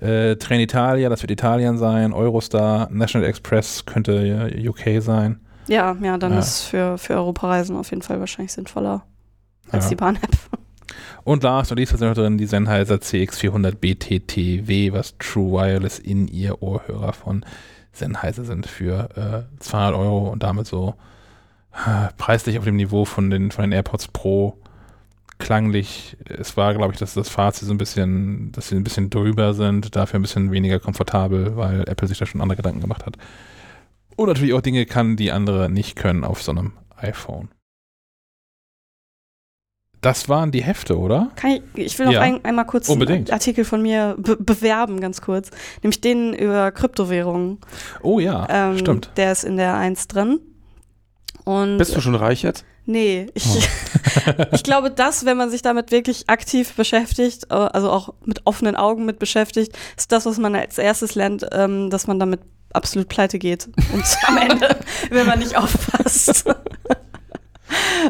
Äh, 0.00 0.36
Train 0.36 0.60
Italia, 0.60 1.08
das 1.08 1.22
wird 1.22 1.30
Italien 1.30 1.78
sein. 1.78 2.12
Eurostar, 2.12 2.88
National 2.90 3.28
Express 3.28 3.84
könnte 3.86 4.50
UK 4.66 5.02
sein. 5.02 5.40
Ja, 5.68 5.96
ja, 6.02 6.18
dann 6.18 6.32
ja. 6.32 6.38
ist 6.38 6.62
für, 6.62 6.98
für 6.98 7.14
Europareisen 7.14 7.76
auf 7.76 7.90
jeden 7.90 8.02
Fall 8.02 8.18
wahrscheinlich 8.18 8.52
sinnvoller 8.52 9.04
als 9.70 9.84
ja. 9.84 9.90
die 9.90 9.96
Bahn-App. 9.96 10.30
Und 11.22 11.42
last 11.42 11.70
und 11.70 11.78
least 11.78 11.92
ist 11.92 12.00
noch 12.00 12.14
drin 12.14 12.38
die 12.38 12.46
Sennheiser 12.46 12.96
CX400 12.96 13.76
BTTW, 13.76 14.92
was 14.92 15.16
True 15.18 15.52
Wireless 15.52 15.98
in 15.98 16.26
ihr 16.26 16.62
Ohrhörer 16.62 17.12
von 17.12 17.44
Sennheiser 17.92 18.44
sind 18.44 18.66
für 18.66 19.46
äh, 19.50 19.60
200 19.60 19.94
Euro 19.94 20.28
und 20.28 20.42
damit 20.42 20.66
so 20.66 20.94
äh, 21.72 22.08
preislich 22.16 22.58
auf 22.58 22.64
dem 22.64 22.76
Niveau 22.76 23.04
von 23.04 23.30
den, 23.30 23.50
von 23.50 23.62
den 23.62 23.72
AirPods 23.72 24.08
Pro. 24.08 24.56
Klanglich, 25.38 26.16
es 26.26 26.56
war, 26.56 26.74
glaube 26.74 26.92
ich, 26.92 26.98
dass 26.98 27.14
das 27.14 27.30
Fazit 27.30 27.66
so 27.66 27.72
ein 27.72 27.78
bisschen, 27.78 28.52
dass 28.52 28.68
sie 28.68 28.76
ein 28.76 28.84
bisschen 28.84 29.08
drüber 29.08 29.54
sind, 29.54 29.96
dafür 29.96 30.18
ein 30.18 30.22
bisschen 30.22 30.52
weniger 30.52 30.78
komfortabel, 30.78 31.56
weil 31.56 31.88
Apple 31.88 32.08
sich 32.08 32.18
da 32.18 32.26
schon 32.26 32.42
andere 32.42 32.56
Gedanken 32.56 32.80
gemacht 32.80 33.06
hat. 33.06 33.16
Und 34.16 34.28
natürlich 34.28 34.52
auch 34.52 34.60
Dinge 34.60 34.84
kann, 34.84 35.16
die 35.16 35.32
andere 35.32 35.70
nicht 35.70 35.96
können 35.96 36.24
auf 36.24 36.42
so 36.42 36.52
einem 36.52 36.72
iPhone. 36.96 37.48
Das 40.00 40.28
waren 40.30 40.50
die 40.50 40.62
Hefte, 40.62 40.98
oder? 40.98 41.30
Kann 41.36 41.50
ich, 41.50 41.62
ich 41.74 41.98
will 41.98 42.06
noch 42.06 42.12
Ja. 42.14 42.20
ein, 42.22 42.42
einmal 42.44 42.64
kurz 42.66 42.88
Unbedingt. 42.88 43.28
einen 43.30 43.34
Artikel 43.34 43.64
von 43.64 43.82
mir 43.82 44.14
be 44.18 44.36
bewerben, 44.36 45.00
ganz 45.00 45.20
kurz. 45.20 45.50
Nämlich 45.82 46.00
den 46.00 46.32
über 46.32 46.70
Kryptowährungen. 46.72 47.58
Oh 48.02 48.18
ja, 48.18 48.46
Ähm, 48.48 48.78
stimmt. 48.78 49.10
Der 49.16 49.32
ist 49.32 49.44
in 49.44 49.56
der 49.58 49.74
1 49.76 50.08
drin. 50.08 50.40
Und 51.44 51.78
Bist 51.78 51.94
du 51.94 52.00
schon 52.00 52.14
reich 52.14 52.42
jetzt? 52.42 52.64
Nee, 52.86 53.26
ich, 53.34 53.44
ich 54.52 54.62
glaube, 54.62 54.90
das, 54.90 55.24
wenn 55.26 55.36
man 55.36 55.50
sich 55.50 55.62
damit 55.62 55.90
wirklich 55.92 56.28
aktiv 56.30 56.72
beschäftigt, 56.74 57.44
äh, 57.50 57.54
also 57.54 57.90
auch 57.90 58.14
mit 58.24 58.46
offenen 58.46 58.76
Augen 58.76 59.04
mit 59.04 59.18
beschäftigt, 59.18 59.76
ist 59.96 60.10
das, 60.12 60.24
was 60.26 60.38
man 60.38 60.54
als 60.56 60.78
erstes 60.78 61.14
lernt, 61.14 61.46
ähm, 61.52 61.90
dass 61.90 62.06
man 62.06 62.18
damit 62.18 62.40
absolut 62.72 63.08
pleite 63.08 63.38
geht. 63.38 63.68
Und 63.92 64.04
am 64.26 64.38
Ende, 64.38 64.76
wenn 65.10 65.26
man 65.26 65.38
nicht 65.40 65.56
aufpasst. 65.56 66.44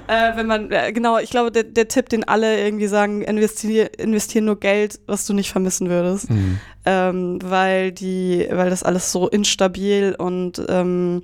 Äh, 0.07 0.37
wenn 0.37 0.47
man, 0.47 0.71
äh, 0.71 0.93
genau, 0.93 1.19
ich 1.19 1.31
glaube, 1.31 1.51
der, 1.51 1.65
der 1.65 1.89
Tipp, 1.89 2.09
den 2.09 2.25
alle 2.25 2.63
irgendwie 2.63 2.87
sagen, 2.87 3.23
investier, 3.23 3.99
investier 3.99 4.43
nur 4.43 4.59
Geld, 4.59 5.01
was 5.07 5.27
du 5.27 5.33
nicht 5.33 5.51
vermissen 5.51 5.89
würdest 5.89 6.29
Hm. 6.29 6.59
ähm, 6.87 7.39
weil 7.43 7.93
die, 7.93 8.47
weil 8.51 8.71
das 8.71 8.83
alles 8.83 9.13
so 9.13 9.29
instabil 9.29 10.15
und 10.17 10.63
ähm, 10.69 11.23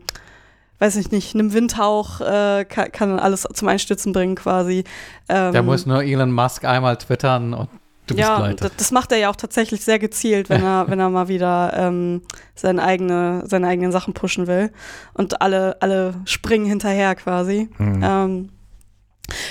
weiß 0.78 0.96
ich 0.96 1.10
nicht, 1.10 1.34
einem 1.34 1.52
Windhauch 1.52 2.20
äh, 2.20 2.64
kann, 2.64 2.92
kann 2.92 3.18
alles 3.18 3.46
zum 3.52 3.68
Einstürzen 3.68 4.12
bringen 4.12 4.34
quasi. 4.34 4.84
Ähm, 5.28 5.52
Da 5.52 5.62
muss 5.62 5.86
nur 5.86 6.02
Elon 6.02 6.32
Musk 6.32 6.64
einmal 6.64 6.96
twittern 6.96 7.54
und 7.54 7.68
du 8.06 8.14
bist 8.14 8.28
ja, 8.28 8.38
pleite. 8.38 8.70
das, 8.76 8.90
macht 8.90 9.12
er 9.12 9.18
ja 9.18 9.30
auch 9.30 9.36
tatsächlich 9.36 9.84
sehr 9.84 9.98
gezielt, 9.98 10.48
wenn 10.48 10.62
er, 10.62 10.88
wenn 10.88 11.00
er 11.00 11.10
mal 11.10 11.28
wieder 11.28 11.72
ähm, 11.76 12.22
seine, 12.54 12.82
eigene, 12.82 13.42
seine 13.46 13.66
eigenen 13.66 13.92
Sachen 13.92 14.14
pushen 14.14 14.46
will. 14.46 14.70
Und 15.14 15.40
alle, 15.40 15.76
alle 15.80 16.14
springen 16.24 16.66
hinterher 16.66 17.14
quasi. 17.14 17.68
Hm. 17.76 18.00
Ähm, 18.02 18.48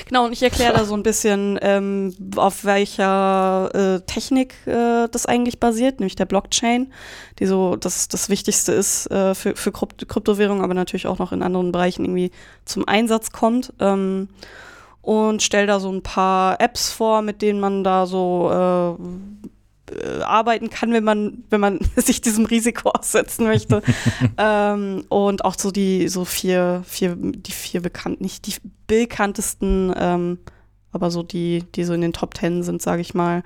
genau, 0.07 0.25
und 0.25 0.31
ich 0.31 0.43
erkläre 0.43 0.73
da 0.73 0.85
so 0.85 0.95
ein 0.95 1.03
bisschen, 1.03 1.59
ähm, 1.61 2.15
auf 2.35 2.65
welcher 2.65 3.69
äh, 3.73 4.01
Technik 4.05 4.55
äh, 4.65 5.07
das 5.11 5.25
eigentlich 5.25 5.59
basiert, 5.59 5.99
nämlich 5.99 6.15
der 6.15 6.25
Blockchain, 6.25 6.91
die 7.39 7.45
so 7.45 7.75
das, 7.75 8.07
das 8.07 8.29
Wichtigste 8.29 8.71
ist 8.71 9.11
äh, 9.11 9.35
für, 9.35 9.55
für 9.55 9.71
Krypt 9.71 10.07
Kryptowährung, 10.07 10.61
aber 10.63 10.73
natürlich 10.73 11.07
auch 11.07 11.19
noch 11.19 11.31
in 11.31 11.43
anderen 11.43 11.71
Bereichen 11.71 12.05
irgendwie 12.05 12.31
zum 12.63 12.87
Einsatz 12.87 13.31
kommt. 13.31 13.73
Ähm, 13.79 14.29
und 15.05 15.43
stelle 15.43 15.67
da 15.67 15.79
so 15.79 15.91
ein 15.91 16.01
paar 16.01 16.59
Apps 16.59 16.91
vor, 16.91 17.21
mit 17.21 17.43
denen 17.43 17.59
man 17.59 17.83
da 17.83 18.07
so 18.07 18.49
äh, 18.51 19.93
äh, 19.93 20.21
arbeiten 20.23 20.71
kann, 20.71 20.91
wenn 20.93 21.03
man, 21.03 21.43
wenn 21.51 21.61
man 21.61 21.79
sich 21.95 22.21
diesem 22.21 22.45
Risiko 22.45 22.89
aussetzen 22.89 23.45
möchte. 23.45 23.83
ähm, 24.37 25.05
und 25.09 25.45
auch 25.45 25.55
so 25.59 25.69
die 25.69 26.07
so 26.07 26.25
vier, 26.25 26.81
vier, 26.87 27.15
die 27.15 27.51
vier 27.51 27.81
bekannten, 27.81 28.23
nicht 28.23 28.47
die 28.47 28.55
bekanntesten, 28.87 29.93
ähm, 29.95 30.39
aber 30.91 31.11
so 31.11 31.21
die, 31.21 31.63
die 31.75 31.83
so 31.83 31.93
in 31.93 32.01
den 32.01 32.13
Top 32.13 32.33
Ten 32.33 32.63
sind, 32.63 32.81
sage 32.81 33.01
ich 33.01 33.13
mal. 33.13 33.43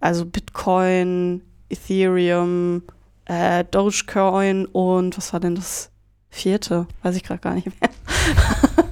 Also 0.00 0.26
Bitcoin, 0.26 1.42
Ethereum, 1.70 2.82
äh, 3.26 3.64
Dogecoin 3.70 4.66
und 4.66 5.16
was 5.16 5.32
war 5.32 5.38
denn 5.38 5.54
das 5.54 5.90
vierte? 6.30 6.88
Weiß 7.04 7.14
ich 7.14 7.22
gerade 7.22 7.40
gar 7.40 7.54
nicht 7.54 7.68
mehr. 7.80 7.90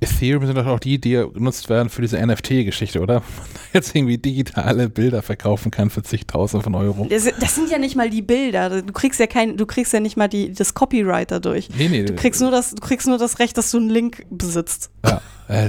Ethereum 0.00 0.46
sind 0.46 0.56
doch 0.56 0.66
auch 0.66 0.78
die, 0.78 0.98
die 0.98 1.12
genutzt 1.34 1.68
werden 1.68 1.90
für 1.90 2.02
diese 2.02 2.24
NFT-Geschichte, 2.24 3.00
oder? 3.00 3.14
Man 3.36 3.46
jetzt 3.72 3.94
irgendwie 3.94 4.18
digitale 4.18 4.88
Bilder 4.88 5.22
verkaufen 5.22 5.70
kann 5.70 5.90
für 5.90 6.02
zigtausend 6.02 6.64
von 6.64 6.74
Euro. 6.74 7.06
Das, 7.08 7.24
das 7.38 7.54
sind 7.54 7.70
ja 7.70 7.78
nicht 7.78 7.96
mal 7.96 8.10
die 8.10 8.22
Bilder. 8.22 8.82
Du 8.82 8.92
kriegst 8.92 9.20
ja 9.20 9.26
kein, 9.26 9.56
du 9.56 9.66
kriegst 9.66 9.92
ja 9.92 10.00
nicht 10.00 10.16
mal 10.16 10.28
die, 10.28 10.52
das 10.52 10.74
Copyright 10.74 11.30
dadurch. 11.30 11.68
Nee, 11.76 11.88
nee. 11.88 12.04
Du 12.04 12.14
kriegst 12.14 12.40
nur 12.40 12.50
das, 12.50 12.70
du 12.70 12.80
kriegst 12.80 13.06
nur 13.06 13.18
das 13.18 13.38
Recht, 13.38 13.58
dass 13.58 13.70
du 13.70 13.78
einen 13.78 13.90
Link 13.90 14.26
besitzt. 14.30 14.90
Ja, 15.04 15.20
äh. 15.48 15.68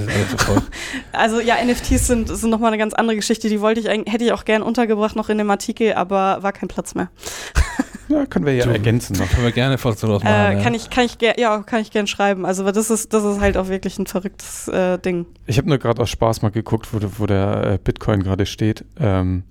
Also 1.12 1.40
ja, 1.40 1.56
NFTs 1.62 2.06
sind, 2.06 2.28
sind 2.28 2.50
nochmal 2.50 2.68
eine 2.68 2.78
ganz 2.78 2.94
andere 2.94 3.16
Geschichte. 3.16 3.48
Die 3.48 3.60
wollte 3.60 3.80
ich 3.80 3.90
eigentlich, 3.90 4.12
hätte 4.12 4.24
ich 4.24 4.32
auch 4.32 4.44
gern 4.44 4.62
untergebracht 4.62 5.16
noch 5.16 5.28
in 5.28 5.38
dem 5.38 5.50
Artikel, 5.50 5.94
aber 5.94 6.42
war 6.42 6.52
kein 6.52 6.68
Platz 6.68 6.94
mehr. 6.94 7.10
Ja, 8.12 8.26
können 8.26 8.44
wir 8.44 8.54
ja 8.54 8.64
Du, 8.64 8.70
ergänzen 8.70 9.16
noch. 9.16 9.28
Können 9.28 9.44
wir 9.44 9.52
gerne 9.52 9.78
Fotos 9.78 10.00
draus 10.00 10.22
machen. 10.22 10.34
Äh, 10.34 10.56
ja. 10.56 10.62
kann 10.62 10.74
ich, 10.74 10.90
kann 10.90 11.04
ich 11.04 11.16
ja, 11.20 11.62
kann 11.62 11.80
ich 11.80 11.90
gern 11.90 12.06
schreiben. 12.06 12.44
Also 12.44 12.70
das 12.70 12.90
ist, 12.90 13.14
das 13.14 13.24
ist 13.24 13.40
halt 13.40 13.56
auch 13.56 13.68
wirklich 13.68 13.98
ein 13.98 14.06
verrücktes 14.06 14.68
äh, 14.68 14.98
Ding. 14.98 15.26
Ich 15.46 15.56
habe 15.58 15.68
nur 15.68 15.78
gerade 15.78 16.02
aus 16.02 16.10
Spaß 16.10 16.42
mal 16.42 16.50
geguckt, 16.50 16.88
wo, 16.92 16.98
wo 17.18 17.26
der 17.26 17.64
äh, 17.64 17.78
Bitcoin 17.82 18.22
gerade 18.22 18.44
steht. 18.44 18.84
Ähm, 19.00 19.44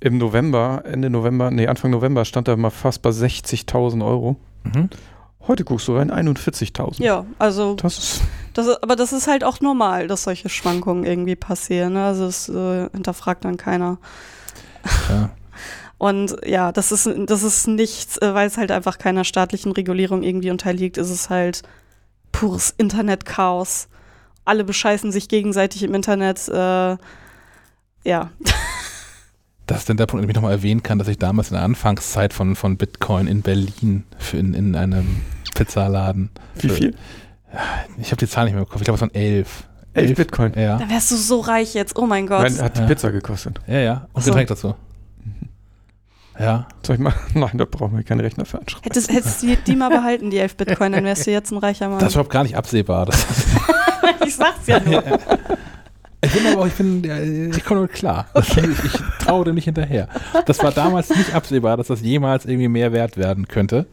Im 0.00 0.18
November, 0.18 0.82
Ende 0.84 1.08
November, 1.08 1.50
nee, 1.50 1.66
Anfang 1.66 1.90
November 1.90 2.24
stand 2.24 2.48
er 2.48 2.56
mal 2.56 2.70
fast 2.70 3.00
bei 3.00 3.10
60.000 3.10 4.04
Euro. 4.04 4.36
Mhm. 4.64 4.90
Heute 5.46 5.64
guckst 5.64 5.88
du 5.88 5.96
rein, 5.96 6.10
41.000. 6.10 7.02
Ja, 7.02 7.26
also 7.38 7.74
Das 7.74 7.98
ist, 7.98 8.22
das 8.54 8.66
ist, 8.66 8.82
aber 8.82 8.96
das 8.96 9.12
ist 9.12 9.26
halt 9.26 9.44
auch 9.44 9.60
normal, 9.60 10.08
dass 10.08 10.24
solche 10.24 10.48
Schwankungen 10.48 11.04
irgendwie 11.04 11.36
passieren. 11.36 11.94
Ne? 11.94 12.04
Also 12.04 12.26
das 12.26 12.48
äh, 12.48 12.88
hinterfragt 12.92 13.44
dann 13.44 13.56
keiner. 13.56 13.98
Ja. 15.08 15.30
Und 15.98 16.36
ja, 16.44 16.72
das 16.72 16.92
ist, 16.92 17.08
das 17.26 17.42
ist 17.42 17.66
nichts, 17.68 18.18
äh, 18.18 18.34
weil 18.34 18.46
es 18.48 18.56
halt 18.56 18.70
einfach 18.70 18.98
keiner 18.98 19.24
staatlichen 19.24 19.72
Regulierung 19.72 20.22
irgendwie 20.22 20.50
unterliegt, 20.50 20.96
ist 20.98 21.10
es 21.10 21.30
halt 21.30 21.62
pures 22.32 22.74
Internetchaos. 22.76 23.88
Alle 24.44 24.64
bescheißen 24.64 25.12
sich 25.12 25.28
gegenseitig 25.28 25.82
im 25.82 25.94
Internet. 25.94 26.48
Äh, 26.48 26.96
ja. 28.04 28.30
Das 29.66 29.78
ist 29.78 29.88
dann 29.88 29.96
der 29.96 30.04
Punkt, 30.04 30.22
den 30.22 30.28
ich 30.28 30.34
nochmal 30.36 30.52
erwähnen 30.52 30.82
kann, 30.82 30.98
dass 30.98 31.08
ich 31.08 31.18
damals 31.18 31.48
in 31.48 31.54
der 31.54 31.62
Anfangszeit 31.64 32.34
von, 32.34 32.54
von 32.54 32.76
Bitcoin 32.76 33.26
in 33.26 33.40
Berlin 33.40 34.04
für 34.18 34.36
in, 34.36 34.52
in 34.52 34.76
einem 34.76 35.22
Pizzaladen. 35.54 36.28
wie 36.56 36.68
viel? 36.68 36.94
Ich 37.96 38.08
habe 38.08 38.16
die 38.18 38.28
Zahl 38.28 38.44
nicht 38.44 38.52
mehr 38.52 38.62
im 38.64 38.68
Kopf. 38.68 38.82
Ich 38.82 38.84
glaube, 38.84 38.96
es 38.96 39.00
waren 39.00 39.14
elf. 39.14 39.64
11 39.94 40.16
Bitcoin. 40.16 40.52
Ja. 40.54 40.76
Dann 40.76 40.90
wärst 40.90 41.10
du 41.12 41.16
so 41.16 41.40
reich 41.40 41.72
jetzt. 41.72 41.96
Oh 41.96 42.04
mein 42.04 42.26
Gott. 42.26 42.42
Nein, 42.42 42.60
hat 42.60 42.76
die 42.76 42.80
Ja. 42.82 42.86
Pizza 42.86 43.10
gekostet. 43.10 43.58
Ja, 43.66 43.78
ja. 43.78 44.06
Und 44.12 44.22
so. 44.22 44.32
Getränk 44.32 44.48
dazu. 44.48 44.74
Ja. 46.38 46.66
Soll 46.82 46.96
ich 46.96 47.00
mal? 47.00 47.14
Nein, 47.34 47.58
da 47.58 47.64
brauchen 47.64 47.96
wir 47.96 48.04
keinen 48.04 48.20
Rechner 48.20 48.44
für 48.44 48.58
anschreiben. 48.58 48.84
Hättest, 48.84 49.12
hättest 49.12 49.42
du 49.42 49.46
die, 49.46 49.56
die 49.56 49.76
mal 49.76 49.88
behalten, 49.88 50.30
die 50.30 50.38
11 50.38 50.56
Bitcoin, 50.56 50.92
dann 50.92 51.04
wärst 51.04 51.26
du 51.26 51.30
jetzt 51.30 51.50
ein 51.52 51.58
reicher 51.58 51.88
Mann. 51.88 51.98
Das 51.98 52.08
ist 52.08 52.14
überhaupt 52.14 52.32
gar 52.32 52.42
nicht 52.42 52.56
absehbar. 52.56 53.06
Das, 53.06 53.26
ich 54.26 54.34
sag's 54.34 54.66
ja 54.66 54.80
nur. 54.80 55.02
ich 56.22 56.32
bin 56.32 56.46
aber 56.52 56.62
auch, 56.62 56.66
ich 56.66 56.74
bin, 56.74 57.04
ja, 57.04 57.20
ich 57.20 57.64
komme 57.64 57.80
damit 57.80 57.92
klar. 57.92 58.26
Das, 58.34 58.48
ich, 58.56 58.84
ich 58.84 59.00
traue 59.20 59.44
dem 59.44 59.54
nicht 59.54 59.64
hinterher. 59.64 60.08
Das 60.46 60.62
war 60.62 60.72
damals 60.72 61.10
nicht 61.10 61.34
absehbar, 61.34 61.76
dass 61.76 61.86
das 61.86 62.00
jemals 62.00 62.46
irgendwie 62.46 62.68
mehr 62.68 62.92
wert 62.92 63.16
werden 63.16 63.46
könnte. 63.46 63.86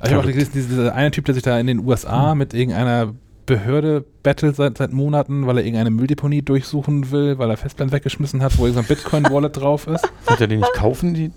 Also 0.00 0.06
ich 0.06 0.12
habe 0.12 0.28
auch 0.28 0.32
gelesen, 0.32 0.50
dieser 0.54 0.68
dieser 0.68 0.94
eine 0.94 1.10
Typ, 1.10 1.24
der 1.24 1.34
sich 1.34 1.42
da 1.44 1.58
in 1.58 1.66
den 1.66 1.86
USA 1.86 2.34
mit 2.34 2.52
irgendeiner 2.52 3.14
Behörde 3.46 4.04
battelt 4.22 4.56
seit, 4.56 4.78
seit 4.78 4.92
Monaten, 4.92 5.46
weil 5.46 5.58
er 5.58 5.64
irgendeine 5.64 5.90
Mülldeponie 5.90 6.42
durchsuchen 6.42 7.10
will, 7.10 7.38
weil 7.38 7.50
er 7.50 7.56
Festplatten 7.56 7.92
weggeschmissen 7.92 8.42
hat, 8.42 8.58
wo 8.58 8.66
irgendein 8.66 8.88
Bitcoin-Wallet 8.88 9.56
drauf 9.56 9.86
ist. 9.86 10.08
Wollt 10.26 10.40
ihr 10.40 10.48
die 10.48 10.56
nicht 10.56 10.72
kaufen? 10.74 11.14
Die? 11.14 11.30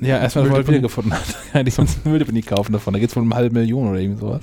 Ja, 0.00 0.18
erstmal, 0.18 0.44
weil 0.44 0.50
er 0.50 0.52
Mülldeponie? 0.52 0.78
wieder 0.78 0.82
gefunden 0.82 1.12
hat. 1.12 1.24
Ja, 1.54 1.62
die 1.62 1.70
sonst 1.70 2.00
eine 2.04 2.12
Mülldeponie 2.12 2.42
kaufen 2.42 2.72
davon. 2.72 2.92
Da 2.92 3.00
geht 3.00 3.10
es 3.10 3.16
wohl 3.16 3.22
um 3.22 3.32
eine 3.32 3.40
halbe 3.40 3.58
Million 3.58 3.88
oder 3.88 3.98
irgendwie 3.98 4.20
sowas. 4.20 4.42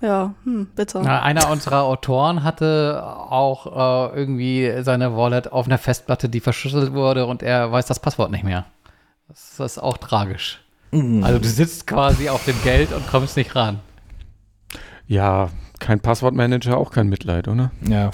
Ja, 0.00 0.34
hm, 0.44 0.68
bitte. 0.74 1.00
Na, 1.02 1.22
einer 1.22 1.50
unserer 1.50 1.82
Autoren 1.82 2.44
hatte 2.44 3.02
auch 3.04 4.12
äh, 4.12 4.18
irgendwie 4.18 4.82
seine 4.82 5.16
Wallet 5.16 5.52
auf 5.52 5.66
einer 5.66 5.78
Festplatte, 5.78 6.28
die 6.28 6.40
verschlüsselt 6.40 6.92
wurde 6.92 7.26
und 7.26 7.42
er 7.42 7.70
weiß 7.70 7.86
das 7.86 8.00
Passwort 8.00 8.30
nicht 8.30 8.44
mehr. 8.44 8.66
Das 9.28 9.60
ist 9.60 9.78
auch 9.78 9.98
tragisch. 9.98 10.60
Mhm. 10.92 11.22
Also 11.24 11.38
du 11.38 11.48
sitzt 11.48 11.86
quasi 11.86 12.28
auf 12.28 12.44
dem 12.44 12.56
Geld 12.62 12.92
und 12.92 13.06
kommst 13.08 13.36
nicht 13.36 13.54
ran. 13.54 13.80
Ja, 15.08 15.48
kein 15.80 16.00
Passwortmanager, 16.00 16.76
auch 16.76 16.90
kein 16.90 17.08
Mitleid, 17.08 17.48
oder? 17.48 17.70
Ja. 17.88 18.10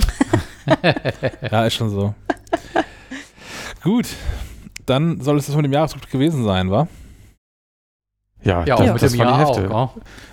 ja, 1.51 1.67
ist 1.67 1.75
schon 1.75 1.91
so. 1.91 2.15
Gut. 3.83 4.07
Dann 4.87 5.21
soll 5.21 5.39
es 5.39 5.47
das 5.47 5.57
mit 5.57 5.65
dem 5.65 5.73
Jahresrückblick 5.73 6.13
gewesen 6.13 6.45
sein, 6.45 6.71
wa? 6.71 6.87
Ja, 8.43 8.65
Ja, 8.65 8.75
auch 8.75 8.79
das, 8.79 8.93
mit 8.93 9.03
das 9.03 9.13
dem 9.13 9.19
war 9.21 9.27
Jahr 9.27 9.39
die 9.39 9.45
auch. 9.45 9.57
Hefte. 9.59 9.73
ja. 9.73 9.83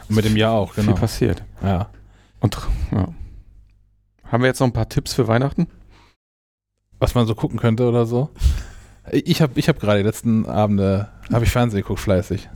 Und 0.10 0.16
mit 0.16 0.26
dem 0.26 0.38
Jahr 0.38 0.54
auch, 0.54 0.76
genau. 0.76 0.92
Viel 0.92 1.00
passiert. 1.00 1.44
Ja. 1.64 1.90
Und 2.42 2.58
ja. 2.92 3.08
Haben 4.32 4.44
wir 4.44 4.48
jetzt 4.48 4.60
noch 4.60 4.68
ein 4.68 4.74
paar 4.74 4.88
Tipps 4.90 5.14
für 5.14 5.28
Weihnachten? 5.28 5.68
Was 7.00 7.16
man 7.16 7.26
so 7.26 7.34
gucken 7.36 7.60
könnte 7.60 7.88
oder 7.90 8.06
so. 8.06 8.30
Ich 9.12 9.42
habe 9.42 9.54
ich 9.60 9.68
hab 9.68 9.80
gerade 9.80 10.00
die 10.00 10.06
letzten 10.06 10.46
Abende, 10.46 11.10
habe 11.34 11.44
ich 11.46 11.50
Fernsehen 11.52 11.82
geguckt, 11.82 12.00
fleißig. 12.02 12.50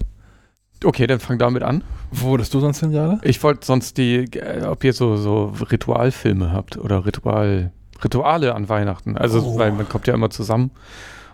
Okay, 0.86 1.08
dann 1.08 1.20
fang 1.20 1.38
damit 1.40 1.64
an. 1.64 1.84
Wo 2.12 2.28
wurdest 2.30 2.54
du 2.54 2.60
sonst 2.60 2.80
hin 2.80 2.92
gerade? 2.92 3.20
Ich 3.24 3.42
wollte 3.44 3.66
sonst 3.66 3.98
die, 3.98 4.26
äh, 4.38 4.64
ob 4.66 4.84
ihr 4.84 4.94
so, 4.94 5.18
so 5.18 5.54
Ritualfilme 5.72 6.52
habt 6.52 6.78
oder 6.78 7.06
Ritual, 7.06 7.72
Rituale 8.04 8.56
an 8.56 8.70
Weihnachten. 8.70 9.18
Also, 9.18 9.40
Oh. 9.44 9.58
weil 9.60 9.72
man 9.72 9.90
kommt 9.90 10.08
ja 10.08 10.14
immer 10.14 10.30
zusammen 10.30 10.72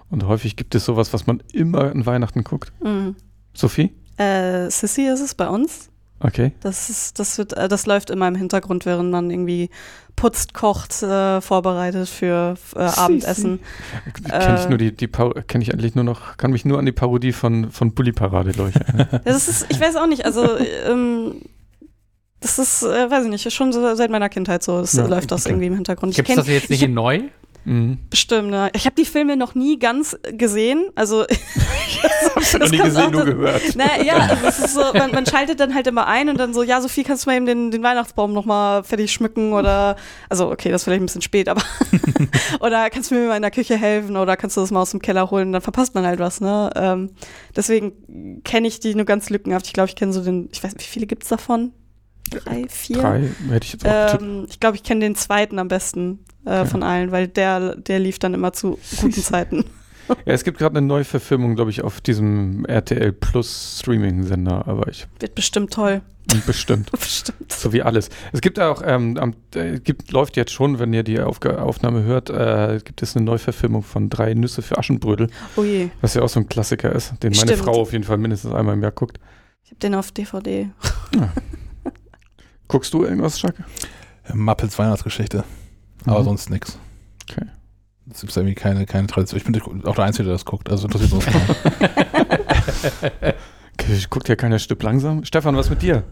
und 0.10 0.26
häufig 0.26 0.56
gibt 0.56 0.74
es 0.74 0.86
sowas, 0.86 1.14
was 1.14 1.28
man 1.28 1.44
immer 1.54 1.92
an 1.92 2.06
Weihnachten 2.06 2.44
guckt. 2.44 2.72
Mhm. 2.84 3.16
Sophie? 3.54 3.92
Äh, 4.18 4.70
Sissy 4.70 5.04
ist 5.08 5.22
es 5.22 5.36
bei 5.36 5.48
uns. 5.48 5.90
Okay. 6.24 6.52
Das 6.62 6.90
ist, 6.90 7.20
das 7.20 7.38
wird, 7.38 7.54
äh, 7.54 7.68
das 7.68 7.86
läuft 7.86 8.10
immer 8.10 8.28
im 8.28 8.36
Hintergrund, 8.36 8.86
während 8.86 9.12
man 9.12 9.30
irgendwie 9.32 9.70
putzt, 10.16 10.54
kocht, 10.54 11.02
äh, 11.02 11.42
vorbereitet 11.42 12.08
für 12.08 12.56
äh, 12.76 12.80
Abendessen. 12.80 13.60
Kenne 14.30 14.56
ich 14.60 14.66
Äh. 14.66 14.70
nur 14.70 14.78
die, 14.78 14.96
die 14.96 15.08
kenne 15.08 15.64
ich 15.64 15.74
eigentlich 15.74 15.96
nur 15.96 16.04
noch, 16.04 16.38
kann 16.38 16.52
mich 16.52 16.64
nur 16.66 16.78
an 16.80 16.86
die 16.86 16.92
Parodie 16.92 17.32
von, 17.32 17.72
von 17.72 17.94
Bully 17.94 18.12
Parade, 18.12 18.52
erinnern. 18.52 19.22
Das 19.26 19.48
ist, 19.48 19.66
ich 19.70 19.80
weiß 19.80 19.96
auch 19.96 20.08
nicht, 20.08 20.26
also 20.26 20.46
ähm, 20.88 21.42
Das 22.40 22.60
ist, 22.60 22.84
äh, 22.84 23.10
weiß 23.10 23.26
ich 23.26 23.30
nicht, 23.32 23.46
ist 23.46 23.54
schon 23.54 23.72
so 23.74 23.96
seit 23.96 24.12
meiner 24.12 24.30
Kindheit 24.30 24.64
so. 24.64 24.80
Das 24.82 24.94
Ja, 24.94 25.06
läuft 25.08 25.32
das 25.32 25.46
okay. 25.46 25.52
irgendwie 25.54 25.68
im 25.68 25.76
Hintergrund. 25.76 26.14
Gibt 26.16 26.28
ich 26.30 26.36
es 26.36 26.40
das 26.44 26.48
jetzt 26.48 26.70
nicht 26.70 26.82
ich, 26.82 26.88
in 26.90 26.94
neu? 26.94 27.22
Mhm. 27.66 28.00
Bestimmt, 28.10 28.50
ne? 28.50 28.70
Ich 28.74 28.86
habe 28.86 28.96
die 28.96 29.06
Filme 29.06 29.38
noch 29.38 29.56
nie 29.56 29.78
ganz 29.78 30.18
gesehen. 30.34 30.90
Also 30.96 31.26
Hast 32.36 32.54
du 32.54 32.58
noch 32.58 32.66
Das 32.66 32.72
nie 32.72 32.78
gesehen, 32.78 33.06
auch 33.06 33.12
nur 33.12 33.26
gehört. 33.26 33.62
Na 33.76 34.02
ja, 34.02 34.16
also 34.30 34.48
es 34.48 34.60
ist 34.60 34.74
so, 34.74 34.82
man, 34.94 35.12
man 35.12 35.26
schaltet 35.26 35.60
dann 35.60 35.74
halt 35.74 35.88
immer 35.88 36.08
ein 36.08 36.30
und 36.30 36.40
dann 36.40 36.54
so, 36.54 36.64
ja, 36.64 36.82
Sophie, 36.82 37.04
kannst 37.04 37.26
du 37.26 37.30
mal 37.30 37.36
eben 37.38 37.46
den, 37.46 37.72
den 37.72 37.84
Weihnachtsbaum 37.84 38.34
nochmal 38.34 38.84
fertig 38.84 39.12
schmücken 39.12 39.54
oder, 39.54 39.96
also 40.30 40.52
okay, 40.52 40.70
das 40.72 40.82
ist 40.82 40.86
vielleicht 40.86 41.02
ein 41.02 41.06
bisschen 41.06 41.22
spät, 41.22 41.50
aber 41.50 41.62
oder 42.60 42.90
kannst 42.90 43.12
du 43.12 43.16
mir 43.16 43.28
mal 43.28 43.36
in 43.36 43.42
der 43.42 43.52
Küche 43.52 43.78
helfen 43.78 44.18
oder 44.18 44.38
kannst 44.38 44.58
du 44.58 44.62
das 44.62 44.72
mal 44.72 44.82
aus 44.82 44.92
dem 44.92 45.02
Keller 45.02 45.30
holen, 45.32 45.52
dann 45.52 45.62
verpasst 45.62 45.96
man 45.96 46.06
halt 46.06 46.20
was, 46.20 46.42
ne? 46.42 46.70
Ähm, 46.76 47.12
deswegen 47.56 48.42
kenne 48.44 48.68
ich 48.68 48.80
die 48.80 48.96
nur 48.96 49.06
ganz 49.06 49.30
lückenhaft. 49.30 49.68
Ich 49.68 49.74
glaube, 49.74 49.90
ich 49.90 49.96
kenne 49.96 50.14
so 50.14 50.24
den, 50.24 50.50
ich 50.52 50.64
weiß 50.64 50.74
nicht, 50.74 50.88
wie 50.88 50.92
viele 50.92 51.08
gibt's 51.08 51.28
davon? 51.28 51.74
Drei, 52.30 52.66
vier? 52.70 52.98
Drei 52.98 53.30
hätte 53.50 53.66
ich 53.66 53.74
jetzt 53.74 53.86
auch. 53.86 54.22
Ähm, 54.22 54.46
ich 54.50 54.60
glaube, 54.60 54.78
ich 54.78 54.84
kenne 54.84 55.02
den 55.02 55.16
zweiten 55.16 55.60
am 55.60 55.68
besten 55.68 56.24
äh, 56.46 56.62
Okay. 56.62 56.66
von 56.70 56.84
allen, 56.84 57.12
weil 57.12 57.28
der, 57.28 57.76
der 57.76 58.00
lief 58.00 58.20
dann 58.20 58.34
immer 58.34 58.54
zu 58.54 58.78
guten 58.98 59.14
Zeiten. 59.22 59.66
Ja, 60.26 60.34
es 60.34 60.44
gibt 60.44 60.58
gerade 60.58 60.78
eine 60.78 60.86
neue 60.86 61.06
Verfilmung, 61.06 61.56
glaube 61.56 61.70
ich, 61.72 61.84
auf 61.84 62.02
diesem 62.02 62.66
RTL 62.66 63.14
Plus 63.14 63.78
Streaming-Sender, 63.80 64.68
aber 64.68 64.90
ich 64.90 65.08
Wird 65.20 65.36
bestimmt 65.36 65.72
toll. 65.72 66.02
bestimmt. 66.46 66.92
bestimmt. 67.00 67.50
So 67.52 67.72
wie 67.72 67.82
alles. 67.82 68.10
Es 68.34 68.42
gibt 68.42 68.60
auch, 68.60 68.82
ähm, 68.86 69.16
am, 69.18 69.36
äh, 69.56 69.80
gibt, 69.80 70.12
läuft 70.12 70.36
jetzt 70.36 70.52
schon, 70.52 70.80
wenn 70.80 70.92
ihr 70.92 71.04
die 71.04 71.22
Aufga 71.22 71.60
Aufnahme 71.62 72.04
hört, 72.04 72.30
äh, 72.30 72.80
gibt 72.84 73.02
es 73.02 73.16
eine 73.16 73.24
Neuverfilmung 73.24 73.84
von 73.84 74.10
Drei 74.10 74.34
Nüsse 74.34 74.62
für 74.62 74.78
Aschenbrödel, 74.78 75.30
Oh 75.56 75.64
je, 75.64 75.90
was 76.02 76.16
ja 76.16 76.24
auch 76.24 76.30
so 76.30 76.42
ein 76.42 76.50
Klassiker 76.50 76.92
ist, 76.92 77.12
den 77.24 77.32
meine 77.32 77.54
Stimmt. 77.54 77.60
Frau 77.60 77.80
auf 77.82 77.94
jeden 77.94 78.04
Fall 78.04 78.18
mindestens 78.18 78.52
einmal 78.54 78.74
im 78.76 78.82
Jahr 78.82 78.92
guckt. 78.92 79.18
ich 79.64 79.70
habe 79.72 79.80
den 79.80 79.96
auf 79.96 80.12
DVD. 80.12 80.70
Guckst 82.68 82.94
du 82.94 83.04
irgendwas, 83.06 83.38
Chuck? 83.38 83.54
Muppets 84.34 84.78
Weihnachtsgeschichte. 84.78 85.44
Aber 86.06 86.20
Mhm. 86.22 86.26
sonst 86.26 86.50
nichts. 86.50 86.78
Okay. 87.30 87.46
Es 88.12 88.22
gibt 88.22 88.36
irgendwie 88.36 88.56
keine, 88.56 88.86
keine 88.86 89.08
Tradition. 89.08 89.38
Ich 89.38 89.46
bin 89.46 89.86
auch 89.86 89.96
der 89.96 90.06
Einzige, 90.06 90.26
der 90.26 90.34
das 90.34 90.46
guckt. 90.46 90.70
Also 90.70 90.88
interessiert 90.88 91.14
uns 91.14 91.26
ich 93.90 94.10
guckt 94.10 94.28
ja 94.30 94.36
keiner 94.36 94.60
Stück 94.60 94.82
langsam. 94.84 95.24
Stefan, 95.26 95.56
was 95.56 95.70
mit 95.70 95.82
dir? 95.82 96.04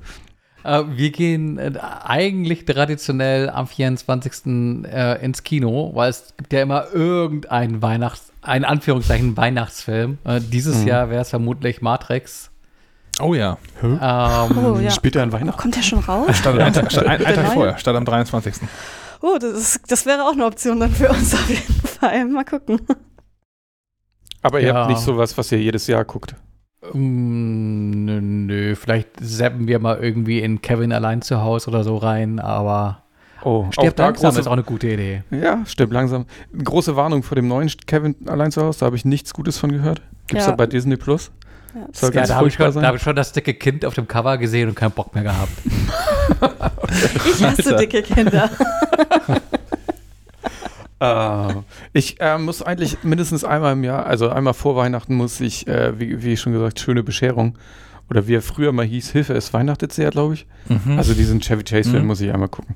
Äh, 0.63 0.83
wir 0.89 1.11
gehen 1.11 1.57
äh, 1.57 1.71
eigentlich 2.03 2.65
traditionell 2.65 3.49
am 3.49 3.67
24. 3.67 4.85
Äh, 4.85 5.23
ins 5.23 5.43
Kino, 5.43 5.91
weil 5.93 6.09
es 6.09 6.33
gibt 6.37 6.53
ja 6.53 6.61
immer 6.61 6.91
irgendeinen 6.93 7.81
Weihnachts-, 7.81 8.31
ein 8.41 8.65
Anführungszeichen 8.65 9.37
Weihnachtsfilm. 9.37 10.17
Dieses 10.51 10.81
Mhm. 10.81 10.87
Jahr 10.87 11.09
wäre 11.09 11.21
es 11.21 11.29
vermutlich 11.29 11.81
Matrix. 11.81 12.51
Oh 13.21 13.33
ja. 13.33 13.57
Ähm, 13.83 13.99
Oh 14.57 14.79
ja. 14.79 14.91
Später 14.91 15.21
an 15.23 15.31
Weihnachten? 15.33 15.59
Kommt 15.59 15.75
der 15.75 15.81
schon 15.81 15.99
raus? 15.99 16.37
Statt, 16.37 16.57
ein, 16.57 16.73
statt 16.73 17.05
ein, 17.05 17.25
ein 17.25 17.35
Tag 17.35 17.53
vorher, 17.53 17.77
statt 17.77 17.95
am 17.95 18.05
23. 18.05 18.53
Oh, 19.21 19.37
das, 19.39 19.51
ist, 19.57 19.91
das 19.91 20.05
wäre 20.05 20.23
auch 20.23 20.31
eine 20.33 20.45
Option 20.45 20.79
dann 20.79 20.91
für 20.91 21.09
uns 21.09 21.33
auf 21.33 21.49
jeden 21.49 21.73
Fall. 21.87 22.25
Mal 22.25 22.45
gucken. 22.45 22.79
Aber 24.41 24.61
ihr 24.61 24.67
Ja. 24.69 24.73
habt 24.75 24.89
nicht 24.89 25.01
sowas, 25.01 25.37
was 25.37 25.51
ihr 25.51 25.59
jedes 25.61 25.87
Jahr 25.87 26.05
guckt. 26.05 26.35
Mm, 26.93 28.05
Nö, 28.05 28.21
nö, 28.21 28.75
vielleicht 28.75 29.09
zappen 29.21 29.67
wir 29.67 29.79
mal 29.79 29.97
irgendwie 30.01 30.39
in 30.39 30.61
Kevin 30.61 30.93
allein 30.93 31.21
zu 31.21 31.41
Hause 31.41 31.69
oder 31.69 31.83
so 31.83 31.97
rein, 31.97 32.39
aber 32.39 33.03
Oh, 33.43 33.65
stirbt 33.71 33.99
da 33.99 34.05
langsam 34.07 34.31
große- 34.33 34.39
ist 34.39 34.47
auch 34.47 34.53
eine 34.53 34.63
gute 34.63 34.87
Idee. 34.89 35.23
Ja, 35.31 35.65
stimmt 35.65 35.91
langsam. 35.93 36.25
Große 36.61 36.95
Warnung 36.95 37.23
vor 37.23 37.35
dem 37.35 37.47
neuen 37.47 37.69
Kevin 37.85 38.15
allein 38.27 38.51
zu 38.51 38.61
Hause, 38.63 38.79
da 38.81 38.85
habe 38.85 38.95
ich 38.95 39.05
nichts 39.05 39.33
Gutes 39.33 39.57
von 39.57 39.71
gehört. 39.71 40.01
Gibt's 40.27 40.45
Ja. 40.45 40.51
da 40.51 40.55
bei 40.57 40.67
Disney 40.67 40.95
Plus? 40.97 41.31
Ja, 41.75 41.87
Soll 41.93 42.09
Ja, 42.09 42.15
ganz 42.15 42.29
da 42.29 42.35
habe 42.35 42.47
ich, 42.47 42.53
schon- 42.55 42.73
da 42.73 42.87
hab 42.87 42.95
ich 42.95 43.01
schon 43.01 43.15
das 43.15 43.31
dicke 43.31 43.53
Kind 43.53 43.85
auf 43.85 43.93
dem 43.93 44.07
Cover 44.07 44.37
gesehen 44.37 44.69
und 44.69 44.75
keinen 44.75 44.91
Bock 44.91 45.13
mehr 45.13 45.23
gehabt. 45.23 45.51
ich 47.25 47.43
hasse 47.43 47.65
Alter. 47.65 47.75
dicke 47.77 48.01
Kinder. 48.03 48.49
Äh, 51.01 51.53
ich 51.93 52.19
äh, 52.19 52.37
muss 52.37 52.61
eigentlich 52.61 53.03
mindestens 53.03 53.45
einmal 53.45 53.71
im 53.73 53.85
Jahr, 53.85 54.05
also 54.05 54.29
einmal 54.29 54.53
vor 54.53 54.75
Weihnachten 54.75 55.15
muss 55.15 55.39
ich, 55.39 55.65
äh, 55.65 55.97
wie, 55.97 56.21
wie 56.23 56.35
schon 56.35 56.51
gesagt, 56.51 56.79
schöne 56.79 57.03
Bescherung. 57.03 57.57
Oder 58.09 58.27
wie 58.27 58.35
er 58.35 58.41
früher 58.41 58.71
mal 58.73 58.85
hieß, 58.85 59.11
Hilfe, 59.11 59.33
es 59.33 59.53
weihnachtet 59.53 59.93
sehr, 59.93 60.09
glaube 60.09 60.33
ich. 60.33 60.45
Mhm. 60.67 60.97
Also 60.97 61.13
diesen 61.13 61.39
Chevy 61.39 61.63
Chase-Film 61.63 62.01
Mhm. 62.01 62.07
muss 62.07 62.19
ich 62.21 62.33
einmal 62.33 62.49
gucken. 62.49 62.75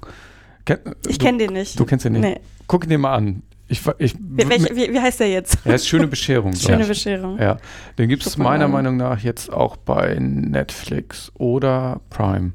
Ken, 0.63 0.77
Ich 1.07 1.17
du- 1.17 1.25
kenne 1.25 1.39
den 1.39 1.51
nicht. 1.53 1.77
Du 1.77 1.83
kennst 1.85 2.05
den 2.05 2.13
nicht? 2.13 2.21
Nee. 2.21 2.39
Guck 2.67 2.85
ihn 2.85 2.91
dir 2.91 2.97
mal 2.97 3.13
an. 3.15 3.41
Ich, 3.67 3.81
ich, 3.97 4.15
Wie, 4.19 4.49
welch, 4.49 4.75
wie, 4.75 4.93
wie 4.93 4.99
heißt 4.99 5.19
der 5.21 5.29
jetzt? 5.29 5.57
er 5.65 5.75
ist 5.75 5.87
schöne 5.87 6.07
Bescherung. 6.07 6.53
Schöne. 6.55 6.85
Bescherung. 6.85 7.39
Ja, 7.39 7.57
den 7.97 8.09
gibt 8.09 8.25
es 8.25 8.37
meiner. 8.37 8.67
Meinung 8.67 8.97
nach 8.97 9.19
jetzt 9.19 9.51
auch 9.51 9.77
bei 9.77 10.17
Netflix 10.19 11.31
oder 11.35 12.01
Prime. 12.09 12.53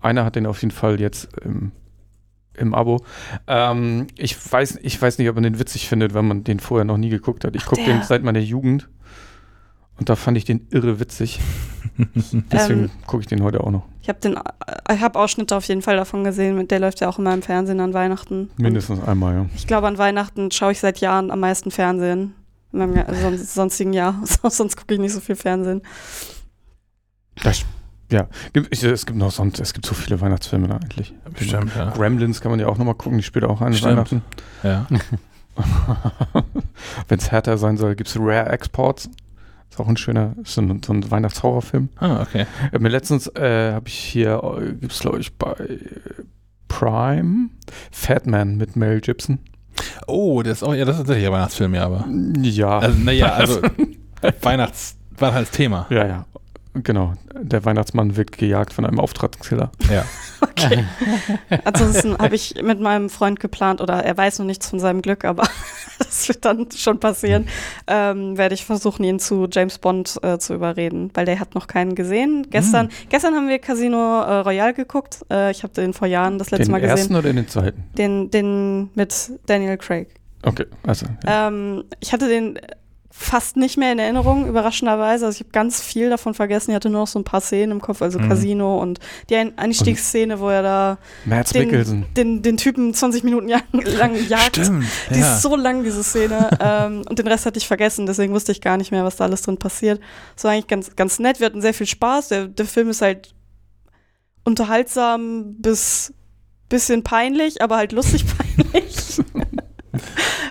Einer 0.00 0.24
hat 0.24 0.36
den 0.36 0.46
auf 0.46 0.62
jeden 0.62 0.70
Fall 0.70 1.00
jetzt 1.00 1.28
im, 1.44 1.72
im 2.56 2.74
Abo. 2.74 3.04
Ähm, 3.46 4.06
ich, 4.16 4.36
weiß, 4.52 4.78
ich 4.82 5.00
weiß 5.00 5.18
nicht, 5.18 5.28
ob 5.28 5.34
man 5.34 5.44
den 5.44 5.58
witzig 5.58 5.88
findet, 5.88 6.14
wenn 6.14 6.26
man 6.26 6.44
den 6.44 6.60
vorher 6.60 6.84
noch 6.84 6.98
nie 6.98 7.08
geguckt 7.10 7.44
hat. 7.44 7.56
Ich 7.56 7.66
gucke 7.66 7.84
den 7.84 8.02
seit 8.02 8.22
meiner 8.22 8.40
Jugend 8.40 8.88
und 9.98 10.08
da 10.08 10.16
fand 10.16 10.36
ich 10.36 10.44
den 10.44 10.66
irre 10.70 10.98
witzig. 11.00 11.40
Deswegen 12.50 12.84
Ähm, 12.84 12.90
gucke 13.06 13.20
ich 13.22 13.26
den 13.28 13.42
heute 13.42 13.62
auch 13.62 13.70
noch. 13.70 13.84
Ich 14.02 14.08
habe 14.08 14.18
den, 14.20 14.38
ich 14.92 15.00
habe 15.00 15.18
Ausschnitte 15.18 15.56
auf 15.56 15.64
jeden 15.64 15.82
Fall 15.82 15.96
davon 15.96 16.24
gesehen. 16.24 16.66
Der 16.68 16.78
läuft 16.78 17.00
ja 17.00 17.08
auch 17.08 17.18
immer 17.18 17.32
im 17.32 17.42
Fernsehen 17.42 17.80
an 17.80 17.94
Weihnachten. 17.94 18.48
Und 18.50 18.58
Mindestens 18.58 19.02
einmal, 19.02 19.34
ja. 19.34 19.46
Ich 19.54 19.66
glaube, 19.66 19.86
an 19.86 19.96
Weihnachten 19.96 20.50
schaue 20.50 20.72
ich 20.72 20.80
seit 20.80 20.98
Jahren 20.98 21.30
am 21.30 21.40
meisten 21.40 21.70
Fernsehen. 21.70 22.34
In 22.72 22.78
meinem 22.80 22.96
Jahr, 22.96 23.14
sonst, 23.14 23.54
sonstigen 23.54 23.92
Jahr. 23.92 24.20
sonst 24.48 24.76
gucke 24.76 24.94
ich 24.94 25.00
nicht 25.00 25.12
so 25.12 25.20
viel 25.20 25.36
Fernsehen. 25.36 25.80
Das, 27.42 27.64
ja, 28.10 28.28
es 28.52 29.06
gibt 29.06 29.18
noch 29.18 29.30
sonst, 29.30 29.60
es 29.60 29.72
gibt 29.72 29.86
so 29.86 29.94
viele 29.94 30.20
Weihnachtsfilme 30.20 30.68
da 30.68 30.76
eigentlich. 30.76 31.14
Bestimmt, 31.32 31.72
ja. 31.76 31.90
Gremlins 31.90 32.40
kann 32.40 32.50
man 32.50 32.60
ja 32.60 32.66
auch 32.66 32.76
nochmal 32.78 32.94
gucken, 32.94 33.18
die 33.18 33.24
spielt 33.24 33.44
auch 33.44 33.60
an 33.60 33.72
Stimmt. 33.74 33.92
Weihnachten. 33.92 34.22
ja. 34.62 34.86
Wenn 37.08 37.18
es 37.18 37.30
härter 37.30 37.58
sein 37.58 37.76
soll, 37.76 37.94
gibt 37.94 38.08
es 38.08 38.16
Rare 38.18 38.48
Exports. 38.50 39.08
Ist 39.74 39.80
auch 39.80 39.88
ein 39.88 39.96
schöner, 39.96 40.34
ist 40.40 40.54
so 40.54 40.60
ein, 40.60 40.80
so 40.84 40.92
ein 40.92 41.10
Weihnachtshorrorfilm. 41.10 41.88
Ah, 41.96 42.22
okay. 42.22 42.46
Äh, 42.70 42.78
mir 42.78 42.90
letztens 42.90 43.26
äh, 43.34 43.72
habe 43.72 43.88
ich 43.88 43.94
hier, 43.98 44.40
äh, 44.56 44.72
gibt 44.74 44.92
es 44.92 45.00
glaube 45.00 45.18
ich 45.18 45.36
bei 45.36 45.50
äh, 45.50 45.78
Prime, 46.68 47.48
Fat 47.90 48.24
Man 48.24 48.56
mit 48.56 48.76
Mel 48.76 49.00
Gibson. 49.00 49.40
Oh, 50.06 50.44
das 50.44 50.58
ist 50.58 50.62
auch, 50.62 50.74
ja, 50.74 50.84
das 50.84 50.94
ist 50.94 51.00
tatsächlich 51.00 51.26
ein 51.26 51.32
Weihnachtsfilm, 51.32 51.74
ja, 51.74 51.86
aber. 51.86 52.06
Ja, 52.40 52.78
Also, 52.78 52.98
naja, 53.00 53.32
also 53.32 53.62
Weihnachts 54.42 54.96
Weihnachtsthema. 55.18 55.86
ja, 55.90 56.06
ja. 56.06 56.26
Genau, 56.82 57.12
der 57.40 57.64
Weihnachtsmann 57.64 58.16
wird 58.16 58.32
gejagt 58.32 58.72
von 58.72 58.84
einem 58.84 58.98
Auftragskiller. 58.98 59.70
Ja. 59.90 60.04
Okay. 60.56 60.84
Ansonsten 61.64 62.16
habe 62.18 62.36
ich 62.36 62.54
mit 62.62 62.78
meinem 62.78 63.08
Freund 63.10 63.40
geplant, 63.40 63.80
oder 63.80 64.04
er 64.04 64.16
weiß 64.16 64.38
noch 64.38 64.46
nichts 64.46 64.68
von 64.68 64.78
seinem 64.78 65.02
Glück, 65.02 65.24
aber 65.24 65.42
das 65.98 66.28
wird 66.28 66.44
dann 66.44 66.68
schon 66.70 67.00
passieren, 67.00 67.48
ähm, 67.86 68.36
werde 68.38 68.54
ich 68.54 68.64
versuchen, 68.64 69.04
ihn 69.04 69.18
zu 69.18 69.48
James 69.50 69.78
Bond 69.78 70.18
äh, 70.22 70.38
zu 70.38 70.54
überreden, 70.54 71.10
weil 71.14 71.24
der 71.24 71.40
hat 71.40 71.54
noch 71.54 71.66
keinen 71.66 71.94
gesehen. 71.94 72.46
Gestern, 72.50 72.90
gestern 73.08 73.34
haben 73.34 73.48
wir 73.48 73.58
Casino 73.58 74.22
äh, 74.22 74.34
Royale 74.40 74.74
geguckt. 74.74 75.24
Äh, 75.30 75.50
ich 75.50 75.62
habe 75.62 75.72
den 75.72 75.92
vor 75.92 76.06
Jahren 76.06 76.38
das 76.38 76.50
letzte 76.50 76.66
den 76.66 76.72
Mal 76.72 76.80
gesehen. 76.80 76.96
ersten 76.98 77.16
oder 77.16 77.32
den 77.32 77.48
zweiten? 77.48 77.84
Den, 77.96 78.30
den 78.30 78.90
mit 78.94 79.32
Daniel 79.46 79.76
Craig. 79.78 80.08
Okay, 80.42 80.66
also. 80.86 81.06
Ja. 81.26 81.48
Ähm, 81.48 81.84
ich 82.00 82.12
hatte 82.12 82.28
den 82.28 82.58
fast 83.16 83.56
nicht 83.56 83.76
mehr 83.78 83.92
in 83.92 84.00
Erinnerung, 84.00 84.48
überraschenderweise. 84.48 85.24
Also 85.26 85.36
ich 85.36 85.40
habe 85.42 85.52
ganz 85.52 85.80
viel 85.80 86.10
davon 86.10 86.34
vergessen. 86.34 86.72
Ich 86.72 86.74
hatte 86.74 86.90
nur 86.90 87.02
noch 87.02 87.06
so 87.06 87.18
ein 87.20 87.24
paar 87.24 87.40
Szenen 87.40 87.70
im 87.70 87.80
Kopf, 87.80 88.02
also 88.02 88.18
Mhm. 88.18 88.28
Casino 88.28 88.80
und 88.82 88.98
die 89.30 89.36
Ein- 89.36 89.56
Einstiegsszene, 89.56 90.40
wo 90.40 90.48
er 90.48 90.62
da 90.62 90.98
den, 91.24 91.62
Mikkelsen. 91.66 92.06
den, 92.16 92.42
den 92.42 92.56
Typen 92.56 92.92
20 92.92 93.22
Minuten 93.22 93.46
lang, 93.48 93.62
jagt. 94.28 94.56
Stimmt. 94.56 94.86
Die 95.14 95.20
Ja. 95.20 95.36
ist 95.36 95.42
so 95.42 95.54
lang, 95.54 95.84
diese 95.84 96.02
Szene. 96.02 96.50
ähm, 96.60 97.02
und 97.08 97.18
den 97.20 97.28
Rest 97.28 97.46
hatte 97.46 97.56
ich 97.58 97.68
vergessen, 97.68 98.06
deswegen 98.06 98.32
wusste 98.34 98.50
ich 98.50 98.60
gar 98.60 98.76
nicht 98.76 98.90
mehr, 98.90 99.04
was 99.04 99.14
da 99.14 99.24
alles 99.24 99.42
drin 99.42 99.58
passiert. 99.58 100.00
Das 100.34 100.42
war 100.44 100.50
eigentlich 100.50 100.66
ganz, 100.66 100.96
ganz 100.96 101.20
nett. 101.20 101.38
Wir 101.38 101.46
hatten 101.46 101.62
sehr 101.62 101.72
viel 101.74 101.86
Spaß. 101.86 102.28
Der, 102.28 102.48
der 102.48 102.66
Film 102.66 102.90
ist 102.90 103.00
halt 103.00 103.32
unterhaltsam 104.42 105.54
bis 105.58 106.12
bisschen 106.68 107.02
peinlich, 107.04 107.62
aber 107.62 107.76
halt 107.76 107.92
lustig 107.92 108.24
peinlich. 108.36 109.20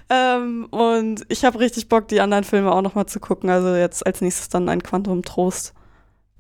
Ähm, 0.10 0.66
und 0.72 1.24
ich 1.30 1.46
habe 1.46 1.60
richtig 1.60 1.90
Bock, 1.90 2.08
die 2.08 2.22
anderen 2.22 2.44
Filme 2.44 2.72
auch 2.72 2.82
noch 2.82 2.96
mal 2.96 3.08
zu 3.08 3.20
gucken. 3.20 3.50
Also 3.50 3.76
jetzt 3.76 4.06
als 4.06 4.22
nächstes 4.22 4.50
dann 4.50 4.70
ein 4.70 4.84
Quantum 4.84 5.24
Trost. 5.24 5.74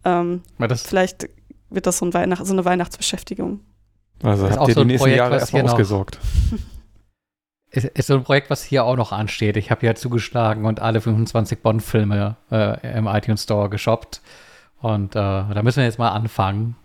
Ähm, 0.05 0.41
vielleicht 0.83 1.29
wird 1.69 1.85
das 1.87 1.97
so, 1.97 2.05
ein 2.05 2.13
Weihnacht, 2.13 2.45
so 2.45 2.53
eine 2.53 2.65
Weihnachtsbeschäftigung. 2.65 3.61
Also 4.21 4.43
Das 4.43 4.51
ist 4.51 4.57
habt 4.57 4.63
auch 4.63 4.67
ihr 4.69 4.73
so 4.75 4.79
die 4.81 4.85
ein 4.85 4.87
nächsten 4.87 5.03
Projekt, 5.03 5.17
Jahre 5.17 5.35
was 5.35 5.41
erstmal 5.43 5.61
hier 5.61 5.67
noch- 5.67 5.73
ausgesorgt. 5.73 6.19
ist, 7.71 7.85
ist 7.85 8.07
so 8.07 8.13
ein 8.15 8.23
Projekt, 8.23 8.49
was 8.49 8.63
hier 8.63 8.83
auch 8.85 8.95
noch 8.95 9.11
ansteht. 9.11 9.57
Ich 9.57 9.71
habe 9.71 9.85
ja 9.85 9.95
zugeschlagen 9.95 10.65
und 10.65 10.79
alle 10.81 11.01
25 11.01 11.59
Bond-Filme 11.59 12.35
äh, 12.51 12.97
im 12.97 13.07
iTunes 13.07 13.43
Store 13.43 13.69
geshoppt. 13.69 14.21
Und 14.79 15.15
äh, 15.15 15.19
da 15.19 15.61
müssen 15.63 15.77
wir 15.77 15.85
jetzt 15.85 15.99
mal 15.99 16.09
anfangen, 16.09 16.75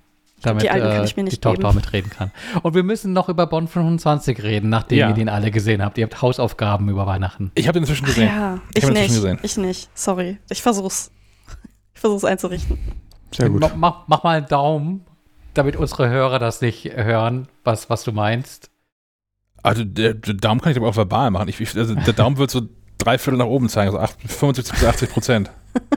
damit 0.42 0.62
Die 0.62 0.68
äh, 0.68 1.04
ich 1.04 1.16
mir 1.16 1.24
nicht 1.24 1.36
die 1.36 1.40
Tochter 1.40 1.56
geben. 1.58 1.68
auch 1.68 1.74
mitreden 1.74 2.10
kann. 2.10 2.30
Und 2.62 2.74
wir 2.74 2.82
müssen 2.82 3.12
noch 3.12 3.28
über 3.28 3.46
Bond 3.46 3.70
25 3.70 4.42
reden, 4.42 4.68
nachdem 4.70 4.98
Ja. 4.98 5.08
ihr 5.08 5.14
den 5.14 5.28
alle 5.28 5.50
gesehen 5.50 5.82
habt. 5.84 5.98
Ihr 5.98 6.04
habt 6.04 6.22
Hausaufgaben 6.22 6.88
über 6.88 7.06
Weihnachten. 7.06 7.50
Ich 7.54 7.66
habe 7.68 7.74
den 7.78 7.82
inzwischen 7.84 8.06
gesehen. 8.06 8.28
Ja, 8.28 8.60
Ich 8.74 8.78
ich, 8.78 8.84
hab 8.84 8.90
ihn 8.90 8.94
nicht. 8.94 9.02
inzwischen 9.04 9.22
gesehen. 9.22 9.38
Ich 9.42 9.56
nicht. 9.56 9.90
Sorry. 9.94 10.38
Ich 10.50 10.62
versuch's. 10.62 11.10
Ich 11.94 12.00
versuch's 12.00 12.24
einzurichten. 12.24 12.78
Sehr 13.34 13.50
gut. 13.50 13.60
Mach, 13.60 13.74
mach, 13.74 14.06
mach 14.06 14.22
mal 14.22 14.36
einen 14.38 14.46
Daumen, 14.46 15.04
damit 15.54 15.74
unsere 15.74 16.08
Hörer 16.08 16.38
das 16.38 16.60
nicht 16.60 16.84
hören, 16.94 17.48
was, 17.64 17.90
was 17.90 18.04
du 18.04 18.12
meinst. 18.12 18.70
Also 19.64 19.82
der, 19.82 20.14
der 20.14 20.34
Daumen 20.34 20.60
kann 20.60 20.70
ich 20.70 20.78
aber 20.78 20.86
auch 20.88 20.96
verbal 20.96 21.32
machen. 21.32 21.48
Ich, 21.48 21.58
also 21.76 21.96
der 21.96 22.12
Daumen 22.12 22.38
wird 22.38 22.52
so 22.52 22.62
drei 22.98 23.18
Viertel 23.18 23.38
nach 23.38 23.46
oben 23.46 23.68
zeigen, 23.68 23.90
so 23.90 23.98
8, 23.98 24.16
75 24.30 24.72
bis 24.74 24.84
80 24.84 25.10
Prozent. 25.10 25.50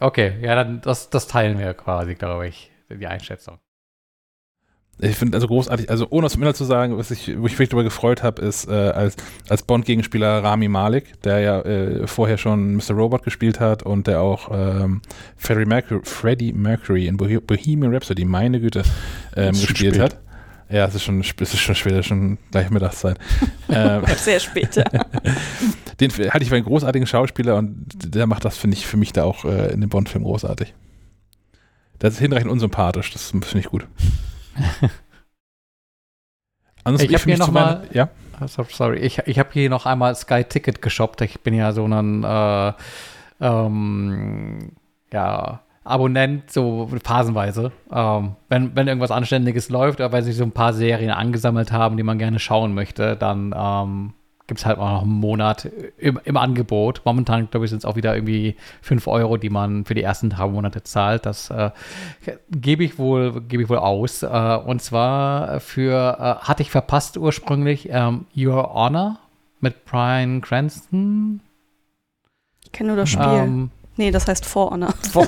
Okay, 0.00 0.34
ja, 0.42 0.54
dann 0.54 0.82
das, 0.82 1.08
das 1.08 1.26
teilen 1.28 1.58
wir 1.58 1.72
quasi, 1.72 2.14
glaube 2.14 2.46
ich, 2.46 2.70
die 2.90 3.06
Einschätzung. 3.06 3.58
Ich 4.98 5.16
finde 5.16 5.36
also 5.36 5.48
großartig, 5.48 5.90
also 5.90 6.06
ohne 6.10 6.26
was 6.26 6.34
im 6.34 6.42
Inhalt 6.42 6.56
zu 6.56 6.64
sagen, 6.64 6.96
was 6.96 7.10
ich, 7.10 7.36
wo 7.36 7.46
ich 7.46 7.58
mich 7.58 7.68
darüber 7.68 7.82
gefreut 7.82 8.22
habe, 8.22 8.42
ist 8.42 8.68
äh, 8.68 8.72
als, 8.72 9.16
als 9.48 9.62
Bond-Gegenspieler 9.62 10.44
Rami 10.44 10.68
Malek, 10.68 11.20
der 11.22 11.40
ja 11.40 11.60
äh, 11.62 12.06
vorher 12.06 12.38
schon 12.38 12.76
Mr. 12.76 12.92
Robot 12.92 13.24
gespielt 13.24 13.58
hat 13.58 13.82
und 13.82 14.06
der 14.06 14.20
auch 14.20 14.50
ähm, 14.52 15.00
Freddie, 15.36 15.64
Mercury, 15.64 16.00
Freddie 16.04 16.52
Mercury 16.52 17.06
in 17.06 17.16
Bohe 17.16 17.40
Bohemian 17.40 17.92
Rhapsody, 17.92 18.24
meine 18.24 18.60
Güte, 18.60 18.82
ähm, 19.34 19.52
gespielt 19.52 19.94
spät. 19.94 20.00
hat. 20.00 20.20
Ja, 20.70 20.86
es 20.86 20.94
ist 20.94 21.02
schon, 21.02 21.20
es 21.20 21.34
ist 21.40 21.58
schon 21.58 21.74
schwer, 21.74 21.94
es 21.94 21.98
ist 22.00 22.06
schon 22.06 22.38
gleich 22.50 22.70
Mittagszeit. 22.70 23.18
ähm, 23.68 24.04
Sehr 24.16 24.40
spät, 24.40 24.76
ja. 24.76 24.84
den 26.00 26.10
halte 26.12 26.42
ich 26.42 26.48
für 26.48 26.54
einen 26.54 26.64
großartigen 26.64 27.06
Schauspieler 27.06 27.56
und 27.56 27.86
der 27.92 28.26
macht 28.26 28.44
das, 28.44 28.56
finde 28.56 28.76
ich, 28.76 28.86
für 28.86 28.96
mich 28.96 29.12
da 29.12 29.24
auch 29.24 29.44
äh, 29.44 29.72
in 29.72 29.80
dem 29.80 29.90
Bond-Film 29.90 30.24
großartig. 30.24 30.74
Das 31.98 32.14
ist 32.14 32.20
hinreichend 32.20 32.50
unsympathisch, 32.50 33.12
das 33.12 33.30
finde 33.30 33.58
ich 33.58 33.66
gut. 33.66 33.86
Ansonsten 36.84 37.08
Ich 37.08 37.14
hab 37.14 37.20
für 37.22 37.28
mich 37.28 37.36
hier 37.36 37.38
noch 37.38 37.46
zu 37.46 37.52
mal- 37.52 37.82
Weihnachten- 37.82 37.96
ja. 37.96 38.08
Sorry, 38.48 38.98
ich, 38.98 39.18
ich 39.26 39.38
habe 39.38 39.50
hier 39.52 39.70
noch 39.70 39.86
einmal 39.86 40.14
Sky 40.16 40.42
Ticket 40.42 40.82
geshoppt. 40.82 41.20
Ich 41.20 41.40
bin 41.42 41.54
ja 41.54 41.70
so 41.72 41.86
ein 41.86 42.24
äh, 42.24 42.72
ähm, 43.40 44.72
ja, 45.12 45.60
Abonnent, 45.84 46.50
so 46.50 46.88
phasenweise. 47.04 47.70
Ähm, 47.92 48.34
wenn, 48.48 48.74
wenn 48.74 48.88
irgendwas 48.88 49.12
Anständiges 49.12 49.68
läuft 49.68 50.00
oder 50.00 50.10
weil 50.10 50.24
sich 50.24 50.36
so 50.36 50.42
ein 50.42 50.50
paar 50.50 50.72
Serien 50.72 51.10
angesammelt 51.12 51.70
haben, 51.70 51.96
die 51.96 52.02
man 52.02 52.18
gerne 52.18 52.40
schauen 52.40 52.74
möchte, 52.74 53.16
dann 53.16 53.54
ähm, 53.56 54.12
gibt 54.46 54.60
es 54.60 54.66
halt 54.66 54.78
auch 54.78 54.90
noch 54.90 55.02
einen 55.02 55.12
Monat 55.12 55.68
im, 55.98 56.20
im 56.24 56.36
Angebot. 56.36 57.02
Momentan, 57.04 57.48
glaube 57.50 57.66
ich, 57.66 57.70
sind 57.70 57.78
es 57.78 57.84
auch 57.84 57.96
wieder 57.96 58.14
irgendwie 58.14 58.56
5 58.82 59.06
Euro, 59.06 59.36
die 59.36 59.50
man 59.50 59.84
für 59.84 59.94
die 59.94 60.02
ersten 60.02 60.30
drei 60.30 60.48
Monate 60.48 60.82
zahlt. 60.82 61.26
Das 61.26 61.50
äh, 61.50 61.70
gebe 62.50 62.84
ich 62.84 62.98
wohl, 62.98 63.40
gebe 63.42 63.62
ich 63.62 63.68
wohl 63.68 63.78
aus. 63.78 64.22
Äh, 64.22 64.26
und 64.26 64.82
zwar 64.82 65.60
für, 65.60 66.18
äh, 66.18 66.44
hatte 66.44 66.62
ich 66.62 66.70
verpasst 66.70 67.16
ursprünglich, 67.16 67.88
ähm, 67.90 68.26
Your 68.36 68.74
Honor 68.74 69.18
mit 69.60 69.84
Brian 69.84 70.40
Cranston. 70.40 71.40
Ich 72.64 72.72
kenne 72.72 72.88
nur 72.88 72.96
das 72.96 73.10
Spiel. 73.10 73.24
Ähm, 73.24 73.70
nee, 73.96 74.10
das 74.10 74.26
heißt 74.26 74.44
For 74.44 74.70
Honor. 74.70 74.92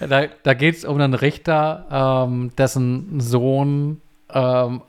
da 0.08 0.26
da 0.42 0.54
geht 0.54 0.76
es 0.76 0.84
um 0.84 1.00
einen 1.00 1.14
Richter, 1.14 2.26
ähm, 2.28 2.52
dessen 2.56 3.20
Sohn 3.20 4.00
ähm, 4.34 4.82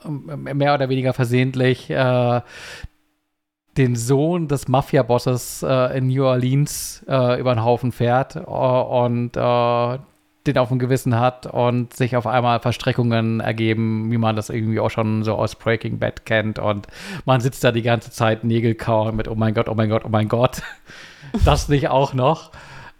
mehr 0.53 0.73
oder 0.73 0.89
weniger 0.89 1.13
versehentlich 1.13 1.89
äh, 1.89 2.41
den 3.77 3.95
Sohn 3.95 4.47
des 4.47 4.67
Mafia-Bosses 4.67 5.63
äh, 5.63 5.97
in 5.97 6.07
New 6.07 6.25
Orleans 6.25 7.05
äh, 7.07 7.39
über 7.39 7.53
den 7.53 7.63
Haufen 7.63 7.91
fährt 7.91 8.35
äh, 8.35 8.39
und 8.39 9.37
äh, 9.37 9.99
den 10.47 10.57
auf 10.57 10.69
dem 10.69 10.79
Gewissen 10.79 11.19
hat 11.19 11.45
und 11.45 11.93
sich 11.93 12.15
auf 12.15 12.25
einmal 12.25 12.59
Verstrickungen 12.59 13.39
ergeben, 13.39 14.11
wie 14.11 14.17
man 14.17 14.35
das 14.35 14.49
irgendwie 14.49 14.79
auch 14.79 14.89
schon 14.89 15.23
so 15.23 15.35
aus 15.35 15.55
Breaking 15.55 15.99
Bad 15.99 16.25
kennt 16.25 16.57
und 16.57 16.87
man 17.25 17.41
sitzt 17.41 17.63
da 17.63 17.71
die 17.71 17.83
ganze 17.83 18.11
Zeit 18.11 18.43
Nägel 18.43 18.73
kauen 18.75 19.15
mit 19.15 19.27
oh 19.27 19.35
mein 19.35 19.53
Gott, 19.53 19.69
oh 19.69 19.75
mein 19.75 19.89
Gott, 19.89 20.03
oh 20.05 20.09
mein 20.09 20.27
Gott. 20.27 20.61
Das 21.45 21.69
nicht 21.69 21.87
auch 21.87 22.13
noch. 22.13 22.51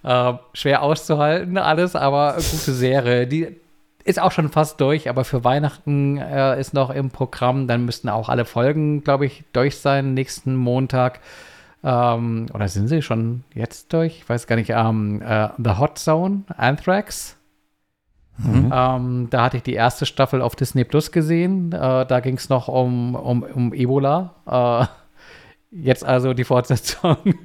Ähm, 0.05 0.39
schwer 0.53 0.83
auszuhalten 0.83 1.57
alles, 1.57 1.97
aber 1.97 2.35
gute 2.35 2.71
Serie. 2.71 3.27
Die 3.27 3.60
ist 4.03 4.19
auch 4.19 4.31
schon 4.31 4.49
fast 4.49 4.81
durch, 4.81 5.09
aber 5.09 5.23
für 5.23 5.43
Weihnachten 5.43 6.17
äh, 6.17 6.59
ist 6.59 6.73
noch 6.73 6.89
im 6.89 7.09
Programm. 7.09 7.67
Dann 7.67 7.85
müssten 7.85 8.09
auch 8.09 8.29
alle 8.29 8.45
Folgen, 8.45 9.03
glaube 9.03 9.25
ich, 9.25 9.43
durch 9.53 9.77
sein 9.77 10.13
nächsten 10.13 10.55
Montag. 10.55 11.19
Ähm, 11.83 12.47
oder 12.53 12.67
sind 12.67 12.87
sie 12.87 13.01
schon 13.01 13.43
jetzt 13.53 13.93
durch? 13.93 14.19
Ich 14.19 14.29
weiß 14.29 14.47
gar 14.47 14.55
nicht. 14.55 14.69
Ähm, 14.69 15.21
äh, 15.21 15.49
The 15.57 15.77
Hot 15.77 15.97
Zone, 15.97 16.43
Anthrax. 16.55 17.37
Mhm. 18.37 18.71
Ähm, 18.73 19.27
da 19.29 19.43
hatte 19.43 19.57
ich 19.57 19.63
die 19.63 19.73
erste 19.73 20.05
Staffel 20.05 20.41
auf 20.41 20.55
Disney 20.55 20.83
Plus 20.83 21.11
gesehen. 21.11 21.71
Äh, 21.71 22.05
da 22.05 22.19
ging 22.19 22.37
es 22.37 22.49
noch 22.49 22.67
um, 22.67 23.15
um, 23.15 23.43
um 23.43 23.73
Ebola. 23.73 24.35
Äh, 25.71 25.75
jetzt 25.83 26.03
also 26.03 26.33
die 26.33 26.43
Fortsetzung. 26.43 27.17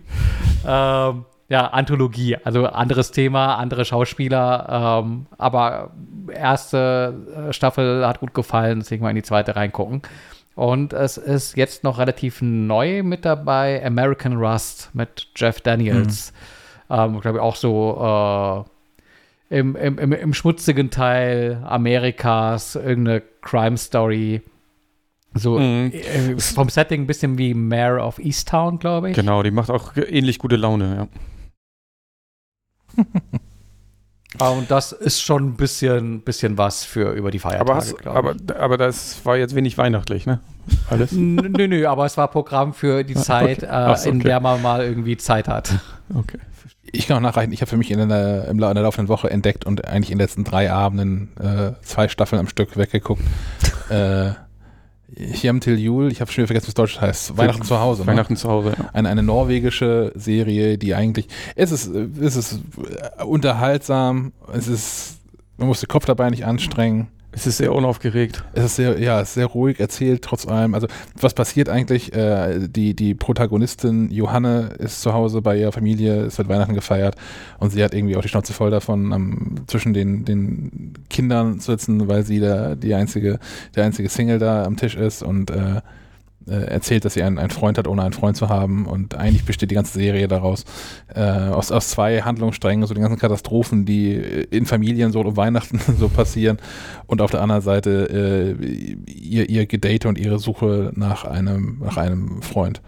ähm, 0.67 1.25
ja, 1.49 1.67
Anthologie, 1.69 2.37
also 2.45 2.67
anderes 2.67 3.11
Thema, 3.13 3.55
andere 3.57 3.85
Schauspieler, 3.85 5.03
ähm, 5.05 5.27
aber 5.39 5.91
erste 6.33 7.15
äh, 7.49 7.53
Staffel 7.53 8.07
hat 8.07 8.21
gut 8.21 8.35
gefallen, 8.35 8.81
deswegen 8.81 9.03
mal 9.03 9.11
in 9.11 9.17
die 9.17 9.23
zweite 9.23 9.55
reingucken. 9.57 10.03
Und 10.57 10.93
es 10.93 11.19
ist 11.19 11.57
jetzt 11.57 11.85
noch 11.85 11.99
relativ 11.99 12.41
neu 12.41 13.03
mit 13.03 13.25
dabei 13.25 13.85
American 13.85 14.39
Rust 14.39 14.91
mit 14.95 15.29
Jeff 15.37 15.61
Daniels. 15.61 16.33
Ähm, 16.89 17.21
Glaube 17.21 17.39
ich 17.39 17.43
auch 17.43 17.57
so 17.57 18.65
äh, 19.51 19.59
im, 19.59 19.77
im, 19.77 19.99
im, 19.99 20.13
im 20.13 20.35
schmutzigen 20.35 20.91
Teil 20.91 21.63
Amerikas, 21.65 22.75
irgendeine 22.75 23.23
Crime 23.43 23.77
Story. 23.77 24.43
So 25.35 25.59
Mhm. 25.59 25.93
äh, 25.93 26.41
vom 26.41 26.71
Setting 26.71 27.03
ein 27.03 27.07
bisschen 27.07 27.37
wie 27.37 27.53
Mayor 27.53 28.05
of 28.05 28.19
Easttown, 28.19 28.79
glaube 28.79 29.11
ich. 29.11 29.17
Genau, 29.17 29.43
die 29.43 29.51
macht 29.51 29.71
auch 29.71 29.95
ähnlich 29.97 30.39
gute 30.39 30.57
Laune, 30.57 30.97
ja. 30.97 31.09
Ah, 34.39 34.51
Und 34.51 34.71
das 34.71 34.93
ist 34.93 35.23
schon 35.23 35.47
ein 35.47 35.57
bisschen, 35.57 36.21
bisschen 36.21 36.59
was 36.59 36.85
für 36.85 37.13
über 37.13 37.31
die 37.31 37.39
Feiertage, 37.39 37.71
Aber, 37.71 37.75
hast, 37.77 38.07
aber, 38.07 38.35
ich. 38.35 38.57
aber 38.57 38.77
das 38.77 39.25
war 39.25 39.37
jetzt 39.39 39.55
wenig 39.55 39.79
weihnachtlich, 39.79 40.27
ne? 40.27 40.41
Alles. 40.91 41.13
Nö, 41.13 41.49
nö, 41.69 41.87
aber 41.87 42.05
es 42.05 42.19
war 42.19 42.29
Programm 42.29 42.75
für 42.75 43.03
die 43.03 43.17
Ah, 43.17 43.21
Zeit, 43.23 43.63
okay. 43.63 43.93
äh, 43.93 43.97
so, 43.97 44.11
in 44.11 44.17
okay. 44.17 44.25
der 44.29 44.41
man 44.41 44.61
mal 44.61 44.83
irgendwie 44.85 45.17
Zeit 45.17 45.49
hat. 45.49 45.73
Okay. 46.15 46.39
Ich 46.83 47.07
kann 47.07 47.17
auch 47.17 47.21
nachreichen, 47.23 47.53
ich 47.53 47.63
habe 47.63 47.71
für 47.71 47.77
mich 47.79 47.91
in 47.91 48.09
der, 48.09 48.49
in 48.49 48.59
der 48.59 48.75
laufenden 48.75 49.09
Woche 49.09 49.31
entdeckt 49.31 49.65
und 49.65 49.87
eigentlich 49.87 50.11
in 50.11 50.19
den 50.19 50.25
letzten 50.25 50.45
drei 50.45 50.71
Abenden 50.71 51.31
äh, 51.41 51.73
zwei 51.83 52.09
Staffeln 52.09 52.39
am 52.41 52.49
Stück 52.49 52.77
weggeguckt. 52.77 53.23
äh, 53.89 54.33
Chiam 55.17 55.61
Till 55.61 55.79
Jul, 55.79 56.13
ich 56.13 56.21
habe 56.21 56.31
schon 56.31 56.43
wieder 56.43 56.49
vergessen, 56.49 56.69
was 56.69 56.75
Deutsch 56.75 57.01
heißt. 57.01 57.39
Weihnachten 57.39 57.63
zu 57.63 57.81
Hause. 57.81 58.03
Ne? 58.03 58.09
Weihnachten 58.09 58.37
zu 58.37 58.49
Hause, 58.49 58.75
ja. 58.79 58.91
Eine, 58.93 59.09
eine 59.09 59.23
norwegische 59.23 60.13
Serie, 60.15 60.77
die 60.77 60.95
eigentlich, 60.95 61.29
es 61.55 61.73
ist, 61.73 61.87
es 61.87 62.37
ist 62.37 62.61
unterhaltsam, 63.25 64.33
es 64.53 64.69
ist, 64.69 65.19
man 65.57 65.69
muss 65.69 65.81
den 65.81 65.89
Kopf 65.89 66.05
dabei 66.05 66.29
nicht 66.29 66.45
anstrengen. 66.45 67.09
Es 67.37 67.47
ist 67.47 67.59
sehr 67.59 67.75
unaufgeregt. 67.75 68.43
Es 68.55 68.65
ist 68.65 68.77
sehr, 68.77 68.99
ja, 68.99 69.23
sehr 69.27 69.45
ruhig 69.45 69.79
erzählt, 69.79 70.23
trotz 70.23 70.49
allem. 70.49 70.73
Also, 70.73 70.87
was 71.21 71.35
passiert 71.35 71.69
eigentlich? 71.69 72.15
Äh, 72.15 72.67
die, 72.67 72.95
die 72.95 73.15
Protagonistin 73.15 74.11
Johanne 74.11 74.71
ist 74.79 75.03
zu 75.03 75.13
Hause 75.13 75.43
bei 75.43 75.59
ihrer 75.59 75.71
Familie, 75.71 76.23
es 76.23 76.39
wird 76.39 76.49
Weihnachten 76.49 76.73
gefeiert 76.73 77.15
und 77.59 77.71
sie 77.73 77.85
hat 77.85 77.93
irgendwie 77.93 78.17
auch 78.17 78.23
die 78.23 78.29
Schnauze 78.29 78.55
voll 78.55 78.71
davon, 78.71 79.13
am, 79.13 79.57
zwischen 79.67 79.93
den, 79.93 80.25
den 80.25 80.95
Kindern 81.11 81.61
zu 81.61 81.73
sitzen, 81.73 82.09
weil 82.09 82.25
sie 82.25 82.41
der, 82.41 82.75
die 82.75 82.95
einzige, 82.95 83.39
der 83.75 83.85
einzige 83.85 84.09
Single 84.09 84.39
da 84.39 84.65
am 84.65 84.79
Tisch 84.79 84.97
ist 84.97 85.23
und 85.23 85.51
äh, 85.51 85.83
erzählt, 86.53 87.05
dass 87.05 87.15
sie 87.15 87.23
einen, 87.23 87.39
einen 87.39 87.51
Freund 87.51 87.79
hat, 87.79 87.89
ohne 87.89 88.03
einen 88.03 88.13
Freund 88.13 88.37
zu 88.37 88.49
haben. 88.49 88.87
Und 88.87 89.15
eigentlich 89.17 89.45
besteht 89.45 89.71
die 89.71 89.75
ganze 89.75 89.95
Serie 89.95 90.29
daraus 90.29 90.65
äh, 91.15 91.21
aus, 91.21 91.73
aus 91.73 91.89
zwei 91.89 92.23
Handlungssträngen, 92.23 92.87
so 92.87 92.95
die 92.95 93.01
ganzen 93.01 93.19
Katastrophen, 93.19 93.85
die 93.85 94.15
in 94.15 94.67
Familien 94.67 95.13
so 95.13 95.21
um 95.21 95.37
Weihnachten 95.37 95.81
so 95.99 96.09
passieren. 96.09 96.59
Und 97.07 97.21
auf 97.21 97.31
der 97.31 97.43
anderen 97.43 97.63
Seite 97.63 98.57
äh, 98.59 99.11
ihr, 99.11 99.49
ihr 99.49 99.67
Gedate 99.67 100.09
und 100.09 100.19
ihre 100.19 100.39
Suche 100.39 100.93
nach 100.95 101.25
einem, 101.25 101.81
nach 101.85 101.97
einem 101.97 102.43
Freund. 102.43 102.81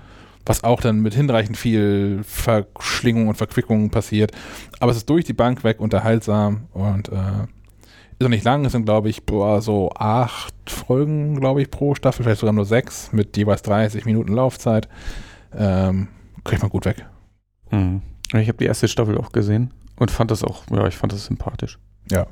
Was 0.47 0.65
auch 0.65 0.81
dann 0.81 1.01
mit 1.01 1.15
hinreichend 1.15 1.57
viel 1.57 2.21
Verschlingung 2.23 3.29
und 3.29 3.35
Verquickung 3.35 3.91
passiert. 3.91 4.33
Aber 4.81 4.93
es 4.93 4.99
ist 4.99 5.11
durch 5.11 5.25
die 5.25 5.35
Bank 5.35 5.63
weg 5.63 5.81
unterhaltsam 5.81 6.69
und 6.73 7.11
äh, 7.11 7.47
ist 8.19 8.25
auch 8.25 8.31
nicht 8.31 8.45
lang, 8.45 8.65
es 8.65 8.73
sind 8.73 8.85
glaube 8.85 9.09
ich 9.09 9.25
boah, 9.25 9.61
so 9.63 9.91
acht 9.93 10.55
Folgen, 10.69 11.39
glaube 11.41 11.63
ich, 11.63 11.71
pro 11.71 11.95
Staffel, 11.95 12.25
vielleicht 12.25 12.41
sogar 12.41 12.53
nur 12.53 12.65
sechs, 12.65 13.13
mit 13.13 13.37
jeweils 13.37 13.63
30 13.63 14.05
Minuten 14.05 14.33
Laufzeit. 14.33 14.89
Ähm, 15.55 16.09
kriegt 16.45 16.63
man 16.63 16.71
gut 16.71 16.85
weg. 16.85 17.07
Mhm. 17.71 18.03
Ich 18.35 18.49
habe 18.49 18.59
die 18.59 18.67
erste 18.67 18.89
Staffel 18.89 19.17
auch 19.19 19.33
gesehen 19.33 19.73
und 19.97 20.11
fand 20.11 20.31
das 20.31 20.45
auch, 20.45 20.65
ja, 20.71 20.87
ich 20.87 20.97
fand 20.97 21.13
das 21.13 21.27
sympathisch. 21.27 21.79
Ja. 22.11 22.27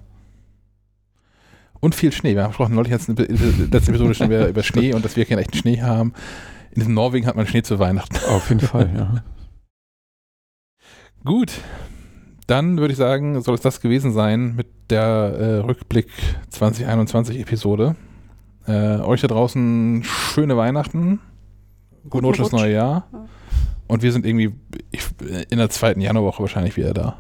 Und 1.80 1.94
viel 1.94 2.12
Schnee. 2.12 2.34
Wir 2.34 2.42
haben 2.42 2.50
gesprochen 2.50 2.74
neulich 2.74 2.92
jetzt 2.92 3.08
in 3.08 3.16
der 3.16 3.28
letzten 3.28 3.90
Episode 3.90 4.14
schon 4.14 4.26
über, 4.26 4.48
über 4.48 4.62
Schnee 4.62 4.94
und 4.94 5.04
dass 5.04 5.16
wir 5.16 5.24
keinen 5.24 5.38
echten 5.38 5.56
Schnee 5.56 5.82
haben. 5.82 6.14
In 6.72 6.92
Norwegen 6.92 7.26
hat 7.26 7.36
man 7.36 7.46
Schnee 7.46 7.62
zu 7.62 7.78
Weihnachten. 7.78 8.16
Auf 8.28 8.48
jeden 8.48 8.60
Fall, 8.60 8.90
ja. 8.94 9.22
Gut. 11.24 11.52
Dann 12.46 12.78
würde 12.78 12.92
ich 12.92 12.98
sagen, 12.98 13.40
soll 13.42 13.56
es 13.56 13.60
das 13.60 13.80
gewesen 13.80 14.12
sein 14.12 14.54
mit 14.54 14.68
der 14.90 15.02
äh, 15.02 15.56
Rückblick 15.58 16.08
2021 16.50 17.40
Episode. 17.40 17.96
Äh, 18.66 19.00
euch 19.00 19.20
da 19.20 19.28
draußen 19.28 20.02
schöne 20.04 20.56
Weihnachten. 20.56 21.20
Guten 22.08 22.24
Rutsch 22.24 22.38
ins 22.38 22.52
neue 22.52 22.72
Jahr. 22.72 23.08
Ja. 23.12 23.26
Und 23.88 24.02
wir 24.02 24.12
sind 24.12 24.24
irgendwie 24.24 24.54
ich, 24.90 25.02
in 25.50 25.58
der 25.58 25.70
zweiten 25.70 26.00
Januarwoche 26.00 26.42
wahrscheinlich 26.42 26.76
wieder 26.76 26.94
da. 26.94 27.18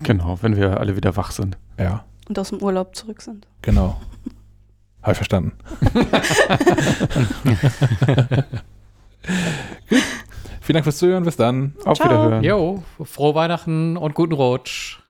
Genau, 0.00 0.38
wenn 0.42 0.56
wir 0.56 0.78
alle 0.78 0.96
wieder 0.96 1.16
wach 1.16 1.32
sind. 1.32 1.58
Ja. 1.78 2.04
Und 2.28 2.38
aus 2.38 2.50
dem 2.50 2.62
Urlaub 2.62 2.94
zurück 2.94 3.20
sind. 3.20 3.48
Genau. 3.62 4.00
Habe 5.02 5.12
ich 5.12 5.16
verstanden. 5.16 5.52
Gut. 9.88 10.02
Vielen 10.62 10.74
Dank 10.74 10.84
fürs 10.84 10.98
Zuhören. 10.98 11.24
Bis 11.24 11.36
dann. 11.36 11.74
Auf 11.84 11.98
Ciao. 11.98 12.08
Wiederhören. 12.08 12.44
Jo, 12.44 12.82
frohe 13.02 13.34
Weihnachten 13.34 13.96
und 13.96 14.14
guten 14.14 14.32
Rutsch. 14.32 14.98